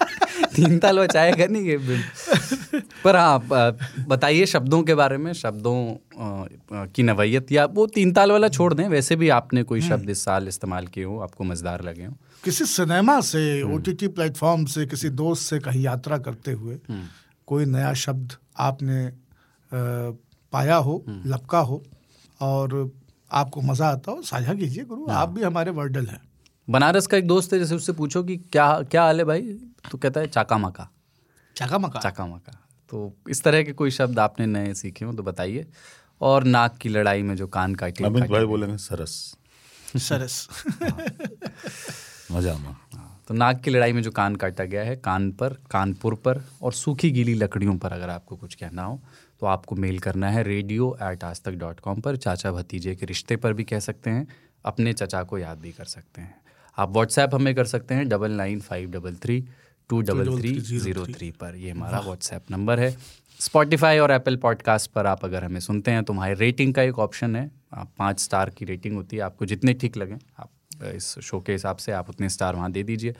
तीन 0.51 0.77
ताल 0.79 0.99
बचाएगा 0.99 1.45
नहीं 1.47 1.63
ये 1.65 1.77
पर 3.03 3.15
हाँ 3.15 3.39
बताइए 4.07 4.45
शब्दों 4.47 4.81
के 4.83 4.95
बारे 4.95 5.17
में 5.17 5.31
शब्दों 5.35 6.85
की 6.87 7.03
नवैयत 7.03 7.51
या 7.51 7.65
वो 7.71 7.85
तीन 7.89 8.11
ताल 8.13 8.31
वाला 8.31 8.47
छोड़ 8.49 8.73
दें 8.73 8.87
वैसे 8.89 9.15
भी 9.15 9.29
आपने 9.31 9.63
कोई 9.63 9.81
शब्द 9.81 10.09
इस 10.09 10.23
साल 10.23 10.47
इस्तेमाल 10.47 10.87
किए 10.87 11.03
हो 11.03 11.19
आपको 11.21 11.43
मज़ेदार 11.43 11.81
लगे 11.83 12.05
हो 12.05 12.13
किसी 12.43 12.65
सिनेमा 12.67 13.19
से 13.23 13.39
हम्म। 13.51 13.73
ओ 13.73 13.77
टी 13.79 13.93
टी 13.93 14.07
प्लेटफॉर्म 14.09 14.65
से 14.67 14.85
किसी 14.85 15.09
दोस्त 15.17 15.49
से 15.49 15.59
कहीं 15.61 15.83
यात्रा 15.83 16.17
करते 16.19 16.51
हुए 16.53 16.75
हम्म। 16.89 17.03
कोई 17.47 17.65
नया 17.67 17.93
शब्द 17.99 18.33
आपने 18.59 19.05
पाया 20.53 20.75
हो 20.77 21.03
हम्म। 21.07 21.31
लपका 21.31 21.59
हो 21.61 21.81
और 22.39 22.91
आपको 23.31 23.61
मज़ा 23.63 23.87
आता 23.89 24.11
हो 24.11 24.21
साझा 24.23 24.53
कीजिए 24.53 24.83
गुरु 24.85 25.05
हाँ। 25.05 25.21
आप 25.21 25.29
भी 25.29 25.43
हमारे 25.43 25.71
वर्डल 25.73 26.05
हैं 26.05 26.21
बनारस 26.67 27.07
का 27.07 27.17
एक 27.17 27.27
दोस्त 27.27 27.53
है 27.53 27.59
जैसे 27.59 27.75
उससे 27.75 27.93
पूछो 27.93 28.23
कि 28.23 28.37
क्या 28.51 28.67
क्या 28.91 29.03
हाल 29.03 29.19
है 29.19 29.25
भाई 29.25 29.41
तो 29.85 29.97
कहता 29.97 30.19
है 30.19 30.27
चाका 30.27 30.57
मका 30.57 30.89
चाका 31.55 31.77
मका 31.77 31.99
चाका 31.99 32.25
मका 32.25 32.51
तो 32.91 33.13
इस 33.29 33.43
तरह 33.43 33.63
के 33.63 33.73
कोई 33.73 33.91
शब्द 33.91 34.19
आपने 34.19 34.45
नए 34.47 34.73
सीखे 34.73 35.05
हो 35.05 35.13
तो 35.13 35.23
बताइए। 35.23 35.65
और 36.21 36.43
नाक 36.45 36.77
की 36.77 36.89
लड़ाई 36.89 37.21
में 37.23 37.35
जो 37.35 37.47
कान 37.49 37.75
काटी 37.75 38.03
अमित 38.03 38.23
भाई 38.31 38.45
बोलेंगे 38.45 38.77
सरस। 38.77 39.13
सरस। 39.99 40.47
मज़ा 42.31 42.53
में 42.53 42.67
हाँ, 42.67 43.23
तो 43.27 43.33
नाक 43.33 43.61
की 43.61 43.71
लड़ाई 43.71 43.93
में 43.93 44.01
जो 44.01 44.11
कान 44.11 44.35
काटा 44.35 44.63
गया 44.65 44.83
है 44.83 44.95
कान 44.97 45.31
पर 45.31 45.53
कानपुर 45.71 46.15
पर 46.25 46.43
और 46.61 46.73
सूखी 46.73 47.11
गीली 47.11 47.33
लकड़ियों 47.33 47.77
पर 47.77 47.93
अगर 47.93 48.09
आपको 48.09 48.35
कुछ 48.35 48.55
कहना 48.55 48.83
हो 48.83 48.99
तो 49.41 49.45
आपको 49.47 49.75
मेल 49.77 49.99
करना 49.99 50.29
है 50.29 50.43
रेडियो 50.43 50.95
एट 51.03 51.23
आज 51.23 51.41
तक 51.43 51.51
डॉट 51.55 51.79
कॉम 51.79 52.01
पर। 52.01 52.17
चाचा 52.17 52.51
भतीजे 52.51 52.95
के 52.95 53.05
रिश्ते 53.05 53.35
पर 53.37 53.53
भी 53.53 53.63
कह 53.63 53.79
सकते 53.79 54.09
हैं। 54.09 54.27
अपने 54.65 54.93
चचा 54.93 55.23
को 55.23 55.37
याद 55.37 55.59
भी 55.59 55.71
कर 55.71 55.85
सकते 55.85 56.21
हैं। 56.21 56.35
आप 56.77 56.89
व्हाट्सएप 56.89 57.35
हमें 57.35 57.53
कर 57.55 57.65
सकते 57.65 57.95
हैं 57.95 58.07
double 58.09 58.31
nine 58.33 58.59
five 58.61 58.91
double 58.91 59.15
three 59.15 59.43
two 59.91 60.01
double 60.01 60.37
three 60.39 60.53
zero 60.59 61.05
three 61.07 61.29
पर 61.39 61.55
ये 61.55 61.71
हमारा 61.71 61.99
व्हाट्सएप 61.99 62.51
नंबर 62.51 62.79
है। 62.79 62.95
स्पॉटिफाई 63.39 63.97
और 63.99 64.11
एप्पल 64.11 64.35
पॉडकास्ट 64.37 64.91
पर 64.91 65.05
आप 65.05 65.25
अगर 65.25 65.43
हमें 65.43 65.59
सुनते 65.59 65.91
हैं 65.91 66.03
तो 66.03 66.13
हमारे 66.13 66.33
रेटिंग 66.35 66.73
का 66.73 66.81
एक 66.83 66.99
ऑप्शन 66.99 67.35
है। 67.35 67.49
आप 67.73 67.91
पाँच 67.99 68.19
स्टार 68.19 68.49
की 68.49 68.65
रेटिंग 68.65 68.95
होती 68.95 69.17
है। 69.17 69.21
आपको 69.23 69.45
जितने 69.45 69.73
ठीक 69.73 69.97
लगें 69.97 70.15
आप 70.39 70.49
इस 70.95 71.07
शो 71.21 71.39
के 71.39 71.51
हिसाब 71.51 71.77
से 71.77 71.91
आप 71.91 72.09
उतने 72.09 72.29
स्टार 72.29 72.55
वहाँ 72.55 72.71
दे 72.71 72.83
दीजिए। 72.83 73.15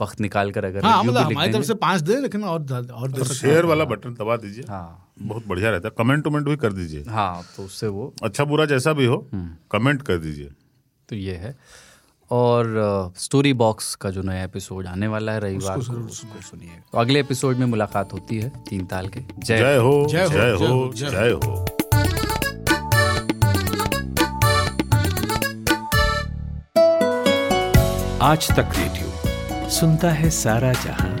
वक्त 0.00 0.20
निकाल 0.20 0.50
कर 0.52 0.64
अगर 0.64 0.84
हाँ 0.84 1.02
मतलब 1.04 1.22
हमारी 1.22 1.52
तरफ़ 1.52 1.64
से 1.64 1.74
पाँच 1.76 2.00
दे 2.02 2.20
लेकिन 2.20 2.44
और 2.44 2.72
और 2.72 3.10
दे 3.12 3.20
और 3.20 3.34
शेयर 3.34 3.64
वाला 3.64 3.84
बटन 3.84 4.14
दबा 4.14 4.36
दीजिए। 4.36 4.64
हाँ। 4.68 5.12
बहुत 5.22 5.46
बढ़िया 5.46 5.70
रहता 5.70 5.88
है। 5.88 5.94
कमेंट 5.98 6.26
वमेंट 6.26 6.48
भी 6.48 6.56
कर 6.56 6.72
दीजिए। 6.72 7.04
हाँ 7.08 7.42
तो 7.56 7.64
उससे 7.64 7.86
वो 7.88 8.12
अच्छा 8.22 8.44
बुरा 8.44 8.64
जैसा 8.66 8.92
भी 8.92 9.04
हो 9.04 9.26
हम्म। 9.32 9.56
कमेंट 9.70 10.02
कर 10.02 10.18
दीजिए। 10.18 10.50
तो 11.08 11.16
ये 11.16 11.34
है। 11.36 11.56
और 12.30 13.12
स्टोरी 13.16 13.52
बॉक्स 13.52 13.94
का 13.94 14.10
जो 14.10 14.22
नया 14.22 14.44
एपिसोड 14.44 14.86
आने 14.86 15.08
वाला 15.08 15.32
है 15.32 15.40
रविवार 15.40 15.76
को 15.76 15.82
उसको 15.82 16.40
सुनिए। 16.42 16.80
तो 16.92 16.98
अगले 16.98 17.20
एपिसोड 17.20 17.56
में 17.56 17.66
मुलाकात 17.66 18.12
होती 18.12 18.38
है 18.40 18.48
तीन 18.68 18.86
ताल 18.86 19.08
के। 19.08 19.20
जय। 19.20 19.58
जय 19.58 19.76
हो 19.76 20.06
जय 20.10 20.24
हो, 20.24 20.92
जय 20.94 21.30
हो 21.30 21.50
हो। 21.50 21.66
आज 28.22 28.48
तक 28.50 28.68
रेडियो 28.76 29.70
सुनता 29.70 30.10
है 30.10 30.30
सारा 30.30 30.72
जहाँ। 30.72 31.15